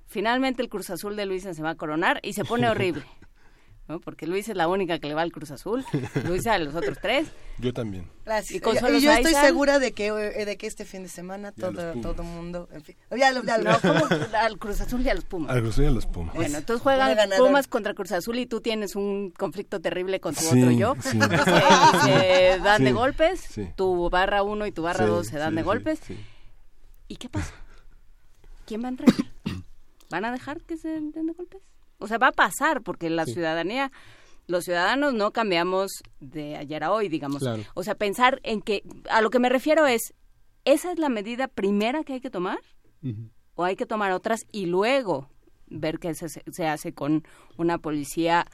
Finalmente 0.08 0.61
el 0.64 0.69
Cruz 0.69 0.90
Azul 0.90 1.16
de 1.16 1.26
Luisa 1.26 1.53
se 1.53 1.61
va 1.61 1.69
a 1.72 1.76
coronar 1.76 2.19
y 2.24 2.34
se 2.34 2.43
pone 2.43 2.68
horrible. 2.68 3.03
¿No? 3.90 4.00
Porque 4.00 4.27
Luisa 4.27 4.51
es 4.51 4.58
la 4.58 4.68
única 4.69 5.00
que 5.00 5.08
le 5.08 5.16
va 5.16 5.24
al 5.24 5.32
Cruz 5.34 5.51
Azul, 5.51 5.84
Luisa 6.26 6.53
a 6.53 6.59
los 6.59 6.76
otros 6.76 6.98
tres. 7.01 7.27
Yo 7.58 7.74
también. 7.74 8.08
Gracias. 8.24 8.51
Y 8.51 8.58
Y, 8.58 8.59
Consuelo 8.61 8.98
y 8.98 9.01
yo 9.01 9.11
estoy 9.11 9.34
segura 9.34 9.80
de 9.80 9.92
que, 9.92 10.08
eh, 10.08 10.45
de 10.45 10.58
que 10.58 10.68
este 10.68 10.85
fin 10.85 11.03
de 11.03 11.09
semana 11.09 11.51
todo 11.51 11.93
todo 12.00 12.24
mundo, 12.24 12.69
en 12.72 12.82
fin. 12.84 12.95
Ya 13.18 13.32
lo- 13.32 13.43
ya 13.43 13.58
No, 13.58 13.77
¿cómo? 13.82 14.06
al 14.40 14.58
Cruz 14.59 14.80
Azul 14.80 15.01
y 15.01 15.09
a 15.09 15.16
los 15.16 15.26
Pumas. 15.26 15.51
Al 15.51 15.59
Cruz 15.61 15.74
Azul 15.74 15.84
y 15.84 15.88
a 15.88 15.92
los 15.92 16.06
Pumas. 16.06 16.35
Bueno, 16.35 16.58
entonces 16.59 16.82
juegan. 16.82 17.18
Pumas 17.38 17.68
contra 17.68 17.93
Cruz 17.95 18.11
Azul 18.14 18.38
y 18.40 18.45
tú 18.45 18.61
tienes 18.61 18.95
un 18.95 19.32
conflicto 19.32 19.82
terrible 19.82 20.19
con 20.19 20.35
tu 20.35 20.42
Sí, 20.42 20.48
otro 20.61 20.72
yo. 20.72 20.93
sí. 21.01 21.18
Y 21.18 22.06
se, 22.06 22.59
dan 22.64 22.84
de 22.84 22.92
golpes, 22.93 23.42
sí. 23.42 23.69
tu 23.76 24.09
barra 24.09 24.43
1 24.43 24.68
y 24.68 24.72
tu 24.72 24.84
barra 24.84 25.06
Sí, 25.06 25.09
2 25.09 25.27
se 25.27 25.38
dan 25.40 25.50
sí, 25.50 25.56
de 25.56 25.61
sí, 25.61 25.66
golpes. 25.66 26.00
sí. 26.06 26.18
¿Y 27.08 27.16
qué 27.18 27.27
pasa? 27.27 27.53
¿Quién 28.68 28.84
va 28.84 28.85
a 28.85 28.90
entrar? 28.90 29.09
¿Van 30.11 30.26
a 30.26 30.32
dejar 30.32 30.61
que 30.61 30.77
se 30.77 30.88
den 30.90 31.11
de 31.11 31.34
golpes? 31.34 31.61
O 31.99 32.07
sea, 32.07 32.17
va 32.17 32.27
a 32.29 32.31
pasar 32.31 32.81
porque 32.81 33.09
la 33.09 33.25
Sí. 33.25 33.33
ciudadanía, 33.33 33.91
los 34.47 34.63
ciudadanos 34.65 35.13
no 35.13 35.31
cambiamos 35.31 35.91
de 36.19 36.55
ayer 36.57 36.83
a 36.83 36.91
hoy, 36.91 37.07
digamos. 37.09 37.39
Claro. 37.39 37.63
O 37.75 37.83
sea, 37.83 37.95
pensar 37.95 38.39
en 38.43 38.61
que, 38.61 38.83
a 39.09 39.21
lo 39.21 39.29
que 39.29 39.39
me 39.39 39.49
refiero 39.49 39.85
es, 39.85 40.13
¿esa 40.65 40.91
es 40.91 40.97
la 40.99 41.09
medida 41.09 41.47
primera 41.47 42.03
que 42.03 42.13
hay 42.13 42.21
que 42.21 42.29
tomar? 42.31 42.59
O 43.55 43.63
hay 43.63 43.75
que 43.75 43.85
tomar 43.85 44.11
otras 44.11 44.41
y 44.51 44.65
luego 44.65 45.29
ver 45.67 45.99
qué 45.99 46.13
se, 46.15 46.27
se 46.29 46.67
hace 46.67 46.93
con 46.93 47.23
una 47.57 47.77
policía 47.77 48.45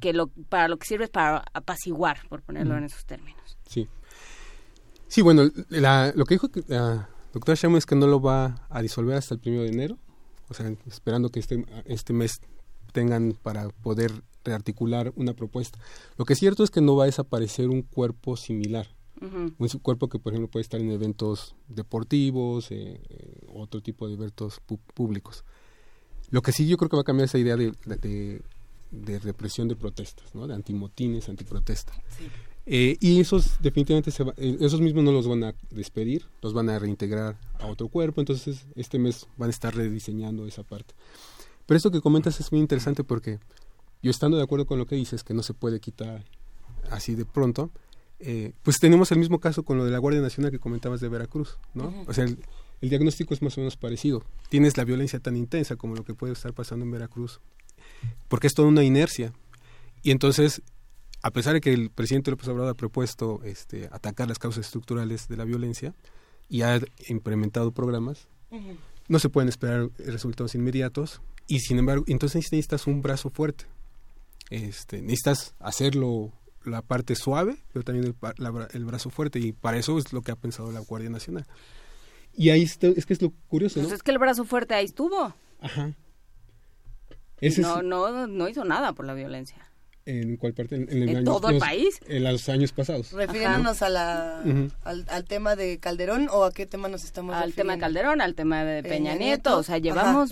que 0.00 0.12
lo, 0.12 0.28
para 0.28 0.66
lo 0.68 0.78
que 0.78 0.86
sirve 0.86 1.04
es 1.04 1.10
para 1.10 1.44
apaciguar, 1.52 2.26
por 2.28 2.42
ponerlo 2.42 2.76
en 2.76 2.84
esos 2.84 3.04
términos. 3.04 3.58
Sí. 3.66 3.86
Sí, 5.06 5.22
bueno, 5.22 5.50
la- 5.68 6.12
lo 6.14 6.24
que 6.24 6.34
dijo 6.36 6.48
la 6.68 7.08
doctora 7.32 7.54
Shamo 7.56 7.76
es 7.76 7.86
que 7.86 7.96
no 7.96 8.06
lo 8.06 8.20
va 8.20 8.66
a 8.70 8.80
disolver 8.82 9.16
hasta 9.16 9.34
el 9.34 9.40
primero 9.40 9.62
de 9.64 9.68
enero, 9.70 9.98
o 10.48 10.54
sea, 10.54 10.72
esperando 10.86 11.28
que 11.30 11.40
este, 11.40 11.64
este 11.84 12.12
mes 12.12 12.40
tengan 12.92 13.36
para 13.42 13.68
poder 13.68 14.12
rearticular 14.44 15.12
una 15.16 15.34
propuesta. 15.34 15.78
Lo 16.16 16.24
que 16.24 16.32
es 16.32 16.38
cierto 16.38 16.64
es 16.64 16.70
que 16.70 16.80
no 16.80 16.96
va 16.96 17.04
a 17.04 17.06
desaparecer 17.06 17.68
un 17.68 17.82
cuerpo 17.82 18.36
similar. 18.36 18.88
Ujú. 19.20 19.52
Un 19.58 19.68
cuerpo 19.82 20.08
que, 20.08 20.18
por 20.18 20.32
ejemplo, 20.32 20.50
puede 20.50 20.62
estar 20.62 20.80
en 20.80 20.90
eventos 20.90 21.54
deportivos, 21.68 22.70
eh, 22.70 23.00
eh, 23.10 23.40
otro 23.52 23.82
tipo 23.82 24.08
de 24.08 24.14
eventos 24.14 24.60
públicos. 24.94 25.44
Lo 26.30 26.40
que 26.42 26.52
sí 26.52 26.66
yo 26.66 26.76
creo 26.78 26.88
que 26.88 26.96
va 26.96 27.02
a 27.02 27.04
cambiar 27.04 27.26
esa 27.26 27.38
idea 27.38 27.56
de, 27.56 27.72
de- 27.84 28.40
de- 28.90 29.18
represión 29.18 29.68
de 29.68 29.76
protestas, 29.76 30.34
¿no? 30.34 30.46
de 30.46 30.54
antimotines, 30.54 31.28
antiprotesta. 31.28 31.92
Eh, 32.66 32.96
y 33.00 33.20
esos 33.20 33.60
definitivamente 33.60 34.10
se 34.10 34.22
va- 34.24 34.34
eh, 34.36 34.56
esos 34.60 34.80
mismos 34.80 35.02
no 35.04 35.12
los 35.12 35.26
van 35.28 35.44
a 35.44 35.54
despedir, 35.70 36.24
los 36.40 36.52
van 36.54 36.70
a 36.70 36.78
reintegrar 36.78 37.36
a 37.58 37.66
otro 37.66 37.88
cuerpo, 37.88 38.20
entonces 38.20 38.64
este 38.74 38.98
mes 38.98 39.26
van 39.36 39.48
a 39.48 39.50
estar 39.50 39.74
rediseñando 39.74 40.46
esa 40.46 40.62
parte. 40.62 40.94
Pero 41.70 41.76
esto 41.76 41.92
que 41.92 42.00
comentas 42.00 42.40
es 42.40 42.50
muy 42.50 42.60
interesante 42.60 43.04
porque 43.04 43.38
yo 44.02 44.10
estando 44.10 44.36
de 44.36 44.42
acuerdo 44.42 44.66
con 44.66 44.76
lo 44.76 44.86
que 44.86 44.96
dices, 44.96 45.22
que 45.22 45.34
no 45.34 45.44
se 45.44 45.54
puede 45.54 45.78
quitar 45.78 46.24
así 46.90 47.14
de 47.14 47.24
pronto, 47.24 47.70
eh, 48.18 48.54
pues 48.64 48.80
tenemos 48.80 49.12
el 49.12 49.20
mismo 49.20 49.38
caso 49.38 49.62
con 49.62 49.78
lo 49.78 49.84
de 49.84 49.92
la 49.92 49.98
Guardia 49.98 50.20
Nacional 50.20 50.50
que 50.50 50.58
comentabas 50.58 51.00
de 51.00 51.08
Veracruz, 51.08 51.58
¿no? 51.74 51.94
O 52.08 52.12
sea, 52.12 52.24
el, 52.24 52.40
el 52.80 52.88
diagnóstico 52.88 53.34
es 53.34 53.40
más 53.40 53.56
o 53.56 53.60
menos 53.60 53.76
parecido. 53.76 54.24
Tienes 54.48 54.76
la 54.76 54.84
violencia 54.84 55.20
tan 55.20 55.36
intensa 55.36 55.76
como 55.76 55.94
lo 55.94 56.02
que 56.02 56.12
puede 56.12 56.32
estar 56.32 56.52
pasando 56.54 56.84
en 56.84 56.90
Veracruz, 56.90 57.40
porque 58.26 58.48
es 58.48 58.54
toda 58.54 58.66
una 58.66 58.82
inercia. 58.82 59.32
Y 60.02 60.10
entonces, 60.10 60.62
a 61.22 61.30
pesar 61.30 61.54
de 61.54 61.60
que 61.60 61.72
el 61.72 61.90
presidente 61.90 62.32
López 62.32 62.48
Obrador 62.48 62.70
ha 62.70 62.74
propuesto 62.74 63.42
este, 63.44 63.88
atacar 63.92 64.26
las 64.26 64.40
causas 64.40 64.66
estructurales 64.66 65.28
de 65.28 65.36
la 65.36 65.44
violencia 65.44 65.94
y 66.48 66.62
ha 66.62 66.80
implementado 67.06 67.70
programas, 67.70 68.26
no 69.06 69.20
se 69.20 69.28
pueden 69.28 69.48
esperar 69.48 69.88
resultados 69.98 70.56
inmediatos 70.56 71.22
y 71.50 71.60
sin 71.60 71.78
embargo, 71.78 72.04
entonces 72.06 72.36
necesitas 72.52 72.86
un 72.86 73.02
brazo 73.02 73.28
fuerte. 73.30 73.64
Este, 74.50 75.00
necesitas 75.02 75.54
hacerlo 75.58 76.32
la 76.64 76.82
parte 76.82 77.14
suave, 77.16 77.56
pero 77.72 77.84
también 77.84 78.04
el, 78.06 78.14
la 78.38 78.68
el 78.72 78.84
brazo 78.84 79.10
fuerte 79.10 79.38
y 79.38 79.52
para 79.52 79.76
eso 79.78 79.98
es 79.98 80.12
lo 80.12 80.22
que 80.22 80.32
ha 80.32 80.36
pensado 80.36 80.72
la 80.72 80.80
Guardia 80.80 81.10
Nacional. 81.10 81.46
Y 82.34 82.50
ahí 82.50 82.62
está- 82.62 82.86
es 82.88 83.06
que 83.06 83.12
es 83.14 83.22
lo 83.22 83.30
curioso, 83.48 83.80
¿no? 83.80 83.84
Pues 83.86 83.96
es 83.96 84.02
que 84.02 84.10
el 84.12 84.18
brazo 84.18 84.44
fuerte 84.44 84.74
ahí 84.74 84.84
estuvo. 84.84 85.34
Ajá. 85.60 85.92
Ese 87.40 87.62
no, 87.62 87.78
es- 87.78 87.84
no, 87.84 88.26
no 88.26 88.48
hizo 88.48 88.64
nada 88.64 88.92
por 88.92 89.06
la 89.06 89.14
violencia. 89.14 89.56
¿En 90.06 90.36
cuál 90.36 90.54
parte? 90.54 90.76
En, 90.76 90.88
el 90.90 91.08
¿En 91.08 91.16
año- 91.18 91.24
todo 91.24 91.48
el 91.48 91.54
los- 91.56 91.62
país? 91.64 92.00
En 92.08 92.24
los 92.24 92.48
años 92.48 92.72
pasados. 92.72 93.12
Refiriéndonos 93.12 93.82
a 93.82 93.88
la, 93.88 94.42
Ujú. 94.44 94.70
al, 94.82 95.06
al 95.08 95.24
tema 95.24 95.56
de 95.56 95.78
Calderón 95.78 96.28
o 96.32 96.44
a 96.44 96.52
qué 96.52 96.66
tema 96.66 96.88
nos 96.88 97.04
estamos 97.04 97.34
Al 97.34 97.52
tema 97.52 97.72
de 97.74 97.76
refiriendo? 97.76 97.80
Calderón, 98.02 98.20
al 98.20 98.34
tema 98.34 98.64
de 98.64 98.82
Peña, 98.82 98.94
Peña 98.94 99.14
Nieto. 99.14 99.24
Nieto. 99.50 99.58
O 99.58 99.62
sea, 99.62 99.76
Ajá. 99.76 100.26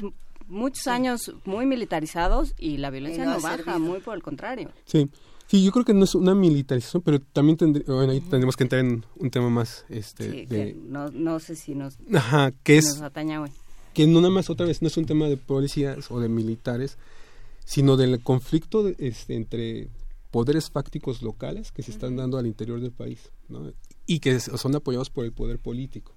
Muchos 0.49 0.87
años 0.87 1.33
muy 1.45 1.67
militarizados 1.67 2.55
y 2.59 2.79
la 2.79 2.91
violencia 2.91 3.25
Y 3.25 3.27
no 3.27 3.41
baja, 3.41 3.57
servido. 3.59 3.79
muy 3.81 4.01
por 4.01 4.15
el 4.17 4.23
contrario. 4.23 4.71
Sí. 4.85 5.09
Sí, 5.47 5.65
yo 5.65 5.73
creo 5.73 5.85
que 5.85 5.95
no 5.95 6.05
es 6.05 6.15
una 6.15 6.35
militarización, 6.35 7.03
pero 7.03 7.21
también 7.21 7.57
tendr- 7.57 7.85
bueno, 7.87 8.13
ahí 8.13 8.21
tendremos 8.21 8.55
que 8.55 8.65
entrar 8.65 8.85
en 8.85 9.07
un 9.17 9.31
tema 9.31 9.49
más 9.49 9.87
este 9.89 10.31
Sí, 10.31 10.47
de 10.47 10.47
que 10.47 10.75
no, 10.75 11.11
no 11.11 11.41
sé 11.41 11.57
si 11.57 11.75
nos, 11.75 11.97
Ajá, 12.15 12.53
que 12.63 12.77
es- 12.77 12.85
nos 12.87 13.01
ataña 13.01 13.41
hoy. 13.41 13.51
que 13.95 14.07
no 14.07 14.21
nada 14.21 14.31
más 14.33 14.51
otra 14.51 14.67
vez 14.67 14.83
no 14.83 14.89
es 14.89 14.97
un 14.99 15.07
tema 15.07 15.27
de 15.27 15.39
policías 15.39 16.11
o 16.11 16.21
de 16.21 16.29
militares, 16.29 16.99
sino 17.65 17.97
del 17.97 18.23
conflicto 18.23 18.83
de- 18.83 18.97
este, 18.99 19.37
entre 19.37 19.89
poderes 20.31 20.69
fácticos 20.71 21.23
locales 21.23 21.73
que 21.73 21.83
se 21.83 21.93
están 21.93 22.17
dando 22.17 22.37
al 22.37 22.47
interior 22.47 22.79
del 22.81 22.93
país, 22.93 23.31
¿no? 23.49 23.73
Y 24.07 24.21
que 24.21 24.39
son 24.41 24.75
apoyados 24.77 25.09
por 25.09 25.25
el 25.25 25.33
poder 25.33 25.59
político. 25.59 26.15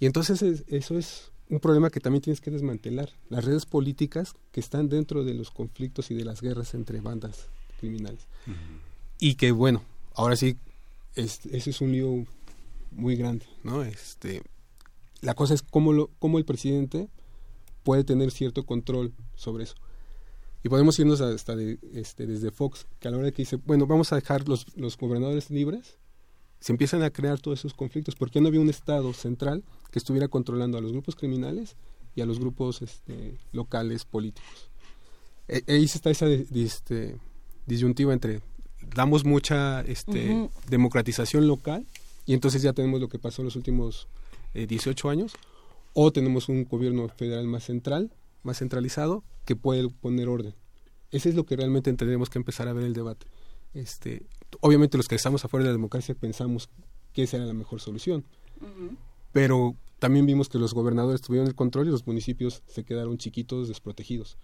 Y 0.00 0.06
entonces 0.06 0.42
es- 0.42 0.64
eso 0.66 0.98
es 0.98 1.30
un 1.48 1.60
problema 1.60 1.90
que 1.90 2.00
también 2.00 2.22
tienes 2.22 2.40
que 2.40 2.50
desmantelar. 2.50 3.10
Las 3.28 3.44
redes 3.44 3.66
políticas 3.66 4.34
que 4.52 4.60
están 4.60 4.88
dentro 4.88 5.24
de 5.24 5.34
los 5.34 5.50
conflictos 5.50 6.10
y 6.10 6.14
de 6.14 6.24
las 6.24 6.40
guerras 6.40 6.74
entre 6.74 7.00
bandas 7.00 7.46
criminales. 7.80 8.26
Y 9.18 9.34
que 9.36 9.52
bueno, 9.52 9.82
ahora 10.14 10.36
sí, 10.36 10.56
es- 11.14 11.46
ese 11.46 11.70
es 11.70 11.80
un 11.80 11.92
lío 11.92 12.26
muy 12.92 13.16
grande, 13.16 13.46
¿no? 13.62 13.82
Este, 13.82 14.42
la 15.20 15.34
cosa 15.34 15.54
es 15.54 15.62
cómo, 15.62 15.92
lo, 15.92 16.10
cómo 16.18 16.38
el 16.38 16.44
presidente 16.44 17.08
puede 17.84 18.04
tener 18.04 18.30
cierto 18.30 18.64
control 18.64 19.12
sobre 19.36 19.64
eso. 19.64 19.74
Y 20.64 20.68
podemos 20.68 20.98
irnos 20.98 21.20
hasta 21.20 21.54
de, 21.54 21.78
este, 21.94 22.26
desde 22.26 22.50
Fox, 22.50 22.86
que 22.98 23.06
a 23.06 23.10
la 23.12 23.18
hora 23.18 23.30
que 23.30 23.42
dice, 23.42 23.56
bueno, 23.56 23.86
vamos 23.86 24.12
a 24.12 24.16
dejar 24.16 24.48
los, 24.48 24.66
los 24.76 24.96
gobernadores 24.96 25.50
libres, 25.50 25.96
se 26.60 26.72
empiezan 26.72 27.02
a 27.02 27.10
crear 27.10 27.40
todos 27.40 27.60
esos 27.60 27.74
conflictos, 27.74 28.14
porque 28.14 28.40
no 28.40 28.48
había 28.48 28.60
un 28.60 28.70
Estado 28.70 29.12
central 29.12 29.62
que 29.90 29.98
estuviera 29.98 30.28
controlando 30.28 30.78
a 30.78 30.80
los 30.80 30.92
grupos 30.92 31.16
criminales 31.16 31.76
y 32.14 32.22
a 32.22 32.26
los 32.26 32.38
grupos 32.38 32.82
este, 32.82 33.38
locales 33.52 34.04
políticos. 34.04 34.70
E- 35.48 35.64
ahí 35.68 35.84
está 35.84 36.10
esa 36.10 36.26
este, 36.26 37.16
disyuntiva 37.66 38.12
entre 38.12 38.40
damos 38.94 39.24
mucha 39.24 39.80
este, 39.82 40.48
democratización 40.68 41.46
local 41.46 41.86
y 42.24 42.34
entonces 42.34 42.62
ya 42.62 42.72
tenemos 42.72 43.00
lo 43.00 43.08
que 43.08 43.18
pasó 43.18 43.42
en 43.42 43.46
los 43.46 43.56
últimos 43.56 44.08
eh, 44.54 44.66
18 44.66 45.10
años 45.10 45.32
o 45.92 46.12
tenemos 46.12 46.48
un 46.48 46.64
gobierno 46.64 47.08
federal 47.08 47.46
más 47.46 47.64
central, 47.64 48.12
más 48.42 48.58
centralizado 48.58 49.24
que 49.44 49.56
puede 49.56 49.88
poner 49.88 50.28
orden. 50.28 50.54
Ese 51.10 51.28
es 51.28 51.34
lo 51.34 51.46
que 51.46 51.56
realmente 51.56 51.92
tendremos 51.92 52.28
que 52.28 52.38
empezar 52.38 52.68
a 52.68 52.72
ver 52.72 52.84
el 52.84 52.92
debate. 52.92 53.26
Este, 53.76 54.24
obviamente 54.60 54.96
los 54.96 55.06
que 55.06 55.16
estamos 55.16 55.44
afuera 55.44 55.64
de 55.64 55.68
la 55.68 55.76
democracia 55.76 56.14
pensamos 56.14 56.70
que 57.12 57.24
esa 57.24 57.36
era 57.36 57.46
la 57.46 57.52
mejor 57.52 57.80
solución, 57.80 58.24
pero 59.32 59.76
también 59.98 60.24
vimos 60.24 60.48
que 60.48 60.58
los 60.58 60.72
gobernadores 60.72 61.20
tuvieron 61.20 61.46
el 61.46 61.54
control 61.54 61.88
y 61.88 61.90
los 61.90 62.06
municipios 62.06 62.62
se 62.66 62.84
quedaron 62.84 63.18
chiquitos, 63.18 63.68
desprotegidos, 63.68 64.38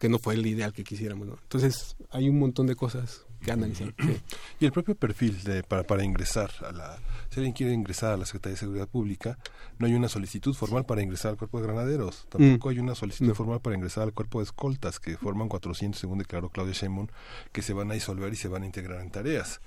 que 0.00 0.08
no 0.08 0.18
fue 0.18 0.34
el 0.34 0.44
ideal 0.44 0.72
que 0.72 0.82
quisiéramos. 0.82 1.28
¿no? 1.28 1.38
Entonces 1.40 1.96
hay 2.10 2.28
un 2.28 2.38
montón 2.40 2.66
de 2.66 2.74
cosas 2.74 3.26
Sí. 3.74 4.20
Y 4.60 4.66
el 4.66 4.72
propio 4.72 4.94
perfil 4.94 5.42
de, 5.44 5.62
para, 5.62 5.84
para 5.84 6.02
ingresar 6.04 6.50
a 6.66 6.72
la... 6.72 6.98
Si 7.30 7.36
alguien 7.40 7.52
quiere 7.52 7.72
ingresar 7.72 8.12
a 8.12 8.16
la 8.16 8.26
Secretaría 8.26 8.54
de 8.54 8.60
Seguridad 8.60 8.88
Pública, 8.88 9.38
no 9.78 9.86
hay 9.86 9.94
una 9.94 10.08
solicitud 10.08 10.54
formal 10.54 10.84
para 10.86 11.02
ingresar 11.02 11.30
al 11.32 11.36
cuerpo 11.36 11.60
de 11.60 11.66
granaderos. 11.66 12.26
Tampoco 12.28 12.68
Mm. 12.68 12.70
hay 12.72 12.78
una 12.80 12.94
solicitud 12.94 13.28
No. 13.28 13.34
formal 13.34 13.60
para 13.60 13.76
ingresar 13.76 14.04
al 14.04 14.12
cuerpo 14.12 14.40
de 14.40 14.44
escoltas, 14.44 14.98
que 14.98 15.16
forman 15.16 15.48
400, 15.48 16.00
según 16.00 16.18
declaró 16.18 16.48
Claudia 16.50 16.72
Sheinbaum, 16.74 17.08
que 17.52 17.62
se 17.62 17.72
van 17.72 17.90
a 17.90 17.94
disolver 17.94 18.32
y 18.32 18.36
se 18.36 18.48
van 18.48 18.62
a 18.62 18.66
integrar 18.66 19.00
en 19.00 19.10
tareas. 19.10 19.60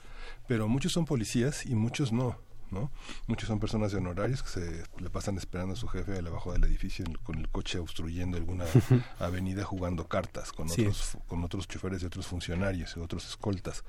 Pero 0.48 0.68
muchos 0.68 0.92
son 0.92 1.06
policías 1.06 1.66
y 1.66 1.76
muchos 1.76 2.12
no. 2.12 2.38
¿No? 2.72 2.92
Muchos 3.28 3.48
son 3.48 3.60
personas 3.60 3.92
de 3.92 3.98
honorarios 3.98 4.42
que 4.44 4.50
se 4.50 4.84
le 5.00 5.10
pasan 5.10 5.38
esperando 5.38 5.74
a 5.74 5.76
su 5.78 5.88
jefe 5.88 6.18
abajo 6.18 6.54
del 6.54 6.64
edificio 6.64 7.06
con 7.24 7.38
el 7.38 7.50
coche 7.50 7.80
obstruyendo 7.80 8.38
alguna 8.38 8.66
avenida 9.20 9.64
jugando 9.64 10.08
cartas 10.08 10.52
con 10.52 10.70
Sí. 10.70 10.82
otros 10.82 11.18
con 11.28 11.44
otros 11.44 11.68
choferes 11.68 12.02
de 12.02 12.08
otros 12.08 12.28
funcionarios 12.28 12.96
y 12.96 13.00
otros 13.00 13.28
escoltas. 13.28 13.84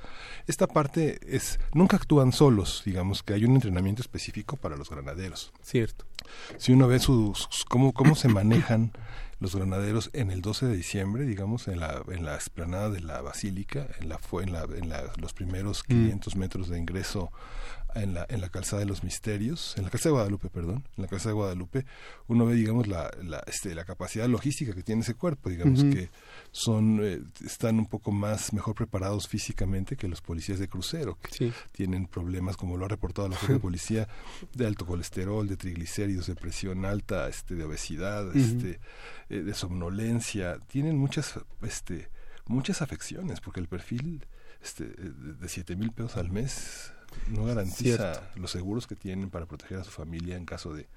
Esta 0.47 0.67
parte 0.67 1.19
es 1.35 1.61
nunca 1.75 1.97
actúan 1.97 2.33
solos, 2.33 2.83
digamos 2.85 3.23
que 3.23 3.35
hay 3.35 3.45
un 3.45 3.55
entrenamiento 3.55 4.03
específico 4.03 4.57
para 4.57 4.77
los 4.77 4.91
granaderos. 4.91 5.53
Cierto. 5.63 6.05
Si 6.59 6.73
uno 6.73 6.87
ve 6.89 6.99
sus, 6.99 7.49
sus- 7.51 7.65
cómo 7.65 7.93
cómo 7.93 8.15
se 8.15 8.29
manejan 8.29 8.93
los 9.41 9.57
granaderos 9.57 10.11
en 10.13 10.31
el 10.31 10.41
12 10.41 10.67
de 10.67 10.77
diciembre, 10.77 11.25
digamos 11.25 11.67
en 11.67 11.81
la 11.81 12.03
en 12.09 12.25
la 12.25 12.35
explanada 12.37 12.91
de 12.91 13.01
la 13.01 13.21
basílica, 13.23 13.87
en 14.01 14.09
la 14.09 14.19
fue 14.19 14.45
en 14.45 14.53
la 14.53 14.63
en 14.63 14.89
la- 14.89 15.13
los 15.17 15.33
primeros 15.35 15.83
Mm. 15.83 15.87
500 15.89 16.37
metros 16.37 16.69
de 16.69 16.79
ingreso 16.79 17.33
en 17.95 18.15
la, 18.15 18.27
en 18.29 18.41
la 18.41 18.49
calzada 18.49 18.81
de 18.81 18.87
los 18.87 19.03
misterios, 19.05 19.75
en 19.77 19.85
la 19.85 19.91
calzada 19.91 20.11
de 20.11 20.17
Guadalupe, 20.19 20.49
perdón, 20.51 20.85
en 20.97 21.03
la 21.03 21.09
calzada 21.09 21.31
de 21.31 21.35
Guadalupe, 21.35 21.87
uno 22.29 22.47
ve, 22.47 22.55
digamos, 22.55 22.87
la, 22.87 23.11
la, 23.23 23.43
este, 23.47 23.75
la 23.75 23.85
capacidad 23.85 24.29
logística 24.29 24.73
que 24.75 24.83
tiene 24.83 25.03
ese 25.03 25.15
cuerpo, 25.15 25.51
digamos 25.51 25.85
que 25.85 26.11
son, 26.51 27.01
eh, 27.03 27.21
están 27.45 27.79
un 27.79 27.87
poco 27.87 28.13
más, 28.13 28.53
mejor 28.53 28.75
preparados 28.75 29.29
físicamente 29.29 29.97
que 29.97 30.09
los 30.09 30.21
policías 30.21 30.59
de 30.59 30.69
crucero, 30.69 31.19
que 31.23 31.33
Sí. 31.33 31.53
tienen 31.73 32.07
problemas, 32.07 32.57
como 32.57 32.77
lo 32.77 32.85
ha 32.85 32.89
reportado 32.89 33.29
la 33.29 33.37
propia 33.37 33.59
policía, 33.63 34.09
de 34.55 34.67
alto 34.67 34.87
colesterol, 34.87 35.47
de 35.49 35.57
triglicéridos, 35.57 36.27
de 36.27 36.35
presión 36.35 36.85
alta, 36.85 37.29
este, 37.29 37.55
de 37.55 37.65
obesidad, 37.65 38.35
este, 38.37 38.81
eh, 39.29 39.43
de 39.43 39.55
somnolencia, 39.55 40.59
tienen 40.69 40.97
muchas, 40.99 41.39
este, 41.63 42.09
muchas 42.47 42.83
afecciones, 42.83 43.41
porque 43.41 43.61
el 43.61 43.69
perfil 43.69 44.27
este, 44.63 44.85
de 44.87 45.49
siete 45.49 45.75
mil 45.77 45.91
pesos 45.93 46.17
al 46.17 46.31
mes 46.31 46.93
no 47.29 47.45
garantiza 47.45 48.15
Cierto. 48.15 48.21
los 48.37 48.51
seguros 48.51 48.87
que 48.87 48.97
tienen 48.97 49.31
para 49.31 49.47
proteger 49.47 49.79
a 49.79 49.85
su 49.85 49.91
familia 49.91 50.37
en 50.37 50.45
caso 50.45 50.75
de, 50.75 50.89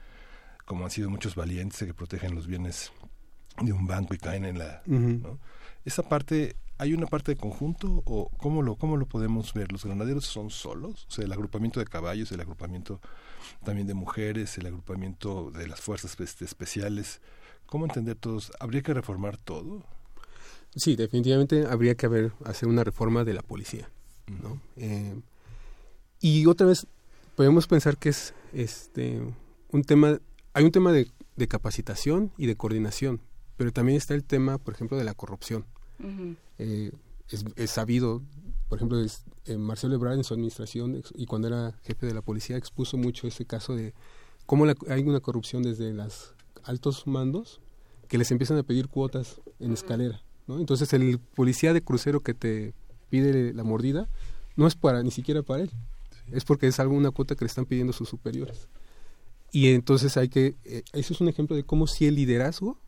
como 0.66 0.86
han 0.86 0.92
sido 0.92 1.10
muchos 1.10 1.36
valientes 1.36 1.80
que 1.80 1.94
protegen 1.94 2.36
los 2.36 2.48
bienes 2.48 2.92
de 3.62 3.72
un 3.72 3.88
banco 3.88 4.14
y 4.14 4.18
caen 4.18 4.46
en 4.46 4.58
la... 4.58 4.82
¿no? 4.86 5.40
Esa 5.86 6.04
parte, 6.04 6.56
¿hay 6.78 6.94
una 6.94 7.06
parte 7.06 7.34
de 7.34 7.38
conjunto 7.38 8.02
o 8.06 8.30
cómo 8.38 8.62
lo, 8.62 8.76
cómo 8.76 8.98
lo 8.98 9.06
podemos 9.06 9.54
ver? 9.54 9.72
¿Los 9.72 9.86
granaderos 9.86 10.26
son 10.26 10.50
solos? 10.50 11.06
O 11.08 11.12
sea, 11.12 11.26
el 11.26 11.32
agrupamiento 11.32 11.80
de 11.80 11.86
caballos, 11.86 12.32
el 12.32 12.42
agrupamiento 12.42 13.00
también 13.64 13.88
de 13.88 13.94
mujeres, 13.94 14.58
el 14.58 14.66
agrupamiento 14.66 15.52
de 15.52 15.68
las 15.68 15.80
fuerzas 15.80 16.20
este, 16.20 16.44
especiales. 16.44 17.22
¿Cómo 17.68 17.86
entender 17.86 18.16
todos? 18.16 18.52
¿Habría 18.60 18.82
que 18.82 18.94
reformar 18.94 19.38
todo? 19.38 19.84
Sí, 20.76 20.96
definitivamente 20.96 21.66
habría 21.68 21.96
que 21.96 22.06
haber 22.08 22.34
hacer 22.44 22.68
una 22.68 22.84
reforma 22.84 23.24
de 23.24 23.34
la 23.34 23.42
policía, 23.42 23.90
¿no? 24.28 24.60
Eh, 24.76 25.16
y 26.22 26.46
otra 26.46 26.68
vez 26.68 26.88
podemos 27.36 27.68
pensar 27.68 27.98
que 27.98 28.10
es 28.10 28.34
este 28.54 29.22
un 29.72 29.84
tema, 29.84 30.20
hay 30.54 30.64
un 30.64 30.72
tema 30.72 30.92
de, 30.92 31.10
de 31.36 31.48
capacitación 31.48 32.32
y 32.38 32.46
de 32.48 32.56
coordinación, 32.56 33.22
pero 33.58 33.72
también 33.72 33.98
está 33.98 34.14
el 34.14 34.24
tema, 34.24 34.58
por 34.58 34.74
ejemplo, 34.74 34.98
de 34.98 35.04
la 35.04 35.14
corrupción. 35.14 35.66
Eh, 36.58 36.92
es, 37.30 37.44
es 37.56 37.72
sabido 37.72 38.22
por 38.70 38.80
ejemplo, 38.80 39.00
es- 39.00 39.24
eh, 39.46 39.58
Marcelo 39.58 39.94
Ebrard 39.96 40.16
en 40.18 40.24
su 40.24 40.34
administración 40.34 40.96
ex- 40.96 41.14
y 41.16 41.28
cuando 41.28 41.48
era 41.48 41.74
jefe 41.84 42.08
de 42.08 42.14
la 42.16 42.22
policía 42.24 42.58
expuso 42.58 42.98
mucho 42.98 43.28
ese 43.28 43.46
caso 43.46 43.76
de 43.76 43.94
cómo 44.48 44.66
la- 44.66 44.76
hay 44.90 45.04
una 45.04 45.20
corrupción 45.20 45.62
desde 45.62 45.94
los 45.94 46.34
altos 46.64 47.06
mandos 47.06 47.62
que 48.08 48.18
les 48.18 48.32
empiezan 48.32 48.58
a 48.58 48.64
pedir 48.64 48.88
cuotas 48.88 49.40
en 49.60 49.72
escalera, 49.74 50.24
¿no? 50.48 50.60
Entonces 50.60 50.92
el 50.94 51.20
policía 51.20 51.74
de 51.74 51.84
crucero 51.84 52.22
que 52.22 52.34
te 52.34 52.74
pide 53.12 53.54
la 53.54 53.64
mordida 53.64 54.10
no 54.56 54.66
es 54.66 54.74
para 54.76 55.04
ni 55.04 55.12
siquiera 55.12 55.44
para 55.44 55.64
él, 55.64 55.72
es 56.32 56.44
porque 56.46 56.68
es 56.68 56.80
alguna 56.80 57.12
cuota 57.12 57.36
que 57.36 57.46
le 57.46 57.50
están 57.50 57.66
pidiendo 57.66 57.94
sus 57.94 58.10
superiores. 58.10 58.68
Y 59.52 59.70
entonces 59.70 60.18
hay 60.18 60.30
que, 60.30 60.56
eh, 60.64 60.84
eso 60.94 61.14
es 61.14 61.22
un 61.22 61.30
ejemplo 61.30 61.56
de 61.56 61.64
cómo 61.64 61.88
si 61.88 62.06
el 62.08 62.16
liderazgo 62.16 62.80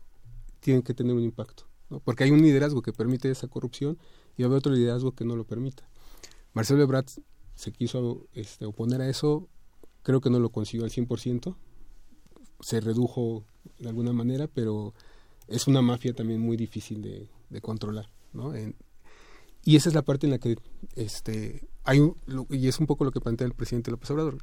tiene 0.60 0.82
que 0.82 0.94
tener 0.94 1.14
un 1.14 1.22
impacto, 1.22 1.66
porque 2.04 2.24
hay 2.24 2.30
un 2.30 2.42
liderazgo 2.42 2.82
que 2.82 2.92
permite 2.92 3.30
esa 3.30 3.48
corrupción 3.48 3.98
y 4.36 4.42
haber 4.42 4.58
otro 4.58 4.72
liderazgo 4.72 5.12
que 5.12 5.24
no 5.24 5.36
lo 5.36 5.44
permita. 5.44 5.88
Marcelo 6.52 6.82
Ebrard 6.82 7.06
se 7.54 7.72
quiso 7.72 8.26
este, 8.34 8.66
oponer 8.66 9.00
a 9.00 9.08
eso, 9.08 9.48
creo 10.02 10.20
que 10.20 10.30
no 10.30 10.40
lo 10.40 10.50
consiguió 10.50 10.84
al 10.84 10.90
100%, 10.90 11.56
se 12.60 12.80
redujo 12.80 13.44
de 13.78 13.88
alguna 13.88 14.12
manera, 14.12 14.46
pero 14.46 14.94
es 15.46 15.68
una 15.68 15.80
mafia 15.80 16.12
también 16.12 16.40
muy 16.40 16.56
difícil 16.56 17.00
de, 17.02 17.60
controlar, 17.62 18.10
y 19.64 19.76
esa 19.76 19.88
es 19.88 19.94
la 19.94 20.02
parte 20.02 20.26
en 20.26 20.32
la 20.32 20.38
que 20.38 20.56
este 20.96 21.68
hay 21.88 22.00
un- 22.00 22.14
y 22.50 22.68
es 22.68 22.78
un 22.80 22.86
poco 22.86 23.04
lo 23.04 23.10
que 23.12 23.20
plantea 23.20 23.46
el 23.46 23.54
presidente 23.54 23.90
López 23.90 24.10
Obrador. 24.10 24.38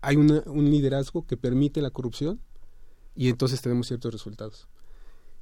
Hay 0.00 0.16
una- 0.16 0.42
un 0.46 0.70
liderazgo 0.70 1.26
que 1.26 1.36
permite 1.36 1.82
la 1.82 1.90
corrupción 1.90 2.40
y 3.14 3.28
entonces 3.28 3.60
tenemos 3.60 3.86
ciertos 3.88 4.12
resultados. 4.12 4.68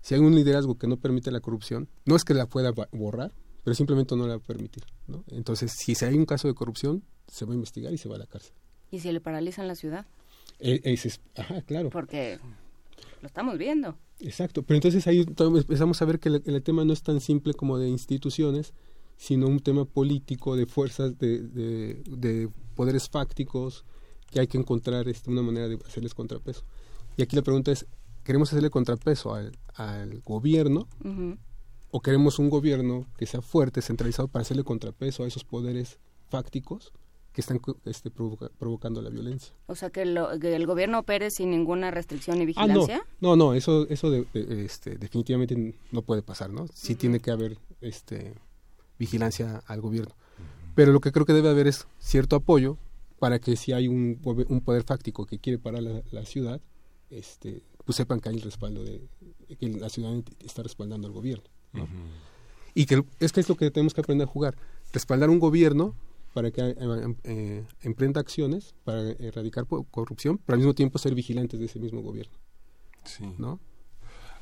Si 0.03 0.15
hay 0.15 0.21
un 0.21 0.35
liderazgo 0.35 0.77
que 0.77 0.87
no 0.89 0.97
permite 0.97 1.31
la 1.31 1.41
corrupción, 1.41 1.89
no 2.05 2.17
es 2.17 2.25
que 2.25 2.35
la 2.35 2.47
pueda 2.47 2.73
borrar, 2.93 3.33
pero 3.65 3.75
simplemente 3.75 4.17
no 4.17 4.27
la 4.27 4.37
va 4.37 4.43
a 4.43 4.47
permitir. 4.47 4.85
¿no? 5.07 5.25
Entonces, 5.29 5.73
si 5.73 5.95
hay 6.05 6.15
un 6.17 6.27
caso 6.27 6.49
de 6.49 6.55
corrupción, 6.55 7.05
se 7.29 7.45
va 7.45 7.53
a 7.53 7.55
investigar 7.55 7.93
y 7.93 7.99
se 7.99 8.09
va 8.09 8.17
a 8.17 8.19
la 8.19 8.27
cárcel. 8.27 8.53
¿Y 8.91 8.99
si 8.99 9.13
le 9.13 9.21
paralizan 9.21 9.69
la 9.69 9.77
ciudad? 9.77 10.07
Eh, 10.59 10.81
ese 10.85 11.09
es- 11.09 11.21
ajá, 11.37 11.63
claro. 11.63 11.91
Porque 11.91 12.39
lo 13.21 13.27
estamos 13.27 13.57
viendo. 13.57 13.97
Exacto, 14.19 14.63
pero 14.63 14.77
entonces 14.77 15.07
ahí 15.07 15.21
empezamos 15.21 16.03
a 16.03 16.05
ver 16.07 16.19
que 16.19 16.29
el, 16.29 16.43
el 16.45 16.63
tema 16.63 16.85
no 16.85 16.93
es 16.93 17.03
tan 17.03 17.21
simple 17.21 17.55
como 17.55 17.79
de 17.79 17.89
instituciones, 17.89 18.75
sino 19.21 19.49
un 19.49 19.61
tema 19.61 19.85
político, 19.85 20.57
de 20.57 20.65
fuerzas, 20.65 21.19
de, 21.19 21.41
de, 21.43 22.03
de 22.07 22.49
poderes 22.75 23.11
fácticos, 23.11 23.85
que 24.31 24.41
hay 24.41 24.47
que 24.47 24.57
encontrar 24.57 25.09
este, 25.09 25.29
una 25.31 25.43
manera 25.43 25.69
de 25.69 25.79
hacerles 25.87 26.15
contrapeso. 26.15 26.63
Y 27.19 27.23
aquí 27.23 27.37
la 27.37 27.43
pregunta 27.43 27.71
es, 27.71 27.85
¿queremos 28.25 28.51
hacerle 28.51 28.71
contrapeso 28.71 29.35
al, 29.35 29.53
al 29.75 30.21
gobierno 30.23 30.89
o 31.91 32.01
queremos 32.01 32.39
un 32.39 32.49
gobierno 32.49 33.05
que 33.19 33.27
sea 33.27 33.43
fuerte, 33.43 33.83
centralizado, 33.83 34.29
para 34.29 34.41
hacerle 34.41 34.65
contrapeso 34.65 35.23
a 35.25 35.27
esos 35.27 35.45
poderes 35.45 35.99
fácticos 36.31 36.93
que 37.35 37.43
están 37.43 37.61
este, 37.85 38.11
provoca- 38.11 38.51
provocando 38.59 39.03
la 39.03 39.11
violencia? 39.11 39.53
O 39.67 39.75
sea, 39.75 39.91
que, 39.91 40.07
lo- 40.07 40.39
que 40.41 40.57
el 40.57 40.67
gobierno 40.67 41.01
opere 41.01 41.31
sin 41.31 41.51
ninguna 41.51 41.91
restricción 41.91 42.39
y 42.39 42.41
Ah, 42.57 42.67
no, 42.67 42.75
vigilancia. 42.87 43.03
no, 43.21 43.37
no, 43.37 43.53
eso, 43.53 43.87
eso 43.91 44.11
de- 44.11 44.27
de- 44.33 44.65
este, 44.65 44.97
definitivamente 44.97 45.75
no 45.93 46.01
puede 46.01 46.23
pasar, 46.23 46.49
¿no? 46.51 46.67
Sí 46.73 46.95
tiene 46.95 47.21
que 47.21 47.31
haber 47.31 47.59
este, 47.83 48.35
vigilancia 49.01 49.63
al 49.67 49.81
gobierno. 49.81 50.15
Pero 50.77 50.93
lo 50.93 51.01
que 51.01 51.11
creo 51.11 51.27
que 51.27 51.33
debe 51.33 51.49
haber 51.49 51.67
es 51.67 51.89
cierto 51.99 52.37
apoyo 52.37 52.77
para 53.19 53.39
que 53.41 53.57
si 53.57 53.73
hay 53.73 53.89
un, 53.89 54.21
un 54.23 54.61
poder 54.61 54.85
fáctico 54.85 55.27
que 55.27 55.39
quiere 55.39 55.59
parar 55.59 55.83
la, 55.83 56.03
la 56.13 56.25
ciudad, 56.25 56.61
este, 57.11 57.63
pues 57.85 57.97
sepan 57.97 58.21
que 58.21 58.29
hay 58.29 58.37
el 58.37 58.43
respaldo 58.43 58.85
de, 58.85 59.09
que 59.59 59.69
la 59.69 59.89
ciudad 59.89 60.13
está 60.45 60.63
respaldando 60.63 61.09
al 61.09 61.13
gobierno. 61.13 61.45
¿no? 61.73 61.89
Y 62.75 62.87
que 62.87 63.03
es 63.19 63.33
que 63.33 63.41
es 63.41 63.49
lo 63.49 63.57
que 63.57 63.71
tenemos 63.71 63.95
que 63.95 64.03
aprender 64.03 64.29
a 64.29 64.31
jugar, 64.31 64.57
respaldar 64.93 65.31
un 65.31 65.41
gobierno 65.41 65.95
para 66.35 66.51
que 66.51 66.61
eh, 66.61 67.17
eh, 67.25 67.65
emprenda 67.83 68.21
acciones 68.21 68.75
para 68.85 69.11
erradicar 69.13 69.67
corrupción, 69.67 70.39
pero 70.45 70.55
al 70.55 70.61
mismo 70.61 70.75
tiempo 70.75 70.99
ser 70.99 71.15
vigilantes 71.15 71.59
de 71.59 71.67
ese 71.67 71.81
mismo 71.81 72.03
gobierno. 72.03 72.35
Sí. 73.05 73.25
¿no? 73.39 73.59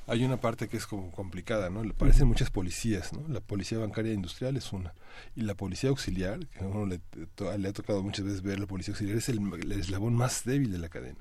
Hay 0.08 0.24
una 0.24 0.38
parte 0.38 0.68
que 0.68 0.76
es 0.78 0.86
como 0.86 1.10
complicada, 1.12 1.68
¿no? 1.70 1.84
Le 1.84 1.92
parecen 1.92 2.26
muchas 2.26 2.50
policías, 2.50 3.12
¿no? 3.12 3.22
La 3.28 3.40
policía 3.40 3.78
bancaria 3.78 4.12
industrial 4.12 4.56
es 4.56 4.72
una. 4.72 4.94
Y 5.36 5.42
la 5.42 5.54
policía 5.54 5.90
auxiliar, 5.90 6.46
que 6.46 6.60
a 6.64 6.66
uno 6.66 6.86
le, 6.86 6.98
to- 7.34 7.56
le 7.56 7.68
ha 7.68 7.72
tocado 7.72 8.02
muchas 8.02 8.24
veces 8.24 8.42
ver 8.42 8.58
la 8.58 8.66
policía 8.66 8.92
auxiliar, 8.94 9.16
es 9.18 9.28
el, 9.28 9.38
el 9.60 9.72
eslabón 9.72 10.14
más 10.14 10.44
débil 10.44 10.72
de 10.72 10.78
la 10.78 10.88
cadena. 10.88 11.18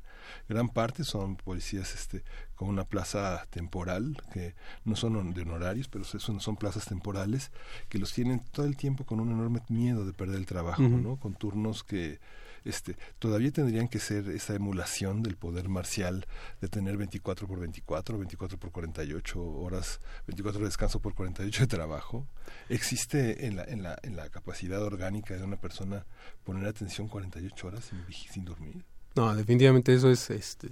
Gran 0.50 0.70
parte 0.70 1.04
son 1.04 1.36
policías 1.38 1.94
este, 1.94 2.24
con 2.56 2.70
una 2.70 2.84
plaza 2.86 3.46
temporal, 3.50 4.18
que 4.34 4.56
no 4.86 4.96
son 4.96 5.34
de 5.34 5.42
honorarios, 5.42 5.88
pero 5.88 6.04
son, 6.06 6.40
son 6.40 6.56
plazas 6.58 6.86
temporales, 6.86 7.52
que 7.90 7.98
los 7.98 8.14
tienen 8.14 8.42
todo 8.52 8.66
el 8.66 8.76
tiempo 8.78 9.06
con 9.06 9.20
un 9.20 9.32
enorme 9.32 9.62
miedo 9.70 10.06
de 10.06 10.14
perder 10.14 10.38
el 10.38 10.46
trabajo. 10.46 10.82
¿no? 10.84 11.16
Con 11.18 11.34
turnos 11.34 11.84
que 11.84 12.20
este, 12.66 12.96
todavía 13.20 13.52
tendrían 13.52 13.88
que 13.88 14.00
ser 14.00 14.30
esa 14.30 14.56
emulación 14.56 15.24
del 15.24 15.36
poder 15.36 15.70
marcial 15.70 16.26
de 16.62 16.68
tener 16.68 16.98
24 16.98 17.48
por 17.48 17.60
24, 17.60 18.18
24 18.18 18.58
por 18.58 18.72
48 18.72 19.42
horas, 19.42 20.00
24 20.28 20.60
de 20.60 20.66
descanso 20.66 21.00
por 21.00 21.14
48 21.14 21.62
de 21.62 21.68
trabajo. 21.68 22.28
¿Existe 22.70 23.46
en 23.48 23.58
la, 23.58 23.64
en 23.64 23.84
la, 23.84 23.98
en 24.04 24.16
la 24.16 24.30
capacidad 24.30 24.82
orgánica 24.82 25.36
de 25.36 25.44
una 25.44 25.58
persona 25.58 26.06
poner 26.44 26.68
atención 26.68 27.08
48 27.08 27.68
horas 27.68 27.86
sin, 27.86 28.04
sin 28.32 28.46
dormir? 28.46 28.86
No, 29.16 29.36
definitivamente 29.36 29.94
eso 29.94 30.12
es, 30.12 30.30
este, 30.30 30.70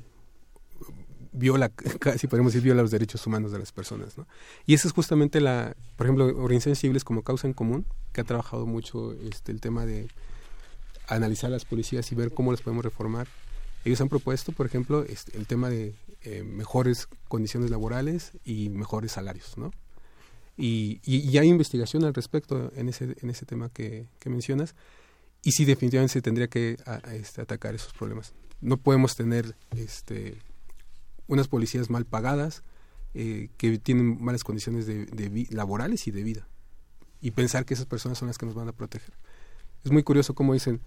viola, 1.32 1.70
casi 2.00 2.28
podemos 2.28 2.54
decir, 2.54 2.64
viola 2.64 2.82
los 2.82 2.92
derechos 2.92 3.26
humanos 3.28 3.52
de 3.52 3.60
las 3.60 3.72
personas, 3.72 4.18
¿no? 4.18 4.28
Y 4.66 4.74
esa 4.74 4.88
es 4.88 4.94
justamente 4.94 5.42
la, 5.42 5.76
por 5.96 6.08
ejemplo, 6.08 6.48
civiles 6.76 7.04
como 7.04 7.24
Causa 7.24 7.48
en 7.48 7.54
Común, 7.54 7.86
que 8.14 8.22
ha 8.22 8.24
trabajado 8.24 8.66
mucho 8.66 9.14
este, 9.14 9.52
el 9.52 9.62
tema 9.62 9.86
de 9.86 10.08
analizar 11.08 11.50
las 11.50 11.66
policías 11.66 12.12
y 12.12 12.16
ver 12.16 12.34
cómo 12.34 12.52
las 12.52 12.62
podemos 12.62 12.84
reformar. 12.84 13.28
Ellos 13.84 14.02
han 14.02 14.10
propuesto, 14.10 14.52
por 14.52 14.66
ejemplo, 14.66 15.04
este, 15.04 15.38
el 15.38 15.46
tema 15.46 15.70
de 15.70 15.94
eh, 16.24 16.44
mejores 16.44 17.08
condiciones 17.28 17.70
laborales 17.70 18.32
y 18.44 18.70
mejores 18.70 19.12
salarios, 19.12 19.58
¿no? 19.58 19.72
Y, 20.58 21.02
y, 21.04 21.18
y 21.30 21.38
hay 21.38 21.50
investigación 21.50 22.04
al 22.06 22.14
respecto 22.14 22.72
en 22.76 22.90
ese, 22.90 23.16
en 23.22 23.30
ese 23.30 23.46
tema 23.46 23.70
que, 23.70 24.08
mencionas. 24.26 24.76
Y 25.44 25.52
sí, 25.52 25.66
definitivamente 25.66 26.14
se 26.14 26.22
tendría 26.22 26.48
que 26.48 26.78
este, 27.14 27.42
atacar 27.42 27.76
esos 27.76 27.94
problemas. 27.94 28.34
No 28.62 28.78
podemos 28.78 29.16
tener 29.16 29.56
este, 29.76 30.38
unas 31.28 31.48
policías 31.48 31.90
mal 31.90 32.06
pagadas 32.06 32.64
eh, 33.14 33.50
que 33.58 33.78
tienen 33.78 34.22
malas 34.24 34.44
condiciones 34.44 34.86
de, 34.88 35.48
laborales 35.52 36.08
y 36.08 36.12
de 36.12 36.24
vida. 36.24 36.48
Y 37.22 37.32
pensar 37.32 37.66
que 37.66 37.74
esas 37.74 37.86
personas 37.86 38.18
son 38.18 38.28
las 38.28 38.38
que 38.38 38.46
nos 38.46 38.56
van 38.56 38.68
a 38.68 38.74
proteger. 38.74 39.14
Es 39.86 39.92
muy 39.92 40.04
curioso 40.04 40.34
cómo 40.34 40.54
dicen 40.54 40.82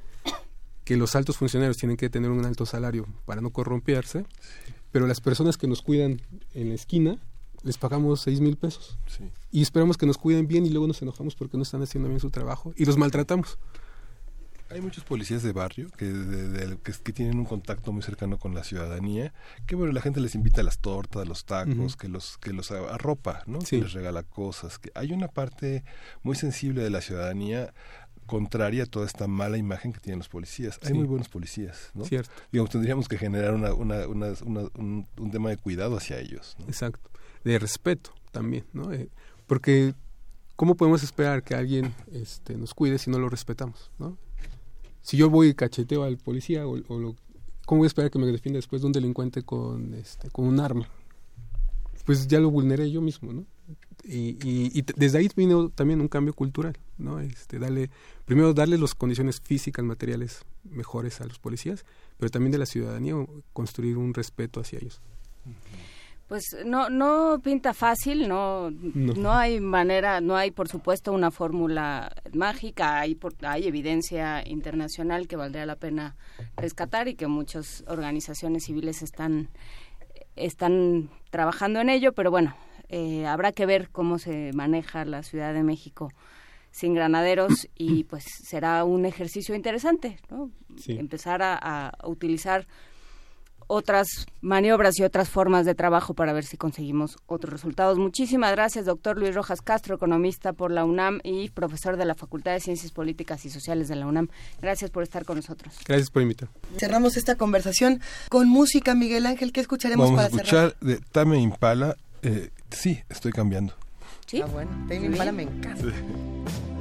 que 0.85 0.97
los 0.97 1.15
altos 1.17 1.37
funcionarios 1.39 1.77
tienen 1.77 1.97
que 1.97 2.11
tener 2.11 2.31
un 2.31 2.45
alto 2.45 2.67
salario 2.67 3.07
para 3.27 3.41
no 3.41 3.51
corromperse, 3.51 4.27
pero 4.91 5.07
las 5.07 5.21
personas 5.21 5.57
que 5.57 5.67
nos 5.67 5.83
cuidan 5.83 6.21
en 6.55 6.69
la 6.71 6.75
esquina 6.75 7.19
les 7.63 7.79
pagamos 7.79 8.21
seis 8.21 8.41
mil 8.41 8.57
pesos. 8.57 8.99
Sí. 9.07 9.31
Y 9.53 9.63
esperamos 9.63 9.97
que 9.97 10.07
nos 10.07 10.19
cuiden 10.19 10.47
bien 10.49 10.67
y 10.67 10.71
luego 10.71 10.87
nos 10.87 11.01
enojamos 11.03 11.35
porque 11.35 11.57
no 11.57 11.63
están 11.63 11.83
haciendo 11.83 12.09
bien 12.09 12.21
su 12.21 12.31
trabajo 12.31 12.73
y 12.77 12.85
los 12.85 12.97
maltratamos. 12.97 13.59
Hay 14.71 14.83
muchos 14.83 15.03
policías 15.03 15.43
de 15.43 15.53
barrio 15.53 15.89
que, 15.97 16.05
de- 16.05 16.49
de- 16.51 16.77
que, 16.79 16.93
que 16.93 17.13
tienen 17.15 17.39
un 17.39 17.47
contacto 17.47 17.91
muy 17.91 18.03
cercano 18.03 18.37
con 18.39 18.55
la 18.55 18.65
ciudadanía, 18.65 19.33
que 19.67 19.75
bueno, 19.75 19.93
la 19.95 20.03
gente 20.03 20.21
les 20.21 20.35
invita 20.35 20.61
a 20.61 20.65
las 20.65 20.79
tortas, 20.79 21.23
a 21.23 21.25
los 21.25 21.47
tacos, 21.47 21.97
que 21.97 22.07
los 22.09 22.37
que 22.37 22.53
los 22.53 22.71
a- 22.71 22.93
arropa, 22.95 23.43
¿no? 23.47 23.63
Sí. 23.63 23.79
Que 23.79 23.85
les 23.85 23.93
regala 23.95 24.25
cosas. 24.25 24.79
Que 24.79 24.93
hay 24.95 25.13
una 25.13 25.29
parte 25.29 25.85
muy 26.23 26.37
sensible 26.37 26.83
de 26.83 26.91
la 26.91 27.01
ciudadanía 27.01 27.73
contraria 28.29 28.85
a 28.85 28.87
toda 28.87 29.07
esta 29.07 29.27
mala 29.27 29.57
imagen 29.59 29.93
que 29.93 29.99
tienen 29.99 30.19
los 30.21 30.29
policías. 30.29 30.79
Hay 30.83 30.91
Sí. 30.91 30.95
muy 30.95 31.07
buenos 31.07 31.29
policías, 31.29 31.91
¿no? 31.95 32.05
Cierto. 32.05 32.31
Digamos, 32.53 32.71
tendríamos 32.71 33.09
que 33.09 33.19
generar 33.19 33.55
una, 33.55 33.75
una, 33.75 34.07
una- 34.07 34.35
una- 34.45 34.69
un, 34.77 35.09
un 35.19 35.31
tema 35.33 35.51
de 35.51 35.57
cuidado 35.57 35.97
hacia 35.97 36.21
ellos, 36.21 36.55
¿no? 36.61 36.67
Exacto. 36.67 37.11
De 37.43 37.59
respeto 37.59 38.13
también, 38.31 38.65
¿no? 38.73 38.93
Eh, 38.93 39.09
porque 39.49 39.95
¿cómo 40.55 40.77
podemos 40.77 41.03
esperar 41.03 41.43
que 41.43 41.55
alguien 41.57 41.93
este, 42.13 42.57
nos 42.57 42.75
cuide 42.75 42.99
si 42.99 43.11
no 43.11 43.19
lo 43.19 43.29
respetamos, 43.29 43.91
¿no? 43.99 44.17
Si 45.03 45.17
yo 45.17 45.31
voy 45.31 45.49
y 45.49 45.55
cacheteo 45.55 46.03
al 46.05 46.19
policía, 46.19 46.67
o, 46.67 46.73
o 46.89 46.99
lo- 46.99 47.17
¿cómo 47.67 47.79
voy 47.81 47.87
a 47.87 47.89
esperar 47.89 48.11
que 48.11 48.19
me 48.19 48.27
defienda 48.27 48.59
después 48.59 48.83
de 48.83 48.87
un 48.87 48.93
delincuente 48.93 49.43
con, 49.43 49.95
este, 49.95 50.31
con 50.31 50.47
un 50.47 50.61
arma? 50.61 50.87
Pues 52.05 52.27
ya 52.27 52.41
lo 52.41 52.51
vulneré 52.51 52.91
yo 52.91 53.01
mismo, 53.01 53.33
¿no? 53.33 53.45
Y, 54.11 54.39
y, 54.43 54.71
y 54.79 54.83
desde 54.97 55.19
ahí 55.19 55.29
vino 55.37 55.69
también 55.69 56.01
un 56.01 56.09
cambio 56.09 56.33
cultural, 56.33 56.79
¿no? 56.97 57.21
Este, 57.21 57.59
darle, 57.59 57.91
primero 58.25 58.55
darle 58.55 58.79
las 58.79 58.95
condiciones 58.95 59.39
físicas, 59.41 59.85
materiales 59.85 60.47
mejores 60.65 61.21
a 61.21 61.27
los 61.27 61.39
policías, 61.39 61.85
pero 62.17 62.31
también 62.31 62.51
de 62.53 62.57
la 62.59 62.65
ciudadanía 62.65 63.15
construir 63.53 63.99
un 63.99 64.15
respeto 64.15 64.61
hacia 64.61 64.79
ellos. 64.79 65.03
Pues 66.27 66.57
no, 66.65 66.89
no 66.91 67.41
pinta 67.43 67.73
fácil, 67.75 68.29
no, 68.29 68.71
No. 68.71 69.13
no. 69.15 69.33
hay 69.33 69.61
manera, 69.61 70.21
no 70.23 70.37
hay 70.37 70.51
por 70.53 70.69
supuesto 70.69 71.13
una 71.13 71.31
fórmula 71.31 72.11
mágica, 72.35 73.01
hay, 73.01 73.15
por- 73.15 73.35
hay 73.43 73.67
evidencia 73.67 74.43
internacional 74.47 75.27
que 75.29 75.37
valdría 75.37 75.65
la 75.67 75.77
pena 75.77 76.17
rescatar 76.57 77.09
y 77.09 77.15
que 77.15 77.27
muchas 77.27 77.83
organizaciones 77.89 78.65
civiles 78.65 79.01
están, 79.03 79.49
están 80.37 81.09
trabajando 81.31 81.81
en 81.81 81.89
ello, 81.89 82.13
pero 82.13 82.31
bueno, 82.31 82.55
eh, 82.89 83.27
habrá 83.27 83.53
que 83.53 83.67
ver 83.67 83.91
cómo 83.91 84.19
se 84.19 84.53
maneja 84.55 85.05
la 85.05 85.23
Ciudad 85.23 85.53
de 85.55 85.63
México 85.63 86.11
sin 86.71 86.95
granaderos 86.95 87.69
y 87.77 88.05
pues 88.05 88.25
será 88.45 88.85
un 88.85 89.07
ejercicio 89.07 89.55
interesante, 89.55 90.19
¿no? 90.31 90.51
Sí. 90.79 90.93
Empezar 90.99 91.43
a, 91.43 91.57
a 91.57 92.09
utilizar 92.09 92.67
otras 93.69 94.27
maniobras 94.41 94.99
y 94.99 95.05
otras 95.05 95.29
formas 95.29 95.67
de 95.67 95.75
trabajo 95.75 96.15
para 96.15 96.33
ver 96.33 96.45
si 96.45 96.57
conseguimos 96.57 97.19
otros 97.27 97.53
resultados. 97.53 97.99
Muchísimas 97.99 98.51
gracias, 98.53 98.87
doctor 98.87 99.19
Luis 99.19 99.35
Rojas 99.35 99.61
Castro, 99.61 99.95
economista 99.95 100.55
por 100.55 100.71
la 100.73 100.85
UNAM 100.85 101.21
y 101.23 101.51
profesor 101.51 101.97
de 101.97 102.07
la 102.07 102.15
Facultad 102.15 102.53
de 102.53 102.61
Ciencias 102.61 102.91
Políticas 102.93 103.45
y 103.45 103.51
Sociales 103.51 103.89
de 103.89 103.97
la 103.97 104.07
UNAM. 104.07 104.29
Gracias 104.61 104.91
por 104.91 105.03
estar 105.03 105.25
con 105.25 105.37
nosotros. 105.37 105.75
Gracias 105.87 106.11
por 106.11 106.23
invitar. 106.23 106.49
Cerramos 106.79 107.17
esta 107.17 107.37
conversación 107.37 108.01
con 108.31 108.49
música, 108.49 108.95
Miguel 108.95 109.27
Ángel. 109.27 109.53
¿Qué 109.53 109.61
escucharemos 109.61 110.07
Vamos 110.07 110.21
a 110.21 110.29
para 110.31 110.45
cerrar? 110.45 110.69
escuchar 110.69 110.89
de 110.89 111.01
Tame 111.13 111.39
Impala. 111.39 111.97
Eh, 112.23 112.51
sí, 112.71 113.03
estoy 113.09 113.33
cambiando. 113.33 113.75
¿Sí? 114.27 114.41
Ah, 114.43 114.47
bueno, 114.47 114.71
Tame 114.89 115.07
Impala 115.07 115.33
me 115.33 115.45
encanta. 115.45 115.85
It's 115.87 116.78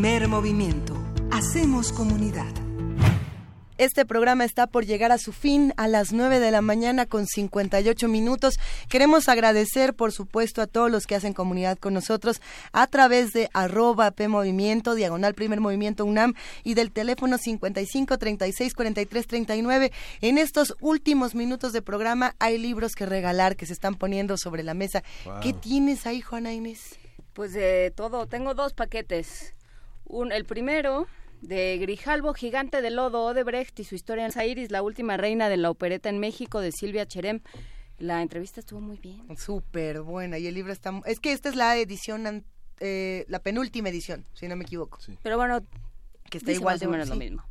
Primer 0.00 0.28
movimiento. 0.28 0.96
Hacemos 1.32 1.90
comunidad. 1.90 2.46
Este 3.78 4.06
programa 4.06 4.44
está 4.44 4.68
por 4.68 4.86
llegar 4.86 5.10
a 5.10 5.18
su 5.18 5.32
fin 5.32 5.74
a 5.76 5.88
las 5.88 6.12
9 6.12 6.38
de 6.38 6.52
la 6.52 6.62
mañana 6.62 7.04
con 7.04 7.26
58 7.26 8.06
minutos. 8.06 8.60
Queremos 8.88 9.28
agradecer, 9.28 9.94
por 9.94 10.12
supuesto, 10.12 10.62
a 10.62 10.68
todos 10.68 10.88
los 10.88 11.08
que 11.08 11.16
hacen 11.16 11.32
comunidad 11.32 11.78
con 11.78 11.94
nosotros 11.94 12.40
a 12.70 12.86
través 12.86 13.32
de 13.32 13.50
arroba 13.52 14.12
PMovimiento, 14.12 14.94
diagonal 14.94 15.34
primer 15.34 15.58
movimiento 15.58 16.04
UNAM 16.04 16.34
y 16.62 16.74
del 16.74 16.92
teléfono 16.92 17.36
55 17.36 18.18
36 18.18 18.74
43 18.74 19.26
39. 19.26 19.92
En 20.20 20.38
estos 20.38 20.76
últimos 20.80 21.34
minutos 21.34 21.72
de 21.72 21.82
programa 21.82 22.36
hay 22.38 22.56
libros 22.56 22.94
que 22.94 23.04
regalar 23.04 23.56
que 23.56 23.66
se 23.66 23.72
están 23.72 23.96
poniendo 23.96 24.36
sobre 24.36 24.62
la 24.62 24.74
mesa. 24.74 25.02
Wow. 25.24 25.40
¿Qué 25.40 25.52
tienes 25.54 26.06
ahí, 26.06 26.20
Juana 26.20 26.52
Inés? 26.52 26.96
Pues 27.32 27.52
de 27.52 27.92
todo, 27.96 28.26
tengo 28.28 28.54
dos 28.54 28.74
paquetes. 28.74 29.54
Un, 30.08 30.32
el 30.32 30.44
primero 30.44 31.06
de 31.42 31.78
Grijalbo, 31.78 32.34
Gigante 32.34 32.82
de 32.82 32.90
Lodo, 32.90 33.24
Odebrecht 33.24 33.78
y 33.78 33.84
su 33.84 33.94
historia 33.94 34.24
en 34.24 34.32
Zairis, 34.32 34.70
la 34.70 34.82
última 34.82 35.16
reina 35.16 35.48
de 35.48 35.56
la 35.56 35.70
opereta 35.70 36.08
en 36.08 36.18
México, 36.18 36.60
de 36.60 36.72
Silvia 36.72 37.06
Cherem. 37.06 37.40
La 37.98 38.22
entrevista 38.22 38.60
estuvo 38.60 38.80
muy 38.80 38.96
bien. 38.98 39.36
Súper 39.36 40.02
buena. 40.02 40.38
Y 40.38 40.46
el 40.46 40.54
libro 40.54 40.72
está... 40.72 41.00
Es 41.04 41.20
que 41.20 41.32
esta 41.32 41.48
es 41.48 41.56
la 41.56 41.76
edición, 41.76 42.44
eh, 42.80 43.24
la 43.28 43.40
penúltima 43.40 43.88
edición, 43.88 44.24
si 44.34 44.48
no 44.48 44.56
me 44.56 44.64
equivoco. 44.64 44.98
Pero 45.22 45.36
bueno, 45.36 45.60
que 46.30 46.38
está 46.38 46.52
igual 46.52 46.74
más 46.74 46.80
de 46.80 46.86
o 46.86 47.14
lo 47.14 47.16
mismo. 47.16 47.44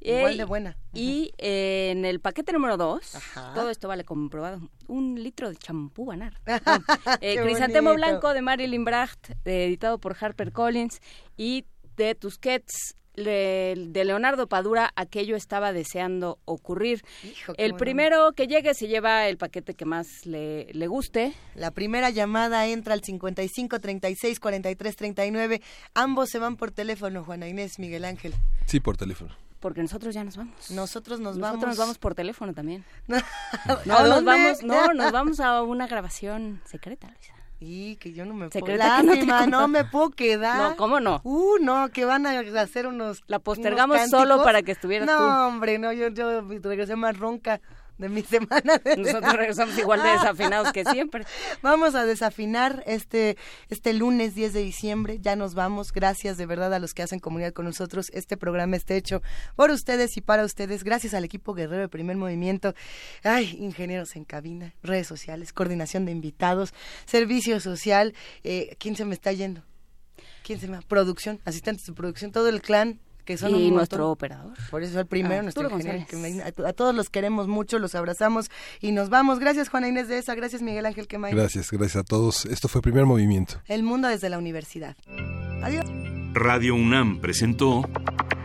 Igual 0.00 0.34
Eh, 0.34 0.36
de 0.38 0.44
buena. 0.44 0.76
Y 0.92 1.32
eh, 1.38 1.90
en 1.92 2.04
el 2.04 2.20
paquete 2.20 2.52
número 2.52 2.76
dos, 2.76 3.16
todo 3.54 3.70
esto 3.70 3.86
vale 3.86 4.04
comprobado, 4.04 4.60
un 4.88 5.22
litro 5.22 5.48
de 5.48 5.56
champú 5.56 6.06
Banar. 6.06 6.40
Eh, 7.20 7.38
Crisantemo 7.40 7.90
bonito. 7.90 8.08
Blanco 8.08 8.34
de 8.34 8.42
Marilyn 8.42 8.84
Bracht, 8.84 9.30
eh, 9.44 9.66
editado 9.66 9.98
por 9.98 10.16
HarperCollins, 10.16 11.00
y 11.36 11.66
de 11.96 12.14
Tusquets 12.14 12.94
de 13.14 14.02
Leonardo 14.06 14.46
Padura, 14.46 14.90
aquello 14.96 15.36
estaba 15.36 15.72
deseando 15.74 16.38
ocurrir. 16.46 17.02
el 17.58 17.72
bueno. 17.72 17.76
primero 17.76 18.32
que 18.32 18.46
llegue 18.46 18.72
se 18.72 18.88
lleva 18.88 19.28
el 19.28 19.36
paquete 19.36 19.74
que 19.74 19.84
más 19.84 20.24
le, 20.24 20.72
le 20.72 20.86
guste. 20.86 21.34
La 21.54 21.70
primera 21.72 22.08
llamada 22.08 22.66
entra 22.66 22.94
al 22.94 23.02
55 23.04 23.80
36 23.80 24.40
43 24.40 24.96
39. 24.96 25.60
Ambos 25.94 26.30
se 26.30 26.38
van 26.38 26.56
por 26.56 26.70
teléfono, 26.70 27.22
Juana 27.22 27.48
Inés, 27.48 27.78
Miguel 27.78 28.06
Ángel. 28.06 28.32
Sí, 28.66 28.80
por 28.80 28.96
teléfono. 28.96 29.36
Porque 29.60 29.82
nosotros 29.82 30.14
ya 30.14 30.24
nos 30.24 30.36
vamos. 30.38 30.70
Nosotros 30.70 31.20
nos 31.20 31.36
Nosotros 31.36 31.60
vamos. 31.60 31.66
nos 31.68 31.76
vamos 31.78 31.98
por 31.98 32.14
teléfono 32.14 32.54
también. 32.54 32.82
¿A 33.08 33.78
No, 33.84 34.00
nos 34.00 34.08
dónde? 34.08 34.30
vamos, 34.30 34.62
no, 34.62 34.94
nos 34.94 35.12
vamos 35.12 35.38
a 35.38 35.62
una 35.62 35.86
grabación 35.86 36.62
secreta, 36.64 37.08
Luisa. 37.08 37.34
Y 37.64 37.96
que 37.96 38.12
yo 38.12 38.24
no 38.24 38.34
me 38.34 38.48
puedo. 38.48 38.66
Secreta 38.66 39.02
que 39.02 39.24
no 39.24 39.46
no, 39.46 39.68
me 39.68 39.84
puedo 39.84 40.10
quedar. 40.10 40.70
No, 40.70 40.76
¿cómo 40.76 40.98
no? 40.98 41.20
Uh, 41.22 41.58
no, 41.60 41.90
que 41.90 42.04
van 42.04 42.26
a 42.26 42.40
hacer 42.60 42.88
unos. 42.88 43.22
La 43.28 43.38
postergamos 43.38 43.96
unos 43.96 44.10
solo 44.10 44.42
para 44.42 44.62
que 44.62 44.72
estuvieras 44.72 45.06
no, 45.06 45.16
tú. 45.16 45.24
hombre, 45.24 45.78
no, 45.78 45.92
yo, 45.92 46.08
yo 46.08 46.42
regresé 46.42 46.96
más 46.96 47.16
ronca 47.16 47.60
de 48.02 48.08
mi 48.08 48.22
semana. 48.22 48.78
de 48.78 48.96
Nosotros 48.96 49.32
regresamos 49.32 49.78
igual 49.78 50.02
de 50.02 50.10
desafinados 50.10 50.72
que 50.72 50.84
siempre. 50.84 51.24
Vamos 51.62 51.94
a 51.94 52.04
desafinar 52.04 52.82
este, 52.86 53.38
este 53.70 53.94
lunes 53.94 54.34
10 54.34 54.52
de 54.52 54.62
diciembre. 54.62 55.18
Ya 55.20 55.36
nos 55.36 55.54
vamos. 55.54 55.92
Gracias 55.92 56.36
de 56.36 56.46
verdad 56.46 56.74
a 56.74 56.78
los 56.78 56.92
que 56.92 57.02
hacen 57.02 57.20
comunidad 57.20 57.52
con 57.52 57.64
nosotros. 57.64 58.10
Este 58.12 58.36
programa 58.36 58.76
está 58.76 58.94
hecho 58.94 59.22
por 59.56 59.70
ustedes 59.70 60.16
y 60.16 60.20
para 60.20 60.44
ustedes. 60.44 60.84
Gracias 60.84 61.14
al 61.14 61.24
equipo 61.24 61.54
guerrero 61.54 61.82
de 61.82 61.88
primer 61.88 62.16
movimiento. 62.16 62.74
Ay, 63.22 63.56
ingenieros 63.58 64.16
en 64.16 64.24
cabina, 64.24 64.74
redes 64.82 65.06
sociales, 65.06 65.52
coordinación 65.52 66.04
de 66.04 66.12
invitados, 66.12 66.74
servicio 67.06 67.60
social. 67.60 68.14
Eh, 68.44 68.76
¿Quién 68.78 68.96
se 68.96 69.04
me 69.04 69.14
está 69.14 69.32
yendo? 69.32 69.62
¿Quién 70.42 70.58
se 70.58 70.68
me 70.68 70.82
Producción, 70.82 71.40
asistentes 71.44 71.86
de 71.86 71.92
producción, 71.92 72.32
todo 72.32 72.48
el 72.48 72.60
clan. 72.60 72.98
Que 73.24 73.36
son 73.38 73.54
Y 73.54 73.70
nuestro 73.70 74.10
operador. 74.10 74.52
Por 74.70 74.82
eso 74.82 74.98
el 74.98 75.06
primero, 75.06 75.40
Ah, 75.40 75.42
nuestro 75.42 75.70
ingeniero. 75.70 76.06
Que 76.08 76.64
a 76.66 76.72
todos 76.72 76.94
los 76.94 77.08
queremos 77.08 77.46
mucho, 77.46 77.78
los 77.78 77.94
abrazamos 77.94 78.50
y 78.80 78.92
nos 78.92 79.10
vamos. 79.10 79.38
Gracias 79.38 79.68
Juana 79.68 79.88
Inés 79.88 80.08
de 80.08 80.18
esa, 80.18 80.34
gracias 80.34 80.60
Miguel 80.62 80.86
Ángel 80.86 81.06
Quemay. 81.06 81.32
Gracias, 81.32 81.70
gracias 81.70 81.96
a 81.96 82.04
todos. 82.04 82.44
Esto 82.46 82.68
fue 82.68 82.82
Primer 82.82 83.06
Movimiento. 83.06 83.60
El 83.66 83.82
mundo 83.84 84.08
desde 84.08 84.28
la 84.28 84.38
universidad. 84.38 84.96
Adiós. 85.62 85.84
Radio 86.34 86.74
UNAM 86.74 87.20
presentó 87.20 87.88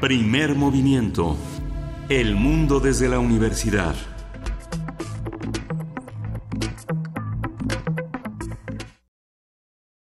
Primer 0.02 0.54
Movimiento. 0.56 1.36
El 2.10 2.36
mundo 2.36 2.80
desde 2.80 3.10
la 3.10 3.20
universidad. 3.20 3.96